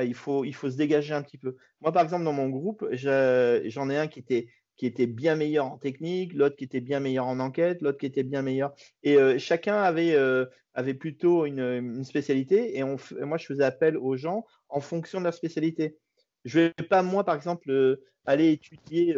il, 0.00 0.14
faut, 0.14 0.44
il 0.44 0.54
faut 0.54 0.70
se 0.70 0.76
dégager 0.76 1.14
un 1.14 1.22
petit 1.22 1.38
peu. 1.38 1.56
Moi, 1.80 1.92
par 1.92 2.02
exemple, 2.02 2.24
dans 2.24 2.32
mon 2.32 2.48
groupe, 2.48 2.86
j'en 2.92 3.90
ai 3.90 3.96
un 3.96 4.08
qui 4.08 4.18
était 4.18 4.48
qui 4.78 4.86
était 4.86 5.08
bien 5.08 5.34
meilleur 5.34 5.66
en 5.66 5.76
technique, 5.76 6.32
l'autre 6.32 6.56
qui 6.56 6.64
était 6.64 6.80
bien 6.80 7.00
meilleur 7.00 7.26
en 7.26 7.40
enquête, 7.40 7.82
l'autre 7.82 7.98
qui 7.98 8.06
était 8.06 8.22
bien 8.22 8.42
meilleur. 8.42 8.72
Et 9.02 9.16
euh, 9.16 9.36
chacun 9.38 9.76
avait, 9.76 10.14
euh, 10.14 10.46
avait 10.72 10.94
plutôt 10.94 11.44
une, 11.44 12.04
spécialité 12.04 12.78
et 12.78 12.84
on, 12.84 12.96
moi, 13.20 13.36
je 13.36 13.46
faisais 13.46 13.64
appel 13.64 13.96
aux 13.96 14.16
gens 14.16 14.46
en 14.68 14.80
fonction 14.80 15.18
de 15.18 15.24
leur 15.24 15.34
spécialité. 15.34 15.98
Je 16.44 16.60
ne 16.60 16.64
vais 16.66 16.86
pas, 16.88 17.02
moi, 17.02 17.24
par 17.24 17.34
exemple, 17.34 17.70
euh, 17.70 18.04
aller 18.24 18.52
étudier 18.52 19.16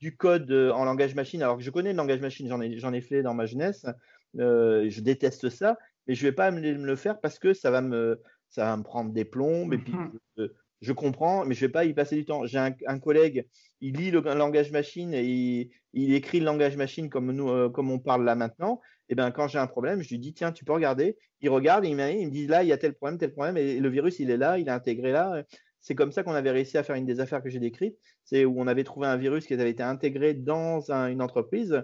du 0.00 0.16
code 0.16 0.50
en 0.50 0.84
langage 0.84 1.14
machine, 1.14 1.42
alors 1.42 1.56
que 1.56 1.62
je 1.62 1.70
connais 1.70 1.92
le 1.92 1.96
langage 1.96 2.20
machine, 2.20 2.48
j'en 2.48 2.60
ai, 2.60 2.96
ai 2.96 3.00
fait 3.00 3.22
dans 3.22 3.34
ma 3.34 3.46
jeunesse. 3.46 3.86
je 4.34 5.00
déteste 5.00 5.50
ça, 5.50 5.78
mais 6.06 6.14
je 6.14 6.24
ne 6.24 6.30
vais 6.30 6.34
pas 6.34 6.50
me, 6.50 6.60
le 6.60 6.96
faire 6.96 7.20
parce 7.20 7.38
que 7.38 7.52
ça 7.52 7.70
va 7.70 7.82
me, 7.82 8.20
ça 8.48 8.64
va 8.64 8.76
me 8.76 8.82
prendre 8.82 9.12
des 9.12 9.24
plombes 9.24 9.74
et 9.74 9.78
puis 9.78 9.92
mmh 9.92 10.48
je 10.80 10.92
comprends, 10.92 11.44
mais 11.44 11.54
je 11.54 11.64
ne 11.64 11.68
vais 11.68 11.72
pas 11.72 11.84
y 11.84 11.92
passer 11.92 12.16
du 12.16 12.24
temps. 12.24 12.46
J'ai 12.46 12.58
un, 12.58 12.98
collègue, 12.98 13.46
il 13.80 13.96
lit 13.96 14.10
le 14.10 14.20
langage 14.20 14.70
machine 14.72 15.12
et 15.12 15.70
il, 15.92 16.14
écrit 16.14 16.40
le 16.40 16.46
langage 16.46 16.76
machine 16.76 17.10
comme, 17.10 17.32
nous, 17.32 17.50
euh, 17.50 17.68
comme 17.68 17.90
on 17.90 17.98
parle 17.98 18.24
là 18.24 18.34
maintenant. 18.34 18.80
Et 19.08 19.14
ben 19.14 19.30
quand 19.30 19.48
j'ai 19.48 19.58
un 19.58 19.66
problème, 19.66 20.02
je 20.02 20.08
lui 20.08 20.18
dis 20.18 20.32
tiens, 20.32 20.52
tu 20.52 20.64
peux 20.64 20.72
regarder. 20.72 21.16
Il 21.40 21.50
regarde 21.50 21.84
et 21.84 21.88
il, 21.88 21.96
me 21.96 22.30
dit 22.30 22.46
là, 22.46 22.62
il 22.62 22.68
y 22.68 22.72
a 22.72 22.78
tel 22.78 22.94
problème, 22.94 23.18
tel 23.18 23.32
problème, 23.32 23.56
et 23.56 23.78
le 23.78 23.88
virus, 23.88 24.20
il 24.20 24.30
est 24.30 24.36
là, 24.36 24.58
il 24.58 24.68
est 24.68 24.70
intégré 24.70 25.12
là. 25.12 25.42
C'est 25.80 25.94
comme 25.94 26.12
ça 26.12 26.22
qu'on 26.22 26.34
avait 26.34 26.50
réussi 26.50 26.76
à 26.78 26.82
faire 26.82 26.96
une 26.96 27.06
des 27.06 27.20
affaires 27.20 27.42
que 27.42 27.48
j'ai 27.48 27.58
décrites. 27.58 27.96
C'est 28.24 28.44
où 28.44 28.60
on 28.60 28.66
avait 28.66 28.84
trouvé 28.84 29.06
un 29.06 29.16
virus 29.16 29.46
qui 29.46 29.54
avait 29.54 29.70
été 29.70 29.82
intégré 29.82 30.34
dans 30.34 30.90
une 30.90 31.22
entreprise 31.22 31.82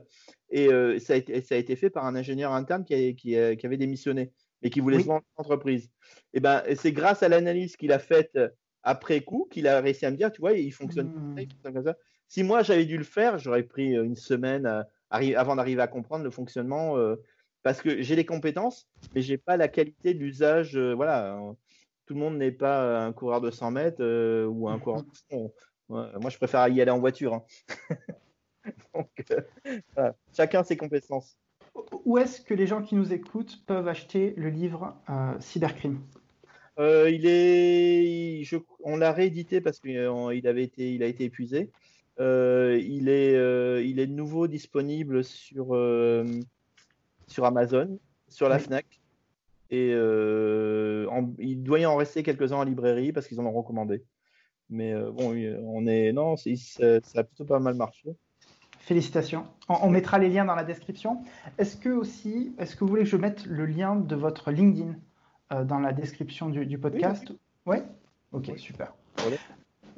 et 0.51 0.69
euh, 0.69 0.99
ça, 0.99 1.15
a 1.15 1.17
été, 1.17 1.41
ça, 1.41 1.55
a 1.55 1.59
été, 1.59 1.77
fait 1.77 1.91
par 1.91 2.05
un 2.05 2.15
ingénieur 2.15 2.53
interne 2.53 2.85
qui, 2.85 3.17
qui, 3.17 3.31
qui 3.31 3.67
avait 3.67 3.77
démissionné 3.77 4.33
et 4.63 4.71
qui 4.71 4.81
voulait 4.81 5.01
se 5.01 5.07
vendre 5.07 5.25
l'entreprise. 5.39 5.91
Et 6.35 6.41
ben 6.41 6.63
c'est 6.77 6.93
grâce 6.93 7.23
à 7.23 7.29
l'analyse 7.29 7.77
qu'il 7.77 7.93
a 7.93 7.99
faite 7.99 8.39
après 8.87 9.21
coup 9.21 9.49
qu'il 9.51 9.67
a 9.67 9.81
réussi 9.81 10.07
à 10.07 10.11
me 10.11 10.17
dire, 10.17 10.31
tu 10.31 10.41
vois, 10.41 10.53
il 10.53 10.71
fonctionne 10.73 11.09
hmm. 11.09 11.73
comme 11.73 11.85
ça. 11.85 11.97
Si 12.29 12.43
moi 12.43 12.63
j'avais 12.63 12.87
dû 12.87 12.97
le 12.97 13.05
faire, 13.05 13.39
j'aurais 13.39 13.65
pris 13.65 13.97
euh, 13.97 14.05
une 14.05 14.17
semaine 14.17 14.67
euh, 14.67 14.83
avant 15.11 15.57
d'arriver 15.57 15.83
à 15.83 15.89
comprendre 15.89 16.25
le 16.25 16.31
fonctionnement 16.31 16.97
euh, 16.97 17.17
parce 17.63 17.83
que 17.83 18.01
j'ai 18.01 18.15
les 18.15 18.25
compétences, 18.25 18.89
mais 19.15 19.23
j'ai 19.23 19.39
pas 19.39 19.57
la 19.57 19.69
qualité 19.69 20.15
d'usage. 20.15 20.79
voilà, 20.79 21.37
tout 22.07 22.15
le 22.15 22.21
monde 22.21 22.39
n'est 22.39 22.53
pas 22.53 23.05
un 23.05 23.13
coureur 23.13 23.41
de 23.41 23.51
100 23.51 23.71
mètres 23.73 24.47
ou 24.47 24.69
un 24.69 24.79
coureur. 24.79 25.03
De... 25.31 25.37
moi, 25.89 26.31
je 26.31 26.37
préfère 26.37 26.67
y 26.69 26.81
aller 26.81 26.91
en 26.91 26.99
voiture. 26.99 27.35
Hein. 27.35 27.45
Donc, 28.95 29.09
chacun 30.37 30.63
ses 30.63 30.77
compétences. 30.77 31.37
Où 32.05 32.19
est-ce 32.19 32.41
que 32.41 32.55
les 32.55 32.67
gens 32.67 32.83
qui 32.83 32.95
nous 32.95 33.13
écoutent 33.13 33.65
peuvent 33.67 33.89
acheter 33.89 34.35
le 34.37 34.49
livre 34.49 34.97
Cybercrime? 35.41 36.01
Euh, 36.79 37.11
il 37.11 37.27
est, 37.27 38.43
on 38.85 38.97
l'a 38.97 39.13
réédité 39.13 39.61
parce 39.61 39.81
qu'il 39.81 39.97
euh, 39.97 40.41
avait 40.45 40.65
été, 40.65 40.93
il 40.93 41.03
a 41.03 41.07
été 41.07 41.25
épuisé. 41.25 41.71
Euh, 42.21 42.79
il 42.83 43.09
est, 43.09 43.33
il 43.85 43.99
est 43.99 44.07
de 44.07 44.13
nouveau 44.13 44.47
disponible 44.47 45.25
sur 45.25 45.69
sur 47.27 47.45
Amazon, 47.45 47.99
sur 48.29 48.49
la 48.49 48.59
Fnac, 48.59 49.01
et 49.71 49.91
il 49.91 51.63
doit 51.63 51.81
y 51.81 51.87
en 51.87 51.97
rester 51.97 52.23
quelques-uns 52.23 52.57
en 52.57 52.65
librairie 52.65 53.13
parce 53.13 53.27
qu'ils 53.27 53.41
en 53.41 53.47
ont 53.47 53.53
recommandé. 53.53 54.05
Mais 54.69 54.95
bon, 54.95 55.35
on 55.65 55.87
est, 55.87 56.13
non, 56.13 56.37
ça, 56.37 56.47
a 57.15 57.25
plutôt 57.25 57.45
pas 57.45 57.59
mal 57.59 57.75
marché. 57.75 58.17
Félicitations. 58.87 59.45
On, 59.69 59.91
mettra 59.91 60.17
les 60.17 60.29
liens 60.29 60.45
dans 60.45 60.55
la 60.55 60.63
description. 60.63 61.25
Est-ce 61.59 61.77
que 61.77 61.89
aussi, 61.89 62.55
est-ce 62.57 62.77
que 62.77 62.85
vous 62.85 62.91
voulez 62.91 63.03
que 63.03 63.09
je 63.09 63.17
mette 63.17 63.45
le 63.45 63.67
lien 63.67 63.97
de 63.97 64.15
votre 64.15 64.53
LinkedIn 64.53 64.95
euh, 65.53 65.65
dans 65.65 65.81
la 65.81 65.93
description 65.93 66.51
du, 66.51 66.79
podcast? 66.79 67.33
Oui, 67.67 67.79
Ok, 68.31 68.53
super. 68.57 68.95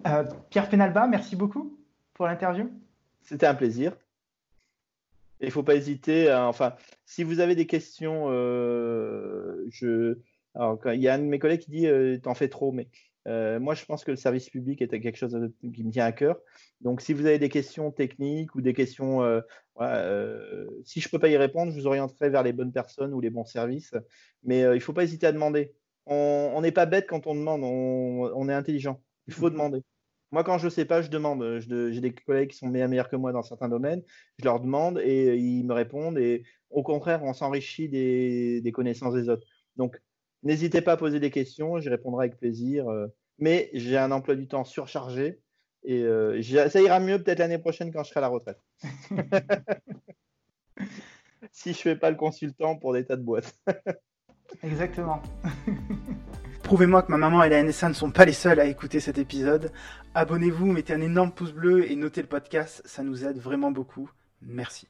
Euh, 0.06 0.24
Pierre 0.48 0.70
Penalba, 0.70 1.06
merci 1.06 1.36
beaucoup 1.36 1.76
pour 2.14 2.26
l'interview. 2.26 2.70
C'était 3.20 3.46
un 3.46 3.54
plaisir. 3.54 3.92
Il 5.40 5.46
ne 5.46 5.52
faut 5.52 5.62
pas 5.62 5.74
hésiter. 5.74 6.32
enfin, 6.32 6.74
si 7.04 7.24
vous 7.24 7.40
avez 7.40 7.54
des 7.54 7.66
questions, 7.66 8.26
euh, 8.28 9.68
il 9.80 11.00
y 11.00 11.08
a 11.08 11.14
un 11.14 11.18
de 11.18 11.24
mes 11.24 11.38
collègues 11.38 11.60
qui 11.60 11.70
dit 11.70 11.88
T'en 12.22 12.34
fais 12.34 12.48
trop, 12.48 12.72
mais 12.72 12.88
moi, 13.58 13.74
je 13.74 13.84
pense 13.84 14.04
que 14.04 14.10
le 14.10 14.16
service 14.16 14.50
public 14.50 14.82
est 14.82 14.88
quelque 14.88 15.16
chose 15.16 15.36
qui 15.60 15.84
me 15.84 15.90
tient 15.90 16.06
à 16.06 16.12
cœur. 16.12 16.38
Donc, 16.80 17.00
si 17.00 17.12
vous 17.12 17.26
avez 17.26 17.38
des 17.38 17.48
questions 17.48 17.90
techniques 17.90 18.54
ou 18.54 18.60
des 18.60 18.74
questions, 18.74 19.20
si 20.84 21.00
je 21.00 21.06
ne 21.06 21.10
peux 21.10 21.18
pas 21.18 21.28
y 21.28 21.36
répondre, 21.36 21.72
je 21.72 21.78
vous 21.78 21.86
orienterai 21.86 22.30
vers 22.30 22.42
les 22.42 22.52
bonnes 22.52 22.72
personnes 22.72 23.12
ou 23.14 23.20
les 23.20 23.30
bons 23.30 23.44
services. 23.44 23.94
Mais 24.42 24.60
il 24.60 24.74
ne 24.74 24.78
faut 24.80 24.92
pas 24.92 25.04
hésiter 25.04 25.26
à 25.26 25.32
demander. 25.32 25.72
On 26.06 26.60
n'est 26.62 26.72
pas 26.72 26.86
bête 26.86 27.06
quand 27.06 27.26
on 27.26 27.34
demande, 27.34 27.62
on, 27.62 28.48
est 28.48 28.54
intelligent. 28.54 29.02
Il 29.26 29.34
faut 29.34 29.50
demander. 29.50 29.82
Moi, 30.30 30.44
quand 30.44 30.58
je 30.58 30.66
ne 30.66 30.70
sais 30.70 30.84
pas, 30.84 31.02
je 31.02 31.08
demande. 31.08 31.58
J'ai 31.60 32.00
des 32.00 32.12
collègues 32.12 32.50
qui 32.50 32.56
sont 32.56 32.68
meilleurs 32.68 33.08
que 33.08 33.16
moi 33.16 33.32
dans 33.32 33.42
certains 33.42 33.68
domaines. 33.68 34.02
Je 34.38 34.44
leur 34.44 34.60
demande 34.60 35.00
et 35.02 35.36
ils 35.36 35.64
me 35.64 35.72
répondent. 35.72 36.18
Et 36.18 36.44
au 36.70 36.82
contraire, 36.82 37.22
on 37.24 37.32
s'enrichit 37.32 37.88
des, 37.88 38.60
des, 38.60 38.72
connaissances 38.72 39.14
des 39.14 39.28
autres. 39.28 39.46
Donc, 39.76 40.00
n'hésitez 40.42 40.82
pas 40.82 40.92
à 40.92 40.96
poser 40.96 41.18
des 41.18 41.30
questions. 41.30 41.80
Je 41.80 41.88
répondrai 41.88 42.26
avec 42.26 42.38
plaisir. 42.38 42.86
Mais 43.38 43.70
j'ai 43.72 43.96
un 43.96 44.10
emploi 44.10 44.34
du 44.34 44.48
temps 44.48 44.64
surchargé. 44.64 45.40
Et 45.84 46.04
ça 46.42 46.80
ira 46.80 47.00
mieux 47.00 47.22
peut-être 47.22 47.38
l'année 47.38 47.58
prochaine 47.58 47.92
quand 47.92 48.02
je 48.02 48.10
serai 48.10 48.18
à 48.18 48.22
la 48.22 48.28
retraite. 48.28 48.60
si 51.52 51.72
je 51.72 51.78
fais 51.78 51.96
pas 51.96 52.10
le 52.10 52.16
consultant 52.16 52.76
pour 52.76 52.92
des 52.92 53.04
tas 53.04 53.16
de 53.16 53.22
boîtes. 53.22 53.58
Exactement. 54.62 55.22
Prouvez-moi 56.68 57.00
que 57.00 57.10
ma 57.10 57.16
maman 57.16 57.42
et 57.42 57.48
la 57.48 57.62
NSA 57.62 57.88
ne 57.88 57.94
sont 57.94 58.10
pas 58.10 58.26
les 58.26 58.34
seuls 58.34 58.60
à 58.60 58.66
écouter 58.66 59.00
cet 59.00 59.16
épisode. 59.16 59.72
Abonnez-vous, 60.14 60.66
mettez 60.66 60.92
un 60.92 61.00
énorme 61.00 61.32
pouce 61.32 61.54
bleu 61.54 61.90
et 61.90 61.96
notez 61.96 62.20
le 62.20 62.28
podcast, 62.28 62.82
ça 62.84 63.02
nous 63.02 63.24
aide 63.24 63.38
vraiment 63.38 63.70
beaucoup. 63.70 64.10
Merci. 64.42 64.86